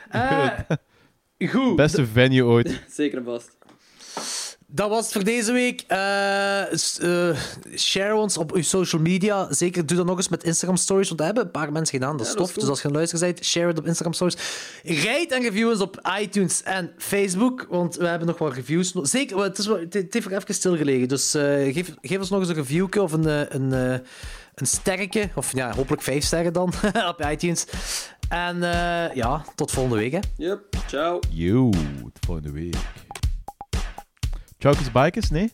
Eh, 0.09 0.49
goed. 1.49 1.75
Beste 1.75 2.05
venue 2.05 2.43
ooit. 2.45 2.83
Zeker 2.89 3.17
en 3.17 3.23
vast. 3.23 3.57
Dat 4.75 4.89
was 4.89 5.03
het 5.03 5.13
voor 5.13 5.23
deze 5.23 5.51
week. 5.51 5.83
Eh, 5.87 6.61
eh, 6.71 7.37
share 7.75 8.15
ons 8.15 8.37
op 8.37 8.51
uw 8.53 8.61
social 8.61 9.01
media. 9.01 9.53
Zeker 9.53 9.85
doe 9.85 9.97
dat 9.97 10.05
nog 10.05 10.17
eens 10.17 10.29
met 10.29 10.43
Instagram 10.43 10.77
stories, 10.77 11.07
want 11.07 11.17
dat 11.19 11.27
hebben 11.27 11.45
een 11.45 11.51
paar 11.51 11.71
mensen 11.71 11.99
gedaan. 11.99 12.17
Dat 12.17 12.25
is 12.25 12.31
Ja, 12.31 12.37
dat 12.37 12.45
tof. 12.45 12.55
is 12.55 12.61
dus 12.61 12.69
als 12.69 12.81
je 12.81 12.87
een 12.87 12.93
luisteraar 12.93 13.33
bent, 13.33 13.45
share 13.45 13.67
het 13.67 13.77
op 13.77 13.85
Instagram 13.85 14.13
stories. 14.13 14.35
Rate 14.83 15.35
en 15.35 15.41
review 15.41 15.69
ons 15.69 15.79
op 15.79 16.09
iTunes 16.19 16.63
en 16.63 16.91
Facebook, 16.97 17.67
want 17.69 17.95
we 17.95 18.07
hebben 18.07 18.27
nog 18.27 18.37
wat 18.37 18.53
reviews. 18.53 18.91
Zeker, 18.91 19.37
het, 19.37 19.57
is 19.57 19.67
wel, 19.67 19.79
het, 19.79 19.93
heeft 19.93 20.25
er 20.25 20.33
even 20.33 20.53
stilgelegen. 20.53 21.07
Dus 21.07 21.33
eh, 21.33 21.73
geef, 21.73 21.93
geef 22.01 22.17
ons 22.17 22.29
nog 22.29 22.39
eens 22.39 22.49
een 22.49 22.55
reviewke 22.55 23.01
of 23.01 23.11
een, 23.11 23.55
een, 23.55 23.73
eh, 23.73 23.99
een 24.55 24.67
sterke, 24.67 25.29
of 25.35 25.55
ja, 25.55 25.73
hopelijk 25.75 26.01
vijf 26.01 26.23
sterren 26.23 26.53
dan 26.53 26.73
op 27.11 27.25
iTunes. 27.31 27.65
En 28.29 28.63
eh, 28.63 29.15
ja, 29.15 29.45
tot 29.55 29.71
volgende 29.71 29.97
week. 29.97 30.11
Hè. 30.11 30.19
Yep, 30.37 30.61
ciao. 30.87 31.19
Yo, 31.29 31.69
tot 31.69 32.25
volgende 32.25 32.51
week. 32.51 32.75
Chokers 34.63 34.91
Bikers, 34.91 35.29
nee? 35.29 35.51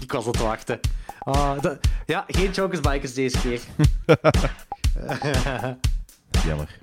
Ik 0.00 0.12
was 0.12 0.26
al 0.26 0.32
te 0.32 0.42
wachten. 0.42 0.80
Ah, 1.18 1.60
dat- 1.60 1.78
ja, 2.06 2.24
geen 2.28 2.52
Chokers 2.54 2.80
Bikers 2.80 3.14
deze 3.14 3.38
keer. 3.40 3.60
Jammer. 6.46 6.78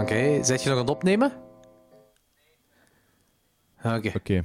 Oké, 0.00 0.44
zet 0.44 0.62
je 0.62 0.68
nog 0.68 0.78
aan 0.78 0.84
het 0.84 0.94
opnemen? 0.94 1.32
Oké. 3.82 4.10
Oké. 4.14 4.44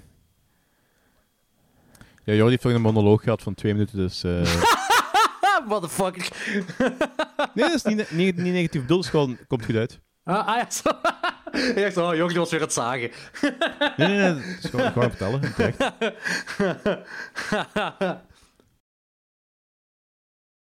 Ja, 2.23 2.33
Jordi 2.33 2.49
heeft 2.51 2.63
nog 2.63 2.73
een 2.73 2.81
monoloog 2.81 3.23
gehad 3.23 3.41
van 3.41 3.53
twee 3.53 3.73
minuten, 3.73 3.97
dus... 3.97 4.23
eh, 4.23 4.41
Motherfucker. 5.67 6.27
nee, 7.53 7.65
dat 7.65 7.73
is 7.73 7.83
niet, 7.83 8.11
niet, 8.11 8.35
niet 8.35 8.53
negatief 8.53 8.81
bedoeld, 8.81 9.03
is 9.03 9.09
gewoon, 9.09 9.37
komt 9.47 9.65
goed 9.65 9.75
uit. 9.75 9.99
Ah, 10.23 10.47
ah 10.47 10.55
ja, 10.57 10.69
zo. 10.69 10.89
Ik 11.75 11.75
dacht, 11.75 11.97
oh, 11.97 12.15
Jordi 12.15 12.37
was 12.37 12.51
weer 12.51 12.61
het 12.61 12.73
zagen. 12.73 13.11
Nee, 13.97 14.07
nee, 14.07 14.17
nee, 14.17 14.17
het 14.19 14.63
is 14.63 14.69
gewoon, 14.69 14.91
gewoon 14.91 15.09
vertellen, 15.09 15.53
terecht. 15.53 15.91